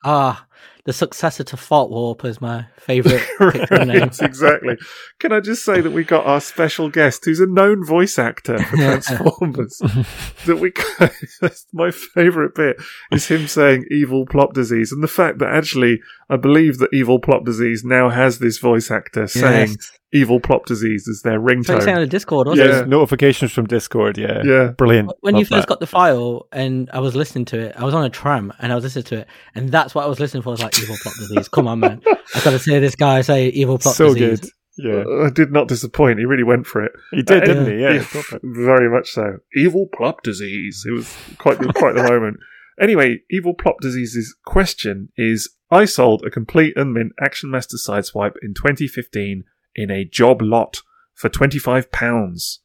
Ah, 0.04 0.48
the 0.84 0.94
successor 0.94 1.44
to 1.44 1.58
Fault 1.58 1.92
Warp 1.92 2.26
is 2.26 2.42
my 2.42 2.66
favourite 2.78 3.24
picture 3.38 3.86
name. 3.86 4.00
Right, 4.00 4.22
exactly. 4.22 4.78
Can 5.20 5.32
I 5.32 5.40
just 5.40 5.64
say 5.64 5.82
that 5.82 5.92
we 5.92 6.04
got 6.04 6.26
our 6.26 6.42
special 6.42 6.90
guest, 6.90 7.26
who's 7.26 7.40
a 7.40 7.46
known 7.46 7.86
voice 7.86 8.18
actor 8.18 8.58
for 8.64 8.78
Transformers. 8.78 9.78
that 10.46 10.58
we, 10.60 10.72
that's 11.42 11.68
my 11.74 11.92
favourite 11.92 12.56
bit 12.56 12.78
is 13.12 13.28
him 13.28 13.48
saying 13.48 13.86
"evil 13.92 14.26
plot 14.26 14.54
disease," 14.54 14.92
and 14.92 15.04
the 15.04 15.08
fact 15.08 15.40
that 15.40 15.50
actually 15.54 16.02
I 16.32 16.38
believe 16.38 16.78
that 16.80 16.90
"evil 16.94 17.20
plot 17.20 17.44
disease" 17.44 17.84
now 17.84 18.10
has 18.10 18.40
this 18.40 18.58
voice 18.58 18.90
actor 18.90 19.28
saying 19.28 19.76
"evil 20.14 20.40
plot 20.40 20.66
disease" 20.66 21.06
as 21.12 21.22
their 21.24 21.40
That's 21.40 21.68
what 21.70 21.76
you 21.76 21.82
saying 21.82 21.98
on 21.98 22.02
the 22.04 22.08
Discord, 22.08 22.48
wasn't 22.48 22.70
Yeah. 22.70 22.80
it? 22.82 22.88
Notifications 22.88 23.52
from 23.52 23.66
Discord. 23.68 24.18
Yeah. 24.18 24.42
Yeah. 24.44 24.68
Brilliant. 24.78 25.12
When 25.20 25.36
you 25.36 25.44
first 25.46 25.64
that. 25.64 25.68
got 25.68 25.80
the 25.82 25.88
file 25.88 26.48
and 26.54 26.90
I 26.94 27.00
was 27.00 27.16
listening 27.16 27.46
to 27.46 27.60
it, 27.60 27.76
I 27.78 27.84
was 27.84 27.94
on 27.94 28.06
a 28.06 28.10
tram 28.10 28.54
and 28.60 28.72
I 28.72 28.76
was 28.76 28.84
listening 28.86 29.04
to 29.06 29.18
it, 29.20 29.28
and 29.56 29.70
that's 29.70 29.94
what 29.94 30.06
I 30.06 30.08
was 30.08 30.20
listening 30.22 30.42
for. 30.44 30.50
I 30.50 30.52
was 30.52 30.64
like, 30.64 30.80
"Evil 30.82 30.96
plot 31.02 31.16
disease." 31.20 31.48
Come 31.50 31.68
on, 31.68 31.80
man! 31.82 32.02
I 32.34 32.40
got 32.44 32.52
to 32.52 32.60
say 32.60 32.80
this 32.80 32.96
guy 32.96 33.22
say 33.22 33.50
evil 33.50 33.78
plot 33.78 33.96
so 33.96 34.14
disease. 34.14 34.40
good. 34.40 34.50
Yeah. 34.78 35.04
Uh, 35.26 35.30
did 35.30 35.52
not 35.52 35.68
disappoint. 35.68 36.18
He 36.20 36.26
really 36.26 36.44
went 36.44 36.66
for 36.66 36.82
it. 36.82 36.94
He 37.12 37.22
did, 37.24 37.44
Uh, 37.44 37.46
didn't 37.46 37.66
he? 37.74 37.82
Yeah. 37.82 37.94
Yeah, 38.16 38.22
very 38.44 38.90
much 38.90 39.10
so. 39.12 39.40
Evil 39.54 39.88
plot 39.94 40.24
disease. 40.24 40.86
It 40.88 40.92
was 40.92 41.14
quite 41.38 41.58
quite 41.76 41.94
the 41.96 42.04
moment. 42.10 42.38
Anyway, 42.80 43.20
evil 43.30 43.54
plot 43.54 43.76
disease's 43.82 44.34
question 44.46 45.10
is: 45.18 45.50
I 45.72 45.86
sold 45.86 46.26
a 46.26 46.30
complete 46.30 46.76
and 46.76 46.94
mint 46.94 47.14
Action 47.20 47.50
Master 47.50 47.78
Sideswipe 47.78 48.36
in 48.44 48.54
2015 48.54 49.46
in 49.76 49.90
a 49.90 50.04
job 50.04 50.42
lot 50.42 50.82
for 51.14 51.30
25 51.30 51.92
pounds. 51.92 52.60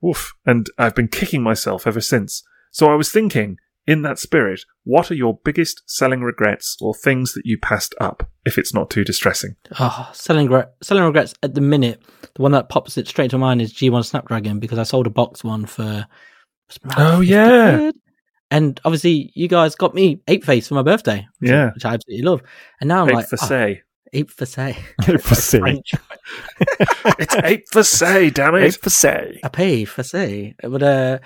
Woof! 0.00 0.32
And 0.46 0.70
I've 0.78 0.94
been 0.94 1.08
kicking 1.08 1.42
myself 1.42 1.86
ever 1.86 2.00
since. 2.00 2.42
So 2.70 2.86
I 2.86 2.94
was 2.94 3.12
thinking, 3.12 3.58
in 3.86 4.02
that 4.02 4.18
spirit, 4.18 4.64
what 4.84 5.10
are 5.10 5.14
your 5.14 5.38
biggest 5.44 5.82
selling 5.86 6.22
regrets 6.22 6.76
or 6.80 6.94
things 6.94 7.34
that 7.34 7.44
you 7.44 7.58
passed 7.58 7.94
up? 8.00 8.30
If 8.44 8.56
it's 8.56 8.72
not 8.72 8.88
too 8.90 9.04
distressing. 9.04 9.56
Oh, 9.78 10.08
selling 10.14 10.46
regret, 10.46 10.74
selling 10.82 11.04
regrets 11.04 11.34
at 11.42 11.54
the 11.54 11.60
minute. 11.60 12.02
The 12.34 12.42
one 12.42 12.52
that 12.52 12.68
pops 12.70 12.96
it 12.96 13.08
straight 13.08 13.30
to 13.32 13.38
mind 13.38 13.60
is 13.60 13.74
G1 13.74 14.04
Snapdragon 14.04 14.58
because 14.58 14.78
I 14.78 14.84
sold 14.84 15.06
a 15.06 15.10
box 15.10 15.44
one 15.44 15.66
for. 15.66 16.06
Oh, 16.96 17.20
yeah. 17.20 17.76
quid. 17.76 17.96
And 18.50 18.80
obviously, 18.84 19.30
you 19.34 19.46
guys 19.48 19.74
got 19.74 19.94
me 19.94 20.20
Ape 20.28 20.44
Face 20.44 20.68
for 20.68 20.74
my 20.74 20.82
birthday. 20.82 21.26
which- 21.38 21.50
Yeah. 21.50 21.70
which 21.74 21.84
I 21.84 21.94
absolutely 21.94 22.24
love. 22.24 22.42
And 22.80 22.88
now 22.88 23.02
I'm 23.02 23.08
Ape 23.10 23.14
like, 23.16 23.28
for 23.28 23.38
oh, 23.42 23.46
say. 23.46 23.82
Ape 24.14 24.30
for 24.30 24.46
say, 24.46 24.78
ape 25.06 25.20
for 25.20 25.34
say. 25.34 25.60
It's 27.18 27.34
ape 27.44 27.64
for 27.70 27.82
say, 27.82 28.30
damn 28.30 28.54
it. 28.54 28.74
for 28.76 28.90
say. 28.90 29.38
I 29.44 29.48
pay 29.48 29.84
for 29.84 30.02
say. 30.02 30.54
But 30.62 30.82
uh, 30.82 31.18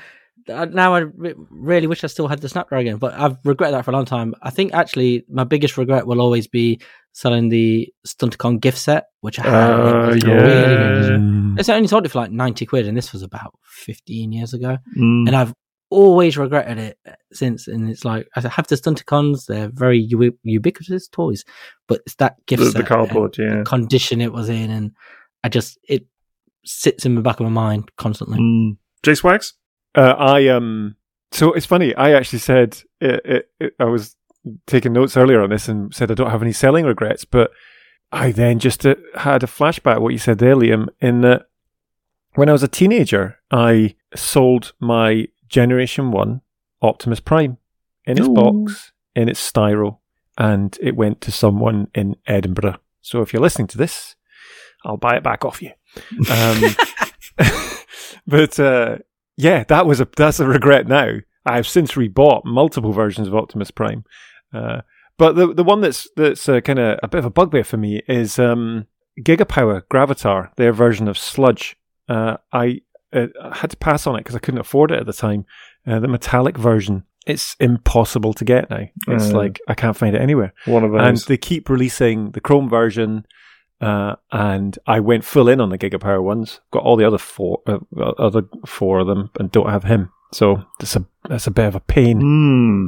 now 0.49 0.95
I 0.95 1.05
really 1.51 1.87
wish 1.87 2.03
I 2.03 2.09
still 2.09 2.27
had 2.29 2.41
the 2.41 2.49
Snapdragon, 2.49 2.97
but 2.97 3.15
I've 3.15 3.37
regretted 3.45 3.75
that 3.77 3.85
for 3.85 3.93
a 3.93 3.95
long 3.95 4.05
time. 4.05 4.35
I 4.43 4.51
think 4.51 4.75
actually 4.75 5.25
my 5.29 5.45
biggest 5.45 5.77
regret 5.79 6.07
will 6.09 6.21
always 6.21 6.47
be 6.49 6.81
selling 7.13 7.51
the 7.51 7.89
Stunticon 8.07 8.61
gift 8.61 8.79
set, 8.79 9.05
which 9.21 9.39
I 9.39 9.43
had. 9.43 9.55
Uh, 9.55 10.15
yeah. 10.27 10.35
really, 10.35 11.11
really-. 11.19 11.55
It's 11.61 11.69
only 11.69 11.87
sold 11.89 12.07
it 12.07 12.09
for 12.11 12.19
like 12.19 12.33
90 12.33 12.67
quid, 12.67 12.89
and 12.89 12.97
this 12.97 13.13
was 13.13 13.23
about 13.23 13.55
15 13.65 14.33
years 14.33 14.55
ago. 14.55 14.79
Mm. 14.99 15.29
And 15.29 15.37
I've 15.37 15.55
always 15.93 16.37
regretted 16.37 16.79
it 16.79 16.99
since. 17.33 17.69
And 17.69 17.89
it's 17.89 18.05
like, 18.05 18.27
I 18.35 18.41
have 18.41 18.67
the 18.67 18.77
Stunticons, 18.77 19.47
they're 19.47 19.71
very 19.73 19.99
ubi- 19.99 20.37
ubiquitous 20.43 21.09
toys, 21.09 21.45
but 21.87 22.01
it's 22.07 22.17
that 22.17 22.45
gift 22.47 22.63
the, 22.63 22.71
set. 22.71 22.79
the 22.79 22.85
cardboard, 22.85 23.37
yeah. 23.39 23.59
the 23.59 23.65
condition 23.65 24.21
it 24.21 24.33
was 24.33 24.49
in, 24.49 24.71
and 24.71 24.93
I 25.45 25.49
just, 25.49 25.79
it 25.89 26.07
sits 26.65 27.05
in 27.05 27.15
the 27.15 27.23
back 27.23 27.41
of 27.41 27.45
my 27.45 27.51
mind 27.51 27.91
constantly. 27.97 28.39
Mm. 28.39 28.77
J 29.03 29.15
Swags? 29.15 29.55
Uh, 29.95 30.15
I 30.19 30.49
um. 30.49 30.97
So 31.33 31.53
it's 31.53 31.67
funny. 31.67 31.95
I 31.95 32.13
actually 32.13 32.39
said 32.41 32.83
it, 33.01 33.21
it, 33.25 33.51
it, 33.59 33.75
I 33.79 33.85
was 33.85 34.17
taking 34.67 34.93
notes 34.93 35.17
earlier 35.17 35.43
on 35.43 35.51
this 35.51 35.69
and 35.69 35.95
said 35.95 36.11
I 36.11 36.15
don't 36.15 36.31
have 36.31 36.43
any 36.43 36.53
selling 36.53 36.85
regrets, 36.85 37.25
but 37.25 37.51
I 38.11 38.33
then 38.33 38.59
just 38.59 38.87
uh, 38.87 38.97
had 39.15 39.43
a 39.43 39.47
flashback. 39.47 40.01
What 40.01 40.13
you 40.13 40.19
said 40.19 40.39
there, 40.39 40.55
Liam, 40.55 40.89
in 41.01 41.23
that 41.23 41.47
when 42.35 42.49
I 42.49 42.53
was 42.53 42.63
a 42.63 42.69
teenager, 42.69 43.39
I 43.51 43.97
sold 44.15 44.73
my 44.79 45.29
Generation 45.53 46.11
One 46.11 46.41
Optimus 46.81 47.21
Prime 47.21 47.59
in 48.07 48.19
its 48.19 48.27
Ooh. 48.27 48.35
box, 48.35 48.93
in 49.15 49.29
its 49.29 49.53
styro, 49.53 49.99
and 50.39 50.77
it 50.81 50.97
went 50.97 51.21
to 51.21 51.31
someone 51.31 51.89
in 51.95 52.17
Edinburgh. 52.27 52.79
So 53.03 53.21
if 53.21 53.33
you're 53.33 53.43
listening 53.43 53.69
to 53.69 53.79
this, 53.79 54.17
I'll 54.85 54.97
buy 54.97 55.17
it 55.17 55.23
back 55.23 55.45
off 55.45 55.63
you. 55.63 55.73
Um, 56.31 56.75
but 58.27 58.59
uh, 58.59 58.99
yeah, 59.37 59.65
that 59.65 59.87
was 59.87 60.01
a 60.01 60.09
that's 60.17 60.41
a 60.41 60.47
regret 60.47 60.89
now. 60.89 61.19
I 61.45 61.57
have 61.57 61.67
since 61.69 61.93
rebought 61.93 62.45
multiple 62.45 62.93
versions 62.93 63.29
of 63.29 63.35
Optimus 63.35 63.71
Prime, 63.71 64.05
uh, 64.55 64.81
but 65.19 65.37
the 65.37 65.53
the 65.53 65.65
one 65.65 65.83
that's 65.83 66.09
that's 66.17 66.49
uh, 66.49 66.61
kind 66.61 66.79
of 66.79 66.99
a 67.03 67.09
bit 67.09 67.19
of 67.19 67.25
a 67.27 67.31
bugbear 67.31 67.65
for 67.65 67.77
me 67.77 68.01
is 68.09 68.39
um, 68.39 68.87
Gigapower 69.21 69.83
Gravitor, 69.91 70.51
their 70.57 70.73
version 70.73 71.09
of 71.09 71.19
Sludge. 71.19 71.77
uh, 72.09 72.39
I, 72.53 72.81
uh, 73.13 73.27
I 73.43 73.57
had 73.57 73.71
to 73.71 73.77
pass 73.77 74.07
on 74.07 74.15
it 74.17 74.21
because 74.21 74.37
I 74.37 74.39
couldn't 74.41 74.61
afford 74.61 74.91
it 74.91 74.99
at 75.01 75.07
the 75.07 75.13
time. 75.13 75.45
Uh, 75.87 75.99
the 76.01 76.09
metallic 76.09 76.57
version, 76.57 77.05
it's 77.27 77.57
impossible 77.61 78.33
to 78.35 78.45
get 78.45 78.71
now. 78.71 78.85
It's 79.09 79.31
Uh. 79.33 79.37
like 79.37 79.61
I 79.69 79.75
can't 79.75 79.97
find 79.97 80.15
it 80.15 80.21
anywhere. 80.23 80.53
One 80.67 80.85
of 80.85 80.95
And 80.95 81.17
they 81.19 81.37
keep 81.37 81.69
releasing 81.69 82.31
the 82.33 82.41
Chrome 82.41 82.69
version. 82.69 83.27
Uh, 83.81 84.15
and 84.31 84.79
I 84.87 85.01
went 85.01 85.25
full 85.25 85.49
in 85.49 85.61
on 85.61 85.71
the 85.71 85.79
Gigapower 85.79 86.23
ones. 86.23 86.61
Got 86.71 86.85
all 86.85 86.95
the 86.97 87.05
other 87.05 87.19
four, 87.19 87.63
uh, 87.67 87.79
other 88.01 88.43
four 88.65 89.01
of 89.01 89.09
them, 89.09 89.31
and 89.41 89.51
don't 89.51 89.71
have 89.71 89.83
him. 89.83 90.11
So 90.33 90.63
it's 90.81 90.95
a 90.95 91.05
that's 91.29 91.49
a 91.49 91.51
bit 91.51 91.67
of 91.67 91.75
a 91.75 91.81
pain. 91.81 92.21
Hmm. 92.21 92.87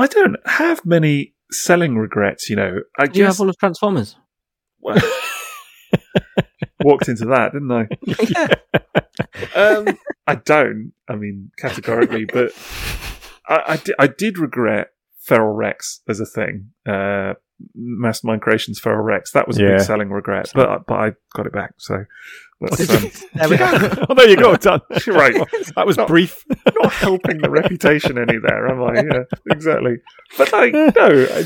I 0.00 0.06
don't 0.06 0.36
have 0.46 0.86
many 0.86 1.34
selling 1.50 1.96
regrets, 1.98 2.48
you 2.48 2.54
know. 2.56 2.78
I 3.00 3.06
Do 3.06 3.18
you 3.18 3.26
guess 3.26 3.34
have 3.38 3.40
all 3.40 3.50
of 3.50 3.58
Transformers? 3.58 4.14
walked 6.82 7.08
into 7.08 7.24
that, 7.26 7.52
didn't 7.52 7.72
I? 7.72 7.88
yeah. 8.28 8.54
Um, 9.54 9.98
I 10.26 10.36
don't. 10.36 10.92
I 11.08 11.14
mean, 11.16 11.50
categorically, 11.58 12.24
but 12.24 12.52
I, 13.48 13.62
I, 13.66 13.76
di- 13.76 13.94
I 13.98 14.06
did 14.06 14.38
regret 14.38 14.92
Feral 15.20 15.52
Rex 15.54 16.00
as 16.08 16.20
a 16.20 16.26
thing. 16.26 16.70
Uh, 16.86 17.34
Mastermind 17.74 18.42
Creations 18.42 18.78
Feral 18.78 19.02
Rex. 19.02 19.32
That 19.32 19.46
was 19.48 19.58
a 19.58 19.62
Yeah. 19.62 19.68
big 19.76 19.80
selling 19.80 20.10
regret, 20.10 20.50
but 20.54 20.86
but 20.86 20.94
I 20.94 21.12
got 21.34 21.46
it 21.46 21.52
back. 21.52 21.74
So 21.78 22.04
that's 22.60 22.88
um, 22.90 23.10
There 23.34 23.48
we 23.48 23.56
go. 23.56 24.06
oh, 24.08 24.14
there 24.14 24.28
you 24.28 24.36
go, 24.36 24.54
done. 24.56 24.80
right. 25.08 25.34
That 25.74 25.86
was 25.86 25.96
Not- 25.96 26.08
brief. 26.08 26.44
Not 26.80 26.92
helping 26.92 27.38
the 27.38 27.50
reputation 27.50 28.18
any 28.18 28.38
there, 28.38 28.68
am 28.68 28.82
I? 28.82 28.94
Yeah, 29.02 29.22
exactly. 29.50 29.96
But 30.36 30.52
like, 30.52 30.72
no, 30.72 30.92
I, 30.96 31.44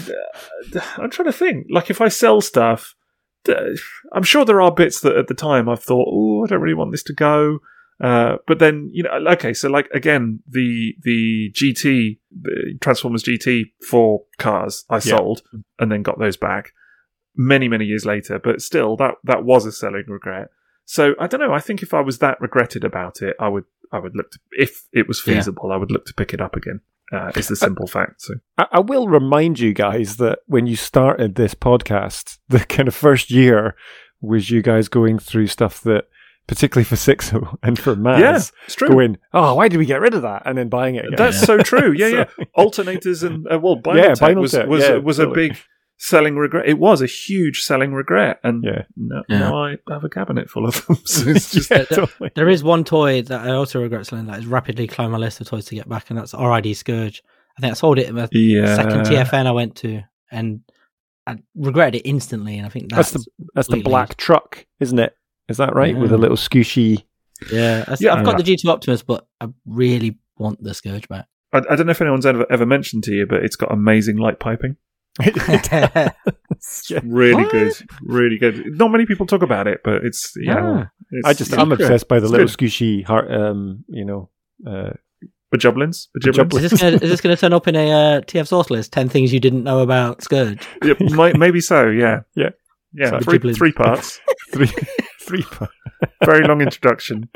I'm 0.99 1.11
trying 1.11 1.27
to 1.27 1.33
think. 1.33 1.67
Like, 1.71 1.89
if 1.91 2.01
I 2.01 2.09
sell 2.09 2.41
stuff, 2.41 2.95
th- 2.95 3.02
I'm 4.13 4.23
sure 4.23 4.45
there 4.45 4.61
are 4.63 4.73
bits 4.73 5.01
that 5.01 5.17
at 5.17 5.29
the 5.29 5.35
time 5.35 5.69
I've 5.69 5.83
thought, 5.83 6.09
oh, 6.11 6.45
I 6.45 6.49
don't 6.49 6.61
really 6.61 6.75
want 6.75 6.93
this 6.93 7.03
to 7.05 7.13
go. 7.13 7.59
Uh, 8.01 8.37
but 8.49 8.59
then, 8.59 8.91
you 8.93 9.03
know, 9.03 9.11
okay, 9.33 9.53
so 9.53 9.69
like 9.69 9.89
again, 9.95 10.41
the 10.49 10.95
the 11.03 11.53
GT, 11.53 12.19
the 12.41 12.77
Transformers 12.81 13.23
GT 13.23 13.65
for 13.89 14.23
cars, 14.39 14.85
I 14.91 14.97
Yeah. 14.97 15.01
sold 15.17 15.43
and 15.79 15.93
then 15.93 16.03
got 16.03 16.19
those 16.19 16.37
back 16.37 16.73
many 17.37 17.69
many 17.69 17.85
years 17.85 18.05
later. 18.05 18.39
But 18.39 18.61
still, 18.63 18.97
that 18.97 19.15
that 19.25 19.45
was 19.45 19.67
a 19.67 19.73
selling 19.73 20.05
regret. 20.09 20.49
So 20.85 21.15
I 21.21 21.29
don't 21.29 21.41
know. 21.41 21.53
I 21.55 21.61
think 21.61 21.83
if 21.83 21.95
I 21.95 22.01
was 22.01 22.19
that 22.19 22.41
regretted 22.41 22.83
about 22.83 23.23
it, 23.23 23.37
I 23.39 23.49
would 23.49 23.65
I 23.93 23.99
would 24.01 24.17
look 24.17 24.31
to 24.33 24.39
if 24.53 24.89
it 24.93 25.07
was 25.07 25.23
Yeah. 25.25 25.35
feasible, 25.35 25.71
I 25.71 25.77
would 25.77 25.93
look 25.93 26.07
to 26.07 26.15
pick 26.15 26.35
it 26.35 26.41
up 26.41 26.57
again. 26.57 26.81
Uh, 27.13 27.31
is 27.37 27.49
the 27.49 27.57
simple 27.57 27.87
fact. 27.87 28.23
So 28.23 28.35
I, 28.57 28.67
I 28.73 28.81
will 28.81 29.07
remind 29.09 29.61
you 29.61 29.75
guys 29.75 30.17
that 30.17 30.39
when 30.47 30.67
you 30.67 30.77
started 30.77 31.35
this 31.35 31.55
podcast, 31.55 32.39
the 32.49 32.61
kind 32.61 32.89
of 32.89 32.95
first 32.95 33.31
year 33.31 33.77
was 34.21 34.51
you 34.51 34.63
guys 34.63 34.89
going 34.89 35.19
through 35.19 35.49
stuff 35.49 35.81
that, 35.83 36.07
particularly 36.47 36.85
for 36.85 36.95
Sixo 36.97 37.57
and 37.63 37.79
for 37.79 37.95
Maz, 37.97 38.21
yeah, 38.21 38.37
it's 38.67 38.75
true. 38.75 38.89
going, 38.89 39.19
oh, 39.35 39.55
why 39.55 39.69
did 39.69 39.77
we 39.77 39.87
get 39.87 40.01
rid 40.01 40.15
of 40.15 40.23
that? 40.23 40.43
And 40.47 40.57
then 40.57 40.69
buying 40.69 40.95
it 40.95 41.05
again. 41.05 41.17
That's 41.17 41.41
so 41.41 41.59
true. 41.59 41.93
Yeah, 41.93 42.07
yeah. 42.39 42.45
Alternators 42.57 43.23
and 43.27 43.47
uh, 43.47 43.59
well, 43.59 43.77
Yeah, 43.95 44.13
Binaltech 44.13 44.37
was 44.37 44.53
was 44.67 44.83
yeah, 44.83 44.97
was 44.97 45.17
totally. 45.19 45.47
a 45.47 45.49
big 45.49 45.59
selling 46.03 46.37
regret. 46.37 46.69
It 46.69 46.79
was 46.79 47.01
a 47.01 47.07
huge 47.07 47.63
selling 47.63 47.95
regret, 47.95 48.41
and 48.43 48.65
Yeah. 48.65 48.83
no, 48.97 49.23
Yeah. 49.29 49.39
now 49.39 49.65
I 49.65 49.77
have 49.89 50.03
a 50.05 50.09
cabinet 50.09 50.51
full 50.51 50.67
of 50.67 50.85
them. 50.87 50.97
So 51.05 51.29
it's 51.31 51.53
just 51.53 51.71
yeah, 51.71 51.79
that- 51.79 51.89
totally. 51.91 52.31
There 52.35 52.49
is 52.49 52.65
one 52.65 52.83
toy 52.85 53.23
that 53.23 53.41
I 53.47 53.53
also 53.53 53.81
regret 53.81 54.07
selling 54.07 54.27
that 54.27 54.39
is 54.41 54.47
rapidly 54.47 54.87
climbing 54.89 55.13
my 55.13 55.19
list 55.19 55.41
of 55.41 55.47
toys 55.49 55.65
to 55.67 55.75
get 55.77 55.89
back, 55.89 56.11
and 56.11 56.19
that's 56.19 56.35
RID 56.35 56.75
Scourge. 56.77 57.23
I 57.57 57.61
think 57.61 57.71
I 57.71 57.75
sold 57.75 57.99
it 57.99 58.09
in 58.09 58.15
the 58.17 58.29
yeah. 58.33 58.75
second 58.77 59.01
TFN 59.07 59.47
I 59.47 59.53
went 59.53 59.77
to, 59.77 60.03
and 60.31 60.61
I 61.27 61.37
regretted 61.55 62.01
it 62.01 62.09
instantly. 62.09 62.57
And 62.57 62.67
I 62.67 62.69
think 62.71 62.91
That's 62.91 63.13
that's, 63.13 63.25
the 63.27 63.31
That's 63.55 63.69
the 63.69 63.75
completely- 63.75 63.91
black 63.91 64.17
truck, 64.17 64.67
isn't 64.81 64.99
it? 64.99 65.15
Is 65.49 65.59
that 65.59 65.75
right? 65.75 65.97
With 65.97 66.13
a 66.13 66.19
little 66.19 66.37
scooshy. 66.37 67.05
yeah. 67.53 67.85
I, 67.87 67.97
Yeah. 68.01 68.17
have 68.17 68.25
got 68.25 68.39
the 68.39 68.43
G2 68.45 68.69
Optimus, 68.69 69.03
but 69.03 69.27
I 69.41 69.49
really 69.67 70.19
want 70.39 70.63
the 70.63 70.73
Scourge 70.75 71.07
back. 71.09 71.27
I, 71.53 71.59
I 71.59 71.77
don't 71.77 71.87
know 71.87 71.91
if 71.91 72.01
anyone's 72.01 72.25
ever 72.27 72.47
ever 72.51 72.65
mentioned 72.67 73.05
to 73.05 73.13
you, 73.13 73.27
but 73.27 73.45
it's 73.45 73.57
got 73.57 73.71
amazing 73.71 74.17
light 74.17 74.41
piping. 74.41 74.77
Yeah. 75.21 76.11
Really 77.05 77.43
What? 77.43 77.51
good, 77.53 77.73
really 78.03 78.39
good. 78.39 78.65
Not 78.79 78.91
many 78.93 79.05
people 79.05 79.27
talk 79.27 79.43
about 79.43 79.67
it, 79.67 79.81
but 79.85 80.05
it's 80.05 80.33
yeah. 80.37 80.55
Yeah. 80.55 80.85
It's, 81.11 81.27
I 81.29 81.33
just 81.33 81.53
I'm 81.59 81.69
good. 81.71 81.81
obsessed 81.81 82.07
by 82.09 82.19
the 82.21 82.27
It's 82.27 82.31
little 82.33 82.47
good. 82.47 82.57
scooshy 82.57 83.05
heart, 83.05 83.31
um, 83.31 83.85
you 83.89 84.05
know, 84.05 84.31
uh, 84.67 84.91
Bajublins, 85.53 86.09
Bajublins. 86.17 86.63
is 86.65 86.71
this 86.71 86.81
gonna, 86.81 86.97
is 86.97 87.01
this 87.11 87.21
going 87.21 87.35
to 87.37 87.41
turn 87.41 87.53
up 87.53 87.67
in 87.69 87.75
a 87.77 87.91
uh, 87.91 88.21
TF 88.23 88.47
source 88.47 88.71
list? 88.71 88.93
Ten 88.93 89.09
things 89.09 89.33
you 89.33 89.41
didn't 89.41 89.65
know 89.65 89.81
about 89.81 90.23
Scourge. 90.23 90.67
Yeah, 90.85 90.95
might, 91.11 91.37
maybe 91.37 91.61
so. 91.61 91.89
Yeah, 91.89 92.21
Yeah. 92.37 92.51
yeah. 92.95 93.11
So- 93.11 93.19
three, 93.21 93.39
Bajublins. 93.39 93.57
three 93.59 93.73
parts. 93.73 94.21
three, 94.53 94.71
three, 95.21 95.43
parts. 95.43 95.75
Very 96.25 96.47
long 96.47 96.61
introduction. 96.63 97.29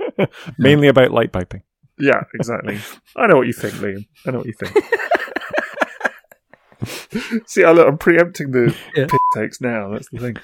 mainly 0.56 0.88
about 0.88 1.10
light 1.10 1.32
piping. 1.32 1.62
Yeah, 1.98 2.22
exactly. 2.34 2.78
I 3.16 3.26
know 3.26 3.36
what 3.36 3.46
you 3.48 3.52
think, 3.54 3.74
Liam. 3.74 4.06
I 4.26 4.30
know 4.30 4.38
what 4.38 4.46
you 4.46 4.52
think. 4.54 4.72
See, 7.46 7.64
I 7.64 7.72
look, 7.72 7.86
I'm 7.88 7.98
preempting 7.98 8.50
the 8.52 8.74
Yeah. 8.94 9.06
takes 9.34 9.60
now. 9.60 9.90
That's 9.90 10.08
the 10.10 10.18
thing. 10.18 10.36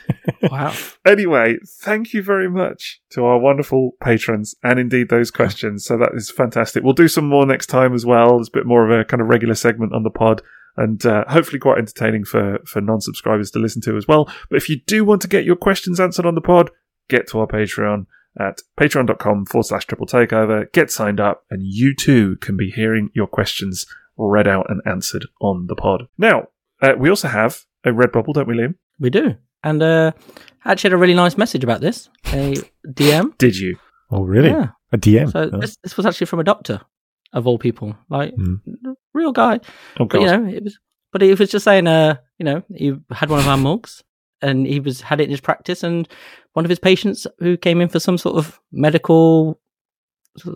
Wow. 0.51 0.75
Anyway, 1.07 1.59
thank 1.81 2.13
you 2.13 2.23
very 2.23 2.51
much 2.51 3.01
to 3.11 3.25
our 3.25 3.39
wonderful 3.39 3.93
patrons 4.03 4.55
and 4.63 4.79
indeed 4.81 5.09
those 5.09 5.31
questions. 5.31 5.85
So 5.85 5.97
that 5.99 6.11
is 6.15 6.31
fantastic. 6.31 6.83
We'll 6.83 6.93
do 6.95 7.07
some 7.09 7.29
more 7.29 7.47
next 7.47 7.67
time 7.67 7.95
as 7.95 8.05
well. 8.05 8.37
There's 8.37 8.49
a 8.49 8.59
bit 8.59 8.67
more 8.67 8.85
of 8.85 8.91
a 9.01 9.05
kind 9.05 9.21
of 9.21 9.29
regular 9.29 9.55
segment 9.55 9.95
on 9.95 10.03
the 10.03 10.11
pod 10.11 10.43
and 10.77 11.05
uh, 11.07 11.25
hopefully 11.29 11.59
quite 11.61 11.79
entertaining 11.79 12.25
for, 12.25 12.59
for 12.67 12.81
non-subscribers 12.81 13.51
to 13.53 13.59
listen 13.61 13.81
to 13.83 13.97
as 13.97 14.09
well. 14.09 14.29
But 14.51 14.57
if 14.57 14.69
you 14.69 14.81
do 14.87 15.05
want 15.05 15.23
to 15.23 15.29
get 15.29 15.45
your 15.45 15.57
questions 15.57 16.01
answered 16.01 16.27
on 16.27 16.35
the 16.35 16.41
pod, 16.41 16.71
get 17.09 17.29
to 17.29 17.39
our 17.41 17.47
Patreon 17.47 18.07
at 18.41 18.63
patreon.com 18.81 19.47
forward 19.47 19.65
slash 19.67 19.85
triple 19.87 20.07
takeover. 20.07 20.71
Get 20.73 20.91
signed 20.91 21.21
up 21.21 21.45
and 21.51 21.63
you 21.63 21.95
too 21.95 22.37
can 22.41 22.57
be 22.57 22.71
hearing 22.71 23.11
your 23.15 23.27
questions 23.29 23.87
read 24.31 24.49
out 24.49 24.67
and 24.71 24.81
answered 24.87 25.27
on 25.41 25.67
the 25.67 25.75
pod. 25.77 26.09
Now, 26.19 26.49
uh, 26.81 26.93
we 26.99 27.09
also 27.11 27.29
have 27.29 27.61
a 27.85 27.91
Redbubble, 27.91 28.35
don't 28.35 28.49
we, 28.49 28.55
Liam? 28.57 28.75
We 28.99 29.11
do. 29.11 29.35
And 29.65 29.83
uh, 29.83 30.13
I 30.65 30.73
actually 30.73 30.91
had 30.91 30.95
a 30.97 31.01
really 31.01 31.15
nice 31.15 31.37
message 31.39 31.63
about 31.65 31.81
this. 31.81 32.09
A 32.33 32.55
DM. 32.87 33.37
Did 33.39 33.57
you? 33.59 33.77
Oh, 34.11 34.23
really? 34.23 34.51
Yeah. 34.51 34.69
A 34.93 34.99
DM? 34.99 35.31
So 35.33 35.51
Oh. 35.53 35.59
this, 35.61 35.77
this 35.83 35.97
was 35.97 36.05
actually 36.07 36.27
from 36.27 36.41
a 36.41 36.45
doctor, 36.45 36.81
of 37.33 37.47
all 37.47 37.59
people. 37.59 37.97
Like, 38.09 38.35
Mm. 38.37 38.61
real 39.15 39.33
guy. 39.33 39.61
Oh, 40.01 40.05
But, 40.07 40.21
you 40.21 40.27
know, 40.27 40.47
it 40.47 40.65
was, 40.65 40.79
but 41.13 41.23
he 41.23 41.33
was 41.35 41.51
just 41.51 41.65
saying, 41.65 41.87
uh, 41.87 42.17
you 42.39 42.45
know, 42.45 42.63
he 42.75 42.95
had 43.11 43.31
one 43.31 43.39
of 43.39 43.47
our 43.49 43.57
mugs 43.57 44.03
and 44.41 44.67
he 44.67 44.81
was 44.81 45.01
had 45.03 45.21
it 45.21 45.25
in 45.25 45.31
his 45.31 45.41
practice 45.41 45.83
and 45.85 46.09
one 46.55 46.65
of 46.65 46.69
his 46.69 46.79
patients 46.81 47.27
who 47.39 47.57
came 47.57 47.81
in 47.81 47.89
for 47.89 48.01
some 48.01 48.19
sort 48.19 48.37
of 48.37 48.61
medical 48.73 49.25
sort 49.45 49.55
of 49.55 49.62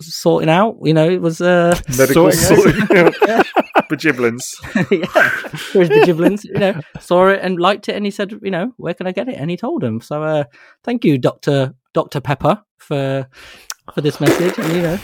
sorting 0.00 0.48
out, 0.48 0.76
you 0.82 0.94
know, 0.94 1.08
it 1.08 1.20
was, 1.20 1.40
uh, 1.40 1.78
medical 1.98 2.30
Sorting 2.32 2.82
out. 2.82 3.14
sorting 3.14 3.30
out. 3.30 3.46
Bajiblins. 3.90 4.54
yeah, 4.90 5.06
for 5.06 5.80
his 5.80 5.90
Bajiblins, 5.90 6.44
you 6.44 6.54
know, 6.58 6.80
saw 6.98 7.28
it 7.28 7.40
and 7.42 7.58
liked 7.58 7.88
it, 7.88 7.94
and 7.96 8.04
he 8.04 8.10
said, 8.10 8.32
you 8.42 8.50
know, 8.50 8.72
where 8.78 8.94
can 8.94 9.06
I 9.06 9.12
get 9.12 9.28
it? 9.28 9.36
And 9.36 9.50
he 9.50 9.56
told 9.56 9.84
him. 9.84 10.00
So, 10.00 10.22
uh, 10.22 10.44
thank 10.82 11.04
you, 11.04 11.18
Doctor 11.18 11.74
Doctor 11.94 12.20
Pepper, 12.20 12.62
for 12.78 13.28
for 13.94 14.00
this 14.00 14.20
message. 14.20 14.58
And 14.58 14.72
you 14.74 14.82
know, 14.82 14.98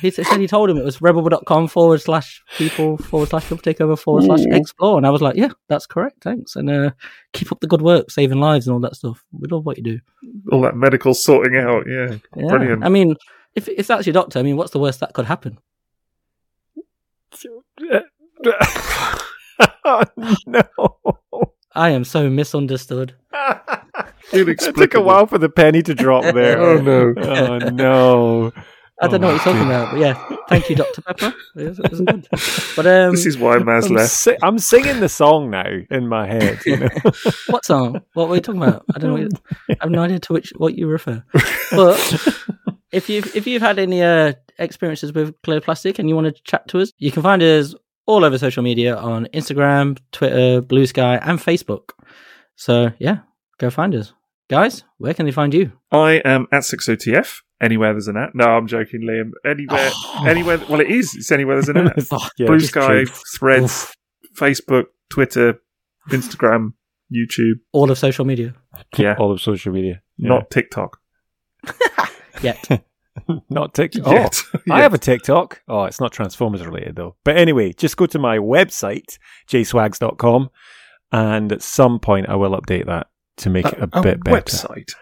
he 0.00 0.10
said 0.10 0.26
he 0.40 0.46
told 0.48 0.70
him 0.70 0.76
it 0.76 0.84
was 0.84 1.00
rebel.com 1.00 1.68
forward 1.68 2.00
slash 2.00 2.42
people 2.56 2.98
forward 2.98 3.28
slash 3.28 3.44
takeover 3.48 3.96
forward 3.98 4.24
slash 4.24 4.44
explore, 4.50 4.96
and 4.96 5.06
I 5.06 5.10
was 5.10 5.22
like, 5.22 5.36
yeah, 5.36 5.50
that's 5.68 5.86
correct, 5.86 6.24
thanks, 6.24 6.56
and 6.56 6.68
uh, 6.70 6.90
keep 7.32 7.52
up 7.52 7.60
the 7.60 7.66
good 7.68 7.82
work, 7.82 8.10
saving 8.10 8.40
lives 8.40 8.66
and 8.66 8.74
all 8.74 8.80
that 8.80 8.96
stuff. 8.96 9.24
We 9.32 9.46
love 9.48 9.64
what 9.64 9.76
you 9.76 9.84
do. 9.84 10.00
All 10.50 10.62
that 10.62 10.74
medical 10.74 11.14
sorting 11.14 11.56
out. 11.56 11.84
Yeah. 11.88 12.16
Yeah. 12.34 12.48
Brilliant. 12.48 12.84
I 12.84 12.88
mean, 12.88 13.14
if 13.58 13.68
if 13.68 13.86
that's 13.86 14.06
your 14.06 14.14
doctor, 14.14 14.38
I 14.38 14.42
mean, 14.42 14.56
what's 14.56 14.70
the 14.70 14.78
worst 14.78 15.00
that 15.00 15.12
could 15.12 15.26
happen? 15.26 15.58
oh, 19.84 20.04
no. 20.46 20.62
I 21.74 21.90
am 21.90 22.04
so 22.04 22.30
misunderstood. 22.30 23.14
it 24.32 24.58
took 24.76 24.94
a 24.94 25.00
while 25.00 25.26
for 25.26 25.38
the 25.38 25.48
penny 25.48 25.82
to 25.82 25.94
drop 25.94 26.22
there. 26.34 26.58
Oh, 26.68 26.80
no. 26.80 27.14
Oh 27.18 27.58
no! 27.58 28.52
I 29.00 29.06
don't 29.06 29.20
know 29.20 29.28
Oh, 29.28 29.32
what 29.34 29.44
you're 29.44 29.54
talking 29.54 29.66
about, 29.66 29.90
but 29.92 30.00
yeah, 30.00 30.36
thank 30.48 30.68
you, 30.70 30.76
Doctor 30.76 31.02
Pepper. 31.02 31.32
It 31.56 31.68
was, 31.68 31.78
it 31.78 31.90
was 31.90 32.00
good. 32.00 32.28
But 32.76 32.86
um, 32.86 33.12
This 33.12 33.26
is 33.26 33.38
why 33.38 33.58
Maz 33.58 33.86
I'm, 33.86 33.94
left. 33.96 34.10
si- 34.10 34.36
I'm 34.42 34.58
singing 34.58 35.00
the 35.00 35.08
song 35.08 35.50
now 35.50 35.68
in 35.90 36.08
my 36.08 36.26
head. 36.26 36.58
You 36.66 36.76
know? 36.78 36.88
what 37.48 37.64
song? 37.64 38.00
What 38.14 38.28
were 38.28 38.34
you 38.36 38.40
talking 38.40 38.62
about? 38.62 38.84
I 38.94 38.98
don't 38.98 39.10
know. 39.10 39.16
You, 39.16 39.28
I 39.70 39.76
have 39.80 39.90
no 39.90 40.02
idea 40.02 40.18
to 40.20 40.32
which 40.32 40.52
what 40.56 40.74
you 40.76 40.86
refer. 40.88 41.22
But 41.70 41.98
if 42.92 43.08
you 43.08 43.22
if 43.34 43.46
you've 43.46 43.62
had 43.62 43.78
any 43.78 44.02
uh, 44.02 44.32
experiences 44.58 45.12
with 45.12 45.34
clear 45.42 45.60
plastic 45.60 45.98
and 45.98 46.08
you 46.08 46.14
want 46.14 46.34
to 46.34 46.42
chat 46.42 46.66
to 46.68 46.80
us, 46.80 46.92
you 46.98 47.10
can 47.12 47.22
find 47.22 47.42
us 47.42 47.74
all 48.06 48.24
over 48.24 48.38
social 48.38 48.62
media 48.62 48.96
on 48.96 49.26
Instagram, 49.34 49.98
Twitter, 50.12 50.60
Bluesky, 50.62 51.20
and 51.22 51.38
Facebook. 51.38 51.90
So 52.56 52.90
yeah, 52.98 53.18
go 53.58 53.70
find 53.70 53.94
us, 53.94 54.12
guys. 54.48 54.84
Where 54.98 55.14
can 55.14 55.26
they 55.26 55.32
find 55.32 55.52
you? 55.54 55.72
I 55.92 56.20
am 56.24 56.46
at 56.52 56.62
60TF. 56.62 57.42
Anywhere 57.60 57.92
there's 57.92 58.08
an 58.08 58.16
at. 58.16 58.34
No, 58.34 58.44
I'm 58.44 58.66
joking, 58.66 59.02
Liam. 59.02 59.32
Anywhere, 59.44 59.90
anywhere. 60.26 60.58
Well, 60.68 60.80
it 60.80 60.90
is. 60.90 61.14
It's 61.14 61.32
anywhere 61.32 61.56
there's 61.56 61.68
an 61.68 61.76
at. 61.78 61.96
Yeah, 62.38 62.46
Bluesky, 62.46 62.86
true. 62.86 63.06
Threads, 63.06 63.92
Facebook, 64.36 64.84
Twitter, 65.10 65.60
Instagram, 66.10 66.74
YouTube. 67.12 67.54
All 67.72 67.90
of 67.90 67.98
social 67.98 68.24
media. 68.24 68.54
Yeah, 68.96 69.16
all 69.18 69.32
of 69.32 69.40
social 69.40 69.72
media. 69.72 70.02
Yeah. 70.16 70.28
not 70.34 70.50
TikTok. 70.50 70.98
Yet. 72.42 72.84
Not 73.50 73.74
TikTok. 73.74 74.06
Oh, 74.06 74.12
Yet. 74.12 74.42
I 74.70 74.80
have 74.82 74.94
a 74.94 74.98
TikTok. 74.98 75.62
Oh, 75.68 75.84
it's 75.84 76.00
not 76.00 76.12
Transformers 76.12 76.64
related 76.64 76.94
though. 76.94 77.16
But 77.24 77.36
anyway, 77.36 77.72
just 77.72 77.96
go 77.96 78.06
to 78.06 78.18
my 78.18 78.38
website, 78.38 79.18
jswags.com, 79.48 80.50
and 81.10 81.52
at 81.52 81.62
some 81.62 81.98
point 81.98 82.28
I 82.28 82.36
will 82.36 82.52
update 82.52 82.86
that 82.86 83.08
to 83.38 83.50
make 83.50 83.66
it 83.66 83.78
a, 83.78 83.88
a 83.98 84.02
bit 84.02 84.22
better. 84.22 84.40
website. 84.40 84.92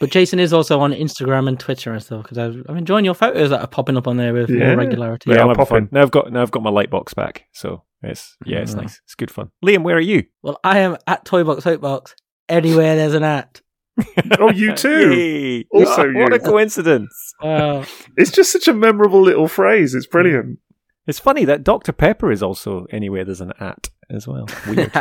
But 0.00 0.10
Jason 0.10 0.40
is 0.40 0.52
also 0.54 0.80
on 0.80 0.92
Instagram 0.92 1.46
and 1.46 1.60
Twitter 1.60 1.92
and 1.92 2.02
stuff 2.02 2.22
because 2.24 2.38
I'm 2.38 2.76
enjoying 2.76 3.04
your 3.04 3.14
photos 3.14 3.50
that 3.50 3.60
are 3.60 3.66
popping 3.66 3.96
up 3.98 4.08
on 4.08 4.16
there 4.16 4.32
with 4.32 4.48
Yeah. 4.50 4.68
more 4.68 4.76
regularity. 4.78 5.28
Yeah, 5.30 5.36
Yeah, 5.36 5.42
I'll 5.42 5.50
I'm 5.50 5.56
popping. 5.56 5.76
fun. 5.76 5.88
Now 5.92 6.00
I've 6.02 6.10
got 6.10 6.32
now 6.32 6.40
I've 6.42 6.50
got 6.50 6.62
my 6.62 6.70
light 6.70 6.88
box 6.90 7.12
back, 7.14 7.44
so 7.52 7.82
it's 8.02 8.36
yeah, 8.46 8.58
it's 8.60 8.74
Mm. 8.74 8.82
nice. 8.82 9.00
It's 9.04 9.14
good 9.14 9.30
fun. 9.30 9.50
Liam, 9.64 9.82
where 9.82 9.96
are 9.96 10.00
you? 10.00 10.24
Well, 10.42 10.58
I 10.64 10.78
am 10.78 10.96
at 11.06 11.24
Toybox 11.26 11.62
Soapbox. 11.62 12.14
Anywhere 12.48 12.96
there's 12.96 13.14
an 13.14 13.22
at. 13.24 13.60
Oh, 14.40 14.50
you 14.50 14.74
too. 14.84 15.12
Yay. 15.14 15.66
Also 15.70 16.04
Oh, 16.08 16.12
what 16.14 16.30
you. 16.32 16.36
a 16.36 16.38
coincidence! 16.38 17.34
Wow. 17.42 17.84
It's 18.16 18.30
just 18.30 18.50
such 18.52 18.66
a 18.68 18.72
memorable 18.72 19.20
little 19.20 19.48
phrase. 19.48 19.94
It's 19.94 20.06
brilliant. 20.06 20.58
It's 21.06 21.18
funny 21.18 21.44
that 21.44 21.62
Dr 21.64 21.92
Pepper 21.92 22.30
is 22.32 22.42
also 22.42 22.86
anywhere 22.90 23.24
there's 23.24 23.40
an 23.42 23.52
at 23.60 23.90
as 24.08 24.26
well. 24.26 24.46
Weird. 24.66 24.92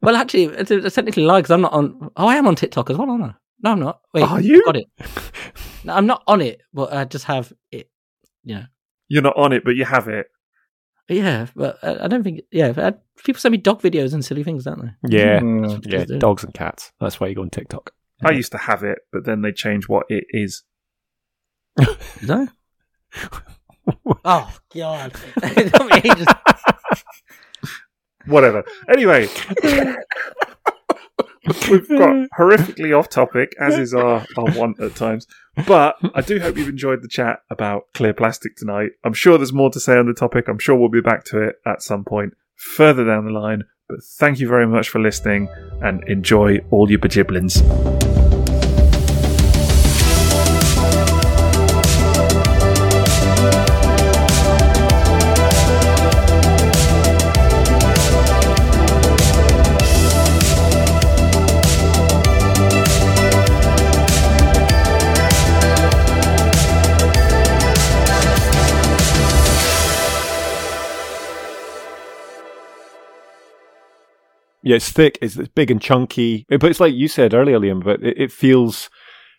well, 0.00 0.16
actually, 0.16 0.44
it's, 0.44 0.70
it's 0.70 0.94
technically 0.94 1.24
lie 1.24 1.40
because 1.40 1.50
I'm 1.50 1.60
not 1.62 1.72
on. 1.72 2.10
Oh, 2.16 2.26
I 2.26 2.36
am 2.36 2.46
on 2.46 2.54
TikTok 2.54 2.90
as 2.90 2.96
well, 2.96 3.10
aren't 3.10 3.24
I? 3.24 3.34
No, 3.64 3.72
I'm 3.72 3.80
not. 3.80 4.00
Wait, 4.12 4.22
Are 4.22 4.40
you? 4.42 4.62
Got 4.64 4.76
it. 4.76 4.86
No, 5.84 5.94
I'm 5.94 6.06
not 6.06 6.22
on 6.26 6.40
it, 6.42 6.60
but 6.74 6.92
I 6.92 7.04
just 7.06 7.24
have 7.24 7.50
it. 7.72 7.88
Yeah, 8.44 8.64
You're 9.08 9.22
not 9.22 9.36
on 9.38 9.52
it, 9.54 9.64
but 9.64 9.74
you 9.74 9.86
have 9.86 10.06
it. 10.08 10.26
yeah, 11.08 11.46
but 11.56 11.78
I, 11.82 12.04
I 12.04 12.08
don't 12.08 12.22
think. 12.22 12.42
Yeah, 12.52 12.72
I, 12.76 12.92
people 13.24 13.40
send 13.40 13.52
me 13.52 13.58
dog 13.58 13.80
videos 13.80 14.12
and 14.12 14.22
silly 14.24 14.44
things, 14.44 14.64
don't 14.64 14.82
they? 14.82 15.16
yeah, 15.18 15.40
Mm. 15.42 15.80
yeah, 15.90 16.04
do 16.04 16.18
dogs 16.18 16.44
and 16.44 16.52
cats. 16.52 16.92
That's 17.00 17.18
why 17.18 17.28
you 17.28 17.34
go 17.34 17.40
on 17.42 17.48
TikTok. 17.50 17.92
I 18.22 18.30
used 18.32 18.52
to 18.52 18.58
have 18.58 18.82
it, 18.84 18.98
but 19.12 19.24
then 19.24 19.40
they 19.42 19.50
changed 19.52 19.88
what 19.88 20.06
it 20.10 20.24
is. 20.30 20.62
No. 22.22 22.46
oh 24.24 24.54
God! 24.74 25.12
It 25.42 25.74
took 25.74 25.90
me 25.90 26.10
ages. 26.10 26.26
Whatever. 28.26 28.64
Anyway, 28.88 29.28
we've 31.70 31.88
got 31.88 32.28
horrifically 32.38 32.96
off 32.96 33.08
topic, 33.08 33.54
as 33.60 33.78
is 33.78 33.94
our, 33.94 34.24
our 34.36 34.44
want 34.56 34.80
at 34.80 34.94
times. 34.94 35.26
But 35.66 35.96
I 36.14 36.20
do 36.20 36.40
hope 36.40 36.56
you've 36.56 36.68
enjoyed 36.68 37.02
the 37.02 37.08
chat 37.08 37.40
about 37.50 37.84
clear 37.94 38.14
plastic 38.14 38.56
tonight. 38.56 38.92
I'm 39.04 39.12
sure 39.12 39.38
there's 39.38 39.52
more 39.52 39.70
to 39.70 39.80
say 39.80 39.96
on 39.96 40.06
the 40.06 40.14
topic. 40.14 40.48
I'm 40.48 40.58
sure 40.58 40.76
we'll 40.76 40.88
be 40.88 41.00
back 41.00 41.24
to 41.26 41.42
it 41.42 41.56
at 41.66 41.82
some 41.82 42.04
point 42.04 42.34
further 42.56 43.04
down 43.04 43.24
the 43.26 43.32
line. 43.32 43.64
But 43.88 43.98
thank 44.18 44.40
you 44.40 44.48
very 44.48 44.66
much 44.66 44.88
for 44.88 44.98
listening 44.98 45.48
and 45.82 46.02
enjoy 46.08 46.58
all 46.70 46.90
your 46.90 46.98
bajiblins. 47.00 48.13
Yeah, 74.64 74.76
it's 74.76 74.90
thick. 74.90 75.18
It's, 75.20 75.36
it's 75.36 75.48
big 75.48 75.70
and 75.70 75.80
chunky. 75.80 76.46
But 76.48 76.64
it's 76.64 76.80
like 76.80 76.94
you 76.94 77.06
said 77.06 77.34
earlier, 77.34 77.60
Liam. 77.60 77.84
But 77.84 78.02
it, 78.02 78.18
it 78.18 78.32
feels 78.32 78.88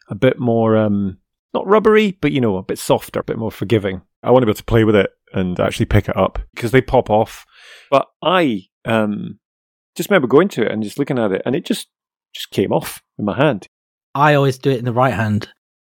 a 0.08 0.16
bit 0.16 0.40
more 0.40 0.78
um, 0.78 1.18
not 1.54 1.68
rubbery, 1.68 2.18
but 2.22 2.32
you 2.32 2.40
know, 2.40 2.58
a 2.58 2.64
bit 2.64 2.78
softer, 2.78 3.22
a 3.22 3.24
bit 3.24 3.38
more 3.38 3.52
forgiving. 3.52 4.04
I 4.22 4.30
want 4.30 4.44
to 4.44 4.46
be 4.46 4.52
able 4.52 4.58
to 4.58 4.64
play 4.64 4.84
with 4.84 4.96
it 4.96 5.10
and 5.34 5.60
actually 5.60 5.88
pick 5.88 6.08
it 6.08 6.16
up 6.16 6.40
because 6.54 6.72
they 6.72 6.82
pop 6.82 7.10
off. 7.10 7.46
But 7.90 8.08
I 8.22 8.68
um, 8.86 9.40
just 9.96 10.10
remember 10.10 10.28
going 10.28 10.48
to 10.50 10.64
it 10.64 10.72
and 10.72 10.84
just 10.84 11.00
looking 11.00 11.18
at 11.18 11.32
it, 11.32 11.42
and 11.44 11.56
it 11.56 11.66
just 11.66 11.88
just 12.34 12.52
came 12.52 12.72
off 12.72 13.02
in 13.18 13.26
my 13.26 13.36
hand. 13.36 13.68
I 14.14 14.36
always 14.36 14.60
do 14.60 14.70
it 14.70 14.80
in 14.80 14.86
the 14.86 14.94
right 14.94 15.14
hand 15.14 15.50